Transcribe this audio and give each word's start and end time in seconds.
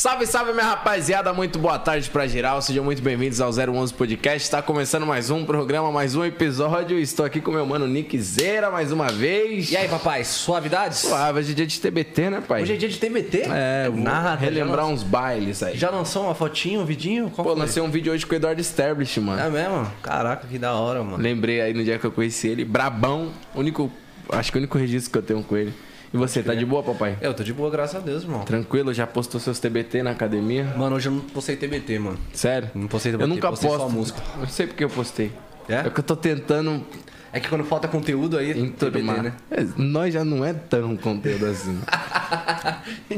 Salve, 0.00 0.26
salve, 0.26 0.54
minha 0.54 0.64
rapaziada. 0.64 1.30
Muito 1.34 1.58
boa 1.58 1.78
tarde 1.78 2.08
pra 2.08 2.26
geral. 2.26 2.62
Sejam 2.62 2.82
muito 2.82 3.02
bem-vindos 3.02 3.38
ao 3.38 3.50
011 3.50 3.92
Podcast. 3.92 4.44
Está 4.44 4.62
começando 4.62 5.04
mais 5.04 5.28
um 5.28 5.44
programa, 5.44 5.92
mais 5.92 6.16
um 6.16 6.24
episódio. 6.24 6.98
Estou 6.98 7.26
aqui 7.26 7.38
com 7.38 7.50
meu 7.50 7.66
mano 7.66 7.86
Nick 7.86 8.18
Zera 8.18 8.70
mais 8.70 8.92
uma 8.92 9.08
vez. 9.12 9.70
E 9.70 9.76
aí, 9.76 9.88
papai, 9.88 10.24
suavidades? 10.24 11.00
Suave, 11.00 11.40
hoje 11.40 11.52
é 11.52 11.54
dia 11.54 11.66
de 11.66 11.78
TBT, 11.78 12.30
né, 12.30 12.40
pai? 12.40 12.62
Hoje 12.62 12.72
é 12.72 12.76
dia 12.78 12.88
de 12.88 12.96
TBT? 12.96 13.42
É, 13.52 13.90
vou 13.90 14.00
Nada, 14.00 14.36
relembrar 14.36 14.86
uns 14.86 15.02
bailes 15.02 15.62
aí. 15.62 15.76
Já 15.76 15.90
lançou 15.90 16.24
uma 16.24 16.34
fotinho, 16.34 16.80
um 16.80 16.86
vidinho? 16.86 17.24
Qual 17.24 17.44
Pô, 17.44 17.52
foi? 17.52 17.60
lancei 17.60 17.82
um 17.82 17.90
vídeo 17.90 18.10
hoje 18.10 18.24
com 18.24 18.32
o 18.32 18.36
Eduardo 18.36 18.62
Stablish, 18.62 19.20
mano. 19.20 19.38
É 19.38 19.50
mesmo? 19.50 19.86
Caraca, 20.02 20.46
que 20.46 20.58
da 20.58 20.72
hora, 20.72 21.04
mano. 21.04 21.22
Lembrei 21.22 21.60
aí 21.60 21.74
no 21.74 21.84
dia 21.84 21.98
que 21.98 22.06
eu 22.06 22.10
conheci 22.10 22.48
ele. 22.48 22.64
Brabão. 22.64 23.32
Único, 23.54 23.92
acho 24.30 24.50
que 24.50 24.56
o 24.56 24.60
único 24.60 24.78
registro 24.78 25.12
que 25.12 25.18
eu 25.18 25.22
tenho 25.22 25.42
com 25.42 25.58
ele. 25.58 25.74
E 26.12 26.16
você, 26.16 26.42
tá 26.42 26.54
de 26.54 26.64
boa, 26.66 26.82
papai? 26.82 27.16
Eu 27.20 27.32
tô 27.32 27.44
de 27.44 27.52
boa, 27.52 27.70
graças 27.70 27.94
a 27.94 28.00
Deus, 28.00 28.24
irmão. 28.24 28.40
Tranquilo? 28.42 28.92
Já 28.92 29.06
postou 29.06 29.40
seus 29.40 29.60
TBT 29.60 30.02
na 30.02 30.10
academia? 30.10 30.64
Mano, 30.76 30.96
hoje 30.96 31.08
eu 31.08 31.12
não 31.12 31.20
postei 31.20 31.54
TBT, 31.56 31.98
mano. 32.00 32.18
Sério? 32.32 32.68
Não 32.74 32.88
postei 32.88 33.12
TBT, 33.12 33.24
Eu 33.24 33.28
nunca 33.34 33.48
postei 33.50 33.70
posto. 33.70 33.82
só 33.82 33.88
música. 33.88 34.20
Não 34.38 34.48
sei 34.48 34.66
porque 34.66 34.82
eu 34.82 34.90
postei. 34.90 35.30
É? 35.68 35.74
É 35.86 35.90
que 35.90 36.00
eu 36.00 36.04
tô 36.04 36.16
tentando 36.16 36.84
É 37.32 37.38
que 37.38 37.48
quando 37.48 37.62
falta 37.64 37.86
conteúdo 37.86 38.36
aí, 38.36 38.52
TBT, 38.52 38.66
enturmar. 38.66 39.22
né? 39.22 39.32
É, 39.52 39.64
nós 39.76 40.12
já 40.12 40.24
não 40.24 40.44
é 40.44 40.52
tão 40.52 40.96
conteúdo 40.96 41.46
assim. 41.46 41.78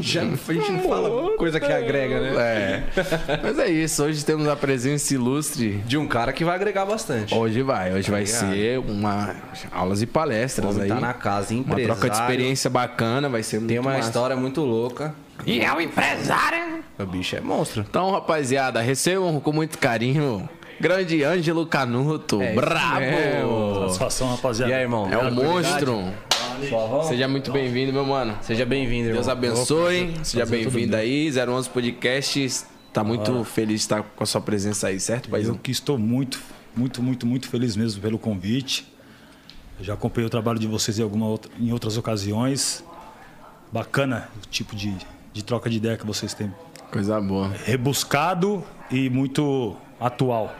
Já, 0.00 0.22
a 0.22 0.52
gente 0.52 0.72
não 0.72 0.80
fala 0.88 1.36
coisa 1.36 1.58
que 1.60 1.70
agrega, 1.72 2.20
né? 2.20 2.32
É. 2.36 2.82
Mas 3.42 3.58
é 3.58 3.68
isso. 3.70 4.02
Hoje 4.04 4.24
temos 4.24 4.48
a 4.48 4.56
presença 4.56 5.14
ilustre. 5.14 5.82
De 5.86 5.96
um 5.96 6.06
cara 6.06 6.32
que 6.32 6.44
vai 6.44 6.54
agregar 6.54 6.84
bastante. 6.84 7.34
Hoje 7.34 7.62
vai. 7.62 7.92
Hoje 7.92 8.10
vai 8.10 8.24
ligado? 8.24 8.50
ser 8.52 8.78
uma 8.78 9.34
aulas 9.70 10.02
e 10.02 10.06
palestras 10.06 10.74
Homem 10.76 10.82
aí. 10.82 10.88
tá 10.88 11.00
na 11.00 11.12
casa, 11.14 11.52
uma 11.54 11.60
empresário. 11.60 11.86
troca 11.86 12.10
de 12.10 12.16
experiência 12.16 12.70
bacana. 12.70 13.28
Vai 13.28 13.42
ser 13.42 13.58
muito 13.58 13.68
Tem 13.68 13.78
uma 13.78 13.92
massa. 13.92 14.08
história 14.08 14.36
muito 14.36 14.62
louca. 14.62 15.14
E 15.46 15.60
é 15.60 15.72
um 15.72 15.80
empresário. 15.80 16.82
O 16.98 17.04
bicho 17.06 17.36
é 17.36 17.40
monstro. 17.40 17.84
Então, 17.88 18.10
rapaziada, 18.10 18.80
recebam 18.80 19.40
com 19.40 19.52
muito 19.52 19.78
carinho. 19.78 20.48
Grande 20.82 21.22
Ângelo 21.22 21.64
Canuto. 21.64 22.42
É 22.42 22.54
brabo. 22.56 23.82
Satisfação, 23.84 24.30
rapaziada. 24.30 24.72
E 24.72 24.74
aí, 24.74 24.82
irmão? 24.82 25.08
É 25.08 25.16
um 25.16 25.30
monstro. 25.30 26.02
Seja 27.06 27.28
muito 27.28 27.52
bem-vindo, 27.52 27.92
meu 27.92 28.04
mano. 28.04 28.36
Seja 28.42 28.66
bem-vindo, 28.66 29.04
irmão. 29.04 29.14
Deus 29.14 29.28
abençoe. 29.28 30.12
Seja 30.24 30.42
é 30.42 30.44
todo 30.44 30.50
bem-vindo 30.50 30.96
aí. 30.96 31.30
011 31.30 31.70
Podcast. 31.70 32.64
Tá 32.92 33.04
muito 33.04 33.44
feliz 33.44 33.76
de 33.76 33.82
estar 33.82 34.02
com 34.02 34.24
a 34.24 34.26
sua 34.26 34.40
presença 34.40 34.88
aí, 34.88 34.98
certo, 34.98 35.26
Eu 35.26 35.30
paizão? 35.30 35.54
que 35.54 35.70
estou 35.70 35.96
muito, 35.96 36.40
muito, 36.76 37.00
muito, 37.00 37.28
muito 37.28 37.48
feliz 37.48 37.76
mesmo 37.76 38.02
pelo 38.02 38.18
convite. 38.18 38.92
Eu 39.78 39.84
já 39.84 39.94
acompanhei 39.94 40.26
o 40.26 40.30
trabalho 40.30 40.58
de 40.58 40.66
vocês 40.66 40.98
em, 40.98 41.02
alguma 41.04 41.26
outra, 41.28 41.48
em 41.60 41.72
outras 41.72 41.96
ocasiões. 41.96 42.84
Bacana 43.70 44.28
o 44.36 44.48
tipo 44.48 44.74
de, 44.74 44.92
de 45.32 45.44
troca 45.44 45.70
de 45.70 45.76
ideia 45.76 45.96
que 45.96 46.04
vocês 46.04 46.34
têm. 46.34 46.52
Coisa 46.90 47.20
boa. 47.20 47.52
Rebuscado 47.64 48.64
e 48.90 49.08
muito 49.08 49.76
atual. 50.00 50.52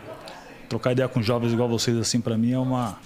Trocar 0.73 0.92
ideia 0.92 1.06
com 1.06 1.23
jovens 1.23 1.53
igual 1.53 1.69
vocês, 1.69 1.95
assim, 1.98 2.19
para 2.19 2.34
mim 2.39 2.53
é 2.53 2.59
uma. 2.59 2.97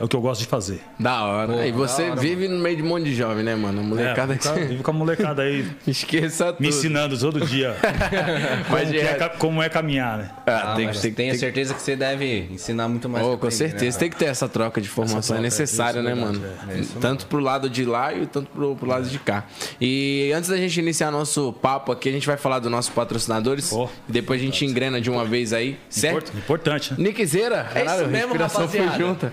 É 0.00 0.04
o 0.04 0.08
que 0.08 0.14
eu 0.14 0.20
gosto 0.20 0.40
de 0.42 0.46
fazer. 0.46 0.80
Da 0.98 1.24
hora. 1.24 1.66
e 1.66 1.72
você 1.72 2.10
hora, 2.10 2.20
vive 2.20 2.46
no 2.46 2.58
meio 2.58 2.76
de 2.76 2.82
um 2.82 2.86
monte 2.86 3.04
de 3.04 3.14
jovem, 3.14 3.42
né, 3.42 3.54
mano? 3.56 3.80
A 3.80 3.82
molecada 3.82 4.34
É, 4.34 4.36
que 4.38 4.44
vivo, 4.46 4.54
com 4.54 4.60
a, 4.60 4.64
vivo 4.68 4.82
com 4.84 4.90
a 4.90 4.94
molecada 4.94 5.42
aí 5.42 5.66
Esqueça 5.86 6.52
tudo. 6.52 6.62
me 6.62 6.68
ensinando 6.68 7.18
todo 7.18 7.40
dia 7.44 7.74
como, 8.68 8.86
que 8.90 8.96
é, 8.98 9.02
é- 9.20 9.28
como 9.38 9.62
é 9.62 9.68
caminhar, 9.68 10.18
né? 10.18 10.30
Ah, 10.46 10.72
Ah, 10.72 10.76
tem, 10.76 10.88
tem, 10.90 11.12
tenho 11.12 11.30
tem, 11.32 11.38
certeza 11.38 11.74
que 11.74 11.82
você 11.82 11.96
deve 11.96 12.48
ensinar 12.50 12.88
muito 12.88 13.08
mais. 13.08 13.24
Oh, 13.24 13.30
com 13.30 13.34
aprender, 13.34 13.54
certeza. 13.56 13.96
né? 13.96 14.00
Tem 14.00 14.10
que 14.10 14.16
ter 14.16 14.26
essa 14.26 14.48
troca 14.48 14.80
de 14.80 14.88
formação. 14.88 15.20
troca, 15.20 15.40
é 15.40 15.42
necessário, 15.42 16.00
isso 16.00 16.08
é 16.08 16.14
né, 16.14 16.20
mano? 16.20 16.40
tanto 17.00 17.26
pro 17.26 17.40
lado 17.40 17.68
de 17.68 17.84
lá 17.84 18.14
e 18.14 18.26
tanto 18.26 18.50
pro, 18.50 18.76
pro 18.76 18.86
lado 18.88 19.08
de 19.08 19.18
cá. 19.18 19.44
E 19.80 20.30
antes 20.34 20.48
da 20.50 20.56
gente 20.56 20.78
iniciar 20.78 21.10
nosso 21.10 21.52
papo 21.54 21.90
aqui, 21.92 22.08
a 22.08 22.12
gente 22.12 22.26
vai 22.26 22.36
falar 22.36 22.58
dos 22.60 22.70
nossos 22.70 22.92
patrocinadores. 22.94 23.72
Oh, 23.72 23.88
depois 24.08 24.40
a 24.40 24.44
gente 24.44 24.64
engrena 24.64 25.00
de 25.00 25.10
uma 25.10 25.24
vez 25.24 25.52
aí, 25.52 25.76
certo? 25.90 26.28
Import- 26.30 26.34
Importante, 26.36 26.92
né? 26.92 26.96
Nickzeira. 27.08 27.66
É 27.74 27.84
isso 27.84 27.96
mesmo, 28.06 28.10
respiração 28.34 28.68
foi 28.68 28.80
rapaziada. 28.80 29.04
junta. 29.04 29.32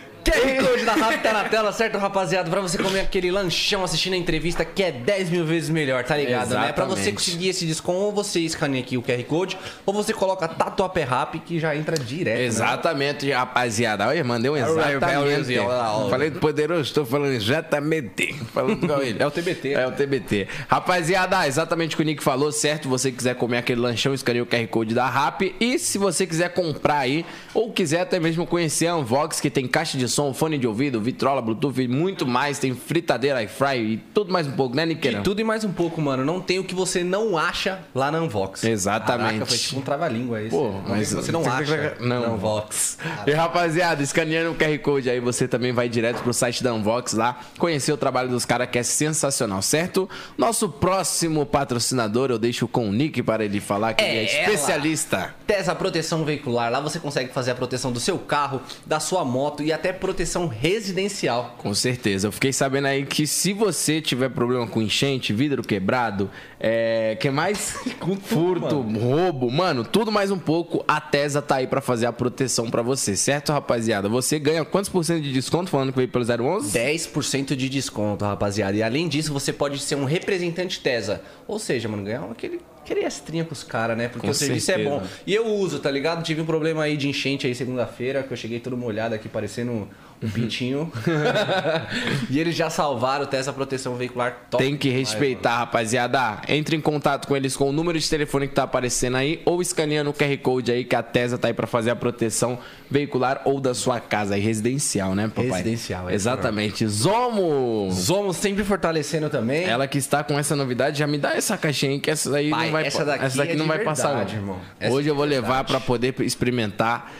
QR 0.31 0.67
Code 0.69 0.85
da 0.85 0.93
Rap 0.93 1.21
tá 1.21 1.33
na 1.33 1.43
tela, 1.45 1.71
certo, 1.71 1.97
rapaziada? 1.97 2.49
Pra 2.49 2.61
você 2.61 2.77
comer 2.77 3.01
aquele 3.01 3.31
lanchão 3.31 3.83
assistindo 3.83 4.13
a 4.13 4.17
entrevista 4.17 4.63
que 4.65 4.81
é 4.83 4.91
10 4.91 5.29
mil 5.29 5.45
vezes 5.45 5.69
melhor, 5.69 6.03
tá 6.03 6.15
ligado, 6.17 6.53
né? 6.55 6.71
Pra 6.71 6.85
você 6.85 7.01
Exatamente. 7.01 7.13
conseguir 7.13 7.49
esse 7.49 7.65
desconto, 7.65 7.99
ou 7.99 8.11
você 8.11 8.39
escaneia 8.39 8.83
aqui 8.83 8.97
o 8.97 9.01
QR 9.01 9.23
Code, 9.23 9.57
ou 9.85 9.93
você 9.93 10.13
coloca 10.13 10.47
Tatuapé 10.47 11.03
Rap 11.03 11.39
que 11.39 11.59
já 11.59 11.75
entra 11.75 11.97
direto. 11.97 12.37
né? 12.37 12.45
Exatamente, 12.45 13.29
rapaziada. 13.31 14.07
Olha, 14.07 14.23
mandei 14.23 14.49
um 14.51 14.57
exatamente. 14.57 16.09
Falei 16.09 16.29
do 16.29 16.39
poderoso, 16.39 16.81
estou 16.81 17.05
falando 17.05 17.33
exatamente. 17.33 18.33
Falando 18.53 18.87
com 18.87 19.01
ele. 19.01 19.21
É 19.21 19.27
o 19.27 19.31
TBT. 19.31 19.73
É 19.73 19.87
o 19.87 19.91
TBT. 19.91 20.47
Rapaziada, 20.67 21.47
exatamente 21.47 21.95
o 21.95 21.97
que 21.97 22.03
o 22.03 22.05
Nick 22.05 22.23
falou, 22.23 22.51
certo? 22.51 22.87
Você 22.89 23.11
quiser 23.11 23.35
comer 23.35 23.57
aquele 23.57 23.81
lanchão, 23.81 24.13
escaneia 24.13 24.43
o 24.43 24.45
QR 24.45 24.67
Code 24.67 24.93
da 24.93 25.07
RAP. 25.07 25.41
E 25.59 25.77
se 25.79 25.97
você 25.97 26.25
quiser 26.25 26.49
comprar 26.53 26.99
aí, 26.99 27.25
ou 27.53 27.71
quiser 27.71 28.01
até 28.01 28.19
mesmo 28.19 28.45
conhecer 28.45 28.87
a 28.87 28.95
Unvox, 28.95 29.39
que 29.39 29.49
tem 29.49 29.67
caixa 29.67 29.97
de 29.97 30.07
som, 30.07 30.20
fone 30.33 30.57
de 30.57 30.67
ouvido, 30.67 31.01
vitrola, 31.01 31.41
Bluetooth 31.41 31.81
e 31.81 31.87
muito 31.87 32.25
mais. 32.27 32.59
Tem 32.59 32.73
fritadeira, 32.75 33.39
air 33.39 33.49
fry 33.49 33.77
e 33.93 33.97
tudo 34.13 34.31
mais 34.31 34.45
um 34.47 34.51
pouco, 34.51 34.75
né, 34.75 34.83
E 34.83 34.85
Niqueirão? 34.87 35.23
tudo 35.23 35.41
e 35.41 35.43
mais 35.43 35.63
um 35.63 35.71
pouco, 35.71 35.99
mano. 36.01 36.23
Não 36.23 36.39
tem 36.39 36.59
o 36.59 36.63
que 36.63 36.75
você 36.75 37.03
não 37.03 37.37
acha 37.37 37.79
lá 37.95 38.11
na 38.11 38.21
Unvox. 38.21 38.63
Exatamente. 38.63 39.27
Caraca, 39.33 39.45
foi 39.45 39.57
tipo 39.57 39.79
um 39.79 39.81
trava-língua 39.81 40.41
esse. 40.41 40.49
Pô, 40.49 40.71
mas 40.87 41.11
você 41.13 41.31
não 41.31 41.41
acha 41.51 41.95
Não. 41.99 42.21
na 42.21 42.27
Unvox. 42.33 42.97
E 43.25 43.31
rapaziada, 43.31 44.03
escaneando 44.03 44.51
o 44.51 44.55
QR 44.55 44.77
Code 44.79 45.09
aí, 45.09 45.19
você 45.19 45.47
também 45.47 45.71
vai 45.71 45.89
direto 45.89 46.21
pro 46.21 46.33
site 46.33 46.63
da 46.63 46.73
Unvox 46.73 47.13
lá, 47.13 47.39
conhecer 47.57 47.91
o 47.91 47.97
trabalho 47.97 48.29
dos 48.29 48.45
caras 48.45 48.69
que 48.69 48.77
é 48.77 48.83
sensacional, 48.83 49.61
certo? 49.61 50.09
Nosso 50.37 50.69
próximo 50.69 51.45
patrocinador, 51.45 52.29
eu 52.31 52.37
deixo 52.39 52.67
com 52.67 52.89
o 52.89 52.91
Nick 52.93 53.23
para 53.23 53.43
ele 53.45 53.59
falar 53.59 53.93
que 53.93 54.03
É 54.03 54.09
ele 54.15 54.27
é 54.29 54.43
ela. 54.43 54.53
especialista. 54.53 55.35
Tesa 55.47 55.73
Proteção 55.75 56.23
Veicular. 56.25 56.71
Lá 56.71 56.79
você 56.79 56.99
consegue 56.99 57.31
fazer 57.33 57.51
a 57.51 57.55
proteção 57.55 57.91
do 57.91 57.99
seu 57.99 58.17
carro, 58.17 58.61
da 58.85 58.99
sua 58.99 59.23
moto 59.23 59.63
e 59.63 59.71
até 59.71 59.91
proteção 59.93 60.10
residencial. 60.47 61.55
Com 61.57 61.73
certeza. 61.73 62.27
Eu 62.27 62.31
fiquei 62.31 62.53
sabendo 62.53 62.87
aí 62.87 63.05
que 63.05 63.25
se 63.27 63.53
você 63.53 64.01
tiver 64.01 64.29
problema 64.29 64.67
com 64.67 64.81
enchente, 64.81 65.33
vidro 65.33 65.61
quebrado, 65.63 66.29
é. 66.61 67.17
que 67.19 67.29
mais? 67.29 67.75
Furto, 68.21 68.81
roubo, 68.81 69.49
mano, 69.51 69.83
tudo 69.83 70.11
mais 70.11 70.29
um 70.31 70.37
pouco, 70.37 70.83
a 70.87 71.01
Tesa 71.01 71.41
tá 71.41 71.55
aí 71.55 71.67
pra 71.67 71.81
fazer 71.81 72.05
a 72.05 72.13
proteção 72.13 72.69
pra 72.69 72.81
você, 72.81 73.15
certo, 73.15 73.51
rapaziada? 73.51 74.07
Você 74.07 74.37
ganha 74.37 74.63
quantos 74.63 74.89
por 74.89 75.03
cento 75.03 75.21
de 75.21 75.33
desconto 75.33 75.69
falando 75.69 75.91
que 75.91 75.97
veio 75.97 76.09
pelo 76.09 76.23
011? 76.23 76.77
10% 76.77 77.55
de 77.55 77.67
desconto, 77.67 78.23
rapaziada. 78.25 78.77
E 78.77 78.83
além 78.83 79.07
disso, 79.07 79.33
você 79.33 79.51
pode 79.51 79.79
ser 79.79 79.95
um 79.95 80.05
representante 80.05 80.79
Tesa. 80.79 81.21
Ou 81.47 81.57
seja, 81.57 81.89
mano, 81.89 82.03
ganhar 82.03 82.23
aquele, 82.29 82.59
extrinha 83.05 83.43
com 83.43 83.53
os 83.53 83.63
caras, 83.63 83.97
né? 83.97 84.07
Porque 84.07 84.27
Com 84.27 84.31
o 84.31 84.33
serviço 84.33 84.65
certeza. 84.67 84.89
é 84.89 84.91
bom. 84.91 85.03
E 85.25 85.33
eu 85.33 85.47
uso, 85.47 85.79
tá 85.79 85.89
ligado? 85.89 86.23
Tive 86.23 86.41
um 86.41 86.45
problema 86.45 86.83
aí 86.83 86.97
de 86.97 87.07
enchente 87.07 87.47
aí 87.47 87.55
segunda-feira, 87.55 88.23
que 88.23 88.31
eu 88.31 88.37
cheguei 88.37 88.59
todo 88.59 88.77
molhado 88.77 89.15
aqui, 89.15 89.27
parecendo 89.27 89.87
um, 90.23 90.29
pintinho. 90.29 90.91
e 92.29 92.39
eles 92.39 92.55
já 92.55 92.69
salvaram 92.69 93.23
o 93.23 93.27
Tesa 93.27 93.51
Proteção 93.51 93.95
Veicular 93.95 94.47
top. 94.49 94.63
Tem 94.63 94.77
que 94.77 94.89
respeitar, 94.89 95.57
rapaziada. 95.57 96.41
Entre 96.47 96.75
em 96.75 96.81
contato 96.81 97.27
com 97.27 97.35
eles 97.35 97.55
com 97.57 97.69
o 97.69 97.71
número 97.71 97.97
de 97.99 98.09
telefone 98.09 98.47
que 98.47 98.53
tá 98.53 98.63
aparecendo 98.63 99.17
aí 99.17 99.41
ou 99.45 99.61
escaneando 99.61 100.09
o 100.09 100.13
QR 100.13 100.37
Code 100.37 100.71
aí 100.71 100.83
que 100.83 100.95
a 100.95 101.03
Tesa 101.03 101.37
tá 101.37 101.47
aí 101.47 101.53
pra 101.53 101.67
fazer 101.67 101.91
a 101.91 101.95
proteção 101.95 102.59
veicular 102.89 103.41
ou 103.45 103.59
da 103.59 103.73
sua 103.73 103.99
casa 103.99 104.35
aí, 104.35 104.41
residencial, 104.41 105.15
né, 105.15 105.27
papai? 105.27 105.45
Residencial, 105.45 106.09
é 106.09 106.13
Exatamente. 106.13 106.85
Zomo! 106.87 107.89
Somos 107.91 108.37
sempre 108.37 108.63
fortalecendo 108.63 109.29
também. 109.29 109.63
Ela 109.63 109.87
que 109.87 109.97
está 109.97 110.23
com 110.23 110.37
essa 110.37 110.55
novidade, 110.55 110.99
já 110.99 111.07
me 111.07 111.17
dá 111.17 111.35
essa 111.35 111.57
caixinha 111.57 111.93
aí 111.93 111.99
que 111.99 112.11
essa 112.11 112.35
aí 112.35 112.49
Pai, 112.49 112.65
não 112.65 112.71
vai 112.71 112.85
essa 112.85 113.05
daqui 113.05 113.25
essa 113.25 113.37
daqui 113.37 113.53
é 113.53 113.55
não 113.55 113.65
de 113.65 113.69
vai 113.69 113.79
passar 113.79 114.09
verdade, 114.09 114.35
não. 114.35 114.41
irmão. 114.41 114.61
Essa 114.79 114.93
Hoje 114.93 115.07
é 115.07 115.11
eu 115.11 115.15
vou 115.15 115.25
levar 115.25 115.47
verdade. 115.47 115.67
pra 115.67 115.79
poder 115.79 116.15
experimentar. 116.21 117.11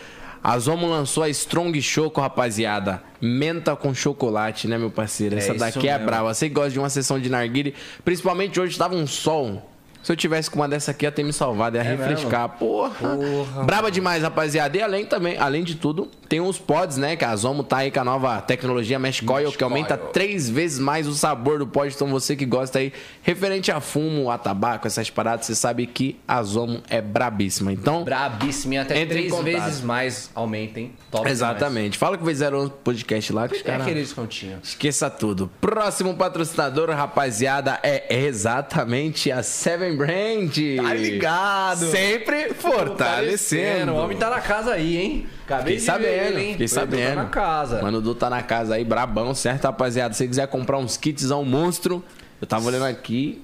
A 0.43 0.57
Zomo 0.57 0.87
lançou 0.87 1.21
a 1.23 1.29
Strong 1.29 1.79
Choco, 1.81 2.19
rapaziada. 2.19 3.03
Menta 3.21 3.75
com 3.75 3.93
chocolate, 3.93 4.67
né, 4.67 4.77
meu 4.77 4.89
parceiro? 4.89 5.35
É 5.35 5.37
Essa 5.37 5.51
isso 5.51 5.59
daqui 5.59 5.87
é 5.87 5.93
mesmo. 5.93 6.05
brava. 6.07 6.33
Você 6.33 6.49
gosta 6.49 6.71
de 6.71 6.79
uma 6.79 6.89
sessão 6.89 7.19
de 7.19 7.29
narguile, 7.29 7.75
principalmente 8.03 8.59
hoje 8.59 8.75
tava 8.77 8.95
um 8.95 9.05
sol. 9.05 9.70
Se 10.03 10.11
eu 10.11 10.15
tivesse 10.15 10.49
com 10.49 10.59
uma 10.59 10.67
dessa 10.67 10.91
aqui, 10.91 11.05
ia 11.05 11.11
ter 11.11 11.23
me 11.23 11.31
salvado, 11.33 11.77
ia 11.77 11.83
É 11.83 11.83
refrescar. 11.83 12.49
Porra. 12.49 13.15
Porra, 13.15 13.63
Braba 13.63 13.91
demais, 13.91 14.23
rapaziada. 14.23 14.75
E 14.77 14.81
além 14.81 15.05
também, 15.05 15.37
além 15.37 15.63
de 15.63 15.75
tudo, 15.75 16.09
tem 16.27 16.41
os 16.41 16.57
pods, 16.57 16.97
né? 16.97 17.15
Que 17.15 17.23
a 17.25 17.35
Zomo 17.35 17.63
tá 17.63 17.77
aí 17.77 17.91
com 17.91 17.99
a 17.99 18.03
nova 18.03 18.41
tecnologia 18.41 18.97
Mesh 18.97 19.19
Coil, 19.21 19.47
Mesh 19.47 19.55
que 19.57 19.63
aumenta 19.63 19.97
Coil. 19.97 20.11
três 20.11 20.49
vezes 20.49 20.79
mais 20.79 21.07
o 21.07 21.13
sabor 21.13 21.59
do 21.59 21.67
pod. 21.67 21.93
Então 21.93 22.07
você 22.07 22.35
que 22.35 22.45
gosta 22.45 22.79
aí, 22.79 22.91
referente 23.21 23.71
a 23.71 23.79
fumo, 23.79 24.31
a 24.31 24.37
tabaco, 24.37 24.87
essas 24.87 25.09
paradas, 25.09 25.45
você 25.45 25.55
sabe 25.55 25.85
que 25.85 26.19
a 26.27 26.41
Zomo 26.41 26.81
é 26.89 27.01
brabíssima. 27.01 27.71
Então, 27.71 28.03
Brabíssimo. 28.03 28.73
E 28.73 28.77
até 28.77 29.05
três 29.05 29.37
vezes 29.39 29.81
mais 29.81 30.31
aumentem. 30.33 30.93
Top 31.11 31.29
exatamente. 31.29 31.97
Fala 31.97 32.17
que 32.17 32.25
fizeram 32.25 32.63
um 32.63 32.69
podcast 32.69 33.31
lá 33.33 33.47
que 33.47 33.55
os 33.55 33.59
demais. 33.61 33.75
É 33.75 33.77
caras... 33.77 33.87
aquele 33.87 34.01
descontinho. 34.01 34.59
Esqueça 34.63 35.09
tudo. 35.09 35.51
Próximo 35.59 36.15
patrocinador, 36.15 36.89
rapaziada, 36.89 37.79
é 37.83 38.23
exatamente 38.23 39.31
a 39.31 39.43
Seven 39.43 39.90
Brand. 39.95 40.51
Tá 40.77 40.93
ligado? 40.93 41.85
Sempre 41.91 42.53
fortalecendo. 42.53 43.93
O 43.93 43.95
homem 43.97 44.17
tá 44.17 44.29
na 44.29 44.41
casa 44.41 44.73
aí, 44.73 44.97
hein? 44.97 45.25
Acabei 45.45 45.63
Fiquei 45.63 45.77
de 45.77 45.83
sabendo, 45.83 46.03
ver 46.09 46.27
ele, 46.31 46.41
hein? 46.41 46.51
fiquei 46.53 46.67
sabendo. 46.67 47.15
Tá 47.15 47.23
na 47.23 47.29
casa. 47.29 47.81
Mano, 47.81 47.97
o 47.97 48.01
Du 48.01 48.15
tá 48.15 48.29
na 48.29 48.41
casa 48.41 48.75
aí, 48.75 48.83
brabão, 48.83 49.33
certo, 49.35 49.65
rapaziada? 49.65 50.13
Se 50.13 50.19
você 50.19 50.27
quiser 50.27 50.47
comprar 50.47 50.77
uns 50.77 50.97
kits 50.97 51.29
ao 51.31 51.43
monstro, 51.43 52.03
eu 52.39 52.47
tava 52.47 52.65
olhando 52.67 52.85
aqui. 52.85 53.41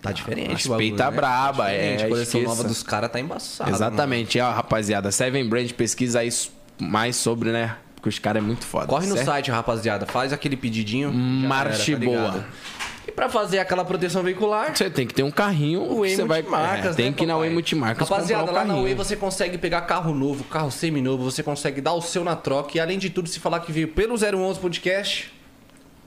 Tá 0.00 0.12
diferente, 0.12 0.66
o 0.68 0.70
bagulho, 0.70 0.94
né? 0.96 1.10
braba, 1.10 1.64
Tá 1.64 1.72
é, 1.72 1.96
A 2.04 2.08
coleção 2.08 2.40
esqueça. 2.40 2.44
nova 2.46 2.62
dos 2.64 2.82
caras 2.84 3.10
tá 3.10 3.18
embaçada. 3.18 3.68
Exatamente, 3.70 4.38
ó, 4.38 4.50
rapaziada. 4.52 5.10
Seven 5.10 5.48
Brand 5.48 5.70
pesquisa 5.72 6.20
aí 6.20 6.28
mais 6.80 7.16
sobre, 7.16 7.50
né? 7.50 7.76
Porque 7.96 8.08
os 8.08 8.18
caras 8.20 8.40
é 8.40 8.46
muito 8.46 8.64
foda. 8.64 8.86
Corre 8.86 9.08
no 9.08 9.16
certo? 9.16 9.26
site, 9.26 9.50
rapaziada. 9.50 10.06
Faz 10.06 10.32
aquele 10.32 10.56
pedidinho. 10.56 11.12
era, 11.52 11.76
tá 11.76 11.96
boa. 11.96 12.46
E 13.08 13.10
pra 13.10 13.26
fazer 13.26 13.58
aquela 13.58 13.86
proteção 13.86 14.22
veicular, 14.22 14.76
Você 14.76 14.90
tem 14.90 15.06
que 15.06 15.14
ter 15.14 15.22
um 15.22 15.30
carrinho. 15.30 15.80
o 15.80 16.00
Way 16.00 16.14
você 16.14 16.24
vai 16.24 16.42
Multimarcas, 16.42 16.92
é, 16.92 16.96
Tem 16.96 17.06
né, 17.06 17.16
que 17.16 17.24
ir 17.24 17.26
na? 17.26 17.38
Way 17.38 17.48
Multimarcas 17.48 18.06
Rapaziada, 18.06 18.44
comprar 18.44 18.60
lá 18.60 18.64
na 18.66 18.82
Way 18.82 18.94
você 18.94 19.16
consegue 19.16 19.56
pegar 19.56 19.80
carro 19.82 20.14
novo, 20.14 20.44
carro 20.44 20.70
semi-novo, 20.70 21.24
você 21.24 21.42
consegue 21.42 21.80
dar 21.80 21.94
o 21.94 22.02
seu 22.02 22.22
na 22.22 22.36
troca. 22.36 22.76
E 22.76 22.80
além 22.80 22.98
de 22.98 23.08
tudo, 23.08 23.26
se 23.26 23.40
falar 23.40 23.60
que 23.60 23.72
veio 23.72 23.88
pelo 23.88 24.14
011 24.14 24.60
Podcast... 24.60 25.32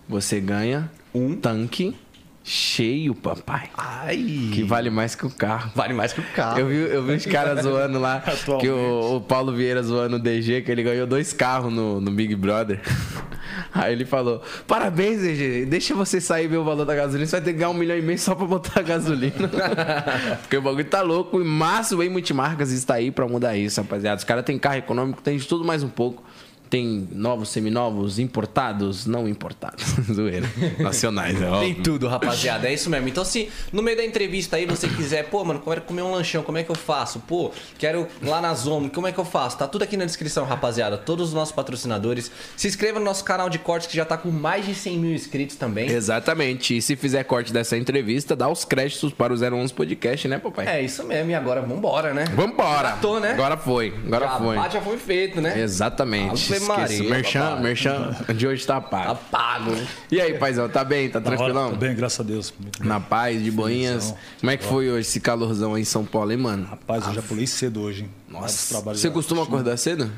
Você 0.07 0.39
ganha 0.39 0.91
um 1.11 1.35
tanque 1.35 1.95
cheio, 2.43 3.13
papai. 3.13 3.69
Ai... 3.77 4.49
Que 4.53 4.63
vale 4.63 4.89
mais 4.89 5.15
que 5.15 5.25
o 5.25 5.29
carro. 5.29 5.71
Vale 5.75 5.93
mais 5.93 6.13
que 6.13 6.21
o 6.21 6.23
carro. 6.35 6.59
Eu 6.59 6.67
vi, 6.67 6.75
eu 6.75 7.03
vi 7.03 7.13
os 7.13 7.25
caras 7.25 7.63
zoando 7.63 7.99
lá. 7.99 8.17
Atualmente. 8.25 8.65
Que 8.65 8.69
o, 8.69 9.17
o 9.17 9.21
Paulo 9.21 9.53
Vieira 9.53 9.81
zoando 9.83 10.15
o 10.15 10.19
DG, 10.19 10.61
que 10.61 10.71
ele 10.71 10.83
ganhou 10.83 11.05
dois 11.05 11.33
carros 11.33 11.71
no, 11.71 12.01
no 12.01 12.11
Big 12.11 12.35
Brother. 12.35 12.81
Aí 13.73 13.93
ele 13.93 14.05
falou: 14.05 14.41
Parabéns, 14.67 15.21
DG. 15.21 15.65
Deixa 15.65 15.93
você 15.93 16.19
sair 16.19 16.47
ver 16.47 16.57
o 16.57 16.63
valor 16.63 16.85
da 16.85 16.95
gasolina. 16.95 17.25
Você 17.25 17.35
vai 17.37 17.41
ter 17.41 17.53
que 17.53 17.59
ganhar 17.59 17.69
um 17.69 17.73
milhão 17.73 17.97
e 17.97 18.01
meio 18.01 18.19
só 18.19 18.35
pra 18.35 18.45
botar 18.45 18.79
a 18.79 18.83
gasolina. 18.83 19.49
Porque 20.41 20.57
o 20.57 20.61
bagulho 20.61 20.85
tá 20.85 21.01
louco. 21.01 21.39
E 21.39 21.43
Márcio 21.43 21.97
Way 21.97 22.09
Multimarcas 22.09 22.71
está 22.71 22.95
aí 22.95 23.11
pra 23.11 23.27
mudar 23.27 23.55
isso, 23.55 23.81
rapaziada. 23.81 24.17
Os 24.17 24.23
caras 24.23 24.43
têm 24.43 24.57
carro 24.57 24.77
econômico, 24.77 25.21
tem 25.21 25.37
de 25.37 25.47
tudo 25.47 25.63
mais 25.63 25.83
um 25.83 25.89
pouco. 25.89 26.23
Tem 26.71 27.05
novos, 27.11 27.49
seminovos, 27.49 28.17
importados, 28.17 29.05
não 29.05 29.27
importados. 29.27 29.83
Zoeira. 30.09 30.49
Nacionais, 30.79 31.35
é 31.35 31.39
Tem 31.39 31.49
óbvio. 31.49 31.83
tudo, 31.83 32.07
rapaziada. 32.07 32.69
É 32.69 32.73
isso 32.73 32.89
mesmo. 32.89 33.09
Então, 33.09 33.25
se 33.25 33.49
no 33.73 33.83
meio 33.83 33.97
da 33.97 34.05
entrevista 34.05 34.55
aí 34.55 34.65
você 34.65 34.87
quiser, 34.87 35.25
pô, 35.25 35.43
mano, 35.43 35.59
quero 35.59 35.81
comer 35.81 36.01
um 36.01 36.11
lanchão, 36.11 36.41
como 36.43 36.57
é 36.57 36.63
que 36.63 36.71
eu 36.71 36.75
faço? 36.75 37.19
Pô, 37.27 37.51
quero 37.77 38.07
lá 38.23 38.39
na 38.39 38.53
Zomo, 38.53 38.89
como 38.89 39.05
é 39.05 39.11
que 39.11 39.19
eu 39.19 39.25
faço? 39.25 39.57
Tá 39.57 39.67
tudo 39.67 39.83
aqui 39.83 39.97
na 39.97 40.05
descrição, 40.05 40.45
rapaziada. 40.45 40.97
Todos 40.97 41.27
os 41.27 41.33
nossos 41.33 41.53
patrocinadores. 41.53 42.31
Se 42.55 42.69
inscreva 42.69 42.99
no 42.99 43.05
nosso 43.05 43.25
canal 43.25 43.49
de 43.49 43.59
cortes 43.59 43.89
que 43.89 43.97
já 43.97 44.05
tá 44.05 44.15
com 44.17 44.31
mais 44.31 44.65
de 44.65 44.73
100 44.73 44.97
mil 44.97 45.13
inscritos 45.13 45.57
também. 45.57 45.89
Exatamente. 45.89 46.77
E 46.77 46.81
se 46.81 46.95
fizer 46.95 47.25
corte 47.25 47.51
dessa 47.51 47.75
entrevista, 47.75 48.33
dá 48.33 48.47
os 48.47 48.63
créditos 48.63 49.11
para 49.11 49.33
o 49.33 49.35
011 49.35 49.73
Podcast, 49.73 50.25
né, 50.25 50.39
papai? 50.39 50.67
É 50.67 50.81
isso 50.81 51.03
mesmo. 51.03 51.31
E 51.31 51.35
agora, 51.35 51.61
vambora, 51.61 52.13
né? 52.13 52.23
Vambora! 52.33 52.91
Já 52.91 52.95
tô, 52.95 53.19
né? 53.19 53.31
Agora 53.33 53.57
foi, 53.57 53.93
agora 54.05 54.25
já, 54.25 54.37
foi. 54.37 54.55
já 54.69 54.81
foi 54.81 54.97
feito, 54.97 55.41
né? 55.41 55.59
Exatamente. 55.59 56.60
Maria. 56.67 57.09
Merchan, 57.09 57.39
papai. 57.41 57.61
merchan 57.63 58.15
de 58.35 58.47
hoje 58.47 58.65
tá 58.65 58.75
Tá 58.75 58.81
pago. 58.81 59.19
pago, 59.31 59.71
né? 59.71 59.87
E 60.11 60.19
aí, 60.21 60.37
paizão, 60.37 60.67
tá 60.69 60.83
bem? 60.83 61.09
Tá 61.09 61.19
hora, 61.19 61.27
tranquilão? 61.27 61.69
Tô 61.71 61.75
bem, 61.77 61.95
graças 61.95 62.19
a 62.19 62.23
Deus. 62.23 62.53
Muito 62.59 62.79
bem. 62.79 62.87
Na 62.87 62.99
paz, 62.99 63.43
de 63.43 63.51
boinhas. 63.51 64.13
Como 64.39 64.51
é 64.51 64.57
que 64.57 64.63
foi 64.63 64.89
hoje 64.89 65.01
esse 65.07 65.19
calorzão 65.19 65.73
aí 65.73 65.81
em 65.81 65.85
São 65.85 66.05
Paulo, 66.05 66.31
hein, 66.31 66.37
mano? 66.37 66.65
Rapaz, 66.67 67.05
eu 67.07 67.13
já 67.13 67.21
pulei 67.21 67.47
cedo 67.47 67.81
hoje, 67.81 68.03
hein? 68.03 68.09
Nossa. 68.29 68.69
trabalho 68.73 68.97
Você 68.97 69.09
costuma 69.09 69.43
acordar 69.43 69.77
cedo? 69.77 70.11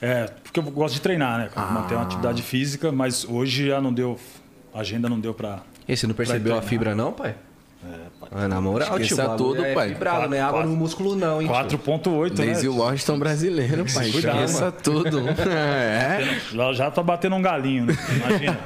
É, 0.00 0.24
porque 0.44 0.60
eu 0.60 0.62
gosto 0.64 0.94
de 0.94 1.00
treinar, 1.00 1.38
né? 1.38 1.50
Ah. 1.56 1.62
Manter 1.66 1.94
uma 1.94 2.04
atividade 2.04 2.42
física, 2.42 2.92
mas 2.92 3.24
hoje 3.24 3.66
já 3.66 3.80
não 3.80 3.92
deu. 3.92 4.18
A 4.72 4.80
agenda 4.80 5.08
não 5.08 5.18
deu 5.18 5.34
pra. 5.34 5.60
E 5.88 5.96
você 5.96 6.06
não 6.06 6.14
percebeu 6.14 6.56
a 6.56 6.62
fibra, 6.62 6.94
não, 6.94 7.12
pai? 7.12 7.34
É, 7.84 8.08
Ah, 8.32 8.48
na 8.48 8.60
moral, 8.60 8.98
tio, 8.98 9.16
tudo, 9.36 9.64
é 9.64 9.72
pai. 9.72 9.90
fibrado, 9.90 10.28
né? 10.28 10.38
Quatro, 10.38 10.42
Água 10.48 10.52
quatro. 10.60 10.70
no 10.70 10.76
músculo 10.76 11.14
não, 11.16 11.40
hein, 11.40 11.48
tio? 11.68 11.78
4.8, 11.78 12.30
né? 12.30 12.46
Daisy 12.46 12.68
Washington 12.68 13.18
brasileiro, 13.18 13.84
pai. 13.94 14.10
Cuidado, 14.10 14.44
Esqueça 14.44 14.72
tudo. 14.72 15.22
É. 15.48 16.40
Já, 16.52 16.72
já 16.72 16.90
tá 16.90 17.02
batendo 17.02 17.36
um 17.36 17.42
galinho, 17.42 17.86
né? 17.86 17.94
Imagina. 18.16 18.58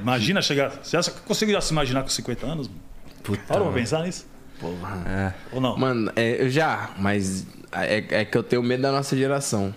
Imagina 0.00 0.42
chegar. 0.42 0.70
Você 0.82 1.00
já 1.02 1.10
conseguiu 1.26 1.54
já 1.54 1.60
se 1.60 1.72
imaginar 1.72 2.02
com 2.02 2.08
50 2.08 2.46
anos? 2.46 2.70
Puta. 3.22 3.42
Parou 3.48 3.66
pra 3.66 3.74
pensar 3.74 4.04
nisso? 4.04 4.24
Porra. 4.60 5.02
É. 5.06 5.32
Ou 5.52 5.60
não? 5.60 5.76
Mano, 5.76 6.10
é, 6.14 6.42
eu 6.42 6.48
já, 6.48 6.90
mas 6.98 7.44
é, 7.72 8.04
é 8.20 8.24
que 8.24 8.38
eu 8.38 8.42
tenho 8.42 8.62
medo 8.62 8.82
da 8.82 8.92
nossa 8.92 9.16
geração. 9.16 9.74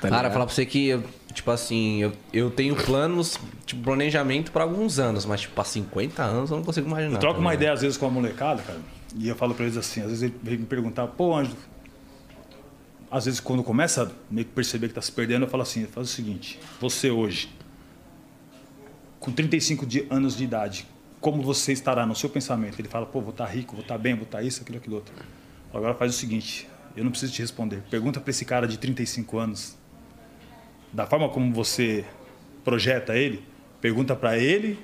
Tá 0.00 0.08
Cara, 0.10 0.30
falar 0.30 0.44
pra 0.46 0.54
você 0.54 0.66
que, 0.66 0.88
eu, 0.88 1.02
tipo 1.32 1.50
assim, 1.50 2.02
eu, 2.02 2.12
eu 2.32 2.50
tenho 2.50 2.74
planos, 2.76 3.38
tipo, 3.66 3.82
planejamento 3.82 4.52
pra 4.52 4.62
alguns 4.62 4.98
anos, 4.98 5.24
mas, 5.24 5.40
tipo, 5.42 5.54
pra 5.54 5.64
50 5.64 6.22
anos 6.22 6.50
eu 6.50 6.56
não 6.56 6.64
consigo 6.64 6.86
imaginar. 6.86 7.14
Eu 7.14 7.20
troco 7.20 7.36
tá 7.36 7.40
uma 7.40 7.54
ideia 7.54 7.72
às 7.72 7.80
vezes 7.82 7.96
com 7.96 8.06
a 8.06 8.10
molecada, 8.10 8.62
cara, 8.62 8.80
e 9.16 9.28
eu 9.28 9.36
falo 9.36 9.54
pra 9.54 9.64
eles 9.64 9.76
assim, 9.76 10.00
às 10.00 10.08
vezes 10.08 10.22
ele 10.22 10.34
vem 10.42 10.58
me 10.58 10.66
perguntar, 10.66 11.06
pô, 11.08 11.34
Ângelo, 11.36 11.56
às 13.10 13.24
vezes 13.26 13.40
quando 13.40 13.62
começa 13.62 14.04
a 14.04 14.08
meio 14.30 14.46
que 14.46 14.52
perceber 14.52 14.88
que 14.88 14.94
tá 14.94 15.02
se 15.02 15.12
perdendo, 15.12 15.44
eu 15.44 15.48
falo 15.48 15.62
assim, 15.62 15.84
faz 15.86 16.08
o 16.08 16.10
seguinte, 16.12 16.58
você 16.80 17.10
hoje, 17.10 17.48
com 19.20 19.30
35 19.30 19.86
de- 19.86 20.06
anos 20.10 20.36
de 20.36 20.44
idade, 20.44 20.86
como 21.20 21.42
você 21.42 21.72
estará 21.72 22.04
no 22.04 22.14
seu 22.16 22.28
pensamento? 22.28 22.78
Ele 22.80 22.88
fala, 22.88 23.06
pô, 23.06 23.20
vou 23.20 23.30
estar 23.30 23.46
rico, 23.46 23.74
vou 23.76 23.82
estar 23.82 23.96
bem, 23.96 24.14
vou 24.14 24.24
estar 24.24 24.42
isso, 24.42 24.62
aquilo, 24.62 24.78
aquilo 24.78 24.96
outro. 24.96 25.14
Agora 25.72 25.94
faz 25.94 26.14
o 26.14 26.18
seguinte, 26.18 26.68
eu 26.96 27.04
não 27.04 27.10
preciso 27.10 27.32
te 27.32 27.40
responder, 27.40 27.82
pergunta 27.90 28.20
pra 28.20 28.30
esse 28.30 28.44
cara 28.44 28.66
de 28.66 28.76
35 28.78 29.38
anos, 29.38 29.76
da 30.92 31.06
forma 31.06 31.28
como 31.28 31.52
você 31.52 32.04
projeta 32.64 33.16
ele, 33.16 33.42
pergunta 33.80 34.14
pra 34.14 34.38
ele 34.38 34.78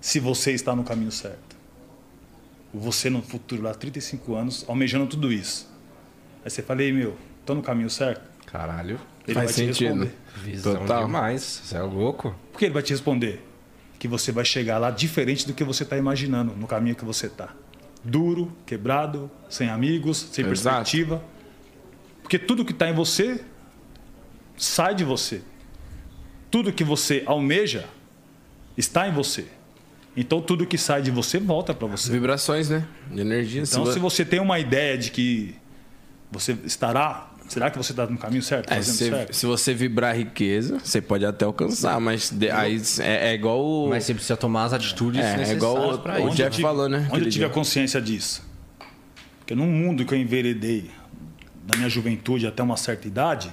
se 0.00 0.18
você 0.18 0.52
está 0.52 0.74
no 0.74 0.82
caminho 0.84 1.12
certo. 1.12 1.56
Você 2.74 3.08
no 3.10 3.22
futuro, 3.22 3.62
lá 3.62 3.74
35 3.74 4.34
anos, 4.34 4.64
almejando 4.68 5.06
tudo 5.06 5.32
isso. 5.32 5.70
Aí 6.44 6.50
você 6.50 6.62
fala, 6.62 6.82
ei 6.82 6.92
meu, 6.92 7.16
tô 7.46 7.54
no 7.54 7.62
caminho 7.62 7.90
certo? 7.90 8.22
Caralho. 8.46 8.98
Ele 9.26 9.34
Faz 9.34 9.46
vai 9.46 9.54
te 9.54 9.74
sentido. 9.74 9.88
responder. 10.04 10.14
Visão 10.42 10.76
Total. 10.76 11.06
demais. 11.06 11.42
Você 11.64 11.76
é 11.76 11.82
louco? 11.82 12.34
Por 12.50 12.58
que 12.58 12.64
ele 12.64 12.74
vai 12.74 12.82
te 12.82 12.92
responder? 12.92 13.46
Que 13.98 14.08
você 14.08 14.32
vai 14.32 14.44
chegar 14.44 14.78
lá 14.78 14.90
diferente 14.90 15.46
do 15.46 15.54
que 15.54 15.62
você 15.62 15.84
está 15.84 15.96
imaginando, 15.96 16.54
no 16.56 16.66
caminho 16.66 16.96
que 16.96 17.04
você 17.04 17.26
está. 17.26 17.50
Duro, 18.02 18.52
quebrado, 18.66 19.30
sem 19.48 19.68
amigos, 19.68 20.28
sem 20.32 20.44
Exato. 20.44 20.74
perspectiva. 20.76 21.22
Porque 22.22 22.38
tudo 22.38 22.64
que 22.64 22.72
está 22.72 22.88
em 22.88 22.94
você 22.94 23.44
sai 24.56 24.94
de 24.94 25.04
você. 25.04 25.42
Tudo 26.50 26.72
que 26.72 26.84
você 26.84 27.22
almeja 27.26 27.84
está 28.76 29.08
em 29.08 29.12
você. 29.12 29.46
Então 30.16 30.40
tudo 30.42 30.66
que 30.66 30.76
sai 30.76 31.00
de 31.02 31.10
você 31.10 31.38
volta 31.38 31.72
para 31.72 31.86
você. 31.88 32.10
Vibrações, 32.12 32.68
né? 32.68 32.86
De 33.10 33.20
energia. 33.20 33.62
Então, 33.62 33.86
se 33.90 33.98
você 33.98 34.24
tem 34.24 34.40
uma 34.40 34.58
ideia 34.58 34.98
de 34.98 35.10
que 35.10 35.54
você 36.30 36.56
estará, 36.64 37.30
será 37.48 37.70
que 37.70 37.78
você 37.78 37.92
está 37.92 38.06
no 38.06 38.18
caminho 38.18 38.42
certo, 38.42 38.70
É, 38.70 38.82
se, 38.82 39.08
certo? 39.08 39.34
se 39.34 39.46
você 39.46 39.72
vibrar 39.72 40.14
riqueza, 40.14 40.78
você 40.78 41.00
pode 41.00 41.24
até 41.24 41.46
alcançar, 41.46 41.98
mas 41.98 42.30
de- 42.30 42.50
aí 42.50 42.80
é, 43.00 43.30
é 43.30 43.34
igual 43.34 43.58
o. 43.64 43.88
Mas 43.88 44.04
você 44.04 44.12
precisa 44.12 44.36
tomar 44.36 44.64
as 44.64 44.74
atitudes 44.74 45.18
É, 45.20 45.24
é 45.24 45.36
necessárias 45.38 45.56
igual 45.56 45.94
o- 45.94 45.98
pra 45.98 46.20
o 46.20 46.28
Jeff 46.30 46.42
eu 46.42 46.50
tive- 46.50 46.62
falou, 46.62 46.88
né, 46.90 47.08
Onde 47.10 47.24
eu 47.26 47.30
tive 47.30 47.44
a 47.46 47.50
consciência 47.50 48.00
disso? 48.00 48.42
Porque 49.38 49.54
num 49.54 49.66
mundo 49.70 50.04
que 50.04 50.12
eu 50.12 50.18
enveredei, 50.18 50.90
da 51.64 51.76
minha 51.76 51.88
juventude 51.88 52.46
até 52.46 52.62
uma 52.62 52.76
certa 52.76 53.08
idade, 53.08 53.50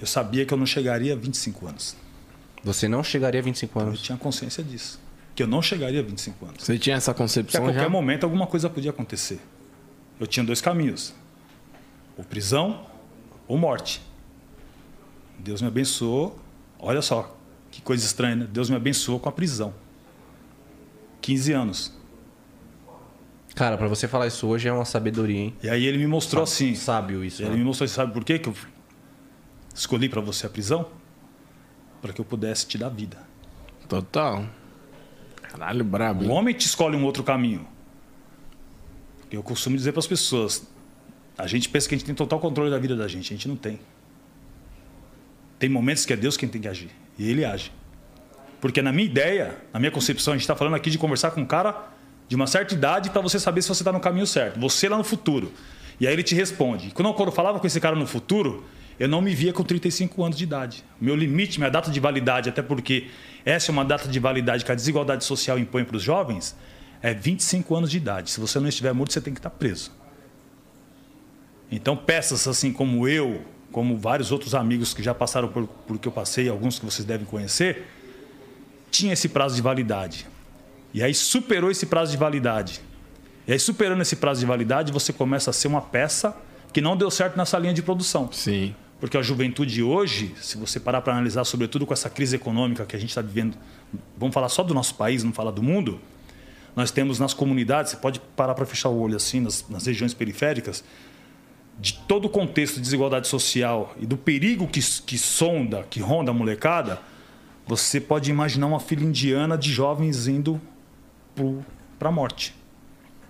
eu 0.00 0.06
sabia 0.06 0.46
que 0.46 0.54
eu 0.54 0.58
não 0.58 0.66
chegaria 0.66 1.12
a 1.12 1.16
25 1.16 1.66
anos. 1.66 1.96
Você 2.64 2.88
não 2.88 3.02
chegaria 3.02 3.40
a 3.40 3.42
25 3.42 3.78
Eu 3.78 3.86
anos. 3.86 4.02
tinha 4.02 4.16
consciência 4.16 4.62
disso. 4.64 5.00
Que 5.34 5.42
eu 5.42 5.46
não 5.46 5.62
chegaria 5.62 6.00
a 6.00 6.02
25 6.02 6.44
anos. 6.46 6.64
Você 6.64 6.78
tinha 6.78 6.96
essa 6.96 7.12
Porque 7.12 7.22
a 7.22 7.24
concepção 7.24 7.62
qualquer 7.64 7.82
já? 7.82 7.88
momento 7.88 8.24
alguma 8.24 8.46
coisa 8.46 8.68
podia 8.68 8.90
acontecer. 8.90 9.40
Eu 10.18 10.26
tinha 10.26 10.44
dois 10.44 10.60
caminhos: 10.60 11.14
ou 12.16 12.24
prisão 12.24 12.86
ou 13.46 13.56
morte. 13.56 14.02
Deus 15.38 15.62
me 15.62 15.68
abençoou. 15.68 16.38
Olha 16.78 17.02
só, 17.02 17.36
que 17.70 17.80
coisa 17.80 18.04
estranha, 18.04 18.36
né? 18.36 18.48
Deus 18.50 18.68
me 18.68 18.76
abençoou 18.76 19.18
com 19.20 19.28
a 19.28 19.32
prisão. 19.32 19.74
15 21.20 21.52
anos. 21.52 22.00
Cara, 23.54 23.76
pra 23.76 23.88
você 23.88 24.08
falar 24.08 24.26
isso 24.26 24.46
hoje 24.46 24.68
é 24.68 24.72
uma 24.72 24.84
sabedoria, 24.84 25.38
hein? 25.38 25.54
E 25.62 25.68
aí 25.68 25.84
ele 25.84 25.98
me 25.98 26.06
mostrou 26.06 26.42
assim. 26.42 26.74
Sábio 26.74 27.24
isso. 27.24 27.42
Ele 27.42 27.50
né? 27.50 27.56
me 27.56 27.64
mostrou, 27.64 27.88
sabe 27.88 28.12
por 28.12 28.24
quê 28.24 28.38
que 28.38 28.48
eu 28.48 28.54
escolhi 29.74 30.08
para 30.08 30.20
você 30.20 30.46
a 30.46 30.50
prisão? 30.50 30.86
Para 32.00 32.12
que 32.12 32.20
eu 32.20 32.24
pudesse 32.24 32.66
te 32.66 32.78
dar 32.78 32.88
vida. 32.88 33.18
Total. 33.88 34.44
Caralho, 35.42 35.84
brabo. 35.84 36.24
O 36.24 36.28
homem 36.28 36.54
te 36.54 36.66
escolhe 36.66 36.96
um 36.96 37.04
outro 37.04 37.22
caminho. 37.22 37.66
Eu 39.30 39.42
costumo 39.42 39.76
dizer 39.76 39.92
para 39.92 40.00
as 40.00 40.06
pessoas: 40.06 40.66
a 41.36 41.46
gente 41.46 41.68
pensa 41.68 41.88
que 41.88 41.94
a 41.94 41.98
gente 41.98 42.06
tem 42.06 42.14
total 42.14 42.38
controle 42.40 42.70
da 42.70 42.78
vida 42.78 42.96
da 42.96 43.08
gente, 43.08 43.32
a 43.32 43.36
gente 43.36 43.48
não 43.48 43.56
tem. 43.56 43.78
Tem 45.58 45.68
momentos 45.68 46.06
que 46.06 46.12
é 46.12 46.16
Deus 46.16 46.36
quem 46.36 46.48
tem 46.48 46.60
que 46.60 46.68
agir 46.68 46.90
e 47.18 47.28
Ele 47.28 47.44
age. 47.44 47.70
Porque 48.60 48.80
na 48.82 48.92
minha 48.92 49.06
ideia, 49.06 49.56
na 49.72 49.80
minha 49.80 49.90
concepção, 49.90 50.32
a 50.32 50.36
gente 50.36 50.42
está 50.42 50.54
falando 50.54 50.74
aqui 50.74 50.90
de 50.90 50.98
conversar 50.98 51.30
com 51.30 51.40
um 51.40 51.46
cara 51.46 51.88
de 52.28 52.36
uma 52.36 52.46
certa 52.46 52.74
idade 52.74 53.10
para 53.10 53.20
você 53.20 53.38
saber 53.40 53.62
se 53.62 53.68
você 53.68 53.82
está 53.82 53.92
no 53.92 54.00
caminho 54.00 54.26
certo. 54.26 54.60
Você 54.60 54.88
lá 54.88 54.96
no 54.96 55.04
futuro. 55.04 55.52
E 55.98 56.06
aí 56.06 56.12
ele 56.12 56.22
te 56.22 56.34
responde. 56.34 56.90
Quando 56.92 57.08
eu 57.08 57.32
falava 57.32 57.58
com 57.58 57.66
esse 57.66 57.80
cara 57.80 57.96
no 57.96 58.06
futuro, 58.06 58.64
eu 59.00 59.08
não 59.08 59.22
me 59.22 59.34
via 59.34 59.50
com 59.50 59.64
35 59.64 60.22
anos 60.22 60.36
de 60.36 60.44
idade. 60.44 60.84
Meu 61.00 61.16
limite, 61.16 61.58
minha 61.58 61.70
data 61.70 61.90
de 61.90 61.98
validade, 61.98 62.50
até 62.50 62.60
porque 62.60 63.08
essa 63.46 63.70
é 63.70 63.72
uma 63.72 63.82
data 63.82 64.06
de 64.06 64.20
validade 64.20 64.62
que 64.62 64.70
a 64.70 64.74
desigualdade 64.74 65.24
social 65.24 65.58
impõe 65.58 65.84
para 65.84 65.96
os 65.96 66.02
jovens, 66.02 66.54
é 67.00 67.14
25 67.14 67.74
anos 67.74 67.90
de 67.90 67.96
idade. 67.96 68.30
Se 68.30 68.38
você 68.38 68.60
não 68.60 68.68
estiver 68.68 68.92
morto, 68.92 69.14
você 69.14 69.20
tem 69.22 69.32
que 69.32 69.40
estar 69.40 69.48
preso. 69.48 69.90
Então, 71.72 71.96
peças 71.96 72.46
assim 72.46 72.74
como 72.74 73.08
eu, 73.08 73.42
como 73.72 73.96
vários 73.96 74.30
outros 74.30 74.54
amigos 74.54 74.92
que 74.92 75.02
já 75.02 75.14
passaram 75.14 75.48
por, 75.48 75.66
por 75.66 75.98
que 75.98 76.06
eu 76.06 76.12
passei, 76.12 76.50
alguns 76.50 76.78
que 76.78 76.84
vocês 76.84 77.06
devem 77.06 77.26
conhecer, 77.26 77.86
tinha 78.90 79.14
esse 79.14 79.30
prazo 79.30 79.56
de 79.56 79.62
validade. 79.62 80.26
E 80.92 81.02
aí 81.02 81.14
superou 81.14 81.70
esse 81.70 81.86
prazo 81.86 82.10
de 82.12 82.18
validade. 82.18 82.82
E 83.48 83.52
aí, 83.52 83.58
superando 83.58 84.02
esse 84.02 84.16
prazo 84.16 84.40
de 84.40 84.46
validade, 84.46 84.92
você 84.92 85.10
começa 85.10 85.48
a 85.48 85.52
ser 85.54 85.68
uma 85.68 85.80
peça 85.80 86.36
que 86.70 86.82
não 86.82 86.94
deu 86.94 87.10
certo 87.10 87.38
nessa 87.38 87.58
linha 87.58 87.72
de 87.72 87.82
produção. 87.82 88.28
Sim. 88.30 88.74
Porque 89.00 89.16
a 89.16 89.22
juventude 89.22 89.82
hoje, 89.82 90.34
se 90.40 90.58
você 90.58 90.78
parar 90.78 91.00
para 91.00 91.14
analisar, 91.14 91.44
sobretudo 91.44 91.86
com 91.86 91.94
essa 91.94 92.10
crise 92.10 92.36
econômica 92.36 92.84
que 92.84 92.94
a 92.94 92.98
gente 92.98 93.08
está 93.08 93.22
vivendo, 93.22 93.56
vamos 94.16 94.34
falar 94.34 94.50
só 94.50 94.62
do 94.62 94.74
nosso 94.74 94.94
país, 94.94 95.24
não 95.24 95.32
falar 95.32 95.50
do 95.50 95.62
mundo, 95.62 95.98
nós 96.76 96.90
temos 96.90 97.18
nas 97.18 97.32
comunidades, 97.32 97.92
você 97.92 97.96
pode 97.96 98.20
parar 98.36 98.54
para 98.54 98.66
fechar 98.66 98.90
o 98.90 98.98
olho 99.00 99.16
assim, 99.16 99.40
nas, 99.40 99.66
nas, 99.70 99.86
regiões 99.86 100.12
periféricas, 100.12 100.84
de 101.78 101.94
todo 102.06 102.26
o 102.26 102.28
contexto 102.28 102.74
de 102.74 102.82
desigualdade 102.82 103.26
social 103.26 103.96
e 103.98 104.04
do 104.04 104.18
perigo 104.18 104.68
que, 104.68 104.80
que 105.06 105.16
sonda, 105.16 105.86
que 105.88 105.98
ronda 106.00 106.30
a 106.30 106.34
molecada, 106.34 107.00
você 107.66 108.00
pode 108.00 108.30
imaginar 108.30 108.66
uma 108.66 108.80
fila 108.80 109.02
indiana 109.02 109.56
de 109.56 109.72
jovens 109.72 110.28
indo 110.28 110.60
para 111.98 112.10
a 112.10 112.12
morte, 112.12 112.54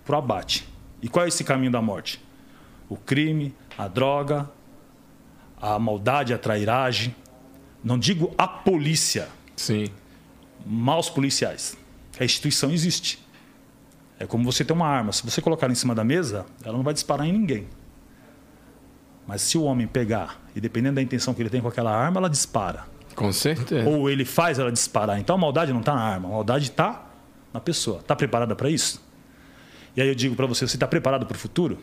para 0.04 0.16
o 0.16 0.18
abate. 0.18 0.68
E 1.00 1.08
qual 1.08 1.24
é 1.24 1.28
esse 1.28 1.44
caminho 1.44 1.70
da 1.70 1.80
morte? 1.80 2.20
O 2.88 2.96
crime, 2.96 3.54
a 3.78 3.86
droga, 3.86 4.50
a 5.60 5.78
maldade, 5.78 6.32
a 6.32 6.38
trairagem. 6.38 7.14
Não 7.82 7.98
digo 7.98 8.34
a 8.36 8.46
polícia. 8.46 9.28
Sim. 9.56 9.86
Maus 10.64 11.08
policiais. 11.10 11.76
A 12.18 12.24
instituição 12.24 12.70
existe. 12.70 13.24
É 14.18 14.26
como 14.26 14.44
você 14.44 14.64
ter 14.64 14.72
uma 14.72 14.86
arma. 14.86 15.12
Se 15.12 15.24
você 15.24 15.40
colocar 15.40 15.70
em 15.70 15.74
cima 15.74 15.94
da 15.94 16.04
mesa, 16.04 16.44
ela 16.64 16.76
não 16.76 16.84
vai 16.84 16.92
disparar 16.92 17.26
em 17.26 17.32
ninguém. 17.32 17.66
Mas 19.26 19.42
se 19.42 19.56
o 19.56 19.62
homem 19.62 19.86
pegar, 19.86 20.40
e 20.54 20.60
dependendo 20.60 20.96
da 20.96 21.02
intenção 21.02 21.32
que 21.32 21.40
ele 21.40 21.50
tem 21.50 21.60
com 21.60 21.68
aquela 21.68 21.94
arma, 21.94 22.18
ela 22.18 22.28
dispara. 22.28 22.84
Com 23.14 23.32
certeza. 23.32 23.88
Ou 23.88 24.10
ele 24.10 24.24
faz 24.24 24.58
ela 24.58 24.72
disparar. 24.72 25.18
Então 25.18 25.36
a 25.36 25.38
maldade 25.38 25.72
não 25.72 25.80
está 25.80 25.94
na 25.94 26.02
arma, 26.02 26.28
a 26.28 26.32
maldade 26.32 26.64
está 26.64 27.06
na 27.52 27.60
pessoa. 27.60 28.00
Está 28.00 28.14
preparada 28.14 28.54
para 28.54 28.68
isso? 28.68 29.02
E 29.96 30.02
aí 30.02 30.08
eu 30.08 30.14
digo 30.14 30.34
para 30.34 30.46
você: 30.46 30.66
você 30.66 30.76
está 30.76 30.86
preparado 30.86 31.26
para 31.26 31.36
o 31.36 31.38
futuro? 31.38 31.78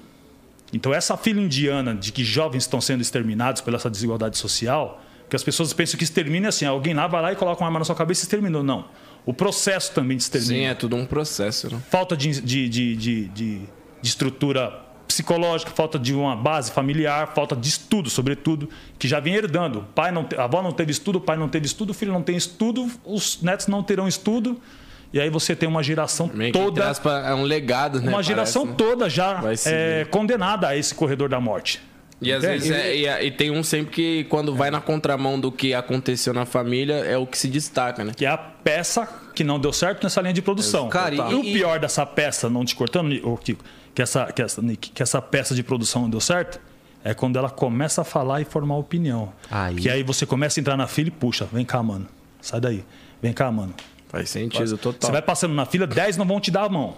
Então, 0.73 0.93
essa 0.93 1.15
fila 1.15 1.41
indiana 1.41 1.95
de 1.95 2.11
que 2.11 2.23
jovens 2.23 2.63
estão 2.63 2.81
sendo 2.81 3.01
exterminados 3.01 3.61
pela 3.61 3.77
essa 3.77 3.89
desigualdade 3.89 4.37
social, 4.37 5.01
que 5.29 5.35
as 5.35 5.43
pessoas 5.43 5.73
pensam 5.73 5.97
que 5.97 6.03
extermina 6.03 6.49
assim: 6.49 6.65
alguém 6.65 6.93
lá 6.93 7.07
vai 7.07 7.21
lá 7.21 7.31
e 7.31 7.35
coloca 7.35 7.61
uma 7.61 7.67
arma 7.67 7.79
na 7.79 7.85
sua 7.85 7.95
cabeça 7.95 8.21
e 8.21 8.23
exterminou. 8.23 8.63
Não. 8.63 8.85
O 9.25 9.33
processo 9.33 9.91
também 9.93 10.17
de 10.17 10.23
extermina. 10.23 10.53
Sim, 10.53 10.65
é 10.65 10.73
tudo 10.73 10.95
um 10.95 11.05
processo. 11.05 11.73
Né? 11.73 11.81
Falta 11.89 12.15
de, 12.15 12.41
de, 12.41 12.69
de, 12.69 12.95
de, 12.95 13.25
de 13.27 13.61
estrutura 14.01 14.87
psicológica, 15.07 15.71
falta 15.71 15.97
de 15.97 16.13
uma 16.13 16.35
base 16.35 16.71
familiar, 16.71 17.33
falta 17.33 17.55
de 17.55 17.67
estudo, 17.67 18.09
sobretudo, 18.09 18.69
que 18.99 19.07
já 19.07 19.19
vem 19.19 19.33
herdando. 19.33 19.87
pai 19.95 20.11
não, 20.11 20.27
a 20.37 20.43
avó 20.43 20.61
não 20.61 20.71
teve 20.71 20.91
estudo, 20.91 21.17
o 21.17 21.21
pai 21.21 21.37
não 21.37 21.49
teve 21.49 21.65
estudo, 21.65 21.89
o 21.89 21.93
filho 21.93 22.11
não 22.11 22.21
tem 22.21 22.35
estudo, 22.35 22.89
os 23.05 23.41
netos 23.41 23.67
não 23.67 23.81
terão 23.81 24.07
estudo. 24.07 24.61
E 25.11 25.19
aí 25.19 25.29
você 25.29 25.55
tem 25.55 25.67
uma 25.67 25.81
geração 25.81 26.29
Meio 26.33 26.51
toda. 26.51 26.83
é 27.25 27.33
um 27.33 27.43
legado, 27.43 28.01
né? 28.01 28.09
Uma 28.09 28.21
geração 28.21 28.67
Parece, 28.67 28.83
né? 28.83 28.89
toda 28.89 29.09
já 29.09 29.41
é, 29.65 30.05
condenada 30.05 30.67
a 30.67 30.75
esse 30.75 30.93
corredor 30.93 31.29
da 31.29 31.39
morte. 31.39 31.81
E 32.19 32.33
às 32.33 32.41
vezes 32.41 32.71
é, 32.71 32.95
e, 32.95 33.27
e, 33.27 33.31
tem 33.31 33.51
um 33.51 33.61
sempre 33.61 33.93
que, 33.93 34.23
quando 34.23 34.55
vai 34.55 34.71
na 34.71 34.81
contramão 34.81 35.39
do 35.39 35.51
que 35.51 35.73
aconteceu 35.73 36.33
na 36.33 36.45
família, 36.45 36.95
é 36.95 37.15
o 37.15 37.27
que 37.27 37.37
se 37.37 37.47
destaca, 37.47 38.03
né? 38.03 38.11
Que 38.15 38.25
é 38.25 38.29
a 38.29 38.37
peça 38.37 39.07
que 39.35 39.43
não 39.43 39.59
deu 39.59 39.71
certo 39.71 40.03
nessa 40.03 40.19
linha 40.21 40.33
de 40.33 40.41
produção. 40.41 40.89
Cara, 40.89 41.13
e, 41.13 41.19
o 41.19 41.43
pior 41.43 41.79
dessa 41.79 42.05
peça, 42.07 42.49
não 42.49 42.65
te 42.65 42.75
cortando, 42.75 43.13
o 43.23 43.37
Kiko, 43.37 43.63
que 43.93 44.01
essa, 44.01 44.25
que, 44.31 44.41
essa, 44.41 44.61
que 44.75 45.03
essa 45.03 45.21
peça 45.21 45.53
de 45.53 45.61
produção 45.61 46.03
não 46.03 46.09
deu 46.09 46.19
certo, 46.19 46.59
é 47.03 47.13
quando 47.13 47.37
ela 47.37 47.51
começa 47.51 48.01
a 48.01 48.03
falar 48.03 48.41
e 48.41 48.45
formar 48.45 48.77
opinião. 48.77 49.31
Aí. 49.49 49.75
Que 49.75 49.89
aí 49.89 50.01
você 50.01 50.25
começa 50.25 50.59
a 50.59 50.61
entrar 50.61 50.75
na 50.75 50.87
fila 50.87 51.09
e 51.09 51.11
puxa, 51.11 51.47
vem 51.51 51.63
cá, 51.63 51.83
mano. 51.83 52.07
Sai 52.41 52.59
daí. 52.59 52.83
Vem 53.21 53.31
cá, 53.31 53.51
mano. 53.51 53.75
Faz 54.09 54.29
sentido, 54.29 54.77
total. 54.77 55.07
Você 55.07 55.11
vai 55.11 55.21
passando 55.21 55.53
na 55.53 55.65
fila, 55.65 55.85
10 55.85 56.17
não 56.17 56.25
vão 56.25 56.39
te 56.39 56.49
dar 56.49 56.63
a 56.63 56.69
mão. 56.69 56.95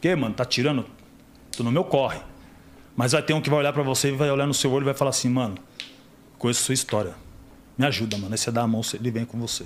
Que, 0.00 0.14
mano, 0.14 0.34
tá 0.34 0.44
tirando. 0.44 0.86
Tô 1.56 1.62
no 1.62 1.70
meu 1.70 1.84
corre. 1.84 2.20
Mas 2.96 3.12
vai 3.12 3.22
ter 3.22 3.34
um 3.34 3.40
que 3.40 3.50
vai 3.50 3.58
olhar 3.58 3.72
para 3.72 3.82
você 3.82 4.08
e 4.08 4.12
vai 4.12 4.30
olhar 4.30 4.46
no 4.46 4.54
seu 4.54 4.72
olho 4.72 4.82
e 4.82 4.86
vai 4.86 4.94
falar 4.94 5.10
assim, 5.10 5.28
mano, 5.28 5.56
conheço 6.38 6.62
sua 6.62 6.74
história. 6.74 7.14
Me 7.76 7.86
ajuda, 7.86 8.16
mano. 8.16 8.32
Aí 8.32 8.38
você 8.38 8.50
dá 8.50 8.62
a 8.62 8.66
mão, 8.66 8.80
ele 8.94 9.10
vem 9.10 9.24
com 9.24 9.38
você. 9.38 9.64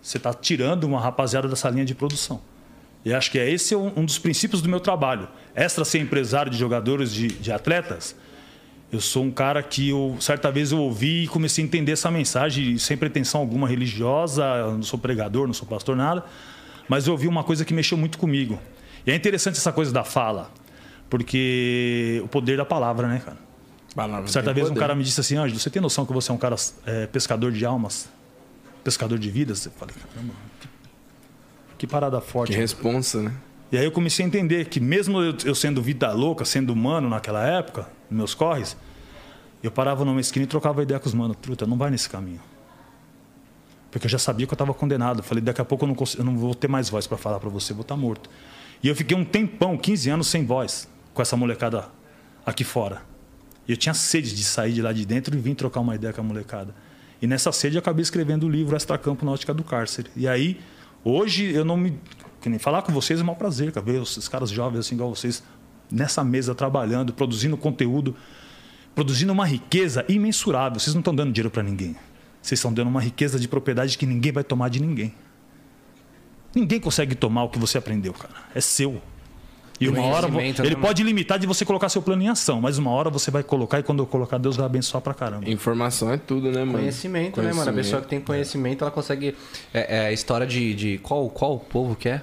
Você 0.00 0.18
tá 0.18 0.32
tirando 0.32 0.84
uma 0.84 1.00
rapaziada 1.00 1.48
dessa 1.48 1.68
linha 1.70 1.84
de 1.84 1.94
produção. 1.94 2.40
E 3.04 3.12
acho 3.12 3.30
que 3.30 3.38
é 3.38 3.48
esse 3.48 3.74
um 3.74 4.04
dos 4.04 4.18
princípios 4.18 4.60
do 4.60 4.68
meu 4.68 4.80
trabalho. 4.80 5.28
Extra 5.54 5.84
ser 5.84 5.98
empresário 5.98 6.50
de 6.50 6.58
jogadores, 6.58 7.12
de, 7.12 7.28
de 7.28 7.50
atletas, 7.50 8.14
eu 8.90 9.00
sou 9.00 9.22
um 9.22 9.30
cara 9.30 9.62
que 9.62 9.90
eu, 9.90 10.16
certa 10.18 10.50
vez 10.50 10.72
eu 10.72 10.78
ouvi 10.78 11.24
e 11.24 11.28
comecei 11.28 11.62
a 11.62 11.66
entender 11.66 11.92
essa 11.92 12.10
mensagem 12.10 12.78
sem 12.78 12.96
pretensão 12.96 13.40
alguma 13.40 13.68
religiosa, 13.68 14.44
eu 14.44 14.72
não 14.72 14.82
sou 14.82 14.98
pregador, 14.98 15.46
não 15.46 15.52
sou 15.52 15.68
pastor, 15.68 15.94
nada, 15.94 16.24
mas 16.88 17.06
eu 17.06 17.12
ouvi 17.12 17.28
uma 17.28 17.44
coisa 17.44 17.64
que 17.64 17.74
mexeu 17.74 17.98
muito 17.98 18.18
comigo. 18.18 18.58
E 19.06 19.10
é 19.10 19.14
interessante 19.14 19.58
essa 19.58 19.72
coisa 19.72 19.92
da 19.92 20.04
fala, 20.04 20.50
porque 21.10 22.20
o 22.24 22.28
poder 22.28 22.56
da 22.56 22.64
palavra, 22.64 23.08
né, 23.08 23.22
cara? 23.24 23.36
Palavra 23.94 24.28
certa 24.28 24.52
vez 24.54 24.68
poder. 24.68 24.78
um 24.78 24.80
cara 24.80 24.94
me 24.94 25.04
disse 25.04 25.20
assim, 25.20 25.36
Ângelo, 25.36 25.58
você 25.58 25.68
tem 25.68 25.82
noção 25.82 26.06
que 26.06 26.12
você 26.12 26.30
é 26.30 26.34
um 26.34 26.38
cara 26.38 26.56
é, 26.86 27.06
pescador 27.06 27.52
de 27.52 27.64
almas? 27.66 28.08
Pescador 28.82 29.18
de 29.18 29.30
vidas? 29.30 29.66
Eu 29.66 29.72
falei, 29.72 29.94
caramba, 29.94 30.32
que, 30.60 30.68
que 31.78 31.86
parada 31.86 32.20
forte. 32.22 32.52
Que 32.52 32.58
responsa, 32.58 33.22
né? 33.22 33.34
E 33.70 33.76
aí 33.76 33.84
eu 33.84 33.92
comecei 33.92 34.24
a 34.24 34.28
entender 34.28 34.66
que 34.66 34.80
mesmo 34.80 35.20
eu 35.20 35.54
sendo 35.54 35.82
vida 35.82 36.10
louca, 36.12 36.44
sendo 36.44 36.72
humano 36.72 37.08
naquela 37.08 37.46
época, 37.46 37.88
meus 38.10 38.34
corres, 38.34 38.76
eu 39.62 39.70
parava 39.70 40.04
numa 40.04 40.20
esquina 40.20 40.44
e 40.44 40.46
trocava 40.46 40.82
ideia 40.82 40.98
com 40.98 41.06
os 41.06 41.14
manos. 41.14 41.36
Truta, 41.40 41.66
não 41.66 41.76
vai 41.76 41.90
nesse 41.90 42.08
caminho. 42.08 42.40
Porque 43.90 44.06
eu 44.06 44.10
já 44.10 44.18
sabia 44.18 44.46
que 44.46 44.52
eu 44.52 44.54
estava 44.54 44.72
condenado. 44.72 45.22
falei, 45.22 45.42
daqui 45.42 45.60
a 45.60 45.64
pouco 45.64 45.84
eu 45.84 45.88
não, 45.88 45.94
consigo, 45.94 46.22
eu 46.22 46.24
não 46.24 46.36
vou 46.38 46.54
ter 46.54 46.68
mais 46.68 46.88
voz 46.88 47.06
para 47.06 47.18
falar 47.18 47.40
para 47.40 47.50
você, 47.50 47.72
vou 47.72 47.82
estar 47.82 47.94
tá 47.94 48.00
morto. 48.00 48.30
E 48.82 48.88
eu 48.88 48.94
fiquei 48.94 49.16
um 49.16 49.24
tempão, 49.24 49.76
15 49.76 50.10
anos 50.10 50.26
sem 50.28 50.46
voz, 50.46 50.88
com 51.12 51.20
essa 51.20 51.36
molecada 51.36 51.88
aqui 52.46 52.64
fora. 52.64 53.02
E 53.66 53.72
eu 53.72 53.76
tinha 53.76 53.92
sede 53.92 54.34
de 54.34 54.44
sair 54.44 54.72
de 54.72 54.80
lá 54.80 54.92
de 54.92 55.04
dentro 55.04 55.36
e 55.36 55.40
vir 55.40 55.54
trocar 55.54 55.80
uma 55.80 55.94
ideia 55.94 56.12
com 56.12 56.20
a 56.20 56.24
molecada. 56.24 56.74
E 57.20 57.26
nessa 57.26 57.50
sede 57.50 57.76
eu 57.76 57.80
acabei 57.80 58.02
escrevendo 58.02 58.46
o 58.46 58.48
livro 58.48 58.76
Extra 58.76 58.96
Campo 58.96 59.26
Náutica 59.26 59.52
do 59.52 59.64
Cárcere. 59.64 60.10
E 60.16 60.28
aí, 60.28 60.60
hoje 61.04 61.52
eu 61.52 61.64
não 61.64 61.76
me 61.76 61.98
que 62.40 62.48
nem 62.48 62.58
falar 62.58 62.82
com 62.82 62.92
vocês 62.92 63.20
é 63.20 63.24
um 63.24 63.34
prazer, 63.34 63.72
cara, 63.72 63.84
ver 63.84 64.00
os 64.00 64.28
caras 64.28 64.50
jovens 64.50 64.80
assim 64.80 64.94
igual 64.94 65.14
vocês 65.14 65.42
nessa 65.90 66.22
mesa 66.22 66.54
trabalhando, 66.54 67.12
produzindo 67.12 67.56
conteúdo, 67.56 68.14
produzindo 68.94 69.32
uma 69.32 69.46
riqueza 69.46 70.04
imensurável. 70.08 70.78
Vocês 70.78 70.94
não 70.94 71.00
estão 71.00 71.14
dando 71.14 71.32
dinheiro 71.32 71.50
para 71.50 71.62
ninguém. 71.62 71.96
Vocês 72.40 72.58
estão 72.58 72.72
dando 72.72 72.88
uma 72.88 73.00
riqueza 73.00 73.38
de 73.38 73.48
propriedade 73.48 73.98
que 73.98 74.06
ninguém 74.06 74.32
vai 74.32 74.44
tomar 74.44 74.68
de 74.68 74.80
ninguém. 74.80 75.14
Ninguém 76.54 76.80
consegue 76.80 77.14
tomar 77.14 77.44
o 77.44 77.48
que 77.48 77.58
você 77.58 77.78
aprendeu, 77.78 78.12
cara. 78.12 78.34
É 78.54 78.60
seu. 78.60 79.02
E 79.80 79.88
uma 79.88 80.02
hora 80.02 80.28
ele 80.64 80.74
né, 80.74 80.80
pode 80.80 81.02
limitar 81.02 81.38
de 81.38 81.46
você 81.46 81.64
colocar 81.64 81.88
seu 81.88 82.02
plano 82.02 82.22
em 82.22 82.28
ação, 82.28 82.60
mas 82.60 82.78
uma 82.78 82.90
hora 82.90 83.10
você 83.10 83.30
vai 83.30 83.42
colocar 83.42 83.78
e 83.78 83.82
quando 83.82 84.00
eu 84.00 84.06
colocar, 84.06 84.38
Deus 84.38 84.56
vai 84.56 84.66
abençoar 84.66 85.00
pra 85.00 85.14
caramba. 85.14 85.48
Informação 85.48 86.12
é 86.12 86.16
tudo, 86.16 86.50
né, 86.50 86.64
mano? 86.64 86.78
Conhecimento, 86.78 87.34
Conhecimento, 87.34 87.40
né, 87.40 87.52
mano? 87.52 87.70
A 87.70 87.74
pessoa 87.74 88.02
que 88.02 88.08
tem 88.08 88.20
conhecimento, 88.20 88.82
ela 88.82 88.90
consegue. 88.90 89.36
É, 89.72 89.98
é 89.98 90.06
a 90.06 90.12
história 90.12 90.46
de, 90.46 90.74
de 90.74 90.98
qual, 90.98 91.28
qual 91.30 91.58
povo 91.58 91.94
que 91.94 92.08
é? 92.08 92.22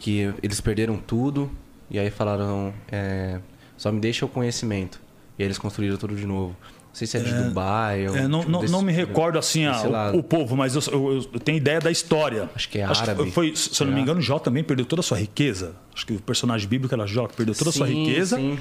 Que 0.00 0.32
eles 0.42 0.60
perderam 0.60 0.96
tudo 0.96 1.50
e 1.90 1.98
aí 1.98 2.10
falaram: 2.10 2.74
é, 2.90 3.38
só 3.76 3.90
me 3.90 4.00
deixa 4.00 4.24
o 4.24 4.28
conhecimento. 4.28 5.00
E 5.38 5.42
aí 5.42 5.46
eles 5.46 5.58
construíram 5.58 5.96
tudo 5.96 6.14
de 6.14 6.26
novo. 6.26 6.56
Não 6.92 6.96
sei 6.96 7.06
se 7.06 7.16
é 7.16 7.20
de 7.20 7.30
é, 7.30 7.42
Dubai. 7.42 8.06
Ou, 8.06 8.14
é, 8.14 8.28
não, 8.28 8.44
não, 8.44 8.60
desse, 8.60 8.70
não, 8.70 8.82
me 8.82 8.92
recordo 8.92 9.38
assim 9.38 9.66
o, 9.66 10.18
o, 10.18 10.22
povo, 10.22 10.54
mas 10.54 10.74
eu, 10.74 10.82
eu, 10.92 11.26
eu, 11.32 11.40
tenho 11.40 11.56
ideia 11.56 11.80
da 11.80 11.90
história. 11.90 12.50
Acho 12.54 12.68
que 12.68 12.78
é 12.78 12.84
Acho 12.84 13.00
árabe. 13.00 13.24
Que 13.24 13.30
foi, 13.30 13.56
se 13.56 13.82
eu 13.82 13.86
não 13.86 13.94
me 13.94 14.00
engano, 14.02 14.20
Jó 14.20 14.38
também 14.38 14.62
perdeu 14.62 14.84
toda 14.84 15.00
a 15.00 15.02
sua 15.02 15.18
riqueza. 15.18 15.74
Acho 15.94 16.06
que 16.06 16.12
o 16.12 16.20
personagem 16.20 16.68
bíblico 16.68 16.94
era 16.94 17.06
Jó, 17.06 17.26
que 17.26 17.34
perdeu 17.34 17.54
toda 17.54 17.70
a 17.70 17.72
sua 17.72 17.86
riqueza. 17.86 18.36
Sim. 18.36 18.58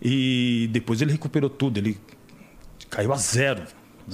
E 0.00 0.70
depois 0.72 1.02
ele 1.02 1.12
recuperou 1.12 1.50
tudo. 1.50 1.76
Ele 1.76 1.98
caiu 2.88 3.12
a 3.12 3.16
zero. 3.16 3.60
Né? 3.60 3.66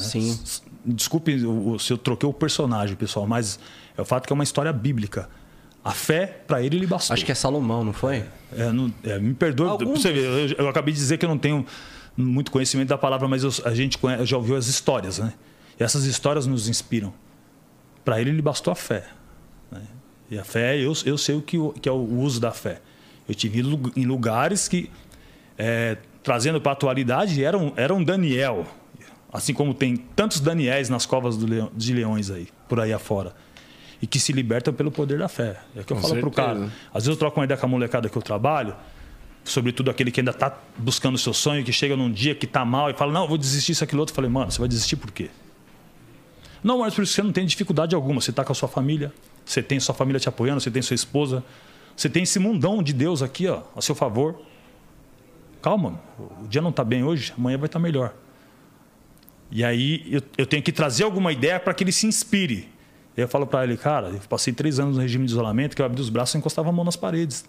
Sim. 0.03 0.41
Desculpe 0.85 1.39
se 1.79 1.93
eu 1.93 1.99
troquei 1.99 2.29
o 2.29 2.33
personagem, 2.33 2.97
pessoal, 2.97 3.29
mas 3.29 3.61
é 3.97 4.03
o 4.03 4.05
fato 4.05 4.27
que 4.27 4.33
é 4.33 4.35
uma 4.35 4.45
história 4.45 4.73
bíblica. 4.73 5.29
A 5.85 5.93
fé, 5.93 6.43
para 6.49 6.61
ele, 6.63 6.79
ele 6.79 6.87
bastou. 6.87 7.15
Acho 7.15 7.25
que 7.25 7.31
é 7.31 7.35
Salomão, 7.35 7.85
não 7.85 7.93
foi? 7.93 8.25
É, 8.57 8.73
não, 8.73 8.93
é, 9.05 9.21
me 9.21 9.35
perdoe. 9.35 9.85
Você 9.85 10.13
ver, 10.13 10.51
eu, 10.51 10.65
eu 10.65 10.69
acabei 10.69 10.93
de 10.93 10.99
dizer 10.99 11.17
que 11.17 11.25
eu 11.25 11.29
não 11.29 11.39
tenho 11.39 11.65
muito 12.17 12.51
conhecimento 12.51 12.89
da 12.89 12.99
palavra, 12.99 13.27
mas 13.27 13.43
eu, 13.43 13.51
a 13.65 13.75
gente 13.75 13.99
conhece, 13.99 14.27
já 14.27 14.37
ouviu 14.37 14.57
as 14.57 14.67
histórias, 14.67 15.19
né? 15.19 15.33
E 15.79 15.83
essas 15.83 16.05
histórias 16.05 16.47
nos 16.47 16.69
inspiram. 16.69 17.13
Para 18.05 18.21
ele, 18.21 18.31
ele 18.31 18.43
bastou 18.43 18.73
a 18.73 18.75
fé. 18.75 19.07
Né? 19.71 19.83
E 20.31 20.39
a 20.39 20.45
fé, 20.45 20.77
eu, 20.77 20.93
eu 21.05 21.17
sei 21.17 21.35
o 21.35 21.43
que, 21.43 21.57
que 21.81 21.89
é 21.89 21.93
o 21.93 22.21
uso 22.21 22.41
da 22.41 22.51
fé. 22.51 22.81
Eu 23.29 23.35
tive 23.35 23.61
em 23.97 24.05
lugares 24.05 24.69
que, 24.69 24.91
é, 25.57 25.97
trazendo 26.23 26.61
para 26.61 26.73
a 26.73 26.75
atualidade, 26.75 27.43
era 27.43 27.57
um, 27.57 27.73
era 27.77 27.95
um 27.95 28.03
Daniel. 28.03 28.67
Assim 29.33 29.55
como 29.55 29.73
tem 29.73 29.97
tantos 29.97 30.41
Daniéis 30.41 30.91
nas 30.91 31.07
covas 31.07 31.37
leão, 31.39 31.71
de 31.75 31.95
leões 31.95 32.31
aí, 32.31 32.49
por 32.69 32.79
aí 32.81 32.93
afora. 32.93 33.35
E 34.01 34.07
que 34.07 34.19
se 34.19 34.33
libertam 34.33 34.75
pelo 34.75 34.91
poder 34.91 35.19
da 35.19 35.29
fé. 35.29 35.61
É 35.75 35.81
o 35.81 35.85
que 35.85 35.93
eu 35.93 35.97
falo 35.97 36.17
para 36.17 36.29
o 36.29 36.33
cara. 36.33 36.73
Às 36.89 37.05
vezes 37.05 37.09
eu 37.09 37.17
troco 37.17 37.41
uma 37.41 37.45
ideia 37.45 37.59
com 37.59 37.65
a 37.65 37.69
molecada 37.69 38.09
que 38.09 38.19
eu 38.19 38.23
trabalho 38.23 38.75
sobretudo 39.45 39.91
aquele 39.91 40.11
que 40.11 40.21
ainda 40.21 40.31
está 40.31 40.57
buscando 40.77 41.17
o 41.17 41.19
seu 41.19 41.33
sonho, 41.33 41.65
que 41.65 41.73
chega 41.73 41.97
num 41.97 42.11
dia 42.11 42.35
que 42.35 42.47
está 42.47 42.65
mal 42.65 42.91
e 42.91 42.95
fala, 42.95 43.13
não, 43.13 43.27
vou 43.27 43.37
desistir 43.37 43.73
isso, 43.73 43.85
aquilo 43.85 44.01
outro. 44.01 44.13
Eu 44.13 44.17
falei, 44.17 44.31
mano, 44.31 44.51
você 44.51 44.59
vai 44.59 44.69
desistir 44.69 44.97
por 44.97 45.11
quê? 45.11 45.31
Não, 46.63 46.79
mas 46.79 46.95
por 46.95 47.03
isso 47.03 47.13
você 47.13 47.23
não 47.23 47.33
tem 47.33 47.45
dificuldade 47.45 47.95
alguma. 47.95 48.21
Você 48.21 48.31
está 48.31 48.45
com 48.45 48.53
a 48.53 48.55
sua 48.55 48.69
família, 48.69 49.13
você 49.45 49.63
tem 49.63 49.81
sua 49.81 49.95
família 49.95 50.21
te 50.21 50.29
apoiando, 50.29 50.61
você 50.61 50.71
tem 50.71 50.83
sua 50.83 50.95
esposa, 50.95 51.45
Você 51.97 52.09
tem 52.09 52.23
esse 52.23 52.39
mundão 52.39 52.83
de 52.83 52.93
Deus 52.93 53.21
aqui, 53.21 53.47
ó, 53.49 53.63
a 53.77 53.83
seu 53.83 53.95
favor. 53.95 54.41
Calma, 55.61 56.01
o 56.43 56.49
dia 56.49 56.63
não 56.63 56.71
está 56.71 56.83
bem 56.83 57.05
hoje, 57.05 57.35
amanhã 57.37 57.59
vai 57.59 57.67
estar 57.67 57.79
tá 57.79 57.83
melhor. 57.83 58.15
E 59.51 59.63
aí 59.63 60.07
eu, 60.11 60.23
eu, 60.39 60.47
tenho 60.47 60.63
que 60.63 60.73
trazer 60.73 61.05
alguma 61.05 61.31
ideia 61.31 61.61
para 61.61 61.75
que 61.75 61.85
ele 61.85 61.93
se 61.93 62.07
inspire. 62.07 62.69
Eu 63.15 63.29
falo 63.29 63.47
para 63.47 63.65
ele, 63.65 63.77
cara, 63.77 64.09
eu 64.09 64.21
passei 64.29 64.53
três 64.55 64.81
anos 64.81 64.97
no 64.97 65.03
regime 65.03 65.27
de 65.27 65.33
isolamento 65.33 65.77
que 65.77 65.83
eu 65.83 65.87
abri 65.87 66.01
os 66.01 66.09
braços 66.09 66.35
e 66.35 66.39
encostava 66.39 66.71
a 66.71 66.73
mão 66.73 66.85
nas 66.85 66.97
paredes. 66.97 67.45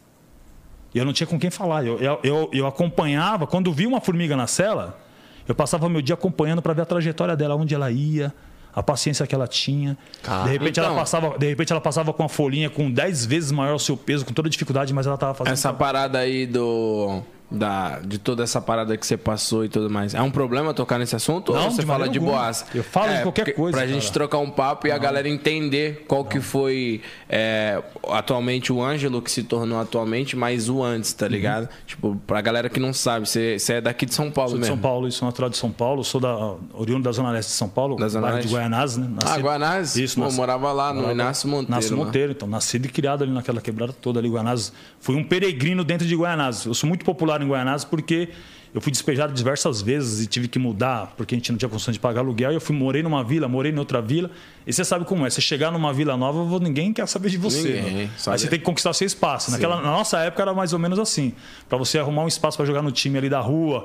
E 0.94 0.98
eu 0.98 1.06
não 1.06 1.14
tinha 1.14 1.28
com 1.28 1.40
quem 1.40 1.50
falar. 1.50 1.86
Eu, 1.86 1.98
eu, 2.00 2.20
eu, 2.24 2.50
eu 2.54 2.68
acompanhava, 2.68 3.48
quando 3.48 3.72
vi 3.74 3.88
uma 3.88 4.00
formiga 4.00 4.36
na 4.36 4.48
cela, 4.48 5.00
eu 5.48 5.56
passava 5.56 5.90
meu 5.90 6.02
dia 6.02 6.14
acompanhando 6.14 6.62
para 6.62 6.74
ver 6.74 6.84
a 6.84 6.86
trajetória 6.86 7.36
dela, 7.36 7.56
onde 7.56 7.74
ela 7.74 7.92
ia, 7.92 8.34
a 8.76 8.82
paciência 8.82 9.26
que 9.28 9.36
ela 9.36 9.48
tinha. 9.48 9.98
de, 10.46 10.50
repente 10.50 10.80
então, 10.80 10.86
ela 10.86 10.96
passava, 10.96 11.38
de 11.38 11.48
repente 11.48 11.72
ela 11.72 11.82
passava 11.82 12.14
com 12.14 12.24
uma 12.24 12.30
folhinha 12.30 12.70
com 12.70 12.92
10 12.92 13.26
vezes 13.26 13.52
maior 13.52 13.76
o 13.76 13.80
seu 13.80 13.98
peso, 13.98 14.26
com 14.26 14.34
toda 14.34 14.50
dificuldade, 14.50 14.94
mas 14.94 15.06
ela 15.06 15.16
estava 15.16 15.34
fazendo. 15.34 15.54
Essa 15.54 15.74
parada 15.74 16.20
aí 16.20 16.46
do 16.46 17.22
da, 17.54 18.00
de 18.00 18.18
toda 18.18 18.44
essa 18.44 18.60
parada 18.60 18.98
que 18.98 19.06
você 19.06 19.16
passou 19.16 19.64
e 19.64 19.70
tudo 19.70 19.90
mais. 19.90 20.14
É 20.16 20.22
um 20.22 20.32
problema 20.32 20.74
tocar 20.74 20.98
nesse 20.98 21.16
assunto 21.16 21.54
não, 21.54 21.66
ou 21.66 21.72
você 21.72 21.84
fala 21.84 22.10
de 22.10 22.20
boas? 22.20 22.66
Eu 22.74 22.84
falo 22.84 23.12
é, 23.12 23.18
de 23.18 23.22
qualquer 23.24 23.54
coisa. 23.54 23.78
Pra 23.78 23.86
cara. 23.86 23.94
gente 23.94 24.12
trocar 24.12 24.40
um 24.40 24.50
papo 24.50 24.88
e 24.88 24.90
não. 24.90 24.96
a 24.96 25.00
galera 25.00 25.30
entender 25.30 26.04
qual 26.08 26.24
não. 26.24 26.30
que 26.30 26.42
foi 26.42 27.02
é, 27.30 27.82
atualmente 28.10 28.74
o 28.74 28.84
Ângelo 28.84 29.22
que 29.22 29.32
se 29.32 29.44
tornou 29.44 29.80
atualmente, 29.80 30.36
mas 30.36 30.68
o 30.68 30.84
antes, 30.84 31.14
tá 31.14 31.26
uhum. 31.26 31.32
ligado? 31.32 31.64
Uhum. 31.64 31.70
Tipo, 31.86 32.22
pra 32.26 32.42
galera 32.42 32.70
que 32.70 32.80
não 32.80 32.92
sabe, 32.92 33.28
você, 33.28 33.60
você 33.60 33.74
é 33.74 33.82
daqui 33.82 34.06
de 34.06 34.14
São 34.14 34.32
Paulo 34.32 34.52
sou 34.52 34.60
mesmo. 34.60 34.76
de 34.76 34.82
São 34.82 34.90
Paulo, 34.90 35.12
sou 35.12 35.26
natural 35.28 35.50
de 35.50 35.58
São 35.58 35.72
Paulo, 35.72 36.04
sou 36.04 36.20
da 36.20 36.56
oriundo 36.74 37.04
da 37.04 37.12
Zona 37.12 37.32
Leste 37.32 37.50
de 37.50 37.56
São 37.56 37.70
Paulo, 37.70 37.96
da 37.98 38.08
Zona 38.08 38.32
Leste. 38.32 38.48
de 38.48 38.54
Guaianazes, 38.54 38.98
né? 38.98 39.08
Nascido, 39.08 39.40
ah, 39.40 39.42
Guaianazes? 39.42 39.96
Isso, 39.96 40.20
Pô, 40.20 40.32
morava 40.32 40.72
lá 40.72 40.94
morava, 40.94 41.08
no 41.08 41.14
Inácio 41.14 41.48
Monteiro. 41.48 41.72
Inácio 41.72 41.98
Monteiro, 41.98 42.32
então, 42.32 42.48
nascido 42.48 42.86
e 42.86 42.90
criado 42.90 43.24
ali 43.24 43.32
naquela 43.32 43.62
quebrada 43.62 43.94
toda 43.94 44.20
ali, 44.20 44.30
Guaianazes. 44.30 44.74
Fui 45.00 45.16
um 45.16 45.24
peregrino 45.24 45.84
dentro 45.84 46.08
de 46.08 46.16
Guaianazes. 46.16 46.66
Eu 46.66 46.74
sou 46.74 46.88
muito 46.88 47.06
popular 47.06 47.43
em 47.44 47.48
Guaianazes 47.48 47.86
porque 47.86 48.30
eu 48.74 48.82
fui 48.82 48.92
despejado 48.92 49.32
diversas 49.34 49.84
vezes 49.84 50.26
e 50.26 50.28
tive 50.28 50.48
que 50.48 50.58
mudar 50.58 51.14
porque 51.16 51.36
a 51.36 51.38
gente 51.38 51.52
não 51.52 51.60
tinha 51.60 51.70
condição 51.70 51.92
de 51.92 52.00
pagar 52.00 52.22
aluguel. 52.22 52.52
E 52.52 52.56
eu 52.56 52.62
fui 52.62 52.76
morei 52.76 53.04
numa 53.04 53.24
vila, 53.24 53.48
morei 53.48 53.72
em 53.72 53.78
outra 53.78 54.02
vila. 54.02 54.32
E 54.66 54.74
você 54.74 54.84
sabe 54.84 55.06
como 55.06 55.28
é. 55.28 55.30
Você 55.30 55.42
chegar 55.42 55.72
numa 55.72 55.94
vila 55.94 56.18
nova, 56.18 56.60
ninguém 56.60 56.92
quer 56.92 57.08
saber 57.08 57.30
de 57.30 57.38
você. 57.38 57.74
Ninguém, 57.74 57.94
né? 57.94 58.10
Aí 58.26 58.40
você 58.40 58.48
tem 58.48 58.58
que 58.58 58.66
conquistar 58.66 58.92
seu 58.94 59.06
espaço. 59.06 59.52
Naquela, 59.52 59.76
na 59.76 59.92
nossa 59.92 60.18
época 60.20 60.42
era 60.42 60.54
mais 60.56 60.74
ou 60.74 60.80
menos 60.80 60.98
assim. 60.98 61.34
Para 61.70 61.78
você 61.78 62.00
arrumar 62.00 62.24
um 62.24 62.28
espaço 62.28 62.58
para 62.58 62.66
jogar 62.66 62.82
no 62.82 62.92
time 62.92 63.16
ali 63.16 63.30
da 63.30 63.40
rua. 63.40 63.82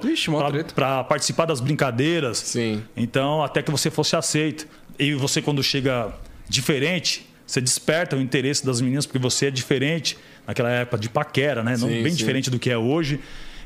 Para 0.73 1.05
participar 1.05 1.45
das 1.45 1.61
brincadeiras. 1.61 2.39
Sim. 2.39 2.83
Então, 2.97 3.43
até 3.43 3.61
que 3.61 3.71
você 3.71 3.91
fosse 3.91 4.17
aceito. 4.17 4.67
E 4.99 5.13
você, 5.13 5.43
quando 5.43 5.63
chega 5.63 6.15
diferente, 6.49 7.29
você 7.47 7.61
desperta 7.61 8.17
o 8.17 8.23
interesse 8.23 8.65
das 8.65 8.81
meninas 8.81 9.05
porque 9.05 9.19
você 9.19 9.47
é 9.47 9.51
diferente. 9.51 10.17
Naquela 10.47 10.71
época 10.71 10.97
de 10.97 11.11
paquera, 11.11 11.63
né? 11.63 11.73
Não, 11.73 11.89
sim, 11.89 12.03
bem 12.03 12.13
sim. 12.13 12.17
diferente 12.17 12.49
do 12.49 12.59
que 12.59 12.71
é 12.71 12.79
hoje. 12.79 13.21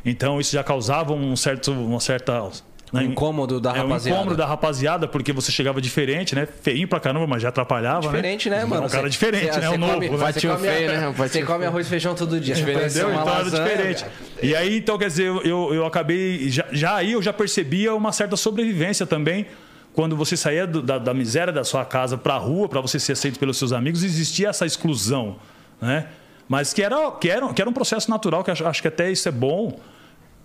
Então 0.04 0.40
isso 0.40 0.52
já 0.52 0.64
causava 0.64 1.12
um 1.12 1.36
certo, 1.36 1.72
uma 1.72 2.00
certa 2.00 2.50
né? 2.92 3.04
incômodo 3.04 3.58
da 3.58 3.72
rapaziada. 3.72 4.08
É 4.08 4.12
um 4.12 4.14
incômodo 4.14 4.36
da 4.36 4.46
rapaziada, 4.46 5.08
porque 5.08 5.32
você 5.32 5.50
chegava 5.50 5.80
diferente, 5.80 6.34
né? 6.34 6.46
Feinho 6.46 6.86
pra 6.86 7.00
caramba, 7.00 7.26
mas 7.26 7.42
já 7.42 7.48
atrapalhava, 7.48 8.08
né? 8.08 8.16
diferente, 8.16 8.50
né? 8.50 8.58
né, 8.58 8.64
mano? 8.66 8.86
Um 8.86 8.88
cara 8.88 9.08
diferente, 9.08 9.54
você, 9.54 9.60
né? 9.60 9.70
o 9.70 9.78
novo, 9.78 9.94
come, 9.94 10.08
né? 10.10 10.16
Vai 10.16 10.32
feio, 10.32 10.92
né? 10.92 11.14
Você 11.16 11.42
come 11.42 11.64
arroz 11.64 11.86
e 11.86 11.90
feijão 11.90 12.14
todo 12.14 12.38
dia. 12.38 12.54
Entendeu? 12.54 13.10
Então 13.10 13.34
era 13.34 13.50
diferente. 13.50 14.04
E 14.42 14.54
aí, 14.54 14.78
então, 14.78 14.98
quer 14.98 15.06
dizer, 15.06 15.26
eu, 15.26 15.72
eu 15.72 15.86
acabei... 15.86 16.50
Já, 16.50 16.66
já 16.70 16.96
aí 16.96 17.12
eu 17.12 17.22
já 17.22 17.32
percebia 17.32 17.94
uma 17.94 18.12
certa 18.12 18.36
sobrevivência 18.36 19.06
também 19.06 19.46
quando 19.94 20.16
você 20.16 20.36
saía 20.36 20.66
do, 20.66 20.82
da, 20.82 20.98
da, 20.98 21.14
miséria 21.14 21.52
da 21.52 21.64
sua 21.64 21.84
casa 21.84 22.16
para 22.16 22.34
a 22.34 22.38
rua, 22.38 22.68
para 22.68 22.80
você 22.80 22.98
ser 22.98 23.12
aceito 23.12 23.38
pelos 23.38 23.58
seus 23.58 23.72
amigos, 23.72 24.02
existia 24.02 24.48
essa 24.48 24.64
exclusão, 24.64 25.36
né? 25.80 26.06
Mas 26.48 26.72
que 26.72 26.82
era, 26.82 27.10
que 27.12 27.28
era, 27.28 27.52
que 27.52 27.60
era 27.60 27.70
um 27.70 27.74
processo 27.74 28.10
natural, 28.10 28.42
que 28.42 28.50
acho, 28.50 28.66
acho 28.66 28.82
que 28.82 28.88
até 28.88 29.10
isso 29.10 29.28
é 29.28 29.32
bom 29.32 29.78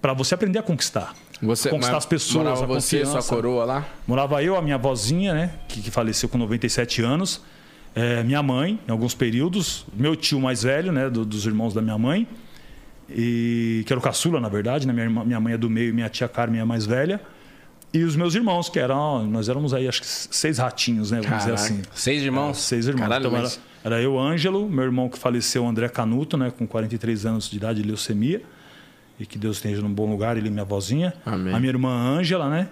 para 0.01 0.13
você 0.13 0.35
aprender 0.35 0.59
a 0.59 0.63
conquistar. 0.63 1.13
Você, 1.41 1.69
conquistar 1.69 1.97
as 1.97 2.05
pessoas, 2.05 2.45
morava 2.45 2.63
a 2.63 2.67
você, 2.67 3.05
sua 3.05 3.21
coroa 3.21 3.63
lá? 3.63 3.87
Morava 4.07 4.43
eu, 4.43 4.55
a 4.55 4.61
minha 4.61 4.77
vozinha, 4.77 5.33
né, 5.33 5.53
que, 5.67 5.81
que 5.81 5.91
faleceu 5.91 6.27
com 6.27 6.37
97 6.37 7.01
anos, 7.03 7.41
é, 7.93 8.23
minha 8.23 8.41
mãe, 8.41 8.79
em 8.87 8.91
alguns 8.91 9.13
períodos, 9.13 9.85
meu 9.93 10.15
tio 10.15 10.39
mais 10.39 10.63
velho, 10.63 10.91
né, 10.91 11.09
do, 11.09 11.23
dos 11.23 11.45
irmãos 11.45 11.73
da 11.73 11.81
minha 11.81 11.97
mãe, 11.97 12.27
e 13.09 13.83
que 13.85 13.93
era 13.93 13.99
o 13.99 14.01
caçula, 14.01 14.39
na 14.39 14.49
verdade, 14.49 14.87
né, 14.87 14.93
minha, 14.93 15.05
irmã, 15.05 15.23
minha 15.23 15.39
mãe 15.39 15.53
é 15.53 15.57
do 15.57 15.69
meio 15.69 15.89
e 15.89 15.93
minha 15.93 16.09
tia 16.09 16.27
Carmen 16.27 16.59
é 16.59 16.65
mais 16.65 16.85
velha. 16.85 17.21
E 17.93 18.03
os 18.03 18.15
meus 18.17 18.35
irmãos, 18.35 18.67
que 18.67 18.79
eram. 18.79 19.25
Nós 19.25 19.47
éramos 19.47 19.73
aí, 19.73 19.87
acho 19.87 20.01
que 20.01 20.07
seis 20.07 20.57
ratinhos, 20.57 21.09
né? 21.09 21.21
Vamos 21.21 21.29
Caraca. 21.29 21.55
dizer 21.55 21.73
assim. 21.73 21.81
Seis 21.93 22.21
irmãos? 22.21 22.57
É, 22.57 22.59
seis 22.59 22.85
irmãos. 22.85 23.07
Caralho, 23.07 23.27
então, 23.27 23.39
mas... 23.39 23.61
era, 23.81 23.95
era 23.95 24.03
eu, 24.03 24.19
Ângelo, 24.19 24.69
meu 24.69 24.83
irmão 24.83 25.07
que 25.07 25.17
faleceu, 25.17 25.65
André 25.65 25.87
Canuto, 25.87 26.35
né? 26.35 26.51
Com 26.51 26.67
43 26.67 27.25
anos 27.25 27.49
de 27.49 27.55
idade 27.55 27.81
de 27.81 27.87
leucemia 27.87 28.41
e 29.19 29.25
que 29.25 29.37
Deus 29.37 29.57
esteja 29.57 29.81
num 29.81 29.91
bom 29.91 30.09
lugar, 30.09 30.37
ele 30.37 30.47
e 30.47 30.51
minha 30.51 30.65
vozinha. 30.65 31.13
Amém. 31.25 31.53
A 31.53 31.59
minha 31.59 31.71
irmã 31.71 31.89
Ângela, 31.89 32.49
né? 32.49 32.69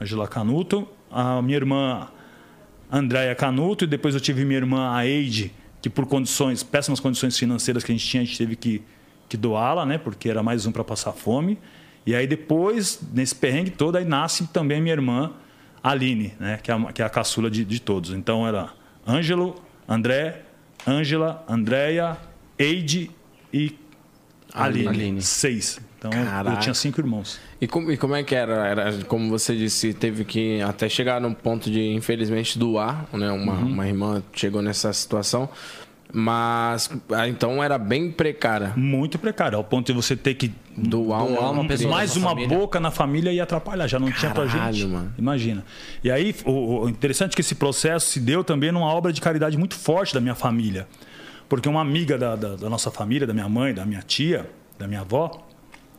Ângela 0.00 0.26
Canuto. 0.26 0.88
A 1.10 1.42
minha 1.42 1.56
irmã 1.56 2.08
Andréia 2.90 3.34
Canuto. 3.34 3.84
E 3.84 3.86
depois 3.86 4.14
eu 4.14 4.20
tive 4.20 4.44
minha 4.44 4.58
irmã 4.58 4.94
Aide, 4.94 5.52
que 5.82 5.90
por 5.90 6.06
condições, 6.06 6.62
péssimas 6.62 6.98
condições 6.98 7.38
financeiras 7.38 7.84
que 7.84 7.92
a 7.92 7.94
gente 7.94 8.06
tinha, 8.06 8.22
a 8.22 8.26
gente 8.26 8.38
teve 8.38 8.56
que, 8.56 8.82
que 9.28 9.36
doá-la, 9.36 9.84
né? 9.84 9.98
Porque 9.98 10.30
era 10.30 10.42
mais 10.42 10.64
um 10.64 10.72
para 10.72 10.82
passar 10.82 11.12
fome. 11.12 11.58
E 12.06 12.14
aí 12.14 12.26
depois, 12.26 13.00
nesse 13.12 13.34
perrengue 13.34 13.70
todo, 13.70 13.96
aí 13.96 14.04
nasce 14.04 14.46
também 14.48 14.80
minha 14.80 14.94
irmã 14.94 15.32
Aline, 15.82 16.32
né? 16.40 16.58
Que 16.62 16.70
é 16.70 16.74
a, 16.74 16.92
que 16.92 17.02
é 17.02 17.04
a 17.04 17.10
caçula 17.10 17.50
de, 17.50 17.64
de 17.66 17.80
todos. 17.80 18.12
Então 18.12 18.46
era 18.46 18.70
Ângelo, 19.06 19.56
André, 19.86 20.42
Ângela, 20.86 21.44
Andréia, 21.46 22.16
Eide 22.58 23.10
e 23.52 23.81
Aline. 24.54 24.88
Aline. 24.88 25.22
Seis. 25.22 25.80
Então 25.98 26.10
Caraca. 26.10 26.56
eu 26.56 26.60
tinha 26.60 26.74
cinco 26.74 27.00
irmãos. 27.00 27.38
E 27.60 27.66
como, 27.66 27.92
e 27.92 27.96
como 27.96 28.14
é 28.14 28.24
que 28.24 28.34
era? 28.34 28.66
Era 28.66 29.04
como 29.04 29.30
você 29.30 29.54
disse, 29.54 29.94
teve 29.94 30.24
que 30.24 30.60
até 30.60 30.88
chegar 30.88 31.20
no 31.20 31.32
ponto 31.34 31.70
de, 31.70 31.80
infelizmente, 31.92 32.58
doar, 32.58 33.06
né? 33.12 33.30
Uma, 33.30 33.52
uhum. 33.54 33.66
uma 33.66 33.86
irmã 33.86 34.22
chegou 34.34 34.60
nessa 34.60 34.92
situação. 34.92 35.48
Mas 36.12 36.90
ah, 37.10 37.26
então 37.26 37.64
era 37.64 37.78
bem 37.78 38.10
precária. 38.10 38.72
Muito 38.76 39.18
precária, 39.18 39.56
ao 39.56 39.64
ponto 39.64 39.86
de 39.86 39.92
você 39.94 40.14
ter 40.14 40.34
que 40.34 40.52
doar, 40.76 41.24
doar 41.24 41.52
uma, 41.52 41.66
pessoa 41.66 41.90
mais 41.90 42.14
uma 42.16 42.30
família. 42.30 42.58
boca 42.58 42.78
na 42.78 42.90
família 42.90 43.32
e 43.32 43.40
atrapalhar, 43.40 43.86
já 43.86 43.98
não 43.98 44.08
Caralho, 44.08 44.20
tinha 44.20 44.34
pra 44.34 44.70
gente. 44.72 44.86
Mano. 44.86 45.14
Imagina. 45.16 45.64
E 46.04 46.10
aí, 46.10 46.34
o, 46.44 46.82
o 46.82 46.88
interessante 46.88 47.32
é 47.32 47.34
que 47.34 47.40
esse 47.40 47.54
processo 47.54 48.10
se 48.10 48.20
deu 48.20 48.44
também 48.44 48.70
numa 48.70 48.92
obra 48.92 49.10
de 49.10 49.22
caridade 49.22 49.56
muito 49.56 49.74
forte 49.74 50.12
da 50.12 50.20
minha 50.20 50.34
família. 50.34 50.86
Porque 51.52 51.68
uma 51.68 51.82
amiga 51.82 52.16
da, 52.16 52.34
da, 52.34 52.56
da 52.56 52.70
nossa 52.70 52.90
família, 52.90 53.26
da 53.26 53.34
minha 53.34 53.46
mãe, 53.46 53.74
da 53.74 53.84
minha 53.84 54.00
tia, 54.00 54.48
da 54.78 54.88
minha 54.88 55.02
avó, 55.02 55.46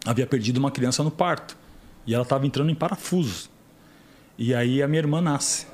havia 0.03 0.25
perdido 0.25 0.57
uma 0.57 0.71
criança 0.71 1.03
no 1.03 1.11
parto. 1.11 1.55
E 2.07 2.13
ela 2.15 2.23
estava 2.23 2.47
entrando 2.47 2.71
em 2.71 2.73
parafusos. 2.73 3.51
E 4.35 4.51
aí 4.55 4.81
a 4.81 4.87
minha 4.87 4.97
irmã 4.97 5.21
nasce. 5.21 5.67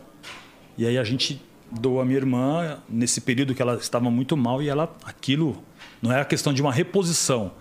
E 0.78 0.86
aí 0.86 0.98
a 0.98 1.04
gente 1.06 1.42
doa 1.72 2.02
a 2.02 2.06
minha 2.06 2.18
irmã 2.18 2.80
nesse 2.90 3.22
período 3.22 3.56
que 3.56 3.62
ela 3.62 3.76
estava 3.76 4.12
muito 4.12 4.36
mal 4.36 4.62
e 4.62 4.68
ela 4.68 4.94
aquilo 5.06 5.64
não 6.02 6.12
é 6.12 6.20
a 6.20 6.26
questão 6.26 6.54
de 6.54 6.62
uma 6.62 6.74
reposição, 6.74 7.54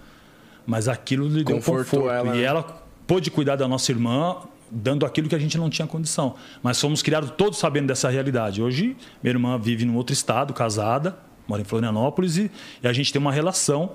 mas 0.67 0.89
aquilo 0.89 1.29
lhe 1.29 1.45
deu 1.45 1.55
conforto. 1.55 2.11
Ela, 2.11 2.35
e 2.35 2.41
né? 2.41 2.43
ela 2.43 2.65
pôde 3.07 3.31
cuidar 3.31 3.55
da 3.55 3.69
nossa 3.69 3.93
irmã 3.93 4.39
dando 4.69 5.07
aquilo 5.07 5.29
que 5.29 5.37
a 5.37 5.39
gente 5.39 5.57
não 5.57 5.71
tinha 5.71 5.87
condição. 5.87 6.35
Mas 6.65 6.81
fomos 6.81 7.01
criados 7.01 7.31
todos 7.31 7.61
sabendo 7.61 7.87
dessa 7.87 8.11
realidade. 8.11 8.61
Hoje 8.61 8.97
minha 9.23 9.35
irmã 9.35 9.57
vive 9.57 9.85
num 9.85 9.95
outro 9.95 10.13
estado, 10.13 10.53
casada, 10.53 11.28
mora 11.49 11.63
em 11.63 11.65
Florianópolis 11.65 12.37
e, 12.37 12.51
e 12.83 12.87
a 12.87 12.93
gente 12.93 13.13
tem 13.13 13.21
uma 13.21 13.33
relação 13.33 13.95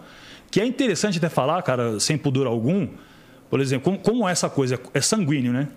que 0.52 0.60
é 0.60 0.66
interessante 0.66 1.18
até 1.18 1.30
falar, 1.30 1.62
cara, 1.62 2.00
sem 2.00 2.18
pudor 2.18 2.48
algum. 2.48 2.88
Por 3.50 3.62
exemplo, 3.62 3.86
como, 3.86 4.00
como 4.00 4.28
essa 4.28 4.50
coisa 4.50 4.80
é 4.94 5.02
sanguíneo, 5.02 5.54
né? 5.54 5.68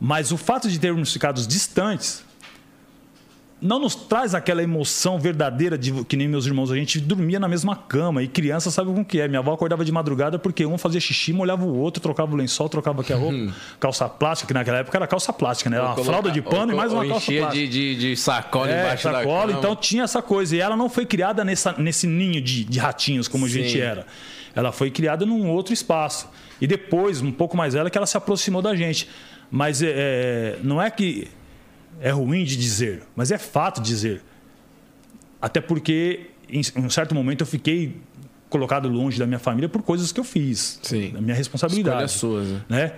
Mas 0.00 0.32
o 0.32 0.36
fato 0.36 0.68
de 0.68 0.78
termos 0.78 1.12
ficado 1.12 1.44
distantes 1.46 2.24
não 3.60 3.78
nos 3.78 3.94
traz 3.94 4.34
aquela 4.34 4.62
emoção 4.62 5.18
verdadeira 5.18 5.78
de 5.78 6.04
que 6.04 6.16
nem 6.16 6.28
meus 6.28 6.44
irmãos. 6.44 6.70
A 6.70 6.76
gente 6.76 7.00
dormia 7.00 7.40
na 7.40 7.48
mesma 7.48 7.74
cama 7.74 8.22
e 8.22 8.28
criança 8.28 8.70
sabe 8.70 8.90
como 8.90 9.04
que 9.04 9.18
é. 9.18 9.26
Minha 9.28 9.40
avó 9.40 9.54
acordava 9.54 9.84
de 9.84 9.90
madrugada 9.90 10.38
porque 10.38 10.66
um 10.66 10.76
fazia 10.76 11.00
xixi, 11.00 11.32
molhava 11.32 11.64
o 11.64 11.74
outro, 11.74 12.02
trocava 12.02 12.34
o 12.34 12.36
lençol, 12.36 12.68
trocava 12.68 13.00
aqui 13.00 13.12
a 13.12 13.16
roupa. 13.16 13.34
Hum. 13.34 13.52
Calça 13.80 14.08
plástica, 14.08 14.48
que 14.48 14.54
naquela 14.54 14.78
época 14.78 14.98
era 14.98 15.06
calça 15.06 15.32
plástica, 15.32 15.70
né? 15.70 15.76
Era 15.76 15.86
uma 15.86 15.94
colocar, 15.94 16.12
fralda 16.12 16.30
de 16.30 16.42
pano 16.42 16.66
ou, 16.66 16.72
e 16.72 16.74
mais 16.74 16.92
uma 16.92 17.06
calça 17.06 17.32
plástica. 17.32 17.52
De, 17.52 17.68
de, 17.68 17.96
de 17.96 18.16
sacola 18.16 18.70
é, 18.70 18.80
embaixo 18.80 19.02
sacola, 19.04 19.52
da 19.52 19.58
Então 19.58 19.74
tinha 19.74 20.04
essa 20.04 20.20
coisa. 20.20 20.54
E 20.54 20.60
ela 20.60 20.76
não 20.76 20.90
foi 20.90 21.06
criada 21.06 21.42
nessa, 21.42 21.72
nesse 21.78 22.06
ninho 22.06 22.42
de, 22.42 22.62
de 22.62 22.78
ratinhos 22.78 23.26
como 23.26 23.48
Sim. 23.48 23.60
a 23.60 23.62
gente 23.62 23.80
era. 23.80 24.06
Ela 24.54 24.70
foi 24.70 24.90
criada 24.90 25.24
num 25.24 25.48
outro 25.48 25.72
espaço. 25.72 26.28
E 26.60 26.66
depois, 26.66 27.22
um 27.22 27.32
pouco 27.32 27.56
mais 27.56 27.72
velha, 27.72 27.88
que 27.88 27.96
ela 27.96 28.06
se 28.06 28.16
aproximou 28.16 28.60
da 28.60 28.74
gente. 28.74 29.08
Mas 29.50 29.80
é, 29.82 30.58
não 30.62 30.80
é 30.80 30.90
que 30.90 31.28
é 32.00 32.10
ruim 32.10 32.44
de 32.44 32.56
dizer, 32.56 33.02
mas 33.14 33.30
é 33.30 33.38
fato 33.38 33.80
dizer. 33.80 34.22
Até 35.40 35.60
porque, 35.60 36.30
em 36.48 36.62
um 36.76 36.90
certo 36.90 37.14
momento, 37.14 37.42
eu 37.42 37.46
fiquei 37.46 37.96
colocado 38.48 38.88
longe 38.88 39.18
da 39.18 39.26
minha 39.26 39.38
família 39.38 39.68
por 39.68 39.82
coisas 39.82 40.12
que 40.12 40.20
eu 40.20 40.24
fiz. 40.24 40.78
Sim. 40.82 41.10
Da 41.10 41.20
minha 41.20 41.34
responsabilidade. 41.34 42.10
Escolha 42.10 42.44
suas, 42.44 42.48
né? 42.48 42.62
né? 42.68 42.92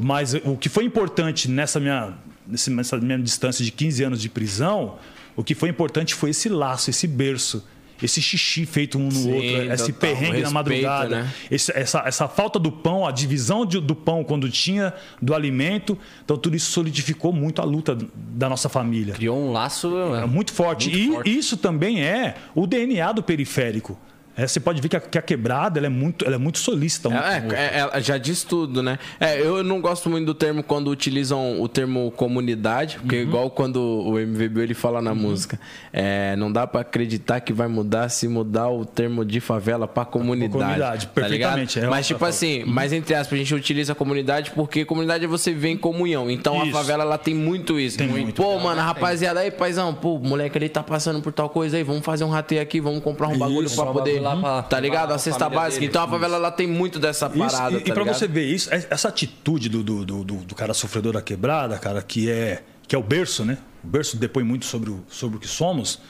Mas 0.00 0.34
o 0.34 0.56
que 0.56 0.68
foi 0.68 0.84
importante 0.84 1.50
nessa 1.50 1.80
minha, 1.80 2.14
nessa 2.46 2.96
minha 2.98 3.18
distância 3.18 3.64
de 3.64 3.72
15 3.72 4.04
anos 4.04 4.22
de 4.22 4.28
prisão, 4.28 4.98
o 5.36 5.42
que 5.42 5.54
foi 5.54 5.68
importante 5.68 6.14
foi 6.14 6.30
esse 6.30 6.48
laço, 6.48 6.90
esse 6.90 7.06
berço. 7.06 7.66
Esse 8.02 8.20
xixi 8.22 8.64
feito 8.66 8.98
um 8.98 9.04
no 9.04 9.10
Sim, 9.12 9.32
outro, 9.34 9.72
esse 9.72 9.92
total. 9.92 10.00
perrengue 10.00 10.26
na 10.26 10.32
Respeito, 10.48 10.52
madrugada, 10.52 11.08
né? 11.22 11.30
esse- 11.50 11.72
essa, 11.76 12.02
essa 12.06 12.28
falta 12.28 12.58
do 12.58 12.70
pão, 12.72 13.06
a 13.06 13.10
divisão 13.12 13.64
de- 13.66 13.80
do 13.80 13.94
pão 13.94 14.22
quando 14.24 14.48
tinha, 14.50 14.92
do 15.20 15.34
alimento. 15.34 15.96
Então, 16.24 16.36
tudo 16.36 16.56
isso 16.56 16.70
solidificou 16.72 17.32
muito 17.32 17.60
a 17.60 17.64
luta 17.64 17.96
da 18.14 18.48
nossa 18.48 18.68
família. 18.68 19.14
Criou 19.14 19.38
um 19.38 19.52
laço. 19.52 19.90
É 20.14 20.26
muito 20.26 20.52
forte. 20.52 20.88
Muito 20.90 21.00
e 21.10 21.14
forte. 21.14 21.38
isso 21.38 21.56
também 21.56 22.02
é 22.02 22.34
o 22.54 22.66
DNA 22.66 23.12
do 23.12 23.22
periférico. 23.22 23.98
É, 24.40 24.46
você 24.46 24.58
pode 24.58 24.80
ver 24.80 24.88
que 24.88 24.96
a, 24.96 25.00
que 25.00 25.18
a 25.18 25.22
quebrada 25.22 25.78
ela 25.78 25.86
é, 25.86 25.90
muito, 25.90 26.24
ela 26.24 26.36
é 26.36 26.38
muito 26.38 26.58
solícita. 26.58 27.10
um 27.10 27.14
É, 27.14 27.44
é, 27.52 27.90
é, 27.92 28.00
já 28.00 28.16
diz 28.16 28.42
tudo, 28.42 28.82
né? 28.82 28.98
É, 29.20 29.38
eu 29.38 29.62
não 29.62 29.82
gosto 29.82 30.08
muito 30.08 30.24
do 30.24 30.34
termo 30.34 30.62
quando 30.62 30.90
utilizam 30.90 31.60
o 31.60 31.68
termo 31.68 32.10
comunidade, 32.12 32.96
porque 32.98 33.16
Uhum. 33.16 33.22
igual 33.22 33.50
quando 33.50 33.76
o 33.80 34.18
MVB 34.18 34.62
ele 34.62 34.74
fala 34.74 35.02
na 35.02 35.14
música, 35.14 35.60
é, 35.92 36.34
não 36.36 36.50
dá 36.50 36.66
pra 36.66 36.80
acreditar 36.80 37.40
que 37.40 37.52
vai 37.52 37.68
mudar 37.68 38.08
se 38.08 38.26
mudar 38.28 38.70
o 38.70 38.84
termo 38.86 39.24
de 39.24 39.40
favela 39.40 39.86
pra 39.86 40.04
comunidade. 40.04 40.52
comunidade, 40.52 41.06
tá 41.06 41.12
perfeitamente, 41.12 41.74
ligado? 41.74 41.90
é 41.92 41.94
mas 41.94 42.06
tipo 42.06 42.24
assim, 42.24 42.64
mas 42.64 42.92
entre 42.92 43.14
aspas, 43.14 43.34
a 43.34 43.42
gente 43.42 43.54
utiliza 43.54 43.92
a 43.92 43.94
comunidade 43.94 44.52
porque 44.52 44.84
comunidade 44.84 45.24
é 45.24 45.28
você 45.28 45.52
viver 45.52 45.68
em 45.68 45.76
comunhão. 45.76 46.30
Então 46.30 46.60
a 46.60 46.64
Isso. 46.64 46.72
favela 46.72 47.02
ela 47.04 47.18
tem 47.18 47.34
muito 47.34 47.78
isso. 47.78 47.98
Tem 47.98 48.08
muito. 48.08 48.40
Pô, 48.40 48.58
mano, 48.58 48.80
rapaziada, 48.80 49.40
aí, 49.40 49.50
paizão, 49.50 49.92
pô, 49.92 50.14
o 50.14 50.26
moleque 50.26 50.56
ali 50.56 50.68
tá 50.68 50.82
passando 50.82 51.20
por 51.20 51.32
tal 51.32 51.50
coisa 51.50 51.76
aí, 51.76 51.82
vamos 51.82 52.04
fazer 52.04 52.24
um 52.24 52.30
rateio 52.30 52.62
aqui, 52.62 52.80
vamos 52.80 53.02
comprar 53.02 53.28
um 53.28 53.38
bagulho 53.38 53.68
um 53.68 53.92
poder. 53.92 54.20
Lá 54.34 54.40
pra- 54.40 54.62
tá 54.62 54.80
ligado? 54.80 55.12
A 55.12 55.18
cesta 55.18 55.48
básica. 55.48 55.84
Então 55.84 56.02
a 56.02 56.08
favela 56.08 56.36
ela 56.36 56.50
tem 56.50 56.66
muito 56.66 56.98
dessa 56.98 57.26
Isso, 57.28 57.38
parada. 57.38 57.76
e, 57.76 57.80
tá 57.80 57.90
e 57.90 57.92
pra 57.92 58.02
ligado? 58.02 58.16
você 58.18 58.28
ver 58.28 58.46
isso, 58.46 58.72
é- 58.72 58.86
essa 58.90 59.08
atitude 59.08 59.68
do, 59.68 59.82
do, 59.82 60.04
do, 60.04 60.24
do- 60.24 60.36
do 60.36 60.54
cara 60.54 60.72
sofredor 60.74 61.12
da 61.14 61.22
quebrada, 61.22 61.78
cara, 61.78 62.02
que 62.02 62.30
é, 62.30 62.62
que 62.86 62.94
é 62.94 62.98
o 62.98 63.02
berço, 63.02 63.44
né? 63.44 63.58
O 63.82 63.86
berço 63.88 64.16
depõe 64.16 64.42
muito 64.44 64.64
sobre 64.66 64.90
o, 64.90 65.02
sobre 65.08 65.36
o 65.36 65.40
que 65.40 65.48
somos. 65.48 66.00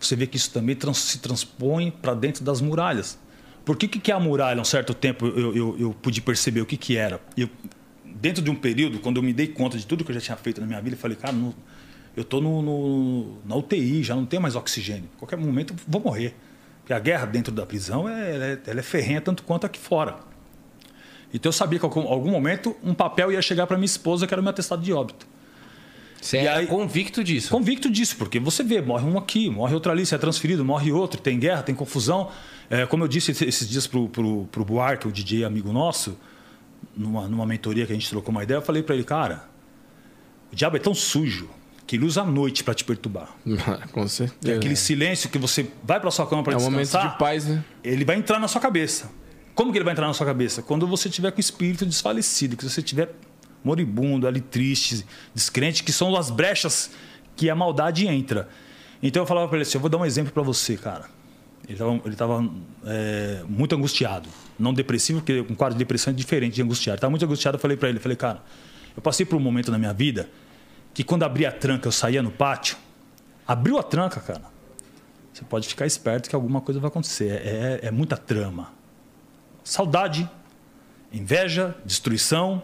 Você 0.00 0.14
vê 0.14 0.26
que 0.26 0.36
isso 0.36 0.50
também 0.52 0.76
trans- 0.76 0.98
se 0.98 1.18
transpõe 1.18 1.90
para 1.90 2.14
dentro 2.14 2.44
das 2.44 2.60
muralhas. 2.60 3.18
Por 3.64 3.76
que, 3.76 3.88
que 3.88 4.10
é 4.10 4.14
a 4.14 4.20
muralha? 4.20 4.60
Um 4.60 4.64
certo 4.64 4.94
tempo 4.94 5.26
eu, 5.26 5.54
eu, 5.54 5.76
eu 5.78 5.90
pude 6.00 6.20
perceber 6.20 6.60
o 6.60 6.66
que, 6.66 6.76
que 6.76 6.96
era. 6.96 7.20
Eu, 7.36 7.48
dentro 8.04 8.42
de 8.42 8.50
um 8.50 8.54
período, 8.54 8.98
quando 9.00 9.16
eu 9.16 9.22
me 9.22 9.32
dei 9.32 9.48
conta 9.48 9.76
de 9.76 9.84
tudo 9.86 10.04
que 10.04 10.10
eu 10.10 10.14
já 10.14 10.20
tinha 10.20 10.36
feito 10.36 10.60
na 10.60 10.66
minha 10.66 10.80
vida, 10.80 10.94
eu 10.96 10.98
falei, 11.00 11.16
cara, 11.16 11.32
no- 11.34 11.54
eu 12.16 12.24
tô 12.24 12.40
no, 12.40 12.62
no- 12.62 13.38
na 13.44 13.54
UTI, 13.56 14.02
já 14.02 14.14
não 14.14 14.24
tenho 14.24 14.40
mais 14.40 14.54
oxigênio. 14.56 15.08
Qualquer 15.18 15.36
momento 15.36 15.72
eu 15.74 15.76
vou 15.86 16.00
morrer. 16.00 16.34
Porque 16.88 16.94
a 16.94 17.00
guerra 17.00 17.26
dentro 17.26 17.52
da 17.52 17.66
prisão 17.66 18.08
é, 18.08 18.34
ela 18.34 18.44
é, 18.46 18.58
ela 18.66 18.80
é 18.80 18.82
ferrenha 18.82 19.20
tanto 19.20 19.42
quanto 19.42 19.66
aqui 19.66 19.78
fora. 19.78 20.20
Então 21.34 21.50
eu 21.50 21.52
sabia 21.52 21.78
que 21.78 21.84
em 21.84 21.86
algum, 21.86 22.08
algum 22.08 22.30
momento 22.30 22.74
um 22.82 22.94
papel 22.94 23.30
ia 23.30 23.42
chegar 23.42 23.66
para 23.66 23.76
minha 23.76 23.84
esposa, 23.84 24.26
que 24.26 24.32
era 24.32 24.40
o 24.40 24.42
meu 24.42 24.48
atestado 24.48 24.80
de 24.80 24.90
óbito. 24.90 25.26
Você 26.18 26.38
é 26.38 26.64
convicto 26.64 27.22
disso. 27.22 27.50
Convicto 27.50 27.90
disso, 27.90 28.16
porque 28.16 28.40
você 28.40 28.62
vê, 28.62 28.80
morre 28.80 29.04
um 29.04 29.18
aqui, 29.18 29.50
morre 29.50 29.74
outro 29.74 29.92
ali, 29.92 30.06
você 30.06 30.14
é 30.14 30.18
transferido, 30.18 30.64
morre 30.64 30.90
outro, 30.90 31.20
tem 31.20 31.38
guerra, 31.38 31.62
tem 31.62 31.74
confusão. 31.74 32.30
É, 32.70 32.86
como 32.86 33.04
eu 33.04 33.08
disse 33.08 33.32
esses 33.32 33.68
dias 33.68 33.86
pro, 33.86 34.08
pro, 34.08 34.48
pro 34.50 34.64
Buarque, 34.64 35.06
o 35.06 35.12
DJ 35.12 35.44
amigo 35.44 35.70
nosso, 35.70 36.18
numa, 36.96 37.28
numa 37.28 37.44
mentoria 37.44 37.84
que 37.84 37.92
a 37.92 37.94
gente 37.94 38.08
trocou 38.08 38.30
uma 38.30 38.42
ideia, 38.42 38.56
eu 38.56 38.62
falei 38.62 38.82
para 38.82 38.94
ele, 38.94 39.04
cara, 39.04 39.46
o 40.50 40.56
diabo 40.56 40.78
é 40.78 40.80
tão 40.80 40.94
sujo 40.94 41.50
que 41.88 41.96
ele 41.96 42.04
usa 42.04 42.20
a 42.20 42.24
noite 42.24 42.62
para 42.62 42.74
te 42.74 42.84
perturbar. 42.84 43.30
Com 43.92 44.02
É 44.04 44.08
certeza. 44.08 44.56
aquele 44.56 44.76
silêncio 44.76 45.28
que 45.30 45.38
você 45.38 45.66
vai 45.82 45.98
para 45.98 46.10
sua 46.10 46.26
cama 46.26 46.42
para 46.44 46.52
É 46.52 46.56
um 46.56 46.60
momento 46.60 46.82
descansar. 46.82 47.12
de 47.12 47.18
paz, 47.18 47.46
né? 47.46 47.64
ele 47.82 48.04
vai 48.04 48.16
entrar 48.16 48.38
na 48.38 48.46
sua 48.46 48.60
cabeça. 48.60 49.10
Como 49.54 49.72
que 49.72 49.78
ele 49.78 49.84
vai 49.84 49.92
entrar 49.92 50.06
na 50.06 50.12
sua 50.12 50.26
cabeça? 50.26 50.60
Quando 50.62 50.86
você 50.86 51.08
tiver 51.08 51.30
com 51.32 51.38
o 51.38 51.40
espírito 51.40 51.86
desfalecido, 51.86 52.56
que 52.58 52.62
você 52.64 52.82
tiver 52.82 53.08
moribundo, 53.64 54.28
ali 54.28 54.40
triste, 54.40 55.04
descrente, 55.34 55.82
que 55.82 55.90
são 55.90 56.14
as 56.14 56.30
brechas 56.30 56.90
que 57.34 57.48
a 57.50 57.54
maldade 57.56 58.06
entra. 58.06 58.48
Então 59.02 59.22
eu 59.22 59.26
falava 59.26 59.48
para 59.48 59.56
ele 59.56 59.62
assim, 59.62 59.78
eu 59.78 59.80
vou 59.80 59.88
dar 59.90 59.96
um 59.98 60.04
exemplo 60.04 60.30
para 60.32 60.42
você, 60.42 60.76
cara. 60.76 61.06
Ele 61.66 61.78
estava 62.12 62.46
é, 62.84 63.42
muito 63.48 63.74
angustiado. 63.74 64.28
Não 64.58 64.72
depressivo, 64.74 65.20
porque 65.20 65.40
um 65.40 65.54
quadro 65.54 65.74
de 65.74 65.78
depressão 65.78 66.12
é 66.12 66.16
diferente 66.16 66.54
de 66.54 66.62
angustiado. 66.62 66.94
Ele 66.94 66.98
estava 66.98 67.10
muito 67.10 67.24
angustiado, 67.24 67.56
eu 67.56 67.60
falei 67.60 67.76
para 67.78 67.88
ele, 67.88 67.98
falei, 67.98 68.16
cara, 68.16 68.42
eu 68.96 69.02
passei 69.02 69.24
por 69.26 69.36
um 69.36 69.40
momento 69.40 69.70
na 69.70 69.78
minha 69.78 69.92
vida 69.92 70.28
que 70.92 71.04
quando 71.04 71.22
abria 71.22 71.48
a 71.48 71.52
tranca, 71.52 71.88
eu 71.88 71.92
saía 71.92 72.22
no 72.22 72.30
pátio, 72.30 72.76
abriu 73.46 73.78
a 73.78 73.82
tranca, 73.82 74.20
cara, 74.20 74.42
você 75.32 75.44
pode 75.44 75.68
ficar 75.68 75.86
esperto 75.86 76.28
que 76.28 76.34
alguma 76.34 76.60
coisa 76.60 76.80
vai 76.80 76.88
acontecer. 76.88 77.30
É, 77.30 77.80
é 77.84 77.90
muita 77.90 78.16
trama. 78.16 78.72
Saudade, 79.62 80.28
inveja, 81.12 81.76
destruição, 81.84 82.62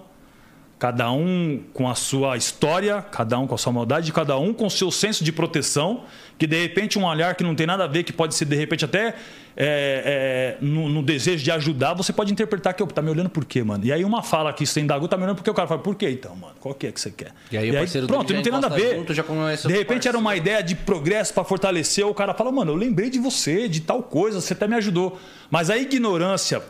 cada 0.78 1.10
um 1.12 1.62
com 1.72 1.88
a 1.88 1.94
sua 1.94 2.36
história, 2.36 3.00
cada 3.00 3.38
um 3.38 3.46
com 3.46 3.54
a 3.54 3.58
sua 3.58 3.72
maldade, 3.72 4.12
cada 4.12 4.36
um 4.36 4.52
com 4.52 4.66
o 4.66 4.70
seu 4.70 4.90
senso 4.90 5.22
de 5.22 5.30
proteção, 5.30 6.04
que 6.36 6.46
de 6.46 6.60
repente 6.60 6.98
um 6.98 7.04
olhar 7.04 7.34
que 7.36 7.44
não 7.44 7.54
tem 7.54 7.66
nada 7.66 7.84
a 7.84 7.86
ver, 7.86 8.02
que 8.02 8.12
pode 8.12 8.34
ser 8.34 8.44
de 8.44 8.56
repente 8.56 8.84
até 8.84 9.14
é, 9.56 10.56
é, 10.60 10.64
no, 10.64 10.88
no 10.88 11.02
desejo 11.02 11.44
de 11.44 11.50
ajudar, 11.50 11.94
você 11.94 12.12
pode 12.12 12.32
interpretar 12.32 12.74
que 12.74 12.82
eu 12.82 12.86
tá 12.86 13.00
me 13.00 13.10
olhando 13.10 13.28
por 13.30 13.44
quê, 13.44 13.62
mano? 13.62 13.84
E 13.84 13.92
aí 13.92 14.04
uma 14.04 14.22
fala 14.22 14.52
que 14.52 14.66
você 14.66 14.80
indagou, 14.80 15.08
tá 15.08 15.16
me 15.16 15.22
olhando 15.24 15.36
porque 15.36 15.50
o 15.50 15.54
cara 15.54 15.68
fala, 15.68 15.80
por 15.80 15.94
quê 15.94 16.10
então, 16.10 16.34
mano? 16.36 16.54
Qual 16.60 16.74
que 16.74 16.86
é 16.86 16.92
que 16.92 17.00
você 17.00 17.10
quer? 17.10 17.32
E 17.50 17.56
aí 17.56 17.70
o 17.70 17.74
parceiro 17.74 18.06
pronto, 18.06 18.32
não 18.32 18.42
tem 18.42 18.52
nada 18.52 18.66
a 18.66 18.70
ver. 18.70 18.96
junto, 18.96 19.14
de 19.14 19.72
repente 19.72 20.08
era 20.08 20.18
uma 20.18 20.34
ideia 20.34 20.62
de 20.62 20.74
progresso 20.74 21.32
para 21.32 21.44
fortalecer, 21.44 22.06
o 22.06 22.14
cara 22.14 22.34
fala, 22.34 22.50
mano, 22.50 22.72
eu 22.72 22.76
lembrei 22.76 23.10
de 23.10 23.18
você, 23.18 23.68
de 23.68 23.80
tal 23.80 24.02
coisa, 24.02 24.40
você 24.40 24.52
até 24.52 24.66
me 24.66 24.74
ajudou. 24.74 25.18
Mas 25.50 25.70
a 25.70 25.78
ignorância 25.78 26.62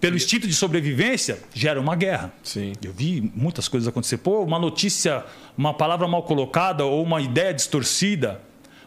pelo 0.00 0.16
instinto 0.16 0.46
de 0.46 0.54
sobrevivência 0.54 1.38
gera 1.52 1.78
uma 1.78 1.94
guerra. 1.94 2.32
Sim. 2.42 2.72
Eu 2.82 2.92
vi 2.92 3.30
muitas 3.34 3.68
coisas 3.68 3.86
acontecer. 3.86 4.16
Pô, 4.16 4.42
uma 4.42 4.58
notícia, 4.58 5.24
uma 5.56 5.74
palavra 5.74 6.08
mal 6.08 6.22
colocada 6.22 6.84
ou 6.84 7.02
uma 7.02 7.20
ideia 7.20 7.52
distorcida, 7.52 8.40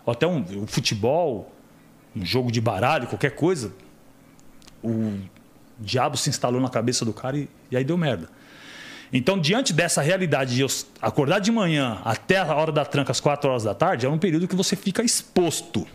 ou 0.03 0.11
até 0.11 0.25
um, 0.25 0.43
o 0.63 0.65
futebol, 0.65 1.52
um 2.15 2.25
jogo 2.25 2.51
de 2.51 2.61
baralho, 2.61 3.07
qualquer 3.07 3.31
coisa, 3.31 3.73
o 4.83 5.13
diabo 5.79 6.17
se 6.17 6.29
instalou 6.29 6.61
na 6.61 6.69
cabeça 6.69 7.03
do 7.05 7.13
cara 7.13 7.37
e, 7.37 7.49
e 7.71 7.77
aí 7.77 7.83
deu 7.83 7.97
merda. 7.97 8.29
Então, 9.11 9.37
diante 9.37 9.73
dessa 9.73 10.01
realidade 10.01 10.55
de 10.55 10.61
eu 10.61 10.67
acordar 11.01 11.39
de 11.39 11.51
manhã 11.51 11.99
até 12.03 12.37
a 12.37 12.55
hora 12.55 12.71
da 12.71 12.83
tranca, 12.83 13.11
às 13.11 13.19
4 13.19 13.49
horas 13.49 13.63
da 13.63 13.75
tarde, 13.75 14.05
é 14.05 14.09
um 14.09 14.17
período 14.17 14.47
que 14.47 14.55
você 14.55 14.75
fica 14.75 15.03
exposto. 15.03 15.85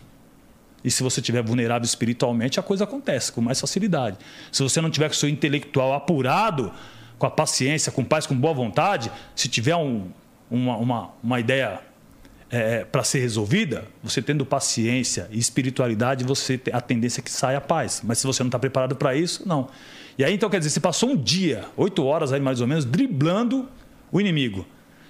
E 0.81 0.89
se 0.89 1.03
você 1.03 1.19
estiver 1.19 1.43
vulnerável 1.43 1.85
espiritualmente, 1.85 2.59
a 2.59 2.63
coisa 2.63 2.85
acontece 2.85 3.31
com 3.33 3.41
mais 3.41 3.59
facilidade. 3.59 4.17
Se 4.49 4.63
você 4.63 4.79
não 4.79 4.89
tiver 4.89 5.09
com 5.09 5.13
o 5.13 5.17
seu 5.17 5.27
intelectual 5.27 5.93
apurado, 5.93 6.71
com 7.17 7.25
a 7.25 7.29
paciência, 7.29 7.91
com 7.91 8.05
paz, 8.05 8.25
com 8.25 8.33
boa 8.35 8.53
vontade, 8.53 9.11
se 9.35 9.49
tiver 9.49 9.75
um- 9.75 10.09
uma, 10.49 10.77
uma, 10.77 11.09
uma 11.21 11.39
ideia 11.41 11.81
para 12.91 13.03
ser 13.03 13.19
resolvida, 13.19 13.85
você 14.03 14.21
tendo 14.21 14.45
paciência 14.45 15.27
e 15.31 15.37
espiritualidade, 15.37 16.23
você 16.23 16.57
tem 16.57 16.73
a 16.73 16.81
tendência 16.81 17.21
é 17.21 17.23
que 17.23 17.31
saia 17.31 17.59
a 17.59 17.61
paz. 17.61 18.01
Mas 18.03 18.17
se 18.17 18.27
você 18.27 18.41
não 18.41 18.47
está 18.47 18.57
preparado 18.57 18.95
para 18.95 19.15
isso, 19.15 19.47
não. 19.47 19.69
E 20.17 20.23
aí, 20.23 20.33
então, 20.33 20.49
quer 20.49 20.57
dizer, 20.57 20.71
você 20.71 20.79
passou 20.79 21.11
um 21.11 21.15
dia, 21.15 21.65
oito 21.77 22.03
horas 22.03 22.33
aí 22.33 22.41
mais 22.41 22.59
ou 22.59 22.67
menos, 22.67 22.85
driblando 22.85 23.69
o 24.11 24.19
inimigo. 24.19 24.65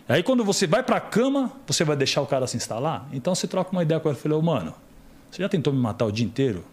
Aí, 0.08 0.22
quando 0.22 0.44
você 0.44 0.68
vai 0.68 0.84
para 0.84 0.98
a 0.98 1.02
cama, 1.02 1.52
você 1.66 1.84
vai 1.84 1.96
deixar 1.96 2.22
o 2.22 2.28
cara 2.28 2.46
se 2.46 2.58
instalar? 2.58 3.08
Então, 3.14 3.34
você 3.34 3.48
troca 3.48 3.72
uma 3.72 3.84
ideia 3.84 4.00
com 4.00 4.10
ele. 4.10 4.18
Eu 4.18 4.22
falei, 4.22 4.38
ô, 4.38 4.42
mano, 4.42 4.74
você 5.32 5.42
já 5.42 5.50
tentou 5.50 5.72
me 5.72 5.80
matar 5.80 6.06
o 6.06 6.12
dia 6.12 6.26
inteiro? 6.26 6.66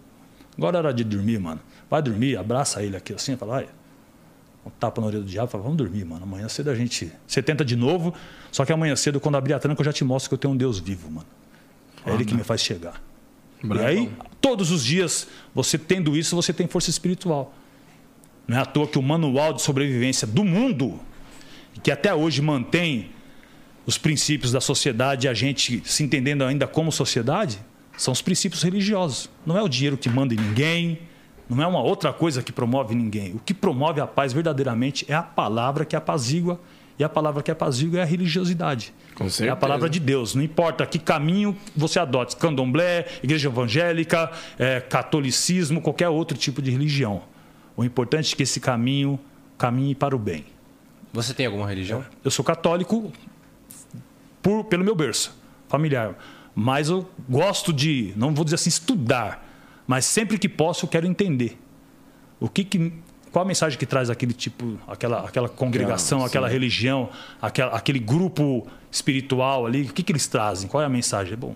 Agora 0.56 0.78
é 0.78 0.80
hora 0.80 0.94
de 0.94 1.04
dormir, 1.04 1.38
mano. 1.38 1.60
Vai 1.88 2.02
dormir, 2.02 2.36
abraça 2.36 2.82
ele 2.82 2.96
aqui 2.96 3.12
assim, 3.12 3.36
fala, 3.36 3.58
ai, 3.58 3.68
um 4.66 4.70
tapa 4.70 5.00
na 5.00 5.06
orelha 5.06 5.22
do 5.22 5.28
diabo, 5.28 5.50
fala, 5.50 5.62
vamos 5.62 5.78
dormir, 5.78 6.04
mano. 6.04 6.24
Amanhã 6.24 6.48
cedo 6.48 6.70
a 6.70 6.74
gente. 6.74 7.10
Você 7.26 7.40
tenta 7.40 7.64
de 7.64 7.76
novo, 7.76 8.12
só 8.50 8.64
que 8.64 8.72
amanhã 8.72 8.96
cedo, 8.96 9.20
quando 9.20 9.36
abrir 9.36 9.54
a 9.54 9.58
tranca, 9.58 9.80
eu 9.80 9.84
já 9.84 9.92
te 9.92 10.04
mostro 10.04 10.28
que 10.28 10.34
eu 10.34 10.38
tenho 10.38 10.54
um 10.54 10.56
Deus 10.56 10.78
vivo, 10.80 11.10
mano. 11.10 11.26
É 12.04 12.12
ele 12.12 12.24
que 12.24 12.34
me 12.34 12.42
faz 12.42 12.60
chegar. 12.60 13.00
E 13.62 13.78
aí, 13.78 14.10
todos 14.40 14.70
os 14.70 14.84
dias, 14.84 15.26
você 15.54 15.78
tendo 15.78 16.16
isso, 16.16 16.34
você 16.36 16.52
tem 16.52 16.66
força 16.66 16.90
espiritual. 16.90 17.54
Não 18.46 18.56
é 18.56 18.60
à 18.60 18.64
toa 18.64 18.86
que 18.86 18.98
o 18.98 19.02
manual 19.02 19.52
de 19.52 19.62
sobrevivência 19.62 20.26
do 20.26 20.44
mundo, 20.44 21.00
que 21.82 21.90
até 21.90 22.14
hoje 22.14 22.42
mantém 22.42 23.10
os 23.84 23.96
princípios 23.96 24.52
da 24.52 24.60
sociedade, 24.60 25.28
a 25.28 25.34
gente 25.34 25.82
se 25.84 26.02
entendendo 26.02 26.44
ainda 26.44 26.66
como 26.66 26.90
sociedade, 26.90 27.58
são 27.96 28.12
os 28.12 28.20
princípios 28.20 28.62
religiosos. 28.62 29.30
Não 29.44 29.56
é 29.56 29.62
o 29.62 29.68
dinheiro 29.68 29.96
que 29.96 30.08
manda 30.08 30.34
em 30.34 30.36
ninguém, 30.36 30.98
não 31.48 31.62
é 31.62 31.66
uma 31.66 31.80
outra 31.80 32.12
coisa 32.12 32.42
que 32.42 32.52
promove 32.52 32.94
ninguém. 32.94 33.34
O 33.34 33.38
que 33.38 33.54
promove 33.54 34.00
a 34.00 34.06
paz 34.06 34.32
verdadeiramente 34.32 35.04
é 35.08 35.14
a 35.14 35.22
palavra 35.22 35.84
que 35.84 35.94
apazigua, 35.94 36.60
e 36.98 37.04
a 37.04 37.08
palavra 37.08 37.42
que 37.42 37.50
apazigua 37.50 38.00
é 38.00 38.02
a 38.02 38.06
religiosidade. 38.06 38.92
Com 39.14 39.26
É 39.40 39.48
a 39.48 39.56
palavra 39.56 39.88
de 39.88 40.00
Deus. 40.00 40.34
Não 40.34 40.42
importa 40.42 40.86
que 40.86 40.98
caminho 40.98 41.56
você 41.76 41.98
adote, 41.98 42.36
candomblé, 42.36 43.06
igreja 43.22 43.48
evangélica, 43.48 44.30
eh, 44.58 44.80
catolicismo, 44.80 45.80
qualquer 45.80 46.08
outro 46.08 46.36
tipo 46.38 46.62
de 46.62 46.70
religião. 46.70 47.22
O 47.76 47.84
importante 47.84 48.32
é 48.32 48.36
que 48.36 48.42
esse 48.42 48.60
caminho 48.60 49.20
caminhe 49.58 49.94
para 49.94 50.16
o 50.16 50.18
bem. 50.18 50.46
Você 51.12 51.34
tem 51.34 51.46
alguma 51.46 51.68
religião? 51.68 52.04
Eu 52.24 52.30
sou 52.30 52.44
católico 52.44 53.12
por, 54.42 54.64
pelo 54.64 54.84
meu 54.84 54.94
berço 54.94 55.36
familiar, 55.68 56.14
mas 56.54 56.88
eu 56.88 57.08
gosto 57.28 57.72
de, 57.72 58.12
não 58.16 58.34
vou 58.34 58.44
dizer 58.44 58.54
assim, 58.54 58.68
estudar, 58.70 59.45
mas 59.86 60.04
sempre 60.04 60.38
que 60.38 60.48
posso 60.48 60.86
eu 60.86 60.88
quero 60.88 61.06
entender 61.06 61.58
o 62.40 62.48
que, 62.48 62.64
que 62.64 62.92
qual 63.32 63.44
a 63.44 63.48
mensagem 63.48 63.78
que 63.78 63.84
traz 63.84 64.08
aquele 64.08 64.32
tipo, 64.32 64.78
aquela, 64.88 65.20
aquela 65.20 65.48
congregação, 65.48 66.24
aquela 66.24 66.48
religião, 66.48 67.10
aquela, 67.40 67.76
aquele 67.76 67.98
grupo 67.98 68.66
espiritual 68.90 69.66
ali, 69.66 69.82
o 69.82 69.92
que, 69.92 70.02
que 70.02 70.12
eles 70.12 70.26
trazem, 70.26 70.68
qual 70.68 70.82
é 70.82 70.86
a 70.86 70.88
mensagem? 70.88 71.34
É 71.34 71.36
bom. 71.36 71.54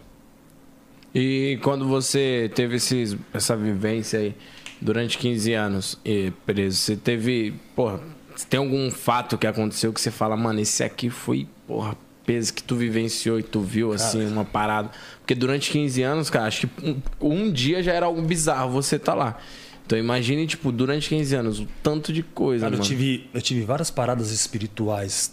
E 1.14 1.58
quando 1.62 1.88
você 1.88 2.50
teve 2.54 2.76
esses, 2.76 3.16
essa 3.32 3.56
vivência 3.56 4.18
aí 4.18 4.34
durante 4.80 5.16
15 5.16 5.52
anos 5.54 5.98
e 6.04 6.32
preso, 6.44 6.76
você 6.76 6.96
teve, 6.96 7.54
porra, 7.74 8.00
tem 8.48 8.60
algum 8.60 8.90
fato 8.90 9.36
que 9.38 9.46
aconteceu 9.46 9.92
que 9.92 10.00
você 10.00 10.10
fala, 10.10 10.36
mano, 10.36 10.60
esse 10.60 10.84
aqui 10.84 11.10
foi, 11.10 11.48
porra, 11.66 11.96
peso 12.24 12.54
que 12.54 12.62
tu 12.62 12.76
vivenciou 12.76 13.38
e 13.40 13.42
tu 13.42 13.60
viu, 13.60 13.92
assim, 13.92 14.24
uma 14.26 14.44
parada? 14.44 14.90
Porque 15.30 15.38
durante 15.38 15.70
15 15.70 16.02
anos, 16.02 16.28
cara, 16.28 16.46
acho 16.46 16.66
que 16.66 16.84
um, 16.84 17.00
um 17.20 17.52
dia 17.52 17.80
já 17.84 17.92
era 17.92 18.06
algo 18.06 18.20
bizarro 18.20 18.72
você 18.72 18.98
tá 18.98 19.14
lá. 19.14 19.38
Então 19.86 19.96
imagine, 19.96 20.44
tipo, 20.44 20.72
durante 20.72 21.08
15 21.08 21.36
anos, 21.36 21.60
o 21.60 21.68
tanto 21.84 22.12
de 22.12 22.24
coisa, 22.24 22.64
Cara, 22.64 22.74
eu 22.74 22.78
mano. 22.78 22.88
tive, 22.88 23.30
eu 23.32 23.40
tive 23.40 23.62
várias 23.62 23.92
paradas 23.92 24.32
espirituais, 24.32 25.32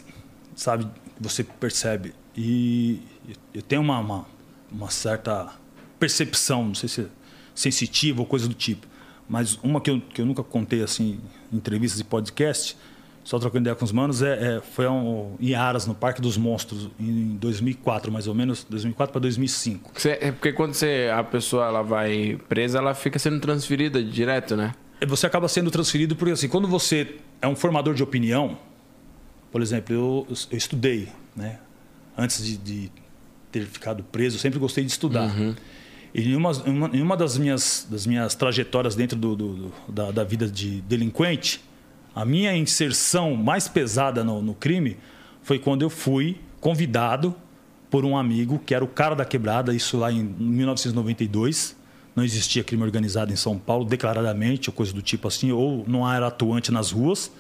sabe? 0.55 0.88
Você 1.19 1.43
percebe. 1.43 2.13
E 2.36 3.01
eu 3.51 3.63
tenho 3.63 3.81
uma, 3.81 3.99
uma, 3.99 4.25
uma 4.71 4.91
certa 4.91 5.51
percepção, 5.97 6.67
não 6.67 6.75
sei 6.75 6.89
se 6.89 7.01
é 7.01 7.05
sensitiva 7.55 8.21
ou 8.21 8.27
coisa 8.27 8.47
do 8.47 8.53
tipo, 8.53 8.86
mas 9.27 9.57
uma 9.63 9.81
que 9.81 9.89
eu, 9.89 9.99
que 9.99 10.21
eu 10.21 10.27
nunca 10.27 10.43
contei 10.43 10.83
assim 10.83 11.19
em 11.51 11.57
entrevistas 11.57 11.99
e 11.99 12.03
podcast, 12.03 12.77
só 13.28 13.38
trocando 13.38 13.63
ideia 13.63 13.76
com 13.76 13.84
os 13.84 13.92
manos, 13.92 14.22
é, 14.22 14.56
é- 14.58 14.62
foi 14.62 14.88
um, 14.88 15.36
em 15.38 15.54
Aras, 15.54 15.86
no 15.86 15.94
Parque 15.94 16.22
dos 16.22 16.38
Monstros, 16.38 16.90
em 16.98 17.36
2004, 17.36 18.10
mais 18.10 18.26
ou 18.26 18.34
menos, 18.34 18.63
2004 18.70 19.12
para 19.12 19.20
2005. 19.20 19.92
Você- 19.94 20.18
é 20.22 20.32
porque 20.32 20.54
quando 20.54 20.74
você, 20.74 21.12
a 21.13 21.22
pessoa 21.26 21.66
ela 21.66 21.82
vai 21.82 22.40
presa, 22.48 22.78
ela 22.78 22.94
fica 22.94 23.20
sendo 23.20 23.38
transferida 23.42 24.02
direto, 24.02 24.56
né? 24.56 24.74
Você 25.06 25.28
acaba 25.28 25.48
sendo 25.50 25.70
transferido 25.70 26.16
porque 26.16 26.32
assim, 26.32 26.48
quando 26.48 26.70
você 26.70 27.18
é 27.42 27.48
um 27.50 27.56
formador 27.56 27.94
de 27.94 28.02
opinião, 28.02 28.58
por 29.52 29.62
exemplo, 29.62 29.94
eu, 29.94 30.28
eu 30.50 30.58
estudei, 30.58 31.10
né? 31.36 31.60
Antes 32.18 32.42
de, 32.46 32.58
de 32.58 32.92
ter 33.52 33.66
ficado 33.66 34.04
preso, 34.06 34.38
eu 34.38 34.40
sempre 34.40 34.58
gostei 34.58 34.86
de 34.86 34.92
estudar. 34.92 35.30
E 36.16 36.32
em 36.32 36.36
uma, 36.38 36.52
uma- 36.63 36.90
em 36.94 37.02
uma 37.02 37.18
das, 37.18 37.38
minhas, 37.38 37.86
das 37.92 38.08
minhas 38.08 38.36
trajetórias 38.36 38.96
dentro 38.96 39.18
do, 39.18 39.36
do- 39.36 39.54
do- 39.56 39.74
da, 39.90 40.12
da 40.12 40.24
vida 40.24 40.48
de 40.48 40.80
delinquente, 40.82 41.60
a 42.17 42.25
minha 42.25 42.58
inserção 42.58 43.36
mais 43.36 43.67
pesada 43.67 44.23
no, 44.23 44.41
no 44.41 44.56
crime 44.56 44.97
foi 45.43 45.60
quando 45.60 45.84
eu 45.84 45.89
fui 45.89 46.39
convidado 46.60 47.36
por 47.91 48.03
um 48.03 48.17
amigo 48.17 48.58
que 48.65 48.73
era 48.73 48.84
o 48.84 48.88
cara 48.88 49.15
da 49.15 49.23
quebrada, 49.23 49.71
isso 49.71 49.97
lá 49.97 50.12
em 50.12 50.23
1992. 50.23 51.77
Não 52.15 52.23
existia 52.23 52.63
crime 52.63 52.82
organizado 52.82 53.32
em 53.32 53.36
São 53.36 53.56
Paulo, 53.60 53.86
declaradamente, 53.86 54.67
ou 54.67 54.73
coisa 54.73 54.91
do 54.91 55.01
tipo 55.03 55.27
assim, 55.27 55.51
ou 55.51 55.86
não 55.88 56.12
era 56.12 56.25
atuante 56.25 56.71
nas 56.71 56.89
ruas. 56.89 57.32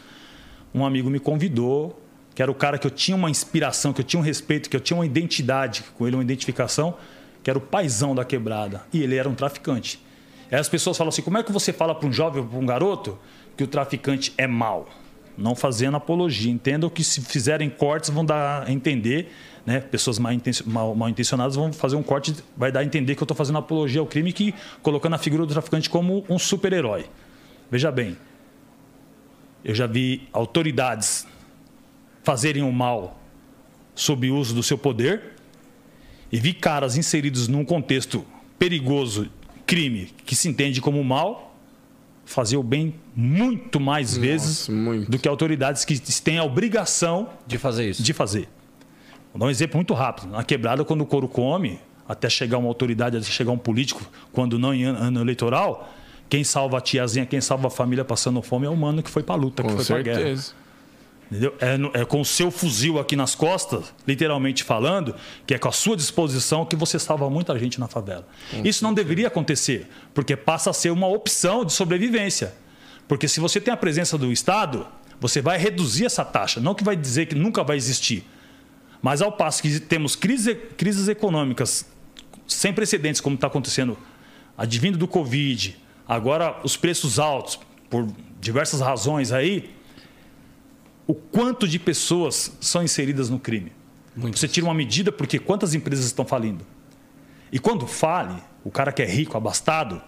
Um 0.71 0.85
amigo 0.85 1.09
me 1.09 1.19
convidou, 1.19 1.99
que 2.35 2.43
era 2.43 2.51
o 2.51 2.55
cara 2.55 2.77
que 2.77 2.85
eu 2.85 2.91
tinha 2.91 3.17
uma 3.17 3.31
inspiração, 3.31 3.91
que 3.91 4.01
eu 4.01 4.05
tinha 4.05 4.19
um 4.19 4.23
respeito, 4.23 4.69
que 4.69 4.75
eu 4.75 4.79
tinha 4.79 4.95
uma 4.95 5.07
identidade 5.07 5.85
com 5.97 6.05
ele, 6.05 6.17
uma 6.17 6.23
identificação, 6.23 6.95
que 7.41 7.49
era 7.49 7.57
o 7.57 7.61
paizão 7.61 8.13
da 8.13 8.23
quebrada. 8.23 8.83
E 8.93 9.01
ele 9.01 9.15
era 9.15 9.27
um 9.27 9.33
traficante. 9.33 9.99
Aí 10.51 10.59
as 10.59 10.69
pessoas 10.69 10.95
falam 10.95 11.09
assim: 11.09 11.23
como 11.23 11.39
é 11.39 11.41
que 11.41 11.51
você 11.51 11.73
fala 11.73 11.95
para 11.95 12.07
um 12.07 12.13
jovem 12.13 12.45
para 12.45 12.59
um 12.59 12.65
garoto 12.65 13.17
que 13.57 13.63
o 13.63 13.67
traficante 13.67 14.31
é 14.37 14.45
mau? 14.47 14.87
Não 15.37 15.55
fazendo 15.55 15.97
apologia. 15.97 16.51
Entendam 16.51 16.89
que 16.89 17.03
se 17.03 17.21
fizerem 17.21 17.69
cortes 17.69 18.09
vão 18.09 18.23
dar 18.23 18.67
a 18.67 18.71
entender, 18.71 19.31
né? 19.65 19.79
Pessoas 19.81 20.17
mal, 20.17 20.31
mal- 20.65 20.95
mal 20.95 21.09
intencionadas 21.09 21.55
vão 21.55 21.73
fazer 21.73 21.95
um 21.95 22.03
corte, 22.03 22.33
vai 22.55 22.71
dar 22.71 22.79
a 22.79 22.83
entender 22.85 23.15
que 23.15 23.21
eu 23.21 23.25
estou 23.25 23.35
fazendo 23.35 23.57
apologia 23.57 23.99
ao 23.99 24.07
crime, 24.07 24.31
que 24.31 24.53
colocando 24.81 25.15
a 25.15 25.17
figura 25.17 25.45
do 25.45 25.51
traficante 25.51 25.89
como 25.89 26.23
um 26.29 26.39
super-herói. 26.39 27.05
Veja 27.69 27.91
bem, 27.91 28.15
eu 29.63 29.75
já 29.75 29.85
vi 29.85 30.27
autoridades 30.31 31.27
fazerem 32.23 32.63
o 32.63 32.71
mal 32.71 33.19
sob 33.93 34.29
uso 34.29 34.55
do 34.55 34.63
seu 34.63 34.77
poder 34.77 35.33
e 36.31 36.39
vi 36.39 36.53
caras 36.53 36.97
inseridos 36.97 37.47
num 37.47 37.65
contexto 37.65 38.25
perigoso, 38.57 39.29
crime, 39.65 40.13
que 40.25 40.35
se 40.35 40.47
entende 40.49 40.81
como 40.81 41.03
mal, 41.03 41.46
fazer 42.27 42.57
o 42.57 42.61
bem 42.63 42.93
muito 43.15 43.79
mais 43.79 44.15
vezes 44.15 44.67
muito. 44.67 45.09
do 45.09 45.17
que 45.17 45.27
autoridades 45.27 45.85
que 45.85 45.97
têm 46.21 46.37
a 46.37 46.43
obrigação 46.43 47.29
De 47.47 47.57
fazer 47.57 47.89
isso. 47.89 48.03
de 48.03 48.11
fazer. 48.13 48.49
Vou 49.33 49.39
dar 49.39 49.45
um 49.45 49.49
exemplo 49.49 49.77
muito 49.77 49.93
rápido. 49.93 50.29
Na 50.29 50.43
quebrada, 50.43 50.83
quando 50.83 51.01
o 51.01 51.05
couro 51.05 51.27
come, 51.27 51.79
até 52.07 52.29
chegar 52.29 52.57
uma 52.57 52.67
autoridade, 52.67 53.15
até 53.17 53.25
chegar 53.25 53.51
um 53.51 53.57
político, 53.57 54.01
quando 54.33 54.59
não 54.59 54.73
em 54.73 54.83
ano 54.83 54.99
ano 54.99 55.21
eleitoral, 55.21 55.89
quem 56.29 56.43
salva 56.43 56.77
a 56.77 56.81
tiazinha, 56.81 57.25
quem 57.25 57.39
salva 57.39 57.67
a 57.67 57.71
família 57.71 58.03
passando 58.03 58.41
fome 58.41 58.65
é 58.65 58.69
o 58.69 58.75
mano 58.75 59.01
que 59.01 59.09
foi 59.09 59.23
pra 59.23 59.35
luta, 59.35 59.63
que 59.63 59.69
Com 59.69 59.77
foi 59.77 59.85
pra 60.03 60.03
guerra. 60.03 60.35
Entendeu? 61.29 61.53
É, 61.59 62.01
é 62.01 62.05
com 62.05 62.21
o 62.21 62.25
seu 62.25 62.49
fuzil 62.49 62.99
aqui 62.99 63.15
nas 63.15 63.35
costas, 63.35 63.93
literalmente 64.07 64.63
falando, 64.63 65.13
que 65.45 65.53
é 65.53 65.57
com 65.57 65.67
a 65.67 65.71
sua 65.71 65.95
disposição 65.95 66.65
que 66.65 66.75
você 66.75 66.97
salva 66.97 67.29
muita 67.29 67.57
gente 67.59 67.79
na 67.79 67.87
favela. 67.87 68.25
Isso 68.63 68.83
não 68.83 68.93
deveria 68.93 69.27
acontecer, 69.27 69.87
porque 70.13 70.35
passa 70.35 70.69
a 70.69 70.73
ser 70.73 70.89
uma 70.89 71.07
opção 71.07 71.65
de 71.65 71.73
sobrevivência. 71.73 72.53
Porque 73.07 73.27
se 73.27 73.39
você 73.39 73.59
tem 73.59 73.73
a 73.73 73.77
presença 73.77 74.17
do 74.17 74.31
Estado, 74.31 74.87
você 75.19 75.41
vai 75.41 75.57
reduzir 75.57 76.05
essa 76.05 76.23
taxa. 76.23 76.59
Não 76.59 76.73
que 76.73 76.83
vai 76.83 76.95
dizer 76.95 77.25
que 77.25 77.35
nunca 77.35 77.63
vai 77.63 77.77
existir. 77.77 78.25
Mas 79.01 79.21
ao 79.21 79.31
passo 79.31 79.61
que 79.61 79.79
temos 79.79 80.15
crise, 80.15 80.55
crises 80.55 81.07
econômicas 81.07 81.85
sem 82.47 82.73
precedentes, 82.73 83.19
como 83.19 83.35
está 83.35 83.47
acontecendo, 83.47 83.97
advindo 84.57 84.97
do 84.97 85.07
Covid, 85.07 85.77
agora 86.07 86.59
os 86.63 86.77
preços 86.77 87.19
altos, 87.19 87.59
por 87.89 88.07
diversas 88.39 88.79
razões 88.79 89.31
aí, 89.31 89.76
o 91.07 91.15
quanto 91.15 91.67
de 91.67 91.79
pessoas 91.79 92.51
são 92.59 92.83
inseridas 92.83 93.29
no 93.29 93.39
crime. 93.39 93.71
Você 94.15 94.47
tira 94.47 94.65
uma 94.65 94.73
medida 94.73 95.11
porque 95.11 95.39
quantas 95.39 95.73
empresas 95.73 96.05
estão 96.05 96.25
falindo? 96.25 96.65
E 97.51 97.59
quando 97.59 97.87
fale, 97.87 98.35
o 98.63 98.69
cara 98.69 98.91
que 98.91 99.01
é 99.01 99.05
rico, 99.05 99.37
abastado, 99.37 100.01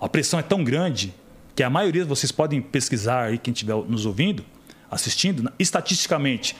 a 0.00 0.08
pressão 0.08 0.38
é 0.40 0.42
tão 0.42 0.64
grande 0.64 1.12
que 1.54 1.62
a 1.62 1.68
maioria, 1.68 2.04
vocês 2.04 2.32
podem 2.32 2.62
pesquisar 2.62 3.24
aí, 3.24 3.38
quem 3.38 3.52
estiver 3.52 3.74
nos 3.74 4.06
ouvindo, 4.06 4.44
assistindo, 4.90 5.52
estatisticamente, 5.58 6.56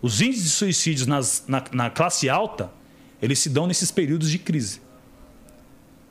os 0.00 0.20
índices 0.20 0.44
de 0.44 0.50
suicídios 0.50 1.06
nas- 1.06 1.44
na, 1.46 1.62
na 1.72 1.90
classe 1.90 2.28
alta, 2.28 2.72
eles 3.20 3.38
se 3.38 3.48
dão 3.48 3.66
nesses 3.68 3.92
períodos 3.92 4.30
de 4.30 4.38
crise. 4.38 4.80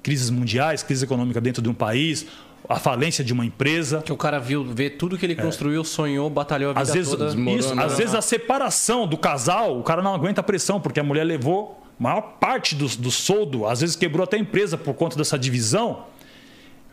Crises 0.02 0.30
mundiais, 0.30 0.82
crise 0.82 1.04
econômica 1.04 1.42
dentro 1.42 1.62
de 1.62 1.68
um 1.70 1.74
país, 1.74 2.26
a 2.68 2.80
falência 2.80 3.24
de 3.24 3.34
uma 3.34 3.46
empresa. 3.46 4.02
Que 4.02 4.12
o 4.12 4.18
cara 4.18 4.40
viu, 4.40 4.64
vê 4.64 4.90
tudo 4.90 5.18
que 5.18 5.26
ele 5.26 5.36
construiu, 5.36 5.84
sonhou, 5.84 6.30
batalhou 6.30 6.72
a 6.72 6.74
vida 6.74 6.82
Às 6.82 6.94
vezes, 6.94 7.12
toda. 7.12 7.34
isso, 7.52 7.80
às 7.80 7.98
vezes 7.98 8.16
a 8.16 8.22
separação 8.22 9.08
do 9.08 9.18
casal, 9.18 9.80
o 9.80 9.84
cara 9.84 10.02
não 10.02 10.14
aguenta 10.14 10.42
a 10.42 10.44
pressão, 10.44 10.80
porque 10.80 11.00
a 11.00 11.04
mulher 11.04 11.24
levou 11.24 11.82
a 12.00 12.04
maior 12.04 12.22
parte 12.40 12.76
do, 12.76 12.88
do 12.88 13.12
soldo, 13.12 13.66
às 13.66 13.82
vezes 13.82 13.96
quebrou 13.96 14.24
até 14.24 14.38
a 14.38 14.40
empresa 14.40 14.78
por 14.78 14.94
conta 14.94 15.18
dessa 15.18 15.38
divisão, 15.38 16.06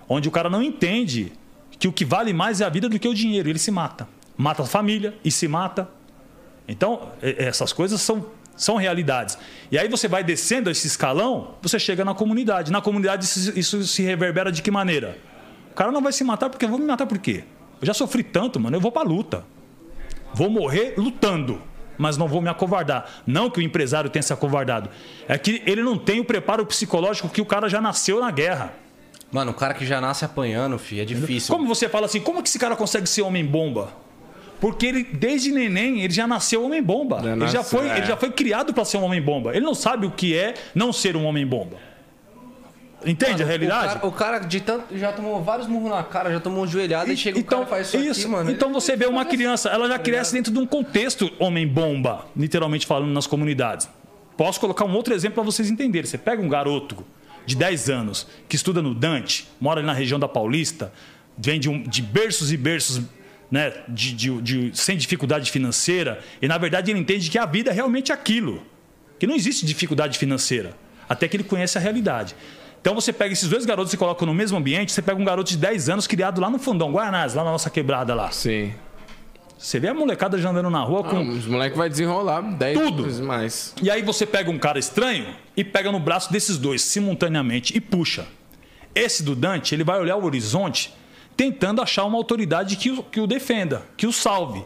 onde 0.08 0.28
o 0.28 0.30
cara 0.30 0.50
não 0.50 0.62
entende 0.62 1.32
que 1.78 1.86
o 1.86 1.92
que 1.92 2.04
vale 2.04 2.32
mais 2.32 2.60
é 2.60 2.64
a 2.64 2.68
vida 2.68 2.88
do 2.88 2.98
que 2.98 3.08
o 3.08 3.14
dinheiro. 3.14 3.48
Ele 3.48 3.58
se 3.58 3.70
mata. 3.70 4.08
Mata 4.36 4.62
a 4.62 4.66
família 4.66 5.14
e 5.24 5.30
se 5.30 5.46
mata. 5.46 5.88
Então, 6.66 7.12
essas 7.22 7.72
coisas 7.72 8.00
são, 8.00 8.26
são 8.56 8.76
realidades. 8.76 9.38
E 9.70 9.78
aí 9.78 9.88
você 9.88 10.08
vai 10.08 10.22
descendo 10.22 10.70
esse 10.70 10.86
escalão, 10.86 11.54
você 11.62 11.78
chega 11.78 12.04
na 12.04 12.14
comunidade. 12.14 12.70
Na 12.70 12.80
comunidade 12.80 13.24
isso 13.24 13.82
se 13.84 14.02
reverbera 14.02 14.50
de 14.52 14.60
que 14.60 14.70
maneira? 14.70 15.16
O 15.78 15.84
cara 15.86 15.92
não 15.92 16.02
vai 16.02 16.12
se 16.12 16.24
matar 16.24 16.50
porque 16.50 16.64
eu 16.64 16.68
vou 16.68 16.76
me 16.76 16.84
matar 16.84 17.06
por 17.06 17.18
quê? 17.18 17.44
Eu 17.80 17.86
já 17.86 17.94
sofri 17.94 18.24
tanto, 18.24 18.58
mano, 18.58 18.74
eu 18.74 18.80
vou 18.80 18.90
pra 18.90 19.02
luta. 19.02 19.44
Vou 20.34 20.50
morrer 20.50 20.94
lutando, 20.96 21.62
mas 21.96 22.16
não 22.16 22.26
vou 22.26 22.42
me 22.42 22.48
acovardar. 22.48 23.08
Não 23.24 23.48
que 23.48 23.60
o 23.60 23.62
empresário 23.62 24.10
tenha 24.10 24.20
se 24.20 24.32
acovardado. 24.32 24.90
É 25.28 25.38
que 25.38 25.62
ele 25.64 25.80
não 25.80 25.96
tem 25.96 26.18
o 26.18 26.24
preparo 26.24 26.66
psicológico 26.66 27.28
que 27.28 27.40
o 27.40 27.46
cara 27.46 27.68
já 27.68 27.80
nasceu 27.80 28.18
na 28.18 28.28
guerra. 28.32 28.72
Mano, 29.30 29.52
o 29.52 29.54
cara 29.54 29.72
que 29.72 29.86
já 29.86 30.00
nasce 30.00 30.24
apanhando, 30.24 30.76
filho, 30.80 31.02
é 31.02 31.04
difícil. 31.04 31.54
Como 31.54 31.68
você 31.68 31.88
fala 31.88 32.06
assim, 32.06 32.20
como 32.20 32.42
que 32.42 32.48
esse 32.48 32.58
cara 32.58 32.74
consegue 32.74 33.08
ser 33.08 33.22
homem-bomba? 33.22 33.92
Porque 34.60 34.84
ele, 34.84 35.04
desde 35.04 35.52
neném, 35.52 36.00
ele 36.00 36.12
já 36.12 36.26
nasceu 36.26 36.64
homem-bomba. 36.64 37.18
Ele, 37.18 37.28
já 37.28 37.36
nasceu, 37.36 37.62
foi, 37.62 37.88
é. 37.88 37.98
ele 37.98 38.06
já 38.06 38.16
foi 38.16 38.32
criado 38.32 38.74
para 38.74 38.84
ser 38.84 38.96
um 38.96 39.04
homem-bomba. 39.04 39.54
Ele 39.54 39.64
não 39.64 39.74
sabe 39.74 40.08
o 40.08 40.10
que 40.10 40.36
é 40.36 40.54
não 40.74 40.92
ser 40.92 41.16
um 41.16 41.24
homem-bomba. 41.24 41.76
Entende 43.10 43.32
Mano, 43.32 43.44
a 43.44 43.46
realidade? 43.46 43.86
O 43.86 43.94
cara, 43.94 44.06
o 44.06 44.12
cara 44.12 44.38
de 44.38 44.60
tanto, 44.60 44.96
já 44.96 45.12
tomou 45.12 45.42
vários 45.42 45.66
murros 45.66 45.90
na 45.90 46.02
cara, 46.02 46.30
já 46.30 46.40
tomou 46.40 46.66
joelhada 46.66 47.12
e, 47.12 47.16
chega 47.16 47.38
então, 47.38 47.62
o 47.62 47.66
cara 47.66 47.80
e 47.80 47.84
faz 47.84 47.94
isso, 48.06 48.20
aqui, 48.20 48.28
mano. 48.30 48.50
Então 48.50 48.68
Ele- 48.68 48.74
você 48.74 48.96
vê 48.96 49.06
uma 49.06 49.24
criança, 49.24 49.68
ela 49.68 49.88
já 49.88 49.98
cresce 49.98 50.32
dentro 50.34 50.52
de 50.52 50.58
um 50.58 50.66
contexto 50.66 51.30
homem-bomba, 51.38 52.26
literalmente 52.36 52.86
falando 52.86 53.10
nas 53.12 53.26
comunidades. 53.26 53.88
Posso 54.36 54.60
colocar 54.60 54.84
um 54.84 54.92
outro 54.94 55.14
exemplo 55.14 55.34
para 55.36 55.44
vocês 55.44 55.68
entenderem. 55.70 56.08
Você 56.08 56.18
pega 56.18 56.40
um 56.40 56.48
garoto 56.48 57.04
de 57.44 57.56
10 57.56 57.88
anos 57.90 58.26
que 58.48 58.56
estuda 58.56 58.80
no 58.82 58.94
Dante, 58.94 59.48
mora 59.60 59.80
ali 59.80 59.86
na 59.86 59.92
região 59.94 60.18
da 60.18 60.28
Paulista, 60.28 60.92
vem 61.36 61.58
de, 61.58 61.68
um- 61.68 61.82
de 61.82 62.02
berços 62.02 62.52
e 62.52 62.56
berços 62.56 63.02
né, 63.50 63.72
de, 63.88 64.12
de- 64.12 64.42
de- 64.42 64.70
sem 64.78 64.94
dificuldade 64.96 65.50
financeira, 65.50 66.20
e 66.42 66.46
na 66.46 66.58
verdade 66.58 66.90
ele 66.90 66.98
entende 67.00 67.30
que 67.30 67.38
a 67.38 67.46
vida 67.46 67.70
é 67.70 67.72
realmente 67.72 68.12
aquilo, 68.12 68.62
que 69.18 69.26
não 69.26 69.34
existe 69.34 69.64
dificuldade 69.64 70.18
financeira, 70.18 70.74
até 71.08 71.26
que 71.26 71.34
ele 71.34 71.44
conhece 71.44 71.78
a 71.78 71.80
realidade. 71.80 72.36
Então 72.80 72.94
você 72.94 73.12
pega 73.12 73.32
esses 73.32 73.48
dois 73.48 73.64
garotos 73.66 73.92
e 73.92 73.96
coloca 73.96 74.24
no 74.24 74.32
mesmo 74.32 74.56
ambiente, 74.56 74.92
você 74.92 75.02
pega 75.02 75.20
um 75.20 75.24
garoto 75.24 75.50
de 75.50 75.56
10 75.56 75.88
anos 75.88 76.06
criado 76.06 76.40
lá 76.40 76.48
no 76.48 76.58
fundão, 76.58 76.92
Guanás, 76.92 77.34
lá 77.34 77.44
na 77.44 77.50
nossa 77.50 77.68
quebrada 77.68 78.14
lá. 78.14 78.30
Sim. 78.30 78.72
Você 79.58 79.80
vê 79.80 79.88
a 79.88 79.94
molecada 79.94 80.38
já 80.38 80.50
andando 80.50 80.70
na 80.70 80.80
rua 80.82 81.02
com. 81.02 81.18
Os 81.30 81.44
moleques 81.46 81.76
vai 81.76 81.88
desenrolar 81.88 82.40
10 82.42 82.78
Tudo. 82.78 83.02
vezes 83.02 83.20
mais. 83.20 83.74
E 83.82 83.90
aí 83.90 84.02
você 84.02 84.24
pega 84.24 84.48
um 84.50 84.58
cara 84.58 84.78
estranho 84.78 85.34
e 85.56 85.64
pega 85.64 85.90
no 85.90 85.98
braço 85.98 86.32
desses 86.32 86.56
dois 86.56 86.80
simultaneamente 86.82 87.76
e 87.76 87.80
puxa. 87.80 88.26
Esse 88.94 89.22
do 89.24 89.34
Dante, 89.34 89.74
ele 89.74 89.82
vai 89.82 89.98
olhar 90.00 90.16
o 90.16 90.24
horizonte 90.24 90.94
tentando 91.36 91.82
achar 91.82 92.04
uma 92.04 92.16
autoridade 92.16 92.76
que 92.76 92.90
o, 92.90 93.02
que 93.02 93.20
o 93.20 93.26
defenda, 93.26 93.82
que 93.96 94.06
o 94.06 94.12
salve. 94.12 94.64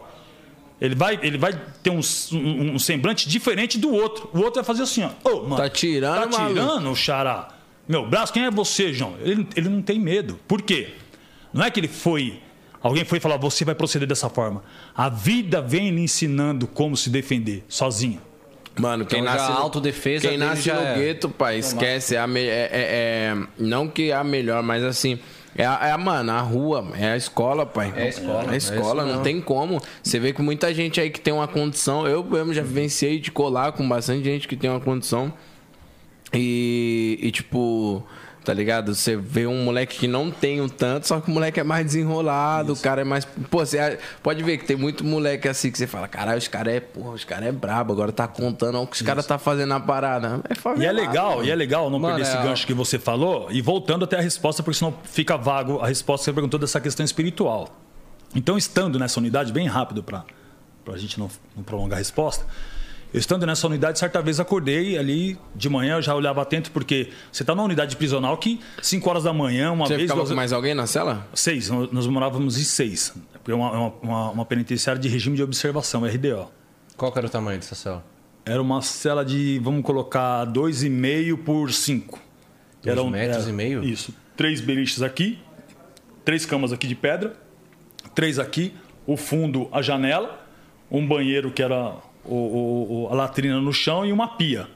Ele 0.80 0.94
vai, 0.94 1.18
ele 1.22 1.38
vai 1.38 1.58
ter 1.82 1.90
um, 1.90 2.00
um- 2.32 2.74
um 2.74 2.78
semblante 2.78 3.28
diferente 3.28 3.78
do 3.78 3.90
outro. 3.92 4.28
O 4.34 4.38
outro 4.38 4.54
vai 4.56 4.64
fazer 4.64 4.82
assim, 4.82 5.04
ó. 5.04 5.10
Ô, 5.30 5.42
mano, 5.42 5.56
Tá 5.56 5.70
tirando, 5.70 6.30
Tá 6.30 6.38
maluco?" 6.38 6.60
tirando, 6.60 6.96
xará. 6.96 7.48
Meu 7.88 8.06
braço, 8.08 8.32
quem 8.32 8.44
é 8.44 8.50
você, 8.50 8.92
João? 8.92 9.14
Ele, 9.22 9.46
ele 9.56 9.68
não 9.68 9.82
tem 9.82 9.98
medo. 9.98 10.38
Por 10.46 10.62
quê? 10.62 10.88
Não 11.52 11.64
é 11.64 11.70
que 11.70 11.80
ele 11.80 11.88
foi. 11.88 12.38
Alguém 12.80 13.04
foi 13.04 13.20
falar, 13.20 13.36
você 13.36 13.64
vai 13.64 13.74
proceder 13.74 14.08
dessa 14.08 14.28
forma. 14.28 14.62
A 14.94 15.08
vida 15.08 15.60
vem 15.60 15.90
lhe 15.90 16.00
ensinando 16.02 16.66
como 16.66 16.96
se 16.96 17.10
defender, 17.10 17.64
sozinho. 17.68 18.20
Mano, 18.78 19.04
quem 19.04 19.20
Então, 19.20 19.34
nasce 19.34 19.52
autodefesa 19.52 20.28
Quem 20.28 20.38
nasce 20.38 20.72
no 20.72 20.80
é- 20.80 20.94
gueto, 20.94 21.28
pai, 21.28 21.58
esquece. 21.58 22.16
É 22.16 22.26
me- 22.26 22.40
é- 22.40 22.70
é- 22.72 22.72
é- 22.72 23.36
não 23.58 23.86
que 23.86 24.10
é 24.10 24.14
a 24.14 24.24
melhor, 24.24 24.62
mas 24.62 24.82
assim. 24.82 25.18
É 25.54 25.66
a, 25.66 25.78
é 25.82 25.90
a, 25.92 25.98
mano, 25.98 26.32
a 26.32 26.40
rua, 26.40 26.88
é 26.98 27.08
a 27.12 27.16
escola, 27.16 27.66
pai. 27.66 27.92
É 27.94 28.04
a 28.04 28.08
escola, 28.08 28.44
É 28.44 28.50
a 28.50 28.54
é 28.54 28.56
escola, 28.56 29.04
isso 29.04 29.12
não 29.16 29.22
tem 29.22 29.38
como. 29.42 29.82
Você 30.02 30.18
vê 30.18 30.32
que 30.32 30.40
muita 30.40 30.72
gente 30.72 30.98
aí 30.98 31.10
que 31.10 31.20
tem 31.20 31.34
uma 31.34 31.46
condição. 31.46 32.06
Eu 32.08 32.24
mesmo 32.24 32.54
já 32.54 32.62
vivenciei 32.62 33.18
de 33.20 33.30
colar 33.30 33.72
com 33.72 33.86
bastante 33.86 34.24
gente 34.24 34.48
que 34.48 34.56
tem 34.56 34.70
uma 34.70 34.80
condição. 34.80 35.30
E, 36.34 37.18
e, 37.22 37.30
tipo, 37.30 38.02
tá 38.44 38.54
ligado? 38.54 38.94
Você 38.94 39.16
vê 39.16 39.46
um 39.46 39.62
moleque 39.64 39.98
que 39.98 40.08
não 40.08 40.30
tem 40.30 40.60
um 40.60 40.68
tanto, 40.68 41.06
só 41.06 41.20
que 41.20 41.30
o 41.30 41.34
moleque 41.34 41.60
é 41.60 41.62
mais 41.64 41.84
desenrolado, 41.84 42.72
o 42.72 42.76
cara 42.76 43.02
é 43.02 43.04
mais. 43.04 43.24
Pô, 43.50 43.58
você 43.64 43.98
pode 44.22 44.42
ver 44.42 44.56
que 44.58 44.64
tem 44.64 44.76
muito 44.76 45.04
moleque 45.04 45.46
assim 45.46 45.70
que 45.70 45.76
você 45.78 45.86
fala, 45.86 46.08
caralho, 46.08 46.38
os 46.38 46.48
caras 46.48 46.74
é, 46.74 46.80
porra, 46.80 47.10
os 47.10 47.24
caras 47.24 47.46
é 47.48 47.52
brabo, 47.52 47.92
agora 47.92 48.10
tá 48.12 48.26
contando 48.26 48.80
o 48.80 48.86
que 48.86 48.96
os 48.96 49.02
caras 49.02 49.26
tá 49.26 49.38
fazendo 49.38 49.68
na 49.68 49.80
parada. 49.80 50.40
É 50.48 50.52
E 50.52 50.52
é 50.52 50.54
favelado, 50.54 50.96
legal, 50.96 51.30
mano. 51.36 51.44
e 51.44 51.50
é 51.50 51.54
legal 51.54 51.90
não 51.90 51.98
Mano, 51.98 52.14
perder 52.16 52.30
esse 52.30 52.38
é- 52.38 52.42
gancho 52.42 52.66
que 52.66 52.74
você 52.74 52.98
falou 52.98 53.48
e 53.50 53.60
voltando 53.60 54.04
até 54.06 54.16
a 54.16 54.22
resposta, 54.22 54.62
porque 54.62 54.78
senão 54.78 54.94
fica 55.04 55.36
vago 55.36 55.80
a 55.80 55.86
resposta 55.86 56.22
que 56.22 56.30
você 56.30 56.32
perguntou 56.32 56.58
dessa 56.58 56.80
questão 56.80 57.04
espiritual. 57.04 57.68
Então, 58.34 58.56
estando 58.56 58.98
nessa 58.98 59.20
unidade, 59.20 59.52
bem 59.52 59.66
rápido 59.68 60.02
para 60.02 60.24
a 60.90 60.96
gente 60.96 61.20
não, 61.20 61.28
não 61.54 61.62
prolongar 61.62 61.96
a 61.96 61.98
resposta, 61.98 62.46
eu 63.12 63.18
estando 63.18 63.44
nessa 63.46 63.66
unidade, 63.66 63.98
certa 63.98 64.22
vez 64.22 64.40
acordei 64.40 64.96
ali 64.96 65.38
de 65.54 65.68
manhã, 65.68 65.96
eu 65.96 66.02
já 66.02 66.14
olhava 66.14 66.40
atento, 66.42 66.70
porque 66.70 67.10
você 67.30 67.42
está 67.42 67.54
numa 67.54 67.64
unidade 67.64 67.96
prisional 67.96 68.36
que 68.38 68.58
5 68.80 69.08
horas 69.10 69.24
da 69.24 69.32
manhã, 69.32 69.70
uma 69.72 69.86
Você 69.86 69.96
vez. 69.96 70.02
ficava 70.02 70.20
duas- 70.20 70.30
com 70.30 70.36
mais 70.36 70.52
alguém 70.52 70.74
na 70.74 70.86
cela? 70.86 71.26
Seis, 71.34 71.68
nós 71.68 72.06
morávamos 72.06 72.58
em 72.58 72.64
seis. 72.64 73.14
É 73.46 73.54
uma, 73.54 73.70
uma, 73.72 73.92
uma, 74.02 74.30
uma 74.30 74.44
penitenciária 74.44 75.00
de 75.00 75.08
regime 75.08 75.36
de 75.36 75.42
observação, 75.42 76.04
RDO. 76.04 76.48
Qual 76.96 77.10
que 77.12 77.18
era 77.18 77.26
o 77.26 77.30
tamanho 77.30 77.58
dessa 77.58 77.74
cela? 77.74 78.04
Era 78.44 78.60
uma 78.62 78.80
cela 78.82 79.24
de, 79.24 79.60
vamos 79.62 79.82
colocar, 79.84 80.46
2,5 80.46 81.36
por 81.44 81.72
5. 81.72 82.18
Dois 82.82 83.10
metros 83.10 83.46
e 83.48 83.52
meio? 83.52 83.84
Isso. 83.84 84.12
Três 84.36 84.60
beliches 84.60 85.02
aqui, 85.02 85.38
três 86.24 86.44
camas 86.46 86.72
aqui 86.72 86.86
de 86.88 86.94
pedra, 86.94 87.36
três 88.14 88.38
aqui, 88.38 88.72
o 89.06 89.16
fundo, 89.16 89.68
a 89.70 89.82
janela, 89.82 90.44
um 90.90 91.06
banheiro 91.06 91.50
que 91.52 91.62
era 91.62 91.94
o, 92.24 93.04
o- 93.04 93.08
a 93.10 93.14
latrina 93.14 93.60
no 93.60 93.72
chão 93.72 94.04
e 94.06 94.12
uma 94.12 94.28
pia. 94.28 94.66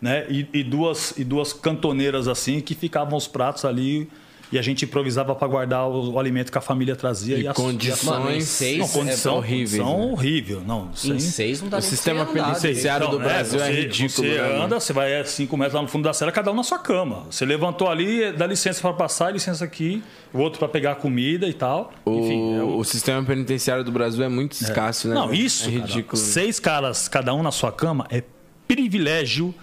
Né? 0.00 0.26
E, 0.28 0.48
e 0.52 0.62
duas, 0.64 1.16
e 1.16 1.22
duas 1.24 1.52
cantoneiras 1.52 2.26
assim 2.26 2.60
que 2.60 2.74
ficavam 2.74 3.16
os 3.16 3.28
pratos 3.28 3.64
ali 3.64 4.10
e 4.52 4.58
a 4.58 4.62
gente 4.62 4.84
improvisava 4.84 5.34
para 5.34 5.48
guardar 5.48 5.88
o, 5.88 6.12
o 6.12 6.18
alimento 6.18 6.52
que 6.52 6.58
a 6.58 6.60
família 6.60 6.94
trazia. 6.94 7.38
E 7.38 7.48
as- 7.48 7.56
condições- 7.56 8.30
em 8.34 8.38
Não, 8.38 8.40
seis 8.46 8.92
condição 8.92 9.34
é 9.34 9.38
horríveis, 9.38 9.70
Condição 9.82 9.98
né? 10.06 10.12
horrível. 10.12 10.62
Não, 10.66 10.90
isso 10.94 11.12
Em 11.12 11.18
seis 11.18 11.62
não 11.62 11.68
dá 11.70 11.78
O 11.78 11.82
sistema 11.82 12.26
penitenciário 12.26 13.06
direito. 13.06 13.10
do 13.10 13.18
Brasil 13.18 13.60
é 13.60 13.64
você- 13.66 13.80
ridículo, 13.80 14.28
Você 14.28 14.34
né, 14.40 14.62
anda, 14.64 14.78
você 14.78 14.92
vai 14.92 15.24
5 15.24 15.56
metros 15.56 15.74
lá 15.74 15.82
no 15.82 15.88
fundo 15.88 16.04
da 16.04 16.12
cela, 16.12 16.30
cada 16.30 16.52
um 16.52 16.54
na 16.54 16.62
sua 16.62 16.78
cama. 16.78 17.26
Você 17.30 17.44
levantou 17.46 17.88
ali, 17.88 18.30
dá 18.32 18.46
licença 18.46 18.80
para 18.82 18.92
passar, 18.92 19.32
licença 19.32 19.64
aqui, 19.64 20.02
o 20.32 20.38
outro 20.38 20.58
para 20.58 20.68
pegar 20.68 20.92
a 20.92 20.94
comida 20.96 21.48
e 21.48 21.54
tal. 21.54 21.90
O, 22.04 22.18
Enfim, 22.20 22.54
é 22.58 22.62
o- 22.62 22.76
o 22.78 22.84
sistema 22.84 23.24
penitenciário 23.24 23.82
do 23.82 23.90
Brasil 23.90 24.22
é 24.22 24.28
muito 24.28 24.52
escasso, 24.52 25.08
né? 25.08 25.14
Não, 25.14 25.32
isso, 25.32 25.68
é 25.68 25.72
cara, 25.72 25.86
ridículo. 25.86 26.16
seis 26.20 26.60
caras, 26.60 27.08
cada 27.08 27.32
um 27.34 27.42
na 27.42 27.50
sua 27.50 27.72
cama, 27.72 28.06
é 28.10 28.22
privilégio 28.68 29.54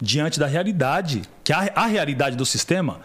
diante 0.00 0.38
da 0.38 0.46
realidade. 0.46 1.22
Que 1.42 1.52
a, 1.52 1.70
a 1.74 1.86
realidade 1.86 2.36
do 2.36 2.46
sistema 2.46 3.00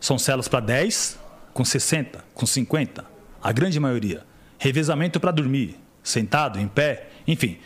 são 0.00 0.18
celas 0.18 0.48
para 0.48 0.60
10, 0.60 1.18
com 1.52 1.64
60, 1.64 2.24
com 2.34 2.46
50, 2.46 3.04
a 3.42 3.52
grande 3.52 3.80
maioria. 3.80 4.24
Revezamento 4.58 5.20
para 5.20 5.30
dormir, 5.30 5.76
sentado, 6.02 6.58
em 6.58 6.68
pé, 6.68 7.08
enfim. 7.26 7.58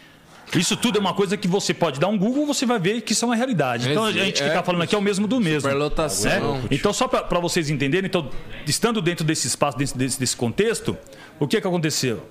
Isso 0.59 0.77
tudo 0.77 0.99
é 0.99 1.01
uma 1.01 1.14
coisa 1.14 1.37
que 1.37 1.47
você 1.47 1.73
pode 1.73 2.01
dar 2.01 2.09
um 2.09 2.19
Google, 2.19 2.45
você 2.45 2.66
vai 2.66 2.79
ver 2.79 3.03
que 3.03 3.12
isso 3.12 3.25
é 3.25 3.29
uma 3.29 3.37
realidade. 3.37 3.88
Então 3.88 4.05
a 4.05 4.12
gente 4.12 4.43
é. 4.43 4.49
ficar 4.49 4.64
falando 4.64 4.83
aqui 4.83 4.95
é 4.95 4.99
o 4.99 5.03
mesmo 5.03 5.29
do 5.29 5.38
mesmo. 5.40 5.61
Superlotação. 5.61 6.59
né? 6.59 6.69
Então, 6.71 6.93
só 6.93 7.07
para 7.07 7.38
vocês 7.38 7.71
entenderem, 7.71 8.09
então, 8.09 8.29
estando 8.66 9.01
dentro 9.01 9.25
desse 9.25 9.47
espaço, 9.47 9.79
desse, 9.79 9.97
desse, 9.97 10.37
contexto, 10.37 10.97
o 11.38 11.47
que, 11.47 11.61
que 11.61 11.66
aconteceu? 11.66 12.27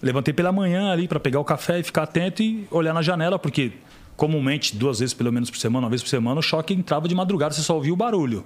Levantei 0.00 0.32
pela 0.32 0.52
manhã 0.52 0.92
ali 0.92 1.08
para 1.08 1.18
pegar 1.18 1.40
o 1.40 1.44
café 1.44 1.80
e 1.80 1.82
ficar 1.82 2.04
atento 2.04 2.42
e 2.42 2.66
olhar 2.70 2.94
na 2.94 3.02
janela, 3.02 3.38
porque 3.38 3.72
comumente, 4.16 4.76
duas 4.76 5.00
vezes 5.00 5.14
pelo 5.14 5.32
menos 5.32 5.50
por 5.50 5.58
semana, 5.58 5.86
uma 5.86 5.90
vez 5.90 6.02
por 6.02 6.08
semana, 6.08 6.38
o 6.38 6.42
choque 6.42 6.72
entrava 6.72 7.08
de 7.08 7.14
madrugada, 7.14 7.54
você 7.54 7.62
só 7.62 7.74
ouvia 7.74 7.92
o 7.92 7.96
barulho. 7.96 8.44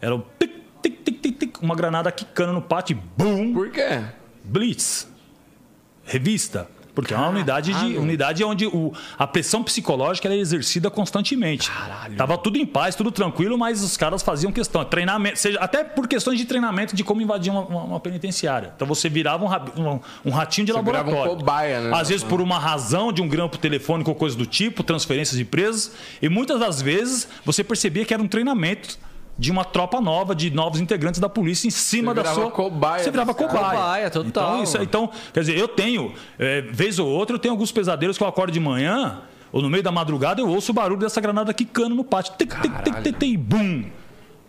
Era 0.00 0.14
o 0.14 0.24
tic, 0.38 0.50
tic, 0.82 1.02
tic, 1.04 1.20
tic, 1.20 1.38
tic, 1.38 1.62
uma 1.62 1.74
granada 1.74 2.10
quicando 2.12 2.52
no 2.52 2.62
pátio, 2.62 2.96
e 2.96 3.00
bum, 3.22 3.52
Por 3.54 3.70
quê? 3.70 4.02
blitz, 4.44 5.08
revista. 6.04 6.68
Porque 6.94 7.12
é 7.12 7.16
uma 7.18 7.28
unidade, 7.28 7.74
de, 7.74 7.98
unidade 7.98 8.42
onde 8.42 8.66
o, 8.66 8.90
a 9.18 9.26
pressão 9.26 9.62
psicológica 9.62 10.28
era 10.28 10.34
exercida 10.34 10.88
constantemente. 10.90 11.70
Tava 12.16 12.38
tudo 12.38 12.56
em 12.56 12.64
paz, 12.64 12.94
tudo 12.94 13.12
tranquilo, 13.12 13.58
mas 13.58 13.82
os 13.84 13.98
caras 13.98 14.22
faziam 14.22 14.50
questão. 14.50 14.82
Treinamento, 14.82 15.38
seja, 15.38 15.58
até 15.60 15.84
por 15.84 16.08
questões 16.08 16.38
de 16.38 16.46
treinamento 16.46 16.96
de 16.96 17.04
como 17.04 17.20
invadir 17.20 17.50
uma, 17.52 17.66
uma- 17.66 17.82
uma 17.84 18.00
penitenciária. 18.00 18.72
Então 18.74 18.88
você 18.88 19.10
virava 19.10 19.44
um, 19.44 19.48
um- 19.90 20.00
um 20.24 20.30
ratinho 20.30 20.66
de 20.66 20.72
Você 20.72 20.82
virava 20.82 21.10
um 21.10 21.12
laboratório. 21.12 21.36
cobaia, 21.38 21.80
né? 21.82 21.94
Às 21.94 22.08
vezes 22.08 22.24
por 22.24 22.40
uma 22.40 22.58
razão 22.58 23.12
de 23.12 23.20
um 23.20 23.28
grampo 23.28 23.58
telefônico 23.58 24.08
ou 24.08 24.16
coisa 24.16 24.34
do 24.34 24.46
tipo, 24.46 24.82
transferências 24.82 25.36
de 25.36 25.44
presas. 25.44 25.92
E 26.22 26.30
muitas 26.30 26.58
das 26.60 26.80
vezes 26.80 27.28
você 27.44 27.62
percebia 27.62 28.06
que 28.06 28.14
era 28.14 28.22
um 28.22 28.26
treinamento 28.28 28.98
de 29.38 29.50
uma 29.50 29.64
tropa 29.64 30.00
nova, 30.00 30.34
de 30.34 30.50
novos 30.50 30.80
integrantes 30.80 31.20
da 31.20 31.28
polícia 31.28 31.66
em 31.68 31.70
cima 31.70 32.14
da 32.14 32.24
sua. 32.24 32.50
cobaia 32.50 33.04
Você 33.04 33.10
virava 33.10 33.34
cobaia. 33.34 33.78
Cobaia, 33.78 34.10
total, 34.10 34.26
Então, 34.28 34.62
isso, 34.62 34.78
então, 34.82 35.10
quer 35.32 35.40
dizer, 35.40 35.58
eu 35.58 35.68
tenho, 35.68 36.12
é, 36.38 36.62
vez 36.62 36.98
ou 36.98 37.08
outra, 37.08 37.36
eu 37.36 37.38
tenho 37.38 37.52
alguns 37.52 37.70
pesadelos 37.70 38.16
que 38.16 38.24
eu 38.24 38.28
acordo 38.28 38.52
de 38.52 38.60
manhã, 38.60 39.20
ou 39.52 39.60
no 39.60 39.68
meio 39.68 39.82
da 39.82 39.92
madrugada, 39.92 40.40
eu 40.40 40.48
ouço 40.48 40.72
o 40.72 40.74
barulho 40.74 41.00
dessa 41.00 41.20
granada 41.20 41.52
quicando 41.52 41.94
no 41.94 42.04
pátio. 42.04 42.34
Tic, 42.38 42.50
tic, 42.60 42.82
tic, 42.82 43.02
tic, 43.02 43.18
tic, 43.18 43.38
bum. 43.38 43.84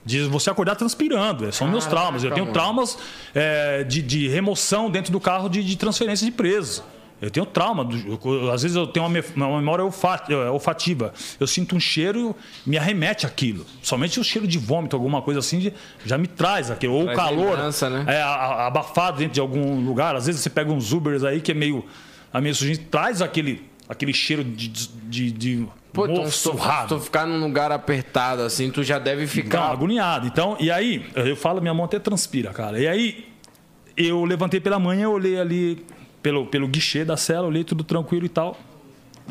Diz 0.06 0.26
você 0.28 0.50
acordar 0.50 0.76
transpirando. 0.76 1.46
é, 1.46 1.52
São 1.52 1.68
meus 1.68 1.86
traumas. 1.86 2.24
Eu 2.24 2.32
tenho 2.32 2.54
traumas 2.54 2.98
é, 3.36 3.84
de, 3.84 4.02
de 4.02 4.30
remoção 4.30 4.90
dentro 4.90 5.12
do 5.12 5.20
carro 5.20 5.50
de, 5.50 5.62
de 5.62 5.76
transferência 5.76 6.26
de 6.26 6.32
preso. 6.32 6.82
Eu 7.22 7.32
tenho 7.32 7.46
trauma. 7.46 7.84
do- 7.84 8.20
eu- 8.24 8.52
às 8.52 8.62
vezes 8.62 8.78
eu 8.78 8.86
tenho 8.86 9.06
uma, 9.06 9.20
uma 9.36 9.58
memória 9.60 9.82
é, 9.82 10.50
olfativa. 10.50 11.14
Eu 11.40 11.48
sinto 11.48 11.76
um 11.76 11.80
cheiro, 11.80 12.36
me 12.66 12.78
arremete 12.78 13.26
aquilo. 13.26 13.66
Somente 13.82 14.20
o 14.20 14.24
cheiro 14.24 14.48
de 14.48 14.58
vômito, 14.60 14.96
alguma 14.96 15.22
coisa 15.22 15.40
assim, 15.40 15.58
de- 15.60 15.74
já 16.06 16.18
me 16.18 16.28
traz 16.28 16.70
aquilo. 16.70 16.94
Ou 16.94 17.06
o 17.10 17.16
calor. 17.16 17.58
né? 17.58 18.06
É, 18.08 18.22
abafado 18.22 19.18
dentro 19.18 19.34
de 19.34 19.40
algum 19.40 19.84
lugar. 19.84 20.16
Às 20.16 20.28
vezes 20.28 20.42
você 20.42 20.50
pega 20.50 20.72
uns 20.72 20.94
Ubers 20.94 21.24
aí 21.24 21.42
que 21.42 21.52
é 21.52 21.56
meio. 21.56 21.84
A 22.32 22.40
meio 22.42 22.54
sujinho, 22.54 22.78
traz 22.92 23.22
aquele, 23.22 23.64
aquele 23.90 24.14
cheiro 24.14 24.44
de, 24.44 24.68
de, 24.68 25.32
de 25.32 25.68
Pô, 25.94 26.06
então, 26.06 26.30
se 26.30 26.44
tu, 26.44 26.56
se 26.60 26.88
tu 26.88 27.00
ficar 27.00 27.26
num 27.26 27.40
lugar 27.40 27.72
apertado 27.72 28.44
assim, 28.44 28.70
tu 28.70 28.84
já 28.84 29.00
deve 29.00 29.26
Ficar 29.26 29.46
ficar. 29.62 29.72
agoniado. 29.72 30.28
Então, 30.28 30.56
e 30.60 30.70
aí, 30.70 31.04
eu 31.16 31.36
falo, 31.36 31.62
minha 31.62 31.74
mão 31.74 31.86
até 31.86 31.98
transpira, 31.98 32.52
cara. 32.52 32.78
E 32.80 32.88
aí, 32.88 33.26
eu 33.96 34.24
levantei 34.26 34.60
pela 34.60 34.78
manhã, 34.78 35.06
eu 35.06 35.14
olhei 35.14 35.40
ali 35.40 35.84
pelo, 36.28 36.46
pelo 36.46 36.68
guichê 36.68 37.06
da 37.06 37.16
cela, 37.16 37.48
olhei 37.48 37.64
tudo 37.64 37.86
tranquilo 37.86 38.26
e 38.26 38.30
tal. 38.30 38.58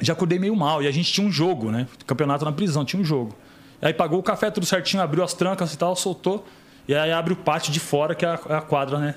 Já 0.01 0.15
acordei 0.15 0.39
meio 0.39 0.57
mal. 0.57 0.83
E 0.83 0.89
a 0.89 0.91
gente 0.91 1.13
tinha 1.13 1.27
um 1.27 1.31
jogo, 1.31 1.71
né? 1.71 1.87
Campeonato 2.07 2.43
na 2.43 2.53
prisão, 2.53 2.87
tinha 2.87 2.99
um 2.99 3.05
jogo. 3.05 3.37
Aí 3.83 3.93
pagou 3.93 4.19
o 4.19 4.23
café 4.23 4.51
tudo 4.51 4.65
certinho, 4.65 5.03
abriu 5.03 5.23
as 5.23 5.35
trancas 5.35 5.75
e 5.75 5.77
tal, 5.77 5.95
soltou. 5.95 6.47
E 6.89 6.95
aí 6.95 7.13
abre 7.13 7.35
o 7.35 7.37
pátio 7.37 7.71
de 7.71 7.79
fora, 7.79 8.15
que 8.15 8.25
é 8.25 8.29
a, 8.29 8.41
é 8.49 8.55
a 8.55 8.63
quadra, 8.63 8.99
né? 8.99 9.15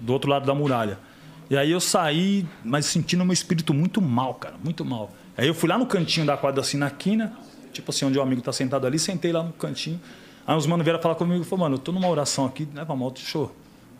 Do 0.00 0.12
outro 0.12 0.30
lado 0.30 0.46
da 0.46 0.54
muralha. 0.54 1.00
E 1.50 1.56
aí 1.56 1.68
eu 1.68 1.80
saí, 1.80 2.46
mas 2.62 2.86
sentindo 2.86 3.24
meu 3.24 3.32
espírito 3.32 3.74
muito 3.74 4.00
mal, 4.00 4.34
cara, 4.34 4.54
muito 4.62 4.84
mal. 4.84 5.10
Aí 5.36 5.48
eu 5.48 5.54
fui 5.54 5.68
lá 5.68 5.76
no 5.76 5.86
cantinho 5.86 6.24
da 6.24 6.36
quadra, 6.36 6.60
assim, 6.60 6.76
na 6.76 6.90
quina, 6.90 7.36
tipo 7.72 7.90
assim, 7.90 8.04
onde 8.04 8.16
o 8.16 8.22
amigo 8.22 8.40
tá 8.40 8.52
sentado 8.52 8.86
ali, 8.86 9.00
sentei 9.00 9.32
lá 9.32 9.42
no 9.42 9.52
cantinho. 9.52 10.00
Aí 10.46 10.56
os 10.56 10.64
manos 10.64 10.84
vieram 10.84 11.02
falar 11.02 11.16
comigo 11.16 11.42
e 11.42 11.44
falaram, 11.44 11.64
mano, 11.64 11.74
eu 11.74 11.80
tô 11.80 11.90
numa 11.90 12.08
oração 12.08 12.46
aqui, 12.46 12.68
leva 12.72 12.94
deixa 13.12 13.36
eu 13.36 13.50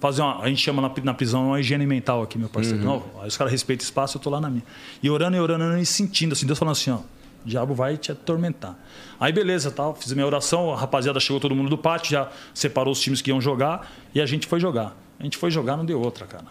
fazer 0.01 0.23
uma. 0.23 0.43
A 0.43 0.49
gente 0.49 0.63
chama 0.63 0.83
na, 0.83 0.93
na 1.03 1.15
prisão 1.15 1.49
uma 1.49 1.61
higiene 1.61 1.87
mental 1.87 2.23
aqui, 2.23 2.39
meu 2.39 2.49
parceiro. 2.49 2.83
Não, 2.83 3.05
aí 3.21 3.29
os 3.29 3.37
caras 3.37 3.53
respeitam 3.53 3.85
o 3.85 3.87
espaço, 3.87 4.17
eu 4.17 4.21
tô 4.21 4.31
lá 4.31 4.41
na 4.41 4.51
minha. 4.51 4.65
E 5.03 5.11
orando 5.11 5.37
e 5.37 5.41
orando, 5.41 5.65
orando 5.65 5.81
e 5.81 5.87
sentindo, 5.87 6.33
assim, 6.33 6.47
Deus 6.47 6.59
falando 6.59 6.73
assim, 6.73 6.91
ó. 6.91 6.99
O 7.45 7.49
diabo 7.49 7.75
vai 7.75 7.97
te 7.97 8.11
atormentar. 8.11 8.77
Aí 9.21 9.33
beleza, 9.33 9.71
tal, 9.71 9.95
fiz 9.95 10.11
a 10.11 10.15
minha 10.17 10.27
oração, 10.27 10.73
a 10.73 10.77
rapaziada 10.77 11.21
chegou 11.21 11.41
todo 11.41 11.55
mundo 11.55 11.71
do 11.71 11.79
pátio, 11.79 12.11
já 12.11 12.29
separou 12.53 12.93
os 12.93 13.01
times 13.01 13.23
que 13.23 13.31
iam 13.31 13.41
jogar 13.41 13.89
e 14.13 14.21
a 14.21 14.27
gente 14.27 14.49
foi 14.49 14.59
jogar. 14.59 14.97
A 15.19 15.23
gente 15.23 15.37
foi 15.37 15.51
jogar, 15.51 15.77
não 15.77 15.85
deu 15.85 16.01
outra, 16.01 16.27
cara. 16.27 16.45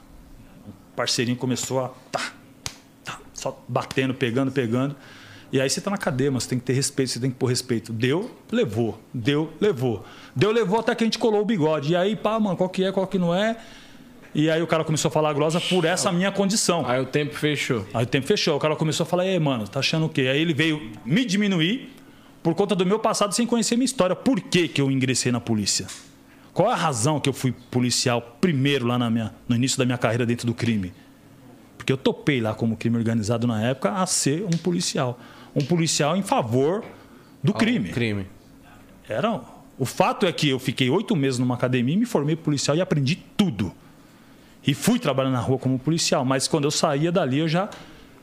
parceirinho 0.95 1.37
começou 1.37 1.83
a. 1.83 1.89
Tá, 2.11 2.31
tá, 3.03 3.19
só 3.33 3.61
batendo, 3.67 4.13
pegando, 4.13 4.51
pegando. 4.51 4.95
E 5.51 5.61
aí 5.61 5.69
você 5.69 5.79
tá 5.79 5.91
na 5.91 5.97
cadeia, 5.97 6.31
mas 6.31 6.43
você 6.43 6.49
tem 6.49 6.59
que 6.59 6.65
ter 6.65 6.73
respeito, 6.73 7.11
você 7.11 7.19
tem 7.19 7.29
que 7.29 7.37
pôr 7.37 7.47
respeito. 7.47 7.93
Deu, 7.93 8.31
levou. 8.51 8.99
Deu, 9.13 9.53
levou. 9.59 10.05
Deu, 10.35 10.51
levou 10.51 10.79
até 10.79 10.93
que 10.93 11.03
a 11.03 11.07
gente 11.07 11.17
colou 11.17 11.41
o 11.41 11.45
bigode. 11.45 11.93
E 11.93 11.95
aí, 11.95 12.15
pá, 12.15 12.39
mano, 12.39 12.57
qual 12.57 12.69
que 12.69 12.83
é, 12.83 12.91
qual 12.91 13.07
que 13.07 13.17
não 13.17 13.33
é? 13.33 13.55
E 14.33 14.49
aí 14.49 14.61
o 14.61 14.67
cara 14.67 14.83
começou 14.83 15.07
a 15.07 15.11
falar 15.11 15.31
glosa 15.31 15.61
por 15.61 15.85
essa 15.85 16.11
minha 16.11 16.29
condição. 16.29 16.85
Aí 16.85 16.99
o 16.99 17.05
tempo 17.05 17.33
fechou. 17.33 17.85
Aí 17.93 18.03
o 18.03 18.07
tempo 18.07 18.27
fechou. 18.27 18.57
O 18.57 18.59
cara 18.59 18.75
começou 18.75 19.05
a 19.05 19.07
falar, 19.07 19.25
ei, 19.25 19.39
mano, 19.39 19.65
tá 19.65 19.79
achando 19.79 20.07
o 20.07 20.09
quê? 20.09 20.21
Aí 20.21 20.41
ele 20.41 20.53
veio 20.53 20.91
me 21.05 21.23
diminuir 21.23 21.93
por 22.43 22.53
conta 22.53 22.75
do 22.75 22.85
meu 22.85 22.99
passado 22.99 23.33
sem 23.33 23.47
conhecer 23.47 23.77
minha 23.77 23.85
história. 23.85 24.13
Por 24.13 24.41
que, 24.41 24.67
que 24.67 24.81
eu 24.81 24.91
ingressei 24.91 25.31
na 25.31 25.39
polícia? 25.39 25.87
Qual 26.53 26.69
é 26.69 26.73
a 26.73 26.75
razão 26.75 27.17
que 27.17 27.29
eu 27.29 27.33
fui 27.33 27.53
policial 27.71 28.37
primeiro 28.41 28.85
lá 28.85 28.97
na 28.97 29.09
minha, 29.09 29.33
no 29.47 29.55
início 29.55 29.77
da 29.77 29.85
minha 29.85 29.97
carreira 29.97 30.25
dentro 30.25 30.45
do 30.45 30.53
crime? 30.53 30.93
Porque 31.77 31.93
eu 31.93 31.97
topei 31.97 32.41
lá 32.41 32.53
como 32.53 32.75
crime 32.75 32.97
organizado 32.97 33.47
na 33.47 33.61
época 33.61 33.91
a 33.91 34.05
ser 34.05 34.43
um 34.43 34.57
policial. 34.57 35.17
Um 35.55 35.63
policial 35.63 36.15
em 36.17 36.21
favor 36.21 36.83
do 37.41 37.53
crime. 37.53 37.89
Crime. 37.89 38.27
Era, 39.07 39.41
o 39.77 39.85
fato 39.85 40.25
é 40.25 40.31
que 40.31 40.49
eu 40.49 40.59
fiquei 40.59 40.89
oito 40.89 41.15
meses 41.15 41.37
numa 41.39 41.55
academia, 41.55 41.97
me 41.97 42.05
formei 42.05 42.35
policial 42.35 42.77
e 42.77 42.81
aprendi 42.81 43.15
tudo. 43.15 43.73
E 44.65 44.73
fui 44.73 44.97
trabalhar 44.97 45.29
na 45.29 45.39
rua 45.39 45.59
como 45.59 45.77
policial, 45.77 46.23
mas 46.25 46.47
quando 46.47 46.63
eu 46.63 46.71
saía 46.71 47.11
dali 47.11 47.39
eu 47.39 47.47
já 47.47 47.69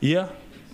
ia 0.01 0.29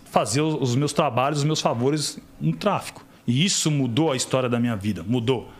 fazer 0.05 0.41
os 0.41 0.75
meus 0.75 0.93
trabalhos, 0.93 1.39
os 1.39 1.45
meus 1.45 1.61
favores 1.61 2.19
no 2.39 2.55
tráfico. 2.55 3.05
E 3.27 3.45
isso 3.45 3.69
mudou 3.69 4.11
a 4.11 4.15
história 4.15 4.49
da 4.49 4.59
minha 4.59 4.75
vida, 4.75 5.03
mudou. 5.03 5.51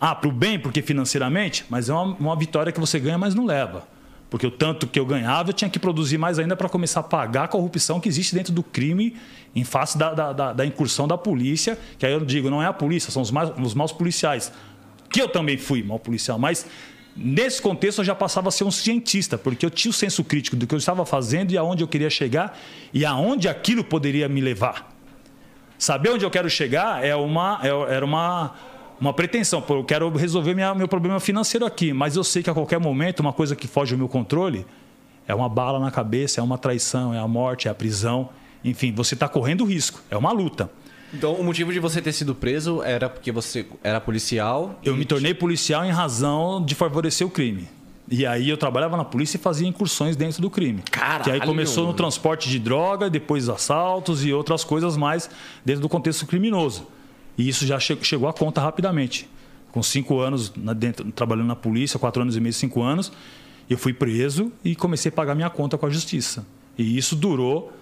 Ah, 0.00 0.14
para 0.14 0.28
o 0.28 0.32
bem, 0.32 0.58
porque 0.60 0.80
financeiramente, 0.80 1.64
mas 1.68 1.88
é 1.88 1.92
uma, 1.92 2.14
uma 2.14 2.36
vitória 2.36 2.70
que 2.70 2.78
você 2.78 3.00
ganha, 3.00 3.18
mas 3.18 3.34
não 3.34 3.44
leva. 3.44 3.88
Porque 4.30 4.46
o 4.46 4.50
tanto 4.50 4.86
que 4.86 5.00
eu 5.00 5.06
ganhava, 5.06 5.50
eu 5.50 5.54
tinha 5.54 5.70
que 5.70 5.78
produzir 5.78 6.18
mais 6.18 6.38
ainda 6.38 6.54
para 6.54 6.68
começar 6.68 7.00
a 7.00 7.02
pagar 7.02 7.44
a 7.44 7.48
corrupção 7.48 7.98
que 7.98 8.08
existe 8.08 8.34
dentro 8.34 8.52
do 8.52 8.62
crime 8.62 9.16
em 9.54 9.64
face 9.64 9.96
da, 9.96 10.12
da, 10.12 10.32
da, 10.32 10.52
da, 10.52 10.66
incursão 10.66 11.08
da 11.08 11.16
polícia. 11.16 11.78
Que 11.98 12.04
aí 12.04 12.12
eu 12.12 12.20
digo, 12.20 12.50
não 12.50 12.62
é 12.62 12.66
a 12.66 12.72
polícia, 12.72 13.10
são 13.10 13.22
os, 13.22 13.30
mais, 13.30 13.50
os 13.58 13.74
maus 13.74 13.92
policiais. 13.92 14.52
Que 15.10 15.22
eu 15.22 15.28
também 15.28 15.56
fui 15.56 15.82
mau 15.82 15.98
policial, 15.98 16.38
mas 16.38 16.66
Nesse 17.20 17.60
contexto, 17.60 17.98
eu 17.98 18.04
já 18.04 18.14
passava 18.14 18.46
a 18.48 18.52
ser 18.52 18.62
um 18.62 18.70
cientista, 18.70 19.36
porque 19.36 19.66
eu 19.66 19.70
tinha 19.70 19.90
o 19.90 19.92
senso 19.92 20.22
crítico 20.22 20.54
do 20.54 20.68
que 20.68 20.72
eu 20.72 20.78
estava 20.78 21.04
fazendo 21.04 21.50
e 21.50 21.58
aonde 21.58 21.82
eu 21.82 21.88
queria 21.88 22.08
chegar 22.08 22.56
e 22.94 23.04
aonde 23.04 23.48
aquilo 23.48 23.82
poderia 23.82 24.28
me 24.28 24.40
levar. 24.40 24.96
Saber 25.76 26.10
onde 26.10 26.24
eu 26.24 26.30
quero 26.30 26.48
chegar 26.48 27.04
é 27.04 27.16
uma, 27.16 27.58
é, 27.60 27.68
era 27.92 28.04
uma, 28.04 28.54
uma 29.00 29.12
pretensão. 29.12 29.64
eu 29.68 29.84
quero 29.84 30.08
resolver 30.10 30.54
minha, 30.54 30.74
meu 30.74 30.88
problema 30.88 31.20
financeiro 31.20 31.64
aqui, 31.64 31.92
mas 31.92 32.16
eu 32.16 32.24
sei 32.24 32.42
que 32.42 32.50
a 32.50 32.54
qualquer 32.54 32.80
momento, 32.80 33.20
uma 33.20 33.32
coisa 33.32 33.54
que 33.54 33.66
foge 33.68 33.94
do 33.94 33.98
meu 33.98 34.08
controle 34.08 34.66
é 35.26 35.34
uma 35.34 35.48
bala 35.48 35.78
na 35.78 35.90
cabeça, 35.90 36.40
é 36.40 36.42
uma 36.42 36.58
traição, 36.58 37.12
é 37.12 37.18
a 37.18 37.28
morte, 37.28 37.68
é 37.68 37.70
a 37.70 37.74
prisão. 37.74 38.30
Enfim, 38.64 38.92
você 38.92 39.14
está 39.14 39.28
correndo 39.28 39.64
risco, 39.64 40.00
é 40.10 40.16
uma 40.16 40.32
luta. 40.32 40.70
Então, 41.12 41.34
o 41.34 41.44
motivo 41.44 41.72
de 41.72 41.78
você 41.78 42.02
ter 42.02 42.12
sido 42.12 42.34
preso 42.34 42.82
era 42.82 43.08
porque 43.08 43.32
você 43.32 43.66
era 43.82 44.00
policial? 44.00 44.78
Eu 44.84 44.96
me 44.96 45.04
tornei 45.04 45.32
policial 45.32 45.84
em 45.84 45.90
razão 45.90 46.62
de 46.64 46.74
favorecer 46.74 47.26
o 47.26 47.30
crime. 47.30 47.68
E 48.10 48.24
aí 48.26 48.48
eu 48.48 48.56
trabalhava 48.56 48.96
na 48.96 49.04
polícia 49.04 49.36
e 49.36 49.40
fazia 49.40 49.68
incursões 49.68 50.16
dentro 50.16 50.40
do 50.40 50.48
crime. 50.50 50.82
Caralho, 50.90 51.24
que 51.24 51.30
aí 51.30 51.40
começou 51.40 51.86
no 51.86 51.92
transporte 51.92 52.48
de 52.48 52.58
droga, 52.58 53.10
depois 53.10 53.48
assaltos 53.48 54.24
e 54.24 54.32
outras 54.32 54.64
coisas 54.64 54.96
mais 54.96 55.28
dentro 55.64 55.82
do 55.82 55.88
contexto 55.88 56.26
criminoso. 56.26 56.86
E 57.38 57.48
isso 57.48 57.64
já 57.64 57.78
chegou 57.78 58.28
à 58.28 58.32
conta 58.32 58.60
rapidamente. 58.60 59.28
Com 59.70 59.82
cinco 59.82 60.18
anos 60.18 60.52
dentro, 60.76 61.10
trabalhando 61.12 61.46
na 61.46 61.56
polícia, 61.56 61.98
quatro 61.98 62.20
anos 62.20 62.36
e 62.36 62.40
meio, 62.40 62.52
cinco 62.52 62.82
anos, 62.82 63.12
eu 63.70 63.78
fui 63.78 63.94
preso 63.94 64.52
e 64.64 64.74
comecei 64.74 65.10
a 65.10 65.12
pagar 65.12 65.36
minha 65.36 65.48
conta 65.48 65.78
com 65.78 65.86
a 65.86 65.90
justiça. 65.90 66.44
E 66.76 66.98
isso 66.98 67.14
durou 67.14 67.72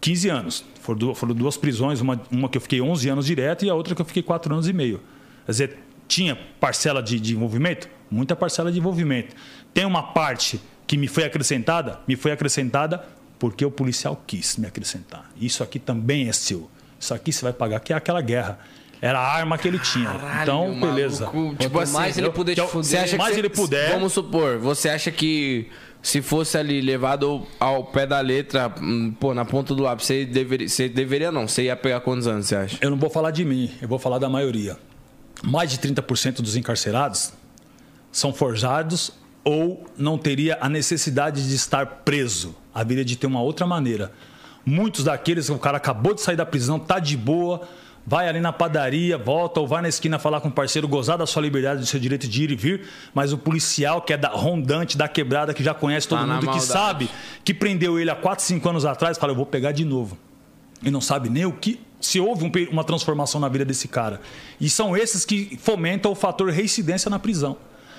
15 0.00 0.28
anos. 0.28 0.64
Foram 0.80 0.98
duas, 0.98 1.18
foram 1.18 1.34
duas 1.34 1.56
prisões, 1.56 2.00
uma, 2.00 2.20
uma 2.30 2.48
que 2.48 2.58
eu 2.58 2.62
fiquei 2.62 2.80
11 2.80 3.08
anos 3.08 3.26
direto 3.26 3.64
e 3.64 3.70
a 3.70 3.74
outra 3.74 3.94
que 3.94 4.02
eu 4.02 4.06
fiquei 4.06 4.22
4 4.22 4.52
anos 4.52 4.68
e 4.68 4.72
meio. 4.72 5.00
Quer 5.46 5.52
dizer, 5.52 5.78
tinha 6.08 6.36
parcela 6.58 7.02
de, 7.02 7.20
de 7.20 7.34
envolvimento? 7.34 7.88
Muita 8.10 8.34
parcela 8.34 8.72
de 8.72 8.78
envolvimento. 8.78 9.34
Tem 9.72 9.84
uma 9.84 10.02
parte 10.02 10.60
que 10.86 10.96
me 10.96 11.06
foi 11.06 11.24
acrescentada? 11.24 12.00
Me 12.06 12.16
foi 12.16 12.32
acrescentada 12.32 13.06
porque 13.38 13.64
o 13.64 13.70
policial 13.70 14.22
quis 14.26 14.56
me 14.56 14.66
acrescentar. 14.66 15.30
Isso 15.40 15.62
aqui 15.62 15.78
também 15.78 16.28
é 16.28 16.32
seu. 16.32 16.68
Isso 17.00 17.14
aqui 17.14 17.32
você 17.32 17.42
vai 17.42 17.52
pagar, 17.54 17.80
que 17.80 17.92
é 17.92 17.96
aquela 17.96 18.20
guerra. 18.20 18.58
Era 19.00 19.18
a 19.18 19.34
arma 19.34 19.56
que 19.56 19.66
ele 19.66 19.78
tinha. 19.78 20.10
Caralho, 20.10 20.42
então, 20.42 20.80
beleza. 20.80 21.24
Maluco. 21.24 21.56
Tipo 21.56 21.70
Quanto 21.70 21.82
assim, 21.84 21.92
mais 21.94 22.18
ele 22.18 22.30
puder 22.30 22.54
te 22.54 22.60
fuder, 22.60 22.84
você 22.84 22.96
acha 22.98 23.16
mais 23.16 23.38
ele 23.38 23.48
puder. 23.48 23.92
Vamos 23.92 24.12
supor, 24.12 24.58
você 24.58 24.90
acha 24.90 25.10
que 25.10 25.70
se 26.02 26.20
fosse 26.20 26.58
ali 26.58 26.82
levado 26.82 27.46
ao 27.58 27.84
pé 27.84 28.06
da 28.06 28.20
letra, 28.20 28.72
hum, 28.78 29.14
pô, 29.18 29.32
na 29.32 29.46
ponta 29.46 29.74
do 29.74 29.82
lápis, 29.82 30.06
você 30.06 30.26
deveria, 30.26 30.68
você 30.68 30.88
deveria 30.88 31.32
não, 31.32 31.48
você 31.48 31.64
ia 31.64 31.76
pegar 31.76 32.00
quantos 32.00 32.26
anos, 32.26 32.46
você 32.46 32.56
acha? 32.56 32.78
Eu 32.82 32.90
não 32.90 32.98
vou 32.98 33.08
falar 33.08 33.30
de 33.30 33.44
mim, 33.44 33.70
eu 33.80 33.88
vou 33.88 33.98
falar 33.98 34.18
da 34.18 34.28
maioria. 34.28 34.76
Mais 35.42 35.70
de 35.70 35.78
30% 35.78 36.42
dos 36.42 36.54
encarcerados 36.54 37.32
são 38.12 38.34
forjados 38.34 39.12
ou 39.42 39.86
não 39.96 40.18
teria 40.18 40.58
a 40.60 40.68
necessidade 40.68 41.48
de 41.48 41.54
estar 41.54 41.86
preso. 41.86 42.54
Haveria 42.74 43.04
de 43.04 43.16
ter 43.16 43.26
uma 43.26 43.40
outra 43.40 43.66
maneira. 43.66 44.12
Muitos 44.64 45.04
daqueles, 45.04 45.48
o 45.48 45.58
cara 45.58 45.76
acabou 45.76 46.14
de 46.14 46.20
sair 46.20 46.36
da 46.36 46.46
prisão, 46.46 46.78
tá 46.78 46.98
de 46.98 47.16
boa, 47.16 47.62
vai 48.06 48.28
ali 48.28 48.40
na 48.40 48.52
padaria, 48.52 49.16
volta 49.16 49.60
ou 49.60 49.66
vai 49.66 49.82
na 49.82 49.88
esquina 49.88 50.18
falar 50.18 50.40
com 50.40 50.48
o 50.48 50.52
parceiro, 50.52 50.88
gozar 50.88 51.18
da 51.18 51.26
sua 51.26 51.42
liberdade, 51.42 51.80
do 51.80 51.86
seu 51.86 52.00
direito 52.00 52.28
de 52.28 52.44
ir 52.44 52.50
e 52.50 52.56
vir, 52.56 52.82
mas 53.14 53.32
o 53.32 53.38
policial 53.38 54.02
que 54.02 54.12
é 54.12 54.16
da 54.16 54.28
rondante, 54.28 54.96
da 54.96 55.08
quebrada, 55.08 55.54
que 55.54 55.62
já 55.62 55.74
conhece 55.74 56.08
todo 56.08 56.20
tá 56.20 56.26
mundo, 56.26 56.50
que 56.50 56.60
sabe, 56.60 57.08
que 57.44 57.54
prendeu 57.54 57.98
ele 57.98 58.10
há 58.10 58.16
4, 58.16 58.44
5 58.44 58.68
anos 58.68 58.84
atrás, 58.84 59.18
fala, 59.18 59.32
eu 59.32 59.36
vou 59.36 59.46
pegar 59.46 59.72
de 59.72 59.84
novo. 59.84 60.18
E 60.82 60.90
não 60.90 61.00
sabe 61.00 61.28
nem 61.28 61.44
o 61.44 61.52
que 61.52 61.80
se 62.00 62.18
houve 62.18 62.44
um, 62.44 62.50
uma 62.70 62.82
transformação 62.82 63.40
na 63.40 63.48
vida 63.48 63.64
desse 63.64 63.86
cara. 63.86 64.20
E 64.60 64.70
são 64.70 64.96
esses 64.96 65.24
que 65.24 65.58
fomentam 65.60 66.10
o 66.10 66.14
fator 66.14 66.50
reincidência 66.50 67.10
na 67.10 67.18
prisão. 67.18 67.58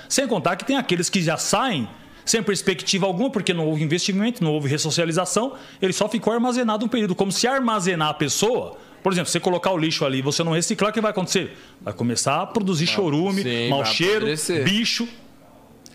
Sem 0.10 0.28
contar 0.28 0.56
que 0.56 0.66
tem 0.66 0.76
aqueles 0.76 1.10
que 1.10 1.22
já 1.22 1.38
saem 1.38 1.88
sem 2.26 2.42
perspectiva 2.42 3.06
alguma, 3.06 3.30
porque 3.30 3.54
não 3.54 3.68
houve 3.68 3.84
investimento, 3.84 4.44
não 4.44 4.54
houve 4.54 4.68
ressocialização, 4.68 5.54
ele 5.82 5.94
só 5.94 6.08
ficou 6.08 6.34
armazenado 6.34 6.86
um 6.86 6.90
período, 6.90 7.16
como 7.16 7.32
se 7.32 7.48
armazenar 7.48 8.10
a 8.10 8.14
pessoa 8.14 8.78
por 9.04 9.12
exemplo, 9.12 9.32
você 9.32 9.40
colocar 9.40 9.72
o 9.72 9.78
lixo 9.78 10.06
ali 10.06 10.20
e 10.20 10.22
você 10.22 10.44
não 10.44 10.52
reciclar, 10.52 10.92
o 10.92 10.94
que 10.94 11.02
vai 11.02 11.12
acontecer? 11.12 11.58
Vai 11.82 11.94
começar 11.94 12.42
a 12.42 12.46
produzir 12.46 12.86
chorume, 12.86 13.42
sim, 13.42 13.70
mau 13.70 13.84
cheiro, 13.84 14.28
bicho. 14.64 15.08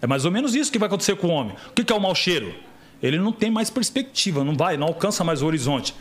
É 0.03 0.07
mais 0.07 0.25
ou 0.25 0.31
menos 0.31 0.55
isso 0.55 0.71
que 0.71 0.79
vai 0.79 0.89
acontecer 0.89 1.17
com 1.17 1.29
o 1.29 1.31
homem. 1.31 1.55
O 1.69 1.73
que 1.73 1.93
é 1.93 1.97
o 1.97 2.01
mau 2.01 2.15
cheiro? 2.15 2.55
Ele 3.03 3.19
não 3.19 3.33
tem 3.33 3.51
mais 3.51 3.71
perspectiva, 3.71 4.43
não 4.43 4.55
vai, 4.55 4.77
não 4.77 4.89
alcança 4.89 5.23
mais 5.23 5.43
o 5.43 5.47
horizonte. 5.47 5.95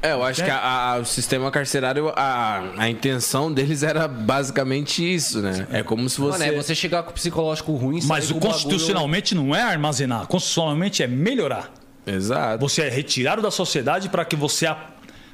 É, 0.00 0.12
eu 0.12 0.22
acho 0.22 0.42
é. 0.42 0.44
que 0.44 0.50
a, 0.50 0.92
a, 0.92 0.98
o 0.98 1.04
sistema 1.04 1.50
carcerário, 1.50 2.12
a, 2.14 2.62
a 2.76 2.88
intenção 2.88 3.52
deles 3.52 3.82
era 3.82 4.06
basicamente 4.06 5.02
isso, 5.02 5.40
né? 5.40 5.66
É 5.72 5.82
como 5.82 6.08
se 6.08 6.20
você. 6.20 6.38
Mano, 6.38 6.52
é 6.52 6.56
você 6.56 6.74
chegar 6.74 7.02
com 7.02 7.10
o 7.10 7.14
psicológico 7.14 7.74
ruim, 7.74 8.00
Mas 8.04 8.30
o 8.30 8.36
constitucionalmente 8.36 9.34
bagulho... 9.34 9.50
não 9.50 9.56
é 9.56 9.62
armazenar, 9.62 10.26
constitucionalmente 10.26 11.02
é 11.02 11.06
melhorar. 11.06 11.72
Exato. 12.06 12.60
Você 12.60 12.82
é 12.82 12.88
retirado 12.88 13.42
da 13.42 13.50
sociedade 13.50 14.08
para 14.08 14.24
que 14.24 14.36
você 14.36 14.66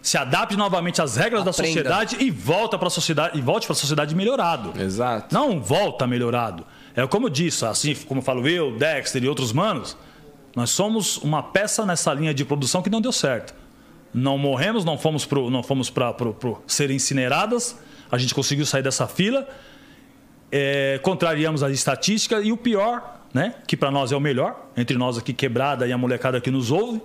se 0.03 0.19
adapte 0.19 0.57
novamente 0.57 1.01
às 1.01 1.17
regras 1.17 1.41
Aprenda. 1.41 1.45
da 1.45 1.53
sociedade 1.53 2.17
e 2.21 2.31
volta 2.31 2.79
para 2.79 2.89
a 2.89 2.91
sociedade 2.91 3.39
e 3.39 3.41
volte 3.41 3.67
para 3.67 3.73
a 3.73 3.77
sociedade 3.77 4.15
melhorado. 4.15 4.73
Exato. 4.81 5.35
Não 5.35 5.61
volta 5.61 6.07
melhorado. 6.07 6.67
É 6.97 7.07
como 7.07 7.27
eu 7.27 7.31
disse, 7.31 7.65
assim 7.65 7.95
como 7.95 8.21
falo 8.21 8.47
eu, 8.49 8.77
Dexter 8.77 9.23
e 9.23 9.29
outros 9.29 9.53
manos, 9.53 9.97
nós 10.55 10.71
somos 10.71 11.17
uma 11.19 11.43
peça 11.43 11.87
nessa 11.87 12.13
linha 12.13 12.35
de 12.35 12.45
produção 12.45 12.83
que 12.83 12.91
não 12.91 13.01
deu 13.01 13.13
certo. 13.13 13.55
Não 14.15 14.39
morremos, 14.39 14.85
não 14.85 14.97
fomos 14.97 15.27
pro, 15.27 15.51
não 15.51 15.63
fomos 15.63 15.91
para 15.91 16.15
ser 16.69 16.91
incineradas. 16.91 17.77
A 18.11 18.17
gente 18.17 18.33
conseguiu 18.33 18.65
sair 18.65 18.83
dessa 18.83 19.09
fila. 19.09 19.47
É, 20.53 21.01
contrariamos 21.03 21.65
a 21.65 21.71
estatística 21.71 22.41
e 22.41 22.53
o 22.53 22.57
pior, 22.57 23.23
né, 23.35 23.57
que 23.67 23.77
para 23.77 23.91
nós 23.91 24.13
é 24.13 24.17
o 24.17 24.21
melhor, 24.21 24.69
entre 24.77 24.97
nós 24.97 25.19
aqui 25.19 25.33
quebrada 25.33 25.85
e 25.85 25.93
a 25.93 25.99
molecada 25.99 26.41
que 26.41 26.49
nos 26.49 26.71
ouve, 26.71 27.03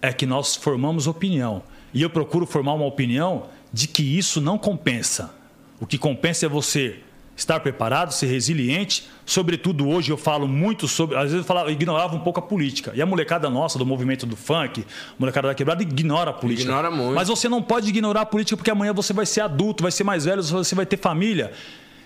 é 0.00 0.12
que 0.12 0.24
nós 0.24 0.54
formamos 0.54 1.08
opinião. 1.08 1.62
E 1.92 2.00
eu 2.00 2.10
procuro 2.10 2.46
formar 2.46 2.74
uma 2.74 2.86
opinião 2.86 3.48
de 3.72 3.88
que 3.88 4.16
isso 4.16 4.40
não 4.40 4.56
compensa. 4.56 5.34
O 5.80 5.86
que 5.86 5.98
compensa 5.98 6.46
é 6.46 6.48
você 6.48 7.00
estar 7.36 7.60
preparado, 7.60 8.12
ser 8.12 8.26
resiliente. 8.26 9.08
Sobretudo 9.26 9.88
hoje 9.88 10.10
eu 10.10 10.16
falo 10.16 10.46
muito 10.46 10.86
sobre. 10.86 11.16
Às 11.16 11.24
vezes 11.24 11.38
eu, 11.38 11.44
falava, 11.44 11.68
eu 11.68 11.72
ignorava 11.72 12.14
um 12.14 12.20
pouco 12.20 12.38
a 12.38 12.42
política. 12.42 12.92
E 12.94 13.02
a 13.02 13.06
molecada 13.06 13.50
nossa, 13.50 13.78
do 13.78 13.86
movimento 13.86 14.26
do 14.26 14.36
funk, 14.36 14.82
a 14.82 15.14
molecada 15.18 15.48
da 15.48 15.54
quebrada, 15.54 15.82
ignora 15.82 16.30
a 16.30 16.34
política. 16.34 16.68
Ignora 16.68 16.90
muito. 16.90 17.14
Mas 17.14 17.28
você 17.28 17.48
não 17.48 17.62
pode 17.62 17.88
ignorar 17.88 18.22
a 18.22 18.26
política 18.26 18.56
porque 18.56 18.70
amanhã 18.70 18.92
você 18.92 19.12
vai 19.12 19.26
ser 19.26 19.40
adulto, 19.40 19.82
vai 19.82 19.92
ser 19.92 20.04
mais 20.04 20.24
velho, 20.24 20.42
você 20.42 20.74
vai 20.74 20.86
ter 20.86 20.96
família. 20.96 21.52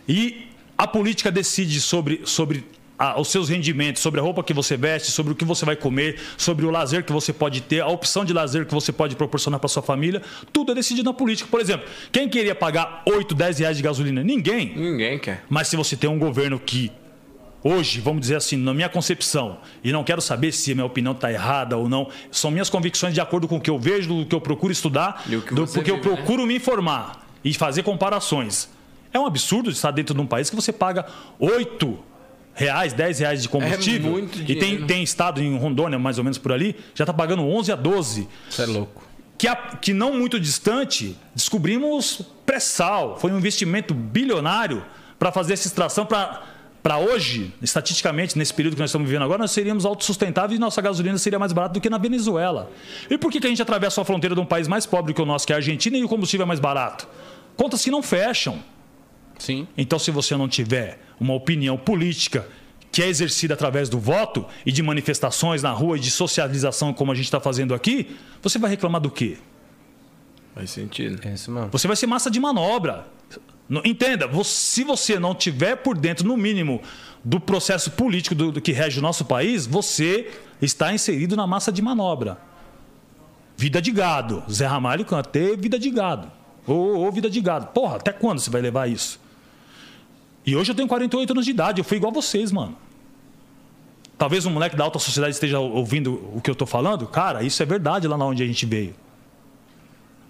E 0.09 0.49
a 0.77 0.87
política 0.87 1.31
decide 1.31 1.81
sobre, 1.81 2.23
sobre 2.25 2.65
a, 2.99 3.21
os 3.21 3.29
seus 3.29 3.49
rendimentos, 3.49 4.03
sobre 4.03 4.21
a 4.21 4.23
roupa 4.23 4.43
que 4.43 4.53
você 4.53 4.77
veste, 4.77 5.11
sobre 5.11 5.33
o 5.33 5.37
que 5.37 5.45
você 5.45 5.65
vai 5.65 5.77
comer, 5.77 6.19
sobre 6.37 6.67
o 6.67 6.71
lazer 6.71 7.05
que 7.05 7.13
você 7.13 7.33
pode 7.33 7.61
ter, 7.61 7.81
a 7.81 7.87
opção 7.87 8.25
de 8.25 8.33
lazer 8.33 8.67
que 8.67 8.75
você 8.75 8.91
pode 8.91 9.15
proporcionar 9.15 9.61
para 9.61 9.69
sua 9.69 9.83
família, 9.83 10.21
tudo 10.53 10.73
é 10.73 10.75
decidido 10.75 11.09
na 11.09 11.15
política. 11.15 11.49
Por 11.49 11.61
exemplo, 11.61 11.87
quem 12.11 12.29
queria 12.29 12.55
pagar 12.55 13.03
8, 13.07 13.35
10 13.35 13.59
reais 13.61 13.77
de 13.77 13.83
gasolina? 13.83 14.23
Ninguém. 14.23 14.75
Ninguém 14.77 15.19
quer. 15.19 15.45
Mas 15.49 15.69
se 15.69 15.77
você 15.77 15.97
tem 15.97 16.11
um 16.11 16.19
governo 16.19 16.59
que 16.59 16.91
hoje, 17.63 18.01
vamos 18.01 18.21
dizer 18.21 18.37
assim, 18.37 18.57
na 18.57 18.73
minha 18.75 18.89
concepção, 18.89 19.59
e 19.83 19.93
não 19.93 20.03
quero 20.03 20.21
saber 20.21 20.53
se 20.53 20.73
a 20.73 20.75
minha 20.75 20.87
opinião 20.87 21.13
está 21.13 21.33
errada 21.33 21.77
ou 21.77 21.89
não, 21.89 22.09
são 22.31 22.51
minhas 22.51 22.71
convicções 22.71 23.15
de 23.15 23.21
acordo 23.21 23.47
com 23.47 23.57
o 23.57 23.61
que 23.61 23.71
eu 23.71 23.79
vejo, 23.79 24.15
do 24.15 24.27
que 24.27 24.35
eu 24.35 24.41
procuro 24.41 24.73
estudar, 24.73 25.23
que 25.25 25.55
do, 25.55 25.67
você 25.67 25.75
porque 25.75 25.91
eu 25.91 25.97
vive, 25.97 26.09
né? 26.09 26.17
procuro 26.17 26.47
me 26.47 26.57
informar 26.57 27.27
e 27.45 27.55
fazer 27.55 27.83
comparações. 27.83 28.69
É 29.13 29.19
um 29.19 29.27
absurdo 29.27 29.71
estar 29.71 29.91
dentro 29.91 30.15
de 30.15 30.21
um 30.21 30.27
país 30.27 30.51
que 30.51 30.57
você 30.57 30.73
paga 30.73 31.07
8 31.39 32.08
reais, 32.59 32.93
10 32.93 33.19
reais 33.21 33.43
de 33.43 33.49
combustível. 33.49 34.09
É 34.11 34.13
muito 34.13 34.39
e 34.41 34.45
dinheiro. 34.45 34.61
tem, 34.79 34.87
tem 34.87 35.03
estado 35.03 35.41
em 35.43 35.57
Rondônia, 35.57 35.99
mais 35.99 36.19
ou 36.19 36.25
menos 36.25 36.39
por 36.39 36.53
ali, 36.53 36.75
já 36.95 37.05
está 37.05 37.15
pagando 37.15 37.43
11 37.43 37.71
a 37.73 37.77
12 37.77 38.29
Isso 38.51 38.61
é 38.63 38.67
louco. 38.67 39.03
que, 39.39 39.47
a- 39.47 39.55
que 39.57 39.93
não 39.95 40.13
muito 40.19 40.39
distante 40.41 41.17
descobrimos 41.35 42.21
pré-sal. 42.45 43.17
Foi 43.19 43.31
um 43.31 43.39
investimento 43.39 43.95
bilionário 43.95 44.83
para 45.19 45.31
fazer 45.33 45.53
essa 45.55 45.67
extração 45.69 46.05
para 46.05 46.99
hoje, 46.99 47.53
estatisticamente, 47.63 48.37
nesse 48.39 48.53
período 48.55 48.75
que 48.75 48.81
nós 48.81 48.91
estamos 48.91 49.09
vivendo 49.09 49.23
agora, 49.25 49.39
nós 49.41 49.51
seríamos 49.51 49.85
autossustentáveis 49.85 50.57
e 50.59 50.61
nossa 50.61 50.81
gasolina 50.81 51.17
seria 51.19 51.39
mais 51.39 51.53
barata 51.53 51.75
do 51.75 51.81
que 51.81 51.91
na 51.91 51.99
Venezuela. 51.99 52.71
E 53.11 53.17
por 53.19 53.31
que, 53.31 53.41
que 53.41 53.47
a 53.47 53.51
gente 53.51 53.61
atravessa 53.63 54.01
a 54.01 54.05
fronteira 54.05 54.35
de 54.35 54.41
um 54.41 54.47
país 54.47 54.67
mais 54.67 54.87
pobre 54.87 55.13
que 55.15 55.21
o 55.23 55.27
nosso, 55.27 55.47
que 55.47 55.53
é 55.53 55.57
a 55.57 55.59
Argentina, 55.59 55.97
e 55.97 56.03
o 56.05 56.09
combustível 56.09 56.45
é 56.45 56.47
mais 56.47 56.61
barato? 56.61 57.07
Contas 57.57 57.83
que 57.85 57.91
não 57.91 58.03
fecham. 58.03 58.59
Sim. 59.39 59.67
Então, 59.77 59.99
se 59.99 60.11
você 60.11 60.37
não 60.37 60.49
tiver 60.49 61.01
uma 61.21 61.35
opinião 61.35 61.77
política 61.77 62.47
que 62.91 63.03
é 63.03 63.07
exercida 63.07 63.55
através 63.55 63.89
do 63.89 63.99
voto 63.99 64.45
e 64.65 64.73
de 64.73 64.83
manifestações 64.83 65.63
na 65.63 65.71
rua 65.71 65.97
e 65.97 66.01
de 66.01 66.11
socialização, 66.11 66.93
como 66.93 67.13
a 67.13 67.15
gente 67.15 67.27
está 67.27 67.39
fazendo 67.39 67.75
aqui, 67.75 68.17
você 68.43 68.59
vai 68.59 68.71
reclamar 68.71 69.01
do 69.01 69.11
quê? 69.11 69.37
Faz 70.55 70.71
sentido. 70.71 71.21
É 71.27 71.35
isso 71.35 71.51
mesmo. 71.51 71.69
Você 71.71 71.87
vai 71.87 71.97
ser 71.97 72.07
massa 72.07 72.31
de 72.31 72.41
manobra. 72.41 73.07
Não- 73.69 73.83
Entenda, 73.85 74.29
se 74.43 74.83
você 74.83 75.19
não 75.19 75.35
tiver 75.35 75.77
por 75.77 75.97
dentro, 75.97 76.27
no 76.27 76.37
mínimo, 76.37 76.81
do 77.23 77.39
processo 77.39 77.91
político 77.93 78.35
do, 78.35 78.51
do 78.51 78.61
que 78.61 78.73
rege 78.73 78.99
o 78.99 79.03
nosso 79.03 79.25
país, 79.27 79.67
você 79.67 80.31
está 80.61 80.93
inserido 80.93 81.37
na 81.37 81.47
massa 81.47 81.71
de 81.71 81.83
manobra. 81.83 82.39
Vida 83.57 83.83
de 83.83 83.91
gado. 83.91 84.43
Zé 84.51 84.67
Ramalho 84.67 85.05
canta, 85.05 85.29
ter 85.29 85.57
vida 85.57 85.79
de 85.79 85.91
gado. 85.91 86.31
Ô, 86.67 87.07
ô, 87.07 87.11
vida 87.13 87.29
de 87.29 87.41
gado. 87.41 87.67
Porra, 87.69 87.97
até 87.97 88.13
quando 88.13 88.39
você 88.39 88.51
vai 88.51 88.63
levar 88.63 88.89
isso? 88.89 89.21
E 90.49 90.57
hoje 90.57 90.71
eu 90.71 90.75
tenho 90.75 90.89
48 90.89 91.31
anos 91.31 91.45
de 91.45 91.51
idade, 91.51 91.81
eu 91.83 91.85
fui 91.85 91.99
igual 91.99 92.11
vocês, 92.11 92.51
mano. 92.51 92.75
Talvez 94.17 94.47
um 94.47 94.51
moleque 94.51 94.75
da 94.75 94.83
alta 94.83 94.99
sociedade 94.99 95.35
esteja 95.35 95.59
ouvindo 95.59 96.15
o 96.35 96.41
que 96.41 96.51
eu 96.51 96.55
tô 96.55 96.65
falando. 96.65 97.07
Cara, 97.07 97.43
isso 97.43 97.63
é 97.63 97.67
verdade 97.67 98.09
lá 98.09 98.17
na 98.17 98.25
onde 98.25 98.43
a 98.43 98.47
gente 98.47 98.65
veio. 98.65 98.95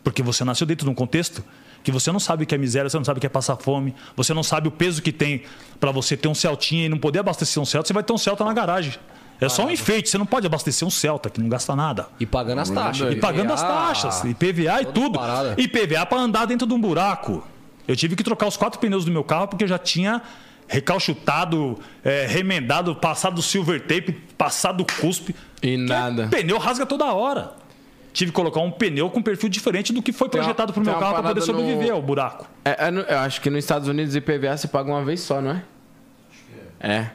Porque 0.02 0.20
você 0.20 0.42
nasceu 0.42 0.66
dentro 0.66 0.86
de 0.86 0.90
um 0.90 0.94
contexto 0.94 1.44
que 1.84 1.92
você 1.92 2.10
não 2.10 2.18
sabe 2.18 2.42
o 2.42 2.46
que 2.48 2.52
é 2.52 2.58
miséria, 2.58 2.90
você 2.90 2.96
não 2.96 3.04
sabe 3.04 3.18
o 3.18 3.20
que 3.20 3.26
é 3.28 3.30
passar 3.30 3.54
fome, 3.58 3.94
você 4.16 4.34
não 4.34 4.42
sabe 4.42 4.66
o 4.66 4.72
peso 4.72 5.00
que 5.00 5.12
tem 5.12 5.44
para 5.78 5.92
você 5.92 6.16
ter 6.16 6.26
um 6.26 6.34
Celtinha 6.34 6.86
e 6.86 6.88
não 6.88 6.98
poder 6.98 7.20
abastecer 7.20 7.62
um 7.62 7.64
Celta, 7.64 7.86
você 7.86 7.92
vai 7.92 8.02
ter 8.02 8.12
um 8.12 8.18
Celta 8.18 8.44
na 8.44 8.52
garagem. 8.52 8.94
É 9.40 9.48
só 9.48 9.66
um 9.66 9.70
enfeite, 9.70 10.08
você 10.08 10.18
não 10.18 10.26
pode 10.26 10.44
abastecer 10.48 10.86
um 10.86 10.90
Celta 10.90 11.30
que 11.30 11.40
não 11.40 11.48
gasta 11.48 11.76
nada. 11.76 12.08
E 12.18 12.26
pagando 12.26 12.60
as 12.60 12.70
taxas. 12.70 13.12
E 13.12 13.16
pagando 13.16 13.52
as 13.52 13.60
IPVA, 13.60 13.72
taxas, 13.72 14.24
IPVA 14.24 14.82
e 14.82 14.86
tudo. 14.86 15.16
paradas. 15.16 15.54
IPVA 15.56 16.04
para 16.04 16.18
andar 16.18 16.44
dentro 16.44 16.66
de 16.66 16.74
um 16.74 16.80
buraco. 16.80 17.46
Eu 17.88 17.96
tive 17.96 18.14
que 18.14 18.22
trocar 18.22 18.46
os 18.46 18.56
quatro 18.56 18.78
pneus 18.78 19.04
do 19.04 19.10
meu 19.10 19.24
carro 19.24 19.48
porque 19.48 19.64
eu 19.64 19.68
já 19.68 19.78
tinha 19.78 20.22
recalchutado, 20.68 21.78
eh, 22.04 22.26
remendado, 22.28 22.94
passado 22.94 23.40
silver 23.42 23.80
tape, 23.80 24.12
passado 24.36 24.84
cuspe. 25.00 25.34
E 25.62 25.68
Que 25.70 25.76
nada. 25.78 26.26
O 26.26 26.28
pneu 26.28 26.58
rasga 26.58 26.84
toda 26.86 27.06
hora. 27.06 27.52
Tive 28.12 28.30
que 28.30 28.34
colocar 28.36 28.60
um 28.60 28.70
pneu 28.70 29.08
com 29.10 29.22
perfil 29.22 29.48
diferente 29.48 29.92
do 29.92 30.02
que 30.02 30.12
foi 30.12 30.28
projetado 30.28 30.72
para 30.72 30.80
o 30.82 30.84
meu 30.84 30.94
carro 30.94 31.14
para 31.14 31.22
poder 31.28 31.40
parada 31.40 31.52
no- 31.52 31.58
sobreviver 31.58 31.92
ao 31.92 32.02
buraco. 32.02 32.48
É, 32.64 32.70
é 32.88 33.14
eu 33.14 33.18
acho 33.20 33.40
que 33.40 33.48
nos 33.48 33.60
Estados 33.60 33.88
Unidos 33.88 34.14
IPVA 34.14 34.56
você 34.56 34.68
paga 34.68 34.90
uma 34.90 35.04
vez 35.04 35.20
só, 35.20 35.40
não 35.40 35.50
é? 35.52 35.62
É. 36.80 37.10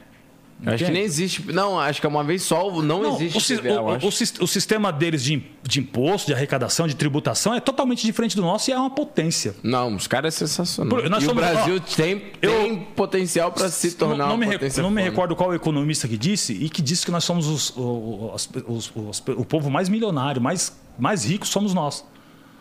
Eu 0.62 0.72
acho 0.72 0.78
que 0.78 0.84
Entende? 0.84 0.92
nem 0.98 1.02
existe. 1.02 1.52
Não, 1.52 1.78
acho 1.78 2.00
que 2.00 2.06
é 2.06 2.08
uma 2.08 2.24
vez 2.24 2.42
só. 2.42 2.70
Não, 2.80 3.02
Não, 3.02 3.16
existe 3.20 3.54
o, 3.54 3.66
eu 3.66 3.82
o- 3.84 3.96
o 3.96 4.44
o 4.44 4.46
sistema 4.46 4.90
deles 4.90 5.22
de, 5.22 5.42
de 5.62 5.80
imposto, 5.80 6.28
de 6.28 6.32
arrecadação, 6.32 6.86
de 6.86 6.96
tributação 6.96 7.52
é 7.54 7.60
totalmente 7.60 8.06
diferente 8.06 8.34
do 8.34 8.40
nosso 8.42 8.70
e 8.70 8.72
é 8.72 8.78
uma 8.78 8.88
potência. 8.88 9.54
Não, 9.62 9.94
os 9.94 10.06
caras 10.06 10.34
é 10.34 10.38
sensacional. 10.46 10.88
Por- 10.98 11.10
nós 11.10 11.22
e 11.22 11.26
o 11.26 11.28
somos- 11.28 11.44
Brasil 11.44 11.76
ó, 11.76 11.94
tem, 11.96 12.22
eu- 12.40 12.50
tem 12.62 12.76
potencial 12.96 13.52
para 13.52 13.68
se 13.68 13.92
tornar 13.92 14.16
não, 14.16 14.28
não 14.28 14.36
me, 14.38 14.46
uma 14.46 14.52
re- 14.52 14.58
potência 14.58 14.82
não 14.82 14.90
me 14.90 15.02
recordo 15.02 15.36
qual 15.36 15.54
economista 15.54 16.08
que 16.08 16.16
disse 16.16 16.52
e 16.54 16.70
que 16.70 16.80
disse 16.80 17.04
que 17.04 17.10
nós 17.12 17.24
somos 17.24 17.46
os- 17.46 17.70
o, 17.76 17.80
o- 17.82 18.32
as- 18.34 18.48
os- 18.66 18.92
os- 18.94 19.22
o 19.36 19.44
povo 19.44 19.68
mais 19.70 19.88
milionário, 19.90 20.40
mais, 20.40 20.74
mais 20.98 21.24
rico 21.26 21.46
somos 21.46 21.74
nós. 21.74 22.04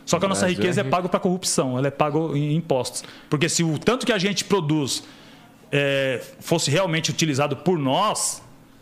Só 0.05 0.19
que 0.19 0.25
a 0.25 0.27
nossa 0.27 0.41
Brasil 0.41 0.57
riqueza 0.57 0.81
é 0.81 0.85
é 0.85 0.89
pago 0.89 1.07
para 1.07 1.21
corrupção, 1.21 1.77
ela 1.77 1.87
é 1.87 1.91
pago 1.91 2.35
em 2.35 2.53
impostos. 2.57 3.01
Porque 3.29 3.47
se 3.47 3.63
o 3.63 3.77
tanto 3.79 4.05
que 4.05 4.11
a 4.11 4.17
gente 4.17 4.43
produz 4.43 5.03
é, 5.75 6.21
fosse 6.39 6.69
realmente 6.69 7.09
utilizado 7.09 7.57
por 7.57 7.79
nós 7.79 8.41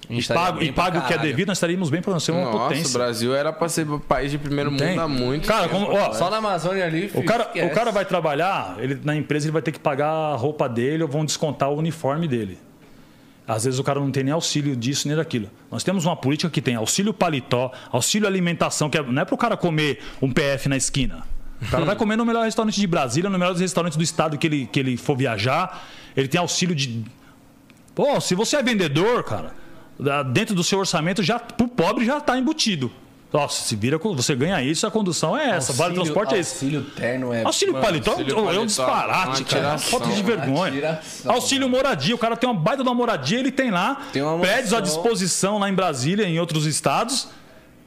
e 0.09 0.21
bem 0.51 0.67
e 0.67 0.73
o 0.97 1.01
que 1.07 1.13
é 1.13 1.17
devido, 1.17 1.47
nós 1.47 1.57
estaríamos 1.57 1.89
bem 1.89 2.01
para 2.01 2.11
nós 2.11 2.21
ser 2.23 2.33
uma 2.33 2.41
Nossa, 2.43 2.57
o 2.57 2.59
potência. 2.67 2.99
Brasil 2.99 3.33
era 3.33 3.53
para 3.53 3.69
ser 3.69 3.87
país 4.09 4.29
de 4.29 4.37
primeiro 4.37 4.69
mundo 4.69 4.79
Tem. 4.81 4.97
há 4.99 5.07
muito 5.07 5.47
Cara, 5.47 5.69
tempo. 5.69 5.85
como- 5.85 5.97
ó, 5.97 6.11
Só 6.11 6.29
na 6.29 6.37
Amazônia 6.37 6.85
ali, 6.85 7.09
O 7.15 7.23
cara, 7.23 7.43
esquece. 7.45 7.65
o 7.65 7.73
cara 7.73 7.91
vai 7.93 8.03
trabalhar, 8.03 8.75
ele, 8.79 8.99
na 9.05 9.15
empresa 9.15 9.45
ele 9.45 9.53
vai 9.53 9.61
ter 9.61 9.71
que 9.71 9.79
pagar 9.79 10.09
a 10.09 10.35
roupa 10.35 10.67
dele 10.67 11.01
ou 11.03 11.07
vão 11.07 11.23
descontar 11.23 11.69
o 11.69 11.77
uniforme 11.77 12.27
dele. 12.27 12.59
Às 13.47 13.63
vezes 13.63 13.79
o 13.79 13.83
cara 13.83 13.99
não 14.01 14.11
tem 14.11 14.23
nem 14.25 14.33
auxílio 14.33 14.75
disso 14.75 15.07
nem 15.07 15.15
daquilo. 15.15 15.49
Nós 15.71 15.83
temos 15.83 16.03
uma 16.05 16.15
política 16.15 16.49
que 16.49 16.61
tem 16.61 16.75
auxílio 16.75 17.13
paletó, 17.13 17.71
auxílio 17.91 18.27
alimentação, 18.27 18.89
que 18.89 18.97
é- 18.97 19.01
não 19.03 19.21
é 19.21 19.25
para 19.25 19.35
o 19.35 19.37
cara 19.37 19.55
comer 19.55 19.99
um 20.21 20.29
PF 20.31 20.67
na 20.67 20.75
esquina. 20.75 21.23
O 21.62 21.68
cara 21.70 21.86
vai 21.86 21.95
comer 21.95 22.16
no 22.16 22.26
melhor 22.26 22.43
restaurante 22.45 22.80
de 22.80 22.88
Brasília, 22.88 23.30
no 23.30 23.38
melhor 23.38 23.55
restaurante 23.55 23.97
do 23.97 24.03
estado 24.03 24.38
que 24.38 24.47
ele, 24.47 24.66
que 24.72 24.80
ele 24.80 24.97
for 24.97 25.16
viajar. 25.16 25.84
Ele 26.16 26.28
tem 26.28 26.39
auxílio 26.39 26.76
de. 26.76 27.03
Pô, 27.93 28.20
se 28.20 28.34
você 28.36 28.57
é 28.57 28.64
vendedor, 28.64 29.24
cara, 29.24 29.53
dentro 30.32 30.55
do 30.55 30.64
seu 30.64 30.80
orçamento, 30.80 31.22
já, 31.22 31.39
pro 31.39 31.68
pobre 31.68 32.05
já 32.05 32.18
está 32.18 32.38
embutido. 32.38 32.91
Nossa, 33.32 33.64
se 33.64 33.78
vira, 33.78 33.97
você 33.97 34.36
ganha 34.36 34.62
isso, 34.62 34.86
a 34.86 34.91
condução 34.91 35.38
é 35.38 35.51
essa, 35.51 35.72
vale 35.72 35.97
Auxílio- 35.97 36.03
transporte 36.03 36.36
é 36.36 36.39
esse. 36.39 36.53
Auxílio 36.66 36.82
terno 36.84 37.34
é. 37.34 37.43
Auxílio 37.45 37.74
Mano, 37.74 37.86
paletó 37.86 38.12
auxílio 38.12 38.49
é 38.49 38.59
um 38.59 38.66
disparate, 38.66 39.43
cara. 39.45 39.78
Falta 39.78 40.09
de 40.09 40.22
vergonha. 40.22 40.72
tiração, 40.74 41.32
Auxílio 41.32 41.70
moradia. 41.70 42.14
O 42.14 42.18
cara 42.18 42.36
tem 42.36 42.49
uma 42.49 42.59
baita 42.59 42.84
de 42.84 42.89
uma 42.89 42.95
moradia, 42.95 43.39
ele 43.39 43.51
tem 43.51 43.72
lá 43.72 44.01
Tem 44.12 44.22
uma 44.22 44.38
prédios 44.39 44.74
à 44.74 44.82
disposição 44.82 45.59
lá 45.59 45.70
em 45.70 45.74
Brasília, 45.74 46.28
em 46.28 46.39
outros 46.41 46.66
estados. 46.66 47.30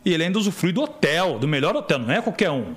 E 0.03 0.15
ele 0.15 0.25
ainda 0.25 0.39
usufrui 0.39 0.73
do 0.73 0.81
hotel, 0.83 1.39
do 1.39 1.47
melhor 1.49 1.77
hotel, 1.77 1.99
não 1.99 2.11
é 2.15 2.23
qualquer 2.23 2.51
um. 2.51 2.75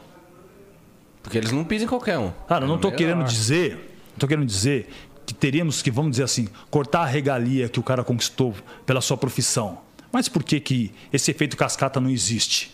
Porque 1.27 1.37
eles 1.39 1.51
não 1.51 1.65
pisam 1.65 1.85
em 1.87 1.89
qualquer 1.89 2.17
um. 2.17 2.31
Cara, 2.47 2.63
eu 2.63 2.69
não 2.69 2.77
tô 2.77 2.87
Melhor. 2.87 2.97
querendo 2.97 3.23
dizer, 3.25 3.73
não 4.11 4.17
tô 4.19 4.27
querendo 4.29 4.45
dizer 4.45 4.87
que 5.25 5.33
teríamos 5.33 5.81
que, 5.81 5.91
vamos 5.91 6.11
dizer 6.11 6.23
assim, 6.23 6.47
cortar 6.71 7.01
a 7.01 7.05
regalia 7.05 7.67
que 7.67 7.81
o 7.81 7.83
cara 7.83 8.01
conquistou 8.01 8.55
pela 8.85 9.01
sua 9.01 9.17
profissão. 9.17 9.79
Mas 10.09 10.29
por 10.29 10.41
que 10.41 10.57
que 10.61 10.93
esse 11.11 11.29
efeito 11.29 11.57
cascata 11.57 11.99
não 11.99 12.09
existe? 12.09 12.73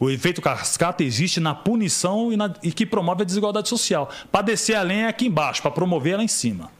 O 0.00 0.08
efeito 0.08 0.40
cascata 0.40 1.04
existe 1.04 1.40
na 1.40 1.54
punição 1.54 2.32
e, 2.32 2.38
na- 2.38 2.54
e 2.62 2.72
que 2.72 2.86
promove 2.86 3.20
a 3.20 3.24
desigualdade 3.26 3.68
social. 3.68 4.08
Para 4.32 4.40
descer 4.40 4.76
a 4.76 4.82
lenha 4.82 5.04
é 5.04 5.08
aqui 5.08 5.26
embaixo, 5.26 5.60
para 5.60 5.70
promover 5.70 6.14
é 6.14 6.16
lá 6.16 6.24
em 6.24 6.28
cima. 6.28 6.70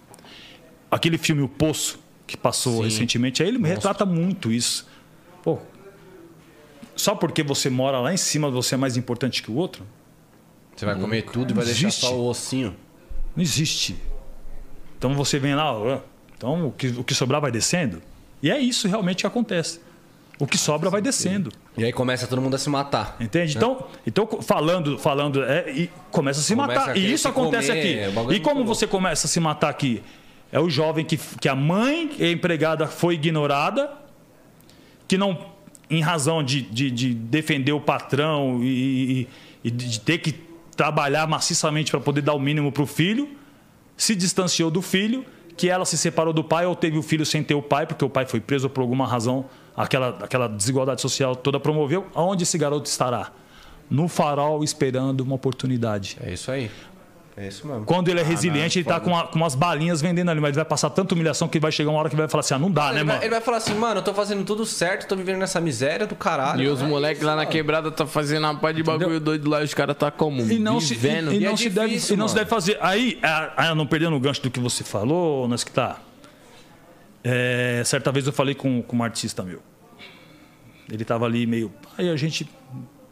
Aquele 0.90 1.18
filme 1.18 1.42
O 1.42 1.48
Poço, 1.48 1.98
que 2.26 2.34
passou 2.34 2.80
recentemente, 2.82 3.42
aí 3.42 3.50
ele 3.50 3.58
retrata 3.58 4.06
muito 4.06 4.50
isso. 4.50 4.88
Pô, 5.42 5.58
só 6.96 7.14
porque 7.14 7.42
você 7.42 7.68
mora 7.68 8.00
lá 8.00 8.14
em 8.14 8.16
cima, 8.16 8.50
você 8.50 8.74
é 8.74 8.78
mais 8.78 8.96
importante 8.96 9.42
que 9.42 9.50
o 9.50 9.54
outro? 9.54 9.84
Você 10.76 10.84
vai 10.86 10.96
comer 10.98 11.22
tudo 11.22 11.52
e 11.52 11.54
vai 11.54 11.64
deixar 11.64 11.88
existe. 11.88 12.00
só 12.00 12.14
o 12.14 12.26
ossinho. 12.28 12.74
Não 13.36 13.42
existe. 13.42 13.96
Então 14.98 15.14
você 15.14 15.38
vem 15.38 15.54
lá, 15.54 15.72
ó, 15.72 15.98
então 16.36 16.68
o 16.68 16.72
que, 16.72 16.88
o 16.88 17.04
que 17.04 17.14
sobrar 17.14 17.40
vai 17.40 17.50
descendo. 17.52 18.00
E 18.42 18.50
é 18.50 18.58
isso 18.58 18.88
realmente 18.88 19.18
que 19.22 19.26
acontece. 19.26 19.80
O 20.38 20.46
que 20.48 20.58
sobra 20.58 20.90
vai 20.90 21.00
descendo. 21.00 21.52
E 21.78 21.84
aí 21.84 21.92
começa 21.92 22.26
todo 22.26 22.42
mundo 22.42 22.54
a 22.56 22.58
se 22.58 22.68
matar. 22.68 23.16
Entende? 23.20 23.56
Então, 23.56 23.86
então 24.04 24.26
falando, 24.42 24.98
falando, 24.98 25.42
é, 25.44 25.70
e 25.70 25.90
começa 26.10 26.40
a 26.40 26.42
se 26.42 26.56
Começa 26.56 26.80
matar. 26.80 26.96
E 26.96 27.12
isso 27.12 27.28
acontece 27.28 27.68
comer, 27.68 28.04
aqui. 28.04 28.32
é 28.32 28.34
E 28.34 28.40
como 28.40 28.56
muito 28.56 28.66
você 28.68 28.84
começa 28.86 29.26
a 29.28 29.30
se 29.30 29.38
matar 29.38 29.68
aqui? 29.68 30.02
É 30.50 30.58
o 30.58 30.68
jovem 30.68 31.04
que, 31.04 31.16
que 31.16 31.48
a 31.48 31.54
mãe 31.54 32.10
a 32.18 32.26
empregada 32.26 32.88
foi 32.88 33.14
ignorada, 33.14 33.92
que 35.06 35.16
não, 35.16 35.38
em 35.88 36.00
razão 36.02 36.42
de, 36.42 36.62
de, 36.62 36.90
de 36.90 37.14
defender 37.14 37.72
o 37.72 37.80
patrão 37.80 38.58
e, 38.62 39.20
e- 39.22 39.28
e 39.64 39.70
de 39.70 40.00
ter 40.00 40.18
que 40.18 40.34
trabalhar 40.76 41.26
maciçamente 41.26 41.90
para 41.90 42.00
poder 42.00 42.22
dar 42.22 42.34
o 42.34 42.40
mínimo 42.40 42.72
para 42.72 42.82
o 42.82 42.86
filho, 42.86 43.28
se 43.96 44.14
distanciou 44.14 44.70
do 44.70 44.82
filho, 44.82 45.24
que 45.56 45.70
ela 45.70 45.84
se 45.84 45.96
separou 45.96 46.32
do 46.32 46.42
pai 46.42 46.66
ou 46.66 46.74
teve 46.74 46.98
o 46.98 47.02
filho 47.02 47.24
sem 47.24 47.42
ter 47.42 47.54
o 47.54 47.62
pai, 47.62 47.86
porque 47.86 48.04
o 48.04 48.10
pai 48.10 48.26
foi 48.26 48.40
preso 48.40 48.68
por 48.68 48.80
alguma 48.80 49.06
razão, 49.06 49.44
aquela, 49.76 50.08
aquela 50.20 50.48
desigualdade 50.48 51.00
social 51.00 51.36
toda 51.36 51.60
promoveu. 51.60 52.06
Aonde 52.14 52.42
esse 52.42 52.58
garoto 52.58 52.88
estará? 52.88 53.30
No 53.88 54.08
farol 54.08 54.64
esperando 54.64 55.20
uma 55.20 55.34
oportunidade. 55.34 56.16
É 56.20 56.32
isso 56.32 56.50
aí. 56.50 56.70
É 57.36 57.48
isso 57.48 57.66
mesmo. 57.66 57.84
Quando 57.84 58.08
ele 58.08 58.20
é 58.20 58.22
resiliente, 58.22 58.78
ele 58.78 58.86
tá 58.86 59.00
com, 59.00 59.16
a- 59.16 59.26
com 59.26 59.36
umas 59.36 59.56
balinhas 59.56 60.00
vendendo 60.00 60.30
ali, 60.30 60.40
mas 60.40 60.50
ele 60.50 60.56
vai 60.58 60.64
passar 60.64 60.88
tanta 60.90 61.14
humilhação 61.14 61.48
que 61.48 61.58
vai 61.58 61.72
chegar 61.72 61.90
uma 61.90 61.98
hora 61.98 62.08
que 62.08 62.14
ele 62.14 62.22
vai 62.22 62.28
falar 62.28 62.42
assim: 62.42 62.54
ah, 62.54 62.58
não 62.60 62.70
dá, 62.70 62.92
né, 62.92 63.00
ele, 63.00 63.04
mano? 63.04 63.18
vai, 63.18 63.26
ele 63.26 63.30
vai 63.34 63.40
falar 63.40 63.56
assim, 63.56 63.74
mano, 63.74 63.98
eu 63.98 64.04
tô 64.04 64.14
fazendo 64.14 64.44
tudo 64.44 64.64
certo, 64.64 65.08
tô 65.08 65.16
vivendo 65.16 65.38
nessa 65.38 65.60
miséria 65.60 66.06
do 66.06 66.14
caralho. 66.14 66.62
E 66.62 66.68
os 66.68 66.80
moleques 66.80 67.24
lá 67.24 67.34
na 67.34 67.44
quebrada 67.44 67.90
tá 67.90 68.06
fazendo 68.06 68.44
uma 68.44 68.54
pá 68.54 68.70
de 68.70 68.84
bagulho 68.84 69.18
doido 69.18 69.50
lá 69.50 69.62
e 69.62 69.64
os 69.64 69.74
caras 69.74 69.96
tá 69.96 70.12
como? 70.12 70.42
E 70.42 70.60
não, 70.60 70.80
se, 70.80 70.92
e, 70.94 70.96
vivendo. 70.96 71.32
e 71.32 71.38
E 71.40 71.44
é 71.44 71.48
não 71.48 71.56
se 71.56 71.68
deve, 71.70 71.88
difícil, 71.88 72.14
e 72.14 72.16
não 72.16 72.28
se 72.28 72.34
mano. 72.34 72.44
deve 72.44 72.50
fazer. 72.50 72.78
Aí, 72.80 73.18
ah, 73.20 73.52
ah, 73.56 73.74
não 73.74 73.84
perdendo 73.84 74.14
o 74.14 74.20
gancho 74.20 74.40
do 74.40 74.48
que 74.50 74.60
você 74.60 74.84
falou, 74.84 75.48
nós 75.48 75.64
que 75.64 75.72
tá. 75.72 75.98
É, 77.24 77.82
certa 77.84 78.12
vez 78.12 78.26
eu 78.28 78.32
falei 78.32 78.54
com, 78.54 78.80
com 78.80 78.96
um 78.96 79.02
artista 79.02 79.42
meu. 79.42 79.60
Ele 80.88 81.04
tava 81.04 81.24
ali 81.24 81.46
meio. 81.46 81.72
Aí 81.98 82.08
a 82.10 82.16
gente. 82.16 82.48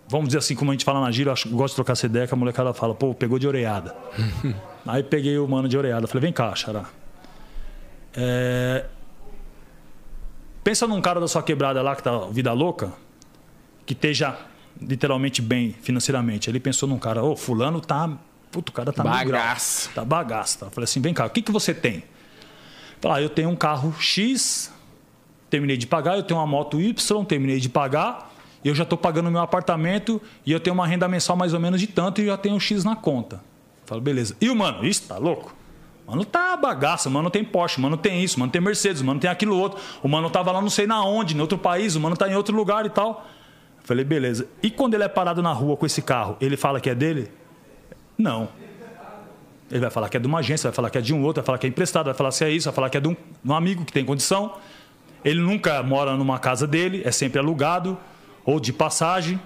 Vamos 0.08 0.28
dizer 0.28 0.38
assim, 0.38 0.54
como 0.54 0.70
a 0.70 0.74
gente 0.74 0.84
fala 0.84 1.00
na 1.00 1.10
gira, 1.10 1.30
eu 1.30 1.32
acho, 1.32 1.48
gosto 1.48 1.72
de 1.72 1.76
trocar 1.76 1.92
essa 1.92 2.06
ideia, 2.06 2.26
que 2.26 2.34
a 2.34 2.36
molecada 2.36 2.74
fala, 2.74 2.94
pô, 2.94 3.14
pegou 3.14 3.38
de 3.38 3.46
oreada. 3.46 3.96
aí 4.86 5.02
peguei 5.02 5.38
o 5.38 5.48
mano 5.48 5.68
de 5.68 5.76
oreada. 5.76 6.06
Falei, 6.06 6.22
vem 6.22 6.32
cá, 6.32 6.54
Xará. 6.54 6.84
É, 8.14 8.84
pensa 10.62 10.86
num 10.86 11.00
cara 11.00 11.18
da 11.18 11.26
sua 11.26 11.42
quebrada 11.42 11.80
lá 11.80 11.96
que 11.96 12.02
tá 12.02 12.26
vida 12.30 12.52
louca, 12.52 12.92
que 13.86 13.94
esteja 13.94 14.38
literalmente 14.80 15.40
bem 15.40 15.74
financeiramente. 15.82 16.50
Ele 16.50 16.60
pensou 16.60 16.88
num 16.88 16.98
cara, 16.98 17.22
ô, 17.22 17.36
fulano 17.36 17.80
tá. 17.80 18.10
Puto, 18.50 18.70
o 18.70 18.74
cara 18.74 18.92
tá 18.92 19.02
Bagaço. 19.02 19.90
Tá 19.94 20.04
bagaço. 20.04 20.58
Tá? 20.58 20.66
Eu 20.66 20.70
Falei 20.70 20.84
assim, 20.84 21.00
vem 21.00 21.14
cá, 21.14 21.24
o 21.26 21.30
que, 21.30 21.40
que 21.40 21.50
você 21.50 21.72
tem? 21.72 22.04
Falei, 23.00 23.18
ah, 23.18 23.22
eu 23.22 23.30
tenho 23.30 23.48
um 23.48 23.56
carro 23.56 23.94
X, 23.98 24.72
terminei 25.48 25.76
de 25.76 25.86
pagar, 25.86 26.16
eu 26.16 26.22
tenho 26.22 26.38
uma 26.38 26.46
moto 26.46 26.80
Y, 26.80 27.24
terminei 27.24 27.58
de 27.58 27.68
pagar, 27.68 28.31
eu 28.68 28.74
já 28.74 28.84
estou 28.84 28.96
pagando 28.96 29.30
meu 29.30 29.40
apartamento 29.40 30.20
e 30.46 30.52
eu 30.52 30.60
tenho 30.60 30.74
uma 30.74 30.86
renda 30.86 31.08
mensal 31.08 31.36
mais 31.36 31.52
ou 31.52 31.60
menos 31.60 31.80
de 31.80 31.86
tanto 31.86 32.20
e 32.20 32.26
já 32.26 32.36
tenho 32.36 32.54
um 32.54 32.60
X 32.60 32.84
na 32.84 32.94
conta. 32.94 33.40
Falei, 33.84 34.02
beleza. 34.02 34.36
E 34.40 34.48
o 34.48 34.54
mano, 34.54 34.84
isso 34.84 35.08
tá 35.08 35.18
louco? 35.18 35.54
Mano 36.06 36.24
tá 36.24 36.56
bagaça, 36.56 37.08
mano 37.08 37.30
tem 37.30 37.44
Porsche, 37.44 37.80
mano 37.80 37.96
tem 37.96 38.22
isso, 38.22 38.38
mano 38.38 38.50
tem 38.50 38.60
Mercedes, 38.60 39.02
mano 39.02 39.18
tem 39.18 39.30
aquilo 39.30 39.56
outro. 39.56 39.80
O 40.02 40.08
mano 40.08 40.30
tava 40.30 40.52
lá 40.52 40.60
não 40.60 40.70
sei 40.70 40.86
na 40.86 41.04
onde, 41.04 41.36
em 41.36 41.40
outro 41.40 41.58
país, 41.58 41.96
o 41.96 42.00
mano 42.00 42.16
tá 42.16 42.28
em 42.28 42.34
outro 42.34 42.54
lugar 42.54 42.86
e 42.86 42.90
tal. 42.90 43.26
Falei, 43.84 44.04
beleza. 44.04 44.46
E 44.62 44.70
quando 44.70 44.94
ele 44.94 45.04
é 45.04 45.08
parado 45.08 45.42
na 45.42 45.52
rua 45.52 45.76
com 45.76 45.84
esse 45.84 46.02
carro, 46.02 46.36
ele 46.40 46.56
fala 46.56 46.80
que 46.80 46.88
é 46.88 46.94
dele? 46.94 47.30
Não. 48.16 48.48
Ele 49.70 49.80
vai 49.80 49.90
falar 49.90 50.08
que 50.08 50.16
é 50.16 50.20
de 50.20 50.26
uma 50.26 50.38
agência, 50.38 50.68
vai 50.68 50.74
falar 50.74 50.90
que 50.90 50.98
é 50.98 51.00
de 51.00 51.14
um 51.14 51.22
outro, 51.22 51.40
vai 51.40 51.46
falar 51.46 51.58
que 51.58 51.66
é 51.66 51.70
emprestado, 51.70 52.04
vai 52.06 52.14
falar 52.14 52.30
se 52.30 52.44
é 52.44 52.50
isso, 52.50 52.66
vai 52.66 52.74
falar 52.74 52.90
que 52.90 52.98
é 52.98 53.00
de 53.00 53.08
um, 53.08 53.16
um 53.44 53.54
amigo 53.54 53.84
que 53.84 53.92
tem 53.92 54.04
condição. 54.04 54.54
Ele 55.24 55.40
nunca 55.40 55.82
mora 55.82 56.16
numa 56.16 56.38
casa 56.38 56.66
dele, 56.66 57.02
é 57.04 57.10
sempre 57.10 57.38
alugado 57.38 57.98
ou 58.44 58.60
de 58.60 58.72
passagem. 58.72 59.40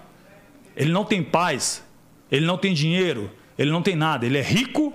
Ele 0.76 0.92
não 0.92 1.04
tem 1.04 1.22
paz, 1.22 1.84
ele 2.30 2.44
não 2.44 2.58
tem 2.58 2.74
dinheiro, 2.74 3.30
ele 3.58 3.70
não 3.70 3.82
tem 3.82 3.96
nada. 3.96 4.26
Ele 4.26 4.38
é 4.38 4.42
rico 4.42 4.92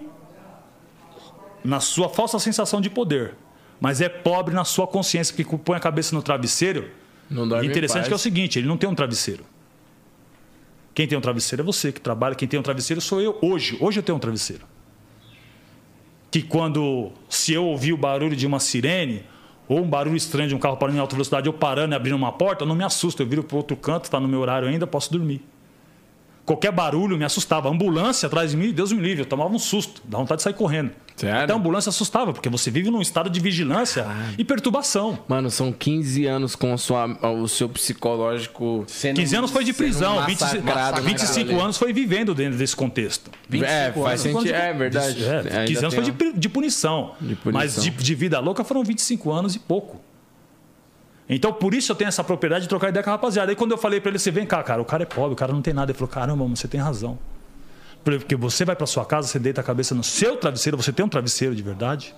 na 1.63 1.79
sua 1.79 2.09
falsa 2.09 2.37
sensação 2.39 2.81
de 2.81 2.89
poder, 2.89 3.35
mas 3.79 4.01
é 4.01 4.09
pobre 4.09 4.53
na 4.53 4.63
sua 4.63 4.87
consciência, 4.87 5.35
porque 5.35 5.57
põe 5.57 5.77
a 5.77 5.79
cabeça 5.79 6.15
no 6.15 6.21
travesseiro. 6.21 6.89
E 7.63 7.67
interessante 7.67 8.07
que 8.07 8.13
é 8.13 8.15
o 8.15 8.19
seguinte, 8.19 8.59
ele 8.59 8.67
não 8.67 8.77
tem 8.77 8.89
um 8.89 8.95
travesseiro. 8.95 9.45
Quem 10.93 11.07
tem 11.07 11.17
um 11.17 11.21
travesseiro 11.21 11.61
é 11.61 11.65
você 11.65 11.91
que 11.91 12.01
trabalha, 12.01 12.35
quem 12.35 12.47
tem 12.47 12.59
um 12.59 12.63
travesseiro 12.63 12.99
sou 12.99 13.21
eu 13.21 13.37
hoje. 13.41 13.77
Hoje 13.79 13.99
eu 13.99 14.03
tenho 14.03 14.17
um 14.17 14.19
travesseiro. 14.19 14.65
Que 16.29 16.41
quando, 16.41 17.11
se 17.29 17.53
eu 17.53 17.65
ouvir 17.65 17.93
o 17.93 17.97
barulho 17.97 18.35
de 18.35 18.45
uma 18.45 18.59
sirene, 18.59 19.23
ou 19.67 19.79
um 19.79 19.89
barulho 19.89 20.15
estranho 20.15 20.49
de 20.49 20.55
um 20.55 20.59
carro 20.59 20.77
parando 20.77 20.97
em 20.97 21.01
alta 21.01 21.15
velocidade, 21.15 21.47
eu 21.47 21.53
parando 21.53 21.93
e 21.93 21.95
abrindo 21.95 22.15
uma 22.15 22.31
porta, 22.31 22.63
eu 22.63 22.67
não 22.67 22.75
me 22.75 22.83
assusto. 22.83 23.21
Eu 23.21 23.27
viro 23.27 23.43
para 23.43 23.57
outro 23.57 23.75
canto, 23.75 24.05
está 24.05 24.19
no 24.19 24.27
meu 24.27 24.39
horário 24.39 24.67
ainda, 24.67 24.85
posso 24.85 25.11
dormir. 25.11 25.41
Qualquer 26.51 26.71
barulho 26.71 27.17
me 27.17 27.23
assustava. 27.23 27.69
Ambulância 27.69 28.27
atrás 28.27 28.51
de 28.51 28.57
mim, 28.57 28.73
Deus 28.73 28.91
me 28.91 29.01
livre, 29.01 29.21
eu 29.21 29.25
tomava 29.25 29.53
um 29.53 29.59
susto, 29.59 30.01
dá 30.03 30.17
vontade 30.17 30.39
de 30.39 30.43
sair 30.43 30.53
correndo. 30.53 30.91
Sério? 31.15 31.43
Até 31.43 31.53
a 31.53 31.55
ambulância 31.55 31.89
assustava, 31.89 32.33
porque 32.33 32.49
você 32.49 32.69
vive 32.69 32.89
num 32.89 33.01
estado 33.01 33.29
de 33.29 33.39
vigilância 33.39 34.05
e 34.37 34.43
perturbação. 34.43 35.19
Mano, 35.29 35.49
são 35.49 35.71
15 35.71 36.25
anos 36.25 36.55
com 36.55 36.73
a 36.73 36.77
sua, 36.77 37.05
o 37.31 37.47
seu 37.47 37.69
psicológico. 37.69 38.83
Sendo- 38.87 39.15
15 39.17 39.35
anos 39.35 39.51
foi 39.51 39.63
de 39.63 39.71
prisão, 39.71 40.15
sendo 40.15 40.25
25, 40.27 40.65
massacrado, 40.65 41.01
25 41.03 41.51
né, 41.53 41.61
anos 41.61 41.77
foi 41.77 41.93
vivendo 41.93 42.35
dentro 42.35 42.57
desse 42.57 42.75
contexto. 42.75 43.31
É, 43.53 43.91
faz 43.93 44.23
25 44.23 44.41
sentido. 44.41 44.55
anos 44.55 44.65
É 44.67 44.73
verdade. 44.73 45.23
É, 45.23 45.37
Ainda 45.37 45.65
15 45.65 45.79
anos 45.79 45.93
tem 45.93 46.03
foi 46.03 46.31
de, 46.31 46.39
de 46.39 46.49
punição. 46.49 47.13
De 47.21 47.35
punição. 47.35 47.51
Mas 47.51 47.81
de, 47.81 47.89
de 47.91 48.15
vida 48.15 48.39
louca 48.39 48.63
foram 48.63 48.83
25 48.83 49.31
anos 49.31 49.55
e 49.55 49.59
pouco. 49.59 50.01
Então, 51.33 51.53
por 51.53 51.73
isso 51.73 51.89
eu 51.89 51.95
tenho 51.95 52.09
essa 52.09 52.25
propriedade 52.25 52.63
de 52.63 52.69
trocar 52.69 52.89
ideia 52.89 53.01
com 53.01 53.09
a 53.09 53.13
rapaziada. 53.13 53.53
Aí 53.53 53.55
quando 53.55 53.71
eu 53.71 53.77
falei 53.77 54.01
pra 54.01 54.09
ele, 54.09 54.19
você 54.19 54.29
vem 54.29 54.45
cá, 54.45 54.61
cara, 54.61 54.81
o 54.81 54.85
cara 54.85 55.03
é 55.03 55.05
pobre, 55.05 55.31
o 55.31 55.35
cara 55.35 55.53
não 55.53 55.61
tem 55.61 55.73
nada. 55.73 55.89
Ele 55.89 55.97
falou, 55.97 56.09
caramba, 56.09 56.45
você 56.45 56.67
tem 56.67 56.81
razão. 56.81 57.17
Porque 58.03 58.35
você 58.35 58.65
vai 58.65 58.75
pra 58.75 58.85
sua 58.85 59.05
casa, 59.05 59.29
você 59.29 59.39
deita 59.39 59.61
a 59.61 59.63
cabeça 59.63 59.95
no 59.95 60.03
seu 60.03 60.35
travesseiro, 60.35 60.75
você 60.75 60.91
tem 60.91 61.05
um 61.05 61.07
travesseiro 61.07 61.55
de 61.55 61.63
verdade? 61.63 62.13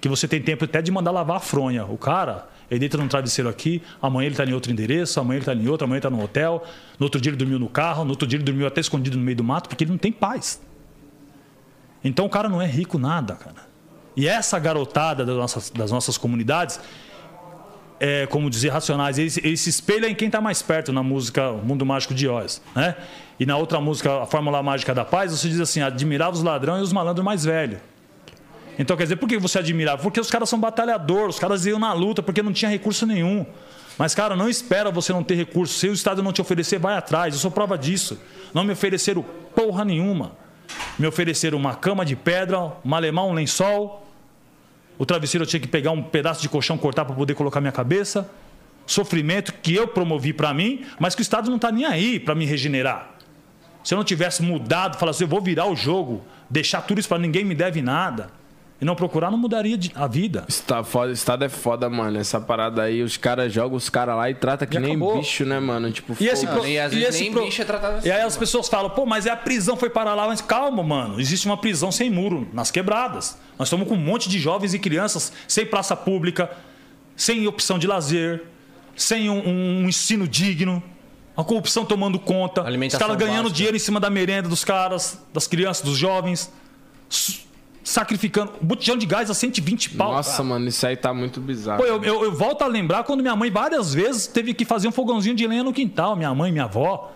Que 0.00 0.08
você 0.08 0.26
tem 0.26 0.42
tempo 0.42 0.64
até 0.64 0.82
de 0.82 0.90
mandar 0.90 1.12
lavar 1.12 1.36
a 1.36 1.40
fronha. 1.40 1.84
O 1.84 1.96
cara, 1.96 2.48
ele 2.68 2.80
deita 2.80 2.98
num 2.98 3.06
travesseiro 3.06 3.48
aqui, 3.48 3.80
amanhã 4.02 4.26
ele 4.26 4.34
tá 4.34 4.44
em 4.44 4.52
outro 4.52 4.72
endereço, 4.72 5.20
amanhã 5.20 5.38
ele 5.38 5.44
tá 5.44 5.54
em 5.54 5.68
outro, 5.68 5.84
amanhã 5.84 5.98
ele 5.98 6.02
tá 6.02 6.10
no 6.10 6.20
hotel, 6.20 6.64
no 6.98 7.04
outro 7.04 7.20
dia 7.20 7.30
ele 7.30 7.36
dormiu 7.36 7.60
no 7.60 7.68
carro, 7.68 8.02
no 8.02 8.10
outro 8.10 8.26
dia 8.26 8.36
ele 8.36 8.44
dormiu 8.44 8.66
até 8.66 8.80
escondido 8.80 9.16
no 9.16 9.22
meio 9.22 9.36
do 9.36 9.44
mato, 9.44 9.68
porque 9.68 9.84
ele 9.84 9.92
não 9.92 9.98
tem 9.98 10.10
paz. 10.10 10.60
Então 12.02 12.26
o 12.26 12.28
cara 12.28 12.48
não 12.48 12.60
é 12.60 12.66
rico 12.66 12.98
nada, 12.98 13.36
cara. 13.36 13.76
E 14.16 14.26
essa 14.26 14.58
garotada 14.58 15.24
das 15.24 15.36
nossas, 15.36 15.70
das 15.70 15.92
nossas 15.92 16.18
comunidades, 16.18 16.80
é, 17.98 18.26
como 18.26 18.50
dizer, 18.50 18.68
racionais, 18.70 19.18
ele, 19.18 19.32
ele 19.42 19.56
se 19.56 19.70
espelha 19.70 20.08
em 20.08 20.14
quem 20.14 20.26
está 20.26 20.40
mais 20.40 20.62
perto 20.62 20.92
na 20.92 21.02
música 21.02 21.52
Mundo 21.52 21.84
Mágico 21.86 22.14
de 22.14 22.28
Oz. 22.28 22.60
Né? 22.74 22.94
E 23.38 23.46
na 23.46 23.56
outra 23.56 23.80
música, 23.80 24.22
a 24.22 24.26
Fórmula 24.26 24.62
Mágica 24.62 24.94
da 24.94 25.04
Paz, 25.04 25.32
você 25.32 25.48
diz 25.48 25.60
assim: 25.60 25.80
admirava 25.80 26.32
os 26.32 26.42
ladrões 26.42 26.80
e 26.80 26.82
os 26.84 26.92
malandros 26.92 27.24
mais 27.24 27.44
velhos. 27.44 27.78
Então, 28.78 28.96
quer 28.96 29.04
dizer, 29.04 29.16
por 29.16 29.28
que 29.28 29.38
você 29.38 29.58
admirava? 29.58 30.02
Porque 30.02 30.20
os 30.20 30.30
caras 30.30 30.48
são 30.48 30.60
batalhadores, 30.60 31.36
os 31.36 31.40
caras 31.40 31.64
iam 31.64 31.78
na 31.78 31.92
luta, 31.92 32.22
porque 32.22 32.42
não 32.42 32.52
tinha 32.52 32.70
recurso 32.70 33.06
nenhum. 33.06 33.46
Mas, 33.98 34.14
cara, 34.14 34.36
não 34.36 34.48
espera 34.48 34.90
você 34.90 35.12
não 35.12 35.22
ter 35.22 35.34
recurso. 35.34 35.72
Se 35.78 35.88
o 35.88 35.92
Estado 35.92 36.22
não 36.22 36.32
te 36.32 36.42
oferecer, 36.42 36.78
vai 36.78 36.94
atrás. 36.94 37.34
Eu 37.34 37.40
sou 37.40 37.50
prova 37.50 37.78
disso. 37.78 38.20
Não 38.52 38.62
me 38.62 38.72
ofereceram 38.72 39.24
porra 39.54 39.84
nenhuma. 39.84 40.32
Me 40.98 41.06
ofereceram 41.06 41.56
uma 41.56 41.74
cama 41.74 42.04
de 42.04 42.14
pedra, 42.14 42.72
um 42.84 42.94
alemão, 42.94 43.30
um 43.30 43.32
lençol. 43.32 44.05
O 44.98 45.04
travesseiro 45.04 45.44
eu 45.44 45.48
tinha 45.48 45.60
que 45.60 45.68
pegar 45.68 45.90
um 45.90 46.02
pedaço 46.02 46.40
de 46.40 46.48
colchão, 46.48 46.78
cortar 46.78 47.04
para 47.04 47.14
poder 47.14 47.34
colocar 47.34 47.60
minha 47.60 47.72
cabeça. 47.72 48.30
Sofrimento 48.86 49.52
que 49.54 49.74
eu 49.74 49.88
promovi 49.88 50.32
para 50.32 50.54
mim, 50.54 50.84
mas 50.98 51.14
que 51.14 51.20
o 51.20 51.22
Estado 51.22 51.48
não 51.48 51.56
está 51.56 51.72
nem 51.72 51.84
aí 51.84 52.20
para 52.20 52.34
me 52.34 52.46
regenerar. 52.46 53.10
Se 53.82 53.94
eu 53.94 53.96
não 53.96 54.04
tivesse 54.04 54.42
mudado, 54.42 54.98
falar 54.98 55.10
assim, 55.10 55.24
eu 55.24 55.28
vou 55.28 55.40
virar 55.40 55.66
o 55.66 55.76
jogo, 55.76 56.24
deixar 56.48 56.80
tudo 56.82 56.98
isso 56.98 57.08
para 57.08 57.18
ninguém 57.18 57.44
me 57.44 57.54
deve 57.54 57.82
nada, 57.82 58.30
e 58.80 58.84
não 58.84 58.94
procurar, 58.94 59.30
não 59.30 59.38
mudaria 59.38 59.78
a 59.94 60.06
vida. 60.06 60.44
Está 60.48 60.84
foda, 60.84 61.10
estado 61.10 61.44
é 61.44 61.48
foda, 61.48 61.88
mano. 61.88 62.18
Essa 62.18 62.38
parada 62.40 62.82
aí, 62.82 63.02
os 63.02 63.16
caras 63.16 63.50
jogam 63.52 63.76
os 63.76 63.88
caras 63.88 64.14
lá 64.16 64.28
e 64.30 64.34
trata 64.34 64.66
que 64.66 64.74
Já 64.74 64.80
nem 64.80 64.90
acabou. 64.92 65.18
bicho, 65.18 65.44
né, 65.46 65.58
mano? 65.58 65.90
Tipo, 65.90 66.14
E 66.20 66.28
esse, 66.28 66.46
pro- 66.46 66.66
e 66.66 66.78
às 66.78 66.92
e 66.92 66.96
vezes 66.96 67.08
esse 67.14 67.22
nem 67.24 67.32
pro- 67.32 67.44
bicho 67.44 67.62
é 67.62 67.64
tratado 67.64 67.96
assim, 67.96 68.08
E 68.08 68.12
aí 68.12 68.20
as 68.20 68.36
pessoas 68.36 68.68
falam, 68.68 68.90
pô, 68.90 69.06
mas 69.06 69.24
é 69.24 69.30
a 69.30 69.36
prisão 69.36 69.76
foi 69.76 69.88
para 69.88 70.12
lá. 70.14 70.26
Mas 70.26 70.42
calma, 70.42 70.82
mano. 70.82 71.18
Existe 71.18 71.46
uma 71.46 71.56
prisão 71.56 71.90
sem 71.90 72.10
muro, 72.10 72.46
nas 72.52 72.70
quebradas. 72.70 73.38
Nós 73.58 73.68
estamos 73.68 73.88
com 73.88 73.94
um 73.94 73.98
monte 73.98 74.28
de 74.28 74.38
jovens 74.38 74.74
e 74.74 74.78
crianças 74.78 75.32
sem 75.48 75.64
praça 75.64 75.96
pública, 75.96 76.50
sem 77.16 77.46
opção 77.46 77.78
de 77.78 77.86
lazer, 77.86 78.44
sem 78.94 79.30
um, 79.30 79.82
um 79.84 79.88
ensino 79.88 80.28
digno. 80.28 80.82
A 81.34 81.42
corrupção 81.42 81.84
tomando 81.84 82.18
conta. 82.18 82.62
Os 82.62 82.96
caras 82.96 83.16
ganhando 83.16 83.44
básica. 83.44 83.56
dinheiro 83.56 83.76
em 83.76 83.80
cima 83.80 83.98
da 84.00 84.10
merenda 84.10 84.48
dos 84.50 84.64
caras, 84.64 85.18
das 85.32 85.46
crianças, 85.46 85.82
dos 85.82 85.96
jovens. 85.96 86.50
Sacrificando. 87.88 88.52
Botijão 88.60 88.96
de 88.96 89.06
gás 89.06 89.30
a 89.30 89.34
120 89.34 89.90
pau. 89.90 90.12
Nossa, 90.12 90.32
cara. 90.38 90.44
mano, 90.44 90.66
isso 90.68 90.84
aí 90.84 90.96
tá 90.96 91.14
muito 91.14 91.40
bizarro. 91.40 91.80
Pô, 91.80 91.86
eu, 91.86 92.02
eu- 92.02 92.24
eu 92.24 92.32
volto 92.34 92.62
a 92.62 92.66
lembrar 92.66 93.04
quando 93.04 93.20
minha 93.20 93.36
mãe 93.36 93.48
várias 93.48 93.94
vezes 93.94 94.26
teve 94.26 94.52
que 94.54 94.64
fazer 94.64 94.88
um 94.88 94.92
fogãozinho 94.92 95.36
de 95.36 95.46
lenha 95.46 95.62
no 95.62 95.72
quintal, 95.72 96.16
minha 96.16 96.34
mãe, 96.34 96.50
minha 96.50 96.64
avó. 96.64 97.12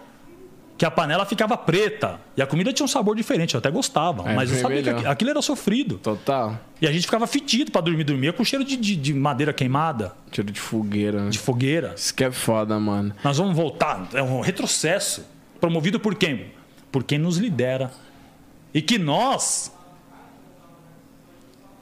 Que 0.78 0.84
a 0.86 0.90
panela 0.90 1.26
ficava 1.26 1.56
preta. 1.58 2.20
E 2.36 2.40
a 2.40 2.46
comida 2.46 2.72
tinha 2.72 2.84
um 2.84 2.88
sabor 2.88 3.14
diferente, 3.16 3.54
eu 3.54 3.58
até 3.58 3.68
gostava. 3.70 4.30
É, 4.30 4.34
mas 4.34 4.50
eu 4.50 4.58
sabia 4.60 4.76
que 4.78 4.84
vermelhão. 4.84 4.98
aqui- 5.00 5.06
aquilo 5.12 5.30
era 5.30 5.42
sofrido. 5.42 5.98
Total. 5.98 6.56
E 6.80 6.86
a 6.86 6.92
gente 6.92 7.04
ficava 7.04 7.26
fedido 7.26 7.72
pra 7.72 7.80
dormir, 7.80 8.04
dormia 8.04 8.32
com 8.32 8.44
cheiro 8.44 8.64
de, 8.64 8.76
de- 8.76 8.94
de 8.96 9.12
madeira 9.12 9.52
queimada, 9.52 10.14
Tiro 10.30 10.50
de 10.52 10.58
fogueira. 10.60 11.24
né? 11.24 11.30
de 11.30 11.38
fogueira. 11.38 11.92
Isso 11.96 12.14
que 12.14 12.22
é 12.24 12.30
foda, 12.30 12.78
mano. 12.78 13.12
Nós 13.24 13.36
vamos 13.38 13.54
voltar, 13.56 14.08
é 14.14 14.22
um 14.22 14.40
retrocesso. 14.40 15.26
Promovido 15.60 15.98
por 15.98 16.14
quem? 16.14 16.46
Por 16.92 17.02
quem 17.02 17.18
nos 17.18 17.36
lidera. 17.36 17.90
E 18.72 18.80
que 18.80 18.96
nós, 18.98 19.70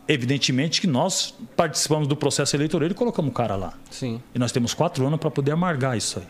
evidentemente 0.08 0.80
que 0.80 0.86
nós 0.86 1.34
participamos 1.54 2.08
do 2.08 2.16
processo 2.16 2.56
eleitoral 2.56 2.88
e 2.88 2.94
colocamos 2.94 3.30
o 3.30 3.34
cara 3.34 3.54
lá. 3.54 3.74
Sim. 3.90 4.20
E 4.34 4.38
nós 4.38 4.50
temos 4.50 4.72
quatro 4.72 5.06
anos 5.06 5.20
para 5.20 5.30
poder 5.30 5.52
amargar 5.52 5.96
isso 5.96 6.18
aí. 6.18 6.26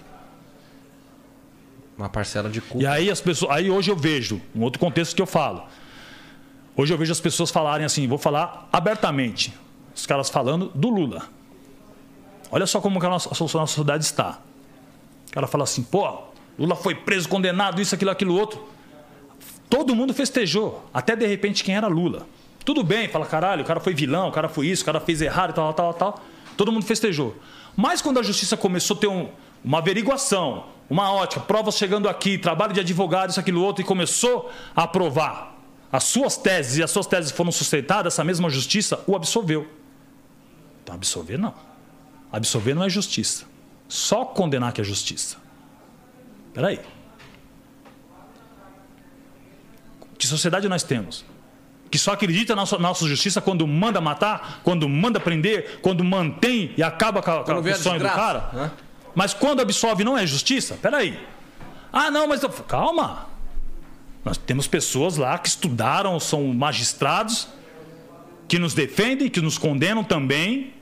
Uma 1.96 2.08
parcela 2.08 2.50
de 2.50 2.60
culpa. 2.60 2.82
E 2.82 2.86
aí 2.86 3.10
as 3.10 3.20
pessoas, 3.20 3.52
aí 3.52 3.70
hoje 3.70 3.90
eu 3.90 3.96
vejo 3.96 4.40
um 4.54 4.62
outro 4.62 4.78
contexto 4.78 5.14
que 5.14 5.22
eu 5.22 5.26
falo. 5.26 5.64
Hoje 6.76 6.92
eu 6.92 6.98
vejo 6.98 7.12
as 7.12 7.20
pessoas 7.20 7.50
falarem 7.50 7.86
assim, 7.86 8.06
vou 8.06 8.18
falar 8.18 8.68
abertamente. 8.72 9.54
Os 9.94 10.06
caras 10.06 10.28
falando 10.28 10.70
do 10.74 10.88
Lula. 10.90 11.26
Olha 12.50 12.66
só 12.66 12.80
como 12.80 13.00
que 13.00 13.06
a 13.06 13.08
nossa, 13.08 13.28
a 13.28 13.32
nossa 13.38 13.66
sociedade 13.66 14.04
está. 14.04 14.40
O 15.28 15.32
cara 15.32 15.46
fala 15.46 15.64
assim, 15.64 15.82
pô, 15.82 16.22
Lula 16.58 16.74
foi 16.76 16.94
preso, 16.94 17.28
condenado, 17.28 17.80
isso, 17.80 17.94
aquilo, 17.94 18.10
aquilo, 18.10 18.34
outro. 18.34 18.68
Todo 19.68 19.94
mundo 19.94 20.14
festejou, 20.14 20.88
até 20.94 21.14
de 21.14 21.26
repente 21.26 21.62
quem 21.62 21.74
era 21.76 21.86
Lula. 21.88 22.26
Tudo 22.68 22.82
bem, 22.82 23.08
fala, 23.08 23.24
caralho, 23.24 23.62
o 23.62 23.64
cara 23.64 23.80
foi 23.80 23.94
vilão, 23.94 24.28
o 24.28 24.30
cara 24.30 24.46
foi 24.46 24.66
isso, 24.66 24.82
o 24.82 24.84
cara 24.84 25.00
fez 25.00 25.22
errado 25.22 25.52
e 25.52 25.54
tal, 25.54 25.72
tal, 25.72 25.94
tal. 25.94 26.20
Todo 26.54 26.70
mundo 26.70 26.84
festejou. 26.84 27.34
Mas 27.74 28.02
quando 28.02 28.20
a 28.20 28.22
justiça 28.22 28.58
começou 28.58 28.94
a 28.94 29.00
ter 29.00 29.06
um- 29.06 29.30
uma 29.64 29.78
averiguação, 29.78 30.66
uma 30.90 31.10
ótica, 31.10 31.40
provas 31.40 31.78
chegando 31.78 32.10
aqui, 32.10 32.36
trabalho 32.36 32.74
de 32.74 32.80
advogado, 32.80 33.30
isso, 33.30 33.40
aquilo, 33.40 33.62
outro, 33.62 33.80
e 33.80 33.86
começou 33.86 34.52
a 34.76 34.82
aprovar 34.82 35.56
as 35.90 36.04
suas 36.04 36.36
teses 36.36 36.76
e 36.76 36.82
as 36.82 36.90
suas 36.90 37.06
teses 37.06 37.30
foram 37.30 37.50
sustentadas, 37.50 38.12
essa 38.12 38.22
mesma 38.22 38.50
justiça 38.50 39.02
o 39.06 39.16
absolveu. 39.16 39.66
Então, 40.82 40.94
absolver 40.94 41.38
não. 41.38 41.54
Absolver 42.30 42.74
não 42.74 42.84
é 42.84 42.90
justiça. 42.90 43.46
Só 43.88 44.26
condenar 44.26 44.74
que 44.74 44.82
é 44.82 44.84
justiça. 44.84 45.38
Peraí. 46.52 46.80
Que 50.18 50.26
sociedade 50.26 50.68
nós 50.68 50.82
temos? 50.82 51.24
Que 51.90 51.98
só 51.98 52.12
acredita 52.12 52.54
na 52.54 52.62
nossa, 52.62 52.78
nossa 52.78 53.06
justiça 53.06 53.40
quando 53.40 53.66
manda 53.66 54.00
matar, 54.00 54.60
quando 54.62 54.88
manda 54.88 55.18
prender, 55.18 55.80
quando 55.80 56.04
mantém 56.04 56.72
e 56.76 56.82
acaba 56.82 57.22
com, 57.22 57.30
a, 57.30 57.44
com 57.44 57.52
o 57.54 57.74
sonho 57.74 58.00
do 58.00 58.06
cara? 58.06 58.50
né? 58.52 58.70
Mas 59.14 59.32
quando 59.34 59.60
absolve 59.60 60.04
não 60.04 60.16
é 60.16 60.26
justiça? 60.26 60.78
Peraí. 60.80 61.18
Ah, 61.92 62.10
não, 62.10 62.28
mas. 62.28 62.42
Calma. 62.66 63.26
Nós 64.24 64.36
temos 64.36 64.66
pessoas 64.66 65.16
lá 65.16 65.38
que 65.38 65.48
estudaram, 65.48 66.20
são 66.20 66.44
magistrados, 66.52 67.48
que 68.46 68.58
nos 68.58 68.74
defendem, 68.74 69.28
que 69.28 69.40
nos 69.40 69.56
condenam 69.56 70.04
também. 70.04 70.74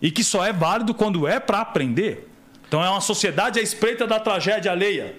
E 0.00 0.10
que 0.10 0.24
só 0.24 0.44
é 0.44 0.52
válido 0.52 0.94
quando 0.94 1.26
é 1.28 1.38
para 1.38 1.60
aprender. 1.60 2.28
Então 2.66 2.82
é 2.82 2.88
uma 2.88 3.00
sociedade 3.00 3.58
à 3.58 3.62
espreita 3.62 4.06
da 4.06 4.18
tragédia 4.18 4.72
alheia. 4.72 5.16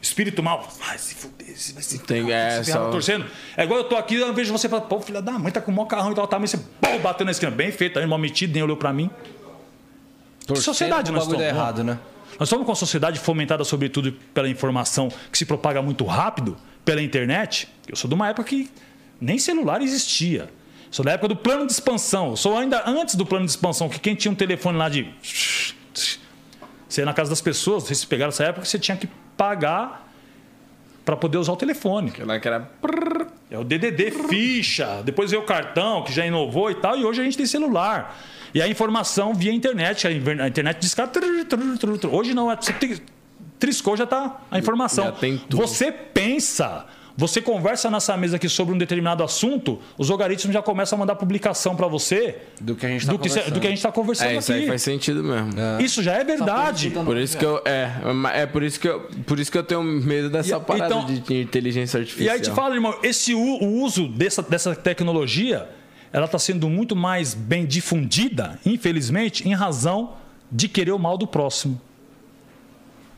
Espírito 0.00 0.42
mal. 0.42 0.68
Vai 0.78 0.98
se 0.98 1.14
fuder, 1.14 1.58
se 1.58 1.72
vai 1.72 1.82
se 1.82 1.98
Tem- 1.98 2.24
ferrar, 2.26 2.40
é, 2.40 2.62
se 2.62 2.70
ferrar, 2.70 2.84
só- 2.84 2.90
torcendo. 2.90 3.26
É 3.56 3.64
igual 3.64 3.80
eu 3.80 3.84
tô 3.84 3.96
aqui, 3.96 4.14
eu 4.14 4.32
vejo 4.32 4.52
você 4.52 4.66
e 4.66 4.70
falo, 4.70 4.82
pô, 4.82 5.00
filha 5.00 5.20
da 5.20 5.32
mãe, 5.32 5.50
tá 5.50 5.60
com 5.60 5.70
o 5.72 5.74
maior 5.74 5.86
carrão 5.86 6.12
e 6.12 6.14
tal, 6.14 6.26
tá, 6.28 6.38
mas 6.38 6.50
você 6.50 6.58
pô, 6.80 6.98
bateu 7.00 7.24
na 7.24 7.32
esquina. 7.32 7.50
Bem 7.50 7.72
feito, 7.72 7.98
aí, 7.98 8.06
mal 8.06 8.18
metido, 8.18 8.52
nem 8.52 8.62
olhou 8.62 8.76
pra 8.76 8.92
mim. 8.92 9.10
Que 10.46 10.56
sociedade 10.60 11.10
nós 11.10 11.22
estamos? 11.24 11.42
dar 11.44 11.48
errado, 11.48 11.82
né? 11.82 11.98
Nós 12.38 12.48
estamos 12.48 12.64
com 12.64 12.70
uma 12.70 12.76
sociedade 12.76 13.18
fomentada, 13.18 13.64
sobretudo, 13.64 14.12
pela 14.32 14.48
informação 14.48 15.08
que 15.32 15.38
se 15.38 15.44
propaga 15.46 15.82
muito 15.82 16.04
rápido 16.04 16.56
pela 16.84 17.02
internet. 17.02 17.68
Eu 17.88 17.96
sou 17.96 18.06
de 18.08 18.14
uma 18.14 18.28
época 18.28 18.46
que 18.48 18.70
nem 19.20 19.38
celular 19.38 19.80
existia. 19.82 20.48
Sou 20.90 21.04
da 21.04 21.12
época 21.12 21.28
do 21.28 21.36
plano 21.36 21.66
de 21.66 21.72
expansão. 21.72 22.36
Sou 22.36 22.56
ainda 22.56 22.84
antes 22.86 23.16
do 23.16 23.26
plano 23.26 23.44
de 23.44 23.50
expansão, 23.50 23.88
que 23.88 23.98
quem 23.98 24.14
tinha 24.14 24.30
um 24.30 24.34
telefone 24.36 24.78
lá 24.78 24.88
de. 24.88 25.08
Você 26.96 27.02
ia 27.02 27.04
na 27.04 27.12
casa 27.12 27.28
das 27.28 27.42
pessoas, 27.42 27.82
não 27.82 27.88
sei 27.88 27.94
se 27.96 28.06
pegaram 28.06 28.30
essa 28.30 28.42
época, 28.42 28.64
você 28.64 28.78
tinha 28.78 28.96
que 28.96 29.06
pagar 29.36 30.10
para 31.04 31.14
poder 31.14 31.36
usar 31.36 31.52
o 31.52 31.56
telefone. 31.56 32.08
Aquela 32.08 32.40
que 32.40 32.48
era. 32.48 32.70
É 33.50 33.58
o 33.58 33.62
DDD 33.62 34.10
ficha, 34.30 35.02
depois 35.04 35.30
veio 35.30 35.42
o 35.42 35.44
cartão, 35.46 36.02
que 36.04 36.10
já 36.10 36.24
inovou 36.24 36.70
e 36.70 36.74
tal, 36.74 36.96
e 36.98 37.04
hoje 37.04 37.20
a 37.20 37.24
gente 37.24 37.36
tem 37.36 37.44
celular. 37.44 38.18
E 38.54 38.62
a 38.62 38.66
informação 38.66 39.34
via 39.34 39.52
internet, 39.52 40.06
a 40.06 40.10
internet 40.10 40.96
trrr. 41.12 42.08
Hoje 42.10 42.32
não, 42.32 42.50
é 42.50 42.56
você 42.56 42.72
tri- 42.72 43.02
triscou, 43.58 43.94
já 43.94 44.04
está 44.04 44.40
a 44.50 44.58
informação. 44.58 45.04
Já 45.04 45.12
tem 45.12 45.36
tudo. 45.36 45.58
Você 45.58 45.92
pensa, 45.92 46.86
você 47.16 47.40
conversa 47.40 47.90
nessa 47.90 48.14
mesa 48.16 48.36
aqui 48.36 48.46
sobre 48.48 48.74
um 48.74 48.78
determinado 48.78 49.22
assunto, 49.24 49.80
os 49.96 50.10
algoritmos 50.10 50.52
já 50.52 50.60
começam 50.60 50.96
a 50.96 51.00
mandar 51.00 51.14
publicação 51.16 51.74
para 51.74 51.86
você 51.86 52.36
Do 52.60 52.74
que 52.76 52.84
a 52.84 52.88
gente 52.90 53.06
tá 53.06 53.12
do 53.12 53.18
que, 53.18 53.28
conversando. 53.30 53.54
do 53.54 53.60
que 53.60 53.66
a 53.66 53.70
gente 53.70 53.78
está 53.78 53.90
conversando 53.92 54.28
É, 54.32 54.36
isso 54.36 54.52
aí 54.52 54.58
aqui. 54.58 54.68
faz 54.68 54.82
sentido 54.82 55.24
mesmo. 55.24 55.50
Isso 55.80 56.02
já 56.02 56.12
é 56.12 56.22
verdade. 56.24 56.90
Por 56.90 57.16
isso 57.16 57.38
que 57.38 57.44
eu. 57.44 57.62
É, 57.64 57.90
é 58.34 58.44
por 58.46 58.62
isso 58.62 58.78
que 58.78 58.86
eu, 58.88 59.08
por 59.26 59.40
isso 59.40 59.50
que 59.50 59.56
eu 59.56 59.62
tenho 59.64 59.82
medo 59.82 60.28
dessa 60.28 60.56
E- 60.56 60.60
parada 60.60 60.86
então- 60.94 61.06
de, 61.06 61.20
de 61.20 61.40
inteligência 61.40 61.96
E 61.96 62.00
artificial. 62.00 62.34
aí 62.34 62.40
te 62.42 62.50
falo, 62.50 62.74
irmão, 62.74 62.94
esse 63.02 63.34
o 63.34 63.64
uso 63.82 64.08
dessa, 64.08 64.42
dessa 64.42 64.76
tecnologia, 64.76 65.66
ela 66.12 66.26
está 66.26 66.38
sendo 66.38 66.68
muito 66.68 66.94
mais 66.94 67.32
bem 67.32 67.64
difundida, 67.64 68.58
infelizmente, 68.66 69.48
em 69.48 69.54
razão 69.54 70.14
de 70.52 70.68
querer 70.68 70.92
o 70.92 70.98
mal 70.98 71.16
do 71.16 71.26
próximo. 71.26 71.80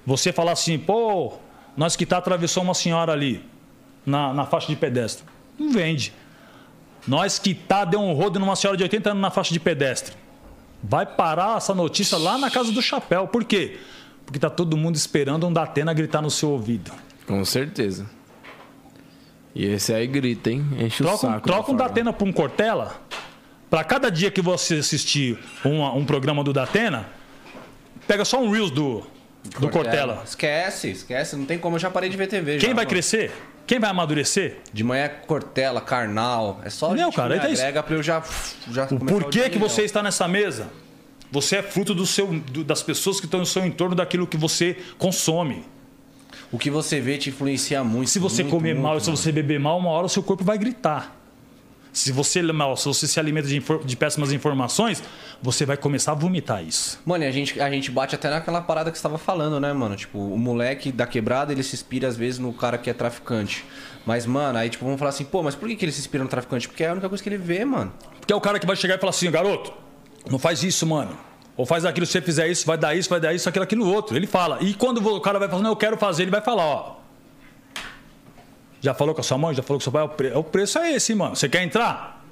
Você 0.06 0.32
falar 0.32 0.52
assim, 0.52 0.78
pô, 0.78 1.32
nós 1.76 1.96
que 1.96 2.06
tá 2.06 2.16
atravessou 2.18 2.62
uma 2.62 2.74
senhora 2.74 3.12
ali 3.12 3.44
na, 4.08 4.32
na 4.32 4.46
faixa 4.46 4.66
de 4.68 4.76
pedestre. 4.76 5.24
Não 5.58 5.70
vende. 5.72 6.12
Nós 7.06 7.38
que 7.38 7.54
tá 7.54 7.84
deu 7.84 8.00
um 8.00 8.12
rodo 8.12 8.38
numa 8.38 8.56
senhora 8.56 8.76
de 8.76 8.82
80 8.82 9.10
anos 9.10 9.22
na 9.22 9.30
faixa 9.30 9.52
de 9.52 9.60
pedestre. 9.60 10.14
Vai 10.82 11.04
parar 11.06 11.56
essa 11.56 11.74
notícia 11.74 12.16
lá 12.18 12.38
na 12.38 12.50
casa 12.50 12.70
do 12.72 12.80
chapéu. 12.82 13.26
Por 13.26 13.44
quê? 13.44 13.78
Porque 14.24 14.38
tá 14.38 14.50
todo 14.50 14.76
mundo 14.76 14.96
esperando 14.96 15.46
um 15.46 15.52
Datena 15.52 15.92
gritar 15.94 16.20
no 16.22 16.30
seu 16.30 16.50
ouvido. 16.50 16.92
Com 17.26 17.44
certeza. 17.44 18.06
E 19.54 19.64
esse 19.64 19.92
aí 19.92 20.06
grita, 20.06 20.50
hein? 20.50 20.64
Enche 20.78 21.02
o 21.02 21.06
Troca, 21.06 21.26
um- 21.26 21.30
saco. 21.32 21.46
troca 21.46 21.72
um 21.72 21.76
da 21.76 21.88
Datena 21.88 22.12
por 22.12 22.28
um 22.28 22.32
Cortella. 22.32 23.00
Para 23.70 23.82
cada 23.84 24.10
dia 24.10 24.30
que 24.30 24.40
você 24.40 24.76
assistir 24.76 25.38
um, 25.64 25.82
um 25.84 26.04
programa 26.04 26.44
do 26.44 26.52
Datena, 26.52 27.06
pega 28.06 28.24
só 28.24 28.40
um 28.40 28.50
Reels 28.50 28.70
do, 28.70 29.02
do 29.60 29.68
Cortella. 29.68 30.22
Esquece, 30.24 30.90
esquece. 30.90 31.36
Não 31.36 31.44
tem 31.44 31.58
como. 31.58 31.76
Eu 31.76 31.80
já 31.80 31.90
parei 31.90 32.08
de 32.10 32.16
ver 32.16 32.26
TV. 32.26 32.52
Quem 32.58 32.60
já, 32.60 32.66
vai 32.68 32.84
mano. 32.84 32.88
crescer? 32.88 33.32
Quem 33.66 33.78
vai 33.78 33.90
amadurecer? 33.90 34.56
De 34.72 34.82
manhã 34.82 35.04
é 35.04 35.08
Cortella, 35.08 35.80
Carnal. 35.80 36.60
É 36.64 36.70
só 36.70 36.96
gente 36.96 37.14
cara? 37.14 37.28
me 37.30 37.36
Então 37.36 37.50
é 37.50 37.52
agrega 37.52 37.82
pra 37.82 37.94
eu 37.96 38.02
já, 38.02 38.22
já 38.70 38.84
O 38.90 38.98
porquê 38.98 39.50
que 39.50 39.58
você 39.58 39.82
está 39.82 40.02
nessa 40.02 40.26
mesa? 40.26 40.68
Você 41.30 41.56
é 41.56 41.62
fruto 41.62 41.94
do 41.94 42.06
seu, 42.06 42.26
do- 42.28 42.64
das 42.64 42.82
pessoas 42.82 43.20
que 43.20 43.26
estão 43.26 43.40
no 43.40 43.44
seu 43.46 43.66
entorno, 43.66 43.94
daquilo 43.94 44.26
que 44.26 44.38
você 44.38 44.76
consome. 44.96 45.64
O 46.50 46.58
que 46.58 46.70
você 46.70 46.98
vê 46.98 47.18
te 47.18 47.28
influencia 47.28 47.84
muito. 47.84 48.08
Se 48.08 48.18
você 48.18 48.42
muito, 48.42 48.54
comer 48.56 48.72
muito, 48.74 48.82
mal, 48.84 48.98
se 49.00 49.06
mano. 49.08 49.16
você 49.18 49.30
beber 49.30 49.60
mal, 49.60 49.78
uma 49.78 49.90
hora 49.90 50.06
o 50.06 50.08
seu 50.08 50.22
corpo 50.22 50.42
vai 50.42 50.56
gritar. 50.56 51.17
Se 51.98 52.12
você 52.12 52.40
mal, 52.42 52.76
se 52.76 52.86
você 52.86 53.08
se 53.08 53.18
alimenta 53.18 53.48
de, 53.48 53.60
de 53.84 53.96
péssimas 53.96 54.32
informações, 54.32 55.02
você 55.42 55.66
vai 55.66 55.76
começar 55.76 56.12
a 56.12 56.14
vomitar 56.14 56.62
isso. 56.62 57.00
Mano, 57.04 57.24
e 57.24 57.26
a 57.26 57.30
gente, 57.32 57.60
a 57.60 57.68
gente 57.68 57.90
bate 57.90 58.14
até 58.14 58.30
naquela 58.30 58.60
parada 58.60 58.92
que 58.92 58.96
você 58.96 59.02
tava 59.02 59.18
falando, 59.18 59.58
né, 59.58 59.72
mano? 59.72 59.96
Tipo, 59.96 60.16
o 60.16 60.38
moleque 60.38 60.92
da 60.92 61.08
quebrada, 61.08 61.52
ele 61.52 61.62
se 61.64 61.74
inspira 61.74 62.06
às 62.06 62.16
vezes 62.16 62.38
no 62.38 62.52
cara 62.52 62.78
que 62.78 62.88
é 62.88 62.92
traficante. 62.92 63.64
Mas, 64.06 64.26
mano, 64.26 64.58
aí, 64.58 64.70
tipo, 64.70 64.84
vamos 64.84 64.96
falar 64.96 65.08
assim, 65.08 65.24
pô, 65.24 65.42
mas 65.42 65.56
por 65.56 65.68
que, 65.68 65.74
que 65.74 65.84
ele 65.84 65.90
se 65.90 65.98
inspira 65.98 66.22
no 66.22 66.30
traficante? 66.30 66.68
Porque 66.68 66.84
é 66.84 66.88
a 66.88 66.92
única 66.92 67.08
coisa 67.08 67.22
que 67.22 67.28
ele 67.28 67.36
vê, 67.36 67.64
mano. 67.64 67.92
Porque 68.20 68.32
é 68.32 68.36
o 68.36 68.40
cara 68.40 68.60
que 68.60 68.66
vai 68.66 68.76
chegar 68.76 68.94
e 68.94 68.98
falar 68.98 69.10
assim, 69.10 69.28
garoto, 69.28 69.72
não 70.30 70.38
faz 70.38 70.62
isso, 70.62 70.86
mano. 70.86 71.18
Ou 71.56 71.66
faz 71.66 71.84
aquilo, 71.84 72.06
se 72.06 72.12
você 72.12 72.22
fizer 72.22 72.46
isso, 72.46 72.64
vai 72.64 72.78
dar 72.78 72.94
isso, 72.94 73.10
vai 73.10 73.18
dar 73.18 73.34
isso, 73.34 73.48
aquilo, 73.48 73.64
aquilo 73.64 73.92
outro. 73.92 74.16
Ele 74.16 74.28
fala. 74.28 74.58
E 74.60 74.72
quando 74.72 75.04
o 75.04 75.20
cara 75.20 75.40
vai 75.40 75.48
falar, 75.48 75.62
não, 75.62 75.70
eu 75.70 75.76
quero 75.76 75.96
fazer, 75.96 76.22
ele 76.22 76.30
vai 76.30 76.40
falar, 76.40 76.64
ó. 76.64 76.97
Já 78.80 78.94
falou 78.94 79.14
com 79.14 79.20
a 79.20 79.24
sua 79.24 79.36
mãe, 79.38 79.54
já 79.54 79.62
falou 79.62 79.78
com 79.80 79.82
seu 79.84 79.92
pai, 79.92 80.02
o, 80.02 80.08
pre- 80.08 80.32
o 80.34 80.44
preço 80.44 80.78
é 80.78 80.92
esse, 80.92 81.14
mano. 81.14 81.34
Você 81.34 81.48
quer 81.48 81.62
entrar? 81.62 82.22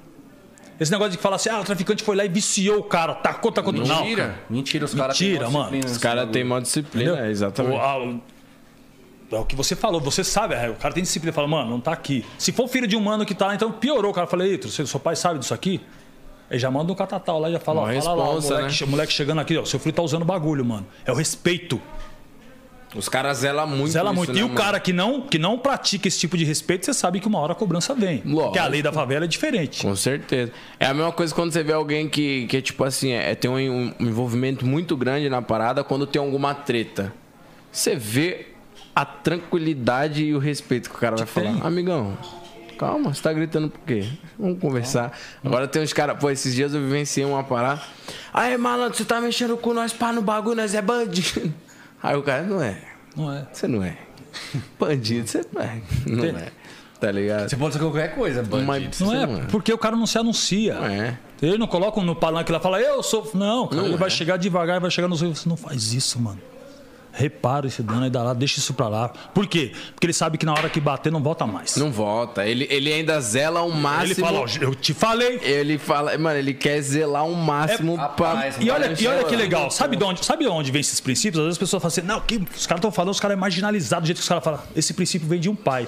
Esse 0.79 0.91
negócio 0.91 1.11
de 1.13 1.17
falar 1.17 1.37
assim, 1.37 1.49
ah, 1.49 1.59
o 1.59 1.63
traficante 1.63 2.03
foi 2.03 2.15
lá 2.15 2.23
e 2.23 2.29
viciou 2.29 2.77
o 2.79 2.83
cara, 2.83 3.15
tacou, 3.15 3.51
tacou. 3.51 3.73
Não, 3.73 3.81
Mentira. 3.83 4.23
cara. 4.27 4.39
Mentira, 4.49 4.85
os 4.85 4.93
caras 4.93 5.19
Mentira, 5.19 5.39
têm 5.39 5.47
uma 5.47 5.59
mano. 5.59 5.71
disciplina 5.71 5.91
Os 5.91 5.97
caras 5.97 6.29
têm 6.29 6.43
mó 6.43 6.59
disciplina, 6.59 7.11
Entendeu? 7.11 7.25
é, 7.25 7.31
exatamente. 7.31 7.75
O, 7.75 7.79
a- 7.81 7.97
o- 8.03 8.21
é 9.29 9.35
o 9.39 9.43
que 9.45 9.55
você 9.57 9.75
falou, 9.75 9.99
você 9.99 10.23
sabe, 10.23 10.53
é, 10.55 10.69
o 10.69 10.75
cara 10.75 10.93
tem 10.93 11.03
disciplina, 11.03 11.33
fala, 11.33 11.47
mano, 11.47 11.69
não 11.69 11.81
tá 11.81 11.91
aqui. 11.91 12.23
Se 12.37 12.51
for 12.53 12.67
filho 12.69 12.87
de 12.87 12.95
um 12.95 13.01
mano 13.01 13.25
que 13.25 13.35
tá, 13.35 13.53
então 13.53 13.71
piorou. 13.71 14.11
O 14.11 14.13
cara 14.13 14.25
fala, 14.27 14.45
eita, 14.47 14.69
seu 14.69 14.87
seu 14.87 14.99
pai 14.99 15.15
sabe 15.17 15.39
disso 15.39 15.53
aqui? 15.53 15.81
Ele 16.49 16.59
já 16.59 16.71
manda 16.71 16.89
um 16.93 16.95
catatal 16.95 17.37
lá 17.39 17.49
e 17.49 17.53
já 17.53 17.59
fala, 17.59 17.81
ó, 17.81 17.87
Mó 17.93 18.01
fala 18.01 18.15
lá, 18.23 18.29
o 18.29 18.41
moleque, 18.41 18.81
né? 18.81 18.87
o 18.87 18.87
moleque 18.89 19.11
chegando 19.11 19.41
aqui, 19.41 19.57
ó, 19.57 19.65
seu 19.65 19.79
filho 19.81 19.93
tá 19.93 20.01
usando 20.01 20.23
bagulho, 20.23 20.63
mano. 20.63 20.87
É 21.05 21.11
o 21.11 21.15
respeito. 21.15 21.81
Os 22.95 23.09
caras 23.09 23.39
zelam 23.39 23.67
muito. 23.67 23.91
Zela 23.91 24.11
isso, 24.11 24.17
muito. 24.17 24.33
né, 24.33 24.39
e 24.39 24.43
o 24.43 24.47
mano? 24.47 24.59
cara 24.59 24.79
que 24.79 24.93
não, 24.93 25.21
que 25.21 25.37
não 25.37 25.57
pratica 25.59 26.07
esse 26.07 26.17
tipo 26.19 26.37
de 26.37 26.45
respeito, 26.45 26.85
você 26.85 26.93
sabe 26.93 27.19
que 27.19 27.27
uma 27.27 27.37
hora 27.39 27.51
a 27.51 27.55
cobrança 27.55 27.93
vem. 27.93 28.21
Lógico. 28.25 28.43
Porque 28.43 28.59
a 28.59 28.67
lei 28.67 28.81
da 28.81 28.91
favela 28.93 29.25
é 29.25 29.27
diferente. 29.27 29.81
Com 29.85 29.95
certeza. 29.95 30.51
É 30.79 30.85
a 30.85 30.93
mesma 30.93 31.11
coisa 31.11 31.35
quando 31.35 31.51
você 31.51 31.63
vê 31.63 31.73
alguém 31.73 32.07
que, 32.07 32.47
que 32.47 32.57
é 32.57 32.61
tipo 32.61 32.83
assim, 32.83 33.11
é, 33.11 33.35
tem 33.35 33.51
um, 33.51 33.93
um 33.99 34.07
envolvimento 34.07 34.65
muito 34.65 34.95
grande 34.95 35.29
na 35.29 35.41
parada 35.41 35.83
quando 35.83 36.07
tem 36.07 36.21
alguma 36.21 36.53
treta. 36.55 37.13
Você 37.71 37.95
vê 37.95 38.47
a 38.95 39.05
tranquilidade 39.05 40.23
e 40.23 40.33
o 40.33 40.39
respeito 40.39 40.89
que 40.89 40.95
o 40.95 40.99
cara 40.99 41.15
vai 41.17 41.25
falar. 41.27 41.51
tem. 41.53 41.61
Amigão, 41.61 42.17
calma, 42.79 43.13
você 43.13 43.21
tá 43.21 43.33
gritando 43.33 43.69
por 43.69 43.81
quê? 43.81 44.05
Vamos 44.39 44.59
conversar. 44.59 45.11
Agora 45.43 45.67
tem 45.67 45.81
uns 45.83 45.93
caras, 45.93 46.17
pô, 46.19 46.29
esses 46.31 46.55
dias 46.55 46.73
eu 46.73 46.81
vivenciei 46.81 47.25
uma 47.25 47.43
parada. 47.43 47.81
Aí, 48.33 48.57
malandro, 48.57 48.97
você 48.97 49.05
tá 49.05 49.19
mexendo 49.19 49.57
com 49.57 49.73
nós, 49.73 49.91
pá, 49.93 50.11
no 50.13 50.21
bagulho, 50.21 50.55
nós 50.55 50.73
é 50.73 50.81
bandido. 50.81 51.53
Aí 52.01 52.15
o 52.15 52.23
cara, 52.23 52.43
não 52.43 52.61
é. 52.61 52.77
Não 53.15 53.31
é. 53.31 53.47
Você 53.51 53.67
não 53.67 53.83
é. 53.83 53.97
Bandido, 54.79 55.27
você 55.27 55.45
não 55.53 55.61
é. 55.61 55.81
Não 56.05 56.25
é. 56.25 56.51
Tá 56.99 57.11
ligado? 57.11 57.47
Você 57.49 57.55
pode 57.55 57.73
ser 57.73 57.79
qualquer 57.79 58.15
coisa, 58.15 58.41
bandido. 58.41 58.65
Mas 58.65 58.99
Não 58.99 59.07
você 59.07 59.17
é, 59.17 59.27
porque 59.51 59.71
o 59.71 59.77
cara 59.77 59.95
não 59.95 60.07
se 60.07 60.17
anuncia. 60.17 60.73
Não 60.75 60.85
é. 60.85 61.19
Ele 61.41 61.57
não 61.57 61.67
coloca 61.67 62.01
no 62.01 62.15
palanque 62.15 62.51
lá 62.51 62.57
e 62.57 62.61
fala, 62.61 62.81
eu 62.81 63.03
sou. 63.03 63.29
Não, 63.35 63.67
cara, 63.67 63.81
Não 63.81 63.85
ele 63.89 63.95
é. 63.95 63.97
vai 63.97 64.09
chegar 64.09 64.37
devagar, 64.37 64.79
vai 64.79 64.89
chegar 64.89 65.07
nos 65.07 65.21
olhos. 65.21 65.39
Você 65.39 65.49
não 65.49 65.57
faz 65.57 65.93
isso, 65.93 66.19
mano. 66.19 66.39
Repara 67.19 67.65
esse 67.65 67.81
dano 67.81 68.03
aí 68.03 68.11
da 68.11 68.21
lá, 68.21 68.31
deixa 68.35 68.59
isso 68.59 68.75
pra 68.75 68.87
lá. 68.87 69.09
Por 69.09 69.47
quê? 69.47 69.71
Porque 69.95 70.05
ele 70.05 70.13
sabe 70.13 70.37
que 70.37 70.45
na 70.45 70.53
hora 70.53 70.69
que 70.69 70.79
bater 70.79 71.11
não 71.11 71.19
volta 71.23 71.47
mais. 71.47 71.75
Não 71.75 71.91
volta. 71.91 72.45
Ele, 72.45 72.67
ele 72.69 72.93
ainda 72.93 73.19
zela 73.19 73.61
ao 73.61 73.71
máximo. 73.71 74.03
ele 74.05 74.15
fala, 74.15 74.39
ó, 74.41 74.45
eu 74.61 74.75
te 74.75 74.93
falei. 74.93 75.39
Ele 75.41 75.79
fala, 75.79 76.15
mano, 76.19 76.37
ele 76.37 76.53
quer 76.53 76.79
zelar 76.79 77.23
ao 77.23 77.31
máximo 77.33 77.93
É, 77.93 77.95
pra. 77.95 78.33
rapaz, 78.33 78.57
E 78.59 78.69
olha, 78.69 78.85
e 78.99 79.07
olha 79.07 79.23
que 79.23 79.33
ela- 79.33 79.43
legal, 79.43 79.71
sabe 79.71 79.95
de 79.95 80.03
onde, 80.03 80.23
sabe 80.23 80.43
de 80.43 80.49
onde 80.51 80.71
vem 80.71 80.79
esses 80.79 80.99
princípios? 80.99 81.39
Às 81.39 81.45
vezes 81.45 81.55
as 81.55 81.57
pessoas 81.57 81.81
falam 81.81 81.87
assim, 81.91 82.01
não, 82.01 82.21
que 82.21 82.35
os 82.55 82.67
caras 82.67 82.79
estão 82.81 82.91
falando, 82.91 83.11
os 83.13 83.19
caras 83.19 83.35
é 83.35 83.39
marginalizado, 83.39 84.03
do 84.03 84.05
jeito 84.05 84.17
que 84.19 84.21
os 84.23 84.29
caras 84.29 84.43
falam. 84.43 84.59
Esse 84.75 84.93
princípio 84.93 85.27
vem 85.27 85.39
de 85.39 85.49
um 85.49 85.55
pai. 85.55 85.87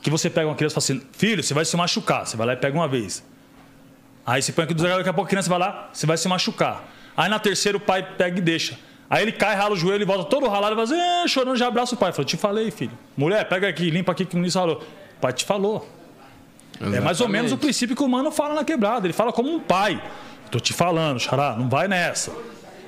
Que 0.00 0.08
você 0.08 0.30
pega 0.30 0.46
uma 0.46 0.54
criança 0.54 0.74
e 0.78 0.80
fala 0.80 0.98
assim, 1.00 1.08
filho, 1.18 1.42
você 1.42 1.52
vai 1.52 1.64
se 1.64 1.76
machucar. 1.76 2.24
Você 2.24 2.36
vai 2.36 2.46
lá 2.46 2.52
e 2.52 2.56
pega 2.56 2.78
uma 2.78 2.86
vez. 2.86 3.24
Aí 4.24 4.40
você 4.40 4.52
põe 4.52 4.64
aqui 4.66 4.74
do 4.74 4.82
zero, 4.82 4.98
daqui 4.98 5.08
a 5.08 5.12
pouco 5.12 5.26
a 5.26 5.30
criança 5.30 5.48
vai 5.48 5.58
lá, 5.58 5.90
você 5.92 6.06
vai 6.06 6.16
se 6.16 6.28
machucar. 6.28 6.84
Aí 7.16 7.28
na 7.28 7.40
terceira 7.40 7.76
o 7.76 7.80
pai 7.80 8.02
pega 8.16 8.38
e 8.38 8.40
deixa. 8.40 8.78
Aí 9.10 9.22
ele 9.22 9.32
cai, 9.32 9.54
rala 9.56 9.74
o 9.74 9.76
joelho 9.76 10.02
e 10.02 10.04
volta 10.04 10.24
todo 10.24 10.46
ralado 10.48 10.74
e 10.74 10.76
vai 10.76 10.84
assim, 10.84 11.00
"Ah", 11.00 11.26
chorando, 11.26 11.56
já 11.56 11.66
abraça 11.68 11.94
o 11.94 11.98
pai. 11.98 12.12
Fala, 12.12 12.24
te 12.26 12.36
falei, 12.36 12.70
filho. 12.70 12.92
Mulher, 13.16 13.48
pega 13.48 13.66
aqui, 13.68 13.88
limpa 13.90 14.12
aqui 14.12 14.24
que 14.26 14.34
o 14.34 14.38
ministro 14.38 14.60
falou. 14.60 14.76
O 15.16 15.20
pai 15.20 15.32
te 15.32 15.44
falou. 15.44 15.88
É 16.80 17.00
mais 17.00 17.20
ou 17.20 17.26
menos 17.28 17.50
o 17.50 17.54
Exatamente. 17.54 17.58
princípio 17.60 17.96
que 17.96 18.02
o 18.02 18.08
mano 18.08 18.30
fala 18.30 18.54
na 18.54 18.64
quebrada. 18.64 19.06
Ele 19.06 19.12
fala 19.14 19.32
como 19.32 19.50
um 19.52 19.58
pai. 19.60 20.00
Tô 20.50 20.60
te 20.60 20.72
falando, 20.72 21.18
Xará, 21.18 21.56
não 21.56 21.68
vai 21.68 21.88
nessa. 21.88 22.32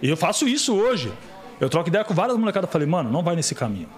E 0.03 0.09
eu 0.09 0.16
faço 0.16 0.47
isso 0.47 0.75
hoje. 0.75 1.12
Eu 1.59 1.68
troco 1.68 1.89
ideia 1.89 2.05
com 2.05 2.14
várias 2.14 2.37
molecadas. 2.39 2.71
Falei, 2.71 2.87
mano, 2.87 3.11
não 3.11 3.23
vai 3.23 3.35
nesse 3.35 3.55
caminho. 3.55 3.89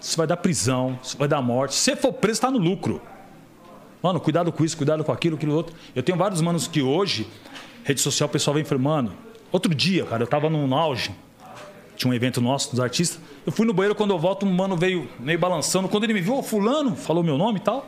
Isso 0.00 0.16
vai 0.16 0.26
dar 0.26 0.36
prisão, 0.38 0.98
isso 1.02 1.16
vai 1.18 1.28
dar 1.28 1.42
morte. 1.42 1.74
Se 1.74 1.94
for 1.96 2.12
preso, 2.12 2.40
tá 2.40 2.50
no 2.50 2.58
lucro. 2.58 3.02
Mano, 4.02 4.18
cuidado 4.18 4.50
com 4.50 4.64
isso, 4.64 4.76
cuidado 4.76 5.04
com 5.04 5.12
aquilo, 5.12 5.36
aquilo 5.36 5.54
outro. 5.54 5.76
Eu 5.94 6.02
tenho 6.02 6.16
vários 6.16 6.40
manos 6.40 6.66
que 6.66 6.80
hoje, 6.80 7.26
rede 7.84 8.00
social, 8.00 8.26
o 8.28 8.32
pessoal 8.32 8.54
vem 8.54 8.64
falando, 8.64 8.84
mano, 8.84 9.12
outro 9.52 9.74
dia, 9.74 10.04
cara, 10.04 10.22
eu 10.22 10.26
tava 10.26 10.48
num 10.48 10.74
auge. 10.74 11.10
Tinha 11.96 12.10
um 12.10 12.14
evento 12.14 12.40
nosso 12.40 12.70
dos 12.70 12.80
artistas. 12.80 13.20
Eu 13.44 13.52
fui 13.52 13.66
no 13.66 13.74
banheiro, 13.74 13.94
quando 13.94 14.10
eu 14.10 14.18
volto, 14.18 14.46
um 14.46 14.52
mano 14.52 14.76
veio 14.76 15.08
meio 15.18 15.38
balançando. 15.38 15.88
Quando 15.88 16.04
ele 16.04 16.14
me 16.14 16.20
viu, 16.20 16.38
ô, 16.38 16.42
fulano, 16.42 16.96
falou 16.96 17.22
meu 17.22 17.36
nome 17.36 17.58
e 17.58 17.62
tal. 17.62 17.86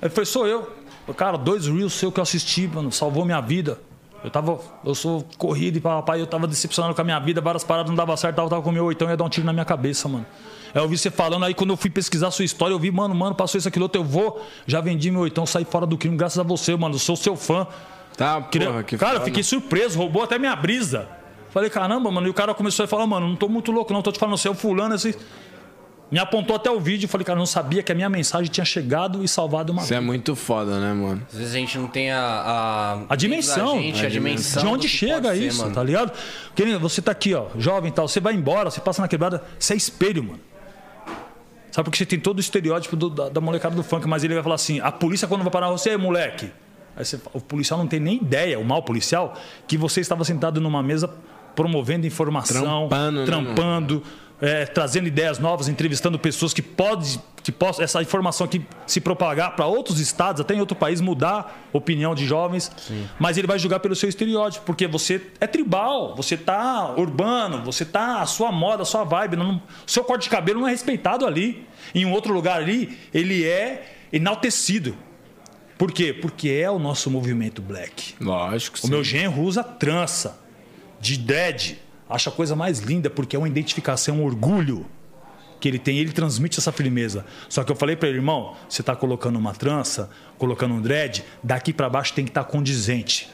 Ele 0.00 0.10
falou, 0.10 0.26
sou 0.26 0.46
eu. 0.46 0.72
Cara, 1.16 1.36
dois 1.36 1.66
reels 1.66 1.92
seu 1.92 2.10
que 2.10 2.18
eu 2.18 2.22
assisti, 2.22 2.66
mano, 2.66 2.90
salvou 2.90 3.24
minha 3.24 3.40
vida. 3.40 3.78
Eu 4.24 4.30
tava, 4.30 4.60
eu 4.84 4.94
sou 4.94 5.26
corrido 5.36 5.76
e 5.78 5.80
papai, 5.80 6.20
eu 6.20 6.26
tava 6.26 6.46
decepcionado 6.46 6.94
com 6.94 7.00
a 7.00 7.04
minha 7.04 7.18
vida, 7.18 7.40
várias 7.40 7.64
paradas 7.64 7.90
não 7.90 7.96
dava 7.96 8.16
certo, 8.16 8.38
eu 8.38 8.48
tava 8.48 8.62
com 8.62 8.70
o 8.70 8.72
meu 8.72 8.84
oitão 8.84 9.08
ia 9.08 9.16
dar 9.16 9.24
um 9.24 9.28
tiro 9.28 9.44
na 9.44 9.52
minha 9.52 9.64
cabeça, 9.64 10.08
mano. 10.08 10.24
Aí 10.72 10.80
eu 10.80 10.88
vi 10.88 10.96
você 10.96 11.10
falando, 11.10 11.44
aí 11.44 11.52
quando 11.52 11.70
eu 11.70 11.76
fui 11.76 11.90
pesquisar 11.90 12.28
a 12.28 12.30
sua 12.30 12.44
história, 12.44 12.72
eu 12.72 12.78
vi, 12.78 12.90
mano, 12.92 13.14
mano, 13.14 13.34
passou 13.34 13.58
isso, 13.58 13.66
aquilo, 13.66 13.84
outro, 13.84 14.00
eu 14.00 14.04
vou, 14.04 14.40
já 14.64 14.80
vendi 14.80 15.10
meu 15.10 15.22
oitão, 15.22 15.44
saí 15.44 15.64
fora 15.64 15.84
do 15.84 15.98
crime, 15.98 16.16
graças 16.16 16.38
a 16.38 16.44
você, 16.44 16.76
mano, 16.76 16.94
eu 16.94 16.98
sou 17.00 17.16
seu 17.16 17.34
fã. 17.34 17.66
Tá, 18.16 18.40
Queria- 18.42 18.68
porra, 18.68 18.82
que 18.82 18.96
cara, 18.98 19.18
eu 19.18 19.22
fiquei 19.22 19.42
surpreso, 19.42 19.98
roubou 19.98 20.22
até 20.22 20.38
minha 20.38 20.54
brisa. 20.54 21.08
Falei, 21.50 21.68
caramba, 21.68 22.10
mano, 22.10 22.26
e 22.26 22.30
o 22.30 22.34
cara 22.34 22.54
começou 22.54 22.84
a 22.84 22.88
falar, 22.88 23.06
mano, 23.06 23.28
não 23.28 23.36
tô 23.36 23.48
muito 23.48 23.70
louco, 23.72 23.92
não, 23.92 24.00
tô 24.02 24.10
te 24.12 24.18
falando, 24.18 24.36
você 24.38 24.48
é 24.48 24.50
o 24.50 24.54
fulano, 24.54 24.94
assim. 24.94 25.12
Me 26.10 26.18
apontou 26.18 26.54
até 26.56 26.70
o 26.70 26.78
vídeo, 26.78 27.08
falei, 27.08 27.24
cara, 27.24 27.38
não 27.38 27.46
sabia 27.46 27.82
que 27.82 27.90
a 27.90 27.94
minha 27.94 28.08
mensagem 28.08 28.50
tinha 28.50 28.66
chegado 28.66 29.24
e 29.24 29.28
salvado 29.28 29.72
uma 29.72 29.80
Isso 29.82 29.94
é 29.94 29.96
vida. 29.96 30.06
muito 30.06 30.36
foda, 30.36 30.78
né, 30.78 30.92
mano? 30.92 31.26
Às 31.32 31.38
vezes 31.38 31.54
a 31.54 31.58
gente 31.58 31.78
não 31.78 31.86
tem 31.88 32.10
a. 32.12 32.20
A, 32.20 32.98
A 33.14 33.16
dimensão. 33.16 33.76
da 33.76 33.82
gente, 33.82 34.02
a, 34.04 34.06
A 34.06 34.10
dimensão. 34.10 34.62
De 34.62 34.68
onde 34.68 34.88
chega 34.88 35.30
ser, 35.34 35.42
isso, 35.46 35.62
mano. 35.62 35.74
tá 35.74 35.82
ligado? 35.82 36.12
Porque 36.54 36.76
você 36.76 37.00
tá 37.00 37.12
aqui, 37.12 37.32
ó, 37.34 37.46
jovem 37.58 37.88
e 37.90 37.94
tal, 37.94 38.06
você 38.06 38.20
vai 38.20 38.34
embora, 38.34 38.70
você 38.70 38.80
passa 38.80 39.00
na 39.00 39.08
quebrada, 39.08 39.42
você 39.58 39.72
é 39.72 39.76
espelho, 39.76 40.22
mano. 40.22 40.40
Sabe 41.70 41.84
porque 41.86 41.96
você 41.96 42.04
tem 42.04 42.20
todo 42.20 42.36
o 42.36 42.40
estereótipo 42.40 42.94
do- 42.94 43.08
da, 43.08 43.28
da 43.30 43.40
molecada 43.40 43.74
do 43.74 43.82
funk, 43.82 44.06
mas 44.06 44.22
ele 44.22 44.34
vai 44.34 44.42
falar 44.42 44.56
assim: 44.56 44.80
a 44.80 44.92
polícia 44.92 45.26
quando 45.26 45.40
vai 45.42 45.50
parar 45.50 45.70
você, 45.70 45.90
"Ei, 45.90 45.96
moleque. 45.96 46.50
Aí 46.96 47.04
você, 47.04 47.18
o 47.32 47.40
policial 47.40 47.78
não 47.78 47.86
tem 47.86 48.00
nem 48.00 48.16
ideia, 48.16 48.58
o 48.58 48.64
mal 48.64 48.82
policial, 48.82 49.34
que 49.66 49.76
você 49.76 50.00
estava 50.00 50.24
sentado 50.24 50.60
numa 50.60 50.82
mesa 50.82 51.08
promovendo 51.54 52.06
informação, 52.06 52.88
Trampando, 52.88 53.20
né, 53.20 53.26
trampando, 53.26 54.02
é, 54.40 54.66
trazendo 54.66 55.06
ideias 55.06 55.38
novas, 55.38 55.68
entrevistando 55.68 56.18
pessoas 56.18 56.52
que 56.52 56.62
podem, 56.62 57.20
que 57.42 57.52
possam, 57.52 57.84
essa 57.84 58.02
informação 58.02 58.44
aqui 58.44 58.64
se 58.86 59.00
propagar 59.00 59.54
para 59.54 59.66
outros 59.66 60.00
estados, 60.00 60.40
até 60.40 60.54
em 60.54 60.60
outro 60.60 60.76
país, 60.76 61.00
mudar 61.00 61.68
a 61.72 61.76
opinião 61.76 62.14
de 62.14 62.26
jovens. 62.26 62.70
Mas 63.18 63.38
ele 63.38 63.46
vai 63.46 63.58
julgar 63.58 63.80
pelo 63.80 63.94
seu 63.94 64.08
estereótipo, 64.08 64.64
porque 64.64 64.86
você 64.86 65.20
é 65.40 65.46
tribal, 65.46 66.16
você 66.16 66.36
tá 66.36 66.94
urbano, 66.96 67.62
você 67.64 67.84
tá 67.84 68.20
a 68.20 68.26
sua 68.26 68.50
moda, 68.50 68.82
a 68.82 68.86
sua 68.86 69.04
vibe. 69.04 69.36
Não, 69.36 69.56
o 69.86 69.90
seu 69.90 70.02
corte 70.02 70.24
de 70.24 70.30
cabelo 70.30 70.60
não 70.60 70.68
é 70.68 70.70
respeitado 70.72 71.24
ali. 71.24 71.66
Em 71.94 72.04
um 72.04 72.12
outro 72.12 72.32
lugar 72.32 72.60
ali, 72.60 72.98
ele 73.12 73.44
é 73.44 74.08
enaltecido. 74.12 74.96
Por 75.82 75.90
quê? 75.90 76.12
Porque 76.12 76.48
é 76.48 76.70
o 76.70 76.78
nosso 76.78 77.10
movimento 77.10 77.60
black. 77.60 78.14
Lógico, 78.20 78.76
O 78.76 78.80
sim. 78.82 78.88
meu 78.88 79.02
genro 79.02 79.42
usa 79.42 79.64
trança, 79.64 80.38
de 81.00 81.16
dread. 81.16 81.76
Acha 82.08 82.30
a 82.30 82.32
coisa 82.32 82.54
mais 82.54 82.78
linda 82.78 83.10
porque 83.10 83.34
é 83.34 83.38
uma 83.38 83.48
identificação, 83.48 84.18
um 84.18 84.24
orgulho 84.24 84.86
que 85.58 85.66
ele 85.66 85.80
tem. 85.80 85.98
Ele 85.98 86.12
transmite 86.12 86.60
essa 86.60 86.70
firmeza. 86.70 87.26
Só 87.48 87.64
que 87.64 87.72
eu 87.72 87.74
falei 87.74 87.96
para 87.96 88.08
ele, 88.08 88.18
irmão, 88.18 88.54
você 88.68 88.80
tá 88.80 88.94
colocando 88.94 89.40
uma 89.40 89.54
trança, 89.54 90.08
colocando 90.38 90.72
um 90.72 90.80
dread, 90.80 91.24
daqui 91.42 91.72
para 91.72 91.90
baixo 91.90 92.14
tem 92.14 92.24
que 92.24 92.30
estar 92.30 92.44
condizente. 92.44 93.28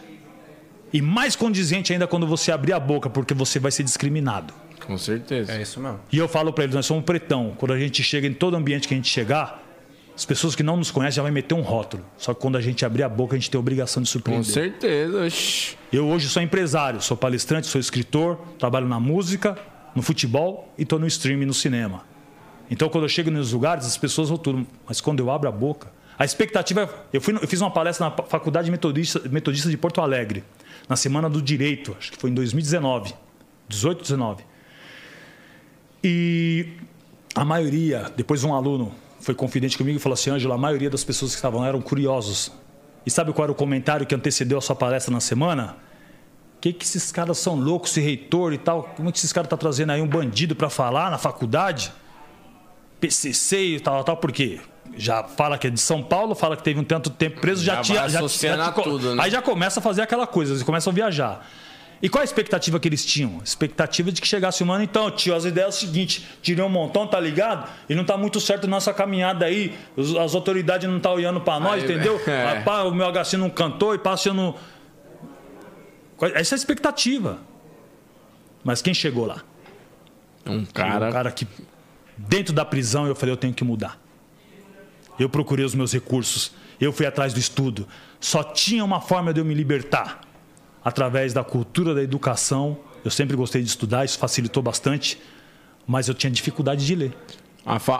E 0.91 1.03
mais 1.03 1.37
condizente 1.37 1.93
ainda 1.93 2.07
quando 2.07 2.27
você 2.27 2.51
abrir 2.51 2.73
a 2.73 2.81
boca, 2.81 3.11
porque 3.11 3.35
você 3.35 3.59
vai 3.59 3.71
ser 3.71 3.83
discriminado. 3.83 4.55
Com 4.87 4.97
certeza. 4.97 5.53
É 5.53 5.61
isso 5.61 5.79
mesmo. 5.81 6.01
E 6.11 6.17
eu 6.17 6.27
falo 6.27 6.51
para 6.51 6.65
eles, 6.65 6.75
nós 6.75 6.87
somos 6.87 7.05
pretão. 7.05 7.55
Quando 7.59 7.75
a 7.75 7.79
gente 7.79 8.03
chega 8.03 8.27
em 8.27 8.33
todo 8.33 8.57
ambiente 8.57 8.89
que 8.89 8.95
a 8.95 8.97
gente 8.97 9.11
chegar, 9.11 9.68
as 10.19 10.25
pessoas 10.25 10.57
que 10.57 10.65
não 10.65 10.77
nos 10.77 10.91
conhecem 10.91 11.15
já 11.17 11.23
vai 11.23 11.31
meter 11.31 11.55
um 11.55 11.61
rótulo. 11.61 12.05
Só 12.17 12.35
que 12.35 12.41
quando 12.41 12.57
a 12.57 12.61
gente 12.61 12.85
abrir 12.85 13.05
a 13.05 13.09
boca, 13.09 13.37
a 13.37 13.39
gente 13.39 13.49
tem 13.49 13.57
a 13.57 13.61
obrigação 13.61 14.03
de 14.03 14.09
Com 14.09 14.13
surpreender. 14.13 14.45
certeza. 14.53 15.25
oxi. 15.25 15.77
Eu 15.93 16.09
hoje 16.09 16.29
sou 16.29 16.43
empresário, 16.43 17.01
sou 17.01 17.17
palestrante, 17.17 17.69
sou 17.69 17.81
escritor, 17.81 18.37
trabalho 18.59 18.89
na 18.89 18.99
música, 18.99 19.57
no 19.95 20.03
futebol 20.03 20.75
e 20.77 20.83
estou 20.83 20.99
no 20.99 21.07
streaming 21.07 21.45
no 21.47 21.55
cinema. 21.55 22.03
Então, 22.69 22.89
quando 22.89 23.05
eu 23.05 23.09
chego 23.09 23.31
nos 23.31 23.53
lugares, 23.53 23.87
as 23.87 23.97
pessoas 23.97 24.29
rotulam. 24.29 24.67
Mas 24.89 25.01
quando 25.01 25.21
eu 25.21 25.31
abro 25.31 25.49
a 25.49 25.53
boca, 25.53 25.91
a 26.19 26.25
expectativa. 26.25 26.83
é- 26.83 27.17
Eu, 27.17 27.21
fui, 27.21 27.33
eu 27.41 27.47
fiz 27.47 27.61
uma 27.61 27.71
palestra 27.71 28.07
na 28.11 28.25
Faculdade 28.25 28.73
Metodista, 28.73 29.21
Metodista 29.29 29.71
de 29.71 29.77
Porto 29.77 30.01
Alegre, 30.01 30.43
na 30.89 30.97
Semana 30.97 31.31
do 31.31 31.41
Direito, 31.41 31.95
acho 31.97 32.11
que 32.11 32.19
foi 32.19 32.31
em 32.31 32.35
2019, 32.35 33.15
18, 33.69 34.03
19. 34.03 34.43
E 36.03 36.67
a 37.37 37.45
maioria, 37.45 38.11
depois 38.17 38.43
um 38.43 38.53
aluno 38.53 38.93
foi 39.21 39.35
confidente 39.35 39.77
comigo 39.77 39.99
e 39.99 40.01
falou 40.01 40.15
assim: 40.15 40.31
Ângelo, 40.31 40.53
a 40.53 40.59
maioria 40.59 40.91
das 40.91 41.05
pessoas 41.05 41.33
que 41.33 41.37
estavam 41.37 41.61
lá 41.61 41.69
eram 41.69 41.81
curiosos. 41.81 42.53
E 43.05 43.11
sabe 43.11 43.33
qual 43.33 43.45
era 43.45 43.53
o 43.53 43.55
comentário 43.55 44.07
que 44.07 44.15
antecedeu 44.15 44.59
a 44.59 44.61
sua 44.61 44.77
palestra 44.77 45.13
na 45.13 45.21
semana? 45.21 45.77
Que 46.61 46.73
que 46.73 46.85
esses 46.85 47.13
caras 47.13 47.39
são 47.39 47.55
loucos, 47.55 47.91
esse 47.93 48.01
reitor 48.01 48.53
e 48.53 48.59
tal? 48.59 48.83
Como 48.97 49.09
é 49.09 49.13
que 49.13 49.19
esses 49.19 49.33
caras 49.33 49.47
estão 49.47 49.59
trazendo 49.59 49.93
aí 49.93 50.03
um 50.03 50.07
bandido 50.07 50.57
para 50.57 50.69
falar 50.69 51.11
na 51.11 51.19
faculdade? 51.19 51.93
PCC 53.01 53.77
e 53.77 53.81
tal, 53.81 54.03
tal, 54.03 54.17
por 54.17 54.33
quê? 54.33 54.61
Já 54.97 55.23
fala 55.23 55.57
que 55.57 55.69
é 55.69 55.71
de 55.71 55.79
São 55.79 56.03
Paulo, 56.03 56.35
fala 56.35 56.57
que 56.57 56.65
teve 56.65 56.81
um 56.81 56.85
tanto 56.85 57.11
tempo 57.11 57.41
preso, 57.41 57.63
já, 57.63 57.77
Já 57.77 57.83
tinha. 57.83 58.09
Já, 58.09 58.29
já 58.29 58.73
tudo, 58.73 59.15
né? 59.15 59.23
Aí 59.23 59.31
já 59.31 59.41
começa 59.41 59.79
a 59.79 59.83
fazer 59.83 60.03
aquela 60.03 60.27
coisa, 60.27 60.53
eles 60.53 60.65
começam 60.65 60.91
a 60.91 60.95
viajar. 60.95 61.47
E 62.01 62.09
qual 62.09 62.23
a 62.23 62.25
expectativa 62.25 62.79
que 62.79 62.87
eles 62.87 63.05
tinham? 63.05 63.41
Expectativa 63.43 64.13
de 64.13 64.21
que 64.21 64.29
chegasse 64.29 64.63
o 64.63 64.67
mano, 64.67 64.85
então, 64.85 65.11
tio, 65.11 65.35
as 65.35 65.45
ideias 65.45 65.67
é 65.67 65.77
o 65.77 65.81
seguinte, 65.81 66.27
tirei 66.41 66.65
um 66.65 66.69
montão, 66.69 67.07
tá 67.07 67.19
ligado? 67.19 67.69
E 67.89 67.95
não 67.95 68.05
tá 68.05 68.17
muito 68.17 68.41
certo 68.41 68.69
nossa 68.69 68.95
caminhada 68.95 69.47
aí, 69.47 69.77
as 69.97 70.35
autoridades 70.35 70.89
não 70.89 71.01
tá 71.01 71.11
olhando 71.11 71.41
pra 71.41 71.59
nós, 71.59 71.83
Aí, 71.83 71.85
entendeu? 71.85 72.21
é. 72.27 72.61
Pá, 72.61 72.83
o 72.83 72.95
meu 72.95 73.11
HC 73.13 73.37
não 73.37 73.51
cantou 73.51 73.95
e 73.95 73.99
passa 73.99 74.29
eu 74.29 74.35
não. 74.35 74.55
Essa 76.35 76.55
é 76.55 76.57
a 76.57 76.59
expectativa. 76.59 77.39
Mas 78.63 78.81
quem 78.81 78.95
chegou 78.95 79.27
lá? 79.27 79.43
Um 80.47 80.65
cara. 80.65 81.09
Um 81.09 81.13
cara 81.13 81.33
que, 81.33 81.47
dentro 82.17 82.53
da 82.53 82.65
prisão, 82.65 83.07
eu 83.07 83.15
falei, 83.15 83.33
eu 83.33 83.37
tenho 83.37 83.55
que 83.55 83.65
mudar. 83.65 83.99
Eu 85.19 85.29
procurei 85.29 85.65
os 85.65 85.75
meus 85.75 85.93
recursos, 85.93 86.53
eu 86.81 86.93
fui 86.93 87.07
atrás 87.07 87.33
do 87.33 87.41
estudo. 87.41 87.89
Só 88.21 88.45
tinha 88.45 88.85
uma 88.85 89.01
forma 89.01 89.35
de 89.35 89.41
eu 89.41 89.45
me 89.45 89.55
libertar. 89.55 90.28
Através 90.89 91.35
da 91.35 91.45
cultura 91.45 91.95
da 91.95 92.03
educação. 92.03 92.79
Eu 93.05 93.11
sempre 93.11 93.37
gostei 93.37 93.63
de 93.63 93.69
estudar, 93.69 94.05
isso 94.07 94.19
facilitou 94.19 94.63
bastante. 94.63 95.21
Mas 95.87 96.09
eu 96.09 96.15
tinha 96.15 96.31
dificuldade 96.31 96.87
de 96.87 96.95
ler. 96.95 97.17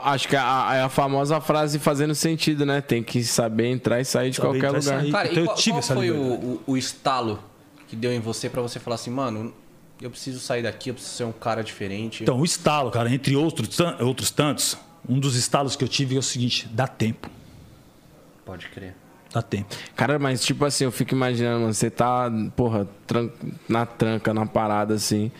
Acho 0.03 0.27
que 0.27 0.35
é 0.35 0.39
a, 0.39 0.69
é 0.73 0.81
a 0.81 0.89
famosa 0.89 1.39
frase 1.39 1.77
fazendo 1.77 2.15
sentido, 2.15 2.65
né? 2.65 2.81
Tem 2.81 3.03
que 3.03 3.23
saber 3.23 3.67
entrar 3.67 3.99
e 4.01 4.05
sair 4.05 4.31
de 4.31 4.37
Saber 4.37 4.59
qualquer 4.59 4.67
lugar. 4.69 4.81
sair. 4.81 5.11
Cara, 5.11 5.27
Então 5.27 5.43
e 5.43 5.45
eu 5.45 5.45
qual, 5.45 5.55
tive 5.57 5.73
qual 5.73 5.79
essa 5.79 5.93
foi 5.93 6.09
o, 6.09 6.15
o, 6.17 6.61
o 6.65 6.77
estalo 6.77 7.39
que 7.87 7.95
deu 7.95 8.11
em 8.11 8.19
você 8.19 8.49
pra 8.49 8.61
você 8.63 8.79
falar 8.79 8.95
assim, 8.95 9.11
mano, 9.11 9.53
eu 10.01 10.09
preciso 10.09 10.39
sair 10.39 10.63
daqui, 10.63 10.89
eu 10.89 10.95
preciso 10.95 11.15
ser 11.15 11.23
um 11.25 11.31
cara 11.31 11.63
diferente? 11.63 12.23
Então, 12.23 12.39
o 12.39 12.45
estalo, 12.45 12.89
cara, 12.89 13.13
entre 13.13 13.35
outros, 13.35 13.79
outros 13.99 14.31
tantos, 14.31 14.75
um 15.07 15.19
dos 15.19 15.35
estalos 15.35 15.75
que 15.75 15.83
eu 15.83 15.87
tive 15.87 16.15
é 16.15 16.19
o 16.19 16.23
seguinte: 16.23 16.67
dá 16.71 16.87
tempo. 16.87 17.29
Pode 18.45 18.67
crer. 18.69 18.95
Dá 19.33 19.41
tempo. 19.41 19.75
Cara, 19.95 20.17
mas 20.17 20.43
tipo 20.43 20.65
assim, 20.65 20.85
eu 20.85 20.91
fico 20.91 21.13
imaginando, 21.13 21.59
mano, 21.61 21.73
você 21.73 21.89
tá, 21.89 22.31
porra, 22.55 22.87
tran- 23.05 23.29
na 23.67 23.85
tranca, 23.85 24.33
na 24.33 24.45
parada 24.45 24.93
assim. 24.95 25.31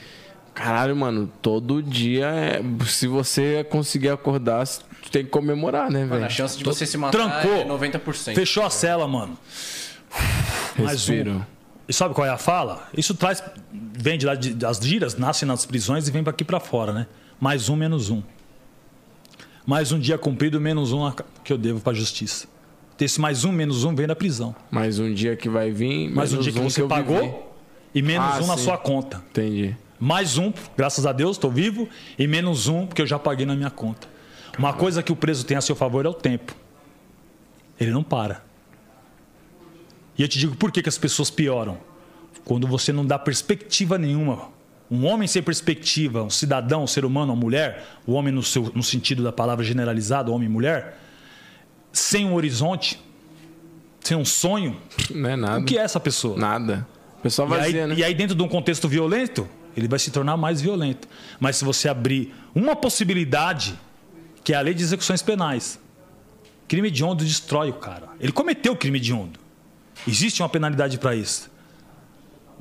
Caralho, 0.54 0.96
mano, 0.96 1.32
todo 1.42 1.82
dia, 1.82 2.28
é- 2.28 2.62
se 2.86 3.08
você 3.08 3.64
conseguir 3.64 4.10
acordar, 4.10 4.66
você 4.68 4.82
tem 5.12 5.24
que 5.24 5.32
comemorar, 5.32 5.90
né, 5.90 6.02
Mano, 6.02 6.16
a 6.16 6.18
velho? 6.20 6.32
chance 6.32 6.58
de 6.58 6.64
você 6.64 6.86
se 6.86 6.98
matar 6.98 7.18
Trancou. 7.18 7.52
é 7.62 7.66
90%. 7.66 8.36
Fechou 8.36 8.64
a 8.64 8.70
cela, 8.70 9.08
mano. 9.08 9.38
Mais 10.78 11.10
um. 11.10 11.14
Respiro. 11.14 11.46
E 11.88 11.94
sabe 11.94 12.14
qual 12.14 12.28
é 12.28 12.30
a 12.30 12.38
fala? 12.38 12.88
Isso 12.96 13.16
traz. 13.16 13.42
Vem 13.74 14.18
de 14.18 14.26
lá, 14.26 14.36
de, 14.36 14.54
das 14.54 14.78
giras, 14.78 15.16
nasce 15.18 15.46
nas 15.46 15.66
prisões 15.66 16.08
e 16.08 16.12
vem 16.12 16.24
para 16.24 16.32
aqui 16.32 16.44
para 16.44 16.60
fora, 16.60 16.94
né? 16.94 17.08
Mais 17.40 17.70
um, 17.70 17.76
menos 17.76 18.10
um. 18.12 18.22
Mais 19.66 19.92
um 19.92 20.00
dia 20.00 20.18
cumprido, 20.18 20.60
menos 20.60 20.92
um 20.92 21.12
que 21.44 21.52
eu 21.52 21.58
devo 21.58 21.80
para 21.80 21.94
a 21.94 21.96
justiça. 21.96 22.48
Esse 23.00 23.20
mais 23.22 23.45
um, 23.45 23.52
menos 23.52 23.84
um 23.84 23.95
vem 23.95 24.06
da 24.08 24.16
prisão. 24.16 24.56
Mais 24.70 25.00
um 25.00 25.14
dia 25.14 25.36
que 25.36 25.47
vai 25.47 25.72
vir, 25.72 26.10
Mais 26.14 26.34
um 26.34 26.39
dia 26.39 26.52
que 26.52 26.60
você 26.60 26.82
eu 26.82 26.88
vivi. 26.88 27.02
pagou 27.02 27.54
e 27.95 28.02
menos 28.02 28.28
Ah, 28.36 28.41
um 28.43 28.47
na 28.47 28.58
sim. 28.58 28.64
sua 28.66 28.78
conta. 28.78 29.24
Entendi. 29.30 29.76
Mais 30.00 30.38
um, 30.38 30.52
graças 30.78 31.06
a 31.06 31.12
Deus, 31.12 31.38
estou 31.38 31.52
vivo, 31.52 31.88
e 32.18 32.28
menos 32.28 32.68
um, 32.68 32.86
porque 32.86 33.02
eu 33.02 33.08
já 33.08 33.18
paguei 33.18 33.45
na 33.45 33.56
minha 33.56 33.70
conta. 33.70 34.08
Uma 34.58 34.74
coisa 34.74 35.02
que 35.02 35.12
o 35.12 35.16
preso 35.16 35.45
tem 35.45 35.56
a 35.58 35.62
seu 35.62 35.76
favor 35.76 36.06
é 36.06 36.10
o 36.10 36.14
tempo. 36.14 36.54
Ele 37.80 37.91
não 37.91 38.04
para. 38.04 38.43
E 40.18 40.22
eu 40.22 40.28
te 40.28 40.38
digo 40.38 40.56
por 40.56 40.72
que, 40.72 40.82
que 40.82 40.89
as 40.89 40.97
pessoas 40.97 41.30
pioram. 41.30 41.78
Quando 42.43 42.68
você 42.68 42.91
não 42.91 43.06
dá 43.06 43.18
perspectiva 43.18 43.97
nenhuma. 43.97 44.50
Um 44.91 45.06
homem 45.06 45.28
sem 45.28 45.41
perspectiva, 45.41 46.24
um 46.24 46.30
cidadão, 46.30 46.84
um 46.84 46.88
ser 46.88 47.06
humano, 47.06 47.32
uma 47.32 47.39
mulher, 47.39 47.86
o 48.06 48.14
homem 48.14 48.34
no, 48.34 48.41
seu, 48.43 48.72
no 48.74 48.84
sentido 48.84 49.24
da 49.24 49.32
palavra 49.32 49.64
generalizada, 49.64 50.32
homem 50.32 50.50
e 50.50 50.52
mulher, 50.52 50.97
sem 51.92 52.26
um 52.26 52.34
horizonte, 52.34 53.00
sem 54.02 54.16
um 54.18 54.26
sonho, 54.26 54.78
Não 55.14 55.30
é 55.30 55.36
nada. 55.36 55.60
o 55.60 55.66
que 55.66 55.78
é 55.78 55.82
essa 55.82 56.00
pessoa? 56.00 56.38
Nada. 56.38 56.88
Pessoa 57.22 57.48
E 57.50 57.54
aí, 57.54 57.60
vazia, 57.60 57.88
né? 57.88 57.96
e 57.98 58.04
aí, 58.04 58.14
dentro 58.14 58.36
de 58.36 58.42
um 58.42 58.48
contexto 58.48 58.88
violento, 58.88 59.48
ele 59.76 59.88
vai 59.88 60.00
se 60.00 60.10
tornar 60.12 60.38
mais 60.38 60.62
violento. 60.62 61.08
Mas 61.40 61.58
se 61.58 61.66
você 61.66 61.90
abrir 61.90 62.34
uma 62.56 62.76
possibilidade, 62.76 63.78
que 64.44 64.54
é 64.54 64.58
a 64.58 64.62
lei 64.62 64.74
de 64.74 64.82
execuções 64.84 65.22
penais, 65.22 65.80
crime 66.68 66.88
hediondo 66.88 67.24
destrói 67.26 67.70
o 67.70 67.74
cara. 67.74 68.08
Ele 68.20 68.32
cometeu 68.32 68.76
crime 68.76 68.98
hediondo. 69.00 69.40
Existe 70.08 70.42
uma 70.42 70.48
penalidade 70.50 70.98
para 70.98 71.14
isso. 71.16 71.52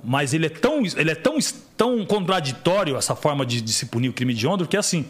Mas 0.02 0.34
ele 0.34 0.46
é 0.46 0.48
tão, 0.50 0.84
ele 0.84 1.10
é 1.10 1.14
tão, 1.14 1.38
tão 1.76 2.04
contraditório, 2.04 2.96
essa 2.96 3.14
forma 3.14 3.44
de, 3.46 3.60
de 3.60 3.72
se 3.72 3.86
punir 3.86 4.08
o 4.08 4.12
crime 4.12 4.32
hediondo, 4.32 4.66
que 4.66 4.76
é 4.76 4.78
assim: 4.80 5.04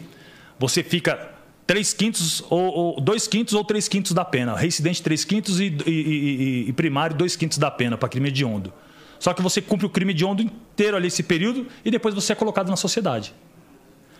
você 0.59 0.83
fica 0.83 1.31
três 1.69 1.93
quintos, 1.93 2.43
ou, 2.49 2.95
ou 2.97 3.05
quintos 3.29 3.53
ou 3.53 3.63
três 3.63 3.87
quintos 3.87 4.11
da 4.11 4.25
pena. 4.25 4.55
Reincidente, 4.55 5.03
três 5.03 5.23
quintos 5.23 5.59
e, 5.59 5.65
e, 5.85 5.91
e- 5.91 6.65
e 6.69 6.73
primário, 6.73 7.15
dois 7.15 7.35
quintos 7.35 7.59
da 7.59 7.69
pena 7.69 7.95
para 7.95 8.09
crime 8.09 8.29
hediondo. 8.29 8.73
Só 9.19 9.35
que 9.35 9.41
você 9.43 9.61
cumpre 9.61 9.85
o 9.85 9.89
crime 9.89 10.11
hediondo 10.11 10.41
inteiro 10.41 10.97
ali 10.97 11.05
esse 11.09 11.21
período 11.21 11.67
e 11.85 11.91
depois 11.91 12.15
você 12.15 12.33
é 12.33 12.35
colocado 12.35 12.69
na 12.69 12.75
sociedade. 12.75 13.35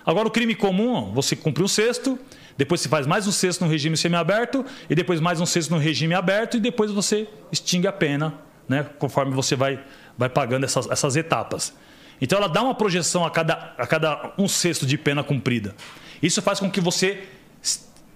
Agora, 0.05 0.27
o 0.27 0.31
crime 0.31 0.53
comum, 0.53 1.11
você 1.11 1.35
cumpre 1.35 1.63
um 1.63 1.67
sexto, 1.67 2.19
depois 2.55 2.81
você 2.81 2.89
faz 2.89 3.07
mais 3.07 3.25
um 3.25 3.31
sexto 3.31 3.65
no 3.65 3.71
regime 3.71 3.97
semiaberto, 3.97 4.63
e 4.87 4.93
depois 4.93 5.19
mais 5.19 5.41
um 5.41 5.45
sexto 5.47 5.71
no 5.71 5.79
regime 5.79 6.13
aberto, 6.13 6.57
e 6.57 6.59
depois 6.59 6.91
você 6.91 7.27
extingue 7.51 7.87
a 7.87 7.91
pena, 7.91 8.35
né, 8.67 8.85
conforme 8.99 9.33
você 9.33 9.55
vai, 9.55 9.83
vai 10.15 10.29
pagando 10.29 10.65
essas, 10.65 10.87
essas 10.87 11.15
etapas. 11.15 11.73
Então, 12.21 12.37
ela 12.37 12.47
dá 12.47 12.61
uma 12.61 12.75
projeção 12.75 13.25
a 13.25 13.31
cada, 13.31 13.73
a 13.75 13.87
cada 13.87 14.33
um 14.37 14.47
sexto 14.47 14.85
de 14.85 14.99
pena 14.99 15.23
cumprida. 15.23 15.75
Isso 16.21 16.41
faz 16.43 16.59
com 16.59 16.69
que 16.69 16.81
você 16.81 17.23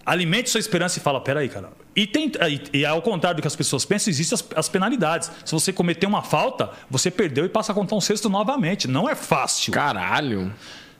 alimente 0.05 0.49
sua 0.49 0.59
esperança 0.59 0.99
e 0.99 1.01
fala, 1.01 1.21
peraí, 1.21 1.47
cara. 1.49 1.71
E, 1.95 2.05
tem, 2.07 2.31
e, 2.73 2.79
e 2.79 2.85
ao 2.85 3.01
contrário 3.01 3.37
do 3.37 3.41
que 3.41 3.47
as 3.47 3.55
pessoas 3.55 3.85
pensam, 3.85 4.11
existem 4.11 4.35
as, 4.35 4.45
as 4.57 4.69
penalidades. 4.69 5.31
Se 5.45 5.51
você 5.51 5.71
cometer 5.71 6.05
uma 6.07 6.21
falta, 6.21 6.71
você 6.89 7.09
perdeu 7.09 7.45
e 7.45 7.49
passa 7.49 7.71
a 7.71 7.75
contar 7.75 7.95
um 7.95 8.01
sexto 8.01 8.29
novamente. 8.29 8.87
Não 8.87 9.09
é 9.09 9.15
fácil. 9.15 9.71
Caralho. 9.71 10.53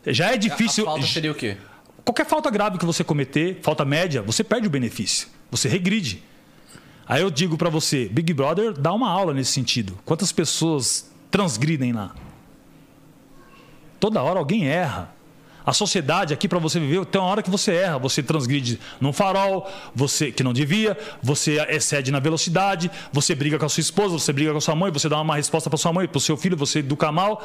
Já 0.05 0.31
é 0.31 0.33
A 0.33 0.37
difícil. 0.37 0.85
falta 0.85 1.05
seria 1.05 1.31
o 1.31 1.35
quê? 1.35 1.57
Qualquer 2.03 2.25
falta 2.25 2.49
grave 2.49 2.77
que 2.77 2.85
você 2.85 3.03
cometer, 3.03 3.59
falta 3.61 3.85
média, 3.85 4.21
você 4.21 4.43
perde 4.43 4.67
o 4.67 4.69
benefício. 4.69 5.27
Você 5.49 5.69
regride. 5.69 6.21
Aí 7.07 7.21
eu 7.21 7.29
digo 7.31 7.57
pra 7.57 7.69
você, 7.69 8.07
Big 8.09 8.33
Brother 8.33 8.73
dá 8.73 8.93
uma 8.93 9.09
aula 9.09 9.33
nesse 9.33 9.51
sentido. 9.51 9.97
Quantas 10.05 10.31
pessoas 10.31 11.09
transgridem 11.31 11.93
lá? 11.93 12.13
Toda 13.99 14.21
hora 14.21 14.39
alguém 14.39 14.67
erra. 14.67 15.13
A 15.65 15.73
sociedade 15.73 16.33
aqui 16.33 16.47
para 16.47 16.59
você 16.59 16.79
viver, 16.79 17.05
tem 17.05 17.21
uma 17.21 17.29
hora 17.29 17.41
que 17.41 17.49
você 17.49 17.73
erra, 17.73 17.97
você 17.97 18.21
transgride 18.21 18.79
num 18.99 19.13
farol, 19.13 19.69
você 19.95 20.31
que 20.31 20.43
não 20.43 20.53
devia, 20.53 20.97
você 21.21 21.59
excede 21.69 22.11
na 22.11 22.19
velocidade, 22.19 22.91
você 23.11 23.33
briga 23.33 23.57
com 23.57 23.65
a 23.65 23.69
sua 23.69 23.81
esposa, 23.81 24.13
você 24.17 24.33
briga 24.33 24.51
com 24.51 24.57
a 24.57 24.61
sua 24.61 24.75
mãe, 24.75 24.91
você 24.91 25.07
dá 25.07 25.17
uma 25.17 25.23
má 25.23 25.35
resposta 25.35 25.69
para 25.69 25.77
sua 25.77 25.93
mãe, 25.93 26.07
para 26.07 26.17
o 26.17 26.21
seu 26.21 26.35
filho, 26.35 26.57
você 26.57 26.79
educa 26.79 27.11
mal. 27.11 27.41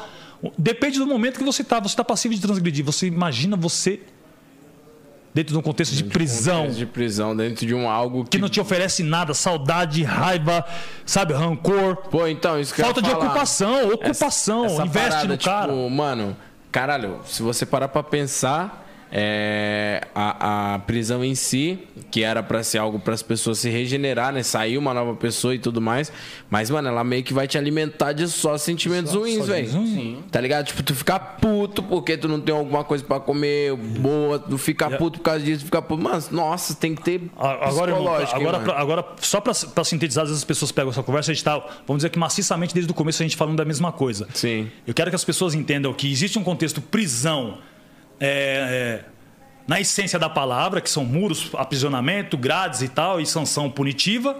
Depende 0.57 0.99
do 0.99 1.07
momento 1.07 1.37
que 1.37 1.43
você 1.43 1.61
está. 1.61 1.79
Você 1.79 1.87
está 1.87 2.03
passivo 2.03 2.33
de 2.33 2.41
transgredir. 2.41 2.83
Você 2.85 3.07
imagina 3.07 3.55
você 3.57 4.01
dentro 5.33 5.53
de 5.53 5.59
um 5.59 5.61
contexto 5.61 5.93
de 5.95 6.03
prisão 6.03 6.69
De 6.69 6.85
prisão 6.85 7.35
dentro 7.35 7.65
de 7.65 7.73
um 7.73 7.89
algo 7.89 8.23
que. 8.23 8.31
que 8.31 8.37
não 8.39 8.49
te 8.49 8.59
oferece 8.59 9.03
nada, 9.03 9.33
saudade, 9.33 10.03
raiva, 10.03 10.65
sabe, 11.05 11.33
rancor, 11.33 11.97
Pô, 12.09 12.27
então, 12.27 12.59
isso 12.59 12.73
que 12.73 12.81
falta 12.81 13.01
de 13.01 13.09
falar. 13.09 13.25
ocupação, 13.25 13.89
ocupação, 13.93 14.65
Essa 14.65 14.85
investe 14.85 15.09
parada, 15.09 15.27
no 15.27 15.37
cara. 15.37 15.73
Tipo, 15.73 15.89
mano, 15.89 16.35
caralho, 16.71 17.19
se 17.25 17.41
você 17.41 17.65
parar 17.65 17.87
pra 17.87 18.03
pensar, 18.03 18.88
é, 19.11 20.01
a, 20.13 20.75
a 20.75 20.79
prisão 20.79 21.23
em 21.23 21.35
si, 21.35 21.79
que 22.11 22.23
era 22.23 22.41
pra 22.43 22.63
ser 22.63 22.77
algo 22.77 22.99
para 22.99 23.13
as 23.13 23.21
pessoas 23.21 23.59
se 23.59 23.69
regenerar, 23.69 24.31
né? 24.33 24.43
Sair 24.43 24.77
uma 24.77 24.93
nova 24.93 25.15
pessoa 25.15 25.53
e 25.55 25.59
tudo 25.59 25.81
mais. 25.81 26.11
Mas, 26.49 26.69
mano, 26.69 26.87
ela 26.87 27.03
meio 27.03 27.23
que 27.23 27.33
vai 27.33 27.47
te 27.47 27.57
alimentar 27.57 28.13
de 28.13 28.27
só 28.27 28.57
sentimentos 28.57 29.13
ruins, 29.13 29.47
velho. 29.47 29.69
Sim. 29.71 30.19
Tá 30.31 30.39
ligado? 30.39 30.67
Tipo, 30.67 30.83
tu 30.83 30.95
ficar 30.95 31.19
puto 31.41 31.81
porque 31.83 32.17
tu 32.17 32.27
não 32.27 32.39
tem 32.39 32.53
alguma 32.55 32.83
coisa 32.83 33.03
pra 33.03 33.19
comer 33.19 33.75
boa, 33.75 34.39
tu 34.39 34.57
ficar 34.57 34.97
puto 34.97 35.19
por 35.19 35.23
causa 35.25 35.43
disso, 35.43 35.61
tu 35.61 35.65
ficar 35.65 35.81
puto. 35.81 36.01
Mano, 36.01 36.23
nossa, 36.31 36.73
tem 36.75 36.95
que 36.95 37.01
ter. 37.03 37.21
Agora, 37.37 37.91
irmão, 37.91 38.19
hein, 38.21 38.27
agora, 38.31 38.59
pra- 38.59 38.79
agora, 38.79 39.05
só 39.19 39.39
para 39.41 39.83
sintetizar, 39.83 40.23
às 40.23 40.29
vezes 40.29 40.41
as 40.43 40.45
pessoas 40.47 40.71
pegam 40.71 40.91
essa 40.91 41.03
conversa, 41.03 41.31
a 41.31 41.33
gente 41.33 41.43
tá, 41.43 41.57
vamos 41.87 41.97
dizer 41.99 42.09
que 42.09 42.19
maciçamente 42.19 42.73
desde 42.73 42.91
o 42.91 42.95
começo 42.95 43.21
a 43.21 43.25
gente 43.25 43.35
falando 43.35 43.57
da 43.57 43.65
mesma 43.65 43.91
coisa. 43.91 44.27
Sim. 44.33 44.69
Eu 44.85 44.93
quero 44.93 45.09
que 45.09 45.15
as 45.15 45.23
pessoas 45.25 45.53
entendam 45.53 45.93
que 45.93 46.11
existe 46.11 46.37
um 46.39 46.43
contexto 46.43 46.81
prisão 46.81 47.57
é, 48.19 49.01
é, 49.01 49.05
na 49.67 49.79
essência 49.79 50.17
da 50.19 50.29
palavra, 50.29 50.81
que 50.81 50.89
são 50.89 51.05
muros, 51.05 51.49
aprisionamento, 51.53 52.37
grades 52.37 52.81
e 52.81 52.87
tal, 52.89 53.21
e 53.21 53.25
sanção 53.25 53.69
punitiva. 53.69 54.37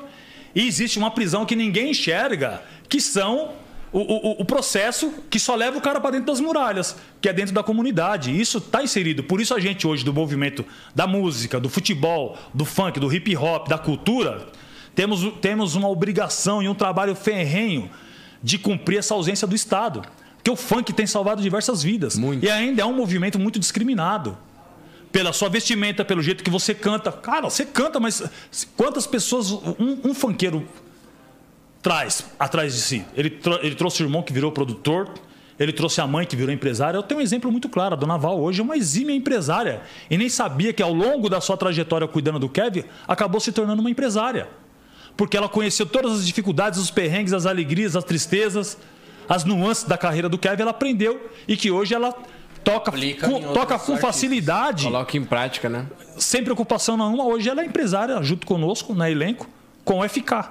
E 0.56 0.68
existe 0.68 0.98
uma 0.98 1.12
prisão 1.12 1.46
que 1.46 1.56
ninguém 1.56 1.92
enxerga, 1.92 2.62
que 2.88 3.00
são 3.00 3.54
o, 3.92 4.00
o- 4.00 4.42
o 4.42 4.46
processo 4.46 5.12
que 5.30 5.40
só 5.40 5.56
leva 5.56 5.78
o 5.78 5.82
cara 5.82 6.00
para 6.00 6.12
dentro 6.12 6.28
das 6.28 6.40
muralhas, 6.40 6.96
que 7.22 7.30
é 7.30 7.34
dentro 7.34 7.54
da 7.54 7.64
comunidade. 7.64 8.40
Isso 8.40 8.58
está 8.58 8.84
inserido. 8.84 9.24
Por 9.24 9.40
isso 9.42 9.54
a 9.54 9.60
gente 9.60 9.86
hoje 9.88 10.04
do 10.04 10.14
movimento 10.14 10.66
da 10.94 11.06
música, 11.08 11.60
do 11.60 11.70
futebol, 11.70 12.38
do 12.54 12.66
funk, 12.66 13.00
do 13.00 13.12
hip 13.14 13.36
hop, 13.38 13.68
da 13.68 13.78
cultura, 13.78 14.48
temos, 14.96 15.22
temos 15.42 15.76
uma 15.76 15.88
obrigação 15.88 16.62
e 16.62 16.68
um 16.68 16.76
trabalho 16.76 17.16
ferrenho 17.16 17.90
de 18.44 18.58
cumprir 18.58 18.98
essa 19.00 19.14
ausência 19.14 19.48
do 19.48 19.56
Estado. 19.56 20.02
Porque 20.50 20.52
o 20.52 20.56
funk 20.56 20.94
tem 20.94 21.06
salvado 21.06 21.42
diversas 21.42 21.84
vidas. 21.84 22.18
Muito. 22.18 22.44
E 22.44 22.50
ainda 22.50 22.82
é 22.82 22.86
um 22.86 22.94
movimento 22.94 23.38
muito 23.38 23.60
discriminado. 23.60 24.36
Pela 25.12 25.32
sua 25.34 25.50
vestimenta, 25.50 26.04
pelo 26.04 26.22
jeito 26.22 26.44
que 26.44 26.50
você 26.50 26.74
canta. 26.74 27.12
Cara, 27.12 27.50
você 27.50 27.66
canta, 27.66 28.00
mas 28.00 28.24
quantas 28.76 29.06
pessoas 29.06 29.52
um, 29.52 30.00
um 30.06 30.14
funkeiro 30.14 30.68
traz 31.82 32.26
atrás 32.40 32.74
de 32.74 32.82
si? 32.82 33.06
Ele, 33.16 33.30
tro- 33.30 33.60
ele 33.62 33.76
trouxe 33.76 34.02
o 34.02 34.06
irmão 34.06 34.22
que 34.24 34.34
virou 34.34 34.52
produtor, 34.52 35.10
ele 35.60 35.74
trouxe 35.74 36.02
a 36.02 36.08
mãe 36.08 36.26
que 36.26 36.36
virou 36.36 36.54
empresária. 36.54 36.98
Eu 36.98 37.04
tenho 37.04 37.20
um 37.20 37.24
exemplo 37.24 37.52
muito 37.52 37.70
claro. 37.70 37.94
A 37.94 37.98
dona 37.98 38.18
Val 38.18 38.40
hoje 38.40 38.62
é 38.62 38.64
uma 38.64 38.78
exímia 38.78 39.16
empresária. 39.16 39.82
E 40.10 40.18
nem 40.18 40.30
sabia 40.30 40.74
que 40.74 40.82
ao 40.82 40.94
longo 40.94 41.30
da 41.30 41.42
sua 41.42 41.58
trajetória 41.58 42.08
cuidando 42.08 42.40
do 42.40 42.50
Kevin, 42.50 42.84
acabou 43.08 43.40
se 43.40 43.52
tornando 43.52 43.82
uma 43.82 43.90
empresária. 43.90 44.48
Porque 45.18 45.36
ela 45.36 45.50
conheceu 45.50 45.86
todas 45.86 46.14
as 46.14 46.26
dificuldades, 46.26 46.80
os 46.80 46.90
perrengues, 46.90 47.34
as 47.34 47.46
alegrias, 47.46 47.96
as 47.96 48.04
tristezas, 48.04 48.78
as 49.30 49.46
nuances 49.46 49.84
da 49.84 49.96
carreira 49.98 50.28
do 50.28 50.40
Kevin, 50.40 50.64
ela 50.64 50.72
aprendeu 50.72 51.30
e 51.48 51.56
que 51.56 51.70
hoje 51.70 51.94
ela 51.94 52.12
toca, 52.64 52.90
Aplica 52.90 53.30
com, 53.30 53.54
toca 53.54 53.78
com 53.78 53.96
facilidade, 53.98 54.86
Coloca 54.86 55.16
em 55.16 55.24
prática, 55.24 55.70
né? 55.70 55.86
sem 56.18 56.44
preocupação 56.44 56.98
nenhuma. 56.98 57.26
Hoje 57.26 57.48
ela 57.48 57.62
é 57.62 57.66
empresária 57.66 58.22
junto 58.24 58.48
conosco, 58.48 58.94
na 58.96 59.10
elenco, 59.10 59.48
com 59.86 60.00
o 60.00 60.10
FK. 60.10 60.50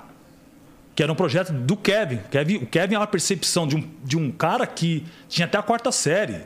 Que 0.95 1.03
era 1.03 1.13
um 1.13 1.17
projeto 1.17 1.53
do 1.53 1.77
Kevin. 1.77 2.21
Kevin 2.31 2.57
o 2.57 2.67
Kevin 2.67 2.95
é 2.95 2.99
uma 2.99 3.07
percepção 3.07 3.67
de 3.67 3.77
um, 3.77 3.91
de 4.05 4.17
um 4.17 4.31
cara 4.31 4.67
que 4.67 5.05
tinha 5.29 5.47
até 5.47 5.59
a 5.59 5.63
quarta 5.63 5.93
série. 5.93 6.43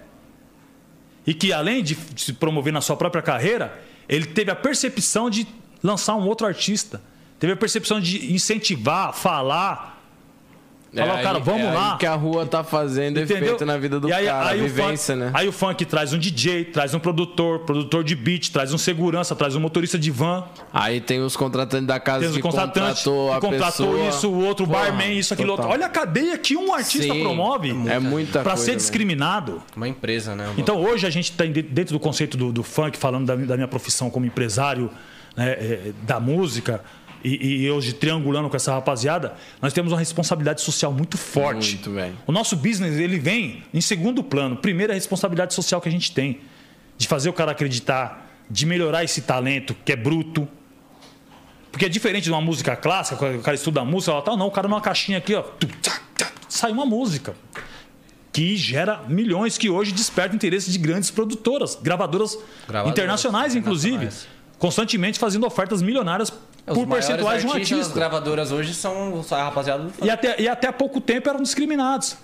E 1.27 1.33
que, 1.33 1.53
além 1.53 1.83
de 1.83 1.97
se 2.17 2.33
promover 2.33 2.73
na 2.73 2.81
sua 2.81 2.97
própria 2.97 3.23
carreira, 3.23 3.79
ele 4.09 4.27
teve 4.27 4.51
a 4.51 4.57
percepção 4.57 5.31
de 5.31 5.47
lançar 5.83 6.17
um 6.17 6.27
outro 6.27 6.47
artista. 6.47 7.01
Teve 7.39 7.53
a 7.53 7.57
percepção 7.57 8.01
de 8.01 8.33
incentivar, 8.33 9.13
falar. 9.13 9.92
Falar, 10.95 11.17
aí- 11.17 11.23
cara, 11.23 11.39
vamos 11.39 11.63
é 11.63 11.73
lá. 11.73 11.93
Aí 11.93 11.99
que 11.99 12.05
a 12.07 12.15
rua 12.15 12.45
tá 12.45 12.63
fazendo 12.63 13.19
Entendeu? 13.19 13.45
efeito 13.47 13.65
na 13.65 13.79
vida 13.79 13.99
do 13.99 14.09
E 14.09 14.13
aí, 14.13 14.27
cara, 14.27 14.51
aí 14.51 14.61
vivência, 14.61 15.15
funk, 15.15 15.25
né? 15.27 15.31
Aí 15.33 15.49
o 15.49 15.53
funk 15.53 15.85
traz 15.87 16.13
um 16.13 16.19
DJ, 16.19 16.67
traz 16.67 16.93
um 16.93 16.99
produtor, 16.99 17.61
produtor 17.61 18.05
de 18.05 18.15
beat, 18.15 18.51
traz 18.51 18.75
um 18.75 18.79
segurança, 18.79 19.35
traz 19.35 19.57
um 19.57 19.61
motorista 19.61 19.99
de 19.99 20.11
van, 20.11 20.45
Aí 20.73 21.01
tem 21.01 21.21
os 21.23 21.35
contratantes 21.37 21.87
da 21.87 21.99
casa 21.99 22.21
tem 22.21 22.29
os 22.29 22.37
que 22.37 22.43
contratantes, 22.43 23.03
contratou 23.05 23.31
que 23.31 23.37
a 23.37 23.41
contratou 23.41 23.87
pessoa. 23.93 24.09
isso, 24.09 24.29
o 24.31 24.45
outro 24.45 24.67
Porra, 24.67 24.81
barman, 24.85 25.19
isso, 25.19 25.33
aquilo 25.33 25.49
total. 25.51 25.65
outro. 25.67 25.79
Olha 25.81 25.87
a 25.87 25.91
cadeia 25.91 26.37
que 26.37 26.57
um 26.57 26.75
artista 26.75 27.13
Sim, 27.15 27.23
promove 27.23 27.71
É 27.89 27.99
muita 27.99 28.41
para 28.41 28.51
coisa, 28.51 28.57
ser 28.59 28.67
velho. 28.73 28.77
discriminado. 28.79 29.63
Uma 29.75 29.89
empresa, 29.89 30.35
né? 30.37 30.53
Então 30.59 30.77
hoje 30.83 31.07
a 31.07 31.11
gente 31.11 31.31
está 31.31 31.45
dentro 31.47 31.95
do 31.95 32.01
conceito 32.01 32.37
do, 32.37 32.53
do 32.53 32.63
funk, 32.63 32.99
falando 32.99 33.27
da, 33.27 33.35
da 33.35 33.55
minha 33.57 33.69
profissão 33.69 34.11
como 34.11 34.27
empresário 34.27 34.91
né, 35.35 35.53
é, 35.53 35.93
da 36.03 36.21
música 36.21 36.83
e, 37.25 37.63
e 37.65 37.71
hoje 37.71 37.93
triangulando 37.93 38.49
com 38.49 38.57
essa 38.57 38.73
rapaziada, 38.73 39.35
nós 39.61 39.73
temos 39.73 39.93
uma 39.93 39.99
responsabilidade 39.99 40.61
social 40.61 40.93
muito 40.93 41.17
forte. 41.17 41.75
Muito, 41.75 41.93
velho. 41.93 42.19
O 42.27 42.33
nosso 42.33 42.57
business 42.57 42.99
ele 42.99 43.19
vem 43.19 43.63
em 43.73 43.81
segundo 43.81 44.23
plano. 44.23 44.57
Primeiro 44.57 44.93
a 44.93 44.95
responsabilidade 44.95 45.55
social 45.55 45.81
que 45.81 45.89
a 45.89 45.93
gente 45.93 46.13
tem 46.13 46.41
de 46.99 47.09
fazer 47.09 47.29
o 47.29 47.33
cara 47.33 47.53
acreditar, 47.53 48.31
de 48.51 48.67
melhorar 48.67 49.05
esse 49.05 49.23
talento 49.23 49.75
que 49.85 49.93
é 49.93 49.97
bruto. 49.97 50.47
Porque 51.71 51.87
é 51.87 51.89
diferente 51.89 52.25
de 52.25 52.31
uma 52.31 52.41
música 52.41 52.77
clássica, 52.77 53.17
quando 53.17 53.39
o 53.39 53.43
cara 53.43 53.55
estuda 53.55 53.81
a 53.81 53.85
música, 53.85 54.13
ela 54.13 54.23
tá, 54.23 54.37
não, 54.37 54.47
o 54.47 54.51
cara 54.51 54.69
numa 54.69 54.81
caixinha 54.81 55.19
aqui, 55.19 55.35
ó, 55.35 55.43
sai 56.49 56.71
uma 56.71 56.85
música 56.85 57.35
que 58.31 58.57
gera 58.57 59.03
milhões, 59.09 59.59
que 59.59 59.69
hoje 59.71 59.93
desperta 59.93 60.35
interesse 60.35 60.71
de 60.71 60.79
grandes 60.79 61.11
produtoras, 61.11 61.79
gravadoras, 61.81 62.39
Gravadoras 62.67 62.93
internacionais, 62.93 63.55
inclusive, 63.55 63.95
internacionais. 63.95 64.29
constantemente 64.59 65.19
fazendo 65.19 65.47
ofertas 65.47 65.83
milionárias 65.83 66.33
Os 66.67 66.75
por 66.79 66.87
percentuais 66.87 67.43
de 67.43 67.47
um 67.49 67.53
artistas, 67.53 67.79
As 67.79 67.87
artista. 67.87 67.99
gravadoras 67.99 68.53
hoje 68.53 68.73
são 68.75 69.23
a 69.31 69.43
rapaziada 69.45 69.83
do 69.85 69.91
funk. 69.91 70.07
E 70.07 70.11
até, 70.11 70.41
e 70.41 70.49
até 70.49 70.69
há 70.69 70.73
pouco 70.73 71.01
tempo 71.01 71.29
eram 71.29 71.43
discriminados. 71.43 72.17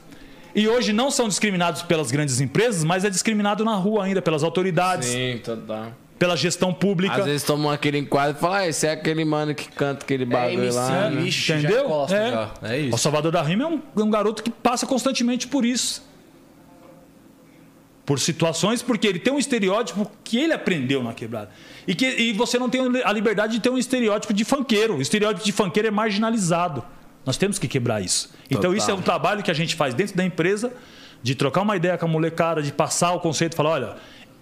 E 0.54 0.66
hoje 0.68 0.92
não 0.92 1.10
são 1.10 1.28
discriminados 1.28 1.82
pelas 1.82 2.10
grandes 2.10 2.40
empresas, 2.40 2.82
mas 2.84 3.04
é 3.04 3.10
discriminado 3.10 3.64
na 3.64 3.74
rua 3.74 4.04
ainda, 4.04 4.22
pelas 4.22 4.42
autoridades. 4.42 5.08
Sim, 5.08 5.40
total. 5.44 5.92
pela 6.18 6.36
gestão 6.36 6.72
pública. 6.74 7.16
Às 7.16 7.24
vezes 7.26 7.42
tomam 7.44 7.70
aquele 7.70 7.98
enquadro 7.98 8.36
e 8.36 8.40
falam, 8.40 8.56
ah, 8.58 8.66
esse 8.68 8.86
é 8.86 8.92
aquele 8.92 9.24
mano 9.24 9.54
que 9.54 9.68
canta 9.68 10.04
aquele 10.04 10.24
bagulho 10.24 10.64
MC, 10.64 10.76
lá. 10.76 11.10
né? 11.10 11.22
Ixi, 11.22 11.40
já 11.46 11.58
Entendeu? 11.58 11.84
encosta 11.84 12.16
é. 12.16 12.30
já. 12.30 12.50
É 12.62 12.78
isso. 12.78 12.94
O 12.94 12.98
Salvador 12.98 13.30
da 13.30 13.42
Rima 13.42 13.64
é 13.64 13.66
um, 13.66 13.80
é 13.96 14.00
um 14.02 14.10
garoto 14.10 14.42
que 14.42 14.50
passa 14.50 14.84
constantemente 14.86 15.46
por 15.46 15.64
isso. 15.64 16.07
Por 18.08 18.18
situações, 18.18 18.80
porque 18.80 19.06
ele 19.06 19.18
tem 19.18 19.30
um 19.30 19.38
estereótipo 19.38 20.10
que 20.24 20.38
ele 20.38 20.54
aprendeu 20.54 21.02
na 21.02 21.12
quebrada. 21.12 21.50
E, 21.86 21.94
que, 21.94 22.06
e 22.06 22.32
você 22.32 22.58
não 22.58 22.70
tem 22.70 22.80
a 23.04 23.12
liberdade 23.12 23.52
de 23.52 23.60
ter 23.60 23.68
um 23.68 23.76
estereótipo 23.76 24.32
de 24.32 24.46
funkeiro. 24.46 24.96
O 24.96 25.02
estereótipo 25.02 25.44
de 25.44 25.52
funkeiro 25.52 25.88
é 25.88 25.90
marginalizado. 25.90 26.82
Nós 27.26 27.36
temos 27.36 27.58
que 27.58 27.68
quebrar 27.68 28.00
isso. 28.00 28.32
Então, 28.46 28.62
Total. 28.62 28.76
isso 28.76 28.90
é 28.90 28.94
um 28.94 29.02
trabalho 29.02 29.42
que 29.42 29.50
a 29.50 29.54
gente 29.54 29.76
faz 29.76 29.92
dentro 29.92 30.16
da 30.16 30.24
empresa, 30.24 30.72
de 31.22 31.34
trocar 31.34 31.60
uma 31.60 31.76
ideia 31.76 31.98
com 31.98 32.06
a 32.06 32.08
molecada, 32.08 32.62
de 32.62 32.72
passar 32.72 33.12
o 33.12 33.20
conceito, 33.20 33.54
falar: 33.54 33.70
olha, 33.72 33.96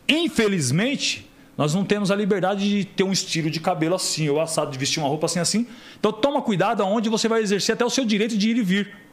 infelizmente, 0.08 1.28
nós 1.58 1.74
não 1.74 1.84
temos 1.84 2.12
a 2.12 2.14
liberdade 2.14 2.68
de 2.68 2.84
ter 2.84 3.02
um 3.02 3.10
estilo 3.10 3.50
de 3.50 3.58
cabelo 3.58 3.96
assim, 3.96 4.28
ou 4.28 4.40
assado, 4.40 4.70
de 4.70 4.78
vestir 4.78 5.00
uma 5.00 5.08
roupa 5.08 5.26
assim, 5.26 5.40
assim. 5.40 5.66
Então, 5.98 6.12
toma 6.12 6.40
cuidado 6.40 6.84
aonde 6.84 7.08
você 7.08 7.26
vai 7.26 7.42
exercer 7.42 7.74
até 7.74 7.84
o 7.84 7.90
seu 7.90 8.04
direito 8.04 8.38
de 8.38 8.50
ir 8.50 8.56
e 8.58 8.62
vir. 8.62 9.05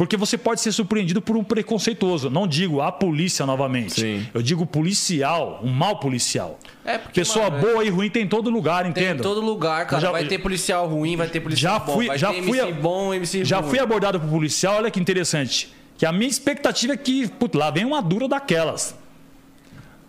Porque 0.00 0.16
você 0.16 0.38
pode 0.38 0.62
ser 0.62 0.72
surpreendido 0.72 1.20
por 1.20 1.36
um 1.36 1.44
preconceituoso. 1.44 2.30
Não 2.30 2.46
digo 2.46 2.80
a 2.80 2.90
polícia 2.90 3.44
novamente. 3.44 4.00
Sim. 4.00 4.26
Eu 4.32 4.40
digo 4.40 4.64
policial, 4.64 5.60
um 5.62 5.68
mal 5.68 6.00
policial. 6.00 6.58
É, 6.86 6.96
porque, 6.96 7.20
Pessoa 7.20 7.50
mano, 7.50 7.66
boa 7.66 7.84
e 7.84 7.90
ruim 7.90 8.08
tem 8.08 8.22
em 8.22 8.26
todo 8.26 8.48
lugar, 8.48 8.84
Tem 8.84 8.92
entenda. 8.92 9.20
em 9.20 9.22
todo 9.22 9.42
lugar, 9.42 9.86
cara. 9.86 10.00
Já- 10.00 10.10
vai 10.10 10.24
ter 10.26 10.38
policial 10.38 10.88
ruim, 10.88 11.16
vai 11.16 11.28
ter 11.28 11.40
policial 11.40 11.74
já 11.74 11.84
bom. 11.84 11.92
fui, 11.92 12.16
já 12.16 12.32
ter 12.32 12.42
fui, 12.44 12.58
MC 12.58 12.72
bom, 12.80 13.12
MC 13.12 13.44
já 13.44 13.60
ruim. 13.60 13.68
fui 13.68 13.78
abordado 13.78 14.18
por 14.18 14.30
policial, 14.30 14.76
olha 14.76 14.90
que 14.90 14.98
interessante. 14.98 15.70
Que 15.98 16.06
a 16.06 16.12
minha 16.12 16.30
expectativa 16.30 16.94
é 16.94 16.96
que, 16.96 17.28
putz, 17.28 17.54
lá 17.54 17.70
vem 17.70 17.84
uma 17.84 18.00
dura 18.00 18.26
daquelas. 18.26 18.96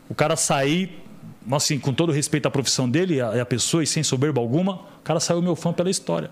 O 0.08 0.16
cara 0.16 0.38
sair, 0.38 1.04
assim, 1.52 1.78
com 1.78 1.92
todo 1.94 2.14
respeito 2.14 2.46
à 2.46 2.50
profissão 2.50 2.90
dele 2.90 3.16
e 3.16 3.22
à, 3.22 3.46
pessoa 3.46 3.84
e 3.84 3.86
sem 3.88 4.04
soberba 4.04 4.40
alguma, 4.40 4.76
o 4.76 5.04
cara 5.04 5.20
saiu 5.20 5.42
meu 5.42 5.54
fã 5.54 5.74
pela 5.74 5.90
história. 5.90 6.32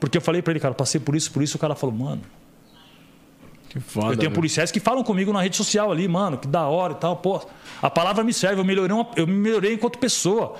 Porque 0.00 0.18
eu 0.18 0.20
falei 0.20 0.42
pra 0.42 0.52
ele, 0.52 0.58
cara, 0.58 0.74
passei 0.74 1.00
por 1.00 1.14
isso, 1.14 1.30
por 1.30 1.40
isso, 1.40 1.56
o 1.56 1.60
cara 1.60 1.76
falou, 1.76 1.94
mano, 1.94 2.20
Que 3.76 3.80
foda. 3.80 4.12
eu 4.12 4.16
tenho 4.16 4.30
policiais 4.32 4.70
que 4.70 4.80
falam 4.80 5.04
comigo 5.04 5.32
na 5.32 5.42
rede 5.42 5.56
social 5.56 5.92
ali, 5.92 6.08
mano, 6.08 6.38
que 6.38 6.48
da 6.48 6.66
hora 6.66 6.94
e 6.94 6.96
tal. 6.96 7.16
Pô, 7.16 7.40
a 7.82 7.90
palavra 7.90 8.24
me 8.24 8.32
serve, 8.32 8.60
eu 8.60 8.64
melhorei, 8.64 8.94
uma- 8.96 9.08
eu 9.16 9.26
me 9.26 9.34
melhorei 9.34 9.74
enquanto 9.74 9.98
pessoa. 9.98 10.56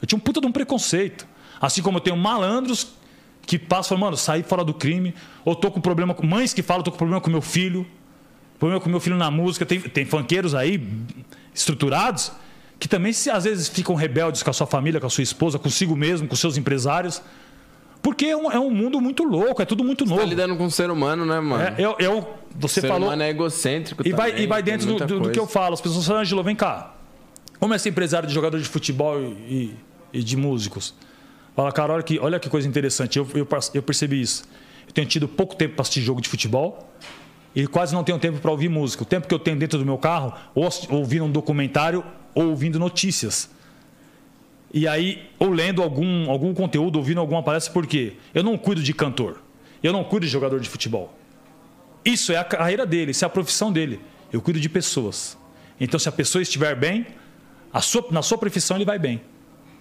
Eu 0.00 0.06
tinha 0.06 0.16
um 0.16 0.20
puta 0.20 0.40
de 0.40 0.46
um 0.46 0.52
preconceito. 0.52 1.26
Assim 1.60 1.82
como 1.82 1.98
eu 1.98 2.00
tenho 2.00 2.16
malandros 2.16 2.88
que 3.46 3.58
passam, 3.58 3.98
mano, 3.98 4.16
saí 4.16 4.42
fora 4.42 4.64
do 4.64 4.72
crime, 4.72 5.14
ou 5.44 5.54
tô 5.54 5.70
com 5.70 5.80
problema 5.80 6.14
com 6.14 6.26
mães 6.26 6.54
que 6.54 6.62
falam, 6.62 6.82
tô 6.82 6.90
com 6.90 6.96
problema 6.96 7.20
com 7.20 7.28
meu 7.30 7.42
filho, 7.42 7.86
problema 8.58 8.80
com 8.80 8.88
meu 8.88 9.00
filho 9.00 9.16
na 9.16 9.30
música. 9.30 9.66
Tem, 9.66 9.78
tem 9.80 10.04
funkeiros 10.06 10.54
aí 10.54 10.82
estruturados 11.54 12.32
que 12.78 12.88
também 12.88 13.12
se, 13.12 13.30
às 13.30 13.44
vezes 13.44 13.68
ficam 13.68 13.94
rebeldes 13.94 14.42
com 14.42 14.50
a 14.50 14.52
sua 14.52 14.66
família, 14.66 15.00
com 15.00 15.06
a 15.06 15.10
sua 15.10 15.22
esposa, 15.22 15.58
consigo 15.58 15.94
mesmo, 15.96 16.26
com 16.28 16.36
seus 16.36 16.56
empresários. 16.56 17.22
Porque 18.04 18.26
é 18.26 18.36
um, 18.36 18.52
é 18.52 18.60
um 18.60 18.70
mundo 18.70 19.00
muito 19.00 19.24
louco, 19.24 19.62
é 19.62 19.64
tudo 19.64 19.82
muito 19.82 20.04
novo. 20.04 20.20
Tá 20.20 20.26
lidando 20.26 20.54
com 20.56 20.66
o 20.66 20.70
ser 20.70 20.90
humano, 20.90 21.24
né, 21.24 21.40
mano? 21.40 21.62
É, 21.64 21.74
eu, 21.78 21.96
eu- 21.98 22.28
você 22.54 22.78
o 22.80 22.82
ser 22.82 22.88
falou. 22.88 23.08
humano 23.08 23.22
é 23.22 23.30
egocêntrico 23.30 24.06
E 24.06 24.12
vai, 24.12 24.30
também, 24.30 24.44
e 24.44 24.46
vai 24.46 24.62
dentro 24.62 24.86
do, 24.86 25.06
do- 25.06 25.20
do 25.20 25.30
que 25.30 25.38
eu 25.40 25.46
falo. 25.46 25.72
As 25.72 25.80
pessoas 25.80 26.06
falam, 26.06 26.20
Angelo, 26.20 26.42
vem 26.44 26.54
cá. 26.54 26.94
Como 27.58 27.72
é 27.72 27.78
ser 27.78 27.88
empresário 27.88 28.28
de 28.28 28.34
jogador 28.34 28.60
de 28.60 28.68
futebol 28.68 29.18
e, 29.20 29.74
e 30.12 30.22
de 30.22 30.36
músicos? 30.36 30.94
Fala, 31.56 31.72
cara, 31.72 31.94
olha 31.94 32.02
que, 32.02 32.18
olha 32.18 32.38
que 32.38 32.48
coisa 32.50 32.68
interessante. 32.68 33.18
Eu, 33.18 33.26
eu, 33.34 33.48
eu 33.72 33.82
percebi 33.82 34.20
isso. 34.20 34.44
Eu 34.86 34.92
tenho 34.92 35.06
tido 35.08 35.26
pouco 35.26 35.56
tempo 35.56 35.74
para 35.74 35.82
assistir 35.82 36.02
jogo 36.02 36.20
de 36.20 36.28
futebol 36.28 36.92
e 37.56 37.66
quase 37.66 37.94
não 37.94 38.04
tenho 38.04 38.18
tempo 38.18 38.38
para 38.38 38.50
ouvir 38.50 38.68
música. 38.68 39.02
O 39.02 39.06
tempo 39.06 39.26
que 39.26 39.34
eu 39.34 39.38
tenho 39.38 39.56
dentro 39.56 39.78
do 39.78 39.84
meu 39.86 39.96
carro, 39.96 40.34
ou 40.54 40.68
ouvindo 40.90 41.24
um 41.24 41.30
documentário 41.30 42.04
ou 42.34 42.50
ouvindo 42.50 42.78
notícias. 42.78 43.48
E 44.76 44.88
aí, 44.88 45.22
ou 45.38 45.50
lendo 45.50 45.80
algum, 45.82 46.28
algum 46.28 46.52
conteúdo, 46.52 46.96
ouvindo 46.96 47.20
alguma 47.20 47.42
palestra, 47.44 47.72
por 47.72 47.86
quê? 47.86 48.14
Eu 48.34 48.42
não 48.42 48.58
cuido 48.58 48.82
de 48.82 48.92
cantor. 48.92 49.40
Eu 49.80 49.92
não 49.92 50.02
cuido 50.02 50.26
de 50.26 50.32
jogador 50.32 50.58
de 50.58 50.68
futebol. 50.68 51.16
Isso 52.04 52.32
é 52.32 52.36
a 52.36 52.42
carreira 52.44 52.84
dele, 52.84 53.12
isso 53.12 53.24
é 53.24 53.26
a 53.26 53.30
profissão 53.30 53.72
dele. 53.72 54.00
Eu 54.32 54.42
cuido 54.42 54.58
de 54.58 54.68
pessoas. 54.68 55.38
Então, 55.80 55.98
se 56.00 56.08
a 56.08 56.12
pessoa 56.12 56.42
estiver 56.42 56.74
bem, 56.74 57.06
a 57.72 57.80
sua- 57.80 58.04
na 58.10 58.20
sua 58.20 58.36
profissão 58.36 58.76
ele 58.76 58.84
vai 58.84 58.98
bem. 58.98 59.20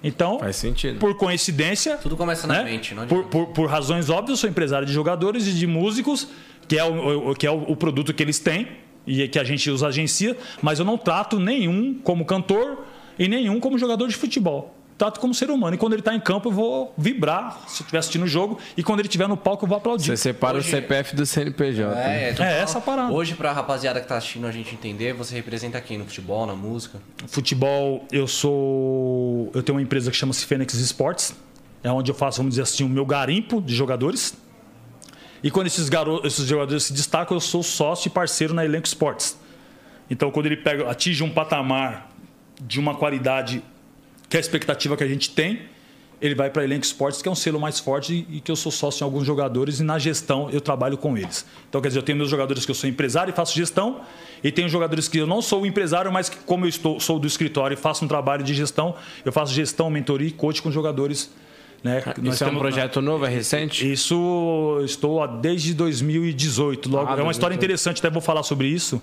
Então, 0.03 0.37
Faz 0.39 0.57
sentido. 0.57 0.99
por 0.99 1.15
coincidência. 1.17 1.97
Tudo 1.97 2.15
começa 2.15 2.45
na 2.45 2.55
né? 2.55 2.63
mente, 2.63 2.93
não 2.93 3.07
por, 3.07 3.23
por, 3.25 3.47
por 3.47 3.67
razões 3.69 4.09
óbvias, 4.09 4.31
eu 4.31 4.37
sou 4.37 4.49
empresário 4.49 4.85
de 4.85 4.93
jogadores 4.93 5.47
e 5.47 5.53
de 5.53 5.65
músicos, 5.65 6.27
que 6.67 6.77
é 6.77 6.83
o, 6.83 7.31
o- 7.31 7.35
que 7.35 7.47
é 7.47 7.51
o, 7.51 7.63
o 7.71 7.75
produto 7.75 8.13
que 8.13 8.21
eles 8.21 8.37
têm 8.37 8.67
e 9.07 9.27
que 9.27 9.39
a 9.39 9.43
gente 9.43 9.69
os 9.71 9.81
agencia, 9.83 10.37
mas 10.61 10.77
eu 10.77 10.85
não 10.85 10.97
trato 10.99 11.39
nenhum 11.39 11.95
como 12.03 12.25
cantor 12.25 12.85
e 13.17 13.27
nenhum 13.27 13.59
como 13.59 13.77
jogador 13.77 14.07
de 14.07 14.15
futebol. 14.15 14.75
Trato 14.97 15.19
como 15.19 15.33
ser 15.33 15.49
humano. 15.49 15.75
E 15.75 15.77
quando 15.77 15.93
ele 15.93 16.01
está 16.01 16.13
em 16.15 16.19
campo, 16.19 16.49
eu 16.49 16.51
vou 16.53 16.93
vibrar 16.97 17.61
se 17.67 17.81
eu 17.81 17.85
estiver 17.85 17.97
assistindo 17.97 18.23
o 18.23 18.27
jogo. 18.27 18.59
E 18.77 18.83
quando 18.83 18.99
ele 18.99 19.07
estiver 19.07 19.27
no 19.27 19.35
palco, 19.35 19.65
eu 19.65 19.69
vou 19.69 19.77
aplaudir. 19.77 20.05
Você 20.05 20.17
separa 20.17 20.57
Hoje- 20.57 20.67
o 20.67 20.71
CPF 20.71 21.15
do 21.15 21.25
CNPJ. 21.25 21.93
né? 21.95 22.27
É, 22.27 22.31
então, 22.31 22.45
É 22.45 22.59
essa 22.59 22.77
a 22.77 22.81
parada. 22.81 23.11
Hoje, 23.11 23.33
pra 23.35 23.51
rapaziada 23.51 23.99
que 23.99 24.07
tá 24.07 24.17
assistindo 24.17 24.45
a 24.47 24.51
gente 24.51 24.73
entender, 24.73 25.13
você 25.13 25.33
representa 25.35 25.81
quem 25.81 25.97
no 25.97 26.05
futebol, 26.05 26.45
na 26.45 26.53
música? 26.55 26.99
Futebol, 27.27 28.05
eu 28.11 28.27
sou. 28.27 29.51
Eu 29.53 29.63
tenho 29.63 29.77
uma 29.77 29.81
empresa 29.81 30.11
que 30.11 30.17
chama-se 30.17 30.45
Fênix 30.45 30.73
Sports. 30.75 31.35
É 31.83 31.91
onde 31.91 32.09
eu 32.11 32.15
faço, 32.15 32.37
vamos 32.37 32.51
dizer 32.51 32.61
assim, 32.61 32.83
o 32.83 32.89
meu 32.89 33.05
garimpo 33.05 33.61
de 33.61 33.75
jogadores. 33.75 34.37
E 35.43 35.51
quando 35.51 35.67
esses, 35.67 35.89
garo... 35.89 36.21
esses 36.25 36.45
jogadores 36.47 36.83
se 36.83 36.93
destacam, 36.93 37.35
eu 37.35 37.41
sou 37.41 37.61
sócio 37.61 38.07
e 38.07 38.11
parceiro 38.11 38.53
na 38.53 38.63
Elenco 38.63 38.87
Sports. 38.87 39.37
Então, 40.09 40.31
quando 40.31 40.45
ele 40.45 40.55
pega, 40.57 40.89
atinge 40.89 41.23
um 41.23 41.29
patamar 41.29 42.09
de 42.61 42.79
uma 42.79 42.95
qualidade 42.95 43.61
que 44.33 44.37
é 44.37 44.39
a 44.39 44.41
expectativa 44.41 44.97
que 44.97 45.03
a 45.03 45.07
gente 45.07 45.29
tem, 45.29 45.59
ele 46.19 46.33
vai 46.33 46.49
para 46.49 46.63
Elenco 46.63 46.83
Sports, 46.83 47.21
que 47.21 47.29
é 47.29 47.31
um 47.31 47.35
selo 47.35 47.59
mais 47.59 47.79
forte 47.79 48.25
e 48.27 48.41
que 48.41 48.49
eu 48.49 48.55
sou 48.55 48.71
sócio 48.71 49.03
em 49.03 49.05
alguns 49.05 49.27
jogadores 49.27 49.79
e 49.79 49.83
na 49.83 49.99
gestão 49.99 50.49
eu 50.49 50.59
trabalho 50.59 50.97
com 50.97 51.15
eles. 51.15 51.45
Então, 51.69 51.79
quer 51.79 51.89
dizer, 51.89 51.99
eu 51.99 52.03
tenho 52.03 52.17
meus 52.17 52.31
jogadores 52.31 52.65
que 52.65 52.71
eu 52.71 52.73
sou 52.73 52.89
empresário 52.89 53.31
e 53.31 53.35
faço 53.35 53.53
gestão, 53.53 54.01
e 54.43 54.51
tenho 54.51 54.67
jogadores 54.67 55.07
que 55.07 55.19
eu 55.19 55.27
não 55.27 55.39
sou 55.39 55.67
empresário, 55.67 56.11
mas 56.11 56.29
que, 56.29 56.37
como 56.37 56.65
eu 56.65 56.69
estou, 56.69 56.99
sou 56.99 57.19
do 57.19 57.27
escritório 57.27 57.75
e 57.75 57.77
faço 57.77 58.05
um 58.05 58.07
trabalho 58.07 58.43
de 58.43 58.55
gestão, 58.55 58.95
eu 59.23 59.31
faço 59.31 59.53
gestão, 59.53 59.87
mentoria 59.91 60.29
e 60.29 60.31
coach 60.31 60.63
com 60.63 60.71
jogadores. 60.71 61.29
Né? 61.83 62.01
Isso 62.23 62.43
é 62.43 62.47
um 62.47 62.57
projeto 62.57 63.01
novo, 63.03 63.27
é 63.27 63.29
recente? 63.29 63.91
isso 63.91 64.81
estou 64.83 65.27
desde 65.27 65.75
2018. 65.75 66.89
Logo, 66.89 67.07
Ah, 67.07 67.19
é 67.19 67.21
uma 67.21 67.31
história 67.31 67.55
2018. 67.55 67.57
interessante, 67.57 67.99
até 67.99 68.09
vou 68.09 68.19
falar 68.21 68.41
sobre 68.41 68.67
isso. 68.67 68.99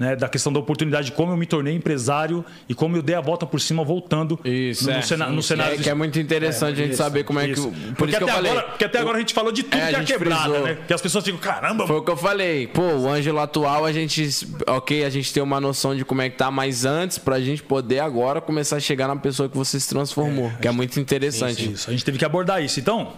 Né, 0.00 0.16
da 0.16 0.30
questão 0.30 0.50
da 0.50 0.58
oportunidade, 0.58 1.08
de 1.08 1.12
como 1.12 1.30
eu 1.30 1.36
me 1.36 1.44
tornei 1.44 1.74
empresário 1.74 2.42
e 2.66 2.74
como 2.74 2.96
eu 2.96 3.02
dei 3.02 3.14
a 3.14 3.20
volta 3.20 3.44
por 3.44 3.60
cima 3.60 3.84
voltando 3.84 4.40
Isso, 4.42 4.86
no, 4.86 4.92
é. 4.96 5.02
cena- 5.02 5.26
no 5.26 5.42
cenário. 5.42 5.74
É, 5.78 5.82
que 5.82 5.90
é 5.90 5.92
muito 5.92 6.18
interessante 6.18 6.80
a 6.80 6.84
gente 6.86 6.96
saber 6.96 7.22
como 7.22 7.38
é 7.38 7.44
que. 7.44 7.52
Isso. 7.52 7.68
o- 7.68 7.70
Por 7.70 7.94
porque, 7.96 8.12
isso 8.12 8.16
que 8.16 8.24
eu 8.24 8.28
até 8.28 8.34
falei. 8.36 8.50
agora, 8.50 8.66
porque 8.68 8.84
até 8.86 8.98
agora 8.98 9.16
a 9.18 9.20
gente 9.20 9.34
falou 9.34 9.52
de 9.52 9.62
tudo 9.62 9.76
É, 9.78 9.90
que 9.90 9.96
é 9.96 10.04
quebrada, 10.04 10.42
frisou. 10.44 10.62
né? 10.62 10.78
Que 10.86 10.94
as 10.94 11.02
pessoas 11.02 11.22
ficam, 11.22 11.38
caramba, 11.38 11.86
Foi 11.86 11.96
o 11.96 12.02
que 12.02 12.10
eu 12.10 12.16
falei. 12.16 12.66
Pô, 12.68 12.80
o 12.80 13.08
Ângelo 13.10 13.40
atual, 13.40 13.84
a 13.84 13.92
gente. 13.92 14.26
Ok, 14.66 15.04
a 15.04 15.10
gente 15.10 15.34
tem 15.34 15.42
uma 15.42 15.60
noção 15.60 15.94
de 15.94 16.02
como 16.02 16.22
é 16.22 16.30
que 16.30 16.36
tá, 16.38 16.50
mas 16.50 16.86
antes, 16.86 17.18
pra 17.18 17.38
gente 17.38 17.62
poder 17.62 17.98
agora 18.00 18.40
começar 18.40 18.76
a 18.76 18.80
chegar 18.80 19.06
na 19.06 19.16
pessoa 19.16 19.50
que 19.50 19.56
você 19.58 19.78
se 19.78 19.86
transformou. 19.90 20.50
que 20.62 20.66
é 20.66 20.70
muito 20.70 20.98
interessante. 20.98 21.72
Isso, 21.74 21.90
a 21.90 21.92
gente 21.92 22.06
teve 22.06 22.16
que 22.16 22.24
abordar 22.24 22.64
isso. 22.64 22.80
Então, 22.80 23.12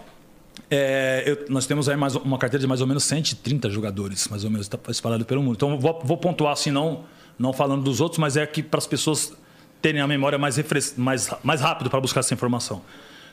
é, 0.75 1.23
eu- 1.27 1.45
nós 1.49 1.65
temos 1.67 1.87
aí 1.87 1.95
mais 1.95 2.15
uma 2.15 2.37
carteira 2.37 2.61
de 2.61 2.67
mais 2.67 2.81
ou 2.81 2.87
menos 2.87 3.03
130 3.03 3.69
jogadores, 3.69 4.27
mais 4.27 4.43
ou 4.43 4.49
menos, 4.49 4.65
está 4.65 4.79
espalhado 4.89 5.23
pelo 5.25 5.41
mundo. 5.43 5.55
Então, 5.55 5.77
vou, 5.79 6.01
vou 6.03 6.17
pontuar 6.17 6.53
assim, 6.53 6.71
não, 6.71 7.03
não 7.37 7.53
falando 7.53 7.83
dos 7.83 8.01
outros, 8.01 8.17
mas 8.19 8.35
é 8.37 8.45
que 8.45 8.63
para 8.63 8.77
as 8.79 8.87
pessoas 8.87 9.33
terem 9.81 10.01
a 10.01 10.07
memória 10.07 10.37
mais, 10.39 10.55
refres- 10.57 10.95
mais, 10.97 11.29
mais 11.43 11.61
rápido 11.61 11.89
para 11.89 11.99
buscar 12.01 12.21
essa 12.21 12.33
informação. 12.33 12.81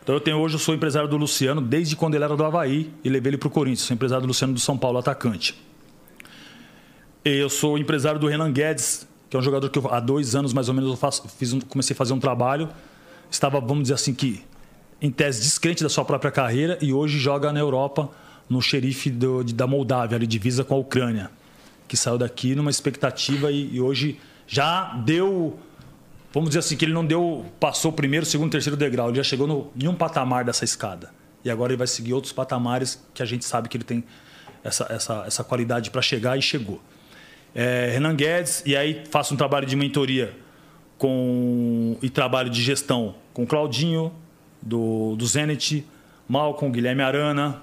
Então, 0.02 0.14
eu 0.14 0.20
tenho 0.20 0.36
hoje, 0.38 0.54
eu 0.54 0.58
sou 0.58 0.74
empresário 0.74 1.08
do 1.08 1.16
Luciano 1.16 1.60
desde 1.60 1.94
quando 1.96 2.14
ele 2.14 2.24
era 2.24 2.36
do 2.36 2.44
Havaí 2.44 2.90
e 3.04 3.08
levei 3.08 3.30
ele 3.30 3.38
para 3.38 3.48
o 3.48 3.50
Corinthians. 3.50 3.82
Sou 3.86 3.94
empresário 3.94 4.22
do 4.22 4.28
Luciano 4.28 4.52
do 4.52 4.60
São 4.60 4.76
Paulo, 4.76 4.98
atacante. 4.98 5.54
Eu 7.24 7.48
sou 7.50 7.78
empresário 7.78 8.18
do 8.18 8.26
Renan 8.26 8.50
Guedes, 8.50 9.06
que 9.28 9.36
é 9.36 9.38
um 9.38 9.42
jogador 9.42 9.68
que 9.68 9.78
eu, 9.78 9.92
há 9.92 10.00
dois 10.00 10.34
anos 10.34 10.52
mais 10.52 10.68
ou 10.68 10.74
menos 10.74 10.90
eu 10.90 10.96
faço, 10.96 11.28
fiz 11.38 11.52
um- 11.52 11.60
comecei 11.60 11.94
a 11.94 11.96
fazer 11.96 12.12
um 12.12 12.18
trabalho. 12.18 12.68
Estava, 13.30 13.60
vamos 13.60 13.82
dizer 13.82 13.94
assim, 13.94 14.14
que 14.14 14.42
em 15.00 15.10
tese 15.10 15.40
descrente 15.40 15.82
da 15.82 15.88
sua 15.88 16.04
própria 16.04 16.30
carreira 16.30 16.78
e 16.80 16.92
hoje 16.92 17.18
joga 17.18 17.52
na 17.52 17.58
Europa 17.60 18.10
no 18.48 18.60
xerife 18.60 19.08
do- 19.10 19.42
da 19.44 19.66
Moldávia, 19.66 20.16
ali 20.16 20.26
divisa 20.26 20.64
com 20.64 20.74
a 20.74 20.78
Ucrânia, 20.78 21.30
que 21.88 21.96
saiu 21.96 22.18
daqui 22.18 22.54
numa 22.54 22.70
expectativa 22.70 23.50
e, 23.50 23.74
e 23.76 23.80
hoje 23.80 24.18
já 24.46 24.92
deu, 25.04 25.58
vamos 26.32 26.50
dizer 26.50 26.58
assim, 26.58 26.76
que 26.76 26.84
ele 26.84 26.92
não 26.92 27.06
deu, 27.06 27.46
passou 27.60 27.92
o 27.92 27.94
primeiro, 27.94 28.26
segundo, 28.26 28.50
terceiro 28.50 28.76
degrau, 28.76 29.08
ele 29.08 29.16
já 29.16 29.22
chegou 29.22 29.46
no, 29.46 29.70
em 29.80 29.86
um 29.88 29.94
patamar 29.94 30.44
dessa 30.44 30.64
escada. 30.64 31.10
E 31.44 31.50
agora 31.50 31.72
ele 31.72 31.78
vai 31.78 31.86
seguir 31.86 32.12
outros 32.12 32.32
patamares 32.32 33.02
que 33.14 33.22
a 33.22 33.26
gente 33.26 33.44
sabe 33.44 33.68
que 33.68 33.76
ele 33.76 33.84
tem 33.84 34.04
essa, 34.62 34.86
essa, 34.90 35.24
essa 35.26 35.42
qualidade 35.44 35.90
para 35.90 36.02
chegar 36.02 36.36
e 36.38 36.42
chegou. 36.42 36.82
É, 37.54 37.90
Renan 37.92 38.14
Guedes, 38.14 38.62
e 38.66 38.76
aí 38.76 39.04
faço 39.10 39.32
um 39.32 39.36
trabalho 39.36 39.66
de 39.66 39.74
mentoria 39.74 40.36
com, 40.98 41.96
e 42.02 42.10
trabalho 42.10 42.50
de 42.50 42.62
gestão 42.62 43.14
com 43.32 43.46
Claudinho, 43.46 44.12
do, 44.62 45.14
do 45.16 45.26
Zenit, 45.26 45.86
Malcolm, 46.28 46.72
Guilherme 46.72 47.02
Arana. 47.02 47.62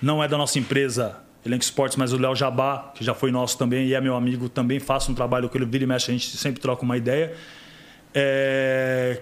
Não 0.00 0.22
é 0.22 0.28
da 0.28 0.36
nossa 0.36 0.58
empresa 0.58 1.22
Elenco 1.44 1.64
Esportes, 1.64 1.96
mas 1.96 2.12
o 2.12 2.18
Léo 2.18 2.34
Jabá, 2.36 2.92
que 2.94 3.04
já 3.04 3.14
foi 3.14 3.30
nosso 3.30 3.58
também 3.58 3.86
e 3.86 3.94
é 3.94 4.00
meu 4.00 4.14
amigo, 4.14 4.48
também 4.48 4.78
faço 4.78 5.10
um 5.10 5.14
trabalho 5.14 5.48
com 5.48 5.58
ele, 5.58 5.66
vira 5.66 5.84
e 5.84 5.86
mexe, 5.86 6.10
a 6.10 6.14
gente 6.14 6.36
sempre 6.36 6.60
troca 6.60 6.82
uma 6.82 6.96
ideia. 6.96 7.34
É, 8.14 9.20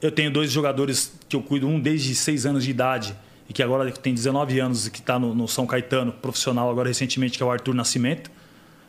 eu 0.00 0.12
tenho 0.12 0.30
dois 0.30 0.52
jogadores 0.52 1.18
que 1.28 1.34
eu 1.34 1.42
cuido, 1.42 1.66
um 1.66 1.80
desde 1.80 2.14
6 2.14 2.46
anos 2.46 2.64
de 2.64 2.70
idade 2.70 3.16
e 3.48 3.52
que 3.52 3.62
agora 3.62 3.90
tem 3.90 4.14
19 4.14 4.60
anos 4.60 4.86
e 4.86 4.90
que 4.90 5.00
está 5.00 5.18
no, 5.18 5.34
no, 5.34 5.48
São 5.48 5.66
Caetano, 5.66 6.12
profissional 6.12 6.70
agora 6.70 6.88
recentemente, 6.88 7.36
que 7.36 7.42
é 7.42 7.46
o 7.46 7.50
Arthur 7.50 7.74
Nascimento, 7.74 8.30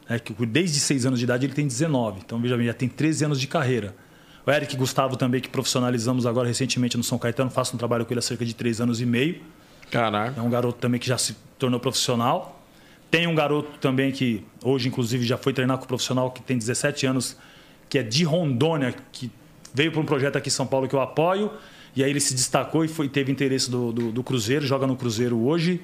né, 0.07 0.20
que 0.20 0.34
desde 0.45 0.80
6 0.80 1.07
anos 1.07 1.20
de 1.20 1.26
idade 1.26 1.45
ele 1.45 1.53
tem 1.53 1.66
19. 1.66 2.22
Então, 2.24 2.40
veja 2.40 2.56
bem, 2.56 2.68
já 2.68 2.74
tem 2.74 2.88
13 2.88 3.26
anos 3.26 3.40
de 3.40 3.48
carreira. 3.48 3.95
O 4.49 4.51
Eric 4.51 4.76
Gustavo 4.76 5.15
também, 5.15 5.39
que 5.39 5.47
profissionalizamos 5.47 6.26
agora 6.26 6.47
recentemente 6.47 6.97
no 6.97 7.03
São 7.03 7.19
Caetano, 7.19 7.51
faço 7.51 7.76
um 7.76 7.77
trabalho 7.77 8.03
com 8.03 8.11
ele 8.11 8.17
há 8.17 8.21
cerca 8.23 8.43
de 8.43 8.55
3 8.55 8.81
anos 8.81 8.99
e 8.99 9.05
meio. 9.05 9.43
Caraca. 9.91 10.41
É 10.41 10.41
um 10.41 10.49
garoto 10.49 10.80
também 10.80 10.99
que 10.99 11.05
já 11.05 11.19
se 11.19 11.38
tornou 11.59 11.80
profissional. 11.80 12.59
Tem 13.11 13.27
um 13.27 13.35
garoto 13.35 13.77
também 13.77 14.11
que 14.11 14.43
hoje, 14.63 14.88
inclusive, 14.88 15.23
já 15.23 15.38
foi 15.38 15.53
treinar 15.53 15.77
com 15.77 15.85
o 15.85 15.88
profissional, 15.88 16.31
que 16.31 16.41
tem 16.41 16.57
17 16.57 17.05
anos, 17.05 17.38
que 17.88 17.99
é 17.99 18.01
de 18.01 18.23
Rondônia, 18.23 18.95
que 19.11 19.31
veio 19.71 19.91
para 19.91 20.01
um 20.01 20.05
projeto 20.05 20.38
aqui 20.38 20.49
em 20.49 20.51
São 20.51 20.65
Paulo 20.65 20.88
que 20.88 20.95
eu 20.95 21.01
apoio. 21.01 21.51
E 21.95 22.03
aí 22.03 22.09
ele 22.09 22.19
se 22.19 22.34
destacou 22.34 22.84
e 22.84 22.88
foi, 22.88 23.07
teve 23.07 23.31
interesse 23.31 23.69
do, 23.69 23.91
do, 23.91 24.11
do 24.11 24.23
Cruzeiro, 24.23 24.65
joga 24.65 24.88
no 24.88 24.95
Cruzeiro 24.95 25.38
hoje. 25.38 25.80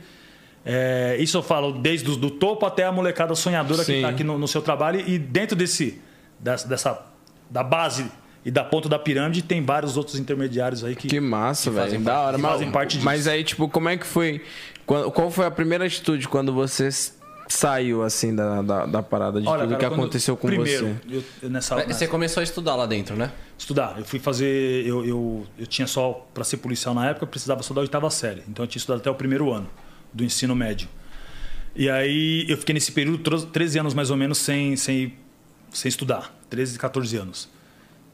É, 0.65 1.15
isso 1.19 1.37
eu 1.37 1.43
falo 1.43 1.71
desde 1.71 2.09
o 2.09 2.15
do 2.15 2.31
topo 2.31 2.65
até 2.65 2.83
a 2.83 2.91
molecada 2.91 3.35
sonhadora 3.35 3.83
Sim. 3.83 3.91
que 3.91 3.97
está 3.99 4.09
aqui 4.09 4.23
no, 4.23 4.39
no, 4.39 4.47
seu 4.47 4.63
trabalho. 4.63 5.07
E 5.07 5.19
dentro 5.19 5.55
desse, 5.55 6.01
dessa, 6.39 6.67
dessa 6.67 7.05
da 7.47 7.61
base 7.61 8.09
e 8.45 8.51
da 8.51 8.63
ponta 8.63 8.87
da 8.87 8.99
pirâmide 8.99 9.41
tem 9.41 9.65
vários 9.65 9.97
outros 9.97 10.19
intermediários 10.19 10.83
aí 10.83 10.95
que. 10.95 11.07
Que 11.07 11.19
massa, 11.19 11.71
velho. 11.71 11.99
Da 11.99 12.21
hora. 12.21 12.37
Mas, 12.37 12.51
fazem 12.51 12.71
parte 12.71 12.91
disso. 12.91 13.05
Mas 13.05 13.27
aí, 13.27 13.43
tipo, 13.43 13.67
como 13.67 13.89
é 13.89 13.97
que 13.97 14.05
foi. 14.05 14.43
Qual 14.85 15.31
foi 15.31 15.47
a 15.47 15.51
primeira 15.51 15.83
atitude 15.83 16.27
quando 16.27 16.53
você 16.53 16.87
saiu 17.47 18.03
assim 18.03 18.35
da, 18.35 18.61
da, 18.61 18.85
da 18.85 19.03
parada 19.03 19.41
de 19.41 19.47
Olha, 19.47 19.63
tudo 19.63 19.71
cara, 19.71 19.79
que 19.79 19.93
aconteceu 19.93 20.37
com 20.37 20.47
primeiro, 20.47 20.99
você? 21.07 21.23
Eu, 21.41 21.49
nessa, 21.49 21.75
nessa... 21.75 21.93
Você 21.93 22.07
começou 22.07 22.41
a 22.41 22.43
estudar 22.43 22.75
lá 22.75 22.85
dentro, 22.85 23.15
né? 23.15 23.31
Estudar. 23.57 23.95
Eu 23.97 24.05
fui 24.05 24.19
fazer. 24.19 24.85
Eu, 24.85 25.03
eu, 25.03 25.47
eu 25.57 25.65
tinha 25.65 25.87
só. 25.87 26.27
Para 26.31 26.43
ser 26.43 26.57
policial 26.57 26.93
na 26.93 27.09
época, 27.09 27.23
eu 27.23 27.27
precisava 27.27 27.63
só 27.63 27.73
da 27.73 27.81
oitava 27.81 28.11
série. 28.11 28.43
Então 28.47 28.63
eu 28.63 28.67
tinha 28.67 28.79
estudado 28.79 28.99
até 28.99 29.09
o 29.09 29.15
primeiro 29.15 29.51
ano 29.51 29.67
do 30.13 30.23
ensino 30.23 30.55
médio. 30.55 30.87
E 31.75 31.89
aí 31.89 32.45
eu 32.47 32.57
fiquei 32.57 32.73
nesse 32.73 32.91
período 32.91 33.47
13 33.47 33.79
anos 33.79 33.93
mais 33.95 34.11
ou 34.11 34.15
menos 34.15 34.37
sem, 34.37 34.75
sem, 34.75 35.15
sem 35.71 35.89
estudar. 35.89 36.31
13, 36.51 36.77
14 36.77 37.17
anos. 37.17 37.54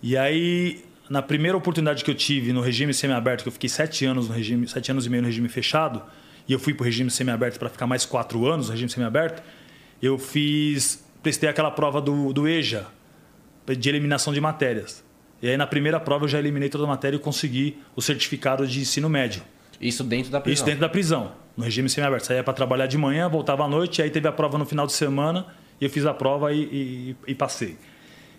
E 0.01 0.17
aí, 0.17 0.83
na 1.09 1.21
primeira 1.21 1.57
oportunidade 1.57 2.03
que 2.03 2.09
eu 2.09 2.15
tive 2.15 2.53
no 2.53 2.61
regime 2.61 2.93
semiaberto, 2.93 3.43
que 3.43 3.49
eu 3.49 3.53
fiquei 3.53 3.69
7 3.69 4.05
anos 4.05 4.29
no 4.29 4.33
regime, 4.33 4.67
7 4.67 4.91
anos 4.91 5.05
e 5.05 5.09
meio 5.09 5.21
no 5.21 5.27
regime 5.27 5.47
fechado, 5.49 6.01
e 6.47 6.53
eu 6.53 6.59
fui 6.59 6.73
para 6.73 6.83
o 6.83 6.85
regime 6.85 7.11
semiaberto 7.11 7.59
para 7.59 7.69
ficar 7.69 7.85
mais 7.85 8.05
4 8.05 8.47
anos 8.47 8.67
no 8.67 8.71
regime 8.71 8.89
semiaberto, 8.89 9.43
eu 10.01 10.17
fiz. 10.17 11.03
prestei 11.21 11.49
aquela 11.49 11.69
prova 11.69 12.01
do, 12.01 12.33
do 12.33 12.47
EJA, 12.47 12.87
de 13.77 13.89
eliminação 13.89 14.33
de 14.33 14.41
matérias. 14.41 15.03
E 15.41 15.49
aí, 15.49 15.57
na 15.57 15.67
primeira 15.67 15.99
prova, 15.99 16.25
eu 16.25 16.29
já 16.29 16.39
eliminei 16.39 16.69
toda 16.69 16.83
a 16.83 16.87
matéria 16.87 17.17
e 17.17 17.19
consegui 17.19 17.77
o 17.95 18.01
certificado 18.01 18.65
de 18.65 18.79
ensino 18.79 19.09
médio. 19.09 19.43
Isso 19.79 20.03
dentro 20.03 20.31
da 20.31 20.39
prisão? 20.39 20.53
Isso 20.53 20.65
dentro 20.65 20.81
da 20.81 20.89
prisão, 20.89 21.31
no 21.57 21.63
regime 21.63 21.89
semiaberto. 21.89 22.27
Saía 22.27 22.43
para 22.43 22.53
trabalhar 22.53 22.85
de 22.85 22.97
manhã, 22.97 23.27
voltava 23.27 23.65
à 23.65 23.67
noite, 23.67 23.99
e 23.99 24.03
aí 24.03 24.09
teve 24.09 24.27
a 24.27 24.31
prova 24.31 24.57
no 24.57 24.65
final 24.65 24.85
de 24.85 24.93
semana, 24.93 25.47
e 25.79 25.85
eu 25.85 25.89
fiz 25.89 26.05
a 26.05 26.13
prova 26.13 26.53
e, 26.53 26.61
e, 26.61 27.15
e 27.27 27.35
passei. 27.35 27.77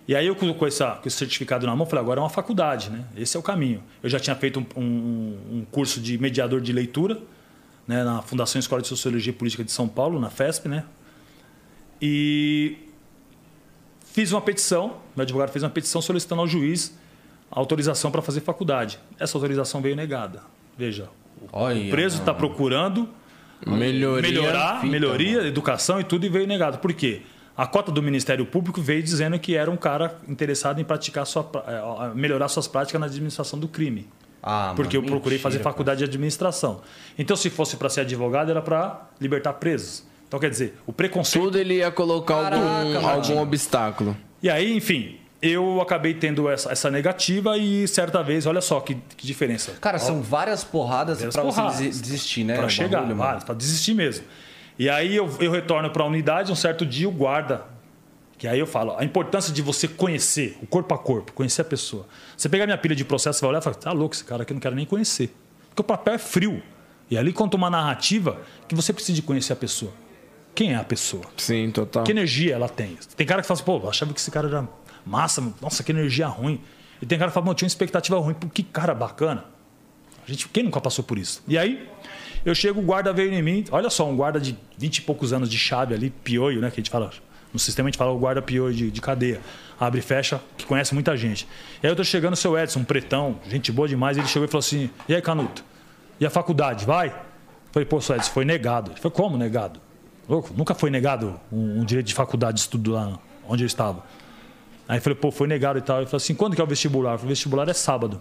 E 0.07 0.17
aí 0.17 0.27
eu 0.27 0.35
com, 0.35 0.67
essa, 0.67 0.97
com 0.97 1.07
esse 1.07 1.17
certificado 1.17 1.67
na 1.67 1.77
mão, 1.77 1.87
falei, 1.87 2.03
agora 2.03 2.21
é 2.21 2.23
uma 2.23 2.31
faculdade, 2.31 2.91
né? 2.91 3.05
Esse 3.17 3.37
é 3.37 3.41
o 3.41 3.43
caminho. 3.43 3.83
Eu 4.03 4.11
já 4.11 4.19
tinha 4.19 4.35
feito 4.35 4.59
um, 4.59 4.81
um, 4.81 5.39
um 5.59 5.67
curso 5.71 6.01
de 6.01 6.19
mediador 6.19 6.61
de 6.61 6.73
leitura, 6.73 7.21
né, 7.87 8.03
na 8.05 8.23
Fundação 8.23 8.59
Escola 8.59 8.83
de 8.83 8.89
Sociologia 8.89 9.31
e 9.31 9.35
Política 9.35 9.65
de 9.65 9.71
São 9.71 9.89
Paulo, 9.89 10.21
na 10.21 10.31
FESP, 10.31 10.69
né? 10.69 10.85
E 12.01 12.79
fiz 14.05 14.33
uma 14.33 14.41
petição, 14.41 14.97
meu 15.15 15.23
advogado 15.23 15.51
fez 15.51 15.63
uma 15.63 15.71
petição 15.71 16.03
solicitando 16.03 16.41
ao 16.41 16.49
juiz 16.49 16.97
autorização 17.51 18.11
para 18.11 18.23
fazer 18.23 18.41
faculdade. 18.41 18.99
Essa 19.19 19.37
autorização 19.37 19.81
veio 19.83 19.95
negada. 19.95 20.43
Veja, 20.77 21.09
Olha, 21.53 21.87
o 21.87 21.91
preso 21.91 22.19
está 22.19 22.33
procurando 22.33 23.09
melhoria, 23.67 24.31
melhorar, 24.31 24.85
melhoria, 24.85 25.47
educação 25.47 26.01
e 26.01 26.05
tudo 26.05 26.25
e 26.25 26.29
veio 26.29 26.47
negado. 26.47 26.79
Por 26.79 26.93
quê? 26.93 27.23
A 27.63 27.67
cota 27.69 27.93
do 27.93 28.03
Ministério 28.03 28.45
Público 28.45 28.83
veio 28.83 29.05
dizendo 29.05 29.39
que 29.39 29.55
era 29.55 29.71
um 29.71 29.77
cara 29.77 30.17
interessado 30.27 30.81
em 30.81 30.85
praticar 30.85 31.25
sua, 31.25 31.49
eh, 31.65 32.11
melhorar 32.13 32.49
suas 32.49 32.67
práticas 32.67 33.01
na 33.01 33.07
administração 33.07 33.57
do 33.57 33.69
crime. 33.69 34.09
Ah, 34.43 34.73
porque 34.75 34.97
eu 34.97 35.01
procurei 35.01 35.39
mentira, 35.39 35.43
fazer 35.45 35.63
faculdade 35.63 35.99
de 35.99 36.05
administração. 36.07 36.81
Então, 37.17 37.37
se 37.37 37.49
fosse 37.49 37.77
para 37.77 37.89
ser 37.89 38.01
advogado, 38.01 38.51
era 38.51 38.61
para 38.61 39.03
libertar 39.21 39.53
presos. 39.53 40.03
Então, 40.27 40.41
quer 40.41 40.51
dizer, 40.51 40.77
o 40.85 40.93
preconceito. 40.93 41.45
Tudo 41.45 41.57
ele 41.57 41.75
ia 41.75 41.93
colocar 41.93 42.51
Caraca, 42.51 42.59
algum, 42.59 43.07
algum 43.07 43.41
obstáculo. 43.41 44.17
E 44.43 44.51
aí, 44.51 44.77
enfim, 44.77 45.21
eu 45.41 45.81
acabei 45.81 46.15
tendo 46.15 46.51
essa, 46.51 46.73
essa, 46.73 46.91
negativa 46.91 47.57
e 47.57 47.87
certa 47.87 48.25
vez, 48.25 48.45
olha 48.45 48.61
só 48.61 48.81
que, 48.81 48.97
que 49.17 49.25
diferença. 49.25 49.75
Cara, 49.81 50.01
são 50.01 50.21
várias 50.21 50.65
porradas 50.65 51.23
para 51.33 51.43
você 51.45 51.89
desistir, 51.91 52.43
né? 52.43 52.57
Para 52.57 52.69
chegar, 52.69 53.07
para 53.45 53.55
desistir 53.55 53.95
mesmo. 53.95 54.25
E 54.83 54.91
aí 54.91 55.15
eu, 55.15 55.31
eu 55.39 55.53
retorno 55.53 55.89
para 55.91 56.03
a 56.03 56.07
unidade, 56.07 56.51
um 56.51 56.57
certo 56.57 56.85
dia 56.85 57.09
o 57.09 57.13
guarda, 57.13 57.65
que 58.37 58.49
aí 58.49 58.59
eu 58.59 58.67
falo, 58.67 58.97
a 58.99 59.05
importância 59.05 59.55
de 59.55 59.63
você 59.63 59.87
conhecer, 59.87 60.59
o 60.61 60.67
corpo 60.67 60.93
a 60.93 60.99
corpo, 60.99 61.33
conhecer 61.33 61.63
a 61.63 61.65
pessoa. 61.65 62.05
Você 62.37 62.49
pegar 62.49 62.67
minha 62.67 62.77
pilha 62.77 62.97
de 62.97 63.05
processo, 63.05 63.39
você 63.39 63.45
vai 63.45 63.51
olhar 63.51 63.61
e 63.61 63.63
fala, 63.63 63.77
tá 63.77 63.93
louco, 63.93 64.17
esse 64.17 64.25
cara 64.25 64.43
aqui 64.43 64.53
eu 64.53 64.57
não 64.57 64.61
quero 64.61 64.75
nem 64.75 64.85
conhecer. 64.85 65.33
Porque 65.69 65.83
o 65.83 65.85
papel 65.85 66.15
é 66.15 66.19
frio. 66.19 66.61
E 67.09 67.17
ali 67.17 67.33
conta 67.33 67.57
uma 67.57 67.71
narrativa 67.71 68.43
que 68.67 68.75
você 68.75 68.93
precisa 68.93 69.15
de 69.15 69.23
conhecer 69.23 69.53
a 69.53 69.57
pessoa. 69.57 69.93
Quem 70.53 70.73
é 70.73 70.77
a 70.77 70.83
pessoa? 70.83 71.23
Sim, 71.37 71.71
total. 71.71 72.03
Que 72.03 72.11
energia 72.11 72.53
ela 72.53 72.69
tem? 72.69 72.99
Tem 73.17 73.25
cara 73.25 73.41
que 73.41 73.47
fala 73.47 73.61
assim, 73.61 73.65
pô, 73.65 73.77
eu 73.77 73.89
achava 73.89 74.13
que 74.13 74.19
esse 74.19 74.33
cara 74.33 74.49
era 74.49 74.69
massa, 75.07 75.41
nossa, 75.61 75.85
que 75.85 75.93
energia 75.93 76.27
ruim. 76.27 76.61
E 77.01 77.07
tem 77.07 77.17
cara 77.17 77.31
que 77.31 77.35
fala, 77.35 77.49
eu 77.49 77.55
tinha 77.55 77.67
uma 77.67 77.71
expectativa 77.71 78.19
ruim, 78.19 78.35
que 78.53 78.65
cara 78.65 78.97
bacana. 78.97 79.45
A 80.27 80.29
gente, 80.29 80.49
quem 80.49 80.65
nunca 80.65 80.81
passou 80.81 81.05
por 81.05 81.19
isso? 81.19 81.41
E 81.47 81.57
aí, 81.57 81.89
eu 82.45 82.55
chego, 82.55 82.81
o 82.81 82.83
guarda 82.83 83.13
veio 83.13 83.33
em 83.33 83.43
mim. 83.43 83.65
Olha 83.71 83.91
só, 83.91 84.09
um 84.09 84.17
guarda 84.17 84.41
de 84.41 84.57
20 84.79 84.99
e 84.99 85.03
poucos 85.03 85.33
anos 85.33 85.49
de 85.49 85.59
chave 85.59 85.95
ali, 85.95 86.11
pioio, 86.11 86.61
né? 86.61 86.71
Que 86.71 86.81
a 86.81 86.83
gente 86.83 86.91
fala. 86.91 87.11
No 87.53 87.59
sistema 87.59 87.89
a 87.89 87.91
gente 87.91 87.99
fala 87.99 88.11
o 88.11 88.19
guarda 88.19 88.41
pioio 88.41 88.75
de, 88.75 88.91
de 88.91 89.01
cadeia. 89.01 89.41
Abre 89.79 90.01
e 90.01 90.03
fecha, 90.03 90.41
que 90.57 90.65
conhece 90.65 90.95
muita 90.95 91.17
gente. 91.17 91.47
E 91.83 91.87
aí 91.87 91.93
eu 91.93 91.97
tô 91.97 92.05
chegando, 92.05 92.33
o 92.33 92.37
seu 92.37 92.59
Edson, 92.59 92.81
um 92.81 92.85
pretão, 92.85 93.39
gente 93.49 93.71
boa 93.71 93.87
demais. 93.87 94.17
Ele 94.17 94.27
chegou 94.27 94.47
e 94.47 94.49
falou 94.49 94.61
assim: 94.61 94.91
E 95.09 95.15
aí, 95.15 95.21
Canuto? 95.21 95.65
E 96.19 96.27
a 96.27 96.31
faculdade, 96.31 96.85
vai? 96.85 97.09
Eu 97.09 97.15
falei, 97.73 97.87
pô, 97.87 98.01
seu 98.01 98.17
Edson, 98.17 98.31
foi 98.31 98.45
negado. 98.45 98.93
Ele 98.93 99.01
falou, 99.01 99.13
como 99.13 99.37
negado? 99.37 99.81
Louco, 100.29 100.55
nunca 100.57 100.75
foi 100.75 100.89
negado 100.89 101.39
um, 101.51 101.81
um 101.81 101.85
direito 101.85 102.07
de 102.07 102.15
faculdade 102.15 102.55
de 102.55 102.61
estudo 102.61 102.93
lá 102.93 103.19
onde 103.49 103.65
eu 103.65 103.67
estava. 103.67 104.05
Aí 104.89 104.99
eu 104.99 105.03
falei, 105.03 105.19
pô, 105.19 105.31
foi 105.31 105.47
negado 105.47 105.79
e 105.79 105.83
tal. 105.83 105.99
Ele 105.99 106.07
falou 106.07 106.19
assim: 106.19 106.35
quando 106.35 106.55
que 106.55 106.61
é 106.61 106.65
o 106.65 106.67
vestibular? 106.67 107.13
Eu 107.13 107.19
falei, 107.19 107.31
vestibular 107.31 107.69
é 107.69 107.73
sábado. 107.73 108.21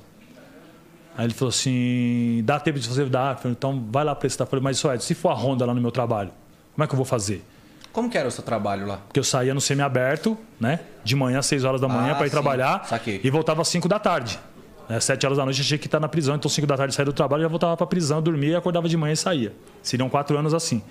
Aí 1.17 1.25
ele 1.25 1.33
falou 1.33 1.49
assim: 1.49 2.41
dá 2.45 2.59
tempo 2.59 2.79
de 2.79 2.87
você 2.87 3.05
dar? 3.05 3.37
Falei, 3.37 3.53
então 3.53 3.83
vai 3.91 4.03
lá 4.03 4.15
prestar. 4.15 4.43
Eu 4.43 4.47
falei, 4.47 4.63
mas 4.63 4.77
isso 4.77 4.89
é, 4.89 4.97
se 4.99 5.13
for 5.13 5.29
a 5.29 5.33
ronda 5.33 5.65
lá 5.65 5.73
no 5.73 5.81
meu 5.81 5.91
trabalho, 5.91 6.31
como 6.73 6.83
é 6.83 6.87
que 6.87 6.93
eu 6.93 6.97
vou 6.97 7.05
fazer? 7.05 7.43
Como 7.91 8.09
que 8.09 8.17
era 8.17 8.27
o 8.27 8.31
seu 8.31 8.43
trabalho 8.43 8.87
lá? 8.87 8.97
Porque 8.97 9.19
eu 9.19 9.23
saía 9.23 9.53
no 9.53 9.59
semiaberto, 9.59 10.37
né? 10.59 10.79
De 11.03 11.15
manhã, 11.15 11.39
às 11.39 11.45
6 11.47 11.65
horas 11.65 11.81
da 11.81 11.89
manhã, 11.89 12.13
ah, 12.13 12.15
para 12.15 12.25
ir 12.25 12.29
sim. 12.29 12.35
trabalhar. 12.35 12.85
Saquei. 12.87 13.19
E 13.21 13.29
voltava 13.29 13.61
às 13.61 13.67
5 13.67 13.87
da 13.89 13.99
tarde. 13.99 14.39
Né? 14.87 14.97
7 14.99 15.25
horas 15.25 15.37
da 15.37 15.43
noite 15.43 15.59
eu 15.59 15.65
tinha 15.65 15.77
que 15.77 15.87
estar 15.87 15.99
na 15.99 16.07
prisão, 16.07 16.35
então 16.35 16.49
5 16.49 16.65
da 16.65 16.77
tarde 16.77 16.95
saía 16.95 17.05
do 17.05 17.13
trabalho, 17.13 17.43
já 17.43 17.49
voltava 17.49 17.75
para 17.75 17.83
a 17.83 17.87
prisão, 17.87 18.21
dormia, 18.21 18.57
acordava 18.57 18.87
de 18.87 18.95
manhã 18.95 19.11
e 19.11 19.17
saía. 19.17 19.53
Seriam 19.83 20.09
quatro 20.09 20.37
anos 20.37 20.53
assim. 20.53 20.81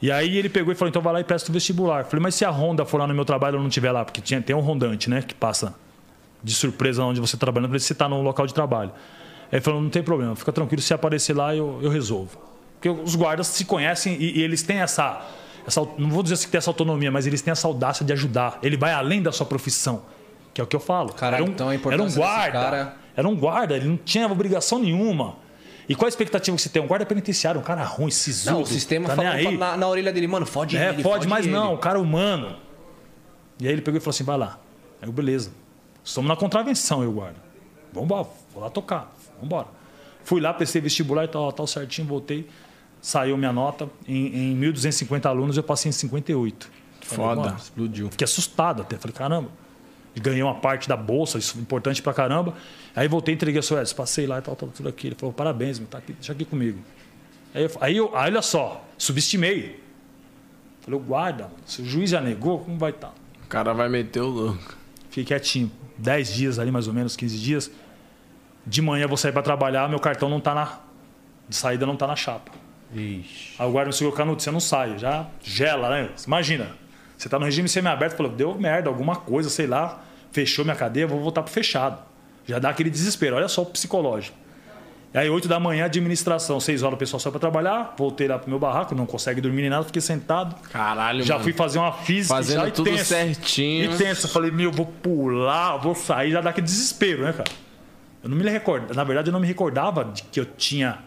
E 0.00 0.10
aí 0.10 0.36
ele 0.36 0.48
pegou 0.48 0.72
e 0.72 0.76
falou: 0.76 0.88
então 0.88 1.02
vai 1.02 1.12
lá 1.12 1.20
e 1.20 1.24
presta 1.24 1.50
o 1.50 1.52
vestibular. 1.52 2.00
Eu 2.00 2.04
falei, 2.04 2.22
mas 2.22 2.34
se 2.34 2.44
a 2.44 2.50
Honda 2.50 2.84
for 2.84 2.98
lá 2.98 3.06
no 3.06 3.14
meu 3.14 3.24
trabalho 3.24 3.56
eu 3.56 3.60
não 3.60 3.68
estiver 3.68 3.92
lá, 3.92 4.04
porque 4.04 4.20
tinha, 4.20 4.40
tem 4.40 4.54
um 4.54 4.60
rondante, 4.60 5.10
né? 5.10 5.22
Que 5.22 5.34
passa 5.34 5.74
de 6.42 6.52
surpresa 6.54 7.04
onde 7.04 7.20
você 7.20 7.36
está 7.36 7.46
trabalhando, 7.46 7.70
para 7.70 7.78
você 7.78 7.92
está 7.92 8.08
no 8.08 8.20
local 8.20 8.46
de 8.46 8.54
trabalho. 8.54 8.90
Ele 9.52 9.60
falou: 9.60 9.82
não 9.82 9.90
tem 9.90 10.02
problema, 10.02 10.34
fica 10.34 10.50
tranquilo, 10.50 10.80
se 10.80 10.94
aparecer 10.94 11.36
lá 11.36 11.54
eu, 11.54 11.78
eu 11.82 11.90
resolvo. 11.90 12.38
Porque 12.74 12.88
os 12.88 13.14
guardas 13.14 13.46
se 13.48 13.64
conhecem 13.64 14.16
e, 14.18 14.38
e 14.38 14.42
eles 14.42 14.62
têm 14.62 14.78
essa, 14.78 15.24
essa. 15.66 15.86
Não 15.98 16.10
vou 16.10 16.22
dizer 16.22 16.38
que 16.38 16.48
tem 16.48 16.58
essa 16.58 16.70
autonomia, 16.70 17.10
mas 17.10 17.26
eles 17.26 17.42
têm 17.42 17.52
essa 17.52 17.68
audácia 17.68 18.04
de 18.04 18.12
ajudar. 18.12 18.58
Ele 18.62 18.76
vai 18.76 18.92
além 18.92 19.22
da 19.22 19.30
sua 19.30 19.46
profissão, 19.46 20.02
que 20.54 20.60
é 20.60 20.64
o 20.64 20.66
que 20.66 20.74
eu 20.74 20.80
falo. 20.80 21.12
Caraca, 21.12 21.42
era 21.42 21.44
um, 21.44 21.52
então 21.52 21.68
a 21.68 21.74
era 21.74 22.02
um 22.02 22.12
guarda. 22.12 22.58
Cara... 22.58 22.96
Era 23.14 23.28
um 23.28 23.36
guarda, 23.36 23.76
ele 23.76 23.86
não 23.86 23.96
tinha 23.98 24.26
obrigação 24.26 24.78
nenhuma. 24.78 25.36
E 25.86 25.94
qual 25.94 26.06
a 26.06 26.08
expectativa 26.08 26.56
que 26.56 26.62
você 26.62 26.70
tem? 26.70 26.80
Um 26.80 26.86
guarda 26.86 27.04
penitenciário, 27.04 27.60
um 27.60 27.64
cara 27.64 27.84
ruim, 27.84 28.10
sisudo. 28.10 28.52
Não, 28.52 28.62
o 28.62 28.66
sistema 28.66 29.08
tá 29.08 29.16
falou 29.16 29.52
na, 29.58 29.76
na, 29.76 29.86
orelha 29.86 30.12
dele, 30.12 30.26
mano, 30.26 30.46
fode 30.46 30.76
é, 30.76 30.88
ele. 30.88 31.02
Pode, 31.02 31.28
mas 31.28 31.44
ele. 31.44 31.54
não, 31.54 31.74
o 31.74 31.78
cara 31.78 32.00
humano. 32.00 32.56
E 33.60 33.66
aí 33.66 33.72
ele 33.72 33.82
pegou 33.82 33.98
e 33.98 34.00
falou 34.00 34.10
assim: 34.10 34.24
vai 34.24 34.38
lá. 34.38 34.58
Aí 35.02 35.08
eu, 35.08 35.12
beleza. 35.12 35.50
Estamos 36.02 36.28
na 36.28 36.36
contravenção, 36.36 37.02
eu 37.02 37.12
guarda. 37.12 37.36
Vamos 37.92 38.06
embora, 38.06 38.26
vou 38.54 38.62
lá 38.62 38.70
tocar, 38.70 39.14
vamos 39.42 39.46
embora. 39.46 39.66
Fui 40.24 40.40
lá, 40.40 40.54
prestei 40.54 40.80
vestibular 40.80 41.24
e 41.24 41.28
tal, 41.28 41.52
tal 41.52 41.66
certinho, 41.66 42.06
voltei. 42.06 42.48
Saiu 43.00 43.36
minha 43.36 43.52
nota. 43.52 43.88
Em, 44.06 44.52
em 44.52 44.60
1.250 44.60 45.26
alunos, 45.26 45.56
eu 45.56 45.62
passei 45.62 45.88
em 45.88 45.92
58. 45.92 46.70
Foda, 47.00 47.42
Falei, 47.42 47.56
explodiu. 47.56 48.10
Fiquei 48.10 48.24
assustado 48.24 48.82
até. 48.82 48.96
Falei, 48.96 49.14
caramba. 49.14 49.48
Ganhei 50.14 50.42
uma 50.42 50.54
parte 50.54 50.88
da 50.88 50.96
bolsa, 50.96 51.38
isso 51.38 51.56
é 51.56 51.60
importante 51.60 52.02
pra 52.02 52.12
caramba. 52.12 52.54
Aí 52.94 53.08
voltei, 53.08 53.34
entreguei 53.34 53.58
a 53.58 53.62
sua 53.62 53.82
passei 53.96 54.26
lá 54.26 54.38
e 54.38 54.42
tal, 54.42 54.54
tal, 54.54 54.68
tudo 54.68 54.88
aqui. 54.88 55.08
Ele 55.08 55.16
falou, 55.16 55.32
parabéns, 55.32 55.78
meu, 55.78 55.88
tá 55.88 55.98
aqui, 55.98 56.12
deixa 56.12 56.32
aqui 56.32 56.44
comigo. 56.44 56.78
Aí, 57.54 57.64
eu, 57.64 57.70
aí, 57.80 57.96
eu, 57.96 58.10
olha 58.12 58.42
só, 58.42 58.84
subestimei. 58.98 59.82
Falei, 60.82 61.00
guarda, 61.00 61.50
se 61.64 61.80
o 61.80 61.84
juiz 61.84 62.10
já 62.10 62.20
negou, 62.20 62.58
como 62.60 62.78
vai 62.78 62.90
estar? 62.90 63.08
Tá? 63.08 63.14
O 63.44 63.48
cara 63.48 63.72
vai 63.72 63.88
meter 63.88 64.20
o 64.20 64.28
louco. 64.28 64.76
fiquei 65.08 65.24
quietinho. 65.24 65.72
10 65.96 66.34
dias 66.34 66.58
ali, 66.58 66.70
mais 66.70 66.88
ou 66.88 66.94
menos, 66.94 67.16
15 67.16 67.38
dias. 67.38 67.70
De 68.66 68.80
manhã 68.80 69.06
vou 69.06 69.16
sair 69.16 69.32
para 69.32 69.42
trabalhar, 69.42 69.88
meu 69.88 69.98
cartão 69.98 70.28
não 70.28 70.40
tá 70.40 70.54
na. 70.54 70.78
De 71.48 71.56
saída 71.56 71.84
não 71.84 71.96
tá 71.96 72.06
na 72.06 72.16
chapa. 72.16 72.50
Ixi. 72.94 73.54
Aí 73.58 73.66
o 73.66 73.70
guarda 73.72 73.88
me 73.88 73.92
segurou, 73.94 74.16
Canuto, 74.16 74.42
você 74.42 74.50
não 74.50 74.60
sai, 74.60 74.98
já 74.98 75.26
gela, 75.42 75.88
né? 75.90 76.10
Imagina, 76.26 76.68
você 77.16 77.28
tá 77.28 77.38
no 77.38 77.44
regime 77.44 77.68
semiaberto, 77.68 78.16
falou, 78.16 78.30
deu 78.32 78.54
merda, 78.54 78.88
alguma 78.88 79.16
coisa, 79.16 79.48
sei 79.50 79.66
lá, 79.66 80.02
fechou 80.30 80.64
minha 80.64 80.76
cadeia, 80.76 81.06
vou 81.06 81.20
voltar 81.20 81.42
pro 81.42 81.52
fechado. 81.52 81.98
Já 82.46 82.58
dá 82.58 82.68
aquele 82.70 82.90
desespero, 82.90 83.36
olha 83.36 83.48
só 83.48 83.62
o 83.62 83.66
psicológico. 83.66 84.36
E 85.14 85.18
aí, 85.18 85.28
8 85.28 85.46
da 85.46 85.60
manhã, 85.60 85.84
administração, 85.84 86.58
6 86.58 86.82
horas 86.82 86.94
o 86.94 86.98
pessoal 86.98 87.20
saiu 87.20 87.32
para 87.32 87.40
trabalhar, 87.40 87.94
voltei 87.98 88.26
lá 88.26 88.38
pro 88.38 88.48
meu 88.48 88.58
barraco, 88.58 88.94
não 88.94 89.04
consegue 89.04 89.40
dormir 89.42 89.60
nem 89.62 89.70
nada, 89.70 89.84
fiquei 89.84 90.00
sentado. 90.00 90.56
Caralho, 90.70 91.22
Já 91.22 91.34
mano. 91.34 91.44
fui 91.44 91.52
fazer 91.52 91.78
uma 91.78 91.92
física 91.92 92.34
Fazendo 92.34 92.64
já, 92.64 92.70
tudo 92.70 92.90
tenso. 92.90 93.04
certinho. 93.04 93.92
E 93.92 93.96
tenso. 93.98 94.26
Falei, 94.28 94.50
meu, 94.50 94.72
vou 94.72 94.86
pular, 94.86 95.76
vou 95.76 95.94
sair, 95.94 96.30
já 96.30 96.40
dá 96.40 96.48
aquele 96.50 96.64
desespero, 96.64 97.24
né, 97.24 97.32
cara? 97.34 97.50
Eu 98.22 98.28
não 98.28 98.36
me 98.36 98.48
recordo, 98.48 98.94
na 98.94 99.02
verdade, 99.04 99.28
eu 99.28 99.32
não 99.32 99.40
me 99.40 99.46
recordava 99.46 100.04
de 100.04 100.22
que 100.24 100.38
eu 100.38 100.44
tinha 100.44 100.98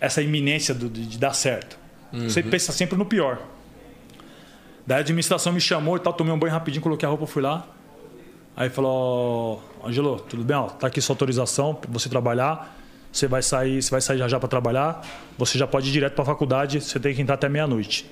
essa 0.00 0.22
iminência 0.22 0.74
do- 0.74 0.88
de, 0.88 1.06
de 1.06 1.18
dar 1.18 1.32
certo. 1.34 1.78
Você 2.12 2.40
Uhum. 2.40 2.50
pensa 2.50 2.72
sempre 2.72 2.96
no 2.96 3.04
pior. 3.04 3.38
Daí 4.86 4.98
a 4.98 5.00
administração 5.00 5.52
me 5.52 5.60
chamou 5.60 5.96
e 5.96 6.00
tal, 6.00 6.12
tomei 6.12 6.32
um 6.32 6.38
banho 6.38 6.52
rapidinho, 6.52 6.82
coloquei 6.82 7.06
a 7.06 7.10
roupa, 7.10 7.26
fui 7.26 7.42
lá. 7.42 7.66
Aí 8.56 8.70
falou, 8.70 9.62
Angelo, 9.84 10.20
tudo 10.20 10.42
bem? 10.44 10.56
Ó, 10.56 10.68
tá 10.68 10.86
aqui 10.86 11.00
sua 11.00 11.12
autorização 11.14 11.74
para 11.74 11.90
você 11.92 12.08
trabalhar. 12.08 12.74
Você 13.12 13.26
vai 13.26 13.42
sair, 13.42 13.82
você 13.82 13.90
vai 13.90 14.00
sair 14.00 14.18
já 14.18 14.28
já 14.28 14.38
para 14.38 14.48
trabalhar. 14.48 15.02
Você 15.36 15.58
já 15.58 15.66
pode 15.66 15.88
ir 15.88 15.92
direto 15.92 16.14
para 16.14 16.22
a 16.22 16.26
faculdade. 16.26 16.80
Você 16.80 16.98
tem 17.00 17.14
que 17.14 17.20
entrar 17.20 17.34
até 17.34 17.48
meia-noite. 17.48 18.08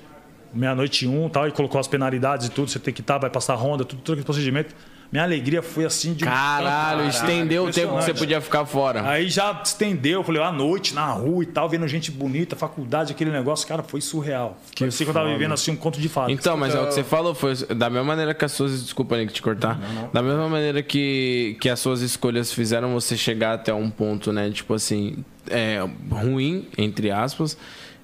Meia-noite 0.53 1.07
um, 1.07 1.27
tal, 1.29 1.47
e 1.47 1.51
colocou 1.51 1.79
as 1.79 1.87
penalidades 1.87 2.47
e 2.47 2.51
tudo. 2.51 2.69
Você 2.69 2.77
tem 2.79 2.93
que 2.93 3.01
estar, 3.01 3.17
vai 3.17 3.29
passar 3.29 3.55
ronda, 3.55 3.83
tudo, 3.85 4.01
todo 4.01 4.13
aquele 4.13 4.25
procedimento. 4.25 4.75
Minha 5.11 5.23
alegria 5.23 5.61
foi 5.61 5.85
assim 5.85 6.13
de 6.13 6.23
um 6.23 6.27
Caralho, 6.27 7.07
estendeu 7.07 7.65
o 7.65 7.71
tempo 7.71 7.97
que 7.97 8.03
você 8.03 8.13
podia 8.13 8.41
ficar 8.41 8.65
fora. 8.65 9.07
Aí 9.07 9.29
já 9.29 9.61
estendeu, 9.63 10.23
falei, 10.23 10.41
à 10.41 10.51
noite, 10.51 10.93
na 10.93 11.05
rua 11.07 11.43
e 11.43 11.47
tal, 11.47 11.69
vendo 11.69 11.87
gente 11.87 12.11
bonita, 12.11 12.55
faculdade, 12.55 13.11
aquele 13.11 13.31
negócio, 13.31 13.67
cara, 13.67 13.83
foi 13.83 14.01
surreal. 14.01 14.57
Que 14.71 14.83
Parecia 14.83 15.05
que 15.05 15.09
eu 15.09 15.13
tava 15.13 15.29
vivendo 15.29 15.53
assim 15.53 15.71
um 15.71 15.75
conto 15.75 15.99
de 15.99 16.09
fadas. 16.09 16.31
Então, 16.31 16.57
mas 16.57 16.73
é 16.75 16.81
o 16.81 16.87
que 16.87 16.93
você 16.93 17.03
falou, 17.03 17.33
foi 17.33 17.55
da 17.75 17.89
mesma 17.89 18.05
maneira 18.05 18.33
que 18.33 18.45
as 18.45 18.51
suas. 18.51 18.83
Desculpa, 18.83 19.17
Nick, 19.17 19.33
te 19.33 19.41
cortar. 19.41 19.79
Da 20.11 20.21
mesma 20.21 20.47
maneira 20.49 20.81
que, 20.81 21.57
que 21.59 21.69
as 21.69 21.79
suas 21.79 22.01
escolhas 22.01 22.51
fizeram 22.51 22.93
você 22.93 23.15
chegar 23.17 23.53
até 23.53 23.73
um 23.73 23.89
ponto, 23.89 24.31
né? 24.31 24.49
Tipo 24.49 24.73
assim, 24.73 25.23
é, 25.49 25.79
ruim, 26.09 26.67
entre 26.77 27.11
aspas. 27.11 27.57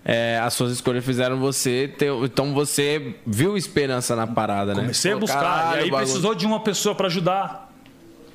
é, 0.04 0.40
as 0.44 0.54
suas 0.56 0.72
escolhas 0.72 1.06
fizeram 1.06 1.40
você 1.40 1.88
ter. 1.98 2.12
Então 2.24 2.54
você 2.56 3.16
viu 3.26 3.56
esperança 3.56 4.16
na 4.16 4.26
parada, 4.26 4.74
né? 4.74 4.82
Comecei 4.82 5.12
a 5.14 5.18
buscar, 5.18 5.40
"Caralho, 5.40 5.78
e 5.78 5.84
aí 5.84 5.88
o 5.88 5.92
bagulho." 5.92 6.08
precisou 6.08 6.34
de 6.36 6.46
uma 6.46 6.60
pessoa 6.60 6.96
para 6.96 7.06
ajudar. 7.08 7.72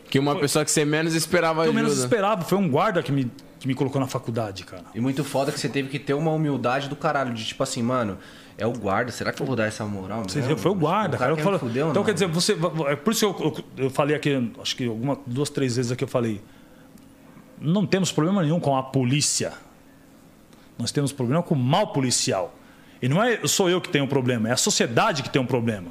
Que 0.09 0.21
uma 0.21 0.37
pessoa 0.37 0.65
que 0.65 0.71
você 0.71 0.85
menos 0.85 1.15
esperava 1.15 1.61
Eu 1.61 1.71
ajuda. 1.71 1.75
menos 1.83 1.99
esperava, 1.99 2.43
foi 2.43 2.57
um 2.57 2.69
guarda 2.71 3.03
que 3.03 3.11
me, 3.11 3.29
que 3.59 3.67
me 3.67 3.75
colocou 3.75 4.01
na 4.01 4.07
faculdade, 4.07 4.63
cara. 4.65 4.85
E 4.95 5.01
muito 5.01 5.25
foda 5.25 5.51
que 5.51 5.59
você 5.59 5.69
teve 5.69 5.89
que 5.89 5.99
ter 5.99 6.15
uma 6.15 6.31
humildade 6.31 6.89
do 6.89 6.95
caralho, 6.95 7.35
de 7.35 7.45
tipo 7.45 7.61
assim, 7.65 7.83
mano, 7.83 8.17
é 8.57 8.65
o 8.65 8.73
guarda, 8.73 9.11
será 9.11 9.33
que 9.33 9.43
eu 9.43 9.47
vou 9.47 9.57
dar 9.57 9.67
essa 9.67 9.85
moral? 9.85 10.23
Você 10.29 10.39
mesmo? 10.41 10.57
foi 10.59 10.71
o 10.71 10.75
guarda, 10.77 11.17
O 11.17 11.19
cara. 11.19 11.33
Eu 11.33 11.37
quer 11.37 11.43
falo- 11.43 11.59
ou 11.61 11.69
então, 11.69 11.93
não? 11.93 12.05
quer 12.05 12.13
dizer, 12.15 12.29
você. 12.29 12.57
É 12.87 12.95
por 12.95 13.13
isso 13.13 13.35
que 13.35 13.43
eu, 13.43 13.47
eu, 13.79 13.85
eu 13.87 13.91
falei 13.91 14.15
aqui, 14.15 14.53
acho 14.63 14.77
que 14.77 14.87
alguma, 14.87 15.19
duas, 15.27 15.51
três 15.51 15.75
vezes 15.75 15.91
aqui 15.91 16.05
eu 16.05 16.09
falei. 16.09 16.41
Não 17.61 17.87
temos 17.87 18.13
problema 18.13 18.43
nenhum 18.43 18.61
com 18.61 18.77
a 18.77 18.83
polícia. 18.83 19.53
Nós 20.79 20.93
temos 20.93 21.13
problema 21.13 21.43
com 21.43 21.55
o 21.55 21.59
mal 21.59 21.89
policial. 21.89 22.55
E 23.01 23.09
não 23.09 23.23
é 23.23 23.41
sou 23.47 23.69
eu 23.71 23.81
que 23.81 23.89
tenho 23.89 24.05
um 24.05 24.09
problema, 24.09 24.49
é 24.49 24.53
a 24.53 24.57
sociedade 24.57 25.23
que 25.23 25.31
tem 25.31 25.41
um 25.41 25.47
problema. 25.47 25.89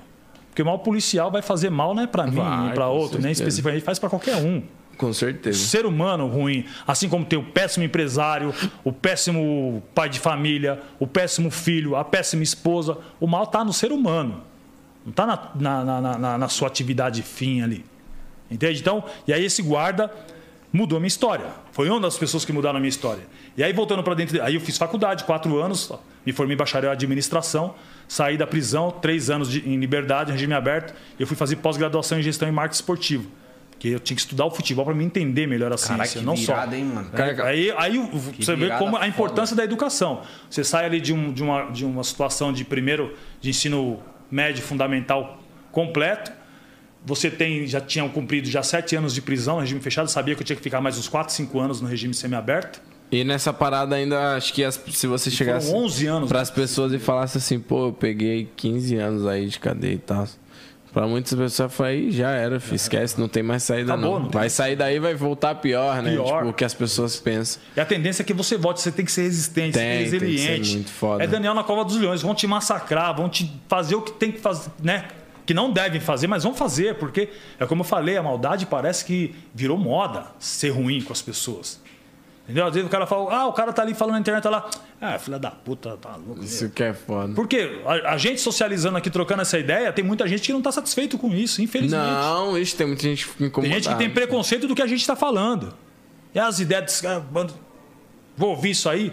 Porque 0.50 0.62
o 0.62 0.66
mal 0.66 0.80
policial 0.80 1.30
vai 1.30 1.42
fazer 1.42 1.70
mal 1.70 1.94
não 1.94 2.04
é 2.04 2.08
para 2.08 2.26
mim, 2.26 2.40
nem 2.40 2.74
para 2.74 2.88
outro, 2.88 3.16
nem 3.22 3.34
certeza. 3.34 3.44
especificamente, 3.44 3.84
faz 3.84 4.00
para 4.00 4.10
qualquer 4.10 4.38
um. 4.38 4.64
Com 4.98 5.12
certeza. 5.12 5.60
ser 5.60 5.86
humano 5.86 6.26
ruim, 6.28 6.66
assim 6.88 7.10
como 7.10 7.26
tem 7.26 7.38
o 7.38 7.44
péssimo 7.44 7.84
empresário, 7.84 8.54
o 8.82 8.94
péssimo 8.94 9.84
pai 9.94 10.08
de 10.08 10.20
família, 10.20 10.82
o 10.98 11.06
péssimo 11.06 11.52
filho, 11.52 11.98
a 11.98 12.06
péssima 12.06 12.44
esposa, 12.44 12.98
o 13.20 13.28
mal 13.28 13.44
está 13.44 13.62
no 13.66 13.74
ser 13.74 13.92
humano. 13.92 14.42
Não 15.04 15.12
está 15.12 15.26
na, 15.26 15.50
na, 15.56 15.84
na, 16.02 16.18
na- 16.18 16.38
na 16.38 16.48
sua 16.48 16.70
atividade 16.70 17.22
fim 17.22 17.62
ali. 17.62 17.84
Entende? 18.50 18.80
Então, 18.80 19.04
e 19.28 19.34
aí 19.34 19.44
esse 19.44 19.62
guarda 19.62 20.10
mudou 20.76 20.98
a 20.98 21.00
minha 21.00 21.08
história. 21.08 21.46
Foi 21.72 21.90
uma 21.90 22.00
das 22.00 22.18
pessoas 22.18 22.44
que 22.46 22.52
mudaram 22.52 22.78
a 22.78 22.80
minha 22.80 22.90
história. 22.90 23.24
E 23.58 23.64
aí, 23.64 23.72
voltando 23.74 24.04
para 24.04 24.14
dentro. 24.14 24.42
Aí 24.44 24.56
eu 24.56 24.62
fiz 24.62 24.78
faculdade, 24.78 25.24
quatro 25.24 25.58
anos, 25.58 25.92
me 26.26 26.34
formei 26.34 26.56
bacharel 26.56 26.90
em 26.90 26.94
administração, 26.94 27.74
saí 28.08 28.38
da 28.38 28.46
prisão, 28.46 28.92
três 28.92 29.30
anos 29.30 29.50
de- 29.50 29.68
em 29.68 29.78
liberdade, 29.80 30.32
regime 30.32 30.54
aberto. 30.54 30.94
Eu 31.20 31.26
fui 31.26 31.36
fazer 31.38 31.56
pós-graduação 31.58 32.20
em 32.20 32.22
gestão 32.22 32.48
e 32.48 32.52
marketing 32.52 32.76
esportivo. 32.82 33.26
Porque 33.72 33.90
eu 33.90 34.00
tinha 34.00 34.16
que 34.16 34.22
estudar 34.22 34.46
o 34.46 34.52
futebol 34.52 34.86
para 34.86 34.94
me 34.94 35.04
entender 35.04 35.48
melhor 35.48 35.72
a 35.74 35.78
ciência, 35.78 36.20
que 36.20 36.26
não 36.26 36.36
virada, 36.36 36.72
só. 36.72 36.78
hein, 36.78 36.86
mano? 36.86 37.10
Cara, 37.12 37.44
aí, 37.46 37.74
aí 37.78 37.98
o- 37.98 38.08
você 38.08 38.56
vê 38.56 38.70
como 38.72 38.96
a 38.96 39.00
foda. 39.00 39.08
importância 39.08 39.56
da 39.56 39.64
educação. 39.66 40.22
Você 40.50 40.64
sai 40.64 40.86
ali 40.86 41.02
de, 41.02 41.12
um- 41.14 41.32
de 41.34 41.44
uma, 41.44 41.64
de 41.72 41.84
uma 41.86 42.04
situação 42.04 42.54
de 42.54 42.64
primeiro 42.64 43.14
de 43.42 43.50
ensino 43.50 44.00
médio 44.32 44.64
fundamental 44.64 45.40
completo. 45.74 46.32
Você 47.06 47.30
tem, 47.30 47.68
já 47.68 47.80
tinha 47.80 48.08
cumprido 48.10 48.50
já 48.50 48.64
sete 48.64 48.96
anos 48.96 49.14
de 49.14 49.22
prisão, 49.22 49.60
regime 49.60 49.80
fechado, 49.80 50.10
sabia 50.10 50.34
que 50.36 50.42
eu 50.42 50.46
tinha 50.46 50.56
que 50.56 50.62
ficar 50.64 50.82
mais 50.82 50.98
uns 50.98 51.08
4, 51.08 51.34
5 51.34 51.60
anos 51.60 51.80
no 51.82 51.88
regime 51.88 52.14
semiaberto. 52.14 52.82
E 53.12 53.24
nessa 53.24 53.54
parada 53.54 53.96
ainda, 53.96 54.36
acho 54.36 54.52
que 54.52 54.64
as- 54.64 54.82
se 54.92 55.06
você 55.06 55.30
chegasse 55.30 55.68
Foram 55.68 55.84
11 55.86 56.08
anos. 56.08 56.28
para 56.28 56.42
as 56.42 56.50
pessoas 56.50 56.92
e 56.94 56.98
falasse 56.98 57.38
assim, 57.38 57.60
pô, 57.60 57.88
eu 57.90 57.94
peguei 57.94 58.50
15 58.56 58.96
anos 58.96 59.28
aí 59.28 59.46
de 59.48 59.60
cadeia 59.60 59.94
e 59.94 59.98
tal. 60.00 60.28
Pra 60.92 61.06
muitas 61.06 61.38
pessoas 61.38 61.74
foi 61.74 61.88
aí, 61.90 62.12
já 62.12 62.32
era, 62.32 62.58
filho, 62.60 62.76
esquece, 62.78 63.20
não 63.20 63.28
tem 63.28 63.44
mais 63.44 63.62
saída 63.64 63.94
Acabou, 63.94 64.14
não. 64.14 64.20
não 64.22 64.30
tem 64.30 64.40
vai 64.40 64.50
sair 64.50 64.76
daí 64.78 64.98
vai 64.98 65.14
voltar 65.14 65.54
pior, 65.56 66.02
né? 66.02 66.12
Pior. 66.14 66.38
Tipo, 66.40 66.50
o 66.50 66.54
que 66.54 66.64
as 66.66 66.74
pessoas 66.74 67.18
pensam. 67.18 67.62
E 67.76 67.80
a 67.82 67.86
tendência 67.86 68.24
é 68.24 68.26
que 68.26 68.34
você 68.34 68.58
volte, 68.58 68.82
você 68.82 68.92
tem 68.94 69.04
que 69.06 69.12
ser 69.12 69.24
resistente, 69.24 69.74
Tem, 69.78 70.06
ser 70.08 70.20
tem 70.20 70.30
que 70.30 70.38
ser 70.40 70.48
resiliente. 70.48 70.74
muito 70.74 70.92
foda. 70.92 71.22
É 71.24 71.28
Daniel 71.28 71.54
na 71.54 71.64
Cova 71.66 71.84
dos 71.84 71.98
Leões, 71.98 72.22
vão 72.22 72.34
te 72.34 72.48
massacrar, 72.48 73.14
vão 73.16 73.28
te 73.30 73.52
fazer 73.68 73.94
o 73.96 74.02
que 74.02 74.14
tem 74.14 74.32
que 74.32 74.40
fazer, 74.40 74.72
né? 74.82 75.06
Que 75.46 75.54
não 75.54 75.72
devem 75.72 76.02
fazer, 76.02 76.28
mas 76.28 76.44
vão 76.44 76.54
fazer, 76.56 76.96
porque 76.96 77.30
é 77.60 77.66
como 77.66 77.82
eu 77.82 77.86
falei, 77.86 78.18
a 78.18 78.24
maldade 78.24 78.66
parece 78.66 79.06
que 79.06 79.36
virou 79.54 79.78
moda 79.78 80.26
ser 80.40 80.70
ruim 80.70 81.02
com 81.02 81.14
as 81.14 81.22
pessoas. 81.22 81.80
Entendeu? 82.46 82.68
Às 82.68 82.74
vezes 82.74 82.88
o 82.88 82.92
cara 82.92 83.08
fala, 83.08 83.36
ah, 83.36 83.48
o 83.48 83.54
cara 83.54 83.74
tá 83.74 83.82
ali 83.82 83.96
falando 83.96 84.14
na 84.14 84.20
internet, 84.20 84.44
tá 84.44 84.52
lá, 84.52 84.70
ah, 85.02 85.18
filha 85.18 85.40
da 85.40 85.50
puta, 85.50 85.98
tá 85.98 86.16
louco. 86.16 86.44
Isso 86.44 86.70
que 86.70 86.84
é 86.84 86.94
foda. 86.94 87.34
Porque 87.34 87.82
a, 87.86 88.14
a 88.14 88.18
gente 88.18 88.40
socializando 88.40 88.98
aqui, 88.98 89.10
trocando 89.10 89.42
essa 89.42 89.58
ideia, 89.58 89.92
tem 89.92 90.06
muita 90.06 90.28
gente 90.28 90.44
que 90.44 90.54
não 90.54 90.62
tá 90.62 90.72
satisfeito 90.72 91.18
com 91.18 91.30
isso, 91.34 91.62
infelizmente. 91.62 92.04
Não, 92.04 92.56
isso 92.56 92.76
tem 92.76 92.86
muita 92.86 93.02
gente 93.02 93.24
que 93.26 93.32
fica 93.32 93.38
Tem 93.40 93.48
incomodada. 93.48 93.76
gente 93.82 93.90
que 93.92 93.98
tem 93.98 94.10
preconceito 94.12 94.68
do 94.68 94.76
que 94.76 94.82
a 94.82 94.88
gente 94.88 95.02
está 95.02 95.16
falando. 95.16 95.74
E 96.36 96.40
as 96.40 96.60
ideias 96.60 96.86
desse 96.86 97.02
cara, 97.02 97.24
vou 98.38 98.50
ouvir 98.50 98.72
isso 98.72 98.88
aí. 98.90 99.12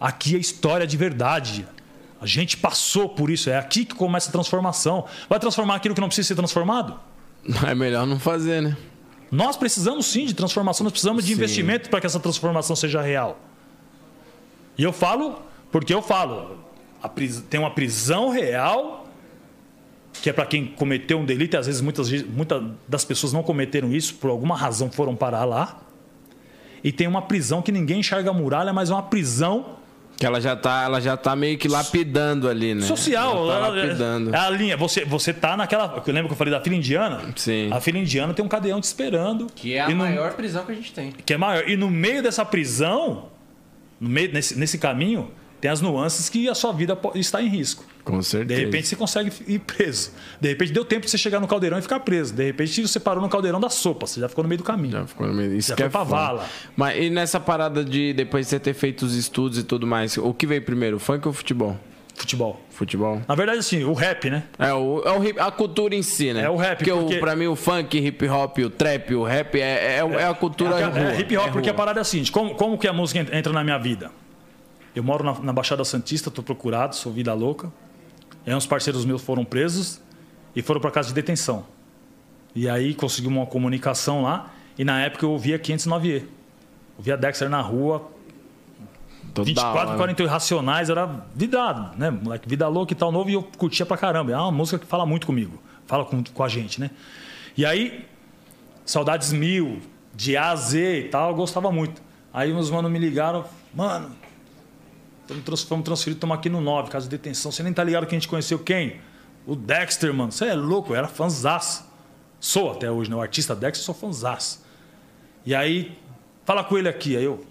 Aqui 0.00 0.34
é 0.34 0.38
história 0.38 0.86
de 0.86 0.96
verdade. 0.96 1.66
A 2.26 2.28
gente 2.28 2.56
passou 2.56 3.08
por 3.08 3.30
isso. 3.30 3.48
É 3.48 3.56
aqui 3.56 3.84
que 3.84 3.94
começa 3.94 4.28
a 4.28 4.32
transformação. 4.32 5.04
Vai 5.28 5.38
transformar 5.38 5.76
aquilo 5.76 5.94
que 5.94 6.00
não 6.00 6.08
precisa 6.08 6.26
ser 6.26 6.34
transformado? 6.34 6.98
É 7.64 7.72
melhor 7.72 8.04
não 8.04 8.18
fazer, 8.18 8.60
né? 8.60 8.76
Nós 9.30 9.56
precisamos 9.56 10.06
sim 10.06 10.26
de 10.26 10.34
transformação, 10.34 10.82
nós 10.82 10.92
precisamos 10.92 11.22
de 11.24 11.28
Sim. 11.30 11.34
investimento 11.36 11.88
para 11.88 12.00
que 12.00 12.06
essa 12.06 12.18
transformação 12.18 12.74
seja 12.74 13.00
real. 13.00 13.38
E 14.76 14.82
eu 14.82 14.92
falo 14.92 15.40
porque 15.70 15.94
eu 15.94 16.02
falo. 16.02 16.58
a 17.02 17.08
pris- 17.08 17.40
tem 17.48 17.60
uma 17.60 17.70
prisão 17.70 18.30
real, 18.30 19.06
que 20.20 20.28
é 20.28 20.32
para 20.32 20.46
quem 20.46 20.66
cometeu 20.66 21.18
um 21.20 21.24
delito, 21.24 21.54
e 21.54 21.58
às 21.58 21.66
vezes 21.66 21.80
muitas, 21.80 22.10
muitas 22.24 22.62
das 22.88 23.04
pessoas 23.04 23.32
não 23.32 23.42
cometeram 23.44 23.92
isso, 23.92 24.14
por 24.14 24.30
alguma 24.30 24.56
razão 24.56 24.90
foram 24.90 25.14
parar 25.14 25.44
lá. 25.44 25.78
E 26.82 26.90
tem 26.90 27.06
uma 27.06 27.22
prisão 27.22 27.62
que 27.62 27.70
ninguém 27.70 28.00
enxerga 28.00 28.30
a 28.30 28.32
muralha, 28.32 28.72
mas 28.72 28.90
é 28.90 28.94
uma 28.94 29.02
prisão 29.04 29.76
Que 30.18 30.24
ela 30.24 30.40
já 30.40 30.56
tá, 30.56 30.84
ela 30.84 30.98
já 31.00 31.14
tá 31.16 31.36
meio 31.36 31.58
que 31.58 31.68
lapidando 31.68 32.48
ali, 32.48 32.74
né? 32.74 32.80
social. 32.86 33.36
Ela 33.36 33.52
tá 33.52 33.66
Ela- 33.66 33.68
lapidando. 33.82 34.34
É 34.34 34.38
a 34.38 34.48
linha. 34.48 34.76
Você, 34.76 35.04
você 35.04 35.32
tá 35.32 35.56
naquela. 35.56 36.02
Eu 36.06 36.12
lembro 36.14 36.28
que 36.28 36.32
eu 36.32 36.38
falei 36.38 36.52
da 36.52 36.60
fila 36.60 36.74
indiana? 36.74 37.20
Sim. 37.36 37.68
A 37.70 37.80
fila 37.80 37.98
indiana 37.98 38.32
tem 38.32 38.42
um 38.44 38.48
cadeão 38.48 38.80
te 38.80 38.84
esperando. 38.84 39.46
Que 39.54 39.74
é 39.74 39.80
a 39.82 39.88
no- 39.90 39.96
maior 39.96 40.32
prisão 40.32 40.64
que 40.64 40.72
a 40.72 40.74
gente 40.74 40.92
tem. 40.92 41.12
que 41.12 41.34
é 41.34 41.36
maior. 41.36 41.68
E 41.68 41.76
no 41.76 41.90
meio 41.90 42.22
dessa 42.22 42.44
prisão, 42.46 43.26
no 44.00 44.08
meio, 44.08 44.32
nesse, 44.32 44.58
nesse 44.58 44.78
caminho, 44.78 45.30
tem 45.60 45.70
as 45.70 45.80
nuances 45.80 46.28
que 46.28 46.48
a 46.48 46.54
sua 46.54 46.72
vida 46.72 46.98
está 47.14 47.42
em 47.42 47.48
risco. 47.48 47.84
Com 48.04 48.20
De 48.20 48.24
certeza. 48.26 48.60
repente 48.60 48.86
você 48.86 48.94
consegue 48.96 49.32
ir 49.48 49.58
preso. 49.58 50.12
De 50.40 50.48
repente 50.48 50.72
deu 50.72 50.84
tempo 50.84 51.06
de 51.06 51.10
você 51.10 51.18
chegar 51.18 51.40
no 51.40 51.48
caldeirão 51.48 51.76
e 51.78 51.82
ficar 51.82 51.98
preso. 52.00 52.32
De 52.32 52.44
repente 52.44 52.86
você 52.86 53.00
parou 53.00 53.20
no 53.22 53.28
caldeirão 53.28 53.58
da 53.60 53.68
sopa, 53.68 54.06
você 54.06 54.20
já 54.20 54.28
ficou 54.28 54.44
no 54.44 54.48
meio 54.48 54.58
do 54.58 54.64
caminho. 54.64 54.92
Já 54.92 55.06
ficou 55.06 55.26
no 55.26 55.34
meio. 55.34 55.54
Isso 55.54 55.70
Já 55.70 55.74
que 55.74 55.82
foi 55.82 55.86
é 55.88 55.90
pra 55.90 56.00
foda. 56.04 56.10
vala. 56.16 56.46
Mas 56.76 57.02
e 57.02 57.10
nessa 57.10 57.40
parada 57.40 57.84
de 57.84 58.12
depois 58.12 58.46
de 58.46 58.50
você 58.50 58.60
ter 58.60 58.74
feito 58.74 59.04
os 59.04 59.16
estudos 59.16 59.58
e 59.58 59.64
tudo 59.64 59.86
mais, 59.86 60.16
o 60.16 60.32
que 60.32 60.46
veio 60.46 60.62
primeiro, 60.62 60.98
funk 61.00 61.26
ou 61.26 61.32
futebol? 61.32 61.76
Futebol. 62.14 62.60
Futebol. 62.70 63.20
Na 63.28 63.34
verdade, 63.34 63.58
assim, 63.58 63.84
o 63.84 63.92
rap, 63.92 64.30
né? 64.30 64.44
É, 64.58 64.72
o, 64.72 65.02
é 65.04 65.12
o 65.18 65.22
hip- 65.22 65.38
a 65.38 65.50
cultura 65.50 65.94
em 65.94 66.02
si, 66.02 66.32
né? 66.32 66.44
É 66.44 66.48
o 66.50 66.56
rap, 66.56 66.78
Porque, 66.78 66.90
porque- 66.92 67.16
O, 67.16 67.20
pra 67.20 67.36
mim 67.36 67.46
o 67.46 67.54
funk, 67.56 67.98
hip 67.98 68.26
hop, 68.28 68.56
o 68.58 68.70
trap, 68.70 69.14
o 69.14 69.22
rap 69.24 69.54
é, 69.60 69.98
é, 69.98 69.98
é 69.98 70.24
a 70.26 70.32
cultura 70.32 70.78
É, 70.80 70.84
rua, 70.84 71.12
é 71.12 71.20
hip 71.20 71.36
hop, 71.36 71.48
é 71.48 71.50
porque 71.50 71.68
a 71.68 71.74
parada 71.74 72.00
é 72.00 72.02
a 72.02 72.04
seguinte: 72.04 72.32
como, 72.32 72.54
como 72.54 72.78
que 72.78 72.88
a 72.88 72.92
música 72.92 73.20
en- 73.20 73.36
entra 73.38 73.52
na 73.52 73.62
minha 73.62 73.76
vida? 73.78 74.10
Eu 74.96 75.02
moro 75.02 75.22
na, 75.22 75.38
na 75.40 75.52
Baixada 75.52 75.84
Santista, 75.84 76.30
tô 76.30 76.42
procurado, 76.42 76.96
sou 76.96 77.12
vida 77.12 77.34
louca. 77.34 77.70
E 78.46 78.50
aí 78.50 78.56
uns 78.56 78.66
parceiros 78.66 79.04
meus 79.04 79.22
foram 79.22 79.44
presos 79.44 80.00
e 80.54 80.62
foram 80.62 80.80
para 80.80 80.90
casa 80.90 81.08
de 81.08 81.14
detenção. 81.14 81.66
E 82.54 82.66
aí 82.66 82.94
conseguimos 82.94 83.36
uma 83.36 83.46
comunicação 83.46 84.22
lá. 84.22 84.50
E 84.78 84.84
na 84.84 85.02
época 85.02 85.26
eu 85.26 85.32
ouvia 85.32 85.58
509E. 85.58 86.24
Ouvia 86.96 87.14
Dexter 87.14 87.50
na 87.50 87.60
rua, 87.60 88.10
Toda 89.34 89.44
24, 89.44 89.88
hora. 89.88 89.96
48 89.98 90.30
Racionais, 90.30 90.88
era 90.88 91.26
vidrado, 91.34 91.94
né? 91.98 92.10
Moleque, 92.10 92.48
vida 92.48 92.66
louca 92.66 92.94
e 92.94 92.96
tal, 92.96 93.12
novo, 93.12 93.28
e 93.28 93.34
eu 93.34 93.42
curtia 93.42 93.84
pra 93.84 93.98
caramba. 93.98 94.32
É 94.32 94.36
uma 94.38 94.50
música 94.50 94.78
que 94.78 94.86
fala 94.86 95.04
muito 95.04 95.26
comigo, 95.26 95.62
fala 95.86 96.06
com, 96.06 96.24
com 96.24 96.42
a 96.42 96.48
gente, 96.48 96.80
né? 96.80 96.90
E 97.54 97.66
aí, 97.66 98.06
Saudades 98.86 99.34
Mil, 99.34 99.82
de 100.14 100.38
A 100.38 100.52
a 100.52 100.56
Z 100.56 101.00
e 101.00 101.08
tal, 101.08 101.32
eu 101.32 101.36
gostava 101.36 101.70
muito. 101.70 102.00
Aí 102.32 102.50
meus 102.50 102.70
manos 102.70 102.90
me 102.90 102.98
ligaram, 102.98 103.44
mano, 103.74 104.10
fomos 105.64 105.84
transferidos, 105.84 106.16
estamos 106.16 106.36
aqui 106.36 106.48
no 106.48 106.60
9, 106.60 106.90
casa 106.90 107.08
de 107.08 107.16
detenção. 107.16 107.52
Você 107.52 107.62
nem 107.62 107.72
tá 107.72 107.82
ligado 107.82 108.06
que 108.06 108.14
a 108.14 108.18
gente 108.18 108.28
conheceu 108.28 108.58
quem? 108.58 109.00
O 109.46 109.54
Dexter, 109.54 110.12
mano. 110.12 110.32
Você 110.32 110.46
é 110.46 110.54
louco, 110.54 110.92
eu 110.92 110.96
era 110.96 111.08
fãzaço. 111.08 111.84
Sou 112.40 112.72
até 112.72 112.90
hoje, 112.90 113.10
né? 113.10 113.16
O 113.16 113.20
artista 113.20 113.54
Dexter, 113.54 113.84
sou 113.84 113.94
fãzaço. 113.94 114.64
E 115.44 115.54
aí, 115.54 115.96
fala 116.44 116.64
com 116.64 116.76
ele 116.76 116.88
aqui. 116.88 117.16
Aí 117.16 117.24
eu, 117.24 117.44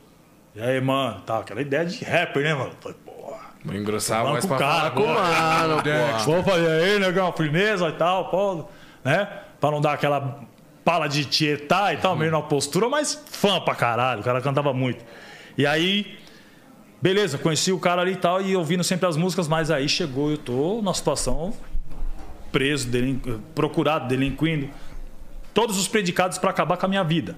e 0.55 0.61
aí, 0.61 0.79
mano, 0.79 1.21
tá, 1.21 1.39
aquela 1.39 1.61
ideia 1.61 1.85
de 1.85 2.03
rapper, 2.03 2.43
né, 2.43 2.53
mano? 2.53 2.71
Falei, 2.79 2.97
porra. 3.05 3.39
Vou 3.63 3.75
engrossar 3.75 4.23
com 4.23 4.31
pra 4.31 4.55
o 4.55 4.59
cara, 4.59 4.59
falar 4.59 4.91
com 4.91 5.03
o 5.03 5.07
mano, 5.07 5.83
pô. 5.83 6.31
Vou 6.31 6.43
fazer 6.43 6.67
aí, 6.67 6.99
negão, 6.99 7.33
firmeza 7.33 7.89
e 7.89 7.93
tal, 7.93 8.29
pô, 8.29 8.65
né? 9.03 9.27
Pra 9.59 9.71
não 9.71 9.81
dar 9.81 9.93
aquela 9.93 10.39
pala 10.85 11.07
de 11.07 11.25
tietar 11.25 11.93
e 11.93 11.97
tal, 11.97 12.15
meio 12.15 12.31
na 12.31 12.41
postura, 12.41 12.87
mas 12.87 13.21
fã 13.25 13.59
pra 13.59 13.75
caralho, 13.75 14.21
o 14.21 14.23
cara 14.23 14.39
cantava 14.39 14.71
muito. 14.71 15.03
E 15.57 15.65
aí, 15.65 16.17
beleza, 17.01 17.37
conheci 17.37 17.71
o 17.71 17.79
cara 17.79 18.01
ali 18.01 18.13
e 18.13 18.17
tal, 18.17 18.41
e 18.41 18.55
ouvindo 18.55 18.83
sempre 18.83 19.07
as 19.07 19.17
músicas, 19.17 19.47
mas 19.47 19.69
aí 19.71 19.87
chegou, 19.87 20.31
eu 20.31 20.37
tô 20.37 20.75
numa 20.77 20.93
situação 20.93 21.53
preso, 22.51 22.87
delin... 22.87 23.19
procurado, 23.53 24.07
delinquindo, 24.07 24.69
todos 25.53 25.77
os 25.77 25.87
predicados 25.87 26.37
pra 26.37 26.51
acabar 26.51 26.77
com 26.77 26.85
a 26.85 26.89
minha 26.89 27.03
vida. 27.03 27.35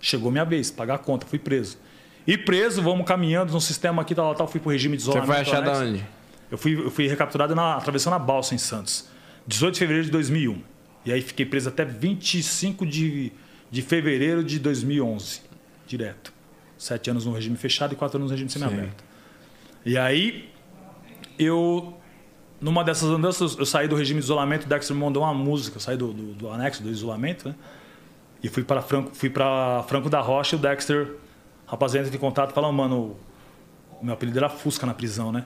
Chegou 0.00 0.30
minha 0.32 0.44
vez, 0.44 0.70
pagar 0.70 0.94
a 0.96 0.98
conta, 0.98 1.26
fui 1.26 1.38
preso. 1.38 1.78
E 2.26 2.36
preso, 2.36 2.82
vamos 2.82 3.06
caminhando 3.06 3.52
no 3.52 3.60
sistema 3.60 4.02
aqui, 4.02 4.14
tal, 4.14 4.34
tal, 4.34 4.48
fui 4.48 4.60
pro 4.60 4.70
regime 4.70 4.96
de 4.96 5.02
Você 5.02 5.10
isolamento. 5.10 5.32
foi 5.32 5.40
achar 5.40 5.62
da 5.62 5.72
anexo. 5.74 5.92
onde? 5.92 6.06
Eu 6.50 6.58
fui, 6.58 6.74
eu 6.74 6.90
fui 6.90 7.06
recapturado 7.06 7.54
na, 7.54 7.76
atravessando 7.76 8.14
a 8.14 8.18
balsa 8.18 8.54
em 8.54 8.58
Santos. 8.58 9.08
18 9.46 9.74
de 9.74 9.78
fevereiro 9.78 10.04
de 10.06 10.10
2001. 10.10 10.60
E 11.04 11.12
aí 11.12 11.22
fiquei 11.22 11.46
preso 11.46 11.68
até 11.68 11.84
25 11.84 12.84
de, 12.84 13.32
de 13.70 13.82
fevereiro 13.82 14.42
de 14.42 14.58
2011. 14.58 15.40
Direto. 15.86 16.32
Sete 16.78 17.10
anos 17.10 17.26
no 17.26 17.32
regime 17.32 17.56
fechado 17.56 17.92
e 17.92 17.96
quatro 17.96 18.16
anos 18.18 18.30
no 18.30 18.34
regime 18.36 18.48
semiaberto. 18.50 19.04
E 19.84 19.98
aí, 19.98 20.48
eu... 21.38 21.94
Numa 22.60 22.82
dessas 22.82 23.08
andanças, 23.08 23.56
eu 23.56 23.64
saí 23.64 23.86
do 23.86 23.94
regime 23.94 24.18
de 24.18 24.24
isolamento, 24.24 24.64
o 24.64 24.68
Dexter 24.68 24.94
me 24.96 25.00
mandou 25.02 25.22
uma 25.22 25.32
música. 25.34 25.76
Eu 25.76 25.80
saí 25.80 25.96
do, 25.96 26.12
do, 26.12 26.32
do 26.34 26.50
anexo, 26.50 26.82
do 26.82 26.88
isolamento, 26.90 27.48
né? 27.48 27.54
E 28.42 28.48
fui 28.48 28.64
para 28.64 28.82
Franco, 28.82 29.14
fui 29.14 29.30
para 29.30 29.84
Franco 29.86 30.08
da 30.10 30.20
Rocha 30.20 30.56
e 30.56 30.58
o 30.58 30.62
Dexter, 30.62 31.14
rapaziada, 31.66 32.06
entra 32.08 32.16
em 32.16 32.20
contato, 32.20 32.52
falando, 32.52 32.72
mano, 32.74 33.16
o 34.00 34.04
meu 34.04 34.14
apelido 34.14 34.38
era 34.38 34.48
Fusca 34.48 34.84
na 34.86 34.92
prisão, 34.94 35.30
né? 35.30 35.44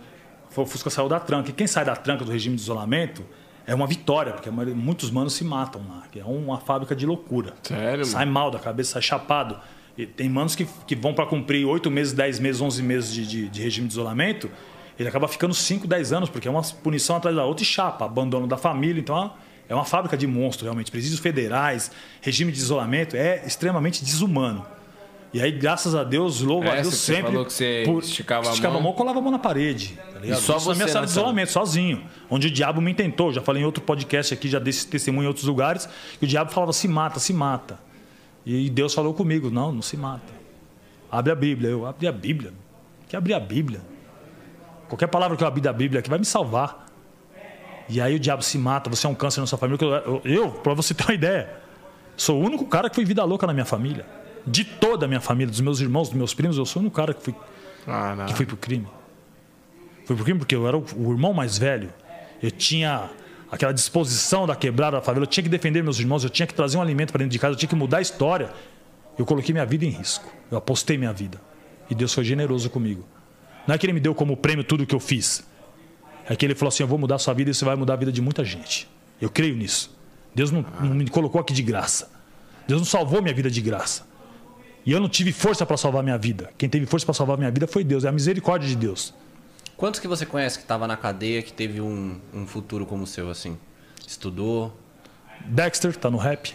Foi, 0.49 0.65
O 0.65 0.67
Fusca 0.67 0.89
saiu 0.89 1.07
da 1.09 1.21
tranca. 1.21 1.51
E 1.51 1.53
quem 1.53 1.67
sai 1.67 1.85
da 1.85 1.95
tranca 1.95 2.25
do 2.25 2.31
regime 2.33 2.57
de 2.57 2.63
isolamento 2.63 3.23
é 3.67 3.75
uma 3.75 3.87
vitória, 3.87 4.33
porque 4.33 4.51
maioria- 4.51 4.75
muitos 4.75 5.11
manos 5.11 5.35
se 5.35 5.45
matam 5.45 5.83
lá. 5.89 6.05
Que 6.11 6.19
é 6.21 6.25
uma 6.25 6.59
fábrica 6.61 6.97
de 6.97 7.05
loucura. 7.05 7.53
Sério, 7.63 8.07
Sai 8.07 8.25
mal 8.25 8.51
da 8.51 8.59
cabeça, 8.59 8.93
sai 8.93 9.03
chapado. 9.03 9.59
E 9.97 10.07
tem 10.07 10.29
manos 10.29 10.55
que, 10.57 10.67
que 10.87 10.95
vão 10.97 11.13
para 11.13 11.27
cumprir 11.27 11.67
8 11.67 11.91
meses, 11.91 12.13
10 12.15 12.39
meses, 12.39 12.61
11 12.61 12.83
meses 12.83 13.13
de, 13.13 13.27
de, 13.27 13.49
de 13.49 13.63
regime 13.63 13.87
de 13.87 13.93
isolamento. 13.93 14.51
Ele 14.99 15.09
acaba 15.09 15.29
ficando 15.29 15.53
5, 15.55 15.87
10 15.87 16.13
anos, 16.13 16.29
porque 16.31 16.49
é 16.49 16.51
uma 16.51 16.63
punição 16.63 17.17
atrás 17.17 17.37
da 17.37 17.45
outra 17.45 17.63
e 17.63 17.67
chapa. 17.67 18.05
Abandono 18.05 18.47
da 18.47 18.57
família. 18.57 19.01
Então 19.01 19.17
é 19.17 19.21
uma- 19.21 19.35
é 19.69 19.75
uma 19.75 19.85
fábrica 19.85 20.17
de 20.17 20.27
monstros, 20.27 20.65
realmente. 20.65 20.91
Presídios 20.91 21.21
federais, 21.21 21.91
regime 22.21 22.53
de 22.53 22.59
isolamento. 22.59 23.17
É 23.17 23.43
extremamente 23.47 24.05
desumano. 24.05 24.65
E 25.35 25.41
aí, 25.41 25.51
graças 25.51 25.95
a 25.95 26.05
Deus, 26.05 26.43
louvo 26.43 26.69
a 26.69 26.75
É, 26.77 26.83
Deus 26.83 26.95
sempre. 26.95 27.23
falou 27.33 27.47
que 27.47 27.53
você 27.55 27.83
esticava 28.03 28.49
a 28.49 28.51
esticava 28.51 28.75
mão. 28.75 28.81
a 28.81 28.85
mão, 28.85 28.93
colava 28.93 29.19
a 29.19 29.23
mão 29.23 29.31
na 29.33 29.39
parede. 29.39 29.99
Tá 30.13 30.19
ligado? 30.21 30.39
E 30.39 30.43
só 30.43 30.59
Isso 30.59 30.69
na 30.69 30.75
você 30.75 30.85
minha 30.85 30.89
sala 30.93 31.07
de 31.07 31.11
nessa- 31.11 31.21
isolamento, 31.21 31.53
sozinho. 31.53 32.05
Onde 32.29 32.49
o 32.49 32.51
diabo 32.51 32.83
me 32.83 32.91
intentou. 32.91 33.33
Já 33.33 33.41
falei 33.41 33.63
em 33.63 33.65
outro 33.65 33.83
podcast 33.83 34.35
aqui, 34.35 34.47
já 34.49 34.59
dei 34.59 34.71
esse 34.71 34.87
testemunho 34.87 35.25
em 35.25 35.29
outros 35.29 35.47
lugares, 35.47 35.89
que 36.19 36.25
o 36.27 36.29
diabo 36.29 36.51
falava: 36.53 36.73
se 36.75 36.87
mata, 36.87 37.19
se 37.19 37.33
mata. 37.33 37.79
E 38.45 38.69
Deus 38.71 38.95
falou 38.95 39.15
comigo: 39.15 39.51
não, 39.51 39.73
não 39.73 39.83
se 39.83 39.97
mata. 39.97 40.33
Abre 41.11 41.33
a 41.33 41.35
Bíblia. 41.35 41.71
Eu 41.71 41.87
abri 41.87 42.07
a 42.07 42.13
Bíblia. 42.13 42.53
Que 43.09 43.17
abrir 43.17 43.35
a 43.35 43.41
Bíblia? 43.41 43.81
Qualquer 44.89 45.07
palavra 45.07 45.37
que 45.37 45.43
eu 45.43 45.49
abrir 45.49 45.61
da 45.61 45.73
Bíblia 45.73 46.01
aqui 46.01 46.11
vai 46.11 46.19
me 46.19 46.25
salvar. 46.25 46.87
E 47.89 48.01
aí 48.01 48.15
o 48.15 48.19
diabo 48.19 48.43
se 48.43 48.57
mata, 48.59 48.89
você 48.89 49.07
é 49.07 49.11
um 49.11 49.15
câncer 49.15 49.41
na 49.41 49.47
sua 49.47 49.59
família. 49.59 49.79
Eu, 49.83 50.23
eu 50.25 50.51
para 50.51 50.75
você 50.75 50.95
ter 50.95 51.05
uma 51.05 51.15
ideia, 51.15 51.51
sou 52.17 52.41
o 52.41 52.45
único 52.45 52.65
cara 52.67 52.89
que 52.89 52.95
foi 52.95 53.05
vida 53.05 53.23
louca 53.25 53.47
na 53.47 53.53
minha 53.53 53.65
família. 53.65 54.07
De 54.47 54.65
toda 54.65 55.05
a 55.05 55.09
minha 55.09 55.21
família, 55.21 55.51
dos 55.51 55.61
meus 55.61 55.81
irmãos, 55.81 56.09
dos 56.09 56.17
meus 56.17 56.35
primos, 56.35 56.57
eu 56.59 56.65
sou 56.65 56.81
o 56.81 56.85
único 56.85 56.97
cara 56.97 57.15
que 57.15 57.23
fui 57.23 57.35
Caralho. 57.85 58.29
que 58.29 58.35
fui 58.35 58.47
pro 58.47 58.57
crime. 58.57 58.87
Fui 60.07 60.17
pro 60.17 60.25
crime 60.25 60.39
porque 60.39 60.55
eu 60.55 60.67
era 60.67 60.77
o, 60.77 60.85
o 60.97 61.13
irmão 61.13 61.33
mais 61.33 61.59
velho. 61.59 61.93
Eu 62.43 62.51
tinha 62.51 63.09
aquela 63.53 63.73
disposição 63.73 64.47
da 64.47 64.57
quebrada 64.57 64.97
da 64.97 65.03
favela. 65.03 65.25
Eu 65.25 65.29
tinha 65.29 65.45
que 65.45 65.51
defender 65.51 65.83
meus 65.83 66.01
irmãos, 66.01 66.25
eu 66.25 66.31
tinha 66.31 66.47
que 66.47 66.55
trazer 66.55 66.79
um 66.79 66.81
alimento 66.81 67.13
para 67.13 67.19
dentro 67.19 67.33
de 67.33 67.39
casa, 67.39 67.53
eu 67.53 67.59
tinha 67.59 67.69
que 67.69 67.77
mudar 67.77 67.99
a 67.99 68.01
história. 68.01 68.51
Eu 69.19 69.27
coloquei 69.27 69.53
minha 69.53 69.67
vida 69.67 69.85
em 69.85 69.91
risco. 69.91 70.33
Eu 70.51 70.57
apostei 70.57 70.97
minha 70.97 71.13
vida. 71.13 71.39
E 71.91 71.95
Deus 71.95 72.15
foi 72.15 72.25
generoso 72.25 72.71
comigo. 72.71 73.05
Não 73.67 73.75
é 73.75 73.79
que 73.79 73.85
ele 73.85 73.93
me 73.93 74.01
deu 74.01 74.15
como 74.15 74.35
prêmio 74.39 74.65
tudo 74.65 74.85
o 74.85 74.87
que 74.87 74.95
eu 74.95 75.01
fiz. 75.01 75.47
É 76.27 76.35
que 76.35 76.47
ele 76.47 76.55
falou 76.55 76.71
assim: 76.71 76.83
eu 76.83 76.87
vou 76.87 76.97
mudar 76.97 77.17
a 77.17 77.19
sua 77.19 77.35
vida 77.35 77.51
e 77.51 77.55
você 77.55 77.63
vai 77.63 77.77
mudar 77.77 77.93
a 77.93 77.97
vida 77.97 78.11
de 78.11 78.23
muita 78.23 78.43
gente. 78.43 78.89
Eu 79.21 79.29
creio 79.29 79.55
nisso. 79.55 79.95
Deus 80.35 80.51
não, 80.51 80.65
não 80.81 80.95
me 80.95 81.07
colocou 81.09 81.39
aqui 81.39 81.53
de 81.53 81.63
graça. 81.63 82.11
Deus 82.67 82.81
não 82.81 82.87
salvou 82.87 83.21
minha 83.21 83.35
vida 83.35 83.51
de 83.51 83.61
graça. 83.61 84.07
E 84.87 84.93
eu 84.93 84.99
não 84.99 85.11
tive 85.11 85.31
força 85.31 85.67
para 85.67 85.77
salvar 85.77 86.03
minha 86.03 86.17
vida. 86.17 86.51
Quem 86.57 86.71
teve 86.71 86.87
força 86.87 87.05
para 87.05 87.15
salvar 87.15 87.37
minha 87.37 87.51
vida 87.51 87.67
foi 87.67 87.85
Deus. 87.85 88.05
É 88.05 88.09
a 88.09 88.13
misericórdia 88.13 88.67
de 88.67 88.77
Deus. 88.77 89.15
Quantos 89.83 89.99
que 89.99 90.07
você 90.07 90.25
conhece 90.25 90.61
que 90.61 90.65
tava 90.65 90.87
na 90.87 90.97
cadeia, 90.97 91.43
que 91.43 91.53
teve 91.53 91.81
um, 91.81 92.21
um 92.33 92.47
futuro 92.47 92.87
como 92.87 93.03
o 93.03 93.07
seu, 93.07 93.29
assim? 93.29 93.59
Estudou? 94.07 94.73
Dexter 95.45 95.97
tá 95.97 96.09
no 96.09 96.19
rap. 96.19 96.55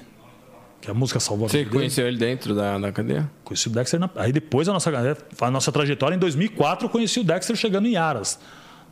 Que 0.80 0.90
a 0.90 0.94
música 0.94 1.20
salvou 1.20 1.45
a 1.45 1.49
Você 1.49 1.58
vida 1.58 1.70
dele. 1.70 1.80
conheceu 1.80 2.08
ele 2.08 2.18
dentro 2.18 2.56
da, 2.56 2.78
da 2.78 2.90
cadeia? 2.90 3.30
Conheci 3.44 3.68
o 3.68 3.70
Dexter. 3.70 3.99
Na... 3.99 4.10
Aí 4.16 4.32
depois 4.32 4.70
a 4.70 4.72
nossa, 4.72 4.90
a 5.41 5.52
nossa 5.52 5.74
trajetória, 5.74 6.16
em 6.16 6.20
2004, 6.20 6.86
eu 6.86 6.90
conheci 6.90 7.20
o 7.20 7.24
Dexter 7.26 7.58
chegando 7.58 7.86
em 7.86 7.98
Aras. 7.98 8.40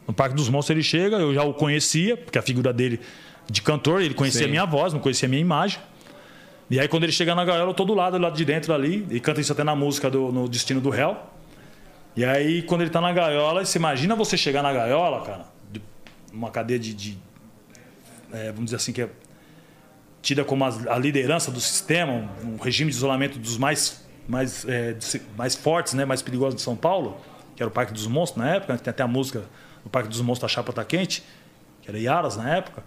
No 0.06 0.14
Parque 0.14 0.36
dos 0.36 0.50
Monstros 0.50 0.76
ele 0.76 0.84
chega, 0.84 1.16
eu 1.16 1.34
já 1.34 1.44
o 1.46 1.54
conhecia, 1.54 2.18
porque 2.18 2.38
a 2.38 2.42
figura 2.42 2.74
dele 2.74 3.00
de 3.50 3.62
cantor, 3.62 4.02
ele 4.02 4.14
conhecia 4.14 4.42
Sim. 4.42 4.48
a 4.48 4.50
minha 4.50 4.66
voz, 4.66 4.92
não 4.92 5.00
conhecia 5.00 5.28
a 5.28 5.30
minha 5.30 5.42
imagem. 5.42 5.80
E 6.70 6.78
aí 6.78 6.90
quando 6.90 7.04
ele 7.04 7.14
chega 7.14 7.34
na 7.34 7.46
gaiola, 7.46 7.70
eu 7.70 7.74
tô 7.74 7.86
do 7.86 7.94
lado, 7.94 8.18
do 8.18 8.22
lado 8.22 8.36
de 8.36 8.44
dentro 8.44 8.74
ali, 8.74 9.08
e 9.10 9.22
canta 9.22 9.40
isso 9.40 9.54
até 9.54 9.64
na 9.64 9.78
música 9.78 10.10
do 10.10 10.30
no 10.30 10.50
Destino 10.50 10.82
do 10.82 10.90
Réu. 10.90 11.16
E 12.16 12.24
aí 12.24 12.62
quando 12.62 12.82
ele 12.82 12.90
tá 12.90 13.02
na 13.02 13.12
gaiola, 13.12 13.66
você 13.66 13.78
imagina 13.78 14.16
você 14.16 14.38
chegar 14.38 14.64
na 14.64 14.72
gaiola, 14.72 15.26
cara, 15.26 15.46
uma 16.32 16.52
cadeia 16.52 16.80
de, 16.80 16.94
de 16.94 17.18
é, 18.32 18.48
vamos 18.48 18.66
dizer 18.66 18.78
assim, 18.78 18.92
que 18.92 19.02
é 19.02 19.10
tida 20.22 20.44
como 20.44 20.66
a 20.66 20.98
liderança 20.98 21.52
do 21.52 21.60
sistema, 21.60 22.30
um, 22.44 22.58
regime 22.58 22.90
de 22.90 22.98
isolamento 22.98 23.38
dos 23.38 23.58
mais, 23.58 24.04
mais, 24.28 24.66
é, 24.68 24.96
mais 25.38 25.56
fortes, 25.56 25.94
né, 25.94 26.04
mais 26.04 26.22
perigosos 26.22 26.56
de 26.56 26.62
São 26.62 26.76
Paulo, 26.76 27.18
que 27.56 27.62
era 27.62 27.70
o 27.70 27.72
Parque 27.72 27.94
dos 27.94 28.08
Monstros 28.08 28.44
na 28.44 28.56
época, 28.56 28.74
né, 28.74 28.80
tem 28.80 28.90
até 28.90 29.04
a 29.04 29.08
música 29.08 29.44
do 29.84 29.90
Parque 29.90 30.10
dos 30.10 30.20
Monstros, 30.22 30.52
a 30.52 30.56
Chapa 30.56 30.74
Tá 30.74 30.84
Quente, 30.84 31.24
que 31.82 31.90
era 31.90 32.00
Iaras 32.00 32.36
na 32.36 32.58
época. 32.58 32.84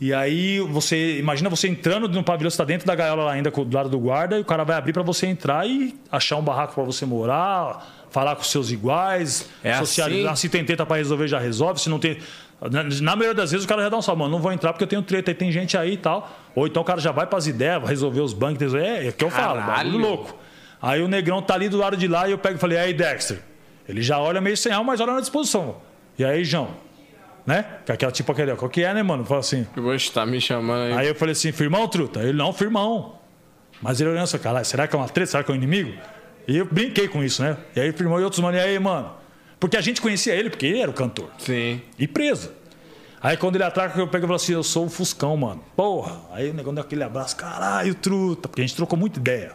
E 0.00 0.14
aí 0.14 0.60
você 0.60 1.18
imagina 1.18 1.50
você 1.50 1.66
entrando 1.66 2.08
no 2.08 2.22
pavilhão, 2.22 2.48
você 2.48 2.54
está 2.54 2.64
dentro 2.64 2.86
da 2.86 2.94
gaiola 2.94 3.32
ainda 3.32 3.50
do 3.50 3.76
lado 3.76 3.88
do 3.88 3.98
guarda, 3.98 4.38
e 4.38 4.40
o 4.40 4.44
cara 4.44 4.62
vai 4.62 4.76
abrir 4.76 4.92
para 4.92 5.02
você 5.02 5.26
entrar 5.26 5.68
e 5.68 5.98
achar 6.10 6.36
um 6.36 6.42
barraco 6.42 6.72
para 6.72 6.84
você 6.84 7.04
morar, 7.04 7.97
falar 8.10 8.36
com 8.36 8.42
seus 8.42 8.70
iguais, 8.70 9.48
É 9.62 9.74
socializar. 9.74 10.32
assim? 10.32 10.42
Se 10.42 10.48
tem 10.48 10.64
teta 10.64 10.84
para 10.86 10.96
resolver, 10.96 11.28
já 11.28 11.38
resolve. 11.38 11.80
Se 11.80 11.88
não 11.88 11.98
tem. 11.98 12.18
Na, 13.00 13.14
maioria 13.14 13.34
das 13.34 13.52
vezes 13.52 13.64
o 13.64 13.68
cara 13.68 13.82
já 13.82 13.88
dá 13.88 13.96
um 13.96 14.02
salve, 14.02 14.20
mano, 14.20 14.32
não 14.32 14.42
vou 14.42 14.50
entrar 14.50 14.72
porque 14.72 14.82
eu 14.82 14.88
tenho 14.88 15.02
treta, 15.02 15.30
aí 15.30 15.34
tem 15.34 15.52
gente 15.52 15.76
aí 15.76 15.92
e 15.92 15.96
tal. 15.96 16.28
Ou 16.56 16.66
então 16.66 16.82
o 16.82 16.84
cara 16.84 17.00
já 17.00 17.12
vai 17.12 17.26
para 17.26 17.38
as 17.38 17.46
ideias, 17.46 17.80
vai 17.80 17.90
resolver 17.90 18.20
os 18.20 18.32
bancos. 18.32 18.74
É, 18.74 19.06
é 19.08 19.12
que 19.12 19.24
eu 19.24 19.30
falo, 19.30 19.60
Caralho. 19.60 19.92
bagulho 19.92 19.98
louco. 19.98 20.36
Aí 20.82 21.00
o 21.02 21.08
negrão 21.08 21.40
tá 21.40 21.54
ali 21.54 21.68
do 21.68 21.76
lado 21.76 21.96
de 21.96 22.08
lá 22.08 22.28
e 22.28 22.32
eu 22.32 22.38
pego 22.38 22.56
e 22.56 22.58
falei, 22.58 22.78
aí 22.78 22.92
Dexter. 22.92 23.40
Ele 23.88 24.02
já 24.02 24.18
olha 24.18 24.40
meio 24.40 24.56
sem 24.56 24.72
alma, 24.72 24.92
mas 24.92 25.00
olha 25.00 25.14
na 25.14 25.20
disposição. 25.20 25.76
E 26.18 26.24
aí, 26.24 26.44
João? 26.44 26.68
Né? 27.46 27.64
Que 27.86 27.92
aquela 27.92 28.12
tipo 28.12 28.30
aquele, 28.30 28.54
qual 28.56 28.68
que 28.68 28.82
é, 28.82 28.92
né, 28.92 29.02
mano? 29.02 29.24
Fala 29.24 29.40
assim. 29.40 29.64
Poxa, 29.74 30.12
tá 30.12 30.26
me 30.26 30.40
chamando 30.40 30.82
aí. 30.82 30.92
Aí 30.92 31.08
eu 31.08 31.14
falei 31.14 31.32
assim, 31.32 31.50
firmão, 31.52 31.88
truta? 31.88 32.20
Ele, 32.20 32.34
não, 32.34 32.52
firmão. 32.52 33.16
Mas 33.80 34.00
ele 34.00 34.10
olhando 34.10 34.24
assim, 34.24 34.38
caralho, 34.38 34.64
será 34.66 34.86
que 34.86 34.94
é 34.94 34.98
uma 34.98 35.08
treta? 35.08 35.30
Será 35.30 35.42
que 35.42 35.50
é 35.50 35.54
um 35.54 35.56
inimigo? 35.56 35.92
E 36.48 36.56
eu 36.56 36.64
brinquei 36.64 37.06
com 37.06 37.22
isso, 37.22 37.42
né? 37.42 37.58
E 37.76 37.80
aí 37.80 37.92
firmou 37.92 38.18
e 38.18 38.24
outros 38.24 38.40
mano, 38.40 38.56
e 38.56 38.60
aí, 38.60 38.78
mano? 38.78 39.12
Porque 39.60 39.76
a 39.76 39.82
gente 39.82 40.00
conhecia 40.00 40.34
ele, 40.34 40.48
porque 40.48 40.64
ele 40.64 40.80
era 40.80 40.90
o 40.90 40.94
cantor. 40.94 41.28
Sim. 41.36 41.82
E 41.98 42.08
preso. 42.08 42.50
Aí 43.20 43.36
quando 43.36 43.56
ele 43.56 43.64
atraca, 43.64 43.98
eu 44.00 44.08
pego 44.08 44.24
e 44.24 44.28
falo 44.28 44.36
assim, 44.36 44.54
eu 44.54 44.62
sou 44.62 44.86
o 44.86 44.88
Fuscão, 44.88 45.36
mano. 45.36 45.62
Porra. 45.76 46.22
Aí 46.32 46.48
o 46.48 46.54
negócio 46.54 46.76
deu 46.76 46.84
aquele 46.84 47.02
abraço, 47.04 47.36
caralho, 47.36 47.94
truta. 47.94 48.48
Porque 48.48 48.62
a 48.62 48.66
gente 48.66 48.74
trocou 48.74 48.98
muita 48.98 49.18
ideia. 49.18 49.52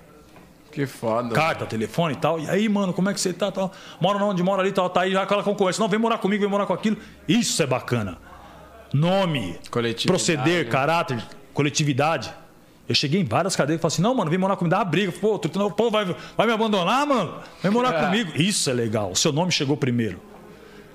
Que 0.71 0.85
foda. 0.85 1.33
Carta, 1.33 1.65
telefone 1.65 2.13
e 2.13 2.17
tal. 2.17 2.39
E 2.39 2.49
aí, 2.49 2.69
mano, 2.69 2.93
como 2.93 3.09
é 3.09 3.13
que 3.13 3.21
você 3.21 3.33
tá? 3.33 3.51
Tal? 3.51 3.71
Mora 3.99 4.23
onde 4.23 4.43
mora 4.43 4.61
ali, 4.61 4.71
tal, 4.71 4.89
tá 4.89 5.01
aí, 5.01 5.13
já 5.13 5.23
aquela 5.23 5.41
concorrência. 5.41 5.81
Não, 5.81 5.89
vem 5.89 5.99
morar 5.99 6.19
comigo, 6.19 6.41
vem 6.41 6.49
morar 6.49 6.65
com 6.65 6.73
aquilo. 6.73 6.97
Isso 7.27 7.61
é 7.63 7.65
bacana. 7.65 8.17
Nome, 8.93 9.57
proceder, 10.05 10.69
caráter, 10.69 11.23
coletividade. 11.53 12.31
Eu 12.87 12.93
cheguei 12.95 13.21
em 13.21 13.23
várias 13.25 13.55
cadeias 13.55 13.79
e 13.79 13.81
falei 13.81 13.93
assim: 13.93 14.01
não, 14.01 14.13
mano, 14.13 14.29
vem 14.29 14.37
morar 14.39 14.55
comigo, 14.57 14.71
dá 14.71 14.79
uma 14.79 14.85
briga. 14.85 15.11
Pô, 15.11 15.39
tu, 15.39 15.57
não, 15.57 15.71
pô 15.71 15.89
vai, 15.89 16.05
vai 16.37 16.47
me 16.47 16.53
abandonar, 16.53 17.05
mano? 17.07 17.35
Vem 17.61 17.71
morar 17.71 17.93
comigo. 18.05 18.31
Isso 18.35 18.69
é 18.69 18.73
legal. 18.73 19.11
O 19.11 19.15
seu 19.15 19.31
nome 19.31 19.51
chegou 19.51 19.77
primeiro. 19.77 20.19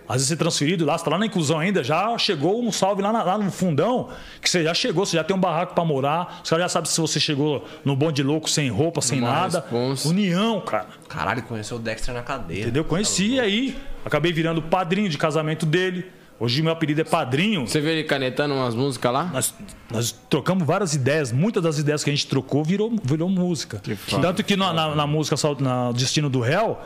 Às 0.06 0.14
vezes 0.16 0.28
você 0.28 0.34
é 0.34 0.36
transferido 0.38 0.86
lá, 0.86 0.96
você 0.96 1.04
tá 1.04 1.10
lá 1.10 1.18
na 1.18 1.26
inclusão 1.26 1.58
ainda, 1.58 1.84
já 1.84 2.16
chegou 2.16 2.62
um 2.64 2.72
salve 2.72 3.02
lá, 3.02 3.12
na- 3.12 3.22
lá 3.22 3.36
no 3.36 3.50
fundão, 3.50 4.08
que 4.40 4.48
você 4.48 4.64
já 4.64 4.72
chegou, 4.72 5.04
você 5.04 5.18
já 5.18 5.22
tem 5.24 5.36
um 5.36 5.38
barraco 5.38 5.74
pra 5.74 5.84
morar, 5.84 6.40
os 6.42 6.48
caras 6.48 6.64
já 6.64 6.68
sabem 6.70 6.90
se 6.90 6.98
você 6.98 7.20
chegou 7.20 7.62
no 7.84 7.94
bonde 7.94 8.22
louco, 8.22 8.48
sem 8.48 8.70
roupa, 8.70 9.02
sem 9.02 9.18
Uma 9.18 9.30
nada. 9.30 9.60
responsa. 9.60 10.08
União, 10.08 10.62
cara. 10.62 10.86
Caralho, 11.10 11.42
conheceu 11.42 11.76
o 11.76 11.80
Dexter 11.80 12.14
na 12.14 12.22
cadeia. 12.22 12.62
Entendeu? 12.62 12.84
Conheci 12.84 13.32
e 13.34 13.40
aí, 13.40 13.78
acabei 14.02 14.32
virando 14.32 14.62
padrinho 14.62 15.10
de 15.10 15.18
casamento 15.18 15.66
dele. 15.66 16.06
Hoje 16.40 16.62
meu 16.62 16.72
apelido 16.72 17.00
é 17.00 17.04
padrinho. 17.04 17.66
Você 17.66 17.80
viu 17.80 17.90
ele 17.90 18.04
canetando 18.04 18.54
umas 18.54 18.74
músicas 18.74 19.12
lá? 19.12 19.24
Nós, 19.32 19.52
nós 19.90 20.12
trocamos 20.30 20.64
várias 20.64 20.94
ideias, 20.94 21.32
muitas 21.32 21.62
das 21.62 21.78
ideias 21.78 22.04
que 22.04 22.10
a 22.10 22.12
gente 22.12 22.28
trocou 22.28 22.62
virou, 22.62 22.94
virou 23.02 23.28
música. 23.28 23.82
foda. 23.96 24.22
Tanto 24.22 24.44
que 24.44 24.54
na, 24.56 24.72
na- 24.72 24.94
na 24.94 25.06
música 25.06 25.34
na 25.58 25.90
Destino 25.90 26.30
do 26.30 26.38
Réu, 26.40 26.78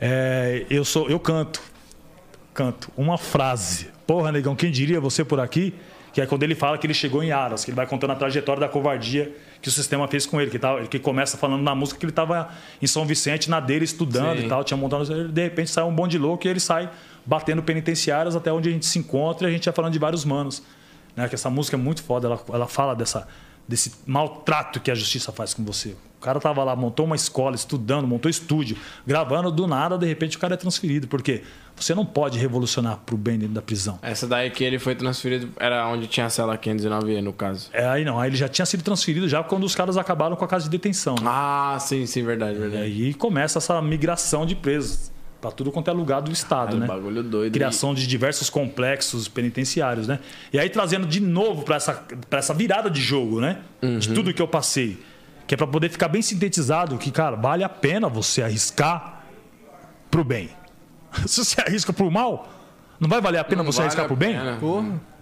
é, 0.00 0.64
eu, 0.70 0.84
sou, 0.84 1.08
eu 1.10 1.20
canto. 1.20 1.60
Canto 2.54 2.90
uma 2.96 3.18
frase. 3.18 3.88
Porra, 4.06 4.32
negão, 4.32 4.56
quem 4.56 4.70
diria 4.70 5.00
você 5.00 5.22
por 5.24 5.38
aqui? 5.38 5.74
Que 6.12 6.20
é 6.22 6.26
quando 6.26 6.42
ele 6.42 6.54
fala 6.54 6.78
que 6.78 6.86
ele 6.86 6.94
chegou 6.94 7.22
em 7.22 7.30
Aras, 7.30 7.64
que 7.64 7.70
ele 7.70 7.76
vai 7.76 7.86
contando 7.86 8.12
a 8.12 8.16
trajetória 8.16 8.58
da 8.60 8.68
covardia 8.68 9.30
que 9.60 9.68
o 9.68 9.72
sistema 9.72 10.06
fez 10.08 10.26
com 10.26 10.40
ele. 10.40 10.50
Que, 10.50 10.58
tava, 10.58 10.86
que 10.86 10.98
começa 10.98 11.36
falando 11.36 11.62
na 11.62 11.74
música 11.74 11.98
que 11.98 12.04
ele 12.04 12.12
estava 12.12 12.50
em 12.80 12.86
São 12.86 13.04
Vicente, 13.04 13.50
na 13.50 13.60
dele, 13.60 13.84
estudando 13.84 14.40
Sim. 14.40 14.46
e 14.46 14.48
tal, 14.48 14.64
tinha 14.64 14.76
montado. 14.76 15.28
De 15.28 15.42
repente 15.42 15.70
sai 15.70 15.84
um 15.84 15.94
bonde 15.94 16.18
louco 16.18 16.46
e 16.46 16.50
ele 16.50 16.60
sai 16.60 16.90
batendo 17.24 17.62
penitenciárias 17.62 18.34
até 18.34 18.52
onde 18.52 18.68
a 18.68 18.72
gente 18.72 18.86
se 18.86 18.98
encontra 18.98 19.48
e 19.48 19.50
a 19.50 19.52
gente 19.52 19.64
vai 19.64 19.74
falando 19.74 19.92
de 19.92 19.98
vários 19.98 20.24
manos. 20.24 20.62
Né? 21.14 21.28
Que 21.28 21.34
essa 21.34 21.50
música 21.50 21.76
é 21.76 21.78
muito 21.78 22.02
foda, 22.02 22.28
ela, 22.28 22.40
ela 22.52 22.66
fala 22.66 22.94
dessa, 22.94 23.26
desse 23.68 23.92
maltrato 24.06 24.80
que 24.80 24.90
a 24.90 24.94
justiça 24.94 25.30
faz 25.30 25.52
com 25.54 25.62
você. 25.62 25.94
O 26.18 26.20
cara 26.20 26.40
tava 26.40 26.64
lá, 26.64 26.74
montou 26.74 27.06
uma 27.06 27.14
escola, 27.14 27.54
estudando, 27.54 28.04
montou 28.08 28.28
estúdio, 28.28 28.76
gravando, 29.06 29.52
do 29.52 29.68
nada, 29.68 29.96
de 29.96 30.04
repente 30.04 30.36
o 30.36 30.40
cara 30.40 30.54
é 30.54 30.56
transferido. 30.56 31.06
Porque 31.06 31.44
você 31.76 31.94
não 31.94 32.04
pode 32.04 32.36
revolucionar 32.40 32.96
pro 33.06 33.16
bem 33.16 33.38
dentro 33.38 33.54
da 33.54 33.62
prisão. 33.62 34.00
Essa 34.02 34.26
daí 34.26 34.50
que 34.50 34.64
ele 34.64 34.80
foi 34.80 34.96
transferido 34.96 35.48
era 35.60 35.86
onde 35.86 36.08
tinha 36.08 36.26
a 36.26 36.30
cela 36.30 36.56
509, 36.58 37.22
no 37.22 37.32
caso. 37.32 37.68
É, 37.72 37.86
aí 37.86 38.04
não, 38.04 38.18
aí 38.18 38.30
ele 38.30 38.36
já 38.36 38.48
tinha 38.48 38.66
sido 38.66 38.82
transferido 38.82 39.28
já 39.28 39.44
quando 39.44 39.62
os 39.62 39.76
caras 39.76 39.96
acabaram 39.96 40.34
com 40.34 40.44
a 40.44 40.48
casa 40.48 40.64
de 40.64 40.70
detenção. 40.70 41.14
né? 41.14 41.20
Ah, 41.24 41.76
sim, 41.80 42.04
sim, 42.04 42.24
verdade, 42.24 42.56
E 42.56 42.60
verdade. 42.60 42.82
aí 42.82 43.14
começa 43.14 43.58
essa 43.58 43.80
migração 43.80 44.44
de 44.44 44.56
presos 44.56 45.12
para 45.40 45.50
tudo 45.52 45.70
quanto 45.70 45.88
é 45.88 45.92
lugar 45.92 46.20
do 46.20 46.32
Estado, 46.32 46.72
Caralho, 46.72 46.80
né? 46.80 46.86
bagulho 46.86 47.22
doido. 47.22 47.52
Criação 47.52 47.94
de 47.94 48.06
diversos 48.06 48.50
complexos 48.50 49.28
penitenciários, 49.28 50.08
né? 50.08 50.18
E 50.52 50.58
aí 50.58 50.68
trazendo 50.68 51.06
de 51.06 51.20
novo 51.20 51.62
para 51.62 51.76
essa, 51.76 51.94
pra 52.28 52.40
essa 52.40 52.52
virada 52.52 52.90
de 52.90 53.00
jogo, 53.00 53.40
né? 53.40 53.58
De 54.00 54.12
tudo 54.12 54.34
que 54.34 54.42
eu 54.42 54.48
passei. 54.48 55.00
Que 55.46 55.54
é 55.54 55.56
para 55.56 55.66
poder 55.66 55.88
ficar 55.90 56.08
bem 56.08 56.20
sintetizado 56.20 56.98
que, 56.98 57.10
cara, 57.10 57.36
vale 57.36 57.62
a 57.64 57.68
pena 57.68 58.08
você 58.08 58.42
arriscar 58.42 59.22
pro 60.10 60.24
bem. 60.24 60.50
Se 61.26 61.44
você 61.44 61.60
arrisca 61.60 61.92
pro 61.92 62.10
mal, 62.10 62.48
não 63.00 63.08
vai 63.08 63.20
valer 63.20 63.38
a 63.38 63.44
pena 63.44 63.62
Não 63.62 63.70
você 63.72 63.78
vale 63.78 63.86
arriscar 63.86 64.06
pro 64.06 64.16
bem? 64.16 64.36
pena. 64.36 64.58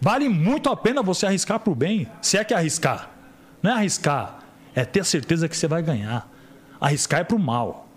Vale 0.00 0.28
muito 0.28 0.70
a 0.70 0.76
pena 0.76 1.02
você 1.02 1.26
arriscar 1.26 1.60
pro 1.60 1.74
bem. 1.74 2.08
Se 2.22 2.38
é 2.38 2.42
que 2.44 2.54
é 2.54 2.56
arriscar. 2.56 3.10
Não 3.62 3.70
é 3.70 3.74
arriscar, 3.74 4.38
é 4.74 4.84
ter 4.84 5.00
a 5.00 5.04
certeza 5.04 5.48
que 5.48 5.56
você 5.56 5.68
vai 5.68 5.82
ganhar. 5.82 6.28
Arriscar 6.80 7.20
é 7.20 7.24
pro 7.24 7.38
mal. 7.38 7.88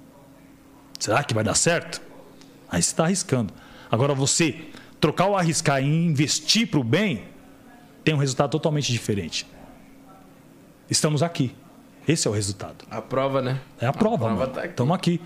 Será 0.99 1.23
que 1.23 1.33
vai 1.33 1.43
dar 1.43 1.55
certo? 1.55 2.01
Aí 2.71 2.81
você 2.81 2.89
está 2.89 3.05
arriscando. 3.05 3.53
Agora 3.91 4.13
você 4.13 4.67
trocar 4.99 5.27
o 5.27 5.35
arriscar 5.35 5.81
e 5.81 5.85
investir 5.85 6.67
pro 6.67 6.83
bem 6.83 7.23
tem 8.03 8.13
um 8.13 8.17
resultado 8.17 8.51
totalmente 8.51 8.91
diferente. 8.91 9.45
Estamos 10.89 11.21
aqui. 11.23 11.55
Esse 12.07 12.27
é 12.27 12.31
o 12.31 12.33
resultado. 12.33 12.85
A 12.89 13.01
prova, 13.01 13.41
né? 13.41 13.59
É 13.79 13.85
a 13.85 13.93
prova, 13.93 14.25
prova 14.25 14.35
mano. 14.35 14.51
tá 14.51 14.61
aqui. 14.61 14.69
Estamos 14.69 14.95
aqui. 14.95 15.21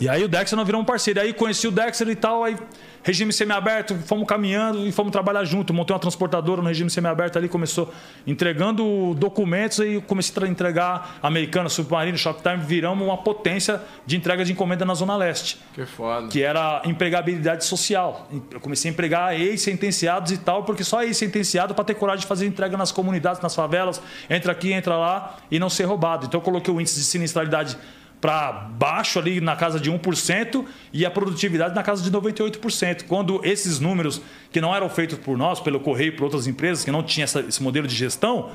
E 0.00 0.08
aí 0.08 0.24
o 0.24 0.28
Dexter 0.28 0.56
não 0.56 0.64
virou 0.64 0.80
um 0.80 0.84
parceiro. 0.84 1.20
Aí 1.20 1.32
conheci 1.34 1.66
o 1.66 1.70
Dexter 1.70 2.08
e 2.08 2.16
tal, 2.16 2.42
aí 2.42 2.56
regime 3.02 3.32
semiaberto, 3.32 3.94
fomos 4.06 4.26
caminhando 4.26 4.86
e 4.86 4.92
fomos 4.92 5.12
trabalhar 5.12 5.44
junto. 5.44 5.72
Montei 5.74 5.94
uma 5.94 6.00
transportadora 6.00 6.62
no 6.62 6.68
regime 6.68 6.90
semiaberto 6.90 7.38
ali, 7.38 7.48
começou 7.48 7.92
entregando 8.26 9.14
documentos 9.14 9.78
e 9.80 10.00
comecei 10.06 10.42
a 10.42 10.46
entregar 10.46 11.18
Americana, 11.22 11.68
Submarino, 11.68 12.16
Shoptime, 12.16 12.58
viramos 12.58 13.06
uma 13.06 13.18
potência 13.18 13.80
de 14.06 14.16
entrega 14.16 14.44
de 14.44 14.52
encomenda 14.52 14.84
na 14.84 14.94
Zona 14.94 15.16
Leste 15.16 15.58
Que 15.74 15.84
foda. 15.84 16.28
que 16.28 16.42
era 16.42 16.82
empregabilidade 16.84 17.64
social. 17.64 18.28
Eu 18.50 18.60
comecei 18.60 18.90
a 18.90 18.92
empregar 18.92 19.38
ex-sentenciados 19.38 20.32
e 20.32 20.38
tal, 20.38 20.64
porque 20.64 20.84
só 20.84 21.02
ex-sentenciado 21.02 21.74
para 21.74 21.84
ter 21.84 21.94
coragem 21.94 22.20
de 22.20 22.26
fazer 22.26 22.46
entrega 22.46 22.76
nas 22.76 22.92
comunidades, 22.92 23.40
nas 23.40 23.54
favelas, 23.54 24.00
entra 24.30 24.52
aqui, 24.52 24.72
entra 24.72 24.96
lá 24.96 25.36
e 25.50 25.58
não 25.58 25.68
ser 25.68 25.84
roubado. 25.84 26.26
Então 26.26 26.40
eu 26.40 26.44
coloquei 26.44 26.72
o 26.72 26.80
índice 26.80 26.98
de 26.98 27.04
sinistralidade 27.04 27.76
para 28.22 28.52
baixo 28.52 29.18
ali 29.18 29.40
na 29.40 29.56
casa 29.56 29.78
de 29.80 29.90
1% 29.90 30.64
e 30.92 31.04
a 31.04 31.10
produtividade 31.10 31.74
na 31.74 31.82
casa 31.82 32.02
de 32.02 32.10
98%. 32.10 33.02
Quando 33.08 33.40
esses 33.44 33.80
números 33.80 34.22
que 34.52 34.60
não 34.60 34.74
eram 34.74 34.88
feitos 34.88 35.18
por 35.18 35.36
nós, 35.36 35.58
pelo 35.60 35.80
correio, 35.80 36.14
por 36.16 36.24
outras 36.24 36.46
empresas 36.46 36.84
que 36.84 36.90
não 36.92 37.02
tinham 37.02 37.24
essa- 37.24 37.40
esse 37.40 37.60
modelo 37.60 37.86
de 37.88 37.94
gestão, 37.96 38.52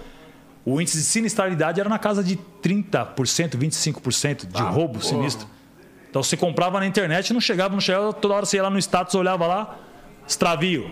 o 0.66 0.80
índice 0.82 0.98
de 0.98 1.04
sinistralidade 1.04 1.80
era 1.82 1.90
na 1.90 2.00
casa 2.00 2.24
de 2.24 2.38
30%, 2.62 3.58
25% 3.58 4.48
de 4.48 4.62
roubo 4.62 5.02
sinistro. 5.04 5.46
Então 6.10 6.24
você 6.24 6.38
comprava 6.38 6.80
na 6.80 6.88
internet, 6.88 7.34
não 7.34 7.42
chegava, 7.42 7.74
não 7.74 7.82
chegava, 7.82 8.14
toda 8.14 8.34
hora 8.36 8.46
você 8.46 8.56
ia 8.56 8.64
lá 8.64 8.70
no 8.70 8.80
status, 8.80 9.14
olhava 9.16 9.46
lá, 9.46 9.78
extravio, 10.26 10.90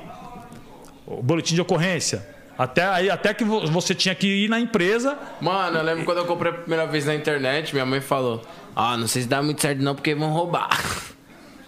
o 1.08 1.24
boletim 1.24 1.56
de 1.56 1.62
ocorrência. 1.62 2.28
Até, 2.58 2.86
aí, 2.86 3.10
até 3.10 3.34
que 3.34 3.44
vo- 3.44 3.68
você 3.68 3.94
tinha 3.94 4.16
que 4.16 4.28
ir 4.46 4.50
na 4.50 4.60
empresa. 4.60 5.18
Mano, 5.42 5.78
eu 5.78 5.84
lembro 5.84 6.06
quando 6.06 6.20
eu 6.20 6.26
comprei 6.26 6.52
a 6.54 6.56
primeira 6.56 6.86
vez 6.88 7.06
na 7.06 7.14
internet, 7.14 7.74
minha 7.74 7.86
mãe 7.86 8.00
falou: 8.00 8.42
Ah, 8.76 8.98
não 8.98 9.08
sei 9.08 9.22
se 9.24 9.28
dá 9.28 9.42
muito 9.42 9.62
certo 9.62 9.82
não, 9.82 9.96
porque 9.96 10.14
vão 10.14 10.30
roubar. 10.32 10.70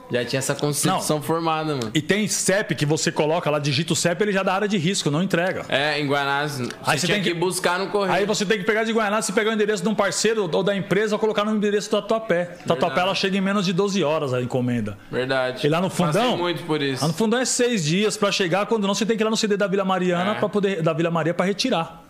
Já 0.09 0.23
tinha 0.23 0.39
essa 0.39 0.55
concepção 0.55 1.21
formada, 1.21 1.73
mano. 1.75 1.91
E 1.93 2.01
tem 2.01 2.25
CEP 2.29 2.73
que 2.75 2.85
você 2.85 3.11
coloca 3.11 3.49
lá, 3.49 3.59
digita 3.59 3.91
o 3.91 3.95
CEP, 3.95 4.21
ele 4.23 4.31
já 4.31 4.41
dá 4.41 4.53
área 4.53 4.65
de 4.67 4.77
risco, 4.77 5.11
não 5.11 5.21
entrega. 5.21 5.65
É, 5.67 5.99
em 5.99 6.07
Guanás, 6.07 6.59
você, 6.59 6.69
Aí 6.85 6.97
você 6.97 7.07
tem 7.07 7.21
que... 7.21 7.31
que- 7.31 7.33
buscar 7.37 7.77
no 7.77 7.87
correio. 7.87 8.13
Aí 8.13 8.25
você 8.25 8.45
tem 8.45 8.57
que 8.57 8.63
pegar 8.63 8.85
de 8.85 8.93
Guaraná, 8.93 9.21
você 9.21 9.33
pegar 9.33 9.49
o 9.49 9.53
endereço 9.53 9.83
de 9.83 9.89
um 9.89 9.93
parceiro 9.93 10.49
ou 10.49 10.63
da 10.63 10.73
empresa 10.73 11.13
ou 11.15 11.19
colocar 11.19 11.43
no 11.43 11.53
endereço 11.53 11.89
do 11.89 11.97
Tatuapé. 12.01 12.45
Tatuapé 12.65 13.01
ela 13.01 13.13
chega 13.13 13.35
em 13.37 13.41
menos 13.41 13.65
de 13.65 13.73
12 13.73 14.01
horas 14.01 14.33
a 14.33 14.41
encomenda. 14.41 14.97
Verdade. 15.11 15.67
E 15.67 15.69
lá 15.69 15.81
no 15.81 15.89
Passei 15.89 16.05
fundão? 16.21 16.37
muito 16.37 16.63
por 16.63 16.81
isso. 16.81 17.01
Lá 17.01 17.09
no 17.09 17.13
fundão 17.13 17.39
é 17.41 17.43
seis 17.45 17.83
dias 17.83 18.15
pra 18.15 18.31
chegar, 18.31 18.65
quando 18.65 18.87
não, 18.87 18.95
você 18.95 19.05
tem 19.05 19.17
que 19.17 19.23
ir 19.23 19.25
lá 19.25 19.29
no 19.31 19.35
CD 19.35 19.57
da 19.57 19.67
Vila 19.67 19.83
Mariana 19.83 20.31
É. 20.31 20.35
para 20.35 20.47
poder 20.47 20.81
da 20.81 20.93
Vila 20.93 21.11
Maria 21.11 21.33
para 21.33 21.45
retirar. 21.45 22.01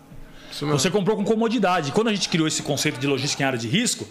Isso 0.52 0.66
mesmo. 0.68 0.78
Você 0.80 0.92
comprou 0.92 1.18
com 1.18 1.24
comodidade. 1.24 1.92
Quando 1.92 2.10
a 2.10 2.14
gente 2.14 2.30
criou 2.30 2.48
esse 2.48 2.62
conceito 2.62 3.00
de 3.00 3.08
logística 3.08 3.42
em 3.42 3.46
área 3.48 3.58
de 3.58 3.68
risco, 3.68 4.08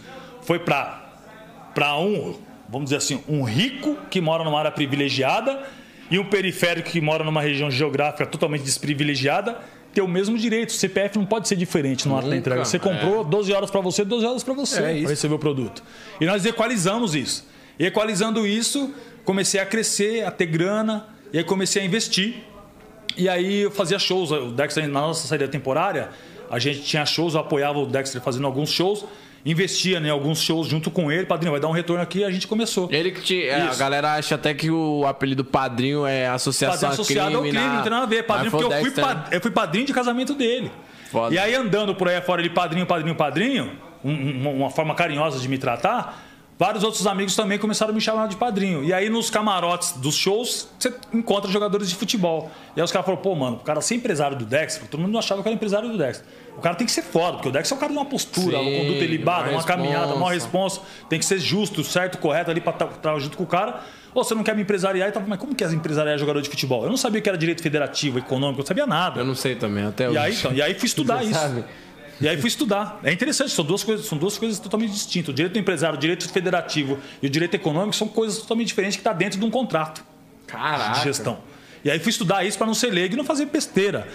foi 0.46 0.60
para 0.60 1.98
um, 1.98 2.36
vamos 2.68 2.86
dizer 2.86 2.96
assim, 2.96 3.22
um 3.28 3.42
rico 3.42 3.98
que 4.08 4.20
mora 4.20 4.44
numa 4.44 4.58
área 4.58 4.70
privilegiada 4.70 5.62
e 6.10 6.18
um 6.18 6.24
periférico 6.24 6.88
que 6.88 7.00
mora 7.00 7.24
numa 7.24 7.42
região 7.42 7.70
geográfica 7.70 8.24
totalmente 8.24 8.62
desprivilegiada 8.62 9.58
ter 9.92 10.02
o 10.02 10.08
mesmo 10.08 10.38
direito. 10.38 10.70
O 10.70 10.72
CPF 10.72 11.18
não 11.18 11.26
pode 11.26 11.48
ser 11.48 11.56
diferente 11.56 12.06
no 12.06 12.16
ato 12.16 12.28
da 12.28 12.36
entrega. 12.36 12.64
Você 12.64 12.76
é. 12.76 12.80
comprou 12.80 13.24
12 13.24 13.52
horas 13.52 13.70
para 13.70 13.80
você, 13.80 14.04
12 14.04 14.26
horas 14.26 14.44
para 14.44 14.54
você 14.54 14.78
É 14.78 15.00
para 15.00 15.10
receber 15.10 15.34
o 15.34 15.38
produto. 15.38 15.82
E 16.20 16.26
nós 16.26 16.44
equalizamos 16.44 17.14
isso. 17.14 17.44
E 17.78 17.86
equalizando 17.86 18.46
isso, 18.46 18.94
comecei 19.24 19.58
a 19.58 19.66
crescer, 19.66 20.24
a 20.24 20.30
ter 20.30 20.46
grana, 20.46 21.08
e 21.32 21.38
aí 21.38 21.44
comecei 21.44 21.82
a 21.82 21.84
investir. 21.84 22.36
E 23.16 23.28
aí 23.28 23.62
eu 23.62 23.70
fazia 23.70 23.98
shows, 23.98 24.30
o 24.30 24.50
Dexter 24.52 24.86
na 24.86 25.00
nossa 25.00 25.26
saída 25.26 25.48
temporária, 25.48 26.10
a 26.50 26.58
gente 26.58 26.82
tinha 26.82 27.04
shows, 27.04 27.34
eu 27.34 27.40
apoiava 27.40 27.78
o 27.78 27.86
Dexter 27.86 28.20
fazendo 28.20 28.46
alguns 28.46 28.70
shows, 28.70 29.04
investia 29.46 29.98
em 29.98 30.10
alguns 30.10 30.40
shows 30.42 30.66
junto 30.66 30.90
com 30.90 31.10
ele, 31.10 31.24
padrinho, 31.24 31.52
vai 31.52 31.60
dar 31.60 31.68
um 31.68 31.72
retorno 31.72 32.02
aqui, 32.02 32.18
e 32.18 32.24
a 32.24 32.30
gente 32.30 32.46
começou. 32.46 32.88
Ele 32.92 33.12
que 33.12 33.20
te. 33.22 33.46
é, 33.46 33.62
a 33.62 33.74
galera 33.76 34.14
acha 34.14 34.34
até 34.34 34.52
que 34.52 34.70
o 34.70 35.06
apelido 35.06 35.44
padrinho 35.44 36.04
é 36.04 36.26
associação 36.26 36.74
Padrinho 36.90 36.92
associado 36.92 37.36
ao 37.36 37.42
crime, 37.42 37.58
não 37.58 37.82
tem 37.82 37.90
nada 37.90 38.02
a 38.02 38.06
ver. 38.06 38.22
Padrinho, 38.24 38.50
porque 38.50 38.66
eu 38.66 38.70
fui, 38.70 38.82
Dexter, 38.90 39.04
pa- 39.04 39.24
eu 39.30 39.40
fui 39.40 39.50
padrinho 39.50 39.86
de 39.86 39.92
casamento 39.92 40.34
dele. 40.34 40.70
Foda. 41.10 41.32
E 41.34 41.38
aí 41.38 41.54
andando 41.54 41.94
por 41.94 42.08
aí 42.08 42.20
fora, 42.20 42.42
ele 42.42 42.50
padrinho, 42.50 42.84
padrinho, 42.84 43.14
padrinho, 43.14 43.70
um- 44.04 44.10
um- 44.12 44.56
uma 44.62 44.70
forma 44.70 44.94
carinhosa 44.94 45.38
de 45.38 45.48
me 45.48 45.56
tratar, 45.56 46.22
vários 46.58 46.82
outros 46.84 47.06
amigos 47.06 47.34
também 47.36 47.58
começaram 47.58 47.92
a 47.92 47.94
me 47.94 48.00
chamar 48.00 48.28
de 48.28 48.36
padrinho. 48.36 48.82
E 48.84 48.92
aí 48.92 49.08
nos 49.10 49.28
camarotes 49.30 49.92
dos 49.92 50.14
shows, 50.14 50.68
você 50.78 50.92
encontra 51.12 51.50
jogadores 51.50 51.88
de 51.88 51.94
futebol. 51.94 52.50
E 52.76 52.80
aí 52.80 52.84
os 52.84 52.90
caras 52.92 53.04
falaram, 53.04 53.22
pô, 53.22 53.34
mano, 53.34 53.56
o 53.56 53.60
cara 53.60 53.80
ser 53.80 53.94
empresário 53.96 54.36
do 54.36 54.44
Dex, 54.44 54.80
todo 54.90 55.00
mundo 55.00 55.18
achava 55.18 55.42
que 55.42 55.48
era 55.48 55.54
empresário 55.54 55.88
do 55.90 55.98
Dex. 55.98 56.22
O 56.56 56.60
cara 56.60 56.74
tem 56.74 56.86
que 56.86 56.92
ser 56.92 57.02
foda, 57.02 57.34
porque 57.34 57.48
o 57.50 57.52
Dex 57.52 57.70
é 57.70 57.74
um 57.74 57.78
cara 57.78 57.92
de 57.92 57.98
uma 57.98 58.06
postura, 58.06 58.58
Sim, 58.58 58.64
uma 58.70 58.78
conduta 58.80 59.04
ilibada, 59.04 59.50
uma 59.50 59.58
uma 59.58 59.62
caminhada, 59.64 60.14
uma 60.14 60.32
responsa. 60.32 60.80
responsa. 60.80 61.06
Tem 61.10 61.18
que 61.18 61.24
ser 61.26 61.38
justo, 61.38 61.84
certo, 61.84 62.16
correto 62.16 62.50
ali 62.50 62.60
pra 62.62 62.72
estar 62.72 63.18
junto 63.18 63.36
com 63.36 63.44
o 63.44 63.46
cara. 63.46 63.82
Ou 64.14 64.24
você 64.24 64.34
não 64.34 64.42
quer 64.42 64.56
me 64.56 64.62
empresariar 64.62 65.10
e 65.10 65.12
tal, 65.12 65.22
mas 65.26 65.38
como 65.38 65.54
que 65.54 65.62
é 65.62 65.70
empresariar 65.70 66.16
jogador 66.16 66.40
de 66.40 66.48
futebol? 66.48 66.84
Eu 66.84 66.88
não 66.88 66.96
sabia 66.96 67.20
que 67.20 67.28
era 67.28 67.36
direito 67.36 67.62
federativo, 67.62 68.18
econômico, 68.18 68.60
eu 68.60 68.62
não 68.62 68.66
sabia 68.66 68.86
nada. 68.86 69.20
Eu 69.20 69.26
não 69.26 69.34
sei 69.34 69.54
também, 69.56 69.84
até 69.84 70.04
E 70.04 70.08
hoje. 70.08 70.18
aí, 70.18 70.34
então, 70.34 70.52
e 70.54 70.62
aí 70.62 70.72
fui 70.72 70.86
estudar 70.88 71.18
Você 71.18 71.24
isso. 71.24 71.34
sabe? 71.38 71.64
E 72.20 72.28
aí 72.28 72.36
fui 72.38 72.48
estudar. 72.48 72.98
É 73.02 73.12
interessante, 73.12 73.50
são 73.50 73.64
duas 73.64 73.84
coisas, 73.84 74.06
são 74.06 74.16
duas 74.16 74.38
coisas 74.38 74.58
totalmente 74.58 74.92
distintas. 74.92 75.30
O 75.30 75.32
direito 75.34 75.52
do 75.54 75.58
empresário, 75.58 75.96
o 75.96 76.00
direito 76.00 76.28
federativo 76.28 76.98
e 77.22 77.26
o 77.26 77.30
direito 77.30 77.54
econômico 77.54 77.94
são 77.94 78.08
coisas 78.08 78.38
totalmente 78.38 78.68
diferentes 78.68 78.96
que 78.96 79.00
está 79.00 79.12
dentro 79.12 79.38
de 79.38 79.44
um 79.44 79.50
contrato 79.50 80.02
Caraca. 80.46 80.98
de 80.98 81.04
gestão. 81.04 81.38
E 81.84 81.90
aí 81.90 81.98
fui 81.98 82.10
estudar 82.10 82.44
isso 82.44 82.56
para 82.56 82.66
não 82.66 82.74
ser 82.74 82.90
leigo 82.90 83.14
e 83.14 83.16
não 83.16 83.24
fazer 83.24 83.46
besteira. 83.46 84.08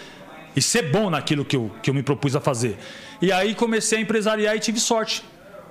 e 0.55 0.61
ser 0.61 0.91
bom 0.91 1.09
naquilo 1.09 1.45
que 1.45 1.55
eu, 1.55 1.71
que 1.81 1.89
eu 1.89 1.93
me 1.93 2.03
propus 2.03 2.35
a 2.35 2.41
fazer. 2.41 2.77
E 3.21 3.31
aí 3.31 3.55
comecei 3.55 3.99
a 3.99 4.01
empresariar 4.01 4.55
e 4.55 4.59
tive 4.59 4.79
sorte. 4.79 5.23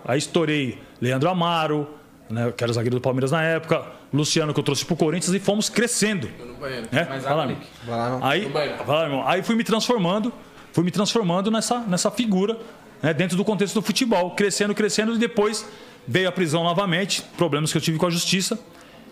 Aí 0.04 0.18
estourei 0.18 0.78
Leandro 1.00 1.28
Amaro, 1.28 1.86
né, 2.30 2.50
que 2.56 2.64
era 2.64 2.72
zagueiro 2.72 2.96
do 2.96 3.00
Palmeiras 3.02 3.30
na 3.30 3.42
época, 3.42 3.84
Luciano 4.12 4.54
que 4.54 4.60
eu 4.60 4.64
trouxe 4.64 4.84
pro 4.86 4.96
Corinthians 4.96 5.34
e 5.34 5.38
fomos 5.38 5.68
crescendo. 5.68 6.30
Né? 6.90 7.06
Mas 7.10 7.24
Vai 7.24 7.34
lá, 7.34 7.46
Nick. 7.46 7.60
Vai 7.84 7.98
lá, 7.98 8.10
não. 8.10 8.24
Aí, 8.24 8.46
vai 8.46 8.68
lá, 8.86 9.02
irmão. 9.04 9.28
aí 9.28 9.42
fui 9.42 9.54
me 9.54 9.64
transformando, 9.64 10.32
fui 10.72 10.84
me 10.84 10.90
transformando 10.90 11.50
nessa, 11.50 11.80
nessa 11.80 12.10
figura, 12.10 12.58
né, 13.02 13.12
dentro 13.14 13.36
do 13.36 13.44
contexto 13.44 13.74
do 13.74 13.82
futebol, 13.82 14.32
crescendo, 14.32 14.74
crescendo, 14.74 15.14
e 15.14 15.18
depois 15.18 15.66
veio 16.06 16.28
a 16.28 16.32
prisão 16.32 16.64
novamente, 16.64 17.22
problemas 17.36 17.72
que 17.72 17.78
eu 17.78 17.82
tive 17.82 17.98
com 17.98 18.06
a 18.06 18.10
justiça. 18.10 18.58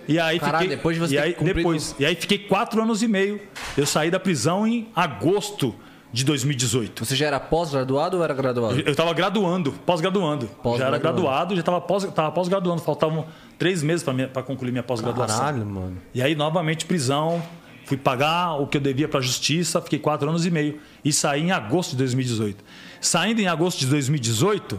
E 0.07 0.19
aí 0.19 0.39
fiquei, 0.41 0.69
depois 0.69 0.97
de 0.97 1.01
você 1.01 1.15
e 1.15 1.19
aí, 1.19 1.37
depois, 1.39 1.95
e 1.99 2.07
aí 2.07 2.15
fiquei 2.15 2.39
quatro 2.39 2.83
anos 2.83 3.03
e 3.03 3.09
meio. 3.09 3.41
Eu 3.77 3.85
saí 3.85 4.11
da 4.11 4.19
prisão 4.19 4.67
em 4.67 4.89
agosto 4.97 5.75
de 6.11 6.25
2018. 6.25 7.05
Você 7.05 7.15
já 7.15 7.27
era 7.27 7.39
pós-graduado 7.39 8.17
ou 8.17 8.25
era 8.25 8.33
graduado? 8.33 8.81
Eu 8.81 8.91
estava 8.91 9.13
graduando, 9.13 9.73
pós-graduando. 9.85 10.49
Já 10.79 10.87
era 10.87 10.99
graduado, 10.99 11.55
já 11.55 11.61
estava 11.61 11.81
pós, 11.81 12.05
tava 12.05 12.33
pós-graduando. 12.33 12.81
Faltavam 12.81 13.27
três 13.59 13.83
meses 13.83 14.03
para 14.03 14.43
concluir 14.43 14.71
minha 14.71 14.83
pós-graduação. 14.83 15.39
Caralho, 15.39 15.67
mano. 15.67 15.99
E 16.15 16.23
aí, 16.23 16.35
novamente, 16.35 16.87
prisão. 16.87 17.43
Fui 17.89 17.97
pagar 17.97 18.57
o 18.61 18.67
que 18.67 18.77
eu 18.77 18.83
devia 18.83 19.09
para 19.09 19.19
a 19.19 19.23
justiça, 19.23 19.81
fiquei 19.81 19.99
quatro 19.99 20.29
anos 20.29 20.45
e 20.45 20.51
meio. 20.51 20.79
E 21.03 21.11
saí 21.11 21.41
em 21.41 21.53
agosto 21.53 21.93
de 21.93 21.97
2018. 21.97 22.63
Saindo 23.01 23.41
em 23.41 23.47
agosto 23.47 23.79
de 23.79 23.87
2018, 23.87 24.79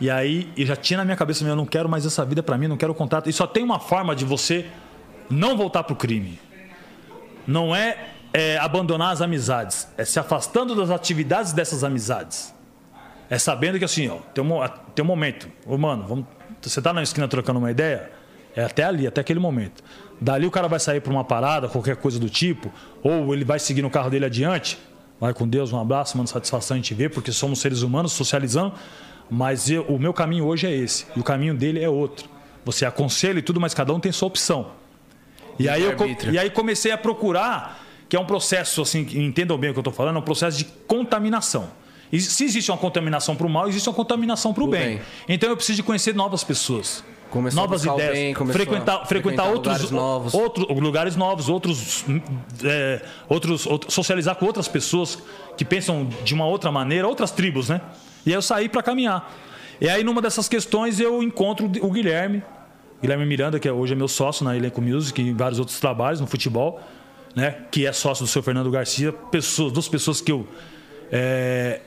e 0.00 0.10
aí 0.10 0.52
eu 0.56 0.66
já 0.66 0.74
tinha 0.74 0.96
na 0.96 1.04
minha 1.04 1.16
cabeça, 1.16 1.44
eu 1.44 1.54
não 1.54 1.64
quero 1.64 1.88
mais 1.88 2.04
essa 2.04 2.24
vida 2.24 2.42
para 2.42 2.58
mim, 2.58 2.66
não 2.66 2.76
quero 2.76 2.92
contrato. 2.96 3.30
E 3.30 3.32
só 3.32 3.46
tem 3.46 3.62
uma 3.62 3.78
forma 3.78 4.16
de 4.16 4.24
você 4.24 4.66
não 5.30 5.56
voltar 5.56 5.84
pro 5.84 5.94
crime. 5.94 6.36
Não 7.46 7.76
é, 7.76 8.08
é, 8.32 8.58
abandonar 8.58 9.12
as 9.12 9.22
amizades, 9.22 9.86
é 9.96 10.04
se 10.04 10.18
afastando 10.18 10.74
das 10.74 10.90
atividades 10.90 11.52
dessas 11.52 11.84
amizades. 11.84 12.52
É 13.28 13.38
sabendo 13.38 13.78
que 13.78 13.84
assim, 13.84 14.08
ó, 14.08 14.16
tem 14.34 14.42
um, 14.42 14.68
tem 14.96 15.04
um 15.04 15.06
momento. 15.06 15.48
Ô, 15.64 15.78
mano, 15.78 16.04
vamos, 16.08 16.26
você 16.60 16.82
tá 16.82 16.92
na 16.92 17.04
esquina 17.04 17.28
trocando 17.28 17.60
uma 17.60 17.70
ideia? 17.70 18.10
É 18.56 18.64
até 18.64 18.82
ali, 18.82 19.06
até 19.06 19.20
aquele 19.20 19.38
momento. 19.38 19.80
Dali 20.20 20.46
o 20.46 20.50
cara 20.50 20.68
vai 20.68 20.78
sair 20.78 21.00
para 21.00 21.12
uma 21.12 21.24
parada, 21.24 21.68
qualquer 21.68 21.96
coisa 21.96 22.18
do 22.18 22.28
tipo, 22.28 22.70
ou 23.02 23.32
ele 23.34 23.44
vai 23.44 23.58
seguir 23.58 23.82
no 23.82 23.88
carro 23.90 24.10
dele 24.10 24.26
adiante. 24.26 24.78
Vai 25.18 25.32
com 25.34 25.46
Deus, 25.48 25.72
um 25.72 25.80
abraço, 25.80 26.16
mano, 26.16 26.28
satisfação 26.28 26.76
em 26.76 26.80
te 26.80 26.92
ver, 26.94 27.10
porque 27.10 27.32
somos 27.32 27.58
seres 27.60 27.82
humanos 27.82 28.12
socializando. 28.12 28.72
Mas 29.30 29.70
eu- 29.70 29.82
o 29.84 29.98
meu 29.98 30.12
caminho 30.12 30.44
hoje 30.46 30.66
é 30.66 30.74
esse, 30.74 31.06
e 31.16 31.20
o 31.20 31.22
caminho 31.24 31.54
dele 31.54 31.82
é 31.82 31.88
outro. 31.88 32.28
Você 32.64 32.84
aconselha 32.84 33.38
e 33.38 33.42
tudo, 33.42 33.60
mas 33.60 33.72
cada 33.72 33.92
um 33.94 34.00
tem 34.00 34.10
sua 34.12 34.28
opção. 34.28 34.72
E 35.58 35.68
aí, 35.68 35.82
eu, 35.82 35.96
e 36.32 36.38
aí 36.38 36.50
comecei 36.50 36.90
a 36.90 36.98
procurar, 36.98 37.80
que 38.08 38.16
é 38.16 38.20
um 38.20 38.24
processo, 38.26 38.82
assim, 38.82 39.06
entendam 39.14 39.56
bem 39.56 39.70
o 39.70 39.72
que 39.72 39.78
eu 39.78 39.82
estou 39.82 39.92
falando, 39.92 40.16
é 40.16 40.18
um 40.18 40.22
processo 40.22 40.58
de 40.58 40.64
contaminação. 40.86 41.70
E 42.12 42.20
se 42.20 42.44
existe 42.44 42.70
uma 42.70 42.78
contaminação 42.78 43.36
para 43.36 43.46
o 43.46 43.50
mal, 43.50 43.68
existe 43.68 43.88
uma 43.88 43.94
contaminação 43.94 44.52
para 44.52 44.64
o 44.64 44.66
bem. 44.66 44.96
bem. 44.96 45.00
Então 45.28 45.48
eu 45.48 45.56
preciso 45.56 45.76
de 45.76 45.82
conhecer 45.82 46.14
novas 46.14 46.42
pessoas. 46.42 47.04
Começou 47.30 47.62
novas 47.62 47.84
ideias, 47.84 48.12
bem, 48.12 48.34
frequentar, 48.34 48.52
frequentar 48.52 49.06
frequentar 49.06 49.44
outros 49.44 49.66
lugares 49.74 49.90
novos. 49.90 50.34
outros 50.34 50.66
lugares 50.80 51.16
novos, 51.16 51.48
outros, 51.48 52.04
é, 52.64 53.02
outros, 53.28 53.66
outros- 53.66 53.94
socializar 53.94 54.34
com 54.36 54.44
outras 54.46 54.66
pessoas 54.68 55.18
que 55.56 55.64
pensam 55.64 56.08
de 56.24 56.34
uma 56.34 56.46
outra 56.46 56.70
maneira, 56.72 57.06
outras 57.06 57.30
tribos, 57.30 57.68
né? 57.68 57.80
E 58.26 58.30
aí 58.30 58.34
eu 58.34 58.42
saí 58.42 58.68
para 58.68 58.82
caminhar. 58.82 59.32
E 59.80 59.88
aí 59.88 60.02
numa 60.04 60.20
dessas 60.20 60.48
questões 60.48 60.98
eu 61.00 61.22
encontro 61.22 61.66
o 61.80 61.90
Guilherme, 61.90 62.42
Guilherme 63.00 63.24
Miranda, 63.24 63.58
que 63.60 63.66
é- 63.68 63.72
hoje 63.72 63.92
é 63.92 63.96
meu 63.96 64.08
sócio 64.08 64.44
na 64.44 64.56
Elenco 64.56 64.82
Music 64.82 65.20
e 65.22 65.28
em 65.28 65.34
vários 65.34 65.58
outros 65.58 65.78
trabalhos 65.80 66.20
no 66.20 66.26
futebol, 66.26 66.80
né? 67.34 67.58
Que 67.70 67.86
é 67.86 67.92
sócio 67.92 68.24
do 68.24 68.28
seu 68.28 68.42
Fernando 68.42 68.70
Garcia, 68.70 69.12
pessoas, 69.12 69.72
duas 69.72 69.88
pessoas 69.88 70.20
que 70.20 70.32
eu 70.32 70.46
é, 71.12 71.80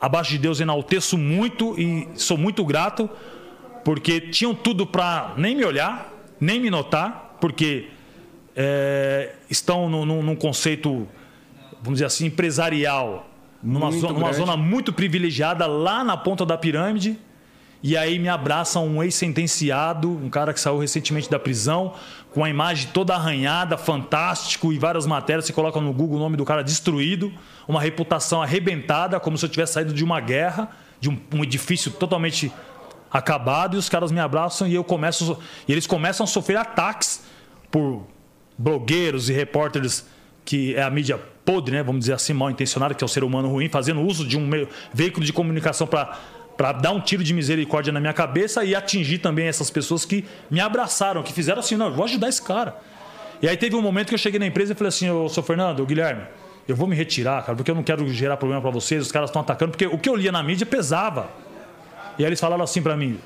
abaixo 0.00 0.30
de 0.32 0.38
Deus 0.38 0.60
enalteço 0.60 1.16
muito 1.18 1.78
e 1.80 2.08
sou 2.16 2.36
muito 2.38 2.64
grato 2.64 3.08
porque 3.88 4.20
tinham 4.20 4.54
tudo 4.54 4.86
para 4.86 5.32
nem 5.38 5.56
me 5.56 5.64
olhar, 5.64 6.12
nem 6.38 6.60
me 6.60 6.68
notar, 6.68 7.38
porque 7.40 7.88
é, 8.54 9.32
estão 9.48 9.88
num, 9.88 10.04
num- 10.04 10.36
conceito, 10.36 11.08
vamos 11.80 11.94
dizer 11.94 12.04
assim, 12.04 12.26
empresarial, 12.26 13.30
numa, 13.62 13.90
numa 13.90 14.30
zona 14.34 14.58
muito 14.58 14.92
privilegiada 14.92 15.66
lá 15.66 16.04
na 16.04 16.18
ponta 16.18 16.44
da 16.44 16.58
pirâmide. 16.58 17.18
E 17.82 17.96
aí 17.96 18.18
me 18.18 18.28
abraça 18.28 18.78
um 18.78 19.02
ex-sentenciado, 19.02 20.10
um 20.10 20.28
cara 20.28 20.52
que 20.52 20.60
saiu 20.60 20.78
recentemente 20.78 21.30
da 21.30 21.38
prisão, 21.38 21.94
com 22.34 22.44
a 22.44 22.50
imagem 22.50 22.90
toda 22.92 23.14
arranhada, 23.14 23.78
fantástico, 23.78 24.70
e 24.70 24.78
várias 24.78 25.06
matérias. 25.06 25.46
Você 25.46 25.54
coloca 25.54 25.80
no 25.80 25.94
Google 25.94 26.18
o 26.18 26.20
nome 26.20 26.36
do 26.36 26.44
cara 26.44 26.62
destruído, 26.62 27.32
uma 27.66 27.80
reputação 27.80 28.42
arrebentada, 28.42 29.18
como 29.18 29.38
se 29.38 29.46
eu 29.46 29.48
tivesse 29.48 29.72
saído 29.72 29.94
de 29.94 30.04
uma 30.04 30.20
guerra, 30.20 30.68
de 31.00 31.08
um, 31.08 31.18
um 31.32 31.42
edifício 31.42 31.90
totalmente 31.90 32.52
acabado, 33.12 33.76
e 33.76 33.78
os 33.78 33.88
caras 33.88 34.10
me 34.12 34.20
abraçam 34.20 34.66
e 34.68 34.74
eu 34.74 34.84
começo. 34.84 35.38
E 35.66 35.72
eles 35.72 35.86
começam 35.86 36.24
a 36.24 36.26
sofrer 36.26 36.56
ataques 36.56 37.22
por 37.70 38.06
blogueiros 38.56 39.28
e 39.28 39.32
repórteres 39.32 40.06
que 40.44 40.74
é 40.74 40.82
a 40.82 40.90
mídia 40.90 41.18
podre, 41.44 41.76
né? 41.76 41.82
Vamos 41.82 42.00
dizer 42.00 42.14
assim, 42.14 42.32
mal 42.32 42.50
intencionada, 42.50 42.94
que 42.94 43.04
é 43.04 43.06
o 43.06 43.08
ser 43.08 43.22
humano 43.22 43.48
ruim, 43.48 43.68
fazendo 43.68 44.00
uso 44.00 44.26
de 44.26 44.36
um 44.38 44.46
meio- 44.46 44.68
veículo 44.92 45.24
de 45.24 45.32
comunicação 45.32 45.86
para 45.86 46.16
para 46.56 46.72
dar 46.72 46.90
um 46.90 47.00
tiro 47.00 47.22
de 47.22 47.32
misericórdia 47.32 47.92
na 47.92 48.00
minha 48.00 48.12
cabeça 48.12 48.64
e 48.64 48.74
atingir 48.74 49.18
também 49.18 49.46
essas 49.46 49.70
pessoas 49.70 50.04
que 50.04 50.24
me 50.50 50.58
abraçaram, 50.58 51.22
que 51.22 51.32
fizeram 51.32 51.60
assim, 51.60 51.76
não, 51.76 51.86
eu 51.86 51.92
vou 51.94 52.04
ajudar 52.04 52.28
esse 52.28 52.42
cara. 52.42 52.76
E 53.40 53.48
aí 53.48 53.56
teve 53.56 53.76
um 53.76 53.80
momento 53.80 54.08
que 54.08 54.14
eu 54.14 54.18
cheguei 54.18 54.40
na 54.40 54.46
empresa 54.46 54.72
e 54.72 54.74
falei 54.74 54.88
assim, 54.88 55.08
ô, 55.08 55.28
seu 55.28 55.40
Fernando, 55.40 55.86
Guilherme, 55.86 56.22
eu 56.66 56.74
vou 56.74 56.88
me 56.88 56.96
retirar, 56.96 57.44
cara, 57.44 57.54
porque 57.54 57.70
eu 57.70 57.76
não 57.76 57.84
quero 57.84 58.08
gerar 58.12 58.36
problema 58.38 58.60
para 58.60 58.72
vocês, 58.72 59.02
os 59.02 59.12
caras 59.12 59.30
estão 59.30 59.40
atacando, 59.40 59.70
porque 59.70 59.86
o 59.86 59.96
que 59.96 60.08
eu 60.08 60.16
lia 60.16 60.32
na 60.32 60.42
mídia 60.42 60.66
pesava. 60.66 61.30
E 62.18 62.24
aí 62.24 62.28
eles 62.28 62.40
falaram 62.40 62.64
assim 62.64 62.82
para 62.82 62.96
mim: 62.96 63.18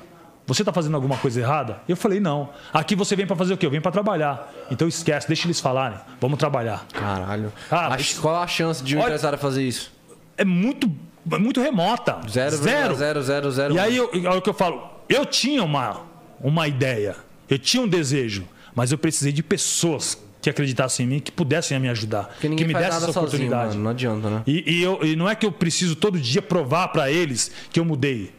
Você 0.45 0.61
está 0.61 0.71
fazendo 0.73 0.95
alguma 0.95 1.17
coisa 1.17 1.39
errada? 1.39 1.77
Eu 1.87 1.95
falei: 1.97 2.19
Não. 2.19 2.49
Aqui 2.73 2.95
você 2.95 3.15
vem 3.15 3.25
para 3.25 3.35
fazer 3.35 3.53
o 3.53 3.57
quê? 3.57 3.65
Eu 3.65 3.69
venho 3.71 3.81
para 3.81 3.91
trabalhar. 3.91 4.51
Então 4.71 4.87
esquece, 4.87 5.27
deixa 5.27 5.47
eles 5.47 5.59
falarem. 5.59 5.97
Vamos 6.21 6.37
trabalhar. 6.37 6.85
Caralho. 6.93 7.51
Ah, 7.71 7.93
Acho- 7.95 8.21
qual 8.21 8.35
a 8.41 8.47
chance 8.47 8.83
de 8.83 8.95
um 8.95 8.99
Olha- 8.99 9.07
empresário 9.07 9.37
fazer 9.37 9.63
isso? 9.63 9.91
É 10.37 10.45
muito, 10.45 10.89
é 11.31 11.37
muito 11.37 11.61
remota. 11.61 12.19
Zero, 12.29 12.55
zero, 12.57 12.95
zero, 12.95 13.21
zero, 13.23 13.51
zero. 13.51 13.73
E 13.75 13.79
aí 13.79 13.95
eu- 13.97 14.09
é 14.13 14.29
o 14.35 14.41
que 14.41 14.49
eu 14.49 14.53
falo: 14.53 14.89
Eu 15.09 15.25
tinha 15.25 15.63
uma, 15.63 16.01
uma 16.41 16.67
ideia, 16.67 17.15
eu 17.49 17.57
tinha 17.59 17.81
um 17.83 17.87
desejo, 17.87 18.43
mas 18.75 18.91
eu 18.91 18.97
precisei 18.97 19.31
de 19.31 19.43
pessoas 19.43 20.17
que 20.41 20.49
acreditassem 20.49 21.05
em 21.05 21.09
mim, 21.09 21.19
que 21.19 21.31
pudessem 21.31 21.79
me 21.79 21.87
ajudar, 21.87 22.35
que 22.41 22.49
me 22.49 22.73
dessem 22.73 22.97
essa 22.97 23.09
oportunidade. 23.11 23.77
Não 23.77 23.91
adianta, 23.91 24.29
né? 24.29 24.41
E, 24.45 24.79
e 24.79 24.83
eu- 24.83 24.99
e 25.01 25.15
não 25.15 25.29
é 25.29 25.35
que 25.35 25.45
eu 25.45 25.51
preciso 25.53 25.95
todo 25.95 26.19
dia 26.19 26.41
provar 26.41 26.89
para 26.89 27.09
eles 27.09 27.49
que 27.71 27.79
eu 27.79 27.85
mudei. 27.85 28.33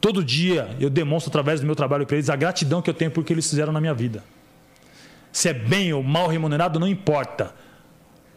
Todo 0.00 0.24
dia 0.24 0.74
eu 0.80 0.88
demonstro 0.88 1.30
através 1.30 1.60
do 1.60 1.66
meu 1.66 1.76
trabalho 1.76 2.06
para 2.06 2.16
eles 2.16 2.30
a 2.30 2.36
gratidão 2.36 2.80
que 2.80 2.88
eu 2.88 2.94
tenho 2.94 3.10
por 3.10 3.24
que 3.24 3.32
eles 3.32 3.48
fizeram 3.48 3.72
na 3.72 3.80
minha 3.80 3.92
vida. 3.92 4.24
Se 5.32 5.48
é 5.48 5.52
bem 5.52 5.92
ou 5.92 6.02
mal 6.02 6.26
remunerado, 6.28 6.80
não 6.80 6.88
importa. 6.88 7.54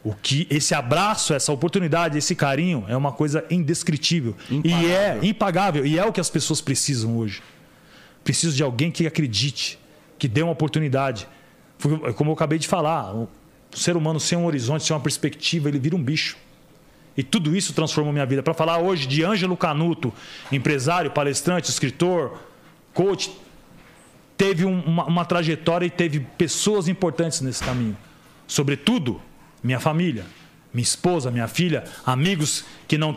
O 0.03 0.13
que 0.13 0.45
esse 0.49 0.75
abraço, 0.75 1.33
essa 1.33 1.51
oportunidade, 1.53 2.17
esse 2.17 2.35
carinho 2.35 2.83
é 2.89 2.97
uma 2.97 3.13
coisa 3.13 3.45
indescritível 3.49 4.35
e 4.49 4.73
é 4.87 5.17
impagável 5.23 5.85
e 5.85 5.97
é 5.97 6.05
o 6.05 6.11
que 6.11 6.19
as 6.19 6.29
pessoas 6.29 6.59
precisam 6.59 7.17
hoje. 7.17 7.41
Preciso 8.21 8.55
de 8.55 8.61
alguém 8.61 8.91
que 8.91 9.07
acredite, 9.07 9.79
que 10.19 10.27
dê 10.27 10.43
uma 10.43 10.51
oportunidade. 10.51 11.25
Como 12.15 12.31
eu 12.31 12.33
acabei 12.33 12.59
de 12.59 12.67
falar, 12.67 13.15
o 13.15 13.29
ser 13.73 13.95
humano 13.95 14.19
sem 14.19 14.37
um 14.37 14.45
horizonte, 14.45 14.83
sem 14.83 14.93
uma 14.93 15.01
perspectiva, 15.01 15.69
ele 15.69 15.79
vira 15.79 15.95
um 15.95 16.03
bicho. 16.03 16.35
E 17.15 17.21
tudo 17.23 17.55
isso 17.55 17.73
transformou 17.73 18.11
minha 18.11 18.25
vida. 18.25 18.41
Para 18.41 18.53
falar 18.53 18.79
hoje 18.79 19.05
de 19.07 19.23
Ângelo 19.23 19.55
Canuto, 19.55 20.11
empresário, 20.51 21.11
palestrante, 21.11 21.69
escritor, 21.69 22.39
coach, 22.93 23.31
teve 24.35 24.65
um- 24.65 24.81
uma, 24.81 25.05
uma 25.05 25.25
trajetória 25.25 25.85
e 25.85 25.89
teve 25.89 26.19
pessoas 26.37 26.87
importantes 26.87 27.41
nesse 27.41 27.63
caminho. 27.63 27.95
Sobretudo, 28.47 29.21
minha 29.63 29.79
família, 29.79 30.25
minha 30.73 30.83
esposa, 30.83 31.29
minha 31.29 31.47
filha, 31.47 31.83
amigos 32.03 32.65
que 32.87 32.97
não, 32.97 33.13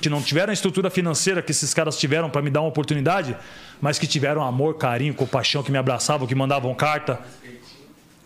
que 0.00 0.08
não 0.08 0.22
tiveram 0.22 0.50
a 0.50 0.54
estrutura 0.54 0.88
financeira 0.88 1.42
que 1.42 1.50
esses 1.50 1.74
caras 1.74 1.98
tiveram 1.98 2.30
para 2.30 2.40
me 2.42 2.48
dar 2.48 2.60
uma 2.60 2.68
oportunidade, 2.68 3.36
mas 3.80 3.98
que 3.98 4.06
tiveram 4.06 4.42
amor, 4.42 4.74
carinho, 4.76 5.12
compaixão, 5.14 5.64
que 5.64 5.72
me 5.72 5.78
abraçavam, 5.78 6.28
que 6.28 6.34
mandavam 6.34 6.72
carta 6.76 7.18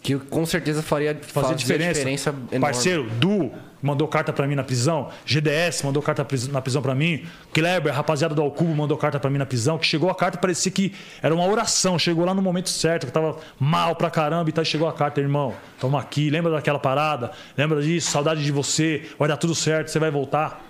Que 0.06 0.16
com 0.16 0.46
certeza 0.46 0.84
faria 0.84 1.18
fazer 1.20 1.48
fazia 1.48 1.56
diferença. 1.56 2.30
enorme. 2.30 2.60
Parceiro, 2.60 3.10
Du 3.18 3.50
mandou 3.82 4.06
carta 4.06 4.32
pra 4.32 4.46
mim 4.46 4.54
na 4.54 4.62
prisão, 4.62 5.10
GDS 5.24 5.82
mandou 5.82 6.00
carta 6.00 6.24
na 6.52 6.60
prisão 6.60 6.80
pra 6.80 6.94
mim, 6.94 7.26
Kleber, 7.52 7.92
rapaziada 7.92 8.32
do 8.32 8.40
Alcubo, 8.40 8.72
mandou 8.72 8.96
carta 8.96 9.18
pra 9.18 9.28
mim 9.28 9.38
na 9.38 9.46
prisão, 9.46 9.76
que 9.78 9.84
chegou 9.84 10.08
a 10.08 10.14
carta 10.14 10.38
parecia 10.38 10.70
que 10.70 10.92
era 11.20 11.34
uma 11.34 11.44
oração, 11.44 11.98
chegou 11.98 12.24
lá 12.24 12.32
no 12.32 12.40
momento 12.40 12.68
certo, 12.68 13.02
que 13.02 13.08
eu 13.08 13.12
tava 13.12 13.36
mal 13.58 13.96
pra 13.96 14.08
caramba 14.08 14.48
e 14.48 14.52
tal, 14.52 14.64
chegou 14.64 14.88
a 14.88 14.92
carta, 14.92 15.20
irmão, 15.20 15.52
toma 15.80 16.00
aqui, 16.00 16.30
lembra 16.30 16.52
daquela 16.52 16.78
parada, 16.78 17.32
lembra 17.56 17.82
disso, 17.82 18.08
saudade 18.08 18.44
de 18.44 18.52
você, 18.52 19.08
vai 19.18 19.26
dar 19.26 19.36
tudo 19.36 19.56
certo, 19.56 19.88
você 19.88 19.98
vai 19.98 20.10
voltar. 20.10 20.64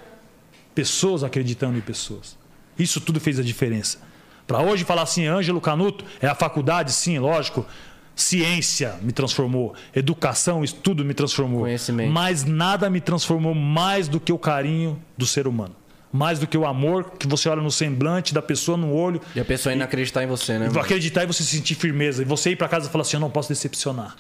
Pessoas 0.75 1.23
acreditando 1.23 1.77
em 1.77 1.83
pessoas. 1.83 2.39
Isso 2.79 3.01
tudo 3.03 3.21
fez 3.21 3.39
a 3.39 3.43
diferença. 3.43 3.99
Pra 4.47 4.61
hoje 4.61 4.85
falar 4.85 5.03
assim, 5.03 5.27
Ângelo 5.27 5.61
Canuto, 5.61 6.05
é 6.21 6.29
a 6.29 6.35
faculdade, 6.35 6.93
sim, 6.93 7.19
lógico. 7.19 7.67
Ciência 8.17 8.95
me 9.03 9.13
transformou, 9.13 9.75
educação, 9.95 10.65
estudo 10.65 11.05
me 11.05 11.13
transformou. 11.13 11.61
Conhecimento. 11.61 12.11
Mas 12.11 12.45
nada 12.45 12.89
me 12.89 13.01
transformou 13.01 13.55
mais 13.55 14.09
do 14.09 14.19
que 14.19 14.33
o 14.33 14.39
carinho 14.39 15.01
do 15.17 15.27
ser 15.27 15.47
humano. 15.47 15.77
Mais 16.11 16.39
do 16.39 16.47
que 16.47 16.57
o 16.57 16.65
amor 16.65 17.13
que 17.19 17.27
você 17.27 17.47
olha 17.49 17.61
no 17.61 17.71
semblante 17.71 18.33
da 18.33 18.41
pessoa, 18.41 18.79
no 18.79 18.91
olho. 18.91 19.21
E 19.35 19.41
a 19.41 19.45
pessoa 19.45 19.73
ainda 19.73 19.85
acreditar 19.85 20.23
em 20.23 20.27
você, 20.27 20.55
né? 20.59 20.67
mano? 20.67 20.81
Acreditar 20.81 21.25
e 21.25 21.27
você 21.27 21.43
sentir 21.43 21.75
firmeza. 21.75 22.23
E 22.23 22.25
você 22.25 22.51
ir 22.51 22.57
pra 22.57 22.69
casa 22.69 22.89
e 22.89 22.91
falar 22.91 23.03
assim: 23.03 23.17
eu 23.17 23.21
não 23.21 23.29
posso 23.29 23.51
decepcionar. 23.51 24.17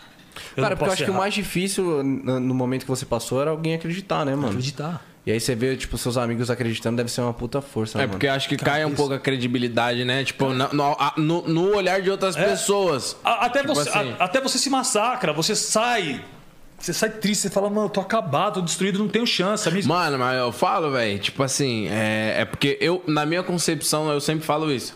Eu 0.55 0.62
Cara, 0.62 0.77
porque 0.77 0.90
eu 0.90 0.93
acho 0.93 1.05
que 1.05 1.10
o 1.10 1.12
errar." 1.12 1.18
mais 1.20 1.32
difícil 1.32 2.05
no 2.05 2.39
no 2.39 2.55
momento 2.55 2.82
que 2.82 2.89
você 2.89 3.06
passou 3.06 3.40
era 3.40 3.51
alguém 3.51 3.74
acreditar, 3.74 4.27
né, 4.27 4.35
mano? 4.35 4.48
Acreditar. 4.48 5.02
E 5.27 5.32
aí 5.32 5.40
você 5.40 5.57
vê, 5.57 5.77
tipo, 5.77 5.98
seus 5.98 6.16
amigos 6.16 6.48
acreditando, 6.51 6.97
deve 6.98 7.11
ser 7.11 7.20
uma 7.20 7.35
puta 7.35 7.61
força, 7.61 7.98
É 7.98 8.03
mano? 8.03 8.11
porque 8.12 8.28
eu 8.28 8.32
acho 8.32 8.48
que 8.48 8.57
cai 8.57 8.85
um 8.85 8.89
isso. 8.89 8.97
pouco 8.97 9.12
a 9.12 9.19
credibilidade, 9.19 10.05
né? 10.05 10.23
Tipo, 10.23 10.53
na- 10.53 10.73
no, 10.73 10.85
a- 10.85 11.15
no- 11.16 11.43
no 11.48 11.74
olhar 11.77 12.01
de 12.01 12.09
outras 12.11 12.36
pessoas. 12.36 13.16
A- 13.24 13.47
Até, 13.47 13.62
Tipo 13.62 13.74
você, 13.74 13.89
assim. 13.89 14.15
a- 14.19 14.24
até 14.24 14.40
você 14.40 14.57
se 14.57 14.70
massacra, 14.70 15.32
você 15.32 15.57
sai. 15.57 16.24
Você 16.78 16.93
sai 16.93 17.09
triste, 17.11 17.40
você 17.43 17.51
fala, 17.51 17.69
mano, 17.69 17.86
eu 17.86 17.90
tô 17.90 18.01
acabado, 18.01 18.55
tô 18.55 18.61
destruído, 18.61 18.98
não 19.01 19.09
tenho 19.09 19.27
chance. 19.27 19.66
A 19.66 19.73
minha... 19.73 19.85
Mano, 19.86 20.19
mas 20.19 20.39
eu 20.39 20.53
falo, 20.53 20.93
velho, 20.93 21.19
tipo 21.19 21.43
assim, 21.43 21.89
é, 21.89 22.43
é 22.43 22.44
porque 22.44 22.77
eu, 22.81 23.03
na 23.07 23.24
minha 23.27 23.43
concepção, 23.43 24.09
eu 24.12 24.20
sempre 24.20 24.44
falo 24.47 24.70
isso. 24.70 24.94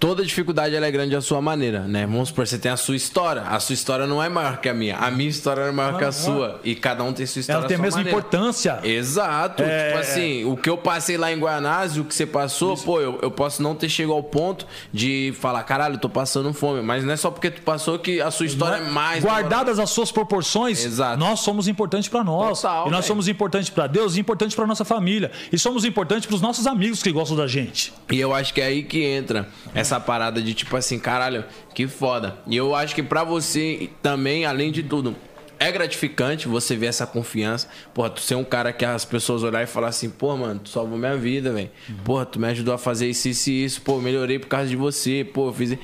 Toda 0.00 0.24
dificuldade 0.24 0.74
ela 0.74 0.86
é 0.86 0.90
grande 0.90 1.14
à 1.14 1.20
sua 1.20 1.42
maneira, 1.42 1.80
né? 1.80 2.06
Vamos 2.06 2.28
supor, 2.30 2.46
você 2.46 2.58
tem 2.58 2.72
a 2.72 2.76
sua 2.78 2.96
história. 2.96 3.42
A 3.42 3.60
sua 3.60 3.74
história 3.74 4.06
não 4.06 4.22
é 4.22 4.30
maior 4.30 4.56
que 4.56 4.66
a 4.66 4.72
minha. 4.72 4.96
A 4.96 5.10
minha 5.10 5.28
história 5.28 5.60
é 5.60 5.70
maior 5.70 5.98
que 5.98 6.04
a 6.04 6.06
Não, 6.06 6.12
sua. 6.12 6.58
E 6.64 6.74
cada 6.74 7.04
um 7.04 7.12
tem 7.12 7.26
sua 7.26 7.40
história. 7.40 7.58
Ela 7.60 7.68
tem 7.68 7.76
a 7.76 7.80
mesma 7.80 7.98
maneira. 7.98 8.18
importância. 8.18 8.80
Exato. 8.82 9.62
É, 9.62 9.88
Tipo 9.88 9.98
assim, 10.00 10.44
o 10.46 10.56
que 10.56 10.70
eu 10.70 10.78
passei 10.78 11.18
lá 11.18 11.30
em 11.30 11.38
Guanás, 11.38 11.98
o 11.98 12.04
que 12.04 12.14
você 12.14 12.24
passou, 12.24 12.78
pô, 12.78 12.98
eu, 12.98 13.18
eu 13.20 13.30
posso 13.30 13.62
não 13.62 13.74
ter 13.74 13.90
chegado 13.90 14.14
ao 14.14 14.22
ponto 14.22 14.66
de 14.90 15.34
falar, 15.38 15.62
caralho, 15.64 15.96
eu 15.96 16.00
tô 16.00 16.08
passando 16.08 16.50
fome. 16.54 16.80
Mas 16.80 17.04
não 17.04 17.12
é 17.12 17.16
só 17.18 17.30
porque 17.30 17.50
tu 17.50 17.60
passou 17.60 17.98
que 17.98 18.22
a 18.22 18.30
sua 18.30 18.46
história 18.46 18.76
é 18.82 18.90
mais. 18.90 19.22
Guardadas 19.22 19.78
as 19.78 19.90
suas 19.90 20.10
proporções, 20.10 20.82
Exato. 20.82 21.18
nós 21.18 21.40
somos 21.40 21.68
importantes 21.68 22.08
pra 22.08 22.24
nós. 22.24 22.62
Total, 22.62 22.86
e 22.86 22.90
nós 22.90 23.00
velho. 23.00 23.06
somos 23.08 23.28
importantes 23.28 23.68
pra 23.68 23.86
Deus 23.86 24.16
e 24.16 24.20
importantes 24.20 24.56
pra 24.56 24.66
nossa 24.66 24.82
família. 24.86 25.30
E 25.52 25.58
somos 25.58 25.84
importantes 25.84 26.24
pros 26.24 26.40
nossos 26.40 26.66
amigos 26.66 27.02
que 27.02 27.12
gostam 27.12 27.36
da 27.36 27.46
gente. 27.46 27.92
E 28.10 28.18
eu 28.18 28.32
acho 28.34 28.54
que 28.54 28.62
é 28.62 28.64
aí 28.64 28.82
que 28.82 29.04
entra 29.04 29.46
essa 29.74 29.89
parada 29.98 30.40
de 30.40 30.54
tipo 30.54 30.76
assim, 30.76 30.98
caralho, 30.98 31.44
que 31.74 31.88
foda. 31.88 32.38
E 32.46 32.56
eu 32.56 32.74
acho 32.74 32.94
que 32.94 33.02
pra 33.02 33.24
você 33.24 33.88
também, 34.02 34.44
além 34.44 34.70
de 34.70 34.82
tudo, 34.82 35.16
é 35.58 35.70
gratificante 35.70 36.48
você 36.48 36.74
ver 36.74 36.86
essa 36.86 37.06
confiança. 37.06 37.68
Porra, 37.92 38.08
tu 38.10 38.20
ser 38.20 38.34
um 38.34 38.44
cara 38.44 38.72
que 38.72 38.84
as 38.84 39.04
pessoas 39.04 39.42
olharem 39.42 39.64
e 39.64 39.70
falar 39.70 39.88
assim, 39.88 40.08
pô, 40.08 40.34
mano, 40.36 40.60
tu 40.60 40.70
salvou 40.70 40.96
minha 40.96 41.16
vida, 41.16 41.52
velho. 41.52 41.70
Porra, 42.04 42.24
tu 42.24 42.40
me 42.40 42.48
ajudou 42.48 42.72
a 42.72 42.78
fazer 42.78 43.10
isso, 43.10 43.28
isso 43.28 43.50
e 43.50 43.64
isso. 43.64 43.82
Pô, 43.82 43.98
melhorei 44.00 44.38
por 44.38 44.48
causa 44.48 44.68
de 44.68 44.76
você. 44.76 45.22
Pô, 45.22 45.48
eu 45.48 45.52
fiz. 45.52 45.76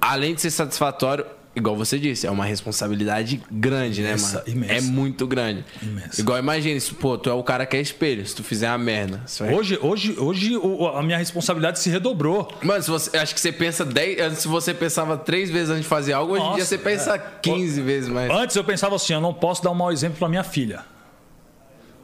Além 0.00 0.34
de 0.34 0.40
ser 0.40 0.50
satisfatório, 0.50 1.24
igual 1.56 1.76
você 1.76 1.98
disse, 1.98 2.26
é 2.26 2.30
uma 2.30 2.44
responsabilidade 2.44 3.42
grande, 3.50 4.02
né, 4.02 4.10
Imensa, 4.10 4.38
mano? 4.38 4.48
imensa. 4.48 4.72
É 4.74 4.80
muito 4.80 5.26
grande. 5.26 5.64
Imensa. 5.82 6.20
Igual 6.20 6.38
imagine, 6.38 6.80
se, 6.80 6.94
pô, 6.94 7.18
tu 7.18 7.28
é 7.30 7.32
o 7.32 7.42
cara 7.42 7.66
que 7.66 7.76
é 7.76 7.80
espelho. 7.80 8.26
Se 8.26 8.34
tu 8.34 8.44
fizer 8.44 8.68
uma 8.68 8.78
merda, 8.78 9.22
vai 9.40 9.54
Hoje, 9.54 9.78
hoje, 9.82 10.14
hoje 10.18 10.52
a 10.94 11.02
minha 11.02 11.18
responsabilidade 11.18 11.78
se 11.78 11.90
redobrou. 11.90 12.52
Mano, 12.62 12.82
se 12.82 12.90
você, 12.90 13.16
acho 13.16 13.34
que 13.34 13.40
você 13.40 13.52
pensa 13.52 13.84
10. 13.84 14.20
antes, 14.20 14.38
Se 14.38 14.48
você 14.48 14.72
pensava 14.72 15.16
três 15.16 15.50
vezes 15.50 15.70
antes 15.70 15.82
de 15.82 15.88
fazer 15.88 16.12
algo, 16.12 16.32
hoje 16.34 16.42
em 16.42 16.44
Nossa, 16.44 16.56
dia 16.56 16.64
você 16.64 16.78
pensa 16.78 17.14
é. 17.16 17.22
15 17.42 17.80
vezes 17.82 18.08
mais. 18.08 18.30
Antes 18.30 18.54
eu 18.56 18.64
pensava 18.64 18.94
assim, 18.96 19.12
eu 19.14 19.20
não 19.20 19.34
posso 19.34 19.62
dar 19.62 19.70
um 19.70 19.74
mau 19.74 19.90
exemplo 19.92 20.18
pra 20.18 20.28
minha 20.28 20.44
filha. 20.44 20.80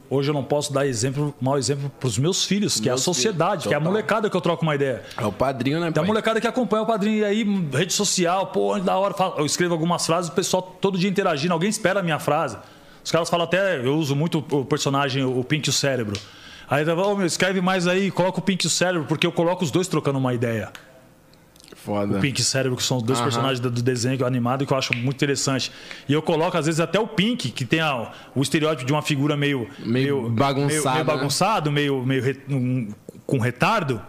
Hoje 0.09 0.29
eu 0.29 0.33
não 0.33 0.43
posso 0.43 0.71
dar 0.71 0.85
exemplo, 0.85 1.33
mau 1.41 1.57
exemplo 1.57 1.91
pros 1.99 2.17
meus 2.17 2.45
filhos, 2.45 2.79
que 2.79 2.87
é 2.87 2.91
a 2.91 2.95
Meus 2.95 3.01
sociedade, 3.03 3.63
filhos, 3.63 3.67
que 3.67 3.73
é 3.73 3.77
a 3.77 3.79
total. 3.79 3.91
molecada 3.91 4.29
que 4.29 4.37
eu 4.37 4.41
troco 4.41 4.61
uma 4.63 4.75
ideia. 4.75 5.01
É 5.17 5.25
o 5.25 5.31
padrinho, 5.31 5.79
né, 5.79 5.87
Tem 5.87 6.01
a 6.01 6.03
pai? 6.03 6.05
molecada 6.05 6.39
que 6.39 6.47
acompanha 6.47 6.83
o 6.83 6.85
padrinho 6.85 7.17
e 7.19 7.25
aí, 7.25 7.43
rede 7.73 7.91
social, 7.93 8.47
pô, 8.47 8.77
da 8.79 8.95
hora. 8.97 9.15
Eu 9.37 9.45
escrevo 9.45 9.73
algumas 9.73 10.05
frases, 10.05 10.29
o 10.29 10.33
pessoal 10.33 10.61
todo 10.79 10.97
dia 10.97 11.09
interagindo, 11.09 11.53
alguém 11.53 11.69
espera 11.69 12.01
a 12.01 12.03
minha 12.03 12.19
frase. 12.19 12.57
Os 13.03 13.11
caras 13.11 13.29
falam 13.29 13.45
até, 13.45 13.79
eu 13.85 13.97
uso 13.97 14.15
muito 14.15 14.43
o 14.51 14.63
personagem, 14.65 15.23
o 15.23 15.43
Pink 15.43 15.67
e 15.67 15.69
o 15.69 15.73
Cérebro. 15.73 16.19
Aí 16.69 16.83
falo, 16.83 17.11
ô 17.11 17.15
meu, 17.15 17.25
escreve 17.27 17.61
mais 17.61 17.87
aí, 17.87 18.09
coloca 18.09 18.39
o 18.39 18.41
Pink 18.41 18.65
e 18.65 18.67
o 18.67 18.69
Cérebro, 18.71 19.07
porque 19.07 19.25
eu 19.27 19.31
coloco 19.31 19.63
os 19.63 19.69
dois 19.71 19.87
trocando 19.87 20.17
uma 20.17 20.33
ideia. 20.33 20.71
Foda. 21.75 22.17
O 22.17 22.21
Pink 22.21 22.41
e 22.41 22.43
Cérebro, 22.43 22.75
que 22.77 22.83
são 22.83 22.97
os 22.97 23.03
dois 23.03 23.19
Aham. 23.19 23.27
personagens 23.27 23.59
do 23.59 23.69
desenho 23.69 24.25
animado 24.25 24.65
que 24.65 24.73
eu 24.73 24.77
acho 24.77 24.95
muito 24.95 25.15
interessante. 25.17 25.71
E 26.09 26.13
eu 26.13 26.21
coloco, 26.21 26.57
às 26.57 26.65
vezes, 26.65 26.79
até 26.79 26.99
o 26.99 27.05
Pink, 27.07 27.51
que 27.51 27.63
tem 27.65 27.79
a- 27.79 28.11
o 28.33 28.41
estereótipo 28.41 28.85
de 28.85 28.91
uma 28.93 29.01
figura 29.03 29.37
meio. 29.37 29.69
Meio 29.79 30.29
bagunçado, 30.29 30.65
Meio, 30.67 30.83
meio 30.83 30.95
né? 30.95 31.03
bagunçado, 31.03 31.71
meio, 31.71 32.03
meio 32.05 32.23
re- 32.23 32.41
um- 32.49 32.89
com 33.27 33.37
retardo. 33.39 34.01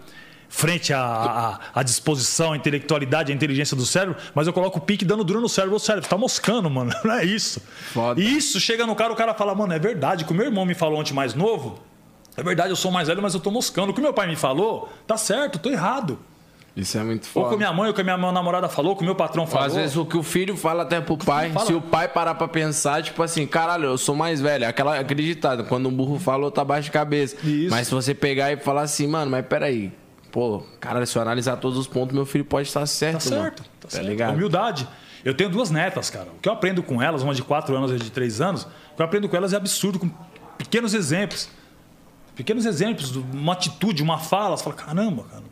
Frente 0.49 0.93
à, 0.93 1.59
disposição, 1.85 2.53
à 2.53 2.57
intelectualidade, 2.57 3.31
à 3.33 3.35
inteligência 3.35 3.77
do 3.77 3.85
cérebro, 3.85 4.17
mas 4.35 4.47
eu 4.47 4.53
coloco 4.53 4.79
o 4.79 4.81
pique 4.81 5.05
dando 5.05 5.25
duro 5.25 5.41
no 5.41 5.49
cérebro. 5.49 5.77
Ô 5.77 5.79
cérebro, 5.79 6.09
tá 6.09 6.17
moscando, 6.17 6.71
mano. 6.71 6.93
Não 7.05 7.13
é 7.15 7.25
isso. 7.25 7.61
Foda. 7.93 8.19
E 8.21 8.37
isso 8.39 8.59
chega 8.61 8.87
no 8.87 8.95
cara, 8.95 9.13
o 9.13 9.17
cara 9.17 9.35
fala, 9.35 9.55
mano, 9.55 9.73
é 9.75 9.79
verdade. 9.79 10.23
O 10.23 10.27
que 10.27 10.33
o 10.33 10.37
meu 10.37 10.47
irmão 10.47 10.65
me 10.65 10.73
falou 10.75 11.01
ontem 11.01 11.13
mais 11.13 11.35
novo, 11.35 11.81
é 12.37 12.43
verdade, 12.43 12.71
eu 12.71 12.77
sou 12.77 12.91
mais 12.93 13.09
velho, 13.09 13.21
mas 13.21 13.35
eu 13.35 13.41
tô 13.41 13.51
moscando. 13.51 13.91
O 13.91 13.95
que 13.95 14.01
meu 14.01 14.15
pai 14.15 14.29
me 14.29 14.37
falou, 14.37 14.89
tá 15.07 15.17
certo, 15.19 15.59
tô 15.59 15.69
errado. 15.69 16.19
Isso 16.77 16.99
é 16.99 17.03
muito 17.03 17.25
Ou 17.25 17.31
foda. 17.33 17.49
com 17.49 17.55
a 17.55 17.57
minha 17.57 17.73
mãe, 17.73 17.89
ou 17.89 17.95
com 17.95 18.01
a 18.03 18.05
minha 18.05 18.19
namorada 18.19 18.69
falou, 18.69 18.95
com 18.95 19.01
o 19.01 19.05
meu 19.07 19.15
patrão 19.15 19.47
falou. 19.47 19.67
Às 19.67 19.75
vezes 19.75 19.97
o 19.97 20.05
que 20.05 20.17
o 20.19 20.23
filho 20.23 20.57
fala 20.59 20.83
até 20.83 21.01
pro 21.01 21.17
pai, 21.17 21.51
fala. 21.51 21.65
se 21.65 21.73
o 21.73 21.81
pai 21.81 22.07
parar 22.07 22.35
pra 22.35 22.47
pensar, 22.47 23.03
tipo 23.03 23.23
assim, 23.23 23.47
caralho, 23.47 23.85
eu 23.85 23.97
sou 23.99 24.15
mais 24.15 24.43
velho. 24.43 24.69
Aquela 24.69 24.99
acreditada, 24.99 25.65
quando 25.65 25.89
um 25.89 25.93
burro 25.93 26.19
falou, 26.19 26.51
tá 26.51 26.63
baixo 26.63 26.85
de 26.85 26.91
cabeça. 26.91 27.35
Isso. 27.43 27.71
Mas 27.71 27.89
se 27.89 27.95
você 27.95 28.15
pegar 28.15 28.53
e 28.53 28.59
falar 28.59 28.83
assim, 28.83 29.07
mano, 29.07 29.31
mas 29.31 29.47
peraí. 29.47 29.91
Pô, 30.31 30.63
caralho, 30.79 31.07
se 31.07 31.17
eu 31.17 31.23
analisar 31.23 31.57
todos 31.57 31.79
os 31.79 31.87
pontos, 31.87 32.15
meu 32.15 32.27
filho 32.27 32.45
pode 32.45 32.69
estar 32.69 32.85
certo. 32.85 33.25
Tá 33.25 33.31
mano. 33.31 33.43
certo, 33.45 33.63
tá, 33.63 33.69
Tá, 33.81 33.89
certo. 33.89 34.07
ligado? 34.07 34.35
Humildade. 34.35 34.87
Eu 35.25 35.33
tenho 35.35 35.49
duas 35.49 35.71
netas, 35.71 36.11
cara. 36.11 36.27
O 36.37 36.41
que 36.43 36.49
eu 36.49 36.53
aprendo 36.53 36.83
com 36.83 37.01
elas, 37.01 37.23
uma 37.23 37.35
de 37.35 37.43
4 37.43 37.75
anos 37.75 37.91
e 37.91 37.95
outra 37.95 38.05
de 38.05 38.13
3 38.13 38.41
anos, 38.43 38.65
o 38.65 38.97
que 38.97 39.01
eu 39.03 39.07
aprendo 39.07 39.27
com 39.31 39.37
elas 39.37 39.55
é 39.55 39.57
absurdo, 39.57 39.99
com 39.99 40.11
pequenos 40.59 40.93
exemplos. 40.93 41.49
Pequenos 42.35 42.67
exemplos, 42.67 43.17
uma 43.17 43.55
atitude, 43.55 44.03
uma 44.03 44.19
fala, 44.19 44.55
você 44.59 44.63
fala, 44.65 44.77
caramba, 44.77 45.25
cara. 45.25 45.43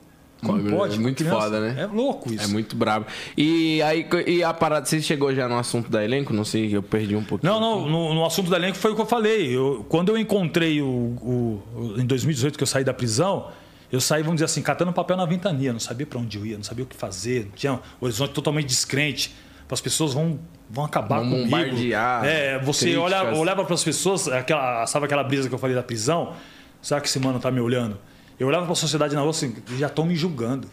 Pode? 0.45 0.95
é 0.95 0.99
muito 0.99 1.17
Criança, 1.19 1.37
foda, 1.41 1.61
né? 1.61 1.83
É 1.83 1.87
louco 1.87 2.33
isso. 2.33 2.45
É 2.45 2.47
muito 2.47 2.77
brabo. 2.77 3.07
E 3.37 3.81
aí, 3.83 4.07
e 4.27 4.43
a 4.45 4.53
parada, 4.55 4.87
você 4.87 5.01
chegou 5.01 5.35
já 5.35 5.49
no 5.49 5.59
assunto 5.59 5.91
da 5.91 6.05
elenco? 6.05 6.33
Não 6.33 6.45
sei, 6.45 6.75
eu 6.77 6.83
perdi 6.83 7.17
um 7.17 7.25
pouquinho. 7.25 7.53
Não, 7.53 7.61
não, 7.61 7.89
no, 7.89 8.15
no 8.15 8.25
assunto 8.27 8.51
da 8.51 8.57
elenco 8.57 8.77
foi 8.77 8.93
o 8.93 8.95
que 8.95 9.01
eu 9.01 9.07
falei. 9.07 9.57
Eu- 9.57 9.85
quando 9.89 10.11
eu 10.11 10.19
encontrei 10.19 10.81
o, 10.83 10.87
o- 10.87 11.63
o- 11.75 12.01
Em 12.01 12.07
2018, 12.07 12.57
que 12.57 12.63
eu 12.63 12.67
saí 12.67 12.85
da 12.85 12.93
prisão, 12.95 13.49
eu 13.93 14.01
saí, 14.01 14.23
vamos 14.23 14.37
dizer 14.37 14.47
assim, 14.47 14.63
catando 14.63 14.93
papel 14.93 15.17
na 15.17 15.25
ventania. 15.27 15.73
Não 15.73 15.81
sabia 15.81 16.07
para 16.07 16.19
onde 16.19 16.37
eu 16.39 16.45
ia, 16.47 16.57
não 16.57 16.65
sabia 16.65 16.85
o 16.85 16.87
que 16.89 16.97
fazer. 16.97 17.51
Tinha 17.55 17.75
um 17.75 17.79
horizonte 18.01 18.33
totalmente 18.33 18.67
descrente. 18.67 19.35
As 19.71 19.81
pessoas 19.81 20.13
vão, 20.15 20.39
vão 20.71 20.85
acabar 20.85 21.19
Vão 21.21 21.31
comigo. 21.31 21.45
bombardear 21.51 22.25
É, 22.25 22.59
você 22.61 22.87
críticas. 22.93 23.13
olha, 23.13 23.35
olhava 23.37 23.65
para 23.65 23.75
as 23.75 23.83
pessoas, 23.83 24.29
aquela, 24.29 24.87
sabe 24.87 25.07
aquela 25.07 25.25
brisa 25.25 25.49
que 25.49 25.55
eu 25.55 25.59
falei 25.59 25.75
da 25.75 25.83
prisão? 25.83 26.33
Será 26.81 27.01
que 27.01 27.09
esse 27.09 27.19
mano 27.19 27.41
tá 27.41 27.51
me 27.51 27.61
olhando? 27.61 27.99
Eu 28.39 28.49
olhava 28.49 28.65
para 28.65 28.73
a 28.73 28.77
sociedade 28.77 29.15
na 29.15 29.21
rua 29.21 29.31
assim, 29.31 29.55
já 29.79 29.87
estão 29.87 30.05
me 30.05 30.17
julgando. 30.17 30.69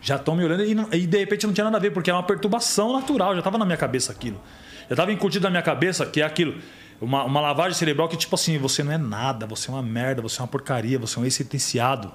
Já 0.00 0.16
estão 0.16 0.34
me 0.34 0.44
olhando 0.44 0.64
e, 0.64 0.98
e 0.98 1.06
de 1.06 1.18
repente 1.18 1.46
não 1.46 1.52
tinha 1.52 1.64
nada 1.64 1.76
a 1.76 1.80
ver, 1.80 1.90
porque 1.90 2.10
é 2.10 2.12
uma 2.12 2.22
perturbação 2.22 2.92
natural, 2.92 3.34
já 3.34 3.40
estava 3.40 3.58
na 3.58 3.64
minha 3.64 3.76
cabeça 3.76 4.12
aquilo. 4.12 4.40
Já 4.88 4.94
estava 4.94 5.12
incutido 5.12 5.44
na 5.44 5.50
minha 5.50 5.62
cabeça 5.62 6.06
que 6.06 6.20
é 6.20 6.24
aquilo. 6.24 6.54
Uma, 7.00 7.24
uma 7.24 7.40
lavagem 7.40 7.78
cerebral 7.78 8.08
que, 8.08 8.16
tipo 8.16 8.34
assim, 8.34 8.58
você 8.58 8.82
não 8.82 8.92
é 8.92 8.98
nada, 8.98 9.46
você 9.46 9.70
é 9.70 9.74
uma 9.74 9.82
merda, 9.82 10.20
você 10.20 10.40
é 10.40 10.42
uma 10.42 10.48
porcaria, 10.48 10.98
você 10.98 11.18
é 11.18 11.22
um 11.22 11.24
ex-sentenciado. 11.24 12.12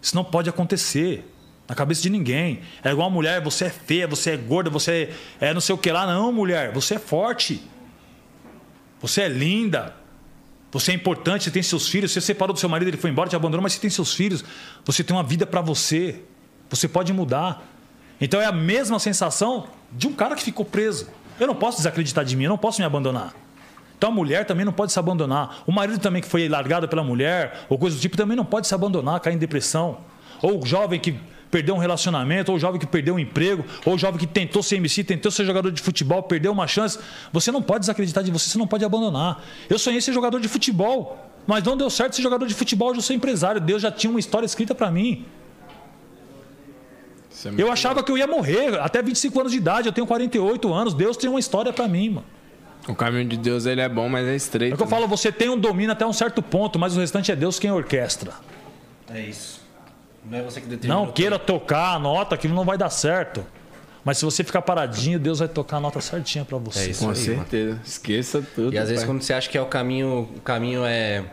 Isso 0.00 0.14
não 0.14 0.24
pode 0.24 0.48
acontecer 0.48 1.24
na 1.68 1.74
cabeça 1.74 2.02
de 2.02 2.10
ninguém. 2.10 2.60
É 2.82 2.90
igual 2.90 3.08
uma 3.08 3.14
mulher, 3.14 3.40
você 3.40 3.66
é 3.66 3.70
feia, 3.70 4.06
você 4.06 4.32
é 4.32 4.36
gorda, 4.36 4.68
você 4.68 5.10
é, 5.40 5.50
é 5.50 5.54
não 5.54 5.60
sei 5.60 5.74
o 5.74 5.78
que 5.78 5.90
lá. 5.90 6.06
Não, 6.06 6.32
mulher, 6.32 6.72
você 6.72 6.94
é 6.94 6.98
forte. 6.98 7.62
Você 9.00 9.22
é 9.22 9.28
linda. 9.28 9.94
Você 10.72 10.92
é 10.92 10.94
importante, 10.94 11.44
você 11.44 11.50
tem 11.50 11.62
seus 11.62 11.88
filhos, 11.88 12.12
você 12.12 12.20
separou 12.20 12.54
do 12.54 12.60
seu 12.60 12.68
marido, 12.68 12.88
ele 12.88 12.96
foi 12.96 13.10
embora, 13.10 13.28
te 13.28 13.34
abandonou, 13.34 13.62
mas 13.62 13.72
você 13.72 13.80
tem 13.80 13.90
seus 13.90 14.14
filhos. 14.14 14.44
Você 14.84 15.02
tem 15.02 15.16
uma 15.16 15.22
vida 15.22 15.44
para 15.46 15.60
você. 15.60 16.22
Você 16.68 16.86
pode 16.86 17.12
mudar. 17.12 17.66
Então 18.20 18.40
é 18.40 18.46
a 18.46 18.52
mesma 18.52 18.98
sensação 18.98 19.66
de 19.90 20.06
um 20.06 20.12
cara 20.12 20.36
que 20.36 20.42
ficou 20.42 20.64
preso. 20.64 21.08
Eu 21.38 21.46
não 21.46 21.54
posso 21.54 21.78
desacreditar 21.78 22.24
de 22.24 22.36
mim, 22.36 22.44
eu 22.44 22.50
não 22.50 22.58
posso 22.58 22.80
me 22.80 22.84
abandonar. 22.84 23.34
Então 23.96 24.10
a 24.10 24.12
mulher 24.14 24.46
também 24.46 24.64
não 24.64 24.72
pode 24.72 24.92
se 24.92 24.98
abandonar. 24.98 25.62
O 25.66 25.72
marido 25.72 25.98
também 25.98 26.22
que 26.22 26.28
foi 26.28 26.48
largado 26.48 26.86
pela 26.86 27.02
mulher, 27.02 27.66
ou 27.68 27.78
coisa 27.78 27.96
do 27.96 28.00
tipo, 28.00 28.16
também 28.16 28.36
não 28.36 28.44
pode 28.44 28.66
se 28.66 28.74
abandonar, 28.74 29.18
cair 29.20 29.34
em 29.34 29.38
depressão. 29.38 29.98
Ou 30.40 30.62
o 30.62 30.66
jovem 30.66 31.00
que 31.00 31.18
perdeu 31.50 31.74
um 31.74 31.78
relacionamento, 31.78 32.50
ou 32.50 32.56
o 32.56 32.60
jovem 32.60 32.78
que 32.80 32.86
perdeu 32.86 33.14
um 33.14 33.18
emprego, 33.18 33.64
ou 33.84 33.94
o 33.94 33.98
jovem 33.98 34.18
que 34.18 34.26
tentou 34.26 34.62
ser 34.62 34.76
MC, 34.76 35.02
tentou 35.04 35.30
ser 35.30 35.44
jogador 35.44 35.70
de 35.70 35.82
futebol, 35.82 36.22
perdeu 36.22 36.52
uma 36.52 36.66
chance. 36.66 36.98
Você 37.32 37.50
não 37.50 37.60
pode 37.60 37.80
desacreditar 37.80 38.22
de 38.22 38.30
você, 38.30 38.48
você 38.48 38.58
não 38.58 38.66
pode 38.66 38.84
abandonar. 38.84 39.42
Eu 39.68 39.78
sonhei 39.78 40.00
ser 40.00 40.12
jogador 40.12 40.40
de 40.40 40.48
futebol, 40.48 41.18
mas 41.46 41.64
não 41.64 41.76
deu 41.76 41.90
certo 41.90 42.14
ser 42.16 42.22
jogador 42.22 42.46
de 42.46 42.54
futebol, 42.54 42.90
hoje 42.90 42.98
eu 42.98 43.02
sou 43.02 43.16
empresário. 43.16 43.60
Deus 43.60 43.82
já 43.82 43.90
tinha 43.90 44.10
uma 44.10 44.20
história 44.20 44.46
escrita 44.46 44.74
para 44.74 44.90
mim. 44.90 45.24
É 47.44 47.62
Eu 47.62 47.72
achava 47.72 48.02
que 48.02 48.12
eu 48.12 48.18
ia 48.18 48.26
morrer 48.26 48.78
até 48.80 49.02
25 49.02 49.40
anos 49.40 49.52
de 49.52 49.58
idade, 49.58 49.88
eu 49.88 49.92
tenho 49.92 50.06
48 50.06 50.72
anos. 50.72 50.94
Deus 50.94 51.16
tem 51.16 51.28
uma 51.28 51.40
história 51.40 51.72
para 51.72 51.88
mim, 51.88 52.10
mano. 52.10 52.26
O 52.88 52.94
caminho 52.94 53.26
de 53.26 53.36
Deus 53.36 53.66
ele 53.66 53.80
é 53.80 53.88
bom, 53.88 54.08
mas 54.08 54.26
é 54.26 54.34
estreito. 54.34 54.72
É 54.72 54.74
o 54.74 54.76
que 54.76 54.82
eu 54.82 54.86
falo, 54.86 55.06
você 55.06 55.30
tem 55.30 55.48
um 55.48 55.58
domínio 55.58 55.92
até 55.92 56.06
um 56.06 56.12
certo 56.12 56.42
ponto, 56.42 56.78
mas 56.78 56.96
o 56.96 57.00
restante 57.00 57.30
é 57.30 57.36
Deus 57.36 57.58
quem 57.58 57.70
orquestra. 57.70 58.32
É 59.12 59.20
isso. 59.20 59.59
Não 60.24 60.38
é 60.38 60.42
você 60.42 60.60
que 60.60 60.66
determina. 60.66 60.94
Não 60.94 61.10
queira 61.12 61.38
tocar 61.38 61.94
a 61.94 61.98
nota, 61.98 62.34
aquilo 62.34 62.54
não 62.54 62.64
vai 62.64 62.76
dar 62.76 62.90
certo. 62.90 63.44
Mas 64.04 64.18
se 64.18 64.24
você 64.24 64.42
ficar 64.42 64.62
paradinho, 64.62 65.18
Deus 65.18 65.40
vai 65.40 65.48
tocar 65.48 65.76
a 65.76 65.80
nota 65.80 66.00
certinha 66.00 66.44
para 66.44 66.58
você. 66.58 66.80
É 66.80 66.90
isso. 66.90 67.04
Com 67.04 67.10
aí, 67.10 67.16
certeza. 67.16 67.80
Esqueça 67.84 68.44
tudo. 68.54 68.72
E 68.74 68.78
às 68.78 68.88
vezes 68.88 69.04
pai. 69.04 69.12
quando 69.12 69.22
você 69.22 69.32
acha 69.34 69.48
que 69.48 69.58
é 69.58 69.62
o 69.62 69.66
caminho, 69.66 70.28
o 70.36 70.40
caminho 70.40 70.84
é. 70.84 71.24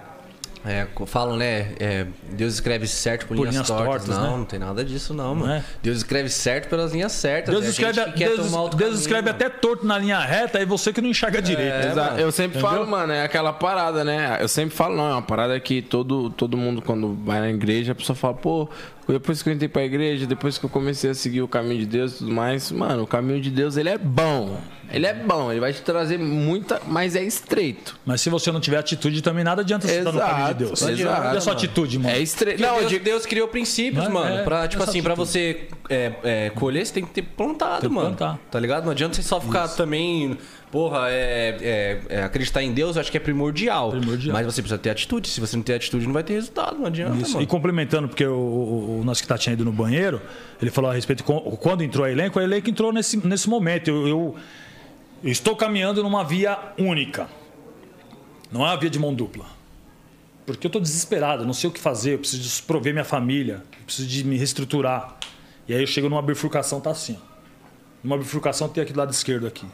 É, 0.65 0.87
falam, 1.05 1.37
né? 1.37 1.71
é, 1.79 2.05
Deus 2.31 2.55
escreve 2.55 2.87
certo 2.87 3.25
por, 3.27 3.35
Por 3.37 3.43
linhas, 3.43 3.53
linhas 3.55 3.67
tortas. 3.67 3.87
tortas, 3.87 4.07
não, 4.17 4.31
né? 4.31 4.37
não 4.37 4.45
tem 4.45 4.59
nada 4.59 4.83
disso, 4.83 5.13
não, 5.13 5.33
mano. 5.35 5.53
é? 5.53 5.63
Deus 5.81 5.97
escreve 5.97 6.29
certo 6.29 6.67
pelas 6.69 6.91
linhas 6.91 7.11
certas. 7.11 7.53
Deus 7.53 7.63
é 7.63 7.67
a 7.67 7.69
escreve, 7.69 8.11
quer 8.13 8.27
Deus, 8.29 8.37
Deus 8.51 8.51
caminho, 8.51 8.93
escreve 8.93 9.21
mano. 9.31 9.35
até 9.35 9.49
torto 9.49 9.85
na 9.85 9.97
linha 9.97 10.19
reta, 10.19 10.57
aí 10.57 10.65
você 10.65 10.91
que 10.91 11.01
não 11.01 11.09
enxerga 11.09 11.41
direito. 11.41 11.71
É, 11.73 11.91
Exato. 11.91 12.19
Eu 12.19 12.31
sempre 12.31 12.59
Entendeu? 12.59 12.77
falo, 12.77 12.87
mano, 12.89 13.13
é 13.13 13.23
aquela 13.23 13.53
parada, 13.53 14.03
né? 14.03 14.37
Eu 14.41 14.47
sempre 14.47 14.75
falo, 14.75 14.95
não, 14.95 15.09
é 15.09 15.13
uma 15.13 15.21
parada 15.21 15.59
que 15.59 15.81
todo, 15.81 16.29
todo 16.31 16.57
mundo, 16.57 16.81
quando 16.81 17.17
vai 17.23 17.39
na 17.39 17.49
igreja, 17.49 17.91
a 17.93 17.95
pessoa 17.95 18.15
fala, 18.15 18.33
pô, 18.33 18.69
depois 19.07 19.41
que 19.41 19.49
eu 19.49 19.53
entrei 19.53 19.69
pra 19.69 19.83
igreja, 19.83 20.25
depois 20.25 20.57
que 20.57 20.65
eu 20.65 20.69
comecei 20.69 21.09
a 21.09 21.13
seguir 21.13 21.41
o 21.41 21.47
caminho 21.47 21.79
de 21.79 21.85
Deus 21.85 22.15
e 22.15 22.17
tudo 22.19 22.31
mais, 22.33 22.71
mano, 22.71 23.03
o 23.03 23.07
caminho 23.07 23.39
de 23.39 23.49
Deus, 23.49 23.77
ele 23.77 23.89
é 23.89 23.97
bom. 23.97 24.59
Ele 24.89 25.05
é 25.05 25.13
bom, 25.13 25.51
ele 25.51 25.59
vai 25.59 25.73
te 25.73 25.81
trazer 25.81 26.17
muita, 26.17 26.81
mas 26.87 27.13
é 27.15 27.21
estreito. 27.21 27.97
Mas 28.05 28.21
se 28.21 28.29
você 28.29 28.51
não 28.53 28.59
tiver 28.61 28.77
atitude, 28.77 29.21
também 29.21 29.43
nada 29.43 29.61
adianta 29.61 29.85
você 29.85 29.97
estar 29.99 30.11
no 30.13 30.19
caminho 30.19 30.46
de 30.53 30.65
Deus. 30.65 30.81
exato, 30.81 31.21
Olha 31.27 31.37
a 31.37 31.41
sua 31.41 31.53
mano. 31.53 31.65
atitude, 31.65 31.99
mano. 31.99 32.15
É. 32.15 32.57
Não, 32.57 32.67
Não, 32.67 32.79
eu 32.81 32.89
Deus, 32.89 33.01
Deus 33.03 33.25
criou 33.25 33.47
princípios, 33.47 34.03
Mas 34.05 34.13
mano. 34.13 34.35
é, 34.37 34.43
pra, 34.43 34.67
tipo 34.67 34.83
assim, 34.83 35.01
pra 35.03 35.13
atitude. 35.13 35.31
você 35.31 35.67
é, 35.89 36.11
é, 36.23 36.49
colher, 36.51 36.85
você 36.85 36.93
tem 36.93 37.05
que 37.05 37.11
ter 37.11 37.21
plantado, 37.21 37.81
Tem 37.81 37.89
que 37.89 37.95
mano. 37.95 38.15
plantar. 38.15 38.39
Tá 38.51 38.59
ligado? 38.59 38.85
Não 38.85 38.91
adianta 38.91 39.15
você 39.15 39.23
só 39.23 39.39
ficar 39.41 39.67
também. 39.69 40.37
Porra, 40.69 41.09
é, 41.09 41.57
é- 41.61 42.01
é, 42.17 42.23
acreditar 42.23 42.61
em 42.61 42.73
Deus, 42.73 42.97
eu 42.97 43.01
acho 43.01 43.09
que 43.09 43.15
é 43.15 43.21
primordial. 43.21 43.89
Primordial. 43.91 44.33
Mas 44.33 44.45
você 44.45 44.61
precisa 44.61 44.77
ter 44.77 44.89
atitude. 44.89 45.29
Se 45.29 45.39
você 45.39 45.55
não 45.55 45.63
ter 45.63 45.75
atitude, 45.75 46.05
não 46.05 46.11
vai 46.13 46.23
ter 46.23 46.33
resultado. 46.33 46.77
Não 46.77 46.87
adianta, 46.87 47.15
Isso. 47.15 47.31
mano. 47.31 47.41
E 47.43 47.47
complementando, 47.47 48.09
porque 48.09 48.25
o, 48.25 48.33
o, 48.35 48.99
o 48.99 49.03
nosso 49.05 49.21
que 49.21 49.27
tá 49.29 49.37
tinha 49.37 49.53
ido 49.53 49.63
no 49.63 49.71
banheiro, 49.71 50.21
ele 50.61 50.69
falou 50.69 50.91
a 50.91 50.93
respeito 50.93 51.23
quando 51.23 51.83
entrou 51.83 52.05
a 52.05 52.11
elenco, 52.11 52.37
a 52.37 52.43
elenco 52.43 52.69
entrou 52.69 52.91
nesse, 52.91 53.15
nesse 53.25 53.49
momento. 53.49 53.87
Eu, 53.89 54.07
eu- 54.07 54.35
eu 55.23 55.31
estou 55.31 55.55
caminhando 55.55 56.03
numa 56.03 56.23
via 56.25 56.57
única. 56.77 57.27
Não 58.51 58.61
é 58.61 58.69
uma 58.69 58.77
via 58.77 58.89
de 58.89 58.99
mão 58.99 59.13
dupla. 59.13 59.45
Porque 60.47 60.65
eu 60.65 60.69
estou 60.69 60.81
desesperado, 60.81 61.45
não 61.45 61.51
sei 61.51 61.69
o 61.69 61.73
que 61.73 61.79
fazer, 61.79 62.13
eu 62.13 62.19
preciso 62.19 62.63
prover 62.63 62.93
minha 62.93 63.03
família, 63.03 63.61
eu 63.77 63.83
preciso 63.85 64.07
de 64.07 64.23
me 64.23 64.37
reestruturar. 64.37 65.17
E 65.67 65.73
aí 65.73 65.81
eu 65.81 65.87
chego 65.87 66.07
numa 66.07 66.21
bifurcação, 66.21 66.79
tá 66.79 66.89
assim. 66.89 67.19
ó. 67.21 67.37
Numa 68.01 68.17
bifurcação 68.17 68.69
tem 68.69 68.81
aqui 68.81 68.93
do 68.93 68.97
lado 68.97 69.11
esquerdo 69.11 69.45
aqui. 69.45 69.65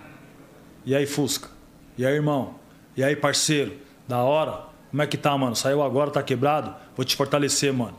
E 0.83 0.95
aí, 0.95 1.05
Fusca? 1.05 1.47
E 1.95 2.03
aí, 2.03 2.15
irmão? 2.15 2.55
E 2.97 3.03
aí, 3.03 3.15
parceiro? 3.15 3.77
Da 4.07 4.23
hora? 4.23 4.63
Como 4.89 4.99
é 4.99 5.05
que 5.05 5.15
tá, 5.15 5.37
mano? 5.37 5.55
Saiu 5.55 5.83
agora, 5.83 6.09
tá 6.09 6.23
quebrado? 6.23 6.73
Vou 6.95 7.05
te 7.05 7.15
fortalecer, 7.15 7.71
mano. 7.71 7.95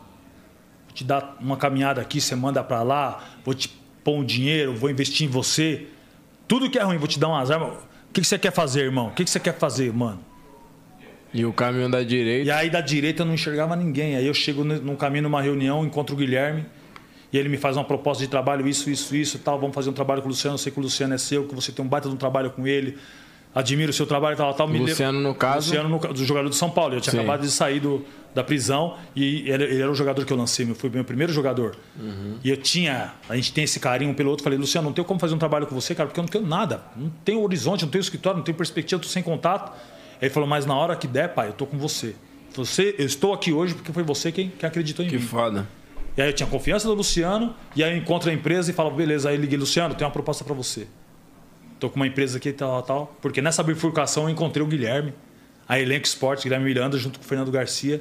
Vou 0.89 0.95
te 0.95 1.05
dar 1.05 1.37
uma 1.41 1.57
caminhada 1.57 2.01
aqui, 2.01 2.21
você 2.21 2.35
manda 2.35 2.63
pra 2.65 2.83
lá. 2.83 3.23
Vou 3.45 3.55
te 3.55 3.69
pôr 4.03 4.17
um 4.17 4.25
dinheiro, 4.25 4.75
vou 4.75 4.91
investir 4.91 5.29
em 5.29 5.31
você. 5.31 5.87
Tudo 6.49 6.69
que 6.69 6.77
é 6.77 6.83
ruim, 6.83 6.99
vou 6.99 7.07
te 7.07 7.21
dar 7.21 7.29
umas 7.29 7.53
armas. 7.53 7.85
O 8.11 8.13
que, 8.13 8.25
você 8.25 8.37
quer 8.37 8.53
fazer, 8.53 8.83
irmão? 8.83 9.09
O 9.09 9.11
que 9.13 9.25
você 9.25 9.39
quer 9.39 9.57
fazer, 9.57 9.93
mano? 9.93 10.34
E 11.35 11.45
o 11.45 11.53
caminho 11.53 11.91
da 11.91 12.01
E 12.01 12.05
direita. 12.05 12.55
aí, 12.55 12.71
da 12.71 12.81
direita, 12.81 13.23
eu 13.23 13.27
não 13.27 13.35
enxergava 13.35 13.75
ninguém. 13.75 14.17
Aí 14.17 14.27
eu 14.27 14.33
chego 14.33 14.63
no 14.65 14.81
no 14.81 14.97
caminho 14.97 15.25
numa 15.25 15.43
reunião, 15.43 15.85
encontro 15.85 16.15
o 16.15 16.19
Guilherme. 16.19 16.65
E 17.33 17.37
ele 17.37 17.49
me 17.49 17.57
faz 17.57 17.77
uma 17.77 17.83
proposta 17.83 18.23
de 18.23 18.31
trabalho, 18.31 18.67
isso, 18.69 18.89
isso, 18.89 19.15
isso, 19.17 19.41
tal. 19.41 19.59
Vamos 19.59 19.75
fazer 19.75 19.91
um 19.91 19.93
trabalho 19.93 20.23
com 20.23 20.29
o 20.29 20.31
Luciano. 20.31 20.55
Eu 20.55 20.59
sei 20.59 20.71
que 20.71 20.79
o 20.79 20.83
Luciano 20.83 21.15
é 21.15 21.19
seu, 21.19 21.45
que 21.49 21.55
você 21.55 21.73
tem 21.73 21.85
um 21.85 21.89
baita 21.89 22.09
de 22.09 22.15
um 22.15 22.17
trabalho 22.17 22.53
com 22.53 22.65
ele. 22.65 22.97
Admiro 23.53 23.91
o 23.91 23.93
seu 23.93 24.07
trabalho, 24.07 24.37
tal, 24.37 24.55
tal. 24.55 24.69
Me 24.69 24.79
Luciano, 24.79 25.21
no 25.21 25.35
caso? 25.35 25.69
Luciano, 25.69 25.89
no 25.89 25.99
do 25.99 26.25
jogador 26.25 26.49
do 26.49 26.55
São 26.55 26.71
Paulo. 26.71 26.95
Eu 26.95 27.01
tinha 27.01 27.13
Sim. 27.13 27.19
acabado 27.19 27.41
de 27.41 27.51
sair 27.51 27.81
do, 27.81 28.05
da 28.35 28.43
prisão 28.45 28.97
e 29.17 29.49
ele, 29.51 29.65
ele 29.65 29.81
era 29.81 29.91
o 29.91 29.95
jogador 29.95 30.25
que 30.25 30.33
eu 30.33 30.37
lancei. 30.37 30.65
Foi 30.75 30.91
o 30.91 30.93
meu 30.93 31.05
primeiro 31.05 31.33
jogador. 31.33 31.77
Uhum. 31.99 32.39
E 32.45 32.51
eu 32.51 32.57
tinha... 32.57 33.15
A 33.29 33.35
gente 33.35 33.53
tem 33.53 33.65
esse 33.65 33.79
carinho 33.81 34.11
um 34.11 34.15
pelo 34.15 34.31
outro. 34.31 34.43
Falei, 34.45 34.59
Luciano, 34.59 34.87
não 34.87 34.93
tenho 34.93 35.05
como 35.05 35.19
fazer 35.19 35.35
um 35.35 35.39
trabalho 35.39 35.67
com 35.67 35.75
você, 35.75 35.95
cara, 35.95 36.09
porque 36.09 36.19
eu 36.19 36.23
não 36.23 36.29
tenho 36.29 36.47
nada. 36.47 36.83
Não 36.97 37.11
tenho 37.25 37.43
horizonte, 37.43 37.83
não 37.85 37.91
tenho 37.91 38.03
escritório, 38.03 38.39
não 38.39 38.45
tenho 38.45 38.57
perspectiva, 38.57 39.01
estou 39.01 39.13
sem 39.13 39.23
contato. 39.23 39.73
Ele 40.25 40.33
falou, 40.35 40.49
mas 40.49 40.65
na 40.67 40.75
hora 40.75 40.97
que 40.97 41.07
der, 41.07 41.29
pai, 41.35 41.49
eu 41.49 41.53
tô 41.53 41.67
com 41.67 41.77
você. 41.79 42.15
Você, 42.55 42.95
eu 42.99 43.07
estou 43.07 43.33
aqui 43.33 43.53
hoje 43.53 43.75
porque 43.75 43.93
foi 43.93 44.03
você 44.03 44.31
quem, 44.31 44.49
quem 44.59 44.67
acreditou 44.67 45.05
em 45.05 45.09
Que 45.09 45.17
mim. 45.17 45.23
foda. 45.23 45.67
E 46.17 46.23
aí 46.23 46.29
eu 46.29 46.33
tinha 46.33 46.49
confiança 46.49 46.87
do 46.87 46.95
Luciano, 46.95 47.55
e 47.75 47.83
aí 47.83 47.91
eu 47.93 47.97
encontro 47.97 48.31
a 48.31 48.33
empresa 48.33 48.71
e 48.71 48.75
falo, 48.75 48.91
beleza, 48.91 49.29
aí 49.29 49.37
liguei, 49.37 49.59
Luciano, 49.59 49.95
tenho 49.95 50.07
uma 50.07 50.13
proposta 50.13 50.45
para 50.45 50.55
você. 50.55 50.87
Tô 51.81 51.91
com 51.91 51.97
uma 51.97 52.07
empresa 52.07 52.39
aqui, 52.39 52.53
tal, 52.53 52.81
tal. 52.83 53.17
Porque 53.21 53.43
nessa 53.43 53.63
bifurcação 53.63 54.23
eu 54.25 54.31
encontrei 54.31 54.65
o 54.65 54.67
Guilherme, 54.69 55.13
a 55.69 55.79
Elenco 55.81 56.07
Esportes, 56.07 56.45
Guilherme 56.45 56.65
Miranda, 56.65 56.97
junto 56.97 57.19
com 57.19 57.25
o 57.25 57.29
Fernando 57.29 57.51
Garcia. 57.51 58.01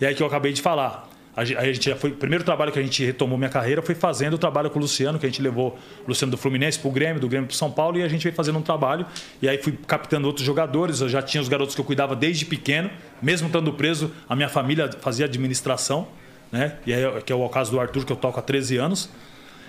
E 0.00 0.04
aí 0.04 0.14
que 0.14 0.22
eu 0.22 0.26
acabei 0.26 0.52
de 0.52 0.60
falar. 0.60 1.07
A 1.38 1.44
gente 1.44 1.88
já 1.88 1.94
foi, 1.94 2.10
o 2.10 2.16
primeiro 2.16 2.42
trabalho 2.42 2.72
que 2.72 2.80
a 2.80 2.82
gente 2.82 3.04
retomou 3.04 3.38
minha 3.38 3.48
carreira 3.48 3.80
foi 3.80 3.94
fazendo 3.94 4.34
o 4.34 4.38
trabalho 4.38 4.68
com 4.70 4.80
o 4.80 4.82
Luciano, 4.82 5.20
que 5.20 5.26
a 5.26 5.28
gente 5.28 5.40
levou 5.40 5.78
o 6.04 6.08
Luciano 6.08 6.32
do 6.32 6.36
Fluminense 6.36 6.80
pro 6.80 6.90
Grêmio, 6.90 7.20
do 7.20 7.28
Grêmio 7.28 7.46
pro 7.46 7.56
São 7.56 7.70
Paulo, 7.70 7.96
e 7.96 8.02
a 8.02 8.08
gente 8.08 8.24
veio 8.24 8.34
fazendo 8.34 8.58
um 8.58 8.62
trabalho. 8.62 9.06
E 9.40 9.48
aí 9.48 9.56
fui 9.56 9.78
captando 9.86 10.26
outros 10.26 10.44
jogadores, 10.44 11.00
eu 11.00 11.08
já 11.08 11.22
tinha 11.22 11.40
os 11.40 11.48
garotos 11.48 11.76
que 11.76 11.80
eu 11.80 11.84
cuidava 11.84 12.16
desde 12.16 12.44
pequeno, 12.44 12.90
mesmo 13.22 13.46
estando 13.46 13.72
preso, 13.72 14.10
a 14.28 14.34
minha 14.34 14.48
família 14.48 14.90
fazia 15.00 15.26
administração, 15.26 16.08
né? 16.50 16.76
E 16.84 16.92
aí, 16.92 17.22
que 17.22 17.32
é 17.32 17.36
o 17.36 17.48
caso 17.48 17.70
do 17.70 17.78
Arthur, 17.78 18.04
que 18.04 18.12
eu 18.12 18.16
toco 18.16 18.40
há 18.40 18.42
13 18.42 18.76
anos. 18.76 19.08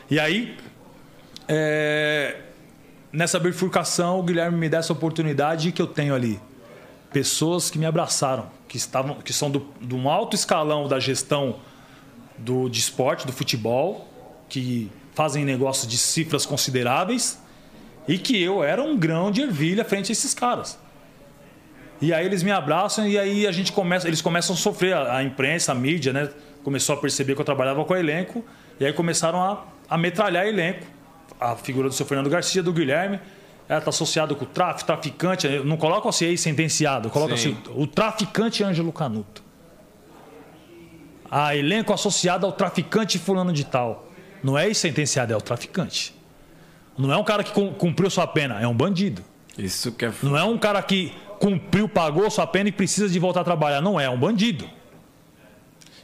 E 0.10 0.20
aí, 0.20 0.58
é, 1.48 2.36
nessa 3.14 3.40
bifurcação, 3.40 4.20
o 4.20 4.24
Guilherme 4.24 4.58
me 4.58 4.70
dá 4.70 4.80
essa 4.80 4.91
oportunidade 4.91 5.72
que 5.72 5.82
eu 5.82 5.88
tenho 5.88 6.16
ali. 6.16 6.40
Pessoas 7.14 7.70
que 7.70 7.78
me 7.78 7.86
abraçaram, 7.86 8.48
que, 8.70 8.78
estavam, 8.78 9.16
que 9.16 9.34
são 9.34 9.50
do, 9.52 9.68
de 9.82 9.96
um 9.96 10.08
alto 10.08 10.36
escalão 10.36 10.88
da 10.88 11.00
gestão 11.00 11.58
do, 12.38 12.70
de 12.70 12.80
esporte, 12.80 13.26
do 13.26 13.34
futebol, 13.34 14.08
que 14.48 14.90
fazem 15.14 15.44
negócios 15.44 15.86
de 15.86 15.98
cifras 15.98 16.46
consideráveis 16.46 17.41
e 18.08 18.18
que 18.18 18.41
eu 18.41 18.64
era 18.64 18.82
um 18.82 18.98
grão 18.98 19.32
de 19.32 19.41
ervilha 19.41 19.84
frente 19.84 20.12
a 20.12 20.14
esses 20.14 20.34
caras. 20.34 20.80
E 22.02 22.14
aí 22.14 22.26
eles 22.26 22.44
me 22.44 22.52
abraçam 22.52 23.06
e 23.06 23.20
aí 23.20 23.46
a 23.46 23.52
gente 23.52 23.74
começa, 23.74 24.08
eles 24.08 24.22
começam 24.22 24.56
a 24.56 24.58
sofrer, 24.58 24.94
a, 24.94 25.18
a 25.18 25.24
imprensa, 25.24 25.74
a 25.74 25.76
mídia, 25.76 26.14
né? 26.14 26.30
Começou 26.64 26.96
a 26.96 26.98
perceber 26.98 27.36
que 27.36 27.41
eu 27.41 27.46
trabalhava 27.46 27.84
com 27.84 27.96
elenco 27.96 28.46
e 28.80 28.86
aí 28.86 28.94
começaram 28.94 29.41
a, 29.41 29.66
a 29.90 29.98
metralhar 29.98 30.46
elenco. 30.46 30.86
A 31.40 31.56
figura 31.56 31.90
do 31.90 31.94
seu 31.94 32.06
Fernando 32.06 32.30
Garcia, 32.30 32.62
do 32.62 32.72
Guilherme, 32.72 33.20
ela 33.70 33.78
está 33.78 33.90
associada 33.90 34.34
com 34.34 34.44
o 34.44 34.48
tráfico, 34.48 34.88
traficante. 34.88 35.48
Não 35.60 35.78
coloco 35.78 36.10
assim 36.10 36.36
sentenciado, 36.36 37.10
coloca 37.12 37.38
Sim. 37.38 37.52
assim, 37.64 37.80
o 37.80 37.86
traficante 37.86 38.64
Ângelo 38.64 38.91
Canuto. 38.91 39.44
A 41.30 41.56
elenco 41.56 41.94
associado 41.94 42.48
ao 42.48 42.52
traficante 42.52 43.20
fulano 43.20 43.54
de 43.54 43.64
tal. 43.64 44.08
Não 44.44 44.58
é 44.58 44.74
sentenciado, 44.74 45.32
é 45.32 45.38
o 45.38 45.41
traficante. 45.41 46.16
Não 46.98 47.14
é 47.14 47.18
um 47.18 47.24
cara 47.24 47.44
que 47.44 47.52
cum- 47.52 47.72
cumpriu 47.72 48.10
sua 48.10 48.26
pena, 48.26 48.60
é 48.60 48.68
um 48.68 48.74
bandido. 48.74 49.24
Isso 49.56 49.91
que 49.91 50.06
é 50.06 50.12
Não 50.24 50.36
é 50.36 50.44
um 50.44 50.58
cara 50.58 50.82
que 50.82 51.14
cumpriu, 51.40 51.88
pagou 51.88 52.30
sua 52.32 52.48
pena 52.48 52.70
e 52.70 52.72
precisa 52.72 53.08
de 53.08 53.20
voltar 53.20 53.41
a 53.41 53.44
trabalhar. 53.44 53.82
Não 53.82 54.00
é, 54.00 54.06
é 54.06 54.10
um 54.10 54.18
bandido. 54.18 54.68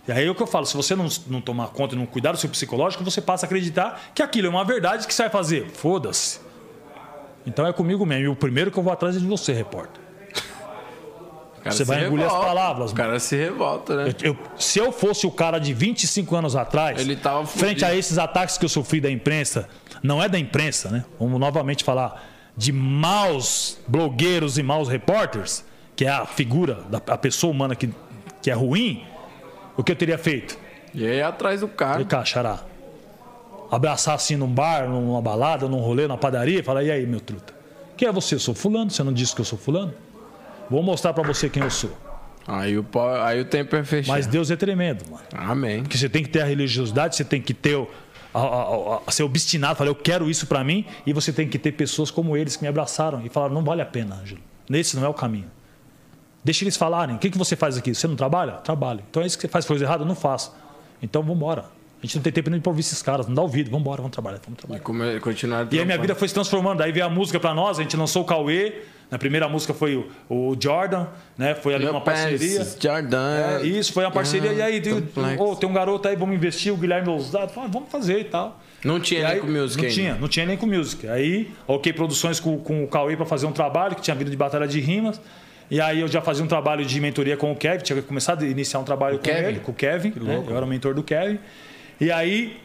E 0.08 0.12
aí 0.12 0.28
é 0.28 0.30
o 0.30 0.36
que 0.36 0.44
eu 0.44 0.48
falo, 0.48 0.68
se 0.68 0.78
você 0.78 0.96
não, 0.96 1.08
não 1.26 1.42
tomar 1.42 1.70
conta 1.70 1.96
e 1.96 1.98
não 1.98 2.06
cuidar 2.06 2.32
do 2.34 2.38
seu 2.38 2.48
psicológico, 2.50 3.04
você 3.04 3.20
passa 3.20 3.46
a 3.46 3.48
acreditar 3.48 4.12
que 4.14 4.22
aquilo 4.22 4.46
é 4.46 4.50
uma 4.52 4.64
verdade 4.64 5.08
que 5.08 5.14
você 5.14 5.24
vai 5.24 5.32
fazer. 5.32 5.68
Foda-se. 5.72 6.46
Então 7.46 7.66
é 7.66 7.72
comigo 7.74 8.06
mesmo. 8.06 8.26
E 8.26 8.28
o 8.28 8.36
primeiro 8.36 8.72
que 8.72 8.78
eu 8.80 8.84
vou 8.84 8.92
atrás 8.94 9.16
é 9.16 9.20
de 9.20 9.26
você, 9.26 9.54
repórter. 9.54 10.02
Você 11.66 11.84
vai 11.84 12.06
engolir 12.06 12.26
as 12.26 12.32
revolta. 12.32 12.48
palavras, 12.48 12.92
O 12.92 12.96
cara 12.96 13.20
se 13.20 13.36
revolta, 13.36 13.96
né? 13.96 14.14
Eu- 14.22 14.34
eu- 14.34 14.38
se 14.56 14.78
eu 14.78 14.92
fosse 14.92 15.26
o 15.26 15.32
cara 15.32 15.58
de 15.58 15.74
25 15.74 16.36
anos 16.36 16.56
atrás, 16.56 17.00
Ele 17.00 17.16
tava 17.16 17.44
frente 17.48 17.84
a 17.84 17.96
esses 17.96 18.20
ataques 18.20 18.56
que 18.56 18.66
eu 18.66 18.70
sofri 18.70 19.02
da 19.02 19.10
imprensa, 19.10 19.68
não 20.04 20.22
é 20.22 20.30
da 20.30 20.38
imprensa, 20.38 20.90
né? 20.92 21.04
Vamos 21.20 21.40
novamente 21.40 21.84
falar 21.84 22.24
de 22.56 22.72
maus 22.72 23.80
blogueiros 23.88 24.60
e 24.60 24.64
maus 24.64 24.88
repórteres, 24.88 25.66
que 25.96 26.06
é 26.06 26.10
a 26.10 26.26
figura 26.28 26.82
da 26.88 27.02
a 27.12 27.18
pessoa 27.18 27.50
humana 27.52 27.76
que, 27.76 27.90
que 28.44 28.52
é 28.52 28.54
ruim, 28.54 29.04
o 29.76 29.84
que 29.84 29.92
eu 29.92 29.96
teria 29.96 30.20
feito? 30.20 30.56
E 30.94 31.04
aí 31.06 31.20
atrás 31.20 31.62
do 31.62 31.68
cara. 31.68 31.98
Vem 31.98 32.06
cá, 32.06 32.24
xará. 32.24 32.60
Abraçar 33.76 34.16
assim 34.16 34.36
num 34.36 34.48
bar, 34.48 34.88
numa 34.90 35.22
balada, 35.22 35.68
num 35.68 35.80
rolê, 35.80 36.08
na 36.08 36.18
padaria 36.18 36.60
e 36.60 36.64
falar: 36.64 36.84
e 36.84 36.92
aí, 36.92 37.06
meu 37.06 37.20
truta? 37.20 37.54
Quem 37.98 38.08
é 38.08 38.12
você? 38.12 38.36
Eu 38.36 38.40
sou 38.40 38.54
fulano? 38.56 38.90
Você 38.92 39.04
não 39.04 39.14
disse 39.14 39.34
que 39.36 39.42
eu 39.42 39.46
sou 39.46 39.58
fulano? 39.58 39.94
Vou 40.70 40.82
mostrar 40.84 41.14
pra 41.14 41.24
você 41.24 41.50
quem 41.50 41.64
eu 41.64 41.70
sou. 41.72 41.96
Aí 42.48 42.78
o, 42.78 42.86
aí 43.24 43.42
o 43.42 43.46
tempo 43.46 43.76
é 43.76 43.84
fechado. 43.84 44.16
Mas 44.16 44.28
Deus 44.28 44.52
é 44.52 44.56
tremendo, 44.56 45.04
mano. 45.10 45.24
Amém. 45.34 45.82
Porque 45.82 45.98
você 45.98 46.08
tem 46.10 46.22
que 46.24 46.30
ter 46.30 46.42
a 46.42 46.46
religiosidade, 46.46 47.16
você 47.16 47.24
tem 47.26 47.42
que 47.42 47.54
ter 47.54 47.76
o, 47.76 47.90
a, 48.34 48.40
a- 48.40 49.00
a- 49.08 49.12
ser 49.12 49.24
obstinado, 49.24 49.76
falar, 49.76 49.90
eu 49.90 49.96
quero 49.96 50.30
isso 50.30 50.46
pra 50.46 50.64
mim, 50.64 50.86
e 51.08 51.14
você 51.14 51.34
tem 51.34 51.48
que 51.48 51.58
ter 51.58 51.72
pessoas 51.72 52.12
como 52.12 52.38
eles 52.38 52.56
que 52.56 52.62
me 52.62 52.68
abraçaram 52.68 53.26
e 53.26 53.30
falaram, 53.30 53.54
não 53.56 53.64
vale 53.64 53.82
a 53.82 53.86
pena, 53.86 54.16
Ângelo. 54.16 54.42
Nesse 54.70 54.96
não 54.96 55.04
é 55.06 55.08
o 55.10 55.14
caminho. 55.14 55.50
Deixa 56.44 56.64
eles 56.64 56.78
falarem. 56.78 57.16
O 57.16 57.20
que, 57.20 57.32
que 57.32 57.38
você 57.38 57.56
faz 57.56 57.78
aqui? 57.78 57.96
Você 57.96 58.08
não 58.08 58.16
trabalha? 58.16 58.54
Trabalho. 58.54 59.02
Então 59.10 59.24
é 59.24 59.26
isso 59.26 59.38
que 59.38 59.42
você 59.42 59.48
faz 59.48 59.66
coisa 59.66 59.84
errada? 59.84 60.06
Não 60.06 60.14
faço. 60.16 60.54
Então 61.02 61.22
vamos 61.24 61.38
embora. 61.38 61.66
A 62.02 62.06
gente 62.06 62.16
não 62.18 62.24
tem 62.24 62.32
tempo 62.34 62.50
nem 62.50 62.60
pra 62.60 62.70
ouvir 62.70 62.82
esses 62.82 63.02
caras, 63.02 63.26
não 63.28 63.34
dá 63.34 63.42
ouvido. 63.42 63.72
Vambora, 63.72 63.98
vamos 63.98 64.12
trabalhar, 64.12 64.40
vamos 64.44 64.60
trabalhar. 64.60 64.80
E 64.80 64.84
come- 64.84 65.20
continuar 65.20 65.68
E 65.72 65.80
aí 65.80 65.86
minha 65.86 65.98
vida 65.98 66.14
foi 66.14 66.28
se 66.28 66.34
transformando. 66.34 66.82
Aí 66.82 66.92
veio 66.92 67.06
a 67.06 67.10
música 67.10 67.40
pra 67.40 67.54
nós, 67.54 67.80
a 67.80 67.82
gente 67.82 67.96
lançou 67.98 68.22
o 68.22 68.26
Cauê. 68.26 68.74
Na 69.10 69.18
primeira 69.20 69.48
música 69.48 69.74
foi 69.74 69.96
o, 69.96 70.08
o 70.30 70.56
Jordan, 70.60 71.08
né? 71.38 71.54
Foi 71.56 71.74
ali 71.76 71.88
uma 71.88 72.02
parceria. 72.02 72.66
Jordan. 72.80 73.60
É, 73.62 73.66
isso, 73.66 73.94
foi 73.94 74.04
uma 74.04 74.12
parceria. 74.12 74.52
e 74.52 74.62
aí, 74.62 74.82
tem, 74.82 74.94
ô, 75.40 75.56
tem 75.56 75.70
um 75.70 75.74
garoto 75.74 76.08
aí, 76.08 76.16
vamos 76.16 76.36
investir, 76.36 76.74
o 76.74 76.78
Guilherme 76.78 77.10
Ousado. 77.10 77.52
Ah, 77.56 77.68
vamos 77.68 77.90
fazer 77.90 78.20
e 78.20 78.24
tal. 78.26 78.60
Não 78.84 79.00
tinha 79.00 79.20
E 79.22 79.24
nem 79.24 79.32
aí, 79.34 79.40
com 79.40 79.48
music 79.48 79.78
Não 79.78 79.84
ainda. 79.90 79.94
tinha, 80.02 80.16
não 80.16 80.28
tinha 80.28 80.46
nem 80.46 80.58
com 80.58 80.66
music. 80.68 81.08
Aí, 81.08 81.52
ok, 81.68 81.94
produções 81.94 82.40
com, 82.40 82.58
com 82.58 82.84
o 82.84 82.88
Cauê 82.88 83.16
pra 83.16 83.26
fazer 83.26 83.46
um 83.46 83.52
trabalho, 83.52 83.96
que 83.96 84.02
tinha 84.02 84.16
vindo 84.16 84.30
de 84.30 84.38
batalha 84.38 84.68
de 84.68 84.80
rimas. 84.80 85.20
E 85.72 85.82
aí 85.82 86.02
eu 86.02 86.08
já 86.08 86.22
fazia 86.22 86.44
um 86.44 86.48
trabalho 86.48 86.86
de 86.86 87.00
mentoria 87.02 87.36
com 87.38 87.52
o 87.52 87.56
Kevin, 87.56 87.84
tinha 87.84 88.02
começado 88.04 88.44
a 88.44 88.48
iniciar 88.48 88.80
um 88.80 88.84
trabalho 88.84 89.18
com 89.18 89.24
Kevin? 89.24 89.48
ele, 89.48 89.60
com 89.60 89.72
o 89.72 89.76
Kevin. 89.76 90.14
né? 90.18 90.44
Eu 90.48 90.56
era 90.56 90.64
o 90.66 90.68
mentor 90.68 90.94
do 90.94 91.02
Kevin. 91.04 91.40
E 92.00 92.12
aí, 92.12 92.58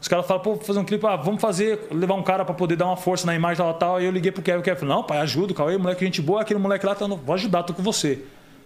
os 0.00 0.08
caras 0.08 0.26
falaram, 0.26 0.42
pô, 0.44 0.56
fazer 0.56 0.78
um 0.78 0.84
clipe, 0.84 1.04
ah, 1.06 1.16
vamos 1.16 1.40
fazer, 1.40 1.88
levar 1.90 2.14
um 2.14 2.22
cara 2.22 2.44
pra 2.44 2.54
poder 2.54 2.76
dar 2.76 2.86
uma 2.86 2.96
força 2.96 3.26
na 3.26 3.34
imagem 3.34 3.58
tal, 3.58 3.74
tal. 3.74 3.96
Aí 3.96 4.04
eu 4.06 4.10
liguei 4.10 4.32
pro 4.32 4.42
Kevin, 4.42 4.60
o 4.60 4.62
Kevin 4.62 4.80
falou, 4.80 4.96
não, 4.96 5.02
pai, 5.02 5.18
ajuda, 5.18 5.52
o 5.52 5.54
Cauê, 5.54 5.76
moleque, 5.76 6.04
gente 6.04 6.22
boa, 6.22 6.40
aquele 6.40 6.58
moleque 6.60 6.86
lá, 6.86 6.94
tá, 6.94 7.06
no- 7.06 7.16
vou 7.16 7.34
ajudar, 7.34 7.62
tô 7.62 7.74
com 7.74 7.82
você. 7.82 8.18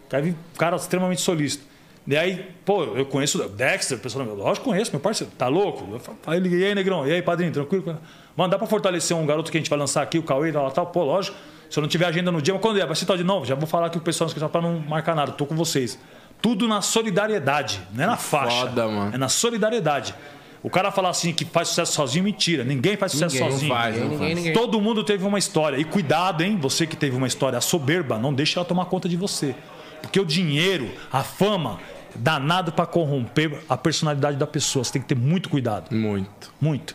Kevin, 0.08 0.36
cara 0.56 0.76
extremamente 0.76 1.20
solícito. 1.20 1.64
E 2.06 2.16
aí, 2.16 2.50
pô, 2.66 2.84
eu 2.84 3.06
conheço 3.06 3.42
o 3.42 3.48
Dexter, 3.48 3.98
pessoal, 3.98 4.26
lógico 4.26 4.64
que 4.66 4.70
conheço, 4.70 4.90
meu 4.92 5.00
parceiro, 5.00 5.32
tá 5.38 5.48
louco? 5.48 5.86
Eu 5.90 5.98
falo, 5.98 6.18
Aí 6.26 6.38
liguei, 6.38 6.60
e 6.60 6.64
aí, 6.66 6.74
negrão, 6.74 7.06
e 7.06 7.12
aí, 7.12 7.22
padrinho, 7.22 7.50
tranquilo? 7.50 7.98
Mano, 8.36 8.50
dá 8.50 8.58
pra 8.58 8.66
fortalecer 8.66 9.16
um 9.16 9.24
garoto 9.24 9.50
que 9.50 9.56
a 9.56 9.60
gente 9.60 9.70
vai 9.70 9.78
lançar 9.78 10.02
aqui, 10.02 10.18
o 10.18 10.22
Cauê, 10.22 10.52
tal, 10.52 10.70
tal, 10.70 10.86
pô, 10.88 11.02
lógico. 11.02 11.36
Se 11.70 11.78
eu 11.78 11.82
não 11.82 11.88
tiver 11.88 12.04
agenda 12.06 12.30
no 12.30 12.40
dia, 12.42 12.52
mas 12.54 12.62
quando 12.62 12.78
é? 12.78 12.86
Vai 12.86 12.94
tal 12.94 13.16
de 13.16 13.24
novo, 13.24 13.46
já 13.46 13.54
vou 13.54 13.66
falar 13.66 13.86
aqui 13.86 13.96
o 13.98 14.00
pessoal 14.00 14.28
esqueceu 14.28 14.48
pra 14.48 14.60
não 14.60 14.78
marcar 14.80 15.16
nada, 15.16 15.32
tô 15.32 15.46
com 15.46 15.56
vocês. 15.56 15.98
Tudo 16.44 16.68
na 16.68 16.82
solidariedade, 16.82 17.80
não 17.94 18.04
é 18.04 18.06
na 18.06 18.18
faixa. 18.18 18.50
foda, 18.66 18.86
mano. 18.86 19.14
É 19.14 19.16
na 19.16 19.30
solidariedade. 19.30 20.14
O 20.62 20.68
cara 20.68 20.90
falar 20.90 21.08
assim 21.08 21.32
que 21.32 21.42
faz 21.42 21.68
sucesso 21.68 21.94
sozinho, 21.94 22.22
mentira. 22.22 22.62
Ninguém 22.62 22.98
faz 22.98 23.12
sucesso 23.12 23.34
Ninguém, 23.34 23.48
não 23.48 23.54
sozinho. 23.56 23.74
faz, 23.74 23.96
não 23.96 24.02
Ninguém, 24.04 24.18
faz. 24.18 24.34
ninguém. 24.36 24.52
Todo 24.52 24.78
mundo 24.78 25.02
teve 25.02 25.24
uma 25.24 25.38
história. 25.38 25.78
E 25.78 25.84
cuidado, 25.84 26.42
hein? 26.42 26.58
Você 26.60 26.86
que 26.86 26.96
teve 26.96 27.16
uma 27.16 27.26
história 27.26 27.58
soberba, 27.62 28.18
não 28.18 28.30
deixe 28.34 28.58
ela 28.58 28.64
tomar 28.66 28.84
conta 28.84 29.08
de 29.08 29.16
você. 29.16 29.54
Porque 30.02 30.20
o 30.20 30.24
dinheiro, 30.26 30.90
a 31.10 31.22
fama, 31.22 31.80
danado 32.14 32.72
pra 32.72 32.84
corromper 32.84 33.62
a 33.66 33.76
personalidade 33.78 34.36
da 34.36 34.46
pessoa. 34.46 34.84
Você 34.84 34.92
tem 34.92 35.00
que 35.00 35.08
ter 35.08 35.16
muito 35.16 35.48
cuidado. 35.48 35.94
Muito. 35.96 36.52
Muito. 36.60 36.94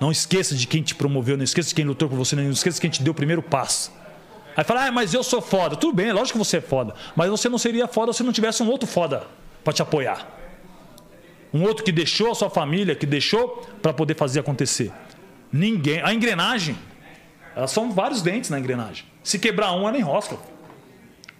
Não 0.00 0.10
esqueça 0.10 0.54
de 0.54 0.66
quem 0.66 0.82
te 0.82 0.94
promoveu, 0.94 1.36
não 1.36 1.44
esqueça 1.44 1.68
de 1.68 1.74
quem 1.74 1.84
lutou 1.84 2.08
por 2.08 2.16
você, 2.16 2.34
não 2.34 2.50
esqueça 2.50 2.76
de 2.76 2.80
quem 2.80 2.88
te 2.90 3.02
deu 3.02 3.10
o 3.12 3.14
primeiro 3.14 3.42
passo. 3.42 3.92
Aí 4.56 4.64
fala, 4.64 4.86
ah, 4.86 4.92
mas 4.92 5.12
eu 5.12 5.22
sou 5.22 5.42
foda. 5.42 5.76
Tudo 5.76 5.94
bem, 5.94 6.10
lógico 6.12 6.38
que 6.38 6.44
você 6.44 6.56
é 6.56 6.60
foda. 6.60 6.94
Mas 7.14 7.28
você 7.28 7.48
não 7.48 7.58
seria 7.58 7.86
foda 7.86 8.12
se 8.12 8.22
não 8.22 8.32
tivesse 8.32 8.62
um 8.62 8.70
outro 8.70 8.88
foda 8.88 9.26
pra 9.62 9.72
te 9.72 9.82
apoiar. 9.82 10.26
Um 11.52 11.62
outro 11.62 11.84
que 11.84 11.92
deixou 11.92 12.30
a 12.30 12.34
sua 12.34 12.48
família, 12.48 12.94
que 12.94 13.04
deixou 13.04 13.66
para 13.82 13.92
poder 13.92 14.16
fazer 14.16 14.40
acontecer. 14.40 14.90
Ninguém. 15.52 16.00
A 16.02 16.14
engrenagem, 16.14 16.76
elas 17.54 17.70
são 17.70 17.92
vários 17.92 18.22
dentes 18.22 18.48
na 18.48 18.58
engrenagem. 18.58 19.04
Se 19.22 19.38
quebrar 19.38 19.72
um, 19.72 19.86
ela 19.86 19.98
enrosca. 19.98 20.38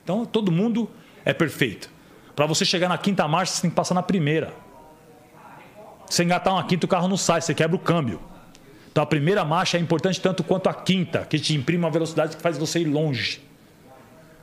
Então 0.04 0.26
todo 0.26 0.52
mundo 0.52 0.90
é 1.24 1.32
perfeito. 1.32 1.90
Para 2.34 2.44
você 2.44 2.66
chegar 2.66 2.88
na 2.88 2.98
quinta 2.98 3.26
marcha, 3.26 3.54
você 3.54 3.62
tem 3.62 3.70
que 3.70 3.76
passar 3.76 3.94
na 3.94 4.02
primeira. 4.02 4.52
Se 6.08 6.22
engatar 6.22 6.52
uma 6.52 6.64
quinta, 6.64 6.84
o 6.84 6.88
carro 6.88 7.08
não 7.08 7.16
sai, 7.16 7.40
você 7.40 7.54
quebra 7.54 7.76
o 7.76 7.78
câmbio. 7.78 8.20
Então 8.96 9.04
a 9.04 9.06
primeira 9.06 9.44
marcha 9.44 9.76
é 9.76 9.80
importante 9.80 10.18
tanto 10.18 10.42
quanto 10.42 10.70
a 10.70 10.72
quinta, 10.72 11.26
que 11.26 11.38
te 11.38 11.54
imprime 11.54 11.84
uma 11.84 11.90
velocidade 11.90 12.34
que 12.34 12.42
faz 12.42 12.56
você 12.56 12.80
ir 12.80 12.86
longe. 12.86 13.42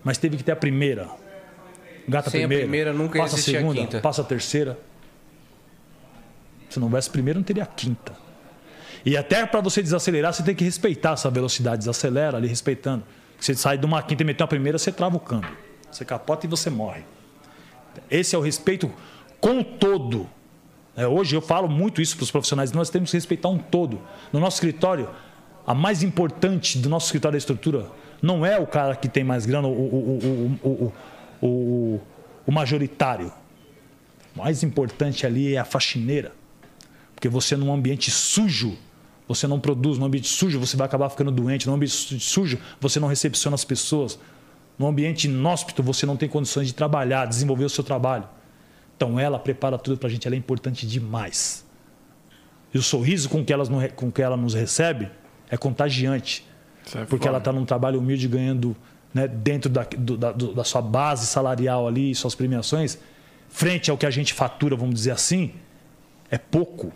Mas 0.04 0.20
teve 0.20 0.38
que 0.38 0.44
ter 0.44 0.52
a 0.52 0.56
primeira. 0.56 1.10
Gata 2.08 2.30
Sem 2.30 2.44
a 2.44 2.48
primeira. 2.48 2.62
primeira, 2.62 2.94
nunca 2.94 3.18
passa 3.18 3.34
a 3.34 3.40
existir 3.40 3.58
a 3.58 3.60
segunda, 3.62 3.82
quinta. 3.82 4.00
passa 4.00 4.22
a 4.22 4.24
terceira. 4.24 4.78
Se 6.70 6.80
não 6.80 6.86
houvesse 6.86 7.10
primeira, 7.10 7.40
não 7.40 7.44
teria 7.44 7.64
a 7.64 7.66
quinta. 7.66 8.14
E 9.04 9.18
até 9.18 9.44
para 9.44 9.60
você 9.60 9.82
desacelerar, 9.82 10.32
você 10.32 10.44
tem 10.44 10.54
que 10.54 10.64
respeitar 10.64 11.14
essa 11.14 11.32
velocidade. 11.32 11.80
Desacelera 11.80 12.38
ali 12.38 12.48
respeitando. 12.48 13.04
Você 13.40 13.56
sai 13.56 13.80
de 13.80 13.88
uma 13.88 14.04
quinta 14.04 14.22
e 14.22 14.26
meter 14.28 14.44
uma 14.44 14.50
primeira, 14.50 14.78
você 14.78 14.92
trava 14.92 15.18
o 15.18 15.20
câmbio. 15.20 15.50
Você 15.92 16.06
capota 16.06 16.46
e 16.46 16.50
você 16.50 16.70
morre. 16.70 17.02
Esse 18.08 18.36
é 18.36 18.38
o 18.38 18.42
respeito 18.42 18.94
com 19.42 19.62
o 19.62 19.64
todo. 19.64 20.30
É, 20.96 21.08
hoje 21.08 21.36
eu 21.36 21.42
falo 21.42 21.68
muito 21.68 22.02
isso 22.02 22.16
para 22.16 22.24
os 22.24 22.32
profissionais. 22.32 22.72
Nós 22.72 22.90
temos 22.90 23.12
que 23.12 23.18
respeitar 23.18 23.50
um 23.50 23.58
todo. 23.58 24.00
No 24.32 24.40
nosso 24.40 24.58
escritório, 24.58 25.10
a 25.66 25.74
mais 25.74 26.04
importante 26.04 26.78
do 26.78 26.90
nosso 26.90 27.08
escritório 27.08 27.34
da 27.34 27.38
estrutura 27.38 27.88
não 28.22 28.46
é 28.46 28.60
o 28.60 28.68
cara 28.68 28.96
que 28.96 29.10
tem 29.10 29.24
mais 29.24 29.46
grana, 29.46 29.68
o, 29.68 29.72
o, 29.72 30.94
o, 31.42 32.02
o, 32.46 32.52
majoritário. 32.52 33.32
O 34.36 34.40
mais 34.40 34.64
importante 34.64 35.26
ali 35.26 35.56
é 35.56 35.60
a 35.60 35.66
faxineira. 35.66 36.32
Porque 37.16 37.28
você, 37.28 37.56
num 37.56 37.74
ambiente 37.74 38.12
sujo, 38.12 38.78
você 39.28 39.48
não 39.48 39.60
produz. 39.60 39.98
Num 39.98 40.06
ambiente 40.06 40.28
sujo, 40.28 40.60
você 40.60 40.78
vai 40.78 40.86
acabar 40.86 41.10
ficando 41.10 41.32
doente. 41.32 41.68
Num 41.68 41.74
ambiente 41.74 42.20
sujo, 42.20 42.60
você 42.80 43.00
não 43.00 43.08
recepciona 43.08 43.56
as 43.56 43.66
pessoas. 43.66 44.20
Num 44.78 44.88
ambiente 44.88 45.26
inóspito, 45.26 45.82
você 45.82 46.06
não 46.06 46.16
tem 46.16 46.30
condições 46.30 46.68
de 46.68 46.74
trabalhar, 46.74 47.26
desenvolver 47.26 47.66
o 47.66 47.70
seu 47.70 47.84
trabalho. 47.84 48.28
Então, 49.04 49.20
ela 49.20 49.38
prepara 49.38 49.78
tudo 49.78 49.98
para 49.98 50.08
a 50.08 50.12
gente. 50.12 50.26
Ela 50.26 50.36
é 50.36 50.40
importante 50.40 50.88
demais. 50.88 51.66
E 52.74 52.78
o 52.78 52.82
sorriso 52.82 53.30
com 53.30 53.44
que, 53.44 53.52
elas, 53.52 53.70
com 53.96 54.10
que 54.10 54.22
ela 54.22 54.38
nos 54.38 54.54
recebe 54.54 55.10
é 55.50 55.58
contagiante. 55.58 56.48
É 56.96 57.00
Porque 57.06 57.18
foda. 57.18 57.28
ela 57.30 57.38
está 57.38 57.52
num 57.52 57.66
trabalho 57.66 58.00
humilde, 58.00 58.28
ganhando 58.28 58.76
né, 59.14 59.28
dentro 59.28 59.70
da, 59.70 59.84
do- 59.84 60.18
da, 60.18 60.32
do- 60.32 60.54
da 60.54 60.64
sua 60.64 60.82
base 60.82 61.28
salarial 61.28 61.88
ali, 61.88 62.16
suas 62.16 62.34
premiações, 62.34 62.98
frente 63.50 63.92
ao 63.92 63.98
que 63.98 64.06
a 64.06 64.10
gente 64.10 64.34
fatura, 64.34 64.76
vamos 64.76 64.96
dizer 64.96 65.12
assim, 65.12 65.54
é 66.32 66.38
pouco. 66.38 66.92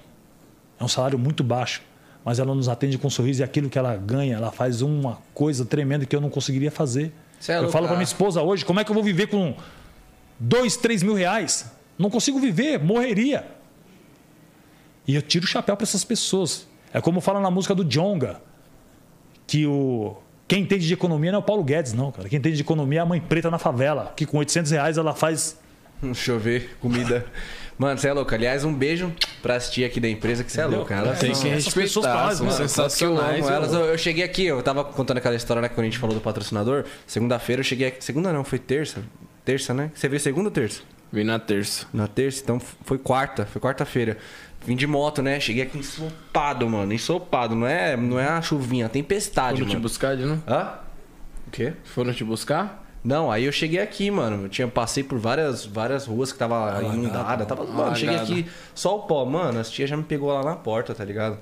É 0.80 0.84
um 0.84 0.88
salário 0.88 1.20
muito 1.20 1.44
baixo. 1.44 1.82
Mas 2.24 2.40
ela 2.40 2.56
nos 2.56 2.68
atende 2.70 2.98
com 2.98 3.08
um 3.08 3.12
sorriso 3.12 3.42
e 3.42 3.44
aquilo 3.44 3.70
que 3.70 3.78
ela 3.78 3.96
ganha, 3.98 4.36
ela 4.36 4.52
faz 4.52 4.82
uma 4.82 5.20
coisa 5.34 5.66
tremenda 5.66 6.06
que 6.06 6.16
eu 6.16 6.22
não 6.22 6.30
conseguiria 6.30 6.72
fazer. 6.72 7.14
É 7.48 7.58
eu 7.58 7.70
falo 7.70 7.86
para 7.86 7.96
ah. 7.96 7.98
minha 7.98 8.04
esposa 8.04 8.42
hoje, 8.42 8.66
como 8.66 8.80
é 8.80 8.84
que 8.84 8.92
eu 8.92 8.96
vou 8.96 9.04
viver 9.04 9.28
com 9.28 9.56
dois, 10.40 10.76
três 10.76 11.04
mil 11.04 11.14
reais? 11.14 11.77
Não 11.98 12.10
consigo 12.10 12.40
viver, 12.40 12.80
morreria. 12.80 13.46
E 15.08 15.16
eu 15.16 15.22
tiro 15.22 15.46
o 15.46 15.48
chapéu 15.48 15.76
para 15.76 15.84
essas 15.84 16.04
pessoas. 16.04 16.68
É 16.94 17.02
como 17.02 17.22
fala 17.22 17.40
na 17.40 17.50
música 17.50 17.74
do 17.74 17.84
Jonga, 17.84 18.42
que 19.46 19.66
o 19.66 20.16
quem 20.48 20.62
entende 20.62 20.88
de 20.88 20.94
economia 20.94 21.32
não 21.32 21.40
é 21.40 21.42
o 21.42 21.46
Paulo 21.46 21.64
Guedes, 21.64 21.92
não, 21.94 22.12
cara. 22.12 22.30
Quem 22.30 22.40
entende 22.40 22.56
de 22.56 22.62
economia 22.62 23.00
é 23.00 23.02
a 23.02 23.06
mãe 23.06 23.20
preta 23.20 23.52
na 23.52 23.58
favela, 23.60 24.14
que 24.16 24.26
com 24.26 24.38
800 24.38 24.72
reais 24.72 24.98
ela 24.98 25.14
faz 25.14 25.58
Deixa 26.02 26.32
eu 26.32 26.40
ver, 26.40 26.78
comida. 26.80 27.26
Mano, 27.78 27.98
você 28.00 28.08
é 28.08 28.14
louco. 28.14 28.34
Aliás, 28.34 28.64
um 28.64 28.74
beijo 28.74 29.12
pras 29.42 29.70
tia 29.72 29.88
aqui 29.88 30.00
da 30.00 30.08
empresa, 30.10 30.44
que 30.44 30.52
você 30.52 30.62
é 30.62 30.66
louco. 30.66 30.92
Elas 30.94 31.20
Tem 31.20 31.34
são- 31.34 31.44
que 31.44 31.50
pessoas 31.56 31.76
respeitar, 32.06 32.14
fazem, 32.24 32.38
são 32.38 32.46
mano. 32.48 32.58
sensacionais. 32.70 33.46
Com 33.46 33.52
elas, 33.52 33.74
eu, 33.74 33.80
eu 33.82 33.98
cheguei 33.98 34.24
aqui, 34.24 34.46
eu 34.46 34.62
tava 34.64 34.84
contando 34.84 35.18
aquela 35.18 35.36
história, 35.36 35.62
né, 35.62 35.70
quando 35.70 35.82
a 35.82 35.84
gente 35.86 35.98
falou 35.98 36.16
do 36.16 36.22
patrocinador. 36.22 36.86
Segunda-feira 37.06 37.60
eu 37.60 37.64
cheguei 37.64 37.88
aqui. 37.88 38.04
Segunda 38.04 38.32
não, 38.32 38.44
foi 38.44 38.58
terça. 38.60 39.04
Terça, 39.44 39.74
né? 39.74 39.92
Você 39.94 40.08
veio 40.08 40.20
segunda 40.20 40.50
ou 40.50 40.52
terça? 40.52 40.82
Vim 41.12 41.24
na 41.24 41.40
terça. 41.40 41.86
Na 41.94 42.08
terça, 42.08 42.42
então 42.44 42.60
foi 42.60 42.98
quarta, 42.98 43.46
foi 43.46 43.62
quarta-feira. 43.62 44.18
Vim 44.66 44.76
de 44.76 44.86
moto, 44.86 45.22
né? 45.22 45.40
Cheguei 45.40 45.64
aqui 45.64 45.78
ensopado, 45.78 46.70
mano. 46.70 46.92
Ensopado. 46.94 47.56
Não 47.56 47.66
é, 47.68 47.96
não 47.96 48.20
é 48.20 48.28
a 48.28 48.42
chuvinha, 48.42 48.88
a 48.88 48.90
tempestade, 48.90 49.58
Foram 49.60 49.68
te 49.70 49.74
mano. 49.74 49.82
buscar 49.84 50.18
de 50.18 50.26
novo? 50.26 50.44
Hã? 50.48 50.74
O 51.48 51.52
quê? 51.52 51.74
Foram 51.86 52.14
te 52.14 52.24
buscar? 52.24 52.84
Não, 53.04 53.32
aí 53.32 53.46
eu 53.46 53.52
cheguei 53.54 53.80
aqui, 53.80 54.12
mano. 54.12 54.44
Eu 54.46 54.50
tinha 54.50 54.68
passei 54.68 55.02
por 55.04 55.18
várias, 55.18 55.66
várias 55.66 56.06
ruas 56.06 56.34
que 56.34 56.38
tava 56.38 56.84
inundada. 56.84 57.46
Tava, 57.46 57.64
mano, 57.66 57.96
cheguei 57.96 58.16
Alagada. 58.16 58.34
aqui 58.40 58.50
só 58.76 58.98
o 58.98 59.04
pó. 59.04 59.24
Mano, 59.24 59.60
as 59.60 59.70
tia 59.70 59.88
já 59.88 59.96
me 59.96 60.04
pegou 60.04 60.34
lá 60.34 60.44
na 60.44 60.58
porta, 60.58 60.94
tá 60.94 61.06
ligado? 61.06 61.38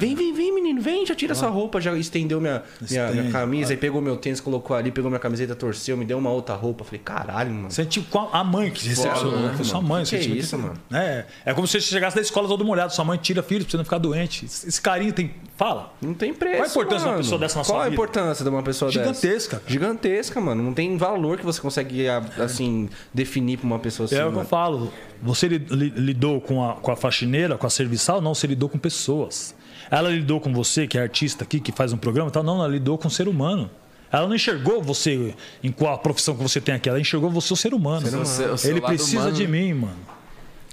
Vem, 0.00 0.14
vem, 0.14 0.32
vem, 0.32 0.54
menino, 0.54 0.80
vem, 0.80 1.04
já 1.04 1.14
tira 1.14 1.32
essa 1.32 1.46
roupa, 1.48 1.80
já 1.80 1.92
estendeu 1.96 2.40
minha, 2.40 2.62
minha, 2.88 3.10
minha 3.12 3.30
camisa, 3.30 3.72
aí 3.72 3.76
pegou 3.76 4.00
meu 4.00 4.16
tênis, 4.16 4.40
colocou 4.40 4.74
ali, 4.76 4.90
pegou 4.90 5.10
minha 5.10 5.20
camiseta, 5.20 5.54
torceu, 5.54 5.96
me 5.96 6.04
deu 6.04 6.16
uma 6.18 6.30
outra 6.30 6.54
roupa. 6.54 6.82
Falei, 6.84 7.00
caralho, 7.04 7.52
mano. 7.52 7.70
Você 7.70 7.82
é 7.82 7.84
tipo 7.84 8.18
a 8.32 8.42
mãe 8.42 8.70
que 8.70 8.88
recepcionou, 8.88 9.38
né? 9.40 9.52
Foi 9.54 9.64
sua 9.64 9.76
mano? 9.82 9.88
mãe. 9.88 10.02
Que 10.04 10.08
você 10.08 10.16
que 10.16 10.22
é 10.22 10.26
tipo, 10.26 10.36
isso, 10.38 10.58
mano? 10.58 10.74
É, 10.92 11.26
é 11.44 11.52
como 11.54 11.66
se 11.66 11.80
você 11.80 11.86
chegasse 11.86 12.16
da 12.16 12.22
escola 12.22 12.48
todo 12.48 12.64
molhado. 12.64 12.92
Sua 12.94 13.04
mãe 13.04 13.18
tira 13.18 13.42
filho 13.42 13.62
pra 13.64 13.70
você 13.70 13.76
não 13.76 13.84
ficar 13.84 13.98
doente. 13.98 14.46
Esse 14.46 14.80
carinho 14.80 15.12
tem. 15.12 15.30
Fala. 15.56 15.92
Não 16.00 16.14
tem 16.14 16.32
preço. 16.32 16.56
Qual 16.56 16.64
a 16.64 16.70
importância 16.70 16.98
de 16.98 17.04
uma 17.04 17.10
mano. 17.12 17.22
pessoa 17.22 17.38
dessa 17.38 17.58
na 17.58 17.64
Qual 17.64 17.76
sua 17.76 17.80
a 17.80 17.84
vida? 17.84 17.94
importância 17.94 18.42
de 18.44 18.48
uma 18.50 18.62
pessoa 18.62 18.90
Gigantesca, 18.90 19.28
dessa? 19.28 19.50
cara. 19.50 19.62
Gigantesca, 19.66 20.40
mano. 20.40 20.62
Não 20.62 20.72
tem 20.72 20.96
valor 20.96 21.36
que 21.38 21.44
você 21.44 21.60
consegue, 21.60 22.06
assim, 22.42 22.88
definir 23.12 23.58
pra 23.58 23.66
uma 23.66 23.78
pessoa 23.78 24.06
assim. 24.06 24.14
é 24.14 24.18
o 24.20 24.22
que 24.22 24.28
eu 24.28 24.32
mano. 24.36 24.48
falo. 24.48 24.92
Você 25.22 25.48
li- 25.48 25.66
li- 25.70 25.90
lidou 25.94 26.40
com 26.40 26.64
a, 26.66 26.76
com 26.76 26.90
a 26.90 26.96
faxineira, 26.96 27.58
com 27.58 27.66
a 27.66 27.70
serviçal? 27.70 28.22
Não, 28.22 28.34
você 28.34 28.46
lidou 28.46 28.68
com 28.70 28.78
pessoas. 28.78 29.54
Ela 29.90 30.08
lidou 30.10 30.40
com 30.40 30.52
você, 30.52 30.86
que 30.86 30.96
é 30.96 31.02
artista 31.02 31.44
aqui, 31.44 31.58
que 31.60 31.72
faz 31.72 31.92
um 31.92 31.96
programa 31.96 32.28
e 32.28 32.32
tal? 32.32 32.42
Não, 32.42 32.56
ela 32.56 32.68
lidou 32.68 32.96
com 32.96 33.08
o 33.08 33.10
ser 33.10 33.26
humano. 33.28 33.70
Ela 34.12 34.26
não 34.26 34.34
enxergou 34.34 34.82
você 34.82 35.34
em 35.62 35.70
qual 35.70 35.94
a 35.94 35.98
profissão 35.98 36.34
que 36.36 36.42
você 36.42 36.60
tem 36.60 36.74
aqui, 36.74 36.88
ela 36.88 37.00
enxergou 37.00 37.30
você 37.30 37.52
o 37.52 37.56
ser 37.56 37.72
humano. 37.74 38.06
humano. 38.08 38.22
O 38.22 38.26
seu- 38.26 38.52
o 38.54 38.58
seu 38.58 38.70
Ele 38.70 38.80
precisa 38.80 39.18
humano, 39.18 39.32
de 39.32 39.46
né? 39.46 39.48
mim, 39.48 39.74
mano. 39.74 39.96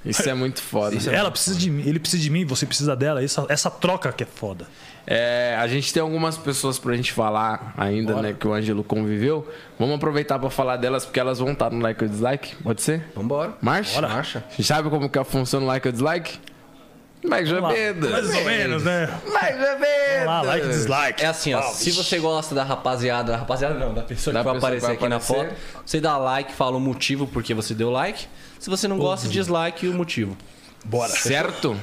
Isso 0.06 0.28
é 0.30 0.34
muito 0.34 0.62
foda. 0.62 0.96
Ela 1.12 1.30
precisa 1.30 1.58
de 1.58 1.70
mim, 1.70 1.84
ele 1.86 2.00
precisa 2.00 2.22
de 2.24 2.30
mim, 2.30 2.46
você 2.46 2.66
precisa 2.66 2.96
dela. 2.96 3.22
Essa, 3.24 3.46
essa 3.50 3.70
troca 3.70 4.12
que 4.14 4.24
é 4.24 4.28
foda. 4.28 4.66
É, 5.06 5.56
a 5.60 5.68
gente 5.68 5.92
tem 5.94 6.02
algumas 6.02 6.38
pessoas 6.38 6.78
pra 6.80 6.96
gente 6.96 7.12
falar 7.12 7.74
ainda, 7.78 8.22
né? 8.22 8.34
Que 8.38 8.48
o 8.48 8.54
Ângelo 8.54 8.84
conviveu. 8.84 9.48
Vamos 9.78 9.96
aproveitar 9.96 10.40
pra 10.40 10.50
falar 10.50 10.78
delas, 10.78 11.04
porque 11.06 11.20
elas 11.20 11.40
vão 11.40 11.52
estar 11.52 11.70
no 11.72 11.80
like 11.80 12.04
ou 12.04 12.10
dislike. 12.10 12.56
Pode 12.64 12.82
ser? 12.82 13.06
Vambora. 13.16 13.54
Marcha? 13.62 14.02
Marcha. 14.02 14.44
Sabe 14.62 14.90
como 14.90 15.10
que 15.10 15.22
funciona 15.26 15.66
o 15.66 15.68
like 15.68 15.88
ou 15.88 15.92
dislike? 15.92 16.40
Mais 17.24 17.52
ou 17.52 17.68
menos. 17.68 18.10
Mais 18.12 18.36
ou 18.36 18.44
menos, 18.46 18.84
né? 18.84 19.10
Mais 19.34 19.56
ou 19.56 19.80
menos. 19.80 20.26
Vamos 20.26 20.26
lá, 20.26 20.42
like, 20.44 20.68
dislike. 20.68 21.24
É 21.24 21.28
assim, 21.28 21.54
ó. 21.54 21.62
Se 21.62 21.92
você 21.92 22.20
gosta 22.20 22.54
da 22.56 22.64
rapaziada, 22.64 23.32
da 23.34 23.38
rapaziada 23.40 23.74
não, 23.76 23.94
da 23.94 24.04
pessoa 24.04 24.34
Da 24.34 24.40
que 24.42 24.46
vai 24.46 24.58
aparecer 24.58 24.92
aqui 24.92 25.08
na 25.10 25.16
aparecer. 25.18 25.50
foto, 25.50 25.56
você 25.86 26.00
dá 26.00 26.18
like, 26.18 26.54
fala 26.54 26.78
o 26.78 26.80
motivo 26.80 27.28
porque 27.28 27.54
você 27.54 27.74
deu 27.74 27.90
like. 27.90 28.26
Se 28.60 28.70
você 28.70 28.88
não 28.88 28.98
gosta, 28.98 29.28
dislike 29.28 29.86
e 29.86 29.90
o 29.90 29.94
motivo. 29.94 30.38
Bora. 30.86 31.10
Certo? 31.10 31.76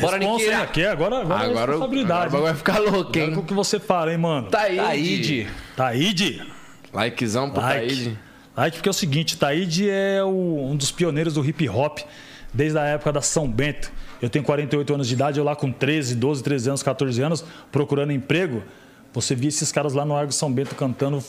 Bora? 0.00 0.18
Niqueira. 0.18 0.62
Aqui, 0.62 0.84
agora, 0.84 1.20
agora, 1.20 1.34
é 1.44 1.46
Agora, 1.46 1.50
agora 1.50 1.70
responsabilidade. 1.72 2.36
vai 2.36 2.54
ficar 2.54 2.78
louco, 2.78 3.18
hein? 3.18 3.34
o 3.36 3.42
que 3.42 3.54
você 3.54 3.78
fala, 3.80 4.10
hein, 4.12 4.18
mano? 4.18 4.48
Taíde. 4.50 4.78
Taíde. 4.82 5.48
Taíde. 5.76 6.46
Likezão 6.92 7.50
pro 7.50 7.60
Like. 7.62 7.86
Taíde. 7.86 8.18
Like 8.56 8.76
porque 8.76 8.88
é 8.88 8.90
o 8.90 8.94
seguinte, 8.94 9.36
Taíde 9.38 9.88
é 9.88 10.22
o- 10.22 10.68
um 10.70 10.76
dos 10.76 10.90
pioneiros 10.92 11.34
do 11.34 11.44
hip 11.44 11.66
hop 11.68 11.98
desde 12.52 12.78
a 12.78 12.84
época 12.84 13.12
da 13.12 13.22
São 13.22 13.48
Bento. 13.48 13.90
Eu 14.22 14.30
tenho 14.30 14.44
48 14.44 14.94
anos 14.94 15.08
de 15.08 15.14
idade, 15.14 15.38
eu 15.38 15.44
lá 15.44 15.54
com 15.56 15.70
13, 15.72 16.14
12, 16.14 16.42
13 16.44 16.68
anos, 16.70 16.82
14 16.82 17.20
anos, 17.20 17.44
procurando 17.72 18.12
emprego, 18.12 18.62
você 19.12 19.34
via 19.34 19.48
esses 19.48 19.70
caras 19.72 19.92
lá 19.92 20.04
no 20.04 20.14
Largo 20.14 20.32
São 20.32 20.50
Bento 20.50 20.74
cantando, 20.76 21.22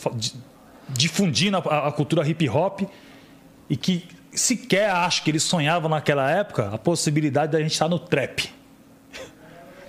difundindo 0.90 1.57
a, 1.57 1.88
a 1.88 1.91
cultura 1.91 2.28
hip 2.28 2.48
hop 2.48 2.82
e 3.70 3.76
que 3.76 4.06
sequer 4.32 4.90
acho 4.91 5.24
que 5.24 5.32
eles 5.32 5.44
sonhavam 5.44 5.90
naquela 5.90 6.30
época 6.30 6.70
a 6.72 6.78
possibilidade 6.78 7.52
da 7.52 7.60
gente 7.61 7.72
estar 7.74 7.90
no 7.90 7.99
trap. 7.99 8.49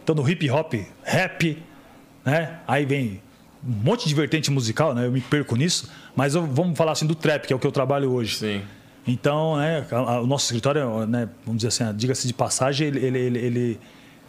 Então 0.02 0.14
no 0.14 0.28
hip 0.28 0.50
hop, 0.50 0.74
rap, 1.02 1.62
né? 2.26 2.58
Aí 2.68 2.84
vem 2.84 3.22
um 3.66 3.72
monte 3.72 4.06
de 4.06 4.14
vertente 4.14 4.50
musical, 4.50 4.94
né? 4.94 5.06
Eu 5.06 5.10
me 5.12 5.22
perco 5.22 5.56
nisso, 5.56 5.90
mas 6.14 6.34
eu- 6.34 6.44
vamos 6.46 6.76
falar 6.76 6.92
assim 6.92 7.06
do 7.06 7.14
trap, 7.14 7.46
que 7.46 7.52
é 7.54 7.56
o 7.56 7.58
que 7.58 7.66
eu 7.66 7.72
trabalho 7.72 8.12
hoje. 8.12 8.36
Sim. 8.36 8.62
Então, 9.06 9.56
né, 9.58 9.86
a- 9.90 9.96
a- 9.96 10.20
o 10.22 10.26
nosso 10.26 10.46
escritório, 10.46 11.06
né, 11.06 11.28
vamos 11.44 11.62
dizer 11.62 11.68
assim, 11.68 11.96
diga-se 11.96 12.26
de 12.26 12.32
passagem, 12.32 12.86
ele, 12.88 13.04
ele, 13.04 13.18
ele, 13.18 13.38
ele 13.38 13.80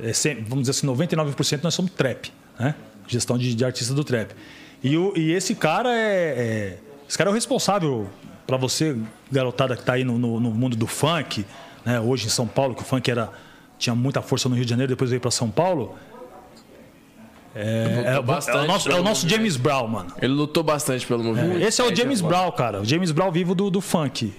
é 0.01 0.11
sem- 0.13 0.35
vamos 0.43 0.67
dizer 0.67 0.71
assim, 0.71 0.85
99% 0.87 1.63
nós 1.63 1.73
somos 1.73 1.91
trap, 1.91 2.31
né? 2.59 2.75
Gestão 3.07 3.37
de, 3.37 3.53
de 3.55 3.63
artista 3.63 3.93
do 3.93 4.03
trap. 4.03 4.31
E, 4.83 4.97
o, 4.97 5.13
e 5.15 5.31
esse 5.31 5.55
cara 5.55 5.89
é, 5.93 6.33
é- 6.37 6.79
esse 7.07 7.17
cara 7.17 7.29
é 7.29 7.31
o 7.31 7.33
responsável 7.33 8.09
para 8.45 8.57
você, 8.57 8.97
garotada 9.31 9.75
que 9.75 9.81
está 9.81 9.93
aí 9.93 10.03
no, 10.03 10.17
no, 10.19 10.39
no 10.39 10.51
mundo 10.51 10.75
do 10.75 10.87
funk, 10.87 11.45
né? 11.85 11.99
Hoje 11.99 12.25
em 12.27 12.29
São 12.29 12.45
Paulo, 12.47 12.75
que 12.75 12.81
o 12.81 12.85
funk 12.85 13.09
era 13.09 13.29
tinha 13.77 13.95
muita 13.95 14.21
força 14.21 14.47
no 14.49 14.55
Rio 14.55 14.65
de 14.65 14.69
Janeiro, 14.69 14.89
depois 14.91 15.09
veio 15.09 15.21
para 15.21 15.31
São 15.31 15.49
Paulo. 15.49 15.95
É, 17.53 18.03
é, 18.07 18.13
é 18.15 18.19
o 18.19 18.23
bastante 18.23 18.67
nosso, 18.67 18.91
é 18.91 18.95
o 18.95 19.03
nosso 19.03 19.27
James 19.29 19.55
Brown, 19.55 19.87
mano. 19.87 20.11
Ele 20.21 20.33
lutou 20.33 20.61
bastante 20.63 21.05
pelo 21.07 21.23
movimento. 21.23 21.61
Esse 21.61 21.81
é 21.81 21.85
o 21.85 21.95
James 21.95 22.19
agora. 22.19 22.35
Brown, 22.37 22.51
cara. 22.51 22.81
O 22.81 22.85
James 22.85 23.11
Brown 23.11 23.31
vivo 23.31 23.55
do, 23.55 23.69
do 23.69 23.79
funk, 23.79 24.33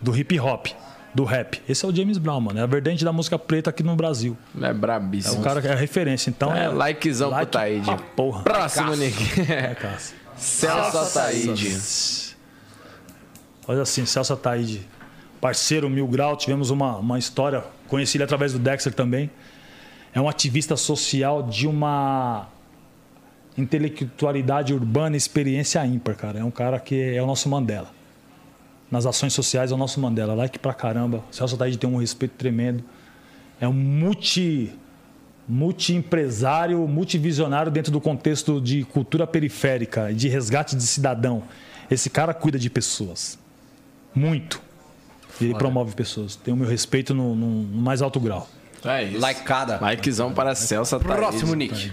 do 0.00 0.16
hip 0.16 0.38
hop, 0.38 0.66
do 1.14 1.24
rap. 1.24 1.60
Esse 1.68 1.84
é 1.84 1.88
o 1.88 1.94
James 1.94 2.18
Brown, 2.18 2.40
mano. 2.40 2.58
É 2.58 2.62
a 2.62 2.66
vertente 2.66 3.04
da 3.04 3.12
música 3.12 3.38
preta 3.38 3.70
aqui 3.70 3.82
no 3.82 3.96
Brasil. 3.96 4.36
É 4.60 4.72
brabíssimo. 4.72 5.40
O 5.40 5.42
cara 5.42 5.60
que 5.60 5.68
é 5.68 5.72
a 5.72 5.76
referência. 5.76 6.30
Então 6.30 6.54
É, 6.54 6.68
likezão 6.68 7.32
pro 7.32 7.46
Taíde. 7.46 7.90
porra. 8.14 8.42
Próximo, 8.42 8.94
Nick. 8.94 9.50
É, 9.50 9.74
Cássio. 9.74 10.16
Celso 10.36 10.98
Ataíde. 10.98 12.36
Olha 13.66 13.82
assim, 13.82 14.06
Celso 14.06 14.32
Ataíde, 14.32 14.88
parceiro 15.40 15.90
Mil 15.90 16.06
Grau, 16.06 16.36
tivemos 16.36 16.70
uma, 16.70 16.96
uma 16.96 17.18
história, 17.18 17.64
conheci 17.88 18.16
ele 18.16 18.24
através 18.24 18.52
do 18.52 18.58
Dexter 18.58 18.94
também. 18.94 19.30
É 20.14 20.20
um 20.20 20.28
ativista 20.28 20.76
social 20.76 21.42
de 21.42 21.66
uma 21.66 22.46
intelectualidade 23.58 24.72
urbana 24.72 25.16
e 25.16 25.18
experiência 25.18 25.84
ímpar, 25.84 26.14
cara. 26.14 26.38
É 26.38 26.44
um 26.44 26.50
cara 26.50 26.78
que 26.78 27.14
é 27.14 27.22
o 27.22 27.26
nosso 27.26 27.48
Mandela. 27.48 27.90
Nas 28.90 29.04
ações 29.06 29.32
sociais 29.34 29.70
é 29.70 29.74
o 29.74 29.76
nosso 29.78 30.00
Mandela. 30.00 30.34
Like 30.34 30.58
pra 30.58 30.72
caramba. 30.72 31.22
Celso 31.30 31.54
Ataíde 31.56 31.76
tem 31.78 31.88
um 31.88 31.96
respeito 31.98 32.32
tremendo. 32.32 32.82
É 33.60 33.66
um 33.68 33.72
multi 33.72 34.72
multi-empresário, 35.68 36.86
multivisionário 36.86 37.70
dentro 37.72 37.90
do 37.92 38.00
contexto 38.00 38.60
de 38.60 38.84
cultura 38.84 39.26
periférica, 39.26 40.12
de 40.12 40.28
resgate 40.28 40.76
de 40.76 40.82
cidadão. 40.82 41.42
Esse 41.90 42.10
cara 42.10 42.34
cuida 42.34 42.58
de 42.58 42.68
pessoas. 42.68 43.38
Muito. 44.14 44.60
E 45.40 45.44
ele 45.44 45.54
promove 45.54 45.94
pessoas. 45.94 46.36
Tem 46.36 46.52
o 46.52 46.56
meu 46.56 46.68
respeito 46.68 47.14
no, 47.14 47.34
no- 47.34 47.62
no 47.62 47.78
mais 47.82 48.02
alto 48.02 48.18
grau. 48.20 48.48
É 48.84 49.04
isso. 49.04 49.26
Likeada. 49.26 49.78
Likezão 49.80 50.32
para 50.32 50.54
Celso. 50.54 50.98
Próximo, 51.00 51.54
Nick. 51.54 51.92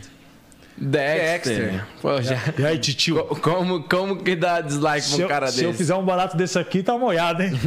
Dexter. 0.78 1.72
Dexter. 1.72 1.86
Pô, 2.02 2.22
já... 2.22 2.36
E 2.58 2.66
aí, 2.66 2.78
titio? 2.78 3.24
Co- 3.26 3.36
Como, 3.38 3.84
como 3.84 4.18
que 4.18 4.36
dá 4.36 4.60
dislike 4.62 5.02
Se 5.06 5.10
pra 5.12 5.18
um 5.18 5.22
eu, 5.22 5.28
cara 5.30 5.48
se 5.48 5.54
desse? 5.54 5.66
eu 5.66 5.74
fizer 5.74 5.96
um 5.96 6.04
barato 6.04 6.36
desse 6.36 6.60
aqui, 6.60 6.84
tá 6.84 6.98
molhado, 6.98 7.44
hein? 7.44 7.52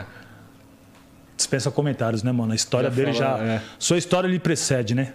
Ó. 0.00 0.02
Dispensa 1.36 1.70
comentários, 1.70 2.22
né, 2.22 2.32
mano? 2.32 2.52
A 2.52 2.54
história 2.56 2.90
Já 2.90 2.96
dele 2.96 3.12
já. 3.12 3.38
é. 3.38 3.60
Sua 3.78 3.98
história 3.98 4.26
lhe 4.28 4.38
precede, 4.38 4.94
né? 4.94 5.12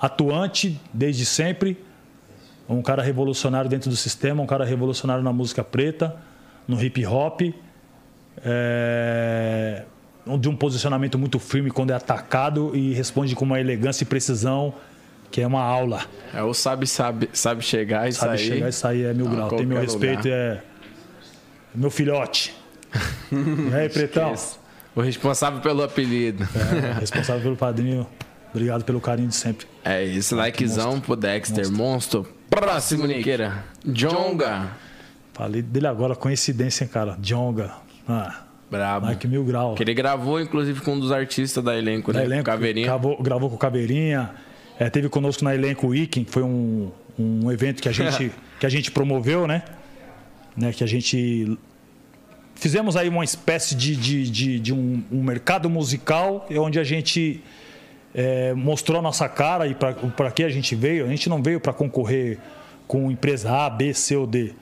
Atuante 0.00 0.80
desde 0.92 1.24
sempre. 1.24 1.82
Um 2.68 2.80
cara 2.82 3.02
revolucionário 3.02 3.68
dentro 3.68 3.90
do 3.90 3.96
sistema, 3.96 4.42
um 4.42 4.46
cara 4.46 4.64
revolucionário 4.64 5.22
na 5.22 5.32
música 5.32 5.62
preta, 5.64 6.16
no 6.68 6.82
hip 6.82 7.04
hop. 7.06 7.40
É... 8.44 9.82
De 10.38 10.48
um 10.48 10.56
posicionamento 10.56 11.18
muito 11.18 11.38
firme 11.38 11.70
quando 11.70 11.90
é 11.90 11.94
atacado 11.94 12.74
e 12.74 12.94
responde 12.94 13.34
com 13.34 13.44
uma 13.44 13.60
elegância 13.60 14.04
e 14.04 14.06
precisão, 14.06 14.72
que 15.30 15.40
é 15.40 15.46
uma 15.46 15.62
aula. 15.62 16.02
É 16.32 16.42
o 16.42 16.54
sabe, 16.54 16.86
sabe, 16.86 17.28
sabe 17.32 17.62
chegar 17.62 18.08
e 18.08 18.12
Sabe 18.12 18.38
sair. 18.38 18.48
chegar 18.48 18.68
e 18.68 18.72
sair 18.72 19.04
é 19.06 19.14
mil 19.14 19.26
Não, 19.26 19.34
grau. 19.34 19.48
Tem 19.50 19.66
meu 19.66 19.80
respeito, 19.80 20.24
lugar. 20.24 20.32
é. 20.38 20.62
Meu 21.74 21.90
filhote. 21.90 22.54
e 23.32 23.74
aí, 23.74 23.88
pretão? 23.88 24.34
O 24.94 25.00
responsável 25.00 25.60
pelo 25.60 25.82
apelido. 25.82 26.46
É, 26.54 27.00
responsável 27.00 27.42
pelo 27.42 27.56
padrinho. 27.56 28.06
Obrigado 28.52 28.84
pelo 28.84 29.00
carinho 29.00 29.28
de 29.28 29.34
sempre. 29.34 29.66
É 29.84 30.04
isso, 30.04 30.36
likezão 30.36 31.00
pro 31.00 31.16
Dexter. 31.16 31.68
Monstro. 31.72 32.28
Próximo, 32.48 33.04
Niqueira. 33.04 33.64
Jonga. 33.84 34.68
Falei 35.32 35.60
dele 35.60 35.88
agora, 35.88 36.14
coincidência, 36.14 36.84
hein, 36.84 36.90
cara. 36.92 37.16
Jonga. 37.20 37.72
Ah, 38.08 38.42
Brabo. 38.70 39.06
like 39.06 39.26
mil 39.26 39.42
grau. 39.44 39.74
Que 39.74 39.82
ele 39.82 39.92
gravou, 39.94 40.40
inclusive, 40.40 40.80
com 40.82 40.92
um 40.92 41.00
dos 41.00 41.10
artistas 41.10 41.64
da 41.64 41.76
elenco, 41.76 42.12
Da 42.12 42.20
né? 42.20 42.26
elenco, 42.26 42.44
Caveirinha. 42.44 42.86
Gravou, 42.86 43.20
gravou 43.20 43.48
com 43.50 43.56
o 43.56 43.58
Caveirinha. 43.58 44.30
É, 44.78 44.90
teve 44.90 45.08
conosco 45.08 45.44
na 45.44 45.54
elenco 45.54 45.88
Weekend, 45.88 46.26
que 46.26 46.32
foi 46.32 46.42
um, 46.42 46.90
um 47.18 47.50
evento 47.50 47.82
que 47.82 47.88
a 47.88 47.92
gente, 47.92 48.32
que 48.58 48.66
a 48.66 48.68
gente 48.68 48.90
promoveu, 48.90 49.46
né? 49.46 49.62
né? 50.56 50.72
Que 50.72 50.84
a 50.84 50.86
gente. 50.86 51.58
Fizemos 52.54 52.96
aí 52.96 53.08
uma 53.08 53.24
espécie 53.24 53.74
de, 53.74 53.96
de, 53.96 54.30
de, 54.30 54.60
de 54.60 54.72
um, 54.72 55.02
um 55.10 55.22
mercado 55.22 55.68
musical 55.68 56.46
onde 56.56 56.78
a 56.78 56.84
gente 56.84 57.42
é, 58.14 58.54
mostrou 58.54 59.00
a 59.00 59.02
nossa 59.02 59.28
cara 59.28 59.66
e 59.66 59.74
para 59.74 60.30
que 60.30 60.44
a 60.44 60.48
gente 60.48 60.74
veio. 60.74 61.04
A 61.04 61.08
gente 61.08 61.28
não 61.28 61.42
veio 61.42 61.58
para 61.58 61.72
concorrer 61.72 62.38
com 62.86 63.10
empresa 63.10 63.50
A, 63.50 63.68
B, 63.68 63.92
C 63.92 64.16
ou 64.16 64.26
D. 64.26 64.52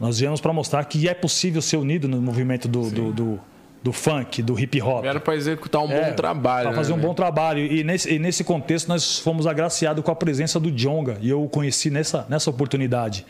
Nós 0.00 0.18
viemos 0.18 0.40
para 0.40 0.52
mostrar 0.52 0.84
que 0.84 1.08
é 1.08 1.14
possível 1.14 1.62
ser 1.62 1.76
unido 1.76 2.08
no 2.08 2.20
movimento 2.20 2.68
do, 2.68 2.90
do, 2.90 3.12
do, 3.12 3.40
do 3.82 3.92
funk, 3.92 4.42
do 4.42 4.58
hip 4.58 4.80
hop. 4.82 5.04
Era 5.04 5.20
pra 5.20 5.34
executar 5.36 5.82
um 5.82 5.90
É, 5.90 6.10
bom 6.10 6.16
trabalho. 6.16 6.68
Para 6.68 6.76
fazer 6.76 6.92
né, 6.92 6.98
um 6.98 7.00
bom 7.00 7.14
trabalho. 7.14 7.60
E 7.60 7.84
nesse, 7.84 8.12
e 8.12 8.18
nesse 8.18 8.42
contexto 8.44 8.88
nós 8.88 9.18
fomos 9.18 9.46
agraciados 9.46 10.04
com 10.04 10.10
a 10.10 10.16
presença 10.16 10.58
do 10.58 10.70
Jonga. 10.70 11.18
E 11.20 11.28
eu 11.28 11.42
o 11.42 11.48
conheci 11.48 11.90
nessa, 11.90 12.26
nessa 12.28 12.50
oportunidade. 12.50 13.24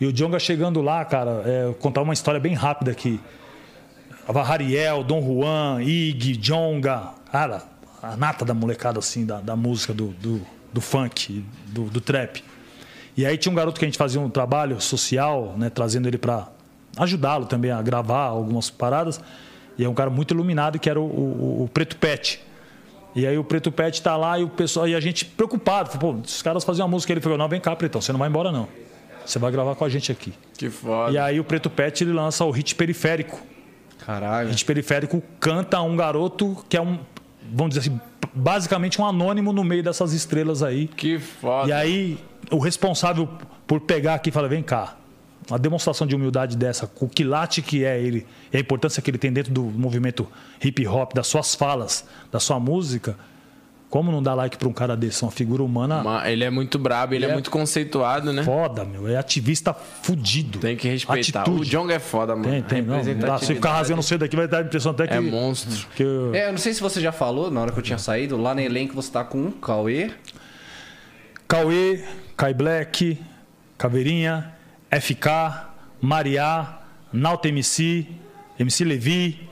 E 0.00 0.06
o 0.06 0.12
Jonga 0.12 0.38
chegando 0.38 0.82
lá, 0.82 1.04
cara, 1.04 1.42
é, 1.46 1.74
contar 1.78 2.02
uma 2.02 2.12
história 2.12 2.40
bem 2.40 2.54
rápida 2.54 2.90
aqui. 2.90 3.20
Tava 4.26 4.42
Hariel, 4.42 5.04
Dom 5.04 5.22
Juan, 5.22 5.82
Ig, 5.82 6.36
Jonga. 6.36 7.12
Cara, 7.30 7.62
a 8.02 8.16
nata 8.16 8.44
da 8.44 8.54
molecada 8.54 8.98
assim, 8.98 9.24
da, 9.24 9.40
da 9.40 9.54
música, 9.54 9.92
do, 9.94 10.08
do, 10.08 10.40
do 10.72 10.80
funk, 10.80 11.44
do, 11.66 11.84
do 11.84 12.00
trap. 12.00 12.42
E 13.16 13.24
aí 13.24 13.38
tinha 13.38 13.52
um 13.52 13.54
garoto 13.54 13.78
que 13.78 13.84
a 13.84 13.88
gente 13.88 13.98
fazia 13.98 14.20
um 14.20 14.28
trabalho 14.28 14.80
social, 14.80 15.54
né, 15.56 15.70
trazendo 15.70 16.08
ele 16.08 16.18
para 16.18 16.48
ajudá-lo 16.96 17.46
também 17.46 17.70
a 17.70 17.80
gravar 17.80 18.24
algumas 18.24 18.70
paradas. 18.70 19.20
E 19.78 19.84
é 19.84 19.88
um 19.88 19.94
cara 19.94 20.10
muito 20.10 20.32
iluminado 20.34 20.78
que 20.78 20.88
era 20.88 21.00
o, 21.00 21.04
o- 21.04 21.64
o 21.64 21.68
Preto 21.72 21.96
Pet. 21.96 22.40
E 23.14 23.26
aí 23.26 23.38
o 23.38 23.44
Preto 23.44 23.70
Pet 23.70 24.00
tá 24.02 24.16
lá 24.16 24.38
e 24.38 24.44
o 24.44 24.48
pessoal 24.48 24.88
e 24.88 24.94
a 24.94 25.00
gente 25.00 25.24
preocupado, 25.24 25.90
falou, 25.90 26.14
pô, 26.14 26.20
esses 26.24 26.42
caras 26.42 26.64
faziam 26.64 26.86
uma 26.86 26.90
música, 26.90 27.12
ele 27.12 27.20
falou: 27.20 27.38
"Não, 27.38 27.48
vem 27.48 27.60
cá, 27.60 27.74
Pretão, 27.76 28.00
você 28.00 28.12
não 28.12 28.18
vai 28.18 28.28
embora 28.28 28.50
não. 28.50 28.66
Você 29.24 29.38
vai 29.38 29.50
gravar 29.52 29.74
com 29.74 29.84
a 29.84 29.88
gente 29.88 30.10
aqui". 30.12 30.32
Que 30.58 30.68
foda. 30.70 31.12
E 31.12 31.18
aí 31.18 31.38
o 31.40 31.44
Preto 31.44 31.70
Pet 31.70 32.02
ele 32.02 32.12
lança 32.12 32.44
o 32.44 32.50
hit 32.50 32.74
periférico. 32.74 33.40
Caralho. 34.04 34.48
Hit 34.50 34.64
periférico 34.64 35.22
canta 35.40 35.80
um 35.80 35.96
garoto 35.96 36.56
que 36.68 36.76
é 36.76 36.80
um, 36.82 36.98
vamos 37.52 37.74
dizer 37.74 37.88
assim, 37.88 38.00
basicamente 38.34 39.00
um 39.00 39.06
anônimo 39.06 39.52
no 39.52 39.62
meio 39.64 39.82
dessas 39.82 40.12
estrelas 40.12 40.62
aí. 40.62 40.88
Que 40.88 41.18
foda. 41.18 41.68
E 41.68 41.72
aí, 41.72 42.18
o 42.50 42.58
responsável 42.58 43.28
por 43.66 43.80
pegar 43.80 44.14
aqui 44.14 44.28
e 44.28 44.32
falar: 44.32 44.48
vem 44.48 44.62
cá, 44.62 44.96
uma 45.50 45.58
demonstração 45.58 46.06
de 46.06 46.14
humildade 46.16 46.56
dessa, 46.56 46.86
com 46.86 47.06
o 47.06 47.08
quilate 47.08 47.60
que 47.62 47.84
é 47.84 48.00
ele, 48.00 48.26
e 48.52 48.56
a 48.56 48.60
importância 48.60 49.02
que 49.02 49.10
ele 49.10 49.18
tem 49.18 49.32
dentro 49.32 49.52
do 49.52 49.62
movimento 49.62 50.26
hip 50.62 50.86
hop, 50.86 51.12
das 51.14 51.26
suas 51.26 51.54
falas, 51.54 52.04
da 52.32 52.40
sua 52.40 52.58
música, 52.60 53.16
Como 53.90 54.10
não 54.10 54.20
dá 54.20 54.34
like 54.34 54.56
pra 54.56 54.66
um 54.66 54.72
cara 54.72 54.96
desse? 54.96 55.22
Uma 55.22 55.30
figura 55.30 55.62
humana 55.62 56.02
Ma- 56.02 56.28
Ele 56.28 56.42
é 56.42 56.50
muito 56.50 56.80
brabo, 56.80 57.14
ele 57.14 57.24
é, 57.24 57.26
Ele 57.26 57.30
é 57.30 57.34
muito 57.34 57.48
conceituado, 57.48 58.32
né? 58.32 58.42
foda, 58.42 58.84
meu. 58.84 59.06
É 59.06 59.16
ativista 59.16 59.72
fudido. 59.72 60.58
Tem 60.58 60.76
que 60.76 60.88
respeitar. 60.88 61.42
Atitude. 61.42 61.60
O 61.60 61.64
Jong 61.64 61.92
é 61.92 62.00
foda, 62.00 62.34
mano. 62.34 62.48
Tem, 62.50 62.60
tem, 62.62 62.82
não. 62.82 63.00
não 63.04 63.18
dá. 63.20 63.38
Se 63.38 63.54
ficar 63.54 63.74
rasgando 63.74 64.02
cedo 64.02 64.24
aqui, 64.24 64.34
vai 64.34 64.48
dar 64.48 64.58
a 64.58 64.62
impressão 64.62 64.90
até 64.90 65.06
que. 65.06 65.14
É 65.14 65.20
monstro. 65.20 65.86
que 65.94 66.02
eu- 66.02 66.34
É, 66.34 66.48
eu 66.48 66.50
não 66.50 66.58
sei 66.58 66.74
se 66.74 66.80
você 66.80 67.00
já 67.00 67.12
falou 67.12 67.52
na 67.52 67.60
hora 67.60 67.70
que 67.70 67.78
eu 67.78 67.82
tinha 67.84 67.98
saído, 67.98 68.36
lá 68.36 68.52
no 68.52 68.60
elenco 68.62 68.94
você 68.96 69.12
tá 69.12 69.22
com 69.22 69.38
um 69.38 69.50
Cauê. 69.52 70.10
Cauê, 71.46 72.02
Kai 72.36 72.54
Black, 72.54 73.18
Caveirinha, 73.78 74.52
FK, 75.00 75.26
Mariá, 76.00 76.80
Nauta 77.12 77.48
MC, 77.48 78.06
MC 78.58 78.84
Levi. 78.84 79.48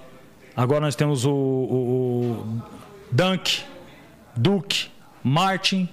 Agora 0.57 0.81
nós 0.81 0.95
temos 0.95 1.25
o, 1.25 1.31
o, 1.31 1.35
o 1.35 2.63
Dunk, 3.11 3.63
Duke, 4.37 4.89
Martin. 5.23 5.89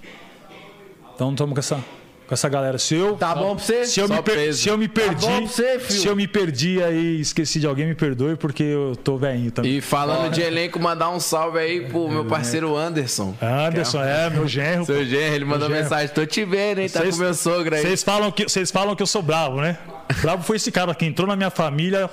Então 1.16 1.32
estamos 1.32 1.54
com 1.54 1.60
essa, 1.60 1.84
com 2.30 2.34
essa 2.36 2.48
galera. 2.48 2.78
Se 2.78 2.94
eu, 2.94 3.16
Tá 3.16 3.34
bom 3.34 3.56
pra 3.56 3.66
você? 3.66 3.86
se 3.86 4.00
eu, 4.00 4.08
me, 4.08 4.22
per- 4.22 4.54
se 4.54 4.70
eu 4.70 4.78
me 4.78 4.88
perdi, 4.88 5.26
bom 5.26 5.38
pra 5.40 5.48
você, 5.48 5.80
filho? 5.80 6.00
se 6.00 6.08
eu 6.08 6.16
me 6.16 6.28
perdi 6.28 6.82
aí, 6.82 7.20
esqueci 7.20 7.60
de 7.60 7.66
alguém, 7.66 7.88
me 7.88 7.96
perdoe 7.96 8.36
porque 8.36 8.62
eu 8.62 8.96
tô 9.04 9.18
velhinho 9.18 9.52
também. 9.52 9.78
E 9.78 9.82
falando 9.82 10.32
de 10.32 10.40
elenco, 10.42 10.80
mandar 10.80 11.10
um 11.10 11.20
salve 11.20 11.58
aí 11.58 11.82
pro 11.88 12.08
meu 12.08 12.24
parceiro 12.26 12.78
Anderson. 12.78 13.36
Anderson, 13.42 14.04
é, 14.04 14.30
meu 14.30 14.48
genro. 14.48 14.86
Seu 14.86 15.04
genro, 15.04 15.34
ele 15.36 15.46
mandou 15.46 15.68
genro. 15.68 15.82
mensagem: 15.82 16.08
tô 16.14 16.24
te 16.24 16.46
vendo, 16.46 16.80
hein? 16.82 16.88
Tá 16.88 17.00
Vocês- 17.00 17.16
com 17.18 17.24
meu 17.24 17.34
sogro 17.34 17.76
aí. 17.76 17.82
Vocês 17.82 18.04
falam, 18.04 18.32
que, 18.32 18.44
vocês 18.44 18.70
falam 18.70 18.96
que 18.96 19.02
eu 19.02 19.08
sou 19.08 19.24
bravo, 19.24 19.60
né? 19.60 19.78
Bravo 20.22 20.44
foi 20.44 20.58
esse 20.58 20.72
cara 20.72 20.94
que 20.94 21.06
entrou 21.06 21.28
na 21.28 21.36
minha 21.36 21.50
família, 21.50 22.08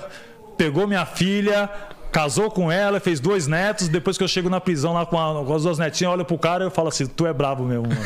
pegou 0.57 0.87
minha 0.87 1.05
filha, 1.05 1.69
casou 2.17 2.49
com 2.49 2.71
ela, 2.71 2.99
fez 2.99 3.19
dois 3.19 3.45
netos. 3.45 3.87
Depois 3.87 4.17
que 4.17 4.23
eu 4.23 4.27
chego 4.27 4.49
na 4.49 4.59
prisão 4.59 4.93
lá 4.93 5.05
com, 5.05 5.19
a- 5.19 5.45
com 5.45 5.53
as 5.53 5.63
duas 5.63 5.77
netinhas, 5.77 6.09
eu 6.09 6.11
olho 6.11 6.25
pro 6.25 6.37
cara 6.37 6.63
e 6.63 6.67
eu 6.67 6.71
falo 6.71 6.87
assim: 6.89 7.05
Tu 7.05 7.27
é 7.27 7.33
bravo 7.33 7.63
mesmo, 7.63 7.83
mano. 7.87 8.01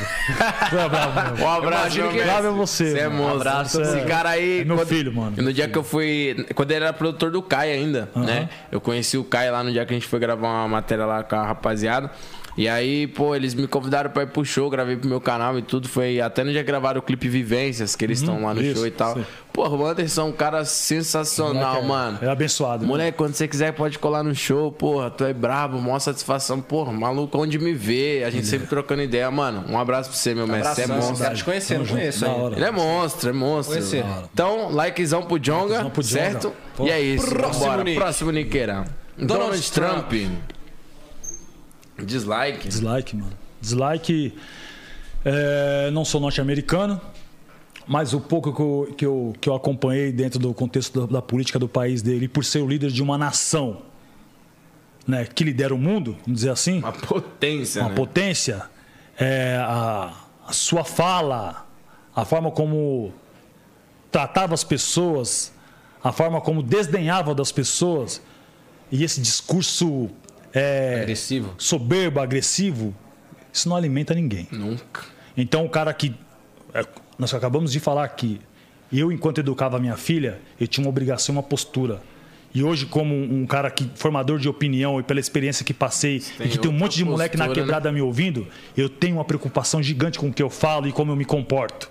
Tu 0.69 0.77
é 0.77 0.89
bravo 0.89 1.21
mesmo. 1.21 1.45
Um 1.45 1.49
abraço, 1.49 1.97
meu 1.97 2.09
que-. 2.11 2.21
Bravo 2.23 2.47
é 2.47 2.51
você. 2.51 2.91
Você 2.91 2.99
é 2.99 3.07
mano. 3.07 3.21
monstro. 3.23 3.39
Abraço, 3.49 3.81
Esse 3.81 3.97
é- 3.99 4.05
cara 4.05 4.29
aí. 4.31 4.61
é 4.61 4.65
meu 4.65 4.75
quando- 4.75 4.87
filho, 4.87 5.13
mano. 5.13 5.35
No 5.41 5.53
dia 5.53 5.67
que 5.67 5.77
eu 5.77 5.83
fui. 5.83 6.45
Quando 6.53 6.71
ele 6.71 6.83
era 6.83 6.93
produtor 6.93 7.31
do 7.31 7.41
Kai 7.41 7.71
ainda, 7.71 8.09
né? 8.15 8.49
Eu 8.71 8.81
conheci 8.81 9.17
o 9.17 9.23
Kai 9.23 9.49
lá 9.49 9.63
no 9.63 9.71
dia 9.71 9.85
que 9.85 9.93
a 9.93 9.95
gente 9.97 10.07
foi 10.07 10.19
gravar 10.19 10.47
uma 10.47 10.67
matéria 10.67 11.05
lá 11.05 11.23
com 11.23 11.35
a 11.35 11.45
rapaziada. 11.47 12.11
E 12.57 12.67
aí, 12.67 13.07
pô, 13.07 13.33
eles 13.35 13.53
me 13.53 13.65
convidaram 13.67 14.09
pra 14.09 14.23
ir 14.23 14.27
pro 14.27 14.43
show, 14.43 14.69
gravei 14.69 14.97
pro 14.97 15.07
meu 15.07 15.21
canal 15.21 15.57
e 15.57 15.61
tudo. 15.61 15.87
Foi 15.87 16.19
até 16.19 16.43
no 16.43 16.51
dia 16.51 16.61
que 16.61 16.67
gravaram 16.67 16.99
o 16.99 17.01
clipe 17.01 17.29
Vivências, 17.29 17.95
que 17.95 18.03
eles 18.03 18.19
estão 18.19 18.43
lá 18.43 18.53
no 18.53 18.59
Uhum. 18.59 18.65
isso, 18.67 18.75
show 18.75 18.87
e 18.87 18.91
tal. 18.91 19.15
sim. 19.15 19.25
Porra, 19.53 19.75
o 19.75 19.85
Anderson 19.85 20.21
é 20.21 20.23
um 20.25 20.31
cara 20.31 20.63
sensacional, 20.63 21.53
Moleque 21.75 21.83
é- 21.83 21.87
mano. 21.87 22.19
É 22.21 22.27
abençoado. 22.29 22.83
né? 22.83 22.87
Moleque, 22.87 23.17
quando 23.17 23.33
você 23.33 23.47
quiser, 23.47 23.73
pode 23.73 23.99
colar 23.99 24.23
no 24.23 24.33
show, 24.35 24.71
porra. 24.71 25.09
Tu 25.09 25.23
é 25.25 25.33
brabo, 25.33 25.79
maior 25.81 25.99
satisfação. 25.99 26.61
Porra, 26.61 26.91
maluco, 26.91 27.37
onde 27.37 27.57
me 27.59 27.73
vê. 27.73 28.23
A 28.25 28.29
gente 28.29 28.47
sempre 28.47 28.67
trocando 28.67 29.01
ideia, 29.01 29.29
mano. 29.31 29.65
Um 29.69 29.77
abraço 29.77 30.09
pra 30.09 30.17
você, 30.17 30.33
meu 30.33 30.47
mestre. 30.47 30.75
Você 30.75 30.81
é 30.83 30.87
monstro. 30.87 31.17
quero 31.17 31.35
te 31.35 31.43
conhecer, 31.43 31.79
não 31.79 31.85
conheço 31.85 32.25
ainda. 32.25 32.37
hora. 32.37 32.55
Ele 32.55 32.65
é 32.65 32.71
monstro, 32.71 33.29
é 33.29 33.33
monstro. 33.33 33.75
Conhecer. 33.77 34.05
Então, 34.33 34.69
likezão 34.71 35.23
pro 35.23 35.37
Jonga, 35.39 35.63
Likezão 35.83 35.89
pro 35.89 36.01
Djonga. 36.03 36.21
certo? 36.31 36.53
Pô. 36.75 36.85
E 36.85 36.89
é 36.91 37.01
isso. 37.01 37.27
Próximo 37.27 37.65
Bora, 37.65 37.83
nick. 37.83 37.97
próximo 37.97 38.31
niqueirão. 38.31 38.85
Donald, 39.17 39.27
Donald 39.61 39.71
Trump. 39.71 40.09
Trump. 40.09 40.31
Dislike. 42.05 42.67
Dislike, 42.67 43.15
mano. 43.15 43.33
Dislike. 43.59 44.33
é, 45.23 45.91
não 45.91 46.03
sou 46.03 46.19
norte-americano, 46.19 46.99
mas 47.87 48.13
o 48.13 48.19
pouco 48.19 48.53
que 48.53 48.61
eu, 48.61 48.95
que, 48.97 49.05
eu, 49.05 49.33
que 49.39 49.49
eu 49.49 49.55
acompanhei 49.55 50.11
dentro 50.11 50.39
do 50.39 50.53
contexto 50.53 51.01
da, 51.01 51.13
da 51.13 51.21
política 51.21 51.59
do 51.59 51.67
país 51.67 52.01
dele, 52.01 52.27
por 52.27 52.43
ser 52.43 52.59
o 52.59 52.67
líder 52.67 52.91
de 52.91 53.01
uma 53.01 53.17
nação 53.17 53.81
né, 55.07 55.25
que 55.25 55.43
lidera 55.43 55.73
o 55.73 55.77
mundo, 55.77 56.17
vamos 56.25 56.41
dizer 56.41 56.51
assim, 56.51 56.79
Uma 56.79 56.91
potência, 56.91 57.81
uma 57.81 57.89
né? 57.89 57.95
potência, 57.95 58.63
é, 59.17 59.57
a, 59.57 60.13
a 60.47 60.53
sua 60.53 60.83
fala, 60.83 61.65
a 62.15 62.25
forma 62.25 62.51
como 62.51 63.13
tratava 64.11 64.53
as 64.53 64.63
pessoas, 64.63 65.51
a 66.03 66.11
forma 66.11 66.41
como 66.41 66.61
desdenhava 66.61 67.33
das 67.33 67.51
pessoas, 67.51 68.21
e 68.91 69.03
esse 69.03 69.21
discurso 69.21 70.09
é, 70.53 71.01
Agressivo. 71.01 71.53
soberbo, 71.57 72.19
agressivo, 72.19 72.93
isso 73.51 73.67
não 73.69 73.75
alimenta 73.75 74.13
ninguém. 74.13 74.47
Nunca. 74.51 75.03
Então, 75.35 75.65
o 75.65 75.69
cara 75.69 75.93
que. 75.93 76.13
é, 76.73 76.85
Nós 77.17 77.33
acabamos 77.33 77.71
de 77.71 77.79
falar 77.79 78.03
aqui. 78.03 78.41
Eu, 78.91 79.11
enquanto 79.11 79.39
educava 79.39 79.79
minha 79.79 79.95
filha, 79.95 80.39
eu 80.59 80.67
tinha 80.67 80.83
uma 80.83 80.89
obrigação, 80.89 81.33
uma 81.35 81.43
postura. 81.43 82.01
E 82.53 82.61
hoje, 82.61 82.85
como 82.85 83.15
um 83.15 83.45
cara 83.45 83.71
que 83.71 83.89
formador 83.95 84.37
de 84.37 84.49
opinião 84.49 84.99
e 84.99 85.03
pela 85.03 85.21
experiência 85.21 85.63
que 85.63 85.73
passei, 85.73 86.19
tem 86.37 86.47
e 86.47 86.49
que 86.49 86.57
tem 86.57 86.69
um 86.69 86.73
monte 86.73 86.97
de 86.97 87.05
moleque 87.05 87.37
na 87.37 87.45
postura, 87.45 87.61
né? 87.61 87.65
quebrada 87.65 87.91
me 87.93 88.01
ouvindo, 88.01 88.45
eu 88.75 88.89
tenho 88.89 89.15
uma 89.15 89.23
preocupação 89.23 89.81
gigante 89.81 90.19
com 90.19 90.27
o 90.27 90.33
que 90.33 90.43
eu 90.43 90.49
falo 90.49 90.85
e 90.87 90.91
como 90.91 91.13
eu 91.13 91.15
me 91.15 91.23
comporto. 91.23 91.89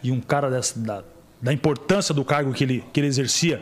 E 0.00 0.12
um 0.12 0.20
cara 0.20 0.48
dessa, 0.48 0.78
da, 0.78 1.02
da 1.42 1.52
importância 1.52 2.14
do 2.14 2.24
cargo 2.24 2.52
que 2.52 2.62
ele, 2.62 2.84
que 2.92 3.00
ele 3.00 3.08
exercia, 3.08 3.60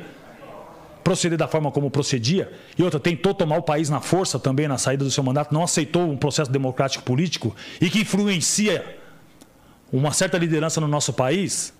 proceder 1.06 1.38
da 1.38 1.46
forma 1.46 1.70
como 1.70 1.88
procedia, 1.88 2.52
e 2.76 2.82
outra, 2.82 2.98
tentou 2.98 3.32
tomar 3.32 3.58
o 3.58 3.62
país 3.62 3.88
na 3.88 4.00
força 4.00 4.40
também 4.40 4.66
na 4.66 4.76
saída 4.76 5.04
do 5.04 5.10
seu 5.10 5.22
mandato, 5.22 5.54
não 5.54 5.62
aceitou 5.62 6.10
um 6.10 6.16
processo 6.16 6.50
democrático 6.50 7.04
político 7.04 7.54
e 7.80 7.88
que 7.88 8.00
influencia 8.00 8.84
uma 9.92 10.10
certa 10.12 10.36
liderança 10.36 10.80
no 10.80 10.88
nosso 10.88 11.12
país, 11.12 11.72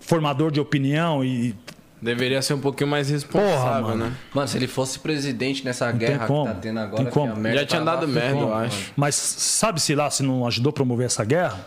formador 0.00 0.50
de 0.50 0.60
opinião 0.60 1.24
e 1.24 1.56
Deveria 2.02 2.42
ser 2.42 2.52
um 2.54 2.60
pouquinho 2.60 2.90
mais 2.90 3.08
responsável, 3.08 3.56
Porra, 3.56 3.80
mano. 3.80 4.04
né? 4.10 4.16
Mano, 4.34 4.48
se 4.48 4.58
ele 4.58 4.66
fosse 4.66 4.98
presidente 4.98 5.64
nessa 5.64 5.88
tem 5.88 5.98
guerra 5.98 6.26
que 6.26 6.44
tá 6.44 6.54
tendo 6.60 6.78
agora, 6.80 7.04
Tem 7.04 7.12
como. 7.12 7.26
filho, 7.28 7.38
a 7.38 7.40
merda 7.40 7.60
Já 7.60 7.66
tinha 7.66 7.80
tava 7.82 7.96
dado 8.00 8.08
merda, 8.08 8.32
como, 8.34 8.42
eu 8.42 8.48
mano. 8.50 8.66
acho. 8.66 8.92
Mas 8.94 9.14
sabe-se 9.14 9.94
lá 9.94 10.10
se 10.10 10.22
não 10.22 10.46
ajudou 10.46 10.70
a 10.70 10.72
promover 10.74 11.06
essa 11.06 11.24
guerra? 11.24 11.66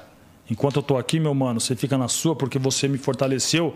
Enquanto 0.52 0.76
eu 0.76 0.84
tô 0.84 0.98
aqui, 0.98 1.20
meu 1.20 1.34
mano, 1.34 1.60
você 1.60 1.76
fica 1.76 1.98
na 1.98 2.08
sua 2.10 2.36
porque 2.36 2.60
você 2.60 2.88
me 2.88 2.98
fortaleceu 3.00 3.74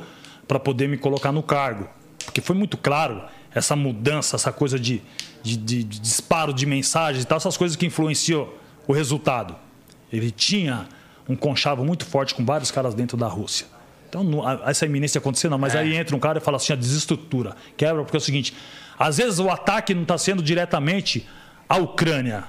para 0.48 0.60
poder 0.60 0.88
me 0.90 0.98
colocar 0.98 1.32
no 1.32 1.42
cargo. 1.42 1.88
Porque 2.30 2.42
foi 2.42 2.56
muito 2.56 2.78
claro 2.78 3.24
essa 3.54 3.76
mudança, 3.76 4.36
essa 4.36 4.52
coisa 4.52 4.80
de, 4.80 5.02
de, 5.42 5.58
de- 5.58 5.84
de 5.84 6.00
disparo 6.00 6.54
de 6.54 6.66
mensagens 6.66 7.24
e 7.24 7.28
tal, 7.28 7.38
essas 7.38 7.58
coisas 7.58 7.76
que 7.76 7.86
influenciam 7.86 8.48
o 8.88 8.94
resultado. 8.94 9.56
Ele 10.14 10.30
tinha 10.32 10.88
um 11.28 11.36
conchavo 11.36 11.84
muito 11.84 12.06
forte 12.06 12.36
com 12.36 12.46
vários 12.46 12.70
caras 12.72 12.94
dentro 12.94 13.18
da 13.18 13.28
Rússia. 13.28 13.66
Então, 14.08 14.24
essa 14.68 14.86
iminência 14.86 15.18
acontecer, 15.20 15.50
não. 15.50 15.58
Mas 15.58 15.76
aí 15.76 15.96
entra 15.96 16.16
um 16.16 16.20
cara 16.20 16.38
e 16.40 16.42
fala 16.42 16.58
assim: 16.58 16.74
a 16.74 16.76
desestrutura, 16.76 17.56
quebra, 17.78 18.04
porque 18.04 18.18
é 18.18 18.20
o 18.20 18.22
seguinte: 18.22 18.56
às 18.98 19.18
vezes 19.18 19.40
o 19.40 19.50
ataque 19.50 19.94
não 19.94 20.04
está 20.04 20.18
sendo 20.18 20.42
diretamente 20.44 21.28
à 21.68 21.78
Ucrânia, 21.78 22.44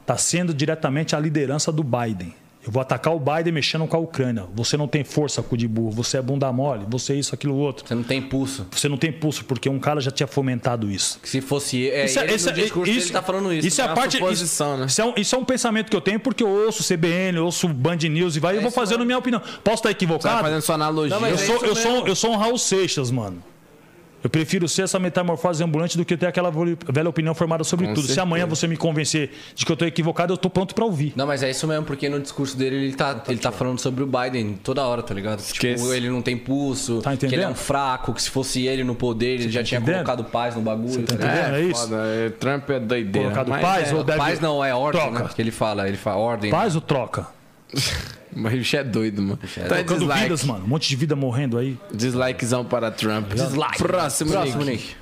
está 0.00 0.16
sendo 0.16 0.52
diretamente 0.54 1.14
à 1.16 1.20
liderança 1.20 1.70
do 1.72 1.82
Biden. 1.84 2.34
Eu 2.64 2.70
vou 2.70 2.80
atacar 2.80 3.12
o 3.12 3.18
Biden 3.18 3.52
mexendo 3.52 3.84
com 3.88 3.96
a 3.96 3.98
Ucrânia. 3.98 4.44
Você 4.54 4.76
não 4.76 4.86
tem 4.86 5.02
força, 5.02 5.42
cu 5.42 5.56
de 5.56 5.66
burro. 5.66 5.90
Você 5.90 6.16
é 6.18 6.22
bunda 6.22 6.50
mole. 6.52 6.86
Você 6.88 7.12
é 7.12 7.16
isso, 7.16 7.34
aquilo, 7.34 7.56
outro. 7.56 7.84
Você 7.86 7.92
não 7.94 8.04
tem 8.04 8.22
pulso. 8.22 8.66
Você 8.70 8.88
não 8.88 8.96
tem 8.96 9.10
pulso, 9.10 9.44
porque 9.44 9.68
um 9.68 9.80
cara 9.80 10.00
já 10.00 10.12
tinha 10.12 10.28
fomentado 10.28 10.88
isso. 10.88 11.18
Se 11.24 11.40
fosse 11.40 11.90
é, 11.90 12.04
Isso 12.04 12.20
é- 12.20 12.22
ele, 12.22 12.40
no 12.40 12.48
é- 12.48 12.52
discurso 12.52 12.90
isso- 12.92 13.00
dele 13.00 13.12
tá 13.12 13.20
falando 13.22 13.52
isso. 13.52 13.66
Isso 13.66 13.80
é 13.80 13.84
a 13.84 13.88
uma 13.88 13.94
parte. 13.96 14.16
isso, 14.16 14.64
né? 14.76 14.86
isso 14.86 15.02
é 15.02 15.04
um, 15.04 15.14
isso 15.16 15.34
é 15.34 15.38
um 15.38 15.44
pensamento 15.44 15.90
que 15.90 15.96
eu 15.96 16.00
tenho 16.00 16.20
porque 16.20 16.44
eu 16.44 16.48
ouço 16.48 16.84
CBN, 16.84 17.38
eu 17.38 17.46
ouço 17.46 17.66
Band 17.66 17.96
News 17.96 18.36
e 18.36 18.40
vai, 18.40 18.56
eu 18.56 18.62
vou 18.62 18.70
fazendo 18.70 18.98
mesmo. 18.98 19.06
minha 19.06 19.18
opinião. 19.18 19.40
Posso 19.64 19.76
estar 19.78 19.88
Tá 19.88 19.90
equivocado? 19.90 20.40
fazendo 20.42 20.62
sua 20.62 20.76
analogia. 20.76 21.14
Não, 21.16 21.20
mas 21.20 21.32
eu, 21.48 21.56
é 21.56 21.58
sou, 21.58 21.66
eu, 21.66 21.74
sou, 21.74 22.06
eu 22.06 22.14
sou 22.14 22.30
um 22.32 22.36
Raul 22.36 22.56
Seixas, 22.58 23.10
mano. 23.10 23.42
Eu 24.22 24.30
prefiro 24.30 24.68
ser 24.68 24.82
essa 24.82 24.98
metamorfose 24.98 25.62
ambulante 25.64 25.96
do 25.98 26.04
que 26.04 26.16
ter 26.16 26.26
aquela 26.26 26.50
velha 26.50 27.08
opinião 27.08 27.34
formada 27.34 27.64
sobre 27.64 27.86
Com 27.86 27.94
tudo. 27.94 28.02
Se 28.02 28.08
certeza. 28.08 28.22
amanhã 28.22 28.46
você 28.46 28.66
me 28.68 28.76
convencer 28.76 29.30
de 29.54 29.66
que 29.66 29.72
eu 29.72 29.76
tô 29.76 29.84
equivocado, 29.84 30.32
eu 30.32 30.36
tô 30.36 30.48
pronto 30.48 30.74
pra 30.74 30.84
ouvir. 30.84 31.12
Não, 31.16 31.26
mas 31.26 31.42
é 31.42 31.50
isso 31.50 31.66
mesmo, 31.66 31.84
porque 31.84 32.08
no 32.08 32.20
discurso 32.20 32.56
dele 32.56 32.76
ele 32.76 32.94
tá, 32.94 33.22
ele 33.28 33.38
tá 33.38 33.50
falando 33.50 33.78
sobre 33.80 34.02
o 34.04 34.06
Biden 34.06 34.58
toda 34.62 34.82
hora, 34.86 35.02
tá 35.02 35.12
ligado? 35.12 35.40
Esquece. 35.40 35.82
Tipo, 35.82 35.92
ele 35.94 36.08
não 36.08 36.22
tem 36.22 36.36
pulso, 36.36 37.00
Tá 37.02 37.16
que 37.16 37.26
ele 37.26 37.40
é 37.42 37.48
um 37.48 37.54
fraco, 37.54 38.12
que 38.14 38.22
se 38.22 38.30
fosse 38.30 38.66
ele 38.66 38.84
no 38.84 38.94
poder, 38.94 39.40
ele 39.40 39.50
já 39.50 39.62
tinha 39.64 39.80
entendendo? 39.80 40.04
colocado 40.04 40.24
paz 40.30 40.54
no 40.54 40.60
bagulho. 40.62 41.02
tá 41.02 41.16
tá 41.16 41.24
entendendo? 41.24 41.54
É, 41.54 41.60
é 41.60 41.64
isso? 41.64 41.80
foda. 41.80 41.96
é, 42.06 42.30
Trump 42.30 42.70
é 42.70 42.80
doideira. 42.80 43.28
Colocado 43.28 43.48
mas 43.48 43.60
paz 43.62 43.90
é- 43.90 43.94
ou 43.94 44.04
deve- 44.04 44.18
Paz 44.18 44.40
não 44.40 44.64
é 44.64 44.74
ordem, 44.74 45.00
Troca. 45.02 45.24
né? 45.24 45.30
Que 45.34 45.42
ele 45.42 45.50
fala, 45.50 45.88
ele 45.88 45.96
fala 45.96 46.16
ordem. 46.18 46.50
Paz 46.50 46.74
ou 46.76 46.80
troca? 46.80 47.26
Mas 48.34 48.54
o 48.54 48.56
bicho 48.56 48.76
é 48.76 48.84
doido, 48.84 49.20
mano. 49.20 49.38
Então 49.42 49.64
é 49.64 49.68
Trocando 49.68 50.00
dislike. 50.00 50.22
vidas, 50.22 50.44
mano. 50.44 50.64
Um 50.64 50.68
monte 50.68 50.88
de 50.88 50.96
vida 50.96 51.14
morrendo 51.14 51.58
aí. 51.58 51.78
Dislikezão 51.92 52.64
para 52.64 52.90
Trump. 52.90 53.32
Dislike. 53.34 53.78
Próximo, 53.78 54.30
Próximo, 54.30 54.64
Nick. 54.64 54.82
Nick. 54.82 54.96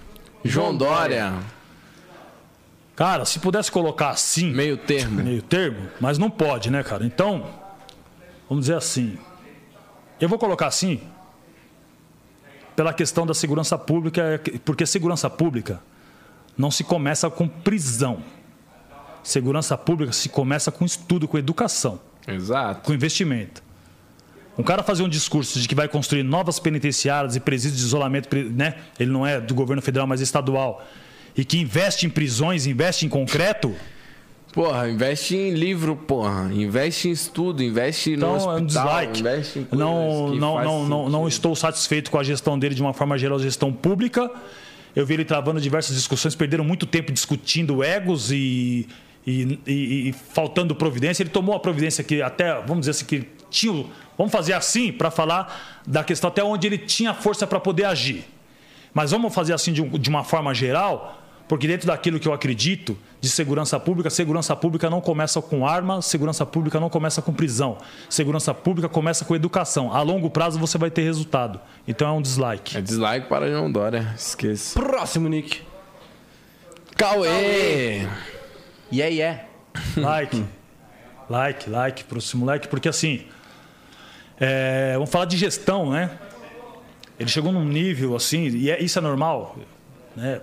João 0.44 0.76
Dória. 0.76 1.32
Cara, 2.96 3.24
se 3.24 3.38
pudesse 3.38 3.70
colocar 3.70 4.10
assim, 4.10 4.50
Meio 4.52 4.76
termo. 4.76 5.22
meio 5.22 5.40
termo, 5.42 5.88
mas 6.00 6.18
não 6.18 6.28
pode, 6.28 6.70
né, 6.70 6.82
cara? 6.82 7.04
Então, 7.04 7.46
vamos 8.48 8.64
dizer 8.64 8.76
assim. 8.76 9.16
Eu 10.20 10.28
vou 10.28 10.38
colocar 10.38 10.66
assim 10.66 11.00
pela 12.76 12.92
questão 12.92 13.24
da 13.26 13.32
segurança 13.32 13.78
pública, 13.78 14.40
porque 14.64 14.84
segurança 14.84 15.30
pública 15.30 15.80
não 16.58 16.70
se 16.70 16.82
começa 16.84 17.30
com 17.30 17.46
prisão. 17.48 18.22
Segurança 19.22 19.78
pública 19.78 20.12
se 20.12 20.28
começa 20.28 20.70
com 20.70 20.84
estudo, 20.84 21.28
com 21.28 21.38
educação, 21.38 22.00
Exato. 22.26 22.82
com 22.82 22.92
investimento. 22.92 23.62
Um 24.58 24.62
cara 24.62 24.82
fazer 24.82 25.02
um 25.02 25.08
discurso 25.08 25.58
de 25.58 25.66
que 25.66 25.74
vai 25.74 25.88
construir 25.88 26.22
novas 26.22 26.58
penitenciárias 26.58 27.34
e 27.34 27.40
presídios 27.40 27.80
de 27.80 27.86
isolamento, 27.86 28.28
né? 28.52 28.74
Ele 28.98 29.10
não 29.10 29.26
é 29.26 29.40
do 29.40 29.54
governo 29.54 29.80
federal, 29.80 30.06
mas 30.06 30.20
estadual, 30.20 30.86
e 31.36 31.44
que 31.44 31.58
investe 31.58 32.04
em 32.04 32.10
prisões, 32.10 32.66
investe 32.66 33.06
em 33.06 33.08
concreto, 33.08 33.74
Porra, 34.52 34.88
investe 34.90 35.36
em 35.36 35.50
livro, 35.54 35.94
porra. 35.94 36.52
Investe 36.52 37.08
em 37.08 37.12
estudo, 37.12 37.62
investe 37.62 38.12
Então, 38.12 38.30
no 38.30 38.34
é 38.34 38.38
hospital, 38.38 38.60
um 38.62 38.66
dislike. 38.66 39.20
investe 39.20 39.58
em 39.60 39.68
Não, 39.70 40.34
não, 40.34 40.64
não, 40.64 40.88
não, 40.88 41.08
não 41.08 41.28
estou 41.28 41.54
satisfeito 41.54 42.10
com 42.10 42.18
a 42.18 42.24
gestão 42.24 42.58
dele 42.58 42.74
de 42.74 42.82
uma 42.82 42.92
forma 42.92 43.16
geral, 43.16 43.38
a 43.38 43.42
gestão 43.42 43.72
pública. 43.72 44.30
Eu 44.94 45.06
vi 45.06 45.14
ele 45.14 45.24
travando 45.24 45.60
diversas 45.60 45.94
discussões, 45.94 46.34
perderam 46.34 46.64
muito 46.64 46.84
tempo 46.84 47.12
discutindo 47.12 47.82
egos 47.84 48.32
e, 48.32 48.88
e, 49.26 49.58
e- 49.66 50.08
e 50.08 50.12
faltando 50.12 50.74
providência. 50.74 51.22
Ele 51.22 51.30
tomou 51.30 51.54
a 51.54 51.60
providência 51.60 52.02
que 52.04 52.20
até, 52.22 52.54
vamos 52.62 52.80
dizer 52.80 52.90
assim, 52.92 53.04
que 53.04 53.28
tinha. 53.50 53.72
o- 53.72 53.90
Vamos 54.18 54.32
fazer 54.32 54.52
assim 54.52 54.92
para 54.92 55.10
falar 55.10 55.80
da 55.86 56.04
questão 56.04 56.28
até 56.28 56.44
onde 56.44 56.66
ele 56.66 56.76
tinha 56.78 57.14
força 57.14 57.46
para 57.46 57.58
poder 57.58 57.84
agir. 57.84 58.24
Mas 58.92 59.12
vamos 59.12 59.34
fazer 59.34 59.54
assim 59.54 59.72
de, 59.72 59.80
um- 59.80 59.88
de 59.98 60.10
uma 60.10 60.22
forma 60.24 60.52
geral, 60.52 61.16
porque 61.48 61.66
dentro 61.66 61.86
daquilo 61.86 62.20
que 62.20 62.28
eu 62.28 62.32
acredito 62.34 62.96
de 63.20 63.28
segurança 63.30 63.80
pública, 63.80 64.10
segurança 64.10 64.54
pública 64.54 64.90
não 64.90 65.00
começa 65.00 65.40
com 65.40 65.66
arma, 65.66 66.02
segurança 66.02 66.44
pública 66.44 66.78
não 66.78 66.90
começa 66.90 67.22
com 67.22 67.32
prisão. 67.32 67.78
Segurança 68.10 68.52
pública 68.52 68.88
começa 68.90 69.24
com 69.24 69.34
educação. 69.34 69.92
A 69.92 70.02
longo 70.02 70.28
prazo 70.30 70.58
você 70.58 70.76
vai 70.76 70.90
ter 70.90 71.02
resultado. 71.02 71.58
Então 71.88 72.06
é 72.08 72.12
um 72.12 72.20
dislike. 72.22 72.76
É 72.76 72.80
dislike 72.82 73.26
para 73.26 73.48
João 73.50 73.72
Dória, 73.72 74.12
esqueça. 74.16 74.78
Próximo, 74.78 75.28
Nick. 75.28 75.62
Cauê! 76.96 78.06
E 78.90 79.02
aí, 79.02 79.20
é. 79.20 79.46
Like. 79.96 80.44
like, 81.28 81.70
like 81.70 82.04
pro 82.04 82.18
esse 82.18 82.36
moleque, 82.36 82.68
porque 82.68 82.88
assim. 82.88 83.24
é, 84.38 84.94
vamos 84.94 85.10
falar 85.10 85.26
de 85.26 85.36
gestão, 85.36 85.90
né? 85.90 86.10
Ele 87.18 87.28
chegou 87.28 87.52
num 87.52 87.64
nível 87.64 88.16
assim, 88.16 88.48
e 88.48 88.70
é- 88.70 88.82
isso 88.82 88.98
é 88.98 89.02
normal, 89.02 89.56
né? 90.16 90.40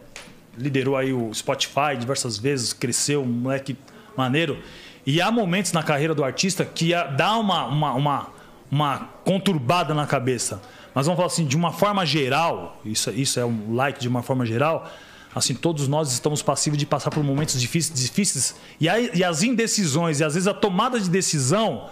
Liderou 0.57 0.95
aí 0.95 1.11
o 1.11 1.33
Spotify 1.33 1.97
diversas 1.99 2.37
vezes, 2.37 2.71
cresceu, 2.73 3.21
um 3.23 3.25
moleque 3.25 3.75
maneiro. 4.15 4.57
E 5.05 5.21
há 5.21 5.31
momentos 5.31 5.71
na 5.71 5.81
carreira 5.83 6.13
do 6.13 6.23
artista 6.23 6.65
que 6.65 6.91
dá 7.15 7.35
uma, 7.37 7.65
uma, 7.65 7.93
uma, 7.93 8.27
uma 8.69 9.09
conturbada 9.23 9.93
na 9.93 10.05
cabeça. 10.05 10.61
Mas 10.93 11.05
vamos 11.05 11.17
falar 11.17 11.27
assim, 11.27 11.45
de 11.45 11.55
uma 11.55 11.71
forma 11.71 12.05
geral, 12.05 12.79
isso, 12.83 13.09
isso 13.11 13.39
é 13.39 13.45
um 13.45 13.75
like 13.75 13.99
de 13.99 14.07
uma 14.07 14.21
forma 14.23 14.45
geral, 14.45 14.89
assim, 15.37 15.53
todos 15.53 15.87
nós 15.87 16.11
estamos 16.11 16.41
passivos 16.41 16.77
de 16.77 16.85
passar 16.85 17.09
por 17.11 17.23
momentos 17.23 17.59
difíceis, 17.59 17.99
difíceis 17.99 18.55
e, 18.79 18.87
aí- 18.89 19.11
e 19.13 19.23
as 19.23 19.43
indecisões, 19.43 20.19
e 20.19 20.23
às 20.23 20.33
vezes 20.33 20.47
a 20.47 20.53
tomada 20.53 20.99
de 20.99 21.09
decisão 21.09 21.89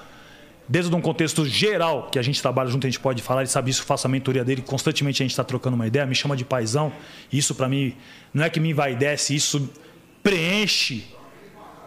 dentro 0.67 0.89
de 0.89 0.95
um 0.95 1.01
contexto 1.01 1.45
geral 1.45 2.09
que 2.11 2.17
a 2.17 2.21
gente 2.23 2.41
trabalha 2.41 2.69
junto, 2.69 2.87
a 2.87 2.89
gente 2.89 2.99
pode 2.99 3.21
falar, 3.21 3.41
ele 3.41 3.49
sabe 3.49 3.69
isso, 3.69 3.83
faço 3.83 4.07
a 4.07 4.09
mentoria 4.09 4.43
dele, 4.43 4.61
constantemente 4.63 5.21
a 5.21 5.23
gente 5.23 5.31
está 5.31 5.43
trocando 5.43 5.75
uma 5.75 5.85
ideia, 5.85 6.05
me 6.07 6.15
chama 6.15 6.35
de 6.35 6.43
paizão. 6.43 6.91
Isso 7.31 7.53
para 7.53 7.69
mim 7.69 7.93
não 8.33 8.43
é 8.43 8.49
que 8.49 8.59
me 8.59 8.71
envaidece, 8.71 9.35
isso 9.35 9.69
preenche 10.23 11.03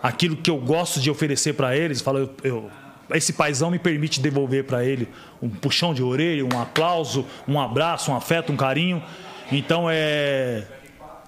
aquilo 0.03 0.37
que 0.37 0.49
eu 0.51 0.59
gosto 0.59 1.01
de 1.01 1.11
oferecer 1.11 1.55
para 1.55 1.77
eles. 1.77 2.01
Fala, 2.01 2.21
eu, 2.21 2.31
eu- 2.45 2.71
esse 3.11 3.33
paizão 3.33 3.71
me 3.71 3.79
permite 3.79 4.21
devolver 4.21 4.65
para 4.65 4.85
ele 4.85 5.09
um 5.43 5.49
puxão 5.49 5.93
de 5.95 6.03
orelha, 6.03 6.45
um 6.45 6.61
aplauso, 6.61 7.27
um 7.49 7.59
abraço, 7.61 8.11
um 8.13 8.15
afeto, 8.15 8.53
um 8.53 8.57
carinho. 8.57 9.03
Então 9.51 9.87
é 9.91 10.65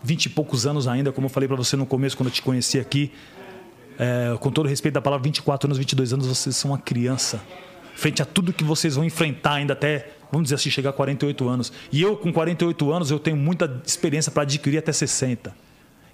vinte 0.03 0.27
e 0.27 0.29
poucos 0.29 0.67
anos 0.67 0.89
ainda, 0.89 1.13
como 1.13 1.27
eu 1.27 1.31
falei 1.31 1.47
para 1.49 1.57
você 1.57 1.77
no 1.77 1.87
começo 1.87 2.17
quando 2.17 2.29
eu 2.29 2.33
te 2.33 2.43
conheci 2.43 2.79
aqui. 2.79 3.13
É, 3.99 4.35
com 4.39 4.51
todo 4.51 4.67
respeito 4.69 4.95
da 4.95 5.03
palavra, 5.03 5.25
24 5.25 5.67
anos, 5.67 5.77
22 5.77 6.13
anos, 6.15 6.27
vocês 6.27 6.57
são 6.57 6.71
uma 6.71 6.79
criança. 6.79 7.41
Frente 7.95 8.23
a 8.23 8.25
tudo 8.25 8.53
que 8.53 8.65
vocês 8.65 8.95
vão 8.95 9.05
enfrentar 9.05 9.55
ainda 9.55 9.75
até, 9.75 10.13
vamos 10.33 10.47
dizer 10.47 10.55
assim, 10.55 10.71
chegar 10.71 10.91
a 10.91 10.93
48 10.93 11.47
anos. 11.49 11.71
E 11.93 12.01
eu, 12.01 12.17
com 12.17 12.33
48 12.33 12.91
anos, 12.93 13.11
eu 13.11 13.19
tenho 13.19 13.37
muita 13.37 13.83
experiência 13.87 14.33
para 14.33 14.43
adquirir 14.45 14.79
até 14.79 14.91
60. 14.93 15.55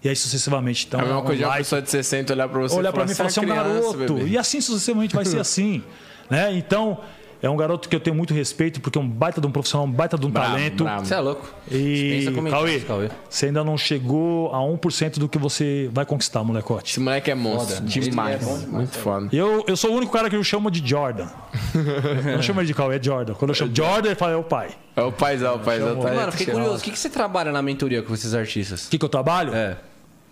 E 0.03 0.09
aí 0.09 0.17
sucessivamente. 0.17 0.87
Então, 0.87 0.99
É 1.01 1.03
a 1.03 1.07
mesma 1.07 1.23
coisa 1.23 1.39
de 1.39 1.45
uma 1.45 1.57
pessoa 1.57 1.81
de 1.83 1.91
60 1.91 2.33
olhar 2.33 2.49
pra 2.49 2.61
você 2.61 2.75
olhar 2.77 2.91
e 2.91 2.93
para 2.93 3.05
mim 3.05 3.13
e 3.13 3.15
falar 3.15 3.29
assim, 3.29 3.41
é 3.41 3.43
um 3.43 3.47
criança, 3.47 3.97
garoto. 3.97 4.15
bebê." 4.15 4.31
E 4.31 4.39
assim 4.39 4.61
sucessivamente 4.61 5.15
vai 5.15 5.25
ser 5.25 5.39
assim. 5.41 5.83
Né? 6.29 6.57
Então, 6.57 7.01
é 7.43 7.51
um 7.51 7.57
garoto 7.57 7.89
que 7.89 7.95
eu 7.95 8.01
tenho 8.01 8.17
muito 8.17 8.33
respeito, 8.33 8.81
porque 8.81 8.99
é 8.99 9.01
um 9.01 9.09
baita 9.09 9.41
de 9.41 9.47
um 9.47 9.51
profissional, 9.51 9.87
um 9.87 9.91
baita 9.91 10.17
de 10.17 10.27
um 10.27 10.31
Bravo, 10.31 10.53
talento. 10.53 10.85
Você 10.85 11.15
é 11.15 11.21
louco. 11.21 11.55
E 11.71 12.27
Cauê, 12.51 12.81
Cauê. 12.81 13.11
você 13.29 13.47
ainda 13.47 13.63
não 13.63 13.77
chegou 13.77 14.55
a 14.55 14.59
1% 14.59 15.19
do 15.19 15.29
que 15.29 15.39
você 15.39 15.91
vai 15.93 16.07
conquistar, 16.07 16.43
molecote. 16.43 16.93
Esse 16.93 17.01
moleque 17.01 17.31
é 17.31 17.35
monstro, 17.35 17.77
Foda. 17.77 17.89
demais. 17.89 18.43
Ele 18.43 18.51
é 18.51 18.59
demais, 18.59 18.69
Muito 18.69 18.99
foda. 18.99 19.29
Eu, 19.33 19.65
eu 19.67 19.77
sou 19.77 19.93
o 19.93 19.95
único 19.97 20.13
cara 20.13 20.31
que 20.31 20.37
eu 20.37 20.45
chamo 20.45 20.71
de 20.71 20.87
Jordan. 20.89 21.29
eu 21.75 22.37
não 22.37 22.43
chamo 22.43 22.61
ele 22.61 22.67
de 22.69 22.75
Cauê, 22.75 22.97
é 22.97 23.03
Jordan. 23.03 23.35
Quando 23.35 23.51
eu 23.51 23.55
chamo 23.55 23.71
Jordan, 23.77 24.09
ele 24.09 24.17
fala, 24.17 24.33
é 24.33 24.37
o 24.37 24.45
pai. 24.45 24.71
É 24.95 25.03
o 25.03 25.13
paizão, 25.13 25.57
o 25.57 25.59
paizão 25.59 25.97
tá 25.97 26.13
Mano, 26.13 26.33
fiquei 26.33 26.53
curioso. 26.55 26.79
O 26.79 26.83
que, 26.83 26.91
que 26.91 26.99
você 26.99 27.11
trabalha 27.11 27.53
na 27.53 27.61
mentoria 27.61 28.03
com 28.03 28.15
esses 28.15 28.35
artistas? 28.35 28.87
O 28.87 28.91
que, 28.91 28.99
que 28.99 29.05
eu 29.05 29.09
trabalho? 29.09 29.55
É. 29.55 29.77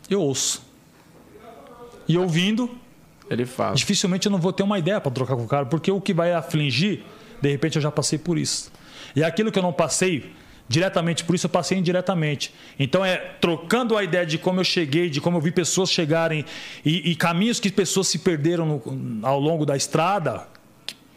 Eu 0.09 0.21
ouço. 0.23 0.63
E 2.07 2.19
ouvindo, 2.19 2.71
Ele 3.31 3.47
fala. 3.47 3.75
dificilmente 3.75 4.27
eu 4.27 4.33
não 4.33 4.39
vou 4.39 4.53
ter 4.53 4.63
uma 4.63 4.79
ideia 4.79 5.01
para 5.01 5.11
trocar 5.11 5.35
com 5.37 5.45
o 5.45 5.49
cara, 5.49 5.65
porque 5.67 5.91
o 5.91 6.01
que 6.01 6.13
vai 6.13 6.33
afligir, 6.33 7.03
de 7.41 7.51
repente 7.51 7.77
eu 7.77 7.83
já 7.83 7.91
passei 7.91 8.19
por 8.19 8.37
isso. 8.39 8.71
E 9.17 9.23
aquilo 9.25 9.51
que 9.51 9.59
eu 9.59 9.63
não 9.63 9.73
passei 9.73 10.33
diretamente 10.69 11.25
por 11.25 11.35
isso, 11.35 11.47
eu 11.47 11.51
passei 11.51 11.79
indiretamente. 11.79 12.53
Então 12.79 13.05
é 13.05 13.17
trocando 13.17 13.97
a 13.97 14.03
ideia 14.05 14.25
de 14.27 14.39
como 14.39 14.61
eu 14.61 14.65
cheguei, 14.65 15.09
de 15.11 15.21
como 15.21 15.37
eu 15.37 15.41
vi 15.41 15.51
pessoas 15.53 15.91
chegarem 15.91 16.45
e, 16.85 17.11
e 17.11 17.15
caminhos 17.17 17.61
que 17.61 17.71
pessoas 17.71 18.09
se 18.09 18.19
perderam 18.19 18.67
no- 18.67 19.27
ao 19.27 19.39
longo 19.41 19.65
da 19.67 19.77
estrada, 19.77 20.47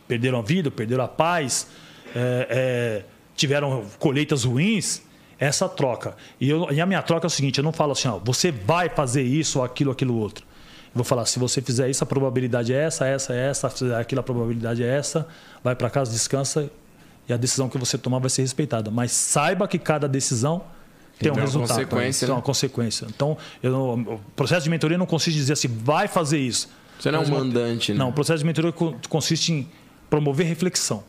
perderam 0.07 0.39
a 0.39 0.41
vida, 0.41 0.69
perderam 0.71 1.03
a 1.03 1.07
paz, 1.07 1.67
é, 2.15 2.47
é, 2.49 3.05
tiveram 3.35 3.85
colheitas 3.99 4.43
ruins. 4.43 5.01
Essa 5.39 5.69
troca. 5.69 6.15
E, 6.41 6.49
eu- 6.49 6.67
e 6.71 6.81
a 6.81 6.85
minha 6.87 7.01
troca 7.03 7.27
é 7.27 7.29
o 7.29 7.29
seguinte: 7.29 7.59
eu 7.59 7.63
não 7.63 7.71
falo 7.71 7.91
assim, 7.91 8.07
ó, 8.07 8.17
você 8.17 8.51
vai 8.51 8.89
fazer 8.89 9.21
isso, 9.21 9.59
ou 9.59 9.65
aquilo, 9.65 9.91
aquilo 9.91 10.17
outro. 10.17 10.43
Vou 10.97 11.05
falar, 11.05 11.25
se 11.25 11.39
você 11.39 11.61
fizer 11.61 11.89
isso, 11.89 12.03
a 12.03 12.07
probabilidade 12.07 12.73
é 12.73 12.83
essa, 12.83 13.05
essa, 13.07 13.33
essa, 13.33 13.69
se 13.69 13.77
fizer 13.79 13.95
aquilo, 13.95 14.19
a 14.19 14.23
probabilidade 14.23 14.83
é 14.83 14.87
essa, 14.87 15.27
vai 15.63 15.75
para 15.75 15.89
casa, 15.89 16.11
descansa 16.11 16.69
e 17.29 17.31
a 17.33 17.37
decisão 17.37 17.69
que 17.69 17.77
você 17.77 17.97
tomar 17.97 18.19
vai 18.19 18.29
ser 18.29 18.41
respeitada. 18.41 18.89
Mas 18.91 19.11
saiba 19.11 19.67
que 19.67 19.77
cada 19.79 20.07
decisão 20.07 20.63
tem 21.19 21.31
um 21.31 21.35
resultado. 21.35 21.77
consequência, 21.77 22.25
Tem 22.27 22.33
né? 22.33 22.35
uma 22.39 22.41
consequência. 22.43 23.07
Então, 23.09 23.37
não- 23.63 23.93
o 23.93 24.19
processo 24.35 24.63
de 24.63 24.69
mentoria 24.69 24.97
não 24.97 25.05
consiste 25.05 25.35
em 25.35 25.39
dizer 25.39 25.53
assim, 25.53 25.67
vai 25.67 26.07
fazer 26.07 26.39
isso. 26.39 26.69
Você 26.99 27.11
não 27.11 27.21
é 27.21 27.25
um 27.25 27.29
mandante, 27.29 27.91
né? 27.91 27.97
Não, 27.99 28.09
o 28.09 28.13
processo 28.13 28.39
de 28.39 28.45
mentoria 28.45 28.71
co- 28.71 28.95
consiste 29.09 29.51
em 29.53 29.67
promover 30.09 30.47
reflexão. 30.47 31.03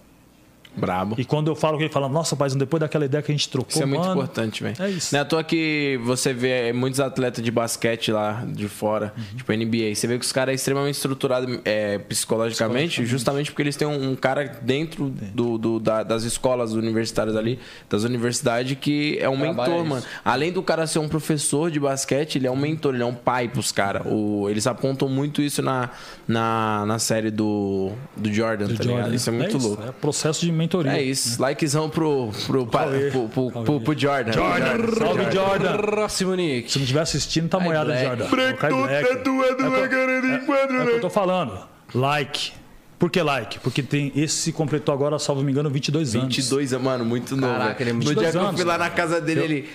Brabo. 0.76 1.16
E 1.18 1.24
quando 1.24 1.48
eu 1.48 1.56
falo 1.56 1.76
que 1.76 1.84
ele 1.84 1.92
fala, 1.92 2.08
nossa, 2.08 2.36
pai, 2.36 2.48
depois 2.50 2.80
daquela 2.80 3.04
ideia 3.04 3.22
que 3.22 3.32
a 3.32 3.34
gente 3.34 3.48
trocou, 3.48 3.70
Isso 3.70 3.82
é 3.82 3.86
muito 3.86 4.00
mano, 4.02 4.12
importante, 4.14 4.62
velho. 4.62 4.76
É 4.78 4.90
isso. 4.90 5.12
Não 5.14 5.18
é 5.18 5.22
à 5.22 5.24
toa 5.24 5.42
que 5.42 5.98
você 6.04 6.32
vê 6.32 6.72
muitos 6.72 7.00
atletas 7.00 7.42
de 7.44 7.50
basquete 7.50 8.12
lá 8.12 8.44
de 8.46 8.68
fora, 8.68 9.12
Uhum. 9.16 9.36
tipo 9.38 9.52
NBA. 9.52 9.94
Você 9.94 10.06
vê 10.06 10.18
que 10.18 10.24
os 10.24 10.30
caras 10.32 10.52
é 10.52 10.54
extremamente 10.54 10.94
estruturados 10.94 11.58
é, 11.64 11.98
psicologicamente, 11.98 13.04
justamente 13.04 13.50
porque 13.50 13.62
eles 13.62 13.76
têm 13.76 13.88
um, 13.88 14.10
um 14.12 14.16
cara 14.16 14.44
dentro 14.62 15.08
do, 15.10 15.58
do- 15.58 15.80
da- 15.80 16.02
das 16.02 16.22
escolas 16.24 16.72
universitárias 16.72 17.34
ali, 17.36 17.58
das 17.88 18.04
universidades, 18.04 18.76
que 18.80 19.18
é 19.20 19.28
um 19.28 19.38
Trabalha 19.38 19.68
mentor, 19.70 19.80
isso. 19.84 19.94
mano. 19.94 20.06
Além 20.24 20.52
do 20.52 20.62
cara 20.62 20.86
ser 20.86 20.98
um 21.00 21.08
professor 21.08 21.70
de 21.70 21.80
basquete, 21.80 22.36
ele 22.36 22.46
é 22.46 22.50
um 22.50 22.56
mentor, 22.56 22.94
ele 22.94 23.02
é 23.02 23.06
um 23.06 23.14
pai 23.14 23.48
pros 23.48 23.72
caras. 23.72 24.02
O- 24.06 24.48
Eles 24.48 24.66
apontam 24.66 25.08
muito 25.08 25.42
isso 25.42 25.60
na, 25.62 25.90
na, 26.26 26.84
na 26.86 26.98
série 26.98 27.30
do, 27.30 27.92
do 28.16 28.32
Jordan, 28.32 28.66
tá 28.66 28.72
ligado? 28.72 28.88
Jordan. 28.88 29.14
Isso 29.14 29.28
é 29.30 29.32
muito 29.32 29.58
louco. 29.58 29.82
É 29.82 29.92
processo 29.92 30.40
de 30.44 30.52
mentoria. 30.58 30.92
É 30.92 31.02
isso. 31.02 31.40
Likezão 31.40 31.88
pro, 31.88 32.30
pro, 32.46 32.66
pro, 32.66 33.28
pro, 33.28 33.50
pro- 33.64 33.80
pro 33.80 33.98
Jordan. 33.98 34.32
Jordan, 34.32 34.94
salve 34.98 35.30
Jordan. 35.32 35.76
Próximo, 35.78 36.34
Nick. 36.34 36.70
Se 36.70 36.78
não 36.78 36.82
estiver 36.84 37.00
assistindo, 37.00 37.48
tá 37.48 37.58
moiado. 37.60 37.90
Jordan. 37.94 38.24
O 38.26 38.56
Kai 38.56 38.70
Black. 38.70 39.08
É 39.08 40.82
o 40.82 40.86
que 40.86 40.92
eu 40.92 41.00
tô 41.00 41.10
falando. 41.10 41.58
Like. 41.94 42.52
Por 42.98 43.10
que 43.10 43.22
like? 43.22 43.60
Porque 43.60 43.80
tem 43.80 44.12
esse 44.16 44.34
se 44.34 44.52
completou 44.52 44.92
agora, 44.92 45.18
salvo 45.20 45.42
me 45.42 45.52
engano, 45.52 45.70
22 45.70 46.16
anos. 46.16 46.36
22, 46.36 46.72
mano, 46.72 47.04
muito 47.04 47.36
novo. 47.36 47.52
Caraca, 47.52 47.82
ele 47.82 47.90
é 47.90 47.92
muito 47.92 48.08
No 48.08 48.14
dia 48.14 48.24
22 48.24 48.32
que 48.32 48.36
eu 48.36 48.48
anos, 48.48 48.60
fui 48.60 48.68
lá 48.68 48.76
na 48.76 48.90
casa 48.90 49.20
dele, 49.20 49.40
ele. 49.40 49.68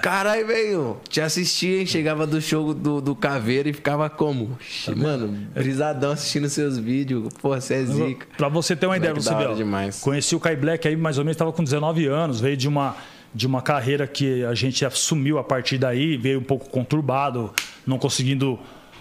Caralho, 0.00 0.46
velho, 0.46 0.96
te 1.08 1.20
assistia, 1.20 1.80
hein? 1.80 1.86
Chegava 1.86 2.26
do 2.26 2.40
show 2.40 2.72
do, 2.72 3.00
do 3.00 3.16
Caveira 3.16 3.68
e 3.68 3.72
ficava 3.72 4.08
como? 4.08 4.56
Mano, 4.96 5.46
brisadão 5.54 6.12
assistindo 6.12 6.48
seus 6.48 6.78
vídeos. 6.78 7.28
Pô, 7.42 7.48
você 7.50 7.74
é 7.74 7.84
zica. 7.84 8.26
Pra 8.36 8.48
você 8.48 8.76
ter 8.76 8.86
uma 8.86 8.96
ideia, 8.96 9.12
Black 9.12 9.24
você 9.24 9.34
vê, 9.34 9.42
hora 9.42 9.52
ó, 9.52 9.54
demais. 9.54 10.00
conheci 10.00 10.36
o 10.36 10.40
Kai 10.40 10.54
Black 10.54 10.86
aí 10.86 10.96
mais 10.96 11.18
ou 11.18 11.24
menos, 11.24 11.34
estava 11.34 11.52
com 11.52 11.64
19 11.64 12.06
anos, 12.06 12.40
veio 12.40 12.56
de 12.56 12.68
uma, 12.68 12.96
de 13.34 13.46
uma 13.46 13.60
carreira 13.60 14.06
que 14.06 14.44
a 14.44 14.54
gente 14.54 14.84
assumiu 14.84 15.38
a 15.38 15.44
partir 15.44 15.78
daí, 15.78 16.16
veio 16.16 16.38
um 16.38 16.44
pouco 16.44 16.70
conturbado, 16.70 17.52
não 17.84 17.98
conseguindo 17.98 18.58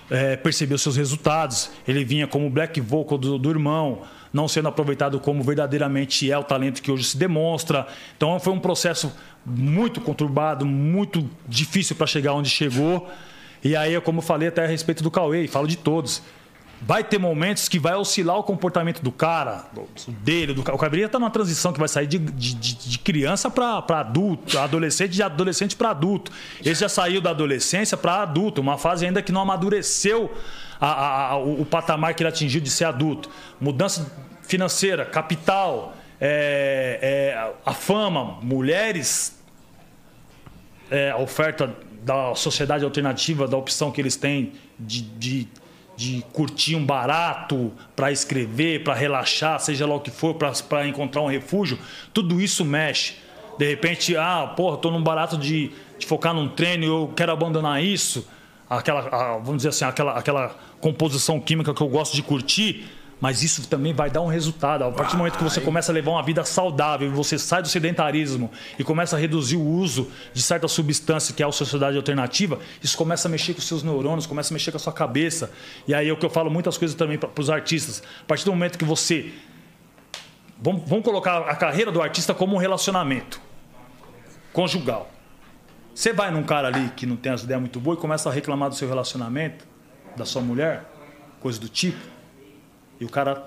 é, 0.10 0.36
perceber 0.36 0.76
os 0.76 0.82
seus 0.82 0.96
resultados. 0.96 1.72
Ele 1.88 2.04
vinha 2.04 2.28
como 2.28 2.50
black 2.50 2.80
vocal 2.82 3.18
do, 3.18 3.38
do 3.38 3.50
irmão, 3.50 4.02
não 4.32 4.48
sendo 4.48 4.68
aproveitado 4.68 5.20
como 5.20 5.44
verdadeiramente 5.44 6.32
é 6.32 6.38
o 6.38 6.44
talento 6.44 6.82
que 6.82 6.92
hoje 6.92 7.04
se 7.04 7.18
demonstra. 7.18 7.88
Então 8.16 8.40
foi 8.40 8.54
um 8.54 8.60
processo 8.60 9.12
muito 9.46 10.02
conturbado, 10.02 10.66
muito 10.66 11.30
difícil 11.48 11.96
para 11.96 12.08
chegar 12.08 12.34
onde 12.34 12.50
chegou. 12.50 13.10
E 13.64 13.76
aí, 13.76 14.00
como 14.02 14.20
eu 14.20 14.24
falei 14.24 14.50
até 14.50 14.64
a 14.64 14.68
respeito 14.68 15.02
do 15.02 15.10
Cauê, 15.10 15.44
e 15.44 15.48
falo 15.48 15.68
de 15.68 15.78
todos, 15.78 16.22
Vai 16.82 17.04
ter 17.04 17.18
momentos 17.18 17.68
que 17.68 17.80
vai 17.80 17.96
oscilar 17.96 18.38
o 18.38 18.44
comportamento 18.44 19.02
do 19.02 19.12
cara, 19.12 19.66
dele, 20.22 20.54
do 20.54 20.62
O 20.62 20.78
Caberia 20.78 21.10
tá 21.10 21.18
numa 21.18 21.32
transição 21.32 21.74
que 21.74 21.80
vai 21.80 21.88
sair 21.88 22.06
de, 22.06 22.20
de, 22.20 22.54
de 22.54 23.00
criança 23.00 23.50
para 23.50 24.00
adulto, 24.00 24.60
adolescente, 24.60 25.12
de 25.12 25.24
adolescente 25.24 25.76
para 25.76 25.90
adulto. 25.90 26.32
Ele 26.64 26.76
já 26.76 26.88
saiu 26.88 27.20
da 27.20 27.32
adolescência 27.32 27.98
para 27.98 28.22
adulto, 28.22 28.62
uma 28.62 28.78
fase 28.78 29.06
ainda 29.06 29.22
que 29.24 29.32
não 29.32 29.42
amadureceu 29.42 30.32
a, 30.80 30.88
a, 30.88 31.28
a, 31.32 31.38
o, 31.38 31.62
o, 31.62 31.66
patamar 31.66 32.14
que 32.14 32.22
ele 32.22 32.30
atingiu 32.30 32.62
de 32.62 32.70
ser 32.70 32.86
adulto. 32.86 33.30
Mudança 33.60 34.12
financeira, 34.44 35.04
capital, 35.04 35.96
é, 36.22 37.00
é, 37.02 37.54
a 37.66 37.74
fama, 37.74 38.38
mulheres, 38.42 39.38
é, 40.92 41.12
a 41.12 41.18
oferta 41.18 41.76
da 42.04 42.36
sociedade 42.36 42.86
alternativa, 42.86 43.48
da 43.48 43.58
opção 43.58 43.92
que 43.92 44.00
eles 44.00 44.16
têm 44.16 44.54
de, 44.80 45.02
de 45.02 45.48
de 45.98 46.24
curtir 46.32 46.76
um 46.76 46.86
barato 46.86 47.74
para 47.96 48.12
escrever, 48.12 48.84
para 48.84 48.94
relaxar, 48.94 49.60
seja 49.60 49.88
lá 49.88 49.96
o 49.96 50.00
que 50.00 50.12
for, 50.12 50.36
para 50.36 50.88
encontrar 50.88 51.24
um 51.24 51.28
refúgio, 51.28 51.80
tudo 52.14 52.40
isso 52.40 52.64
mexe. 52.64 53.16
De 53.58 53.68
repente, 53.68 54.16
ah, 54.16 54.54
porra, 54.56 54.78
tô 54.78 54.92
num 54.92 55.02
barato 55.02 55.36
de, 55.36 55.72
de 55.98 56.06
focar 56.06 56.36
num 56.36 56.48
treino, 56.48 56.86
eu 56.86 57.12
quero 57.16 57.32
abandonar 57.32 57.84
isso, 57.84 58.28
aquela, 58.70 59.40
vamos 59.40 59.58
dizer 59.58 59.70
assim, 59.70 59.86
aquela, 59.86 60.14
aquela 60.14 60.56
composição 60.80 61.40
química 61.40 61.74
que 61.74 61.82
eu 61.82 61.88
gosto 61.88 62.16
de 62.16 62.22
curtir, 62.22 62.86
mas 63.20 63.42
isso 63.42 63.68
também 63.68 63.94
vai 63.94 64.10
dar 64.10 64.22
um 64.22 64.28
resultado. 64.28 64.84
A 64.84 64.92
partir 64.92 65.14
do 65.14 65.18
momento 65.18 65.38
que 65.38 65.44
você 65.44 65.60
começa 65.60 65.92
a 65.92 65.94
levar 65.94 66.12
uma 66.12 66.24
vida 66.24 66.44
saudável, 66.44 67.12
você 67.12 67.38
sai 67.40 67.62
do 67.62 67.68
sedentarismo 67.68 68.52
e 68.78 68.84
começa 68.84 69.16
a 69.16 69.20
reduzir 69.20 69.56
o 69.56 69.66
uso 69.66 70.12
de 70.34 70.42
certa 70.42 70.68
substância 70.68 71.34
que 71.34 71.42
é 71.42 71.46
a 71.46 71.52
sociedade 71.52 71.98
alternativa, 71.98 72.60
isso 72.82 72.96
começa 72.96 73.28
a 73.28 73.32
mexer 73.32 73.54
com 73.54 73.60
os 73.60 73.68
seus 73.68 73.82
neurônios, 73.82 74.26
começa 74.26 74.54
a 74.54 74.56
mexer 74.56 74.72
com 74.72 74.78
a 74.78 74.80
sua 74.80 74.94
cabeça. 74.94 75.52
E 75.88 75.94
aí 75.94 76.10
é 76.10 76.14
o 76.14 76.18
que 76.18 76.26
eu 76.26 76.30
falo 76.30 76.52
muitas 76.52 76.78
coisas 76.78 76.96
também 76.96 77.18
para 77.18 77.30
os 77.38 77.50
artistas. 77.50 78.04
A 78.22 78.26
partir 78.26 78.46
do 78.46 78.52
momento 78.52 78.78
que 78.78 78.86
você. 78.86 79.32
Vamos, 80.62 80.88
vamos 80.88 81.06
colocar 81.06 81.40
a 81.40 81.56
carreira 81.56 81.92
do 81.92 82.02
artista 82.02 82.34
como 82.34 82.56
um 82.56 82.60
relacionamento 82.60 83.40
conjugal. 84.54 85.12
Você 85.94 86.14
vai 86.14 86.30
num 86.30 86.44
cara 86.44 86.68
ali 86.68 86.92
que 86.96 87.06
não 87.06 87.16
tem 87.16 87.32
as 87.32 87.44
ideias 87.44 87.60
muito 87.60 87.80
boas 87.80 87.98
e 87.98 88.02
começa 88.02 88.30
a 88.30 88.32
reclamar 88.32 88.70
do 88.70 88.76
seu 88.76 88.88
relacionamento, 88.88 89.68
da 90.16 90.26
sua 90.26 90.42
mulher, 90.42 90.84
coisa 91.40 91.60
do 91.60 91.70
tipo 91.70 92.17
e 93.00 93.06
o 93.06 93.10
cara 93.10 93.46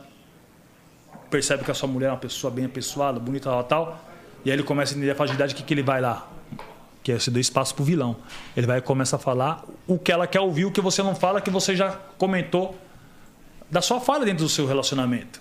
percebe 1.31 1.65
que 1.65 1.71
a 1.71 1.75
sua 1.75 1.89
mulher 1.89 2.09
é 2.09 2.11
uma 2.11 2.19
pessoa 2.19 2.51
bem 2.51 2.65
apessoada, 2.65 3.21
bonita, 3.21 3.49
tal, 3.49 3.65
tal. 3.65 4.05
E 4.45 4.51
aí 4.51 4.57
ele 4.57 4.63
começa 4.63 4.93
a 4.93 4.97
entender 4.97 5.13
a 5.13 5.15
fragilidade, 5.15 5.55
o 5.55 5.57
que, 5.57 5.63
que 5.63 5.75
ele 5.75 5.83
vai 5.83 6.01
lá? 6.01 6.29
Que 7.03 7.13
é 7.13 7.19
você 7.19 7.31
deu 7.31 7.41
espaço 7.41 7.75
pro 7.75 7.85
vilão. 7.85 8.17
Ele 8.57 8.67
vai 8.67 8.81
começar 8.81 9.17
a 9.17 9.19
falar 9.19 9.65
o 9.87 9.99
que 9.99 10.11
ela 10.11 10.27
quer 10.27 10.41
ouvir, 10.41 10.65
o 10.65 10.73
que 10.73 10.81
você 10.81 11.03
não 11.03 11.15
fala, 11.15 11.41
que 11.41 11.51
você 11.51 11.77
já 11.77 11.93
comentou 12.19 12.77
da 13.71 13.81
sua 13.81 14.01
fala 14.01 14.25
dentro 14.25 14.45
do 14.45 14.49
seu 14.49 14.67
relacionamento. 14.67 15.41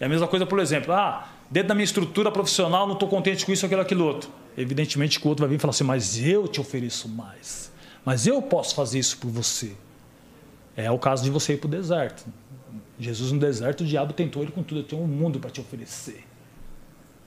É 0.00 0.06
a 0.06 0.08
mesma 0.08 0.26
coisa, 0.26 0.44
por 0.44 0.58
exemplo, 0.58 0.92
ah, 0.92 1.28
dentro 1.50 1.68
da 1.68 1.74
minha 1.74 1.84
estrutura 1.84 2.30
profissional 2.30 2.86
não 2.86 2.94
estou 2.94 3.08
contente 3.08 3.46
com 3.46 3.52
isso, 3.52 3.64
aquilo, 3.64 3.80
aquilo 3.80 4.04
outro. 4.04 4.30
Evidentemente 4.56 5.20
que 5.20 5.26
o 5.26 5.28
outro 5.28 5.42
vai 5.44 5.50
vir 5.50 5.56
e 5.56 5.58
falar 5.58 5.70
assim, 5.70 5.84
mas 5.84 6.18
eu 6.18 6.48
te 6.48 6.60
ofereço 6.60 7.08
mais. 7.08 7.70
Mas 8.04 8.26
eu 8.26 8.42
posso 8.42 8.74
fazer 8.74 8.98
isso 8.98 9.16
por 9.18 9.30
você. 9.30 9.72
É 10.76 10.90
o 10.90 10.98
caso 10.98 11.22
de 11.22 11.30
você 11.30 11.54
ir 11.54 11.58
para 11.58 11.68
o 11.68 11.70
deserto. 11.70 12.24
Jesus 13.02 13.32
no 13.32 13.38
deserto, 13.38 13.82
o 13.82 13.86
diabo 13.86 14.12
tentou 14.12 14.42
ele 14.42 14.52
com 14.52 14.62
tudo. 14.62 14.80
Eu 14.80 14.84
tenho 14.84 15.02
um 15.02 15.06
mundo 15.06 15.40
para 15.40 15.50
te 15.50 15.60
oferecer. 15.60 16.24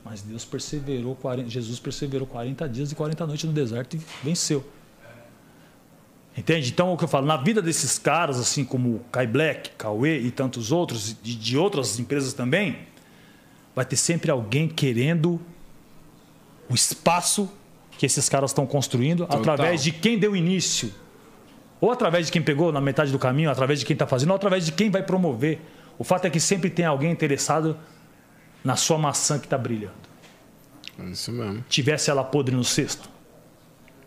Mas 0.03 0.22
Deus 0.22 0.45
perseverou, 0.45 1.15
40, 1.15 1.49
Jesus 1.49 1.80
perseverou 1.80 2.27
40 2.27 2.69
dias 2.69 2.91
e 2.91 2.95
40 2.95 3.26
noites 3.26 3.45
no 3.45 3.53
deserto 3.53 3.95
e 3.95 4.02
venceu. 4.23 4.64
Entende? 6.38 6.69
Então, 6.69 6.93
o 6.93 6.97
que 6.97 7.06
eu 7.06 7.07
falo, 7.07 7.26
na 7.26 7.38
vida 7.38 7.61
desses 7.61 7.97
caras, 7.97 8.39
assim 8.39 8.65
como 8.65 8.99
Kai 9.11 9.26
Black, 9.26 9.72
Cauê 9.77 10.19
e 10.19 10.31
tantos 10.31 10.72
outros, 10.72 11.15
de, 11.23 11.35
de 11.35 11.57
outras 11.57 11.97
empresas 11.97 12.34
também, 12.34 12.80
vai 13.73 13.85
ter 13.85 13.95
sempre 13.95 14.30
alguém 14.30 14.68
querendo 14.68 15.39
o 16.69 16.76
espaço 16.76 17.49
que 17.97 18.06
esses 18.06 18.27
caras 18.27 18.52
estão 18.52 18.65
construindo 18.65 19.26
Total. 19.26 19.39
através 19.39 19.81
de 19.81 19.91
quem 19.91 20.19
deu 20.19 20.35
início 20.35 20.93
ou 21.80 21.91
através 21.91 22.27
de 22.27 22.31
quem 22.31 22.41
pegou 22.41 22.72
na 22.72 22.81
metade 22.81 23.11
do 23.11 23.19
caminho, 23.19 23.49
através 23.49 23.80
de 23.80 23.85
quem 23.85 23.93
está 23.93 24.07
fazendo, 24.07 24.30
ou 24.30 24.35
através 24.35 24.65
de 24.65 24.72
quem 24.72 24.89
vai 24.89 25.03
promover. 25.03 25.60
O 25.97 26.03
fato 26.03 26.26
é 26.26 26.30
que 26.30 26.39
sempre 26.39 26.69
tem 26.69 26.85
alguém 26.85 27.11
interessado 27.11 27.77
na 28.64 28.76
sua 28.76 28.97
maçã 28.97 29.38
que 29.38 29.45
está 29.45 29.57
brilhando. 29.57 29.93
É 30.99 31.06
isso 31.10 31.31
mesmo. 31.31 31.64
Tivesse 31.69 32.10
ela 32.10 32.23
podre 32.23 32.56
no 32.56 32.64
cesto. 32.64 33.10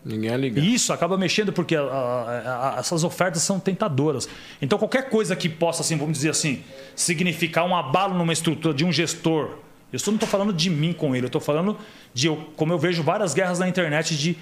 Ninguém 0.03 0.31
é 0.31 0.37
ligado. 0.37 0.63
E 0.63 0.73
isso 0.73 0.93
acaba 0.93 1.17
mexendo 1.17 1.51
porque 1.51 1.75
a, 1.75 1.81
a, 1.81 2.75
a, 2.75 2.79
essas 2.79 3.03
ofertas 3.03 3.41
são 3.41 3.59
tentadoras. 3.59 4.29
Então 4.61 4.79
qualquer 4.79 5.09
coisa 5.09 5.35
que 5.35 5.49
possa, 5.49 5.81
assim, 5.81 5.97
vamos 5.97 6.13
dizer 6.13 6.29
assim, 6.29 6.63
significar 6.95 7.65
um 7.65 7.75
abalo 7.75 8.17
numa 8.17 8.33
estrutura 8.33 8.73
de 8.73 8.85
um 8.85 8.91
gestor. 8.91 9.57
Eu 9.91 9.99
não 10.07 10.13
estou 10.13 10.29
falando 10.29 10.53
de 10.53 10.69
mim 10.69 10.93
com 10.93 11.15
ele, 11.15 11.25
eu 11.25 11.27
estou 11.27 11.41
falando 11.41 11.77
de 12.13 12.29
como 12.55 12.71
eu 12.71 12.77
vejo 12.77 13.01
várias 13.01 13.33
guerras 13.33 13.59
na 13.59 13.67
internet 13.67 14.15
de 14.15 14.37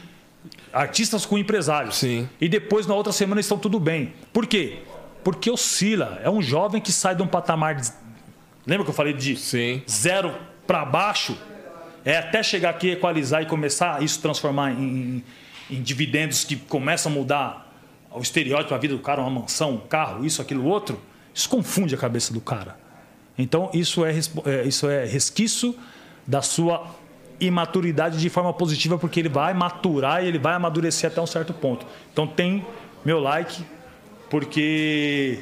artistas 0.71 1.25
com 1.25 1.37
empresários. 1.37 1.97
Sim. 1.97 2.29
E 2.39 2.47
depois, 2.47 2.85
na 2.85 2.93
outra 2.93 3.11
semana, 3.11 3.41
estão 3.41 3.57
tudo 3.57 3.79
bem. 3.79 4.13
Por 4.31 4.45
quê? 4.45 4.79
Porque 5.23 5.49
oscila. 5.49 6.19
É 6.23 6.29
um 6.29 6.41
jovem 6.41 6.81
que 6.81 6.91
sai 6.91 7.15
de 7.15 7.21
um 7.21 7.27
patamar. 7.27 7.75
De... 7.75 7.91
Lembra 8.65 8.83
que 8.83 8.89
eu 8.89 8.95
falei 8.95 9.13
de 9.13 9.35
Sim. 9.35 9.81
zero 9.89 10.33
para 10.65 10.83
baixo? 10.85 11.37
É 12.03 12.17
até 12.17 12.41
chegar 12.41 12.69
aqui, 12.69 12.91
equalizar 12.91 13.41
e 13.41 13.45
começar 13.45 13.97
a 13.97 14.01
isso 14.01 14.21
transformar 14.21 14.71
em, 14.71 15.23
em 15.69 15.81
dividendos 15.81 16.43
que 16.43 16.55
começam 16.55 17.11
a 17.11 17.15
mudar 17.15 17.67
o 18.11 18.21
estereótipo 18.21 18.71
da 18.71 18.77
vida 18.77 18.95
do 18.95 19.01
cara, 19.01 19.21
uma 19.21 19.41
mansão, 19.41 19.75
um 19.75 19.77
carro, 19.77 20.25
isso, 20.25 20.41
aquilo, 20.41 20.65
outro. 20.65 20.99
Isso 21.33 21.49
confunde 21.49 21.93
a 21.93 21.97
cabeça 21.97 22.33
do 22.33 22.41
cara. 22.41 22.77
Então, 23.37 23.69
isso 23.73 24.03
é, 24.03 24.11
é 24.11 24.63
isso 24.65 24.89
é 24.89 25.05
resquício 25.05 25.75
da 26.25 26.41
sua 26.41 26.87
imaturidade 27.39 28.17
de 28.17 28.29
forma 28.29 28.53
positiva, 28.53 28.97
porque 28.97 29.19
ele 29.19 29.29
vai 29.29 29.53
maturar 29.53 30.23
e 30.23 30.27
ele 30.27 30.39
vai 30.39 30.53
amadurecer 30.53 31.09
até 31.09 31.21
um 31.21 31.27
certo 31.27 31.53
ponto. 31.53 31.85
Então 32.11 32.25
tem 32.25 32.65
meu 33.05 33.19
like, 33.19 33.63
porque 34.29 35.39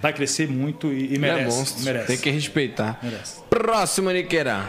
vai 0.00 0.12
crescer 0.12 0.48
muito 0.48 0.92
e, 0.92 1.14
e 1.14 1.18
merece, 1.18 1.80
é 1.80 1.84
merece. 1.84 2.06
Tem 2.06 2.18
que 2.18 2.30
respeitar. 2.30 2.98
Merece. 3.02 3.40
Próximo, 3.48 4.10
Niqueira. 4.10 4.68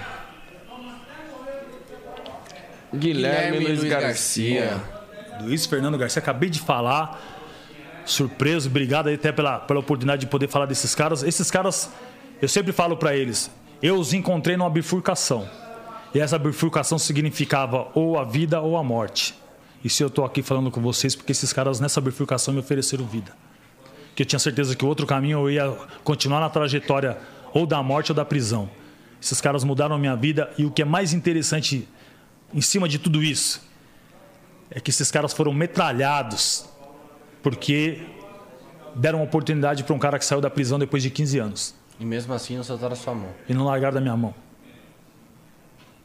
Guilherme, 2.94 3.58
Guilherme 3.58 3.60
Luiz, 3.66 3.80
Luiz 3.80 3.92
Garcia. 3.92 4.66
Garcia. 4.66 4.94
Luiz 5.42 5.66
Fernando 5.66 5.98
Garcia, 5.98 6.20
acabei 6.22 6.50
de 6.50 6.60
falar. 6.60 7.20
Surpreso, 8.06 8.70
obrigado 8.70 9.08
aí 9.08 9.16
até 9.16 9.32
pela, 9.32 9.60
pela 9.60 9.80
oportunidade 9.80 10.22
de 10.22 10.28
poder 10.28 10.48
falar 10.48 10.68
desses 10.68 10.94
caras. 10.94 11.24
Esses 11.24 11.50
caras, 11.50 11.90
eu 12.42 12.48
sempre 12.48 12.72
falo 12.72 12.96
para 12.98 13.16
eles, 13.16 13.50
eu 13.82 13.96
os 13.96 14.14
encontrei 14.14 14.56
numa 14.56 14.70
bifurcação. 14.70 15.50
E 16.14 16.19
essa 16.19 16.38
bifurcação 16.38 16.99
significava 16.99 17.88
ou 17.95 18.19
a 18.19 18.23
vida 18.23 18.61
ou 18.61 18.77
a 18.77 18.84
morte. 18.84 19.34
E 19.84 19.90
se 19.90 20.03
eu 20.03 20.07
estou 20.07 20.23
aqui 20.23 20.44
falando 20.44 20.69
com 20.69 20.80
vocês, 20.80 21.15
porque 21.15 21.31
esses 21.31 21.52
caras 21.52 21.80
nessa 21.80 21.99
bifurcação 21.99 22.53
me 22.53 22.60
ofereceram 22.60 23.06
vida. 23.06 23.35
Que 24.15 24.22
eu 24.22 24.26
tinha 24.26 24.40
certeza 24.40 24.76
que 24.76 24.85
o 24.85 24.88
outro 24.88 25.07
caminho 25.07 25.40
eu 25.40 25.49
ia 25.49 25.69
continuar 26.03 26.40
na 26.40 26.49
trajetória 26.49 27.18
ou 27.52 27.65
da 27.65 27.81
morte 27.81 28.11
ou 28.11 28.15
da 28.15 28.23
prisão. 28.23 28.69
Esses 29.19 29.41
caras 29.41 29.64
mudaram 29.64 29.95
a 29.95 29.99
minha 29.99 30.15
vida 30.15 30.52
e 30.57 30.65
o 30.65 30.72
que 30.72 30.84
é 30.84 30.85
mais 30.85 31.14
interessante 31.14 31.88
em 32.53 32.61
cima 32.61 32.88
de 32.88 32.99
tudo 32.99 33.23
isso 33.23 33.61
é 34.69 34.80
que 34.80 34.91
esses 34.91 35.10
caras 35.10 35.34
foram 35.34 35.52
metralhados 35.52 36.65
porque 37.41 38.06
deram 38.95 39.23
oportunidade 39.23 39.84
para 39.84 39.95
um 39.95 39.99
cara 39.99 40.19
que 40.19 40.26
saiu 40.26 40.40
da 40.40 40.49
prisão 40.49 40.77
depois 40.77 41.02
de 41.02 41.10
15 41.10 41.40
anos. 41.40 41.76
E 41.99 42.06
mesmo 42.06 42.34
assim 42.34 42.56
não 42.56 42.64
soltaram 42.64 42.94
a 42.94 42.95
sua 42.95 43.15
mão. 43.15 43.30
E 43.49 43.53
não 43.53 43.65
largaram 43.65 43.95
da 43.95 44.02
minha 44.02 44.15
mão 44.15 44.43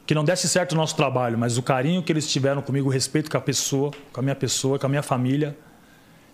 que 0.09 0.15
não 0.15 0.23
desse 0.23 0.49
certo 0.49 0.71
o 0.71 0.75
nosso 0.75 0.95
trabalho, 0.95 1.37
mas 1.37 1.59
o 1.59 1.61
carinho 1.61 2.01
que 2.01 2.11
eles 2.11 2.27
tiveram 2.27 2.63
comigo, 2.63 2.89
o 2.89 2.91
respeito 2.91 3.29
com 3.29 3.37
a 3.37 3.41
pessoa, 3.41 3.91
com 4.11 4.19
a 4.19 4.23
minha 4.23 4.33
pessoa, 4.33 4.79
com 4.79 4.87
a 4.87 4.89
minha 4.89 5.03
família, 5.03 5.55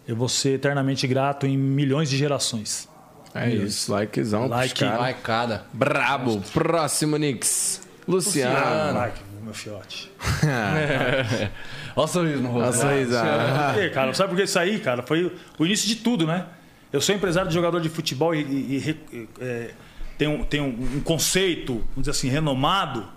eu 0.07 0.15
vou 0.15 0.30
ser 0.30 0.52
eternamente 0.52 1.06
grato 1.06 1.45
em 1.45 1.57
milhões 1.57 2.10
de 2.10 2.15
gerações. 2.15 2.88
É 3.34 3.49
isso, 3.49 3.91
likezão 3.91 4.47
like, 4.47 4.80
cara. 4.80 5.10
Likeada. 5.10 5.65
Brabo. 5.73 6.41
Próximo, 6.53 7.18
Nix. 7.18 7.85
Luciano. 8.07 8.56
Luciano. 8.56 8.97
Like, 8.97 9.19
meu 9.43 9.53
fiote. 9.53 10.10
Olha 11.97 12.06
o 12.06 12.07
sorriso 12.07 12.41
no 12.43 12.52
rosto. 12.52 12.69
Olha 12.69 12.69
o 12.69 12.91
sorriso. 12.91 13.18
Ah. 13.18 13.73
cara, 13.93 14.14
sabe 14.14 14.30
por 14.30 14.38
que 14.38 14.43
isso 14.43 14.57
aí, 14.57 14.80
cara? 14.80 15.03
Foi 15.03 15.35
o 15.60 15.65
início 15.65 15.85
de 15.85 15.97
tudo, 15.97 16.26
né? 16.26 16.45
Eu 16.93 17.02
sou 17.02 17.14
empresário 17.14 17.49
de 17.49 17.53
jogador 17.53 17.81
de 17.81 17.89
futebol 17.89 18.34
e, 18.34 18.39
e, 18.39 18.97
e 19.11 19.30
é, 19.41 19.72
tenho, 20.18 20.64
um, 20.64 20.95
um 20.95 21.02
conceito, 21.02 21.73
vamos 21.89 22.03
dizer 22.03 22.11
assim, 22.11 22.30
renomado 22.30 23.14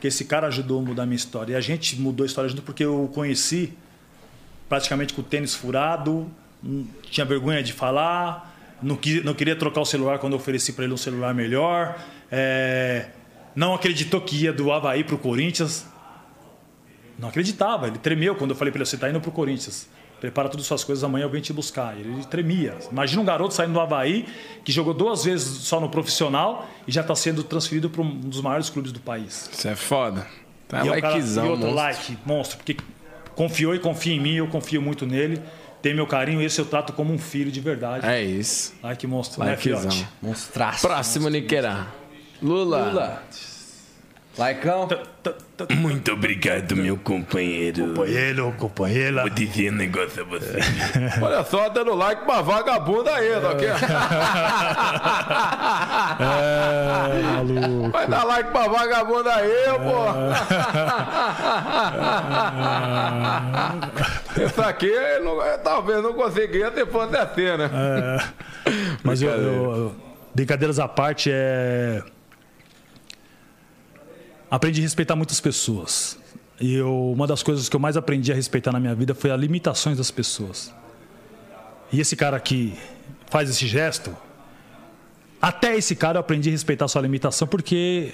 porque 0.00 0.08
esse 0.08 0.24
cara 0.24 0.46
ajudou 0.46 0.80
a 0.80 0.82
mudar 0.82 1.02
a 1.02 1.06
minha 1.06 1.16
história. 1.16 1.52
E 1.52 1.56
a 1.56 1.60
gente 1.60 2.00
mudou 2.00 2.24
a 2.24 2.26
história 2.26 2.48
junto 2.48 2.62
porque 2.62 2.82
eu 2.82 3.04
o 3.04 3.08
conheci 3.08 3.74
praticamente 4.66 5.12
com 5.12 5.20
o 5.20 5.24
tênis 5.24 5.54
furado, 5.54 6.26
tinha 7.02 7.26
vergonha 7.26 7.62
de 7.62 7.74
falar, 7.74 8.56
não, 8.82 8.96
quis, 8.96 9.22
não 9.22 9.34
queria 9.34 9.54
trocar 9.54 9.82
o 9.82 9.84
celular 9.84 10.18
quando 10.18 10.32
eu 10.32 10.38
ofereci 10.38 10.72
para 10.72 10.84
ele 10.84 10.94
um 10.94 10.96
celular 10.96 11.34
melhor, 11.34 12.02
é, 12.32 13.10
não 13.54 13.74
acreditou 13.74 14.22
que 14.22 14.44
ia 14.44 14.54
do 14.54 14.72
Havaí 14.72 15.04
para 15.04 15.16
o 15.16 15.18
Corinthians. 15.18 15.84
Não 17.18 17.28
acreditava, 17.28 17.86
ele 17.86 17.98
tremeu 17.98 18.34
quando 18.34 18.52
eu 18.52 18.56
falei 18.56 18.72
para 18.72 18.78
ele: 18.78 18.88
você 18.88 18.94
está 18.94 19.10
indo 19.10 19.20
para 19.20 19.28
o 19.28 19.32
Corinthians. 19.32 19.86
Prepara 20.20 20.48
todas 20.48 20.64
as 20.64 20.68
suas 20.68 20.84
coisas, 20.84 21.02
amanhã 21.02 21.24
eu 21.24 21.30
venho 21.30 21.42
te 21.42 21.52
buscar. 21.52 21.98
Ele 21.98 22.24
tremia. 22.26 22.76
Imagina 22.92 23.22
um 23.22 23.24
garoto 23.24 23.54
saindo 23.54 23.72
do 23.72 23.80
Havaí, 23.80 24.26
que 24.64 24.70
jogou 24.70 24.92
duas 24.92 25.24
vezes 25.24 25.46
só 25.64 25.80
no 25.80 25.88
profissional 25.88 26.68
e 26.86 26.92
já 26.92 27.00
está 27.00 27.14
sendo 27.14 27.42
transferido 27.42 27.88
para 27.88 28.02
um 28.02 28.20
dos 28.20 28.40
maiores 28.40 28.68
clubes 28.68 28.92
do 28.92 29.00
país. 29.00 29.48
Isso 29.52 29.66
é 29.66 29.74
foda. 29.74 30.26
Tá 30.68 30.84
e, 30.84 30.88
é 30.88 30.92
o 30.92 31.00
cara, 31.00 31.14
likezão, 31.14 31.46
e 31.46 31.48
outro 31.48 31.66
monstro. 31.66 31.82
like, 31.82 32.18
monstro, 32.24 32.56
porque 32.58 32.76
confiou 33.34 33.74
e 33.74 33.78
confia 33.78 34.14
em 34.14 34.20
mim, 34.20 34.34
eu 34.34 34.46
confio 34.46 34.80
muito 34.80 35.06
nele. 35.06 35.40
Tem 35.82 35.94
meu 35.94 36.06
carinho, 36.06 36.42
esse 36.42 36.60
eu 36.60 36.66
trato 36.66 36.92
como 36.92 37.12
um 37.12 37.18
filho 37.18 37.50
de 37.50 37.58
verdade. 37.58 38.06
É 38.06 38.22
isso. 38.22 38.74
Like 38.82 39.06
monstro, 39.06 39.42
né, 39.42 39.52
Likezão. 39.52 39.90
fiote? 39.90 40.06
Monstraço. 40.20 40.86
Próximo, 40.86 41.28
Niqueira. 41.30 41.86
Lula. 42.42 42.90
Lula. 42.90 43.22
Laicão. 44.40 44.88
Muito 45.76 46.12
obrigado, 46.12 46.74
meu 46.74 46.96
companheiro. 46.96 47.88
Companheiro, 47.88 48.54
companheira. 48.58 49.20
Vou 49.20 49.28
dizer 49.30 49.70
um 49.70 49.76
negócio 49.76 50.22
a 50.22 50.24
você. 50.24 50.58
Olha 51.20 51.44
só, 51.44 51.68
dando 51.68 51.94
like 51.94 52.24
pra 52.24 52.40
vagabunda 52.40 53.14
aí, 53.14 53.28
tá 53.38 53.50
aqui. 53.50 53.66
É, 56.20 57.22
maluco. 57.22 57.90
Vai 57.90 58.08
dar 58.08 58.24
like 58.24 58.50
pra 58.50 58.66
vagabunda 58.68 59.34
aí, 59.34 59.50
pô. 59.78 60.04
Isso 64.42 64.62
aqui 64.62 64.92
não- 65.22 65.38
talvez 65.62 66.02
não 66.02 66.14
conseguia 66.14 66.72
se 66.72 66.86
fosse 66.86 67.16
assim, 67.16 67.44
né? 67.58 67.70
Mas 69.02 69.20
eu, 69.20 69.30
eu- 69.30 69.76
eu- 69.76 69.94
brincadeiras 70.34 70.78
à 70.78 70.88
parte, 70.88 71.30
é. 71.32 72.02
Aprendi 74.50 74.80
a 74.80 74.82
respeitar 74.82 75.14
muitas 75.14 75.40
pessoas. 75.40 76.18
E 76.60 76.74
eu, 76.74 77.12
uma 77.12 77.26
das 77.26 77.42
coisas 77.42 77.68
que 77.68 77.76
eu 77.76 77.80
mais 77.80 77.96
aprendi 77.96 78.32
a 78.32 78.34
respeitar 78.34 78.72
na 78.72 78.80
minha 78.80 78.94
vida 78.94 79.14
foi 79.14 79.30
as 79.30 79.40
limitações 79.40 79.96
das 79.96 80.10
pessoas. 80.10 80.74
E 81.92 82.00
esse 82.00 82.16
cara 82.16 82.38
que 82.38 82.74
faz 83.30 83.48
esse 83.48 83.66
gesto, 83.66 84.14
até 85.40 85.76
esse 85.76 85.96
cara 85.96 86.18
eu 86.18 86.20
aprendi 86.20 86.48
a 86.48 86.52
respeitar 86.52 86.84
a 86.84 86.88
sua 86.88 87.00
limitação, 87.00 87.48
porque 87.48 88.12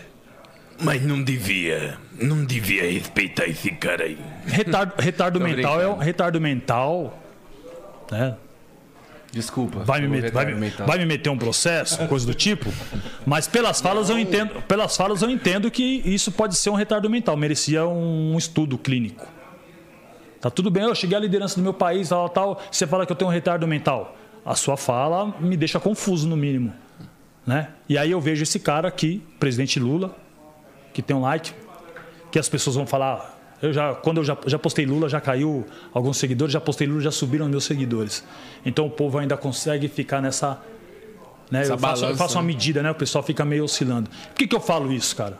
Mas 0.78 1.02
não 1.02 1.22
devia. 1.22 1.98
Não 2.20 2.44
devia 2.44 2.82
respeitar 2.90 3.46
esse 3.46 3.70
cara 3.72 4.04
aí. 4.04 4.18
retardo, 4.46 4.92
retardo 4.98 5.40
mental 5.40 5.80
é 5.80 5.88
um 5.88 5.96
retardo 5.96 6.40
mental. 6.40 7.18
Né? 8.10 8.36
Desculpa. 9.32 9.80
vai 9.80 10.00
me, 10.00 10.08
met- 10.08 10.32
vai, 10.32 10.46
vai 10.54 10.98
me 10.98 11.04
meter 11.06 11.28
um 11.28 11.36
processo, 11.36 12.06
coisa 12.08 12.26
do 12.26 12.32
tipo. 12.34 12.72
Mas 13.26 13.46
pelas 13.46 13.80
falas 13.80 14.08
eu 14.08 14.18
entendo, 14.18 14.62
pelas 14.62 14.96
falas 14.96 15.20
eu 15.20 15.28
entendo 15.28 15.70
que 15.70 16.02
isso 16.04 16.32
pode 16.32 16.56
ser 16.56 16.70
um 16.70 16.74
retardo 16.74 17.08
mental, 17.10 17.36
merecia 17.36 17.86
um 17.86 18.36
estudo 18.38 18.78
clínico. 18.78 19.26
Tá 20.40 20.48
tudo 20.50 20.70
bem, 20.70 20.84
eu 20.84 20.94
cheguei 20.94 21.16
à 21.16 21.20
liderança 21.20 21.56
do 21.56 21.62
meu 21.62 21.74
país, 21.74 22.08
tal, 22.08 22.28
tal, 22.28 22.60
você 22.70 22.86
fala 22.86 23.04
que 23.04 23.12
eu 23.12 23.16
tenho 23.16 23.30
um 23.30 23.34
retardo 23.34 23.66
mental. 23.66 24.16
A 24.44 24.54
sua 24.54 24.76
fala 24.76 25.34
me 25.40 25.56
deixa 25.56 25.80
confuso 25.80 26.28
no 26.28 26.36
mínimo, 26.36 26.72
né? 27.44 27.70
E 27.88 27.98
aí 27.98 28.12
eu 28.12 28.20
vejo 28.20 28.42
esse 28.44 28.60
cara 28.60 28.86
aqui, 28.88 29.22
presidente 29.40 29.80
Lula, 29.80 30.16
que 30.94 31.02
tem 31.02 31.16
um 31.16 31.20
like, 31.22 31.52
que 32.30 32.38
as 32.38 32.48
pessoas 32.48 32.76
vão 32.76 32.86
falar, 32.86 33.35
eu 33.62 33.72
já, 33.72 33.94
quando 33.94 34.18
eu 34.18 34.24
já, 34.24 34.36
já 34.46 34.58
postei 34.58 34.84
Lula, 34.84 35.08
já 35.08 35.20
caiu 35.20 35.66
alguns 35.92 36.18
seguidores, 36.18 36.52
já 36.52 36.60
postei 36.60 36.86
Lula, 36.86 37.00
já 37.00 37.10
subiram 37.10 37.48
meus 37.48 37.64
seguidores. 37.64 38.24
Então 38.64 38.86
o 38.86 38.90
povo 38.90 39.18
ainda 39.18 39.36
consegue 39.36 39.88
ficar 39.88 40.20
nessa. 40.20 40.60
Né? 41.50 41.62
Essa 41.62 41.72
Eu, 41.72 41.78
faço, 41.78 42.02
eu 42.02 42.02
balança, 42.02 42.18
faço 42.18 42.36
uma 42.36 42.42
né? 42.42 42.48
medida, 42.48 42.82
né? 42.82 42.90
O 42.90 42.94
pessoal 42.94 43.24
fica 43.24 43.44
meio 43.44 43.64
oscilando. 43.64 44.10
Por 44.10 44.34
que, 44.34 44.46
que 44.46 44.54
eu 44.54 44.60
falo 44.60 44.92
isso, 44.92 45.16
cara? 45.16 45.38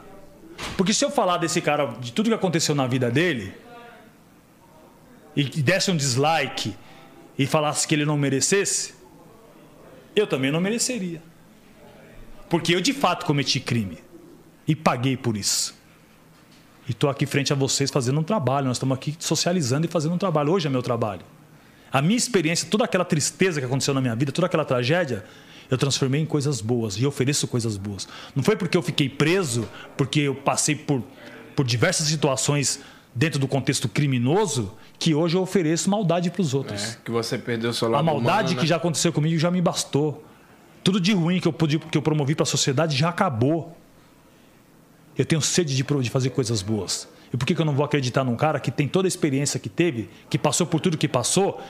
Porque 0.77 0.95
se 0.95 1.05
eu 1.05 1.11
falar 1.11 1.37
desse 1.37 1.61
cara, 1.61 1.87
de 2.01 2.13
tudo 2.13 2.31
que 2.31 2.35
aconteceu 2.35 2.75
na 2.75 2.87
vida 2.87 3.11
dele, 3.11 3.53
e 5.37 5.45
desse 5.45 5.91
um 5.91 5.97
dislike 5.97 6.75
e 7.39 7.47
falasse 7.47 7.87
que 7.87 7.95
ele 7.95 8.07
não 8.07 8.17
merecesse, 8.17 8.95
eu 10.15 10.27
também 10.27 10.51
não 10.51 10.61
mereceria. 10.61 11.23
Porque 12.49 12.75
eu 12.75 12.81
de 12.81 12.95
fato 12.95 13.27
cometi 13.27 13.61
crime. 13.61 13.99
E 14.67 14.75
paguei 14.75 15.17
por 15.17 15.37
isso. 15.37 15.76
E 16.89 16.93
estou 16.93 17.11
aqui 17.11 17.27
frente 17.27 17.53
a 17.53 17.57
vocês 17.57 17.91
fazendo 17.91 18.21
um 18.21 18.23
trabalho. 18.23 18.67
Nós 18.67 18.77
estamos 18.77 18.95
aqui 18.95 19.17
socializando 19.19 19.87
e 19.87 19.89
fazendo 19.89 20.15
um 20.15 20.19
trabalho. 20.19 20.53
Hoje 20.53 20.67
é 20.67 20.71
meu 20.71 20.83
trabalho. 20.83 21.23
A 21.93 22.01
minha 22.01 22.17
experiência, 22.17 22.69
toda 22.71 22.85
aquela 22.85 23.05
tristeza 23.05 23.61
que 23.61 23.67
aconteceu 23.67 23.95
na 23.95 24.01
minha 24.01 24.15
vida, 24.15 24.31
toda 24.31 24.47
aquela 24.47 24.65
tragédia, 24.65 25.25
eu 25.71 25.77
transformei 25.77 26.21
em 26.21 26.27
coisas 26.27 26.61
boas 26.61 26.95
e 26.95 27.07
ofereço 27.07 27.49
coisas 27.49 27.77
boas. 27.77 28.09
Não 28.35 28.43
foi 28.43 28.57
porque 28.57 28.77
eu 28.77 28.83
fiquei 28.83 29.09
preso, 29.09 29.69
porque 29.97 30.21
eu 30.21 30.35
passei 30.35 30.77
por, 30.77 31.03
por 31.55 31.65
diversas 31.65 32.07
situações 32.07 32.81
dentro 33.15 33.41
do 33.41 33.49
contexto 33.49 33.89
criminoso, 33.89 34.73
que 34.99 35.15
hoje 35.15 35.37
eu 35.37 35.43
ofereço 35.43 35.89
maldade 35.89 36.31
para 36.31 36.43
os 36.43 36.55
outros. 36.55 36.93
É, 36.93 36.97
que 37.05 37.11
você 37.11 37.39
perdeu 37.39 37.73
seu 37.73 37.89
lado 37.89 38.01
A 38.01 38.03
maldade 38.03 38.29
humano, 38.29 38.55
né? 38.57 38.61
que 38.61 38.67
já 38.67 38.77
aconteceu 38.77 39.13
comigo 39.13 39.39
já 39.39 39.51
me 39.51 39.61
bastou. 39.61 40.25
Tudo 40.85 41.01
de 41.01 41.13
ruim 41.13 41.41
que 41.41 41.49
eu, 41.49 41.53
pude, 41.53 41.79
que 41.79 41.99
eu 41.99 42.03
promovi 42.03 42.35
para 42.35 42.45
a 42.45 42.47
sociedade 42.47 42.97
já 42.97 43.09
acabou. 43.09 43.76
Eu 45.19 45.25
tenho 45.25 45.41
sede 45.41 45.75
de, 45.77 45.83
de 45.83 46.11
fazer 46.11 46.31
coisas 46.31 46.63
boas. 46.63 47.09
E 47.33 47.37
por 47.37 47.45
que, 47.47 47.55
que 47.55 47.61
eu 47.61 47.65
não 47.67 47.75
vou 47.75 47.85
acreditar 47.85 48.23
num 48.25 48.37
cara 48.37 48.61
que 48.61 48.71
tem 48.71 48.87
toda 48.87 49.07
a 49.07 49.11
experiência 49.11 49.59
que 49.59 49.69
teve, 49.69 50.09
que 50.31 50.39
passou 50.39 50.67
por 50.67 50.81
tudo 50.81 50.97
que 50.97 51.09
passou, 51.09 51.61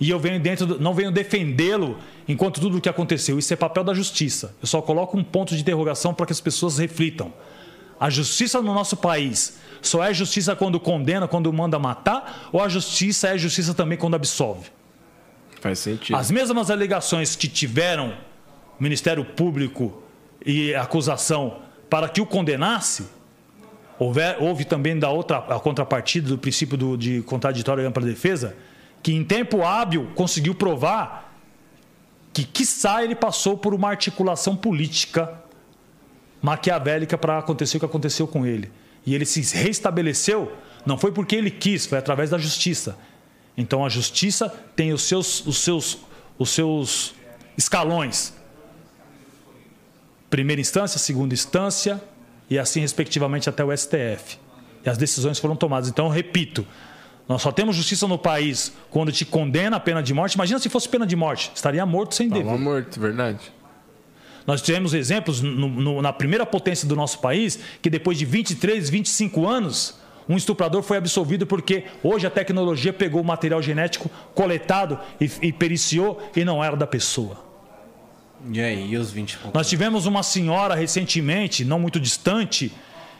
e 0.00 0.08
eu 0.08 0.18
venho 0.18 0.40
dentro, 0.40 0.66
do- 0.66 0.80
não 0.80 0.94
venho 0.94 1.10
defendê-lo 1.12 1.98
enquanto 2.26 2.60
tudo 2.60 2.78
o 2.78 2.80
que 2.80 2.88
aconteceu? 2.88 3.38
Isso 3.38 3.52
é 3.52 3.56
papel 3.56 3.84
da 3.84 3.92
justiça. 3.94 4.54
Eu 4.60 4.66
só 4.66 4.80
coloco 4.80 5.16
um 5.18 5.22
ponto 5.22 5.54
de 5.54 5.60
interrogação 5.60 6.14
para 6.14 6.26
que 6.26 6.32
as 6.32 6.40
pessoas 6.40 6.78
reflitam. 6.78 7.32
A 8.00 8.08
justiça 8.10 8.60
no 8.62 8.72
nosso 8.74 8.96
país 8.96 9.58
só 9.80 10.02
é 10.02 10.12
justiça 10.14 10.56
quando 10.56 10.80
condena, 10.80 11.28
quando 11.28 11.52
manda 11.52 11.78
matar, 11.78 12.48
ou 12.52 12.60
a 12.62 12.68
justiça 12.68 13.28
é 13.28 13.38
justiça 13.38 13.74
também 13.74 13.98
quando 13.98 14.14
absolve? 14.14 14.70
Faz 15.60 15.78
sentido. 15.80 16.16
As 16.16 16.30
mesmas 16.30 16.70
alegações 16.70 17.36
que 17.36 17.46
tiveram 17.46 18.14
Ministério 18.80 19.24
Público 19.24 20.02
e 20.44 20.74
acusação 20.74 21.58
para 21.92 22.08
que 22.08 22.22
o 22.22 22.26
condenasse, 22.26 23.04
houver, 23.98 24.38
houve 24.40 24.64
também 24.64 24.98
da 24.98 25.10
outra 25.10 25.36
a 25.36 25.60
contrapartida 25.60 26.26
do 26.26 26.38
princípio 26.38 26.74
do, 26.74 26.96
de 26.96 27.20
contraditório 27.20 27.84
e 27.84 27.86
ampla 27.86 28.02
defesa, 28.02 28.56
que 29.02 29.12
em 29.12 29.22
tempo 29.22 29.62
hábil 29.62 30.10
conseguiu 30.14 30.54
provar 30.54 31.36
que, 32.32 32.44
quiçá, 32.44 33.04
ele 33.04 33.14
passou 33.14 33.58
por 33.58 33.74
uma 33.74 33.90
articulação 33.90 34.56
política 34.56 35.38
maquiavélica 36.40 37.18
para 37.18 37.36
acontecer 37.36 37.76
o 37.76 37.80
que 37.80 37.84
aconteceu 37.84 38.26
com 38.26 38.46
ele. 38.46 38.72
E 39.04 39.14
ele 39.14 39.26
se 39.26 39.42
restabeleceu, 39.54 40.50
não 40.86 40.96
foi 40.96 41.12
porque 41.12 41.36
ele 41.36 41.50
quis, 41.50 41.84
foi 41.84 41.98
através 41.98 42.30
da 42.30 42.38
justiça. 42.38 42.96
Então 43.54 43.84
a 43.84 43.90
justiça 43.90 44.48
tem 44.74 44.94
os 44.94 45.02
seus, 45.02 45.46
os 45.46 45.58
seus, 45.58 45.98
os 46.38 46.48
seus 46.48 47.14
escalões. 47.54 48.32
Primeira 50.32 50.62
instância, 50.62 50.98
segunda 50.98 51.34
instância 51.34 52.00
e 52.48 52.58
assim 52.58 52.80
respectivamente 52.80 53.50
até 53.50 53.62
o 53.62 53.70
STF. 53.76 54.38
E 54.82 54.88
as 54.88 54.96
decisões 54.96 55.38
foram 55.38 55.54
tomadas. 55.54 55.90
Então, 55.90 56.06
eu 56.06 56.10
repito, 56.10 56.66
nós 57.28 57.42
só 57.42 57.52
temos 57.52 57.76
justiça 57.76 58.08
no 58.08 58.16
país 58.16 58.72
quando 58.90 59.12
te 59.12 59.26
condena 59.26 59.76
a 59.76 59.80
pena 59.80 60.02
de 60.02 60.14
morte. 60.14 60.32
Imagina 60.34 60.58
se 60.58 60.70
fosse 60.70 60.88
pena 60.88 61.06
de 61.06 61.14
morte, 61.14 61.52
estaria 61.54 61.84
morto 61.84 62.14
sem 62.14 62.30
dever. 62.30 62.46
Tava 62.46 62.56
morto, 62.58 62.98
verdade. 62.98 63.52
Nós 64.46 64.62
tivemos 64.62 64.94
exemplos 64.94 65.42
no- 65.42 65.68
no- 65.68 66.00
na 66.00 66.14
primeira 66.14 66.46
potência 66.46 66.88
do 66.88 66.96
nosso 66.96 67.18
país 67.20 67.58
que 67.82 67.90
depois 67.90 68.16
de 68.18 68.24
23, 68.24 68.88
25 68.88 69.46
anos, 69.46 69.98
um 70.26 70.36
estuprador 70.38 70.82
foi 70.82 70.96
absolvido 70.96 71.46
porque 71.46 71.84
hoje 72.02 72.26
a 72.26 72.30
tecnologia 72.30 72.92
pegou 72.92 73.20
o 73.20 73.24
material 73.24 73.60
genético 73.60 74.10
coletado 74.34 74.98
e, 75.20 75.30
e 75.42 75.52
periciou 75.52 76.20
e 76.34 76.42
não 76.42 76.64
era 76.64 76.74
da 76.74 76.86
pessoa. 76.86 77.51
E 78.50 78.60
aí, 78.60 78.96
os 78.96 79.10
20 79.10 79.36
pontos? 79.38 79.52
Nós 79.54 79.68
tivemos 79.68 80.06
uma 80.06 80.22
senhora 80.22 80.74
recentemente, 80.74 81.64
não 81.64 81.78
muito 81.78 82.00
distante, 82.00 82.72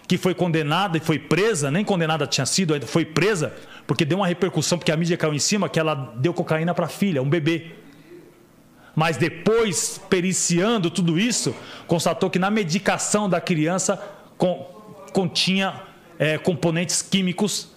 que 0.09 0.19
foi 0.19 0.35
condenada 0.35 0.97
e 0.97 1.01
foi 1.01 1.19
presa, 1.19 1.71
nem 1.71 1.85
condenada 1.85 2.27
tinha 2.27 2.45
sido, 2.47 2.81
foi 2.87 3.05
presa, 3.05 3.55
porque 3.87 4.05
deu 4.05 4.19
uma 4.19 4.27
repercussão, 4.27 4.79
porque 4.79 4.91
a 4.91 4.97
mídia 4.97 5.17
caiu 5.17 5.33
em 5.33 5.39
cima, 5.39 5.69
que 5.69 5.79
ela 5.79 6.15
deu 6.17 6.35
cocaína 6.35 6.75
para 6.75 6.87
a 6.87 6.89
filha, 6.89 7.23
um 7.23 7.29
bebê. 7.29 7.73
Mas 8.95 9.17
depois, 9.17 10.01
periciando 10.11 10.91
tudo 10.91 11.19
isso, 11.19 11.55
constatou 11.87 12.29
que 12.29 12.39
na 12.39 12.51
medicação 12.51 13.29
da 13.29 13.41
criança 13.41 13.97
con- 14.37 14.67
continha 15.13 15.81
é, 16.19 16.37
componentes 16.37 17.01
químicos 17.01 17.69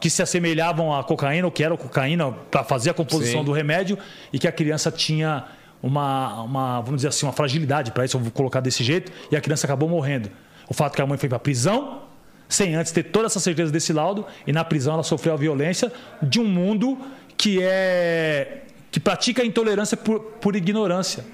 que 0.00 0.08
se 0.10 0.22
assemelhavam 0.22 0.94
à 0.94 1.02
cocaína, 1.02 1.46
ou 1.46 1.50
que 1.50 1.64
era 1.64 1.76
cocaína, 1.76 2.30
para 2.50 2.64
fazer 2.64 2.90
a 2.90 2.94
composição 2.94 3.40
Sim. 3.40 3.44
do 3.44 3.52
remédio, 3.52 3.98
e 4.32 4.38
que 4.38 4.46
a 4.46 4.52
criança 4.52 4.90
tinha 4.90 5.44
uma, 5.82 6.42
uma 6.42 6.80
vamos 6.80 6.96
dizer 6.96 7.08
assim, 7.08 7.26
uma 7.26 7.32
fragilidade 7.32 7.90
para 7.90 8.04
isso, 8.04 8.16
eu 8.16 8.20
vou 8.20 8.30
colocar 8.30 8.60
desse 8.60 8.84
jeito, 8.84 9.10
e 9.30 9.36
a 9.36 9.40
criança 9.40 9.66
acabou 9.66 9.88
morrendo. 9.88 10.30
O 10.68 10.74
fato 10.74 10.94
que 10.94 11.02
a 11.02 11.06
mãe 11.06 11.18
foi 11.18 11.28
para 11.28 11.36
a 11.36 11.40
prisão, 11.40 12.02
sem 12.48 12.74
antes 12.74 12.92
ter 12.92 13.04
toda 13.04 13.26
essa 13.26 13.40
certeza 13.40 13.72
desse 13.72 13.92
laudo, 13.92 14.24
e 14.46 14.52
na 14.52 14.64
prisão 14.64 14.94
ela 14.94 15.02
sofreu 15.02 15.34
a 15.34 15.36
violência 15.36 15.92
de 16.22 16.38
um 16.38 16.44
mundo 16.44 16.98
que 17.36 17.58
é 17.62 18.62
que 18.90 19.00
pratica 19.00 19.42
a 19.42 19.46
intolerância 19.46 19.96
por, 19.96 20.20
por 20.20 20.54
ignorância. 20.54 21.24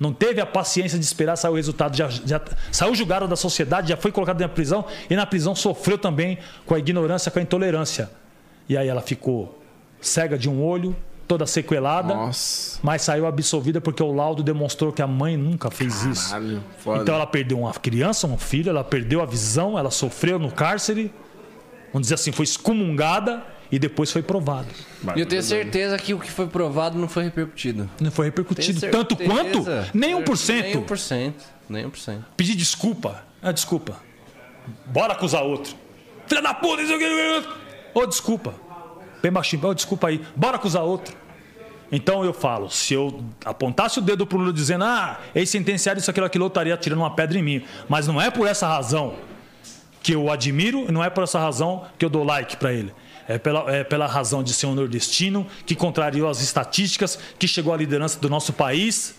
Não 0.00 0.14
teve 0.14 0.40
a 0.40 0.46
paciência 0.46 0.98
de 0.98 1.04
esperar 1.04 1.36
sair 1.36 1.52
o 1.52 1.54
resultado, 1.54 1.94
já, 1.94 2.08
já 2.08 2.40
saiu 2.72 2.94
julgada 2.94 3.28
da 3.28 3.36
sociedade, 3.36 3.90
já 3.90 3.98
foi 3.98 4.10
colocada 4.10 4.42
na 4.42 4.48
prisão 4.48 4.84
e 5.10 5.14
na 5.14 5.26
prisão 5.26 5.54
sofreu 5.54 5.98
também 5.98 6.38
com 6.64 6.74
a 6.74 6.78
ignorância, 6.78 7.30
com 7.30 7.38
a 7.38 7.42
intolerância. 7.42 8.10
E 8.66 8.76
aí 8.76 8.88
ela 8.88 9.02
ficou 9.02 9.62
cega 10.00 10.38
de 10.38 10.48
um 10.48 10.64
olho 10.64 10.96
toda 11.32 11.46
sequelada, 11.46 12.14
Nossa. 12.14 12.78
mas 12.82 13.00
saiu 13.00 13.26
absolvida 13.26 13.80
porque 13.80 14.02
o 14.02 14.12
laudo 14.12 14.42
demonstrou 14.42 14.92
que 14.92 15.00
a 15.00 15.06
mãe 15.06 15.34
nunca 15.34 15.70
fez 15.70 16.04
isso. 16.04 16.28
Caralho, 16.28 16.62
foda. 16.76 17.00
Então 17.00 17.14
ela 17.14 17.26
perdeu 17.26 17.58
uma 17.60 17.72
criança, 17.72 18.26
um 18.26 18.36
filho, 18.36 18.68
ela 18.68 18.84
perdeu 18.84 19.22
a 19.22 19.24
visão, 19.24 19.78
ela 19.78 19.90
sofreu 19.90 20.38
no 20.38 20.52
cárcere, 20.52 21.10
vamos 21.90 22.02
dizer 22.08 22.16
assim, 22.16 22.32
foi 22.32 22.44
excomungada 22.44 23.42
e 23.70 23.78
depois 23.78 24.12
foi 24.12 24.22
provado. 24.22 24.68
E 25.16 25.20
eu 25.20 25.24
tenho 25.26 25.42
certeza 25.42 25.96
que 25.96 26.12
o 26.12 26.20
que 26.20 26.30
foi 26.30 26.46
provado 26.46 26.98
não 26.98 27.08
foi 27.08 27.24
repercutido. 27.24 27.88
Não 27.98 28.10
foi 28.10 28.26
repercutido 28.26 28.78
Tenho 28.78 28.92
tanto 28.92 29.16
certeza. 29.16 29.42
quanto? 29.42 29.64
Nem 29.94 30.14
1%. 30.14 30.60
Nem 30.60 30.84
1%. 30.84 31.32
Nem 31.66 31.90
1%. 31.90 32.18
Pedir 32.36 32.54
desculpa. 32.56 33.24
Ah, 33.40 33.52
desculpa. 33.52 33.96
Bora 34.84 35.14
acusar 35.14 35.42
outro. 35.42 35.74
Filha 36.26 36.42
da 36.42 36.52
puta, 36.52 36.82
isso 36.82 36.92
aqui. 36.92 37.48
Ô, 37.94 38.04
desculpa. 38.04 38.54
Bem 39.22 39.32
baixinho. 39.32 39.66
Ô, 39.66 39.72
desculpa 39.72 40.08
aí. 40.08 40.20
Bora 40.36 40.56
acusar 40.56 40.82
outro. 40.82 41.21
Então 41.94 42.24
eu 42.24 42.32
falo, 42.32 42.70
se 42.70 42.94
eu 42.94 43.22
apontasse 43.44 43.98
o 43.98 44.02
dedo 44.02 44.26
pro 44.26 44.38
Lula 44.38 44.52
dizendo, 44.52 44.84
ah, 44.84 45.20
ex-sentenciado 45.34 46.00
isso, 46.00 46.10
aquilo, 46.10 46.24
aquilo, 46.24 46.44
eu 46.46 46.48
estaria 46.48 46.74
tirando 46.78 47.00
uma 47.00 47.14
pedra 47.14 47.38
em 47.38 47.42
mim. 47.42 47.62
Mas 47.86 48.06
não 48.06 48.18
é 48.18 48.30
por 48.30 48.48
essa 48.48 48.66
razão 48.66 49.14
que 50.02 50.14
eu 50.14 50.30
admiro, 50.30 50.90
não 50.90 51.04
é 51.04 51.10
por 51.10 51.22
essa 51.22 51.38
razão 51.38 51.84
que 51.98 52.04
eu 52.04 52.08
dou 52.08 52.24
like 52.24 52.56
para 52.56 52.72
ele. 52.72 52.94
É 53.28 53.38
pela, 53.38 53.70
é 53.70 53.84
pela 53.84 54.06
razão 54.06 54.42
de 54.42 54.54
ser 54.54 54.66
um 54.66 54.74
nordestino 54.74 55.46
que 55.66 55.76
contrariou 55.76 56.28
as 56.30 56.40
estatísticas, 56.40 57.18
que 57.38 57.46
chegou 57.46 57.74
à 57.74 57.76
liderança 57.76 58.18
do 58.18 58.28
nosso 58.28 58.54
país 58.54 59.14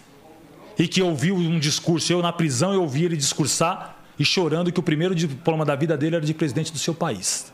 e 0.78 0.88
que 0.88 1.02
ouviu 1.02 1.36
um 1.36 1.60
discurso. 1.60 2.12
Eu, 2.12 2.24
na 2.24 2.34
prisão, 2.34 2.74
eu 2.74 2.82
ouvi 2.82 3.06
ele 3.06 3.16
discursar 3.16 4.00
e 4.18 4.26
chorando 4.26 4.72
que 4.72 4.80
o 4.80 4.84
primeiro 4.84 5.14
diploma 5.14 5.64
da 5.64 5.76
vida 5.76 5.96
dele 5.96 6.16
era 6.16 6.26
de 6.26 6.34
presidente 6.34 6.74
do 6.74 6.80
seu 6.80 6.94
país. 6.94 7.54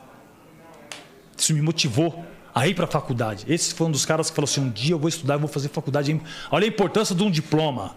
Isso 1.37 1.53
me 1.53 1.61
motivou 1.61 2.25
a 2.53 2.67
ir 2.67 2.73
para 2.73 2.85
a 2.85 2.87
faculdade. 2.87 3.45
Esse 3.47 3.73
foi 3.73 3.87
um 3.87 3.91
dos 3.91 4.05
caras 4.05 4.29
que 4.29 4.35
falou 4.35 4.47
assim: 4.49 4.61
um 4.61 4.69
dia 4.69 4.93
eu 4.93 4.99
vou 4.99 5.09
estudar, 5.09 5.35
eu 5.35 5.39
vou 5.39 5.47
fazer 5.49 5.69
faculdade. 5.69 6.19
Olha 6.51 6.65
a 6.65 6.67
importância 6.67 7.15
de 7.15 7.23
um 7.23 7.31
diploma. 7.31 7.95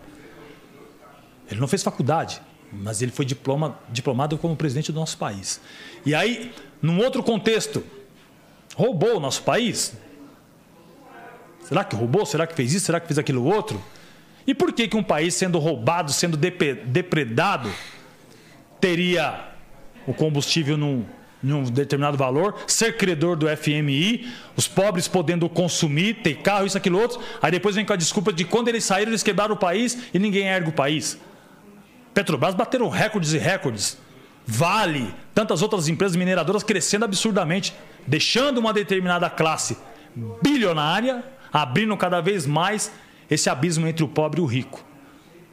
Ele 1.51 1.61
não 1.61 1.69
fez 1.69 1.83
faculdade, 1.83 2.41
mas 2.73 3.03
ele 3.03 3.13
foi 3.13 3.25
diploma, 3.25 3.79
diplomado 3.91 4.39
como 4.39 4.57
presidente 4.57 4.91
do 4.91 4.99
nosso 4.99 5.19
país. 5.19 5.61
E 6.07 6.15
aí, 6.15 6.53
num 6.81 6.99
outro 6.99 7.23
contexto, 7.23 7.85
roubou 8.75 9.17
o 9.17 9.21
nosso 9.21 9.43
país? 9.43 9.95
Será 11.63 11.85
que 11.85 11.95
roubou? 11.95 12.25
Será 12.27 12.47
que 12.47 12.55
fez 12.55 12.73
isso? 12.73 12.87
Será 12.87 12.99
que 13.01 13.07
fez 13.07 13.19
aquilo 13.19 13.45
outro? 13.45 13.83
E 14.47 14.55
por 14.55 14.73
que, 14.73 14.89
que 14.89 14.97
um 14.97 15.03
país 15.03 15.35
sendo 15.35 15.59
roubado, 15.59 16.13
sendo 16.13 16.37
depre- 16.37 16.75
depredado, 16.75 17.71
teria 18.81 19.53
o 20.07 20.13
combustível 20.13 20.77
num, 20.77 21.05
num 21.43 21.65
determinado 21.65 22.17
valor, 22.17 22.55
ser 22.67 22.97
credor 22.97 23.37
do 23.37 23.47
FMI, 23.49 24.33
os 24.57 24.69
pobres 24.69 25.09
podendo 25.09 25.49
consumir, 25.49 26.15
ter 26.23 26.37
carro, 26.37 26.67
isso, 26.67 26.77
aquilo 26.79 27.01
outro, 27.01 27.21
aí 27.41 27.51
depois 27.51 27.75
vem 27.75 27.85
com 27.85 27.93
a 27.93 27.97
desculpa 27.97 28.33
de 28.33 28.45
quando 28.45 28.69
eles 28.69 28.85
saíram, 28.85 29.11
eles 29.11 29.23
quebraram 29.23 29.55
o 29.55 29.59
país 29.59 29.99
e 30.15 30.19
ninguém 30.19 30.47
ergue 30.47 30.69
o 30.69 30.73
país. 30.73 31.19
Petrobras 32.15 32.55
bateram 32.55 32.89
recordes 32.89 33.33
e 33.33 33.39
recordes. 33.39 33.99
Vale, 34.47 35.15
tantas 35.35 35.63
outras 35.63 35.89
empresas 35.89 36.17
mineradoras 36.17 36.63
crescendo 36.63 37.05
absurdamente, 37.05 37.75
deixando 38.07 38.59
uma 38.59 38.73
determinada 38.73 39.31
classe 39.31 39.77
bilionária, 40.43 41.25
abrindo 41.53 41.97
cada 41.97 42.21
vez 42.21 42.47
mais 42.47 42.93
esse 43.31 43.49
abismo 43.49 43.87
entre 43.87 44.05
o 44.05 44.09
pobre 44.09 44.41
e 44.41 44.43
o 44.43 44.47
rico. 44.47 44.85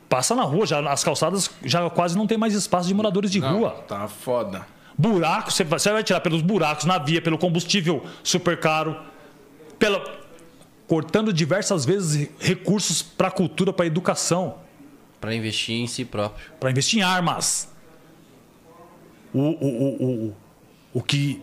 Passa 0.09 0.33
na 0.35 0.41
rua, 0.43 0.65
já, 0.65 0.79
as 0.91 1.03
calçadas 1.03 1.51
já 1.63 1.87
quase 1.89 2.17
não 2.17 2.25
tem 2.25 2.37
mais 2.37 2.53
espaço 2.55 2.87
de 2.87 2.93
moradores 2.93 3.29
de 3.31 3.39
Não, 3.39 3.59
rua. 3.59 3.71
Tá 3.87 4.07
foda. 4.07 4.65
Buraco, 4.99 5.49
você 5.49 5.63
vai, 5.63 6.03
tirar 6.03 6.19
pelos 6.19 6.41
buracos 6.41 6.83
na 6.83 6.97
via, 6.97 7.21
pelo 7.21 7.37
combustível 7.37 8.05
super 8.21 8.59
caro, 8.59 8.99
pela, 9.79 10.03
cortando 10.89 11.31
diversas 11.31 11.85
vezes 11.85 12.27
recursos 12.37 13.01
para 13.01 13.29
a 13.29 13.31
cultura, 13.31 13.71
para 13.71 13.85
a 13.85 13.87
educação 13.87 14.57
Pra 15.21 15.33
investir 15.33 15.75
em 15.75 15.87
si 15.87 16.03
próprio. 16.03 16.45
para 16.59 16.69
investir 16.69 16.99
em 16.99 17.01
armas. 17.01 17.73
O, 19.33 19.39
o, 19.39 19.67
o, 19.67 20.03
o, 20.03 20.35
o 20.95 21.01
que 21.01 21.41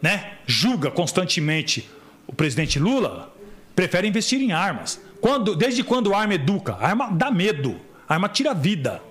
né, 0.00 0.38
julga 0.46 0.90
constantemente 0.90 1.86
o 2.26 2.32
presidente 2.34 2.78
Lula 2.78 3.34
prefere 3.74 4.08
investir 4.08 4.40
em 4.40 4.52
armas. 4.52 4.98
Quando, 5.20 5.54
desde 5.54 5.84
quando 5.84 6.14
a 6.14 6.20
arma 6.20 6.34
educa? 6.34 6.74
A 6.80 6.88
arma 6.88 7.10
dá 7.10 7.30
medo. 7.30 7.78
A 8.08 8.14
arma 8.14 8.30
tira 8.30 8.54
vida. 8.54 9.02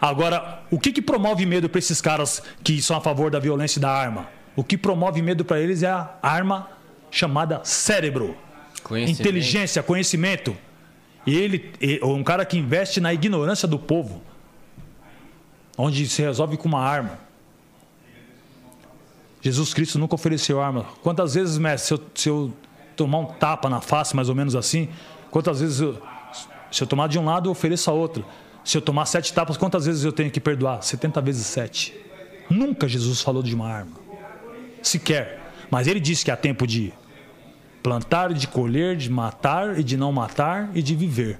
Agora, 0.00 0.62
o 0.70 0.78
que, 0.78 0.92
que 0.92 1.02
promove 1.02 1.44
medo 1.44 1.68
para 1.68 1.78
esses 1.78 2.00
caras 2.00 2.42
que 2.62 2.80
são 2.80 2.96
a 2.96 3.00
favor 3.00 3.30
da 3.30 3.38
violência 3.38 3.78
e 3.78 3.82
da 3.82 3.90
arma? 3.90 4.28
O 4.54 4.62
que 4.62 4.76
promove 4.76 5.20
medo 5.22 5.44
para 5.44 5.60
eles 5.60 5.82
é 5.82 5.88
a 5.90 6.18
arma 6.22 6.68
chamada 7.10 7.60
cérebro. 7.64 8.36
Conhecimento. 8.82 9.20
Inteligência, 9.20 9.82
conhecimento. 9.82 10.56
E 11.26 11.36
ele 11.36 11.72
é 11.80 12.04
um 12.04 12.22
cara 12.22 12.44
que 12.44 12.56
investe 12.56 13.00
na 13.00 13.12
ignorância 13.12 13.68
do 13.68 13.78
povo, 13.78 14.22
onde 15.76 16.08
se 16.08 16.22
resolve 16.22 16.56
com 16.56 16.68
uma 16.68 16.80
arma. 16.80 17.18
Jesus 19.40 19.72
Cristo 19.72 19.98
nunca 19.98 20.14
ofereceu 20.14 20.60
arma. 20.60 20.86
Quantas 21.02 21.34
vezes, 21.34 21.58
mestre, 21.58 21.86
se 21.86 21.94
eu, 21.94 22.10
se 22.14 22.28
eu 22.28 22.52
tomar 22.96 23.18
um 23.18 23.26
tapa 23.26 23.68
na 23.68 23.80
face, 23.80 24.16
mais 24.16 24.28
ou 24.28 24.34
menos 24.34 24.56
assim, 24.56 24.88
quantas 25.30 25.60
vezes 25.60 25.80
eu, 25.80 26.00
se 26.70 26.82
eu 26.82 26.86
tomar 26.86 27.08
de 27.08 27.18
um 27.18 27.24
lado, 27.24 27.48
eu 27.48 27.52
ofereço 27.52 27.90
a 27.90 27.94
outro. 27.94 28.24
Se 28.68 28.76
eu 28.76 28.82
tomar 28.82 29.06
sete 29.06 29.32
tapas, 29.32 29.56
quantas 29.56 29.86
vezes 29.86 30.04
eu 30.04 30.12
tenho 30.12 30.30
que 30.30 30.38
perdoar? 30.38 30.82
70 30.82 31.22
vezes 31.22 31.46
sete. 31.46 31.98
Nunca 32.50 32.86
Jesus 32.86 33.22
falou 33.22 33.42
de 33.42 33.54
uma 33.54 33.66
arma. 33.66 33.92
Sequer. 34.82 35.40
Mas 35.70 35.86
ele 35.86 35.98
disse 35.98 36.22
que 36.22 36.30
há 36.30 36.36
tempo 36.36 36.66
de 36.66 36.92
plantar, 37.82 38.30
de 38.34 38.46
colher, 38.46 38.94
de 38.94 39.10
matar 39.10 39.80
e 39.80 39.82
de 39.82 39.96
não 39.96 40.12
matar 40.12 40.68
e 40.74 40.82
de 40.82 40.94
viver. 40.94 41.38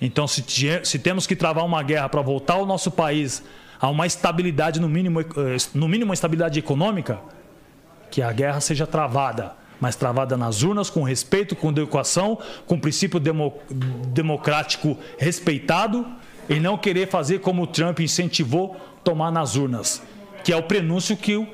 Então, 0.00 0.26
se, 0.26 0.44
se 0.82 0.98
temos 0.98 1.28
que 1.28 1.36
travar 1.36 1.64
uma 1.64 1.80
guerra 1.80 2.08
para 2.08 2.22
voltar 2.22 2.56
o 2.56 2.66
nosso 2.66 2.90
país 2.90 3.40
a 3.80 3.88
uma 3.88 4.04
estabilidade, 4.04 4.80
no 4.80 4.88
mínimo, 4.88 5.20
eh, 5.20 5.26
no 5.72 5.86
mínimo 5.86 6.08
uma 6.08 6.14
estabilidade 6.14 6.58
econômica, 6.58 7.20
que 8.10 8.20
a 8.20 8.32
guerra 8.32 8.60
seja 8.60 8.84
travada, 8.84 9.54
mas 9.80 9.94
travada 9.94 10.36
nas 10.36 10.64
urnas, 10.64 10.90
com 10.90 11.04
respeito, 11.04 11.54
com 11.54 11.68
adequação, 11.68 12.36
com 12.66 12.80
princípio 12.80 13.20
demo- 13.20 13.54
democrático 14.12 14.98
respeitado, 15.16 16.04
e 16.48 16.58
não 16.60 16.76
querer 16.78 17.08
fazer 17.08 17.40
como 17.40 17.62
o 17.62 17.66
Trump 17.66 18.00
incentivou, 18.00 18.76
tomar 19.04 19.30
nas 19.30 19.56
urnas, 19.56 20.02
que 20.44 20.52
é 20.52 20.56
o 20.56 20.62
prenúncio 20.62 21.16
que 21.16 21.36
o, 21.36 21.46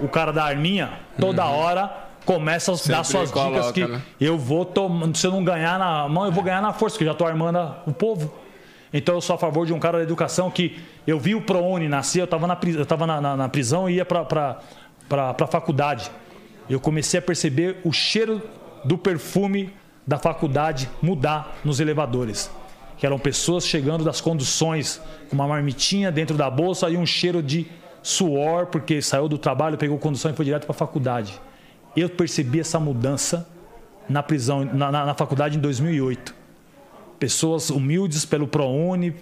o 0.00 0.08
cara 0.08 0.32
da 0.32 0.44
arminha, 0.44 0.90
toda 1.18 1.44
hora, 1.46 1.92
começa 2.24 2.70
a 2.72 2.74
dar 2.74 2.80
Sempre 2.80 3.04
suas 3.04 3.28
dicas 3.28 3.42
coloca, 3.42 3.72
que 3.72 3.84
né? 3.86 4.00
eu 4.20 4.38
vou 4.38 4.64
tomar, 4.64 5.14
se 5.14 5.26
eu 5.26 5.30
não 5.32 5.42
ganhar 5.44 5.78
na 5.78 6.08
mão, 6.08 6.24
eu 6.26 6.32
vou 6.32 6.42
ganhar 6.42 6.62
na 6.62 6.72
força, 6.72 6.96
que 6.96 7.04
eu 7.04 7.06
já 7.06 7.12
estou 7.12 7.26
armando 7.26 7.74
o 7.86 7.92
povo. 7.92 8.32
Então 8.92 9.14
eu 9.14 9.20
sou 9.20 9.34
a 9.34 9.38
favor 9.38 9.66
de 9.66 9.72
um 9.72 9.78
cara 9.80 9.98
da 9.98 10.04
educação 10.04 10.50
que 10.50 10.78
eu 11.06 11.18
vi 11.18 11.34
o 11.34 11.40
ProUni 11.40 11.88
nascer, 11.88 12.20
eu 12.20 12.24
estava 12.24 12.46
na, 12.46 12.54
pri- 12.54 12.76
eu 12.76 12.86
tava 12.86 13.06
na, 13.06 13.20
na- 13.20 13.36
na 13.36 13.48
prisão 13.48 13.88
e 13.88 13.94
ia 13.94 14.04
para 14.04 14.58
a 15.10 15.46
faculdade. 15.46 16.10
Eu 16.68 16.78
comecei 16.78 17.18
a 17.18 17.22
perceber 17.22 17.80
o 17.84 17.92
cheiro 17.92 18.40
do 18.84 18.96
perfume 18.98 19.72
da 20.06 20.18
faculdade 20.18 20.88
mudar 21.00 21.56
nos 21.64 21.80
elevadores. 21.80 22.50
Que 23.02 23.06
eram 23.06 23.18
pessoas 23.18 23.66
chegando 23.66 24.04
das 24.04 24.20
conduções 24.20 25.02
com 25.28 25.34
uma 25.34 25.48
marmitinha 25.48 26.12
dentro 26.12 26.36
da 26.36 26.48
bolsa 26.48 26.88
e 26.88 26.96
um 26.96 27.04
cheiro 27.04 27.42
de 27.42 27.66
suor, 28.00 28.66
porque 28.66 29.02
saiu 29.02 29.28
do 29.28 29.36
trabalho, 29.36 29.76
pegou 29.76 29.98
condução 29.98 30.30
e 30.30 30.34
foi 30.34 30.44
direto 30.44 30.66
para 30.66 30.70
a 30.70 30.78
faculdade. 30.78 31.32
Eu 31.96 32.08
percebi 32.08 32.60
essa 32.60 32.78
mudança 32.78 33.48
na 34.08 34.22
prisão, 34.22 34.64
na, 34.64 34.92
na- 34.92 35.04
na 35.06 35.14
faculdade 35.14 35.58
em 35.58 35.60
2008 35.60 36.32
pessoas 37.18 37.70
humildes 37.70 38.24
pelo 38.24 38.46
ProUni, 38.46 39.16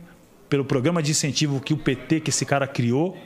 pelo 0.51 0.63
programa 0.67 1.03
de 1.03 1.13
incentivo 1.13 1.59
que 1.59 1.73
o 1.73 1.79
PT, 1.79 2.21
que 2.21 2.29
esse 2.29 2.45
cara 2.45 2.67
criou, 2.67 3.17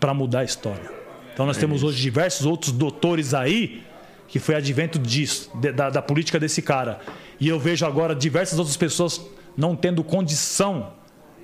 para 0.00 0.14
mudar 0.14 0.40
a 0.40 0.44
história. 0.44 0.90
Então 1.34 1.44
nós 1.44 1.58
temos 1.58 1.82
hoje 1.82 2.00
diversos 2.00 2.46
outros 2.46 2.72
doutores 2.72 3.34
aí 3.34 3.82
que 4.28 4.38
foi 4.38 4.54
advento 4.54 4.98
disso, 4.98 5.50
da, 5.74 5.90
da 5.90 6.00
política 6.00 6.40
desse 6.40 6.62
cara. 6.62 7.00
E 7.38 7.48
eu 7.48 7.58
vejo 7.58 7.84
agora 7.86 8.14
diversas 8.14 8.58
outras 8.58 8.76
pessoas 8.76 9.20
não 9.56 9.74
tendo 9.76 10.02
condição 10.04 10.92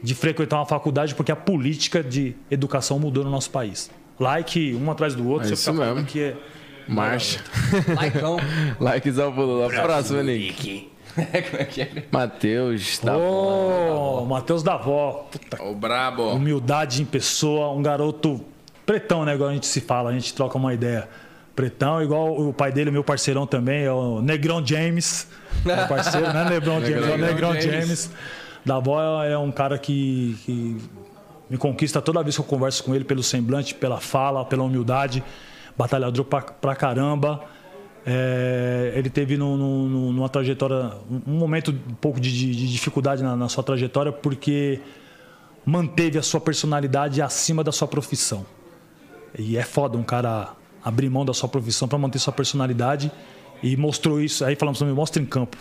de 0.02 0.14
frequentar 0.14 0.56
uma 0.58 0.66
faculdade 0.66 1.14
porque 1.14 1.30
a 1.32 1.36
política 1.36 2.02
de 2.02 2.34
educação 2.50 2.98
mudou 2.98 3.24
no 3.24 3.30
nosso 3.30 3.50
país. 3.50 3.90
Like 4.18 4.74
um 4.74 4.90
atrás 4.90 5.14
do 5.14 5.26
outro, 5.28 5.52
É 5.52 5.56
falando 5.56 5.94
mesmo. 5.94 6.00
aqui 6.00 6.20
é 6.20 6.36
Marcha. 6.88 7.40
Laicão. 7.96 8.36
Likezão 8.80 9.32
pro 9.32 9.60
da 9.68 9.82
próxima, 9.82 10.22
Nick. 10.22 10.90
Como 11.14 11.26
é 11.62 11.64
que 11.64 11.82
é? 11.82 12.04
Matheus, 12.10 12.98
tá 12.98 13.16
Ô, 13.16 14.24
Matheus 14.24 14.62
da 14.62 14.76
Vó. 14.76 15.28
Puta 15.30 15.62
O 15.62 15.74
brabo. 15.74 16.30
humildade 16.30 17.02
em 17.02 17.04
pessoa, 17.04 17.70
um 17.72 17.82
garoto 17.82 18.44
pretão, 18.86 19.24
né? 19.24 19.34
Igual 19.34 19.50
a 19.50 19.52
gente 19.52 19.66
se 19.66 19.80
fala, 19.80 20.10
a 20.10 20.12
gente 20.12 20.32
troca 20.34 20.56
uma 20.58 20.72
ideia. 20.74 21.08
Pretão, 21.54 22.02
igual 22.02 22.34
o 22.40 22.52
pai 22.52 22.72
dele, 22.72 22.90
meu 22.90 23.04
parceirão 23.04 23.46
também, 23.46 23.84
é 23.84 23.92
o 23.92 24.22
Negrão 24.22 24.64
James. 24.64 25.28
Meu 25.64 25.86
parceiro, 25.86 26.32
né? 26.32 26.48
Negrão 26.48 26.80
James, 26.84 27.06
é 27.06 27.14
o 27.14 27.18
Negrão 27.18 27.60
James. 27.60 28.10
Da 28.64 28.76
avó 28.76 29.22
é 29.22 29.36
um 29.36 29.50
cara 29.50 29.76
que, 29.76 30.38
que 30.44 30.76
me 31.50 31.58
conquista 31.58 32.00
toda 32.00 32.22
vez 32.22 32.36
que 32.36 32.40
eu 32.40 32.46
converso 32.46 32.82
com 32.84 32.94
ele, 32.94 33.04
pelo 33.04 33.22
semblante, 33.22 33.74
pela 33.74 34.00
fala, 34.00 34.44
pela 34.44 34.62
humildade. 34.62 35.22
Batalhador 35.76 36.24
pra, 36.24 36.40
pra 36.40 36.74
caramba. 36.74 37.42
É, 38.06 38.92
ele 38.96 39.10
teve 39.10 39.36
no, 39.36 39.56
no, 39.56 40.12
numa 40.12 40.28
trajetória, 40.28 40.92
um 41.26 41.34
momento 41.34 41.70
um 41.70 41.94
pouco 41.94 42.18
de, 42.18 42.32
de, 42.32 42.54
de 42.54 42.72
dificuldade 42.72 43.22
na, 43.22 43.36
na 43.36 43.48
sua 43.48 43.62
trajetória, 43.62 44.10
porque 44.10 44.80
manteve 45.64 46.18
a 46.18 46.22
sua 46.22 46.40
personalidade 46.40 47.20
acima 47.20 47.62
da 47.62 47.70
sua 47.70 47.86
profissão. 47.86 48.44
E 49.38 49.56
é 49.56 49.62
foda 49.62 49.96
um 49.96 50.02
cara 50.02 50.54
abrir 50.84 51.08
mão 51.08 51.24
da 51.24 51.32
sua 51.32 51.48
profissão 51.48 51.86
para 51.86 51.98
manter 51.98 52.18
sua 52.18 52.32
personalidade 52.32 53.10
e 53.62 53.76
mostrou 53.76 54.20
isso. 54.20 54.44
Aí 54.44 54.56
falamos 54.56 54.78
também, 54.78 54.94
mostra 54.94 55.22
em 55.22 55.26
campo. 55.26 55.56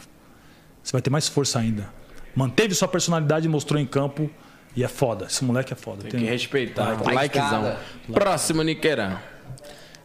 Você 0.81 0.91
vai 0.91 1.01
ter 1.01 1.09
mais 1.09 1.27
força 1.27 1.59
ainda. 1.59 1.89
Manteve 2.35 2.73
sua 2.73 2.87
personalidade 2.87 3.45
e 3.45 3.49
mostrou 3.49 3.79
em 3.79 3.85
campo. 3.85 4.29
E 4.75 4.83
é 4.83 4.87
foda. 4.87 5.25
Esse 5.25 5.43
moleque 5.43 5.73
é 5.73 5.75
foda. 5.75 6.03
Tem, 6.03 6.21
que 6.21 6.25
respeitar. 6.25 6.97
Like, 7.01 7.13
Likezão. 7.13 7.75
Próximo, 8.13 8.63
Niqueirão. 8.63 9.19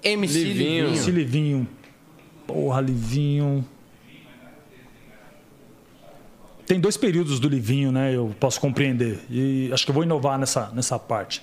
MC 0.02 0.38
Livinho. 0.38 0.54
Livinho. 0.54 0.88
MC 0.88 1.10
Livinho. 1.12 1.68
Porra, 2.46 2.80
Livinho. 2.80 3.64
Tem 6.66 6.80
dois 6.80 6.96
períodos 6.96 7.38
do 7.38 7.48
Livinho, 7.48 7.92
né? 7.92 8.12
Eu 8.14 8.34
posso 8.40 8.60
compreender. 8.60 9.20
E 9.30 9.70
acho 9.72 9.84
que 9.84 9.90
eu 9.90 9.94
vou 9.94 10.02
inovar 10.02 10.36
nessa, 10.36 10.70
nessa 10.74 10.98
parte. 10.98 11.40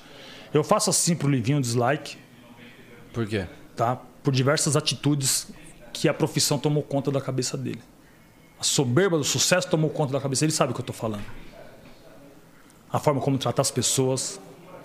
Eu 0.53 0.63
faço 0.63 0.89
assim 0.89 1.15
pro 1.15 1.29
Livinho 1.29 1.61
dislike. 1.61 2.17
Por 3.13 3.25
quê? 3.25 3.47
Tá? 3.75 3.97
Por 4.23 4.33
diversas 4.33 4.75
atitudes 4.75 5.47
que 5.91 6.07
a 6.07 6.13
profissão 6.13 6.57
tomou 6.57 6.83
conta 6.83 7.11
da 7.11 7.21
cabeça 7.21 7.57
dele. 7.57 7.81
A 8.59 8.63
soberba 8.63 9.17
do 9.17 9.23
sucesso 9.23 9.67
tomou 9.67 9.89
conta 9.89 10.13
da 10.13 10.21
cabeça. 10.21 10.45
Ele 10.45 10.51
sabe 10.51 10.71
o 10.71 10.75
que 10.75 10.81
eu 10.81 10.83
estou 10.83 10.95
falando. 10.95 11.23
A 12.91 12.99
forma 12.99 13.19
como 13.19 13.37
tratar 13.37 13.61
as 13.61 13.71
pessoas, 13.71 14.39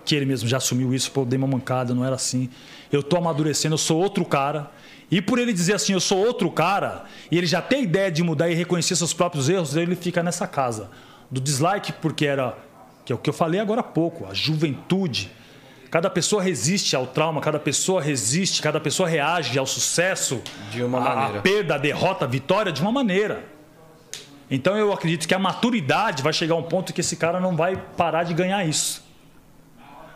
que 0.04 0.14
ele 0.14 0.24
mesmo 0.24 0.48
já 0.48 0.56
assumiu 0.56 0.94
isso, 0.94 1.10
pô, 1.12 1.20
eu 1.20 1.26
dei 1.26 1.38
uma 1.38 1.46
mancada, 1.46 1.94
não 1.94 2.04
era 2.04 2.16
assim. 2.16 2.48
Eu 2.90 3.00
estou 3.00 3.18
amadurecendo, 3.18 3.74
eu 3.74 3.78
sou 3.78 4.00
outro 4.00 4.24
cara. 4.24 4.70
E 5.10 5.22
por 5.22 5.38
ele 5.38 5.52
dizer 5.52 5.74
assim, 5.74 5.92
eu 5.92 6.00
sou 6.00 6.18
outro 6.18 6.50
cara, 6.50 7.04
e 7.30 7.38
ele 7.38 7.46
já 7.46 7.62
tem 7.62 7.82
ideia 7.82 8.10
de 8.10 8.22
mudar 8.22 8.50
e 8.50 8.54
reconhecer 8.54 8.96
seus 8.96 9.12
próprios 9.12 9.48
erros, 9.48 9.76
ele 9.76 9.94
fica 9.94 10.22
nessa 10.22 10.46
casa. 10.46 10.90
Do 11.30 11.40
dislike, 11.40 11.92
porque 11.94 12.26
era, 12.26 12.56
que 13.04 13.12
é 13.12 13.14
o 13.14 13.18
que 13.18 13.28
eu 13.28 13.34
falei 13.34 13.60
agora 13.60 13.80
há 13.80 13.84
pouco, 13.84 14.26
a 14.26 14.34
juventude. 14.34 15.30
Cada 15.90 16.10
pessoa 16.10 16.42
resiste 16.42 16.94
ao 16.94 17.06
trauma, 17.06 17.40
cada 17.40 17.58
pessoa 17.58 18.02
resiste, 18.02 18.60
cada 18.60 18.78
pessoa 18.78 19.08
reage 19.08 19.58
ao 19.58 19.66
sucesso, 19.66 20.42
de 20.70 20.82
uma 20.82 21.00
maneira. 21.00 21.38
A 21.38 21.42
perda, 21.42 21.74
a 21.76 21.78
derrota, 21.78 22.24
a 22.26 22.28
vitória 22.28 22.70
de 22.70 22.82
uma 22.82 22.92
maneira. 22.92 23.44
Então 24.50 24.76
eu 24.76 24.92
acredito 24.92 25.26
que 25.26 25.34
a 25.34 25.38
maturidade 25.38 26.22
vai 26.22 26.32
chegar 26.32 26.54
a 26.54 26.58
um 26.58 26.62
ponto 26.62 26.92
que 26.92 27.00
esse 27.00 27.16
cara 27.16 27.40
não 27.40 27.56
vai 27.56 27.76
parar 27.96 28.24
de 28.24 28.34
ganhar 28.34 28.64
isso. 28.64 29.06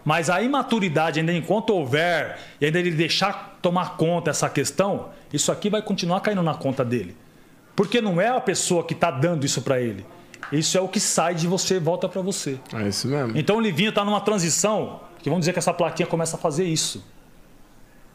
Mas 0.05 0.28
a 0.28 0.42
imaturidade, 0.42 1.20
ainda 1.20 1.33
enquanto 1.33 1.70
houver, 1.70 2.39
e 2.60 2.67
ainda 2.67 2.78
ele 2.78 2.91
deixar 2.91 3.59
tomar 3.62 3.97
conta 3.97 4.31
essa 4.31 4.51
questão, 4.51 5.10
isso 5.33 5.52
aqui 5.52 5.70
vai 5.70 5.81
continuar 5.81 6.20
caindo 6.20 6.42
na 6.42 6.55
conta 6.55 6.84
dele. 6.84 7.17
Porque 7.76 8.01
não 8.01 8.20
é 8.20 8.28
a 8.28 8.41
pessoa 8.41 8.84
que 8.84 8.94
está 8.94 9.10
dando 9.10 9.47
isso 9.47 9.62
para 9.62 9.81
ele. 9.81 10.05
Isso 10.50 10.76
é 10.76 10.80
o 10.80 10.88
que 10.88 11.00
sai 11.00 11.34
de 11.34 11.46
você 11.46 11.76
e 11.76 11.78
volta 11.78 12.08
para 12.08 12.20
você. 12.20 12.58
É 12.74 12.88
isso 12.88 13.06
mesmo. 13.08 13.36
Então 13.36 13.56
o 13.56 13.60
Livinho 13.60 13.90
está 13.90 14.04
numa 14.04 14.20
transição 14.20 15.00
que 15.22 15.28
vamos 15.28 15.42
dizer 15.42 15.52
que 15.52 15.58
essa 15.58 15.72
plaquinha 15.72 16.06
começa 16.06 16.36
a 16.36 16.38
fazer 16.38 16.64
isso. 16.64 17.04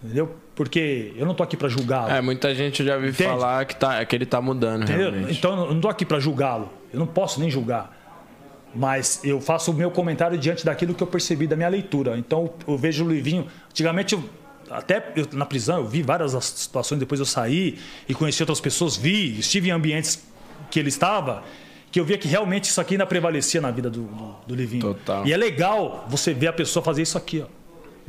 Entendeu? 0.03 0.35
Porque 0.53 1.13
eu 1.15 1.25
não 1.25 1.33
tô 1.33 1.41
aqui 1.41 1.57
para 1.57 1.69
julgá-lo. 1.69 2.11
É, 2.11 2.21
muita 2.21 2.53
gente 2.53 2.83
já 2.83 2.95
ouviu 2.95 3.13
falar 3.13 3.65
que, 3.65 3.75
tá, 3.75 4.03
que 4.05 4.15
ele 4.15 4.25
tá 4.25 4.39
mudando, 4.41 4.83
Entendeu? 4.83 5.11
realmente. 5.11 5.37
Então 5.37 5.65
eu 5.65 5.73
não 5.73 5.81
tô 5.81 5.87
aqui 5.87 6.05
para 6.05 6.19
julgá-lo. 6.19 6.71
Eu 6.93 6.99
não 6.99 7.07
posso 7.07 7.39
nem 7.39 7.49
julgar. 7.49 7.95
Mas 8.75 9.21
eu 9.23 9.41
faço 9.41 9.71
o 9.71 9.73
meu 9.73 9.89
comentário 9.89 10.37
diante 10.37 10.63
daquilo 10.63 10.93
que 10.93 11.01
eu 11.01 11.07
percebi 11.07 11.47
da 11.47 11.55
minha 11.55 11.69
leitura. 11.69 12.17
Então 12.17 12.51
eu 12.67 12.77
vejo 12.77 13.05
o 13.05 13.09
Livinho. 13.09 13.47
Antigamente, 13.71 14.13
eu, 14.13 14.23
até 14.69 15.13
eu, 15.15 15.27
na 15.33 15.45
prisão, 15.45 15.77
eu 15.77 15.87
vi 15.87 16.03
várias 16.03 16.31
situações. 16.43 16.99
Depois 16.99 17.19
eu 17.19 17.25
saí 17.25 17.79
e 18.07 18.13
conheci 18.13 18.43
outras 18.43 18.59
pessoas, 18.59 18.95
vi, 18.95 19.39
estive 19.39 19.69
em 19.69 19.71
ambientes 19.71 20.23
que 20.69 20.79
ele 20.79 20.89
estava 20.89 21.43
que 21.91 21.99
eu 21.99 22.05
via 22.05 22.17
que 22.17 22.27
realmente 22.27 22.65
isso 22.65 22.81
aqui 22.81 22.95
ainda 22.95 23.05
prevalecia 23.05 23.61
na 23.61 23.71
vida 23.71 23.89
do, 23.89 24.03
do, 24.03 24.35
do 24.47 24.55
Livinho. 24.55 24.93
Total. 24.93 25.25
E 25.25 25.33
é 25.33 25.37
legal 25.37 26.05
você 26.09 26.33
ver 26.33 26.47
a 26.47 26.53
pessoa 26.53 26.83
fazer 26.83 27.01
isso 27.01 27.17
aqui, 27.17 27.43
ó. 27.45 27.57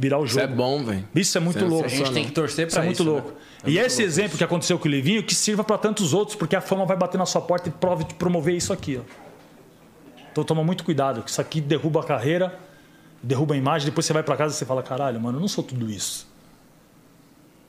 Virar 0.01 0.19
o 0.19 0.27
jogo. 0.27 0.45
Isso 0.45 0.53
é 0.53 0.57
bom, 0.57 0.85
velho. 0.85 1.09
Isso 1.13 1.37
é 1.37 1.41
muito 1.41 1.65
louco. 1.65 1.87
A 1.87 1.89
gente 1.89 2.13
tem 2.13 2.25
que 2.25 2.31
torcer 2.31 2.67
para 2.67 2.71
isso. 2.71 2.79
É 2.79 2.85
muito 2.85 3.03
isso, 3.03 3.11
louco. 3.11 3.31
Né? 3.31 3.37
É 3.65 3.71
e 3.71 3.79
esse 3.79 4.01
exemplo 4.01 4.29
isso. 4.29 4.39
que 4.39 4.45
aconteceu 4.45 4.79
com 4.79 4.87
o 4.87 4.91
Livinho, 4.91 5.23
que 5.25 5.35
sirva 5.35 5.65
para 5.65 5.77
tantos 5.77 6.15
outros, 6.15 6.37
porque 6.37 6.55
a 6.55 6.61
fama 6.61 6.87
vai 6.87 6.97
bater 6.97 7.19
na 7.19 7.27
sua 7.27 7.41
porta 7.41 7.69
e 7.69 7.73
prove 7.73 8.05
de 8.05 8.15
promover 8.15 8.55
isso 8.55 8.73
aqui, 8.73 9.01
ó. 9.01 9.29
Então 10.31 10.45
toma 10.45 10.63
muito 10.63 10.85
cuidado, 10.85 11.23
que 11.23 11.31
isso 11.31 11.41
aqui 11.41 11.61
derruba 11.61 12.01
a 12.01 12.05
carreira, 12.05 12.57
derruba 13.21 13.55
a 13.55 13.57
imagem, 13.57 13.87
depois 13.87 14.07
você 14.07 14.13
vai 14.13 14.23
para 14.23 14.37
casa 14.37 14.55
e 14.55 14.57
você 14.57 14.65
fala, 14.65 14.85
caralho, 14.85 15.21
mano, 15.21 15.39
eu 15.39 15.41
não 15.41 15.49
sou 15.49 15.65
tudo 15.65 15.91
isso. 15.91 16.28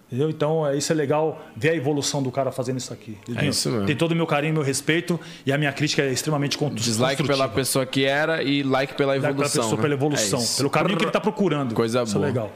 Entendeu? 0.09 0.27
Então, 0.27 0.65
é, 0.65 0.75
isso 0.75 0.91
é 0.91 0.95
legal 0.95 1.39
ver 1.55 1.69
a 1.69 1.75
evolução 1.75 2.23
do 2.23 2.31
cara 2.31 2.51
fazendo 2.51 2.77
isso 2.77 2.91
aqui. 2.91 3.15
É 3.35 3.45
isso 3.45 3.69
mesmo. 3.69 3.85
Tem 3.85 3.95
todo 3.95 4.13
o 4.13 4.15
meu 4.15 4.25
carinho, 4.25 4.55
meu 4.55 4.63
respeito 4.63 5.19
e 5.45 5.53
a 5.53 5.57
minha 5.57 5.71
crítica 5.71 6.01
é 6.01 6.11
extremamente 6.11 6.57
construtiva. 6.57 6.89
Dislike 6.89 7.23
pela 7.27 7.47
pessoa 7.47 7.85
que 7.85 8.05
era 8.05 8.41
e 8.41 8.63
like 8.63 8.95
pela 8.95 9.15
evolução. 9.15 9.37
Like 9.37 9.51
pela 9.51 9.63
pessoa, 9.63 9.75
né? 9.75 9.81
pela 9.83 9.93
evolução, 9.93 10.41
é 10.41 10.57
pelo 10.57 10.69
caminho 10.71 10.97
que 10.97 11.03
ele 11.03 11.09
está 11.09 11.21
procurando. 11.21 11.75
Coisa 11.75 12.01
isso 12.01 12.15
boa. 12.15 12.25
é 12.25 12.27
legal. 12.27 12.51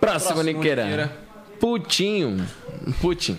Próximo, 0.00 0.42
Niqueira. 0.42 1.16
Putinho. 1.60 2.44
Putin. 3.00 3.38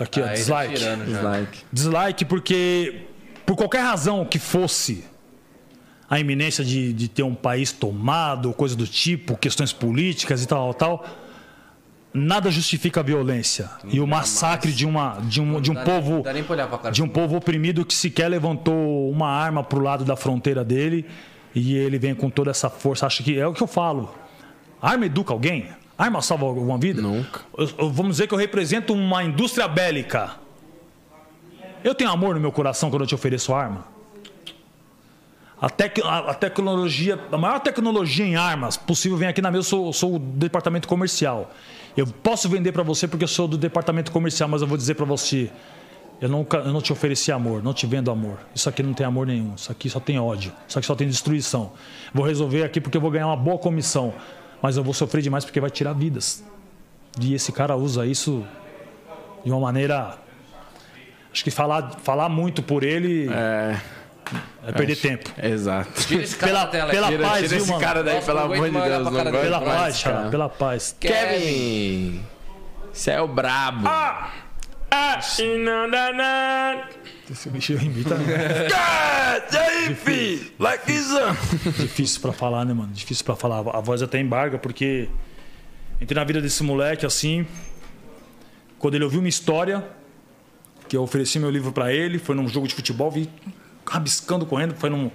Aqui, 0.00 0.20
ó, 0.20 0.24
Aí 0.24 0.28
tá 0.30 0.34
dislike. 0.34 0.74
Dislike. 1.04 1.58
Dislike 1.70 2.24
porque, 2.24 3.02
por 3.44 3.54
qualquer 3.54 3.80
razão 3.80 4.24
que 4.24 4.38
fosse, 4.38 5.04
a 6.08 6.18
iminência 6.18 6.64
de, 6.64 6.94
de 6.94 7.06
ter 7.08 7.22
um 7.22 7.34
país 7.34 7.70
tomado, 7.70 8.50
coisa 8.54 8.74
do 8.74 8.86
tipo, 8.86 9.36
questões 9.36 9.74
políticas 9.74 10.42
e 10.42 10.48
tal, 10.48 10.72
tal 10.72 11.04
nada 12.18 12.50
justifica 12.50 13.00
a 13.00 13.02
violência 13.02 13.70
não 13.82 13.92
e 13.92 14.00
o 14.00 14.06
massacre 14.06 14.72
de 14.72 14.84
uma 14.84 15.18
de 15.22 15.40
um, 15.40 15.60
de 15.60 15.70
um 15.70 15.74
povo 15.74 16.22
de 16.92 17.02
um 17.02 17.08
povo 17.08 17.36
oprimido 17.36 17.84
que 17.84 17.94
sequer 17.94 18.28
levantou 18.28 19.10
uma 19.10 19.28
arma 19.28 19.62
para 19.62 19.78
o 19.78 19.82
lado 19.82 20.04
da 20.04 20.16
fronteira 20.16 20.64
dele 20.64 21.06
e 21.54 21.74
ele 21.74 21.98
vem 21.98 22.14
com 22.14 22.30
toda 22.30 22.50
essa 22.50 22.70
força. 22.70 23.06
Acho 23.06 23.22
que 23.22 23.38
é 23.38 23.46
o 23.46 23.52
que 23.52 23.62
eu 23.62 23.66
falo. 23.66 24.14
Arma 24.80 25.06
educa 25.06 25.32
alguém? 25.32 25.68
Arma 25.96 26.22
salva 26.22 26.46
alguma 26.46 26.78
vida? 26.78 27.02
Nunca. 27.02 27.40
Eu, 27.56 27.68
eu, 27.78 27.90
vamos 27.90 28.12
dizer 28.12 28.28
que 28.28 28.34
eu 28.34 28.38
represento 28.38 28.92
uma 28.92 29.24
indústria 29.24 29.66
bélica. 29.66 30.36
Eu 31.82 31.94
tenho 31.94 32.10
amor 32.10 32.34
no 32.34 32.40
meu 32.40 32.52
coração 32.52 32.90
quando 32.90 33.02
eu 33.02 33.06
te 33.06 33.14
ofereço 33.14 33.52
arma. 33.52 33.84
A, 35.60 35.68
tec, 35.68 36.00
a, 36.04 36.18
a, 36.30 36.34
tecnologia, 36.34 37.18
a 37.32 37.36
maior 37.36 37.58
tecnologia 37.58 38.24
em 38.24 38.36
armas 38.36 38.76
possível 38.76 39.18
vem 39.18 39.28
aqui 39.28 39.42
na 39.42 39.50
mesa. 39.50 39.58
Eu 39.58 39.64
sou, 39.64 39.92
sou 39.92 40.14
o 40.16 40.18
departamento 40.18 40.86
comercial. 40.86 41.52
Eu 41.96 42.06
posso 42.06 42.48
vender 42.48 42.72
para 42.72 42.82
você 42.82 43.08
porque 43.08 43.24
eu 43.24 43.28
sou 43.28 43.48
do 43.48 43.58
departamento 43.58 44.12
comercial, 44.12 44.48
mas 44.48 44.62
eu 44.62 44.68
vou 44.68 44.76
dizer 44.76 44.94
para 44.94 45.04
você: 45.04 45.50
eu, 46.20 46.28
nunca, 46.28 46.58
eu 46.58 46.72
não 46.72 46.80
te 46.80 46.92
ofereci 46.92 47.30
amor, 47.30 47.62
não 47.62 47.72
te 47.72 47.86
vendo 47.86 48.10
amor. 48.10 48.38
Isso 48.54 48.68
aqui 48.68 48.82
não 48.82 48.92
tem 48.92 49.06
amor 49.06 49.26
nenhum. 49.26 49.54
Isso 49.54 49.70
aqui 49.70 49.88
só 49.88 50.00
tem 50.00 50.18
ódio. 50.18 50.52
Isso 50.66 50.78
aqui 50.78 50.86
só 50.86 50.94
tem 50.94 51.08
destruição. 51.08 51.72
Vou 52.12 52.24
resolver 52.24 52.64
aqui 52.64 52.80
porque 52.80 52.96
eu 52.96 53.00
vou 53.00 53.10
ganhar 53.10 53.26
uma 53.26 53.36
boa 53.36 53.58
comissão, 53.58 54.12
mas 54.60 54.76
eu 54.76 54.82
vou 54.82 54.94
sofrer 54.94 55.22
demais 55.22 55.44
porque 55.44 55.60
vai 55.60 55.70
tirar 55.70 55.92
vidas. 55.92 56.44
E 57.20 57.34
esse 57.34 57.52
cara 57.52 57.76
usa 57.76 58.06
isso 58.06 58.44
de 59.44 59.50
uma 59.50 59.60
maneira. 59.60 60.18
Acho 61.32 61.44
que 61.44 61.50
falar, 61.50 61.98
falar 62.02 62.28
muito 62.28 62.62
por 62.62 62.82
ele. 62.82 63.28
É. 63.30 63.80
É 64.66 64.72
perder 64.72 64.92
Acho, 64.92 65.02
tempo. 65.02 65.30
Exato. 65.42 66.06
Tira 66.06 66.22
esse 66.22 66.36
cara 66.36 66.52
pela, 66.52 66.64
da 66.64 66.70
tela. 66.70 66.90
Pela 66.90 67.08
tira, 67.08 67.22
paz, 67.22 67.36
tira 67.36 67.48
viu, 67.48 67.58
esse 67.58 67.68
mano? 67.70 67.80
cara 67.80 68.02
daí, 68.04 68.14
Nossa, 68.14 68.26
pelo 68.26 68.38
amor 68.38 68.56
de 68.56 68.60
Deus. 68.70 69.04
Não 69.04 69.12
Pela 69.32 69.60
paz, 69.60 70.02
cara. 70.02 70.16
cara. 70.16 70.30
Pela 70.30 70.48
paz. 70.48 70.96
Kevin! 71.00 72.22
Você 72.92 73.10
é 73.12 73.20
o 73.20 73.28
brabo. 73.28 73.86
Ah! 73.86 74.30
Ah! 74.90 75.20
E 75.38 75.58
não 75.58 75.90
dá 75.90 76.12
nada. 76.12 76.88
Esse 77.30 77.48
bicho 77.50 77.72
imita. 77.74 78.16
E 79.50 79.56
aí, 79.56 79.94
fi? 79.94 80.52
Like 80.58 80.90
isso. 80.90 81.18
Difícil 81.78 82.20
pra 82.20 82.32
falar, 82.32 82.64
né, 82.64 82.72
mano? 82.74 82.92
Difícil 82.92 83.24
pra 83.24 83.36
falar. 83.36 83.58
A 83.58 83.80
voz 83.80 84.02
até 84.02 84.18
embarga, 84.18 84.58
porque 84.58 85.08
entrei 86.00 86.16
na 86.18 86.24
vida 86.24 86.40
desse 86.40 86.62
moleque 86.62 87.04
assim. 87.06 87.46
Quando 88.78 88.94
ele 88.94 89.04
ouviu 89.04 89.20
uma 89.20 89.28
história, 89.28 89.84
que 90.88 90.96
eu 90.96 91.02
ofereci 91.02 91.38
meu 91.38 91.50
livro 91.50 91.72
pra 91.72 91.92
ele, 91.92 92.18
foi 92.18 92.34
num 92.34 92.48
jogo 92.48 92.66
de 92.66 92.74
futebol, 92.74 93.10
vi 93.10 93.28
rabiscando, 93.90 94.46
correndo, 94.46 94.74
foi 94.74 94.90
num, 94.90 95.10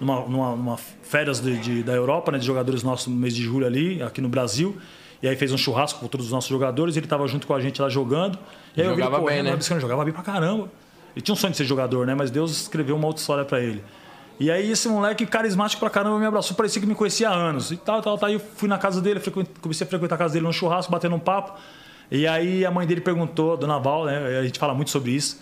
numa, 0.00 0.20
numa, 0.20 0.56
numa 0.56 0.76
férias 0.76 1.40
de, 1.40 1.58
de, 1.58 1.82
da 1.82 1.92
Europa, 1.92 2.32
né, 2.32 2.38
de 2.38 2.46
jogadores 2.46 2.82
nossos 2.82 3.06
no 3.06 3.16
mês 3.16 3.34
de 3.34 3.42
julho 3.42 3.66
ali, 3.66 4.02
aqui 4.02 4.20
no 4.20 4.28
Brasil. 4.28 4.76
E 5.22 5.28
aí 5.28 5.36
fez 5.36 5.52
um 5.52 5.56
churrasco 5.56 6.00
com 6.00 6.06
todos 6.06 6.26
os 6.26 6.32
nossos 6.32 6.50
jogadores, 6.50 6.96
ele 6.96 7.06
estava 7.06 7.26
junto 7.26 7.46
com 7.46 7.54
a 7.54 7.60
gente 7.60 7.80
lá 7.80 7.88
jogando. 7.88 8.38
E 8.76 8.82
aí 8.82 8.88
jogava 8.88 9.16
eu 9.16 9.20
vi 9.20 9.26
ele 9.26 9.34
bem, 9.34 9.42
né? 9.42 9.50
rabiscando, 9.50 9.80
jogava 9.80 10.04
bem 10.04 10.12
pra 10.12 10.22
caramba. 10.22 10.68
Ele 11.14 11.22
tinha 11.22 11.32
um 11.32 11.36
sonho 11.36 11.52
de 11.52 11.56
ser 11.56 11.64
jogador, 11.64 12.06
né? 12.06 12.14
Mas 12.14 12.30
Deus 12.30 12.50
escreveu 12.62 12.96
uma 12.96 13.06
outra 13.06 13.20
história 13.20 13.44
para 13.44 13.60
ele. 13.60 13.82
E 14.38 14.50
aí 14.50 14.70
esse 14.70 14.88
moleque 14.88 15.24
carismático 15.24 15.78
pra 15.78 15.88
caramba 15.88 16.18
me 16.18 16.26
abraçou, 16.26 16.56
parecia 16.56 16.80
que 16.80 16.88
me 16.88 16.94
conhecia 16.94 17.30
há 17.30 17.32
anos. 17.32 17.70
E 17.70 17.76
tal, 17.76 18.02
tal, 18.02 18.18
tal. 18.18 18.28
Aí 18.28 18.34
eu 18.34 18.40
fui 18.40 18.68
na 18.68 18.76
casa 18.76 19.00
dele, 19.00 19.20
comecei 19.60 19.86
a 19.86 19.88
frequentar 19.88 20.16
a 20.16 20.18
casa 20.18 20.34
dele 20.34 20.44
no 20.44 20.52
churrasco, 20.52 20.90
batendo 20.90 21.14
um 21.14 21.20
papo. 21.20 21.58
E 22.10 22.26
aí 22.26 22.66
a 22.66 22.70
mãe 22.70 22.86
dele 22.86 23.00
perguntou, 23.00 23.56
Dona 23.56 23.78
Val, 23.78 24.04
né? 24.04 24.38
A 24.38 24.42
gente 24.42 24.58
fala 24.58 24.74
muito 24.74 24.90
sobre 24.90 25.12
isso. 25.12 25.40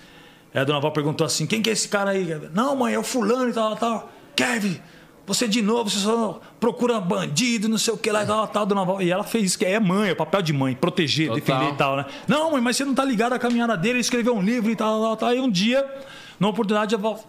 Aí 0.55 0.61
a 0.61 0.65
Dona 0.65 0.81
Val 0.81 0.93
perguntou 0.93 1.27
assim: 1.27 1.47
quem 1.47 1.63
que 1.63 1.71
é 1.71 1.73
esse 1.73 1.89
cara 1.89 2.11
aí? 2.11 2.27
Não, 2.53 2.77
mãe, 2.77 2.95
é 2.95 2.99
o 2.99 3.03
fulano 3.03 3.49
e 3.49 3.53
tal, 3.53 3.75
tal. 3.77 4.11
Kevin, 4.37 4.79
Você 5.27 5.47
de 5.47 5.63
novo, 5.63 5.89
você 5.89 5.99
só 5.99 6.41
procura 6.59 7.01
bandido, 7.01 7.69
não 7.69 7.79
sei 7.79 7.95
o 7.95 7.97
que 7.97 8.11
lá, 8.11 8.27
tal, 8.27 8.47
tal, 8.49 8.67
dona 8.67 8.85
Val. 8.85 9.01
E 9.01 9.11
ela 9.11 9.23
fez 9.23 9.45
isso, 9.45 9.59
que 9.59 9.65
é 9.65 9.79
mãe, 9.79 10.11
é 10.11 10.15
papel 10.15 10.43
de 10.43 10.53
mãe, 10.53 10.75
proteger, 10.75 11.29
Total. 11.29 11.41
defender 11.41 11.75
e 11.75 11.77
tal, 11.77 11.97
né? 11.97 12.07
Não, 12.27 12.51
mãe, 12.51 12.61
mas 12.61 12.77
você 12.77 12.85
não 12.85 12.95
tá 12.95 13.05
ligado 13.05 13.33
à 13.33 13.39
caminhada 13.39 13.77
dele, 13.77 13.95
ele 13.95 14.01
escreveu 14.01 14.35
um 14.35 14.43
livro 14.43 14.71
e 14.71 14.77
tal, 14.77 15.01
tal, 15.01 15.17
tal. 15.17 15.29
Aí 15.29 15.39
um 15.41 15.51
dia, 15.51 15.89
numa 16.41 16.51
oportunidade, 16.51 16.95
eu 16.95 17.01
falo, 17.01 17.21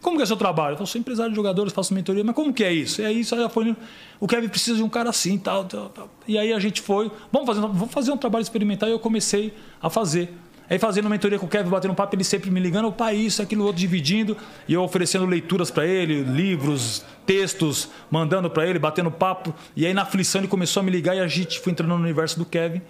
como 0.00 0.16
que 0.16 0.22
é 0.22 0.26
seu 0.26 0.36
trabalho? 0.36 0.74
Eu 0.74 0.76
falo, 0.76 0.86
sou 0.86 1.00
empresário 1.00 1.30
de 1.32 1.36
jogadores, 1.36 1.72
faço 1.72 1.92
mentoria, 1.92 2.22
mas 2.22 2.34
como 2.36 2.52
que 2.52 2.62
é 2.62 2.72
isso? 2.72 3.02
É 3.02 3.12
isso, 3.12 3.34
aí 3.34 3.40
ela 3.40 3.50
foi, 3.50 3.76
o 4.20 4.28
Kevin 4.28 4.48
precisa 4.48 4.76
de 4.76 4.82
um 4.82 4.88
cara 4.88 5.10
assim, 5.10 5.36
tal, 5.36 5.64
tal, 5.64 5.88
tal. 5.88 6.08
E 6.28 6.38
aí 6.38 6.52
a 6.52 6.58
gente 6.60 6.80
foi, 6.80 7.10
vamos 7.32 7.48
fazer, 7.48 7.60
vamos 7.60 7.92
fazer 7.92 8.12
um 8.12 8.16
trabalho 8.16 8.42
experimental 8.42 8.88
e 8.88 8.92
eu 8.92 9.00
comecei 9.00 9.52
a 9.82 9.90
fazer. 9.90 10.32
Aí 10.70 10.78
fazendo 10.78 11.10
mentoria 11.10 11.36
com 11.36 11.46
o 11.46 11.48
Kevin, 11.48 11.68
batendo 11.68 11.92
papo, 11.96 12.14
ele 12.14 12.22
sempre 12.22 12.48
me 12.48 12.60
ligando, 12.60 12.92
pai, 12.92 13.16
isso, 13.16 13.42
aquilo, 13.42 13.64
outro, 13.64 13.80
dividindo, 13.80 14.36
e 14.68 14.72
eu 14.72 14.82
oferecendo 14.84 15.26
leituras 15.26 15.68
para 15.68 15.84
ele, 15.84 16.22
livros, 16.22 17.04
textos, 17.26 17.90
mandando 18.08 18.48
para 18.48 18.68
ele, 18.68 18.78
batendo 18.78 19.10
papo. 19.10 19.52
E 19.74 19.84
aí 19.84 19.92
na 19.92 20.02
aflição 20.02 20.40
ele 20.40 20.46
começou 20.46 20.80
a 20.80 20.84
me 20.84 20.90
ligar 20.92 21.16
e 21.16 21.18
a 21.18 21.26
gente 21.26 21.58
foi 21.58 21.72
entrando 21.72 21.90
no 21.90 21.96
universo 21.96 22.38
do 22.38 22.44
Kevin. 22.44 22.80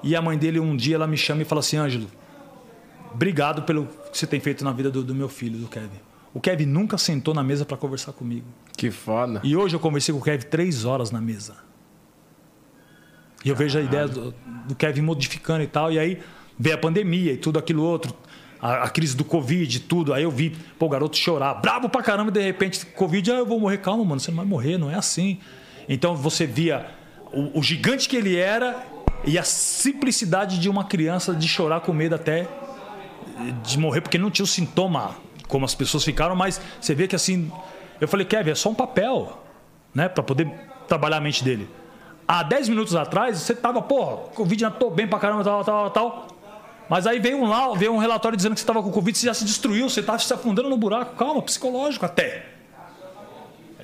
E 0.00 0.14
a 0.14 0.22
mãe 0.22 0.38
dele 0.38 0.60
um 0.60 0.76
dia 0.76 0.94
ela 0.94 1.08
me 1.08 1.16
chama 1.16 1.42
e 1.42 1.44
fala 1.44 1.58
assim, 1.58 1.76
Ângelo, 1.76 2.06
obrigado 3.12 3.62
pelo 3.62 3.88
que 4.12 4.16
você 4.16 4.28
tem 4.28 4.38
feito 4.38 4.62
na 4.62 4.70
vida 4.70 4.88
do, 4.88 5.02
do 5.02 5.14
meu 5.14 5.28
filho, 5.28 5.58
do 5.58 5.66
Kevin. 5.66 5.98
O 6.32 6.40
Kevin 6.40 6.66
nunca 6.66 6.96
sentou 6.96 7.34
na 7.34 7.42
mesa 7.42 7.64
para 7.64 7.76
conversar 7.76 8.12
comigo. 8.12 8.46
Que 8.76 8.92
foda. 8.92 9.40
E 9.42 9.56
hoje 9.56 9.74
eu 9.74 9.80
conversei 9.80 10.14
com 10.14 10.20
o 10.20 10.22
Kevin 10.22 10.46
três 10.46 10.84
horas 10.84 11.10
na 11.10 11.20
mesa. 11.20 11.56
E 13.44 13.48
eu 13.48 13.56
vejo 13.56 13.76
a 13.76 13.82
ideia 13.82 14.06
do, 14.06 14.32
do 14.68 14.74
Kevin 14.76 15.02
modificando 15.02 15.64
e 15.64 15.66
tal. 15.66 15.90
E 15.90 15.98
aí 15.98 16.20
veio 16.58 16.76
a 16.76 16.78
pandemia 16.78 17.32
e 17.32 17.36
tudo 17.36 17.58
aquilo 17.58 17.82
outro. 17.82 18.14
A, 18.60 18.84
a 18.84 18.88
crise 18.88 19.16
do 19.16 19.24
Covid, 19.24 19.80
tudo. 19.80 20.14
Aí 20.14 20.22
eu 20.22 20.30
vi, 20.30 20.56
o 20.78 20.88
garoto 20.88 21.16
chorar, 21.16 21.54
bravo 21.54 21.88
pra 21.88 22.02
caramba, 22.02 22.30
de 22.30 22.40
repente, 22.40 22.84
Covid, 22.86 23.32
ah, 23.32 23.36
eu 23.36 23.46
vou 23.46 23.60
morrer. 23.60 23.78
Calma, 23.78 24.04
mano, 24.04 24.20
você 24.20 24.30
não 24.30 24.38
vai 24.38 24.46
morrer, 24.46 24.78
não 24.78 24.90
é 24.90 24.94
assim. 24.94 25.38
Então 25.88 26.16
você 26.16 26.46
via 26.46 26.86
o, 27.32 27.58
o 27.58 27.62
gigante 27.62 28.08
que 28.08 28.16
ele 28.16 28.36
era 28.36 28.84
e 29.24 29.38
a 29.38 29.42
simplicidade 29.42 30.58
de 30.58 30.68
uma 30.68 30.84
criança 30.84 31.34
de 31.34 31.48
chorar 31.48 31.80
com 31.80 31.92
medo 31.92 32.14
até 32.14 32.46
de 33.62 33.78
morrer, 33.78 34.00
porque 34.00 34.18
não 34.18 34.30
tinha 34.30 34.44
o 34.44 34.46
sintoma 34.46 35.16
como 35.48 35.64
as 35.64 35.74
pessoas 35.74 36.04
ficaram, 36.04 36.36
mas 36.36 36.60
você 36.80 36.94
vê 36.94 37.06
que 37.06 37.16
assim. 37.16 37.50
Eu 38.00 38.08
falei, 38.08 38.26
Kevin, 38.26 38.50
é 38.50 38.54
só 38.54 38.70
um 38.70 38.74
papel, 38.74 39.40
né? 39.94 40.08
Pra 40.08 40.22
poder 40.22 40.50
trabalhar 40.88 41.18
a 41.18 41.20
mente 41.20 41.44
dele. 41.44 41.68
Há 42.26 42.42
10 42.42 42.70
minutos 42.70 42.96
atrás, 42.96 43.38
você 43.38 43.54
tava, 43.54 43.82
porra, 43.82 44.16
Covid 44.34 44.60
já 44.60 44.70
tô 44.70 44.90
bem 44.90 45.06
pra 45.06 45.18
caramba, 45.18 45.44
tal, 45.44 45.64
tal, 45.64 45.90
tal. 45.90 46.28
Mas 46.88 47.06
aí 47.06 47.18
veio 47.18 47.38
um, 47.38 47.48
lá, 47.48 47.74
veio 47.74 47.92
um 47.92 47.98
relatório 47.98 48.36
dizendo 48.36 48.54
que 48.54 48.60
você 48.60 48.64
estava 48.64 48.82
com 48.82 48.90
Covid, 48.90 49.16
você 49.16 49.26
já 49.26 49.34
se 49.34 49.44
destruiu, 49.44 49.88
você 49.88 50.00
está 50.00 50.18
se 50.18 50.32
afundando 50.32 50.68
no 50.68 50.76
buraco. 50.76 51.16
Calma, 51.16 51.40
psicológico 51.42 52.04
até. 52.04 52.46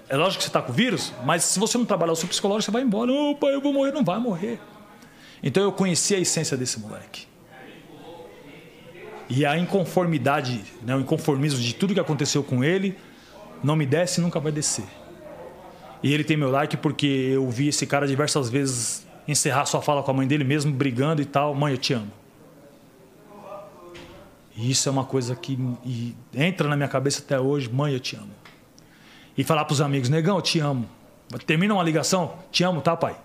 É 0.09 0.17
lógico 0.17 0.39
que 0.39 0.45
você 0.45 0.49
está 0.49 0.61
com 0.61 0.73
vírus, 0.73 1.13
mas 1.25 1.45
se 1.45 1.59
você 1.59 1.79
não 1.79 1.85
trabalhar 1.85 2.13
o 2.13 2.17
seu 2.17 2.29
psicológico, 2.29 2.65
você 2.65 2.71
vai 2.71 2.83
embora. 2.83 3.11
Não, 3.11 3.35
pai, 3.35 3.55
eu 3.55 3.61
vou 3.61 3.73
morrer. 3.73 3.93
Não 3.93 4.05
vai 4.05 4.19
morrer. 4.19 4.61
Então 5.43 5.63
eu 5.63 5.73
conheci 5.73 6.15
a 6.15 6.19
essência 6.19 6.57
desse 6.57 6.79
moleque. 6.81 7.27
E 9.29 9.47
a 9.47 9.57
inconformidade, 9.57 10.65
né, 10.83 10.95
o 10.97 11.01
inconformismo 11.01 11.61
de 11.61 11.73
tudo 11.75 11.95
que 11.95 12.01
aconteceu 12.01 12.43
com 12.43 12.65
ele, 12.65 12.99
não 13.63 13.77
me 13.77 13.87
desce 13.87 14.21
e 14.21 14.23
nunca 14.23 14.41
vai 14.41 14.51
descer. 14.51 14.85
E 16.03 16.13
ele 16.13 16.25
tem 16.25 16.37
meu 16.37 16.51
like 16.51 16.77
porque 16.77 17.07
eu 17.07 17.49
vi 17.49 17.69
esse 17.69 17.87
cara 17.87 18.07
diversas 18.07 18.51
vezes 18.51 19.07
encerrar 19.29 19.67
sua 19.67 19.81
fala 19.81 20.03
com 20.03 20.11
a 20.11 20.15
mãe 20.15 20.27
dele, 20.27 20.43
mesmo 20.43 20.73
brigando 20.73 21.23
e 21.23 21.25
tal. 21.25 21.55
Mãe, 21.55 21.73
eu 21.73 21.79
te 21.79 21.93
amo. 21.93 22.20
E 24.61 24.71
isso 24.71 24.87
é 24.91 24.93
uma 24.93 25.05
coisa 25.05 25.35
que 25.35 25.59
e 25.87 26.15
entra 26.35 26.69
na 26.69 26.77
minha 26.77 26.89
cabeça 26.89 27.23
até 27.23 27.41
hoje. 27.41 27.71
Mãe, 27.73 27.95
eu 27.95 28.01
te 28.01 28.15
amo. 28.15 28.29
E 29.37 29.43
falar 29.43 29.65
para 29.65 29.73
os 29.73 29.81
amigos, 29.81 30.11
negão, 30.11 30.37
eu 30.37 30.43
te 30.43 30.61
amo. 30.61 30.87
Termina 31.47 31.73
uma 31.73 31.83
ligação, 31.83 32.35
te 32.53 32.63
amo, 32.63 32.83
tá, 32.83 32.95
pai? 32.95 33.17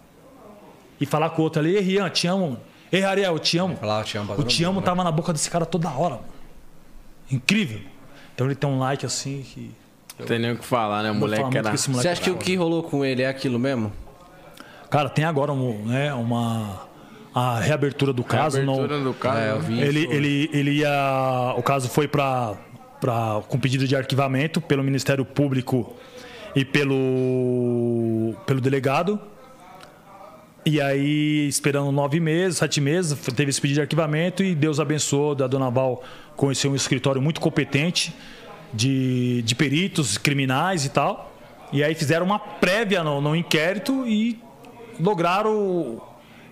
E 0.97 1.05
falar 1.05 1.31
com 1.31 1.41
o 1.41 1.43
outro 1.43 1.61
ali, 1.61 1.75
ei, 1.75 1.81
Rian, 1.81 2.09
te 2.09 2.25
amo. 2.25 2.51
Mano. 2.51 2.61
Ei, 2.89 3.03
Ariel, 3.03 3.33
eu 3.33 3.39
te 3.39 3.57
amo. 3.57 3.75
Falar, 3.75 3.99
eu 3.99 4.03
te 4.05 4.17
amo 4.17 4.33
o 4.33 4.43
te 4.43 4.63
amo 4.63 4.75
mundo, 4.75 4.85
tava 4.85 5.03
na 5.03 5.11
boca 5.11 5.33
desse 5.33 5.49
cara 5.49 5.65
toda 5.65 5.89
hora. 5.89 6.15
Mano. 6.15 6.25
Incrível. 7.29 7.81
Então 8.33 8.47
ele 8.47 8.55
tem 8.55 8.69
um 8.69 8.79
like 8.79 9.05
assim 9.05 9.41
que. 9.41 9.71
Não 10.17 10.25
tem 10.25 10.39
nem 10.39 10.53
o 10.53 10.57
que 10.57 10.63
falar, 10.63 11.03
né? 11.03 11.11
O 11.11 11.15
moleque 11.15 11.57
era. 11.57 11.71
que 11.71 11.89
moleque 11.89 12.01
Você 12.01 12.07
acha 12.07 12.21
que 12.21 12.29
é 12.29 12.31
o 12.31 12.37
que 12.37 12.55
rolou 12.55 12.81
com 12.83 13.03
ele 13.03 13.23
é 13.23 13.27
aquilo 13.27 13.59
mesmo? 13.59 13.91
Cara, 14.89 15.09
tem 15.09 15.25
agora 15.25 15.51
um, 15.51 15.85
né, 15.85 16.13
uma 16.13 16.87
a 17.35 17.59
reabertura 17.59 18.13
do 18.13 18.23
caso. 18.23 18.61
Abertura 18.61 18.97
não, 18.97 19.03
do 19.03 19.13
caso. 19.13 19.37
É, 19.37 19.59
vi. 19.59 19.81
ele, 19.81 20.07
ele, 20.09 20.49
ele 20.53 20.71
ia. 20.71 21.53
O 21.57 21.61
caso 21.61 21.89
foi 21.89 22.07
para 22.07 22.55
com 23.49 23.59
pedido 23.59 23.85
de 23.85 23.95
arquivamento 23.95 24.61
pelo 24.61 24.81
Ministério 24.81 25.25
Público 25.25 25.93
e 26.55 26.63
pelo, 26.63 28.33
pelo 28.45 28.61
delegado. 28.61 29.19
E 30.65 30.81
aí, 30.81 31.47
esperando 31.47 31.91
nove 31.91 32.19
meses, 32.19 32.57
sete 32.57 32.79
meses, 32.79 33.15
teve 33.35 33.49
esse 33.49 33.61
pedido 33.61 33.75
de 33.75 33.81
arquivamento 33.81 34.41
e 34.41 34.55
Deus 34.55 34.79
abençoou 34.79 35.35
da 35.35 35.45
Dona 35.45 35.69
Val 35.69 36.01
conheceu 36.35 36.71
um 36.71 36.75
escritório 36.75 37.21
muito 37.21 37.39
competente 37.39 38.15
de, 38.73 39.41
de 39.43 39.53
peritos 39.55 40.17
criminais 40.17 40.85
e 40.85 40.89
tal. 40.89 41.33
E 41.71 41.83
aí 41.83 41.93
fizeram 41.93 42.25
uma 42.25 42.39
prévia 42.39 43.03
no, 43.03 43.21
no 43.21 43.35
inquérito 43.35 44.07
e 44.07 44.39
lograram 44.99 46.01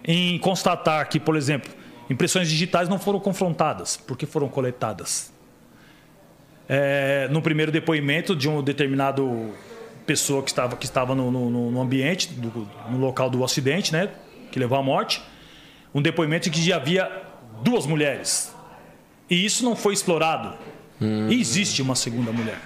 em 0.06 0.38
constatar 0.40 1.08
que, 1.08 1.20
por 1.20 1.36
exemplo, 1.36 1.72
impressões 2.10 2.50
digitais 2.50 2.90
não 2.90 3.00
foram 3.00 3.20
confrontadas, 3.20 3.98
porque 3.98 4.26
foram 4.26 4.48
coletadas. 4.48 5.32
É, 6.68 7.28
no 7.30 7.42
primeiro 7.42 7.72
depoimento 7.72 8.36
de 8.36 8.50
um 8.50 8.62
determinado 8.62 9.54
pessoa 10.06 10.44
que 10.44 10.50
estava, 10.50 10.76
que 10.76 10.86
estava 10.86 11.16
no, 11.16 11.32
no, 11.32 11.72
no 11.72 11.82
ambiente, 11.82 12.28
do, 12.34 12.68
no 12.90 12.98
local 12.98 13.30
do 13.30 13.44
acidente, 13.44 13.94
né, 13.94 14.10
que 14.52 14.60
levou 14.60 14.78
à 14.78 14.84
morte, 14.84 15.22
um 15.94 16.02
depoimento 16.02 16.50
em 16.50 16.52
que 16.52 16.62
já 16.62 16.76
havia 16.76 17.10
duas 17.62 17.86
mulheres. 17.86 18.54
E 19.30 19.46
isso 19.46 19.64
não 19.64 19.76
foi 19.76 19.94
explorado. 19.94 20.54
E 21.30 21.40
existe 21.40 21.82
uma 21.82 21.96
segunda 21.96 22.32
mulher, 22.32 22.60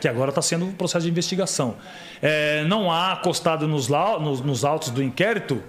que 0.00 0.08
agora 0.08 0.30
está 0.30 0.40
sendo 0.40 0.64
um 0.64 0.72
processo 0.72 1.04
de 1.04 1.10
investigação. 1.10 1.76
É, 2.22 2.64
não 2.64 2.90
há 2.90 3.12
acostado 3.12 3.68
nos, 3.68 3.88
nos, 3.88 4.40
nos 4.40 4.64
autos 4.64 4.88
do 4.88 5.02
inquérito 5.02 5.62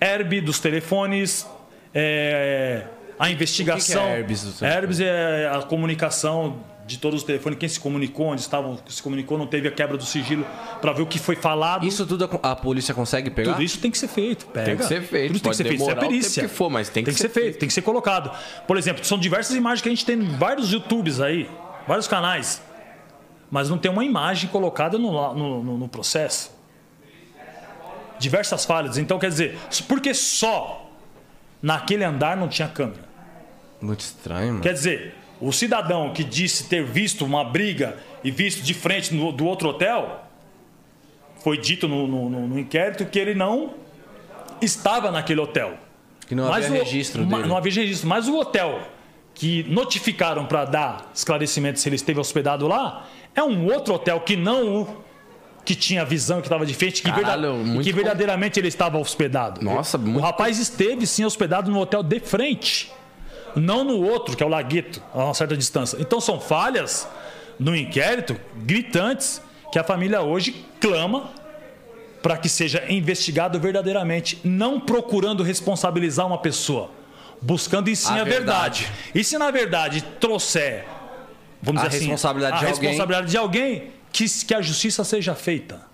herb 0.00 0.40
dos 0.40 0.58
telefones, 0.60 1.46
é, 1.94 2.84
a 3.18 3.30
investigação. 3.30 4.06
herbes 4.08 4.42
dos 4.44 4.58
telefones? 4.58 4.82
Herbes 4.82 5.00
é 5.00 5.50
a 5.52 5.62
comunicação 5.62 6.56
de 6.86 6.96
todos 6.98 7.20
os 7.20 7.26
telefones, 7.26 7.58
quem 7.58 7.68
se 7.68 7.78
comunicou, 7.78 8.28
onde 8.28 8.40
estavam, 8.40 8.78
se 8.88 9.02
comunicou, 9.02 9.36
não 9.36 9.46
teve 9.46 9.68
a 9.68 9.70
quebra 9.70 9.98
do 9.98 10.04
sigilo 10.06 10.46
para 10.80 10.90
ver 10.94 11.02
o 11.02 11.06
que 11.06 11.18
foi 11.18 11.36
falado. 11.36 11.86
Isso 11.86 12.06
tudo 12.06 12.24
a, 12.42 12.52
a 12.52 12.56
polícia 12.56 12.94
consegue 12.94 13.28
pegar? 13.28 13.52
Tudo 13.52 13.62
isso 13.62 13.78
tem 13.78 13.90
que 13.90 13.98
ser 13.98 14.08
feito. 14.08 14.46
Pega. 14.46 14.64
Tem 14.66 14.76
que 14.78 14.84
ser 14.86 15.02
feito. 15.02 15.34
Tudo 15.34 15.36
isso 15.36 15.42
tem 15.42 15.42
que 15.42 15.42
Pode 15.42 15.56
ser 15.56 15.64
feito. 15.64 15.82
Isso 15.82 15.90
é 15.90 15.94
perícia. 16.08 16.42
que 16.44 16.48
for, 16.48 16.70
mas 16.70 16.88
tem 16.88 17.04
que 17.04 17.12
ser 17.12 17.18
ser 17.18 17.28
feito. 17.28 17.58
Tem 17.58 17.66
que 17.68 17.74
ser 17.74 17.82
colocado. 17.82 18.30
Por 18.66 18.78
exemplo, 18.78 19.04
são 19.04 19.18
diversas 19.18 19.54
imagens 19.54 19.82
que 19.82 19.88
a 19.88 19.92
gente 19.92 20.06
tem 20.06 20.16
em 20.18 20.36
vários 20.38 20.72
YouTubes 20.72 21.20
aí, 21.20 21.46
vários 21.86 22.08
canais. 22.08 22.62
Mas 23.50 23.68
não 23.68 23.76
tem 23.76 23.90
uma 23.90 24.04
imagem 24.04 24.48
colocada 24.48 24.96
no, 24.98 25.34
no, 25.34 25.62
no- 25.64 25.78
no 25.78 25.88
processo. 25.88 26.56
Diversas 28.18 28.64
falhas. 28.64 28.98
Então, 28.98 29.18
quer 29.18 29.28
dizer, 29.30 29.58
porque 29.86 30.12
só 30.14 30.90
naquele 31.62 32.04
andar 32.04 32.36
não 32.36 32.48
tinha 32.48 32.68
câmera? 32.68 33.06
Muito 33.80 34.00
estranho, 34.00 34.48
mano. 34.54 34.60
Quer 34.62 34.72
dizer, 34.72 35.14
o 35.40 35.52
cidadão 35.52 36.12
que 36.12 36.24
disse 36.24 36.64
ter 36.68 36.84
visto 36.84 37.24
uma 37.24 37.44
briga 37.44 37.96
e 38.24 38.30
visto 38.30 38.62
de 38.62 38.74
frente 38.74 39.14
no- 39.14 39.30
do 39.32 39.46
outro 39.46 39.68
hotel, 39.68 40.24
foi 41.42 41.56
dito 41.58 41.86
no, 41.86 42.06
no- 42.06 42.28
no- 42.48 42.58
inquérito 42.58 43.06
que 43.06 43.18
ele 43.18 43.34
não 43.34 43.74
estava 44.60 45.10
naquele 45.10 45.40
hotel. 45.40 45.74
Que 46.26 46.34
não 46.34 46.52
havia 46.52 46.70
o- 46.70 46.72
registro 46.84 47.24
ma- 47.24 47.36
dele. 47.38 47.48
Não 47.48 47.56
havia 47.56 47.72
registro. 47.72 48.08
Mas 48.08 48.26
o 48.28 48.36
hotel 48.36 48.80
que 49.34 49.62
notificaram 49.68 50.44
para 50.46 50.64
dar 50.64 51.10
esclarecimento 51.14 51.78
se 51.78 51.88
ele 51.88 51.94
esteve 51.96 52.18
hospedado 52.18 52.66
lá 52.66 53.06
é 53.34 53.42
um 53.42 53.66
outro 53.72 53.94
hotel 53.94 54.20
que 54.20 54.36
não 54.36 54.82
o 54.82 55.04
que 55.68 55.74
tinha 55.74 56.02
visão, 56.02 56.40
que 56.40 56.46
estava 56.46 56.64
de 56.64 56.72
frente, 56.72 57.02
que, 57.02 57.10
Caralho, 57.10 57.42
verda- 57.52 57.62
e 57.62 57.64
muito 57.66 57.84
que 57.84 57.90
com- 57.90 57.96
verdadeiramente 57.96 58.58
ele 58.58 58.68
estava 58.68 58.96
hospedado. 58.96 59.62
Nossa, 59.62 59.98
o 59.98 60.00
muito 60.00 60.20
rapaz 60.24 60.58
esteve 60.58 61.06
sim 61.06 61.26
hospedado 61.26 61.70
no 61.70 61.78
hotel 61.78 62.02
de 62.02 62.18
frente, 62.20 62.90
não 63.54 63.84
no 63.84 64.00
outro, 64.02 64.34
que 64.34 64.42
é 64.42 64.46
o 64.46 64.48
Lagueto, 64.48 65.02
a 65.12 65.24
uma 65.26 65.34
certa 65.34 65.54
distância. 65.54 65.98
Então 66.00 66.22
são 66.22 66.40
falhas 66.40 67.06
no 67.58 67.76
inquérito 67.76 68.34
gritantes 68.56 69.42
que 69.70 69.78
a 69.78 69.84
família 69.84 70.22
hoje 70.22 70.64
clama 70.80 71.30
para 72.22 72.38
que 72.38 72.48
seja 72.48 72.82
investigado 72.90 73.60
verdadeiramente, 73.60 74.38
não 74.42 74.80
procurando 74.80 75.42
responsabilizar 75.42 76.26
uma 76.26 76.38
pessoa, 76.38 76.90
buscando 77.42 77.90
em 77.90 77.94
sim 77.94 78.18
A 78.18 78.22
a, 78.22 78.24
verdade. 78.24 78.88
E 79.14 79.22
se 79.22 79.36
na 79.36 79.50
verdade 79.50 80.00
trouxer, 80.18 80.86
vamos 81.62 81.82
A 81.82 81.86
dizer 81.88 81.98
assim, 81.98 82.06
responsabilidade 82.08 82.56
a 82.56 82.58
de 82.60 82.64
alguém. 82.64 82.80
responsabilidade 82.88 83.30
de 83.30 83.36
alguém, 83.36 83.97
que, 84.12 84.24
que 84.46 84.54
a 84.54 84.60
justiça 84.62 85.04
seja 85.04 85.34
feita. 85.34 85.86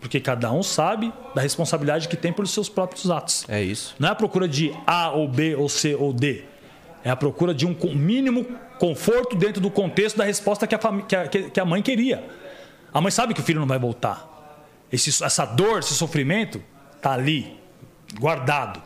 Porque 0.00 0.20
cada 0.20 0.52
um 0.52 0.62
sabe 0.62 1.12
da 1.34 1.40
responsabilidade 1.40 2.08
que 2.08 2.16
tem 2.16 2.32
pelos 2.32 2.50
seus 2.50 2.68
próprios 2.68 3.10
atos. 3.10 3.44
É 3.48 3.62
isso. 3.62 3.94
Não 3.98 4.08
é 4.08 4.12
a 4.12 4.14
procura 4.14 4.46
de 4.46 4.72
A 4.86 5.10
ou 5.10 5.26
B 5.26 5.54
ou 5.56 5.68
C 5.68 5.94
ou 5.94 6.12
D. 6.12 6.44
É 7.02 7.10
a 7.10 7.16
procura 7.16 7.54
de 7.54 7.66
um 7.66 7.74
mínimo 7.94 8.44
conforto 8.78 9.34
dentro 9.36 9.60
do 9.62 9.70
contexto 9.70 10.16
da 10.18 10.24
resposta 10.24 10.66
que 10.66 10.74
a, 10.74 10.78
que 10.78 11.16
a- 11.16 11.28
que- 11.28 11.50
que 11.50 11.60
a 11.60 11.64
mãe 11.64 11.80
queria. 11.82 12.22
A 12.92 13.00
mãe 13.00 13.10
sabe 13.10 13.32
que 13.34 13.40
o 13.40 13.42
filho 13.42 13.60
não 13.60 13.66
vai 13.66 13.78
voltar. 13.78 14.30
Esse- 14.92 15.24
essa 15.24 15.44
dor, 15.46 15.78
esse 15.78 15.94
sofrimento, 15.94 16.62
tá 17.00 17.12
ali, 17.12 17.58
guardado. 18.18 18.82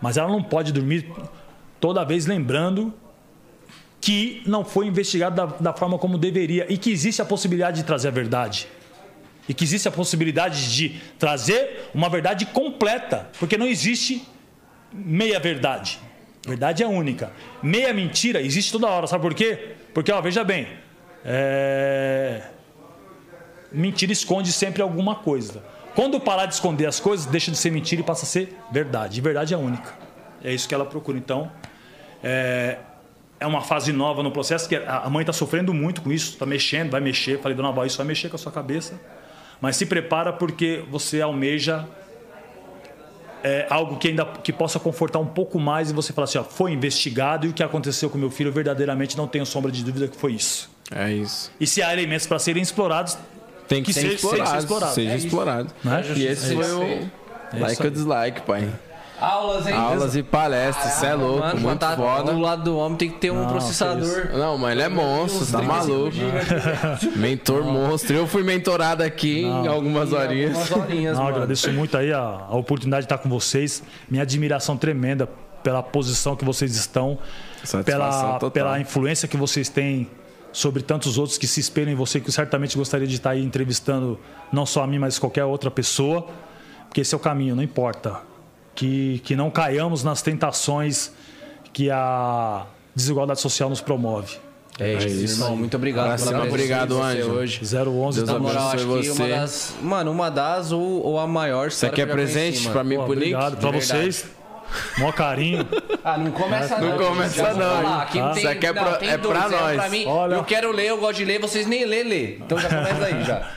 Mas 0.00 0.16
ela 0.16 0.28
não 0.28 0.42
pode 0.42 0.72
dormir 0.72 1.10
toda 1.80 2.04
vez 2.04 2.26
lembrando 2.26 2.94
que 4.04 4.42
não 4.44 4.66
foi 4.66 4.86
investigado 4.86 5.34
da, 5.34 5.46
da 5.46 5.72
forma 5.72 5.98
como 5.98 6.18
deveria 6.18 6.66
e 6.68 6.76
que 6.76 6.90
existe 6.90 7.22
a 7.22 7.24
possibilidade 7.24 7.78
de 7.78 7.84
trazer 7.84 8.08
a 8.08 8.10
verdade. 8.10 8.68
E 9.48 9.54
que 9.54 9.64
existe 9.64 9.88
a 9.88 9.90
possibilidade 9.90 10.76
de 10.76 11.00
trazer 11.18 11.88
uma 11.94 12.10
verdade 12.10 12.44
completa, 12.44 13.30
porque 13.40 13.56
não 13.56 13.66
existe 13.66 14.22
meia 14.92 15.40
verdade. 15.40 15.98
Verdade 16.46 16.82
é 16.82 16.86
única. 16.86 17.32
Meia 17.62 17.94
mentira 17.94 18.42
existe 18.42 18.70
toda 18.72 18.88
hora, 18.88 19.06
sabe 19.06 19.22
por 19.22 19.32
quê? 19.32 19.74
Porque, 19.94 20.12
ó, 20.12 20.20
veja 20.20 20.44
bem, 20.44 20.68
é... 21.24 22.42
mentira 23.72 24.12
esconde 24.12 24.52
sempre 24.52 24.82
alguma 24.82 25.14
coisa. 25.14 25.64
Quando 25.94 26.20
parar 26.20 26.44
de 26.44 26.52
esconder 26.52 26.84
as 26.84 27.00
coisas, 27.00 27.24
deixa 27.24 27.50
de 27.50 27.56
ser 27.56 27.70
mentira 27.70 28.02
e 28.02 28.04
passa 28.04 28.26
a 28.26 28.28
ser 28.28 28.54
verdade. 28.70 29.18
E 29.18 29.22
verdade 29.22 29.54
é 29.54 29.56
única. 29.56 29.94
É 30.42 30.52
isso 30.52 30.68
que 30.68 30.74
ela 30.74 30.84
procura. 30.84 31.16
Então, 31.16 31.50
é, 32.22 32.76
é 33.44 33.46
uma 33.46 33.60
fase 33.60 33.92
nova 33.92 34.22
no 34.22 34.30
processo 34.30 34.68
que 34.68 34.74
a 34.76 35.08
mãe 35.10 35.22
está 35.22 35.32
sofrendo 35.32 35.72
muito 35.72 36.00
com 36.02 36.10
isso, 36.10 36.32
está 36.32 36.46
mexendo, 36.46 36.90
vai 36.90 37.00
mexer. 37.00 37.38
Falei, 37.40 37.56
dona 37.56 37.70
Val, 37.70 37.86
isso 37.86 37.98
vai 37.98 38.06
mexer 38.06 38.28
com 38.28 38.36
a 38.36 38.38
sua 38.38 38.50
cabeça. 38.50 38.98
Mas 39.60 39.76
se 39.76 39.86
prepara 39.86 40.32
porque 40.32 40.82
você 40.90 41.20
almeja 41.20 41.86
é, 43.42 43.66
algo 43.68 43.98
que 43.98 44.08
ainda 44.08 44.24
que 44.24 44.52
possa 44.52 44.80
confortar 44.80 45.18
um 45.18 45.26
pouco 45.26 45.60
mais 45.60 45.90
e 45.90 45.92
você 45.92 46.12
fala 46.12 46.24
assim, 46.24 46.38
ó, 46.38 46.44
foi 46.44 46.72
investigado 46.72 47.46
e 47.46 47.50
o 47.50 47.52
que 47.52 47.62
aconteceu 47.62 48.08
com 48.08 48.16
meu 48.16 48.30
filho 48.30 48.50
verdadeiramente 48.50 49.16
não 49.16 49.28
tenho 49.28 49.44
sombra 49.44 49.70
de 49.70 49.84
dúvida 49.84 50.08
que 50.08 50.16
foi 50.16 50.32
isso. 50.32 50.70
É 50.90 51.12
isso. 51.12 51.52
E 51.60 51.66
se 51.66 51.82
há 51.82 51.92
elementos 51.92 52.26
para 52.26 52.38
serem 52.38 52.62
explorados, 52.62 53.16
Tem 53.68 53.82
que, 53.82 53.92
Que 53.92 54.00
ser, 54.00 54.12
explorado, 54.12 54.48
seja 54.48 54.58
explorado. 54.58 54.94
Seja 54.94 55.10
É 55.10 55.16
explorado. 55.16 55.74
Né? 55.84 56.04
E 56.16 56.26
esse 56.26 56.52
É 56.52 56.56
foi 56.56 56.72
o 56.72 56.82
É 57.52 57.58
like 57.60 57.82
ou 57.82 57.90
dislike, 57.90 58.42
pai. 58.42 58.68
Aulas, 59.24 59.66
hein? 59.66 59.74
Aulas 59.74 60.16
e 60.16 60.22
palestras, 60.22 60.92
você 60.94 61.06
é 61.06 61.14
louco, 61.14 61.40
Mano, 61.40 61.60
muito 61.60 61.78
tá 61.78 61.96
foda. 61.96 62.32
do 62.32 62.38
lado 62.38 62.62
do 62.64 62.76
homem 62.76 62.98
tem 62.98 63.10
que 63.10 63.18
ter 63.18 63.30
um 63.30 63.42
Não, 63.42 63.48
processador. 63.48 64.30
Não, 64.32 64.58
mas 64.58 64.72
ele 64.72 64.82
é 64.82 64.88
monstro, 64.88 65.46
tá 65.46 65.62
maluco. 65.62 66.16
Mentor 67.16 67.64
monstro. 67.64 68.14
Eu 68.14 68.26
fui 68.26 68.42
mentorado 68.42 69.02
aqui 69.02 69.42
em 69.42 69.66
algumas 69.66 70.12
horinhas. 70.12 70.56
Umas 70.56 70.70
horinhas, 70.72 71.18
Não, 71.18 71.26
agradeço 71.26 71.72
muito 71.72 71.96
aí 71.96 72.12
a, 72.12 72.20
a 72.20 72.56
oportunidade 72.56 73.02
de 73.02 73.06
estar 73.06 73.18
com 73.18 73.28
vocês. 73.28 73.82
Minha 74.08 74.22
admiração 74.22 74.76
tremenda 74.76 75.28
pela 75.62 75.82
posição 75.82 76.36
que 76.36 76.44
vocês 76.44 76.76
estão, 76.76 77.18
Satisfação 77.62 77.82
pela, 77.84 78.32
total. 78.34 78.50
pela 78.50 78.80
influência 78.80 79.26
que 79.26 79.36
vocês 79.36 79.68
têm 79.68 80.08
sobre 80.52 80.82
tantos 80.82 81.18
outros 81.18 81.36
que 81.38 81.46
se 81.46 81.58
espelham 81.58 81.90
em 81.92 81.96
você, 81.96 82.20
que 82.20 82.28
eu 82.28 82.32
certamente 82.32 82.76
gostaria 82.76 83.06
de 83.06 83.14
estar 83.16 83.30
aí 83.30 83.42
entrevistando 83.42 84.20
não 84.52 84.64
só 84.66 84.84
a 84.84 84.86
mim, 84.86 84.98
mas 84.98 85.18
qualquer 85.18 85.44
outra 85.44 85.70
pessoa, 85.70 86.26
porque 86.86 87.00
esse 87.00 87.12
é 87.14 87.16
o 87.16 87.20
caminho, 87.20 87.56
não 87.56 87.62
importa. 87.62 88.20
Que, 88.74 89.20
que 89.24 89.36
não 89.36 89.50
caiamos 89.50 90.02
nas 90.02 90.20
tentações 90.22 91.12
que 91.72 91.90
a 91.90 92.66
desigualdade 92.94 93.40
social 93.40 93.68
nos 93.70 93.80
promove. 93.80 94.36
É 94.80 94.94
isso, 94.94 95.06
isso. 95.06 95.34
irmão. 95.42 95.56
Muito 95.56 95.76
obrigado 95.76 96.06
Abração, 96.06 96.28
pela 96.32 96.46
presença 96.46 96.82
obrigado, 96.84 97.00
Anjo. 97.00 97.30
hoje. 97.30 97.60
011 97.62 98.16
Deus 98.18 98.26
tá 98.28 98.32
Na 98.34 98.38
moral, 98.40 98.70
acho 98.70 98.86
você. 98.88 99.10
uma 99.22 99.28
das. 99.28 99.74
Mano, 99.80 100.10
uma 100.10 100.30
das 100.30 100.72
ou, 100.72 100.82
ou 101.04 101.18
a 101.20 101.26
maior. 101.28 101.70
Você 101.70 101.88
quer 101.90 102.06
presente 102.06 102.68
pra 102.70 102.82
mim 102.82 102.96
Pô, 102.96 103.04
pro 103.04 103.14
Nick? 103.14 103.34
obrigado 103.34 103.52
verdade. 103.60 103.86
vocês. 103.86 104.26
Mó 104.98 105.12
carinho. 105.12 105.64
Ah, 106.06 106.18
não 106.18 106.32
começa 106.32 106.78
Não 106.78 106.90
não. 106.90 106.98
começa 106.98 107.54
não? 107.54 107.98
Aqui 108.00 108.18
Ah. 108.18 108.24
não 108.26 108.32
tem, 108.34 108.42
Isso 108.42 108.48
aqui 108.52 108.66
é 108.66 108.72
não, 108.74 108.82
pra- 108.82 108.92
tem 108.96 109.08
é 109.08 109.16
pra 109.16 109.48
nós. 109.48 109.76
Pra 109.76 109.88
mim, 109.88 110.04
Olha. 110.06 110.34
eu 110.34 110.44
quero 110.44 110.70
ler, 110.70 110.88
eu 110.90 110.98
gosto 110.98 111.16
de 111.16 111.24
ler, 111.24 111.40
vocês 111.40 111.66
nem 111.66 111.86
lê, 111.86 112.02
lê. 112.02 112.34
Então 112.36 112.58
já 112.58 112.68
começa 112.68 113.06
aí 113.06 113.24
já. 113.24 113.50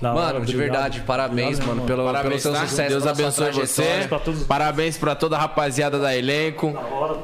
Da 0.00 0.12
hora, 0.12 0.34
Mano, 0.34 0.44
de 0.44 0.54
obrigado. 0.54 0.72
verdade, 0.74 1.00
parabéns, 1.06 1.46
Obrigado, 1.58 1.66
mano, 1.68 1.82
pelo, 1.86 2.02
pelo 2.02 2.12
Parabéns, 2.12 2.42
seu 2.42 2.52
tá? 2.52 2.66
sucesso. 2.66 2.88
Deus 2.90 3.06
abençoe 3.06 3.52
você. 3.52 4.06
pra 4.08 4.18
todos. 4.18 4.42
Parabéns 4.44 4.98
pra 4.98 5.14
toda 5.14 5.36
a 5.36 5.38
rapaziada 5.40 5.98
da 5.98 6.14
elenco. 6.16 6.74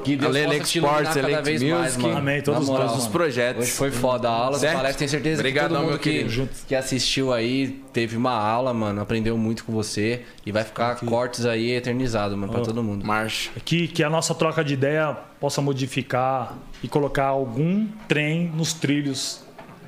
Que 0.04 0.16
Deus 0.16 0.34
Elenco 0.36 0.64
Sports, 0.64 1.08
cada 1.08 1.18
Elenco 1.20 1.42
vez 1.42 1.62
mais, 1.62 1.82
Music. 1.82 2.02
mano. 2.02 2.16
Amém, 2.18 2.42
todos 2.42 2.60
Na 2.60 2.72
moral, 2.72 2.88
Todos 2.88 3.02
os 3.04 3.08
projetos. 3.10 3.62
Hoje 3.64 3.72
foi 3.72 3.90
foda 3.90 4.28
a 4.28 4.32
aula, 4.32 4.58
Certo? 4.58 4.76
palestra, 4.76 4.98
tenho 4.98 5.10
certeza 5.10 5.40
Obrigadão, 5.40 5.68
que 5.68 5.74
todo 5.74 5.80
meu 5.82 5.90
mundo 5.92 6.00
que, 6.00 6.24
querido. 6.24 6.48
Que 6.68 6.74
assistiu 6.74 7.32
aí 7.32 7.82
teve 7.92 8.16
uma 8.16 8.32
aula, 8.32 8.72
mano, 8.72 9.00
aprendeu 9.02 9.36
muito 9.36 9.64
com 9.64 9.72
você 9.72 10.22
e 10.46 10.52
vai 10.52 10.64
ficar 10.64 10.94
cortes 11.00 11.44
aí 11.44 11.72
eternizado, 11.72 12.36
mano, 12.36 12.52
pra 12.52 12.62
todo 12.62 12.82
mundo. 12.82 13.04
Marcha. 13.04 13.50
Que, 13.64 13.88
que 13.88 14.02
a 14.02 14.08
nossa 14.08 14.34
troca 14.34 14.62
de 14.64 14.74
ideia 14.74 15.16
possa 15.40 15.60
modificar 15.60 16.54
e 16.82 16.88
colocar 16.88 17.26
algum 17.26 17.86
trem 18.08 18.50
nos 18.54 18.72
trilhos. 18.72 19.42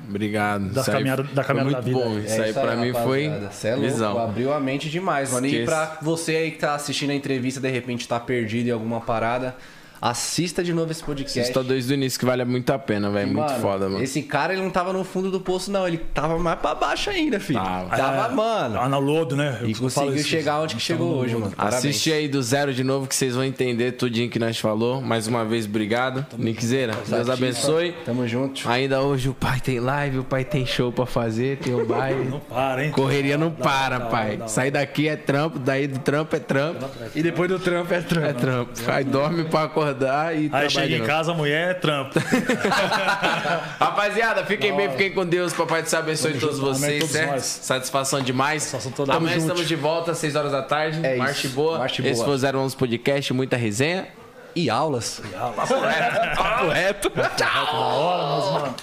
Obrigado. 0.09 0.69
Da 0.71 0.81
Isso 0.81 0.91
aí 0.91 0.97
caminhada- 0.97 1.23
da 1.25 1.45
caminhada 1.45 1.71
muito 1.71 1.77
da 1.77 1.81
vida. 1.99 1.99
bom. 1.99 2.19
Isso 2.19 2.43
aí 2.43 2.53
pra 2.53 2.77
mim 2.77 2.93
foi 2.93 3.33
Cê 3.53 3.69
é 3.69 3.75
louco, 3.75 3.91
visão. 3.91 4.19
abriu 4.19 4.53
a 4.53 4.61
mente 4.61 4.91
demais, 4.91 5.31
mano. 5.33 5.47
E 5.47 5.65
pra 5.65 5.99
você 6.03 6.37
aí 6.37 6.51
que 6.51 6.59
tá 6.59 6.75
assistindo 6.75 7.11
a 7.11 7.15
entrevista, 7.15 7.61
de 7.61 7.71
repente 7.71 8.07
tá 8.09 8.19
perdido 8.21 8.69
em 8.69 8.73
alguma 8.73 9.01
parada, 9.01 9.55
assista 10.03 10.65
de 10.65 10.73
novo 10.73 10.91
esse 10.91 11.03
podcast. 11.03 11.39
Assista 11.39 11.63
desde 11.63 11.93
o 11.93 11.95
início 11.95 12.19
que 12.19 12.27
vale 12.27 12.45
muito 12.45 12.71
a 12.73 12.79
pena, 12.79 13.09
velho. 13.11 13.29
Muito 13.29 13.49
Mano, 13.51 13.61
foda, 13.63 13.89
mano. 13.89 14.03
Esse 14.03 14.23
cara, 14.23 14.53
ele 14.53 14.63
não 14.63 14.71
tava 14.71 14.93
no 14.93 15.05
fundo 15.05 15.31
do 15.31 15.41
poço, 15.41 15.71
não. 15.71 15.87
Ele 15.87 15.99
tava 16.13 16.37
mais 16.39 16.59
pra 16.59 16.75
baixo 16.75 17.09
ainda, 17.09 17.39
filho. 17.39 17.61
Tava. 17.61 17.97
Tava, 17.97 18.33
É, 18.33 18.35
mano. 18.37 18.75
Lá 18.75 18.89
no 18.89 18.99
lodo, 18.99 19.37
né? 19.37 19.59
Eu 19.61 19.69
E 19.71 19.75
conseguiu 19.75 20.15
isso. 20.17 20.29
chegar 20.29 20.59
onde 20.61 20.71
que 20.75 20.75
Nós 20.75 20.83
chegou 20.83 21.15
hoje, 21.17 21.35
mano. 21.37 21.53
Parabéns. 21.57 21.79
Assiste 21.79 22.13
aí 22.13 22.27
do 22.27 22.43
zero 22.43 22.75
de 22.75 22.83
novo 22.83 23.07
que 23.07 23.15
vocês 23.15 23.35
vão 23.35 23.45
entender 23.45 23.93
tudinho 23.93 24.29
que 24.29 24.39
nós 24.41 24.59
falou. 24.59 25.01
Mais 25.01 25.27
uma 25.29 25.45
vez, 25.45 25.67
obrigado. 25.67 26.27
Nickzeira, 26.37 26.95
Deus 27.07 27.29
abençoe. 27.31 27.93
Tamo 28.05 28.27
junto. 28.27 28.69
Ainda 28.69 29.01
hoje 29.03 29.29
o 29.29 29.35
pai 29.35 29.61
tem 29.61 29.79
live, 29.79 30.19
o 30.19 30.25
pai 30.25 30.45
tem 30.45 30.67
show 30.67 30.91
pra 30.91 31.07
fazer, 31.07 31.59
tem 31.59 31.73
o 31.75 31.85
baile. 31.87 32.25
Não 32.29 32.41
para, 32.41 32.85
hein? 32.85 32.91
Correria 32.91 33.39
não 33.39 33.51
para, 33.53 33.97
hora, 33.97 34.07
pai. 34.07 34.37
hora. 34.37 34.49
Sair 34.49 34.71
daqui 34.73 35.07
é 35.07 35.15
trampo, 35.17 35.59
daí 35.59 35.87
do 35.87 35.99
trampo 36.01 36.35
é 36.35 36.41
trampo. 36.41 36.85
E 37.15 37.23
depois 37.23 37.49
do 37.49 37.59
trampo 37.59 37.93
é 37.95 38.01
trampo. 38.01 38.27
É 38.27 38.33
trampo. 38.33 38.73
Aí 38.89 39.05
dorme 39.05 39.45
pra 39.45 39.63
acordar 39.65 39.92
e 40.35 40.51
Aí 40.53 40.71
chega 40.71 40.97
em 40.97 41.05
casa, 41.05 41.33
a 41.33 41.35
mulher 41.35 41.71
é 41.71 41.75
trampo. 41.75 42.19
Rapaziada, 43.79 44.45
fiquem 44.45 44.75
bem, 44.75 44.91
fiquem 44.91 45.13
com 45.13 45.25
Deus. 45.25 45.53
Papai 45.53 45.83
do 45.83 45.89
céu 45.89 46.01
abençoe 46.01 46.35
todos 46.35 46.57
junto. 46.57 46.75
Vocês, 46.75 46.99
todos 47.01 47.13
certo? 47.13 47.31
nós. 47.33 47.43
Satisfação 47.45 48.23
demais. 48.23 48.63
Satisfação 48.63 48.93
toda. 48.93 49.15
Amanhã 49.15 49.35
junto. 49.35 49.43
estamos 49.47 49.69
de 49.69 49.77
volta 49.77 50.13
às 50.13 50.19
6 50.19 50.37
horas 50.37 50.53
da 50.53 50.63
tarde. 50.63 51.01
É 51.05 51.17
Marche 51.17 51.47
isso. 51.47 51.57
boa. 51.57 51.79
Marche 51.79 52.03
Esse 52.07 52.23
boa. 52.25 52.39
foi 52.39 52.51
o 52.51 52.59
011 52.63 52.77
Podcast, 52.77 53.33
muita 53.33 53.57
resenha. 53.57 54.09
E 54.55 54.69
aulas. 54.69 55.23
Papo 55.57 55.81
reto. 55.81 56.37
Papo 56.37 56.69
reto. 56.69 57.13
Hora, 57.75 58.35
meus 58.35 58.53
mano. 58.53 58.75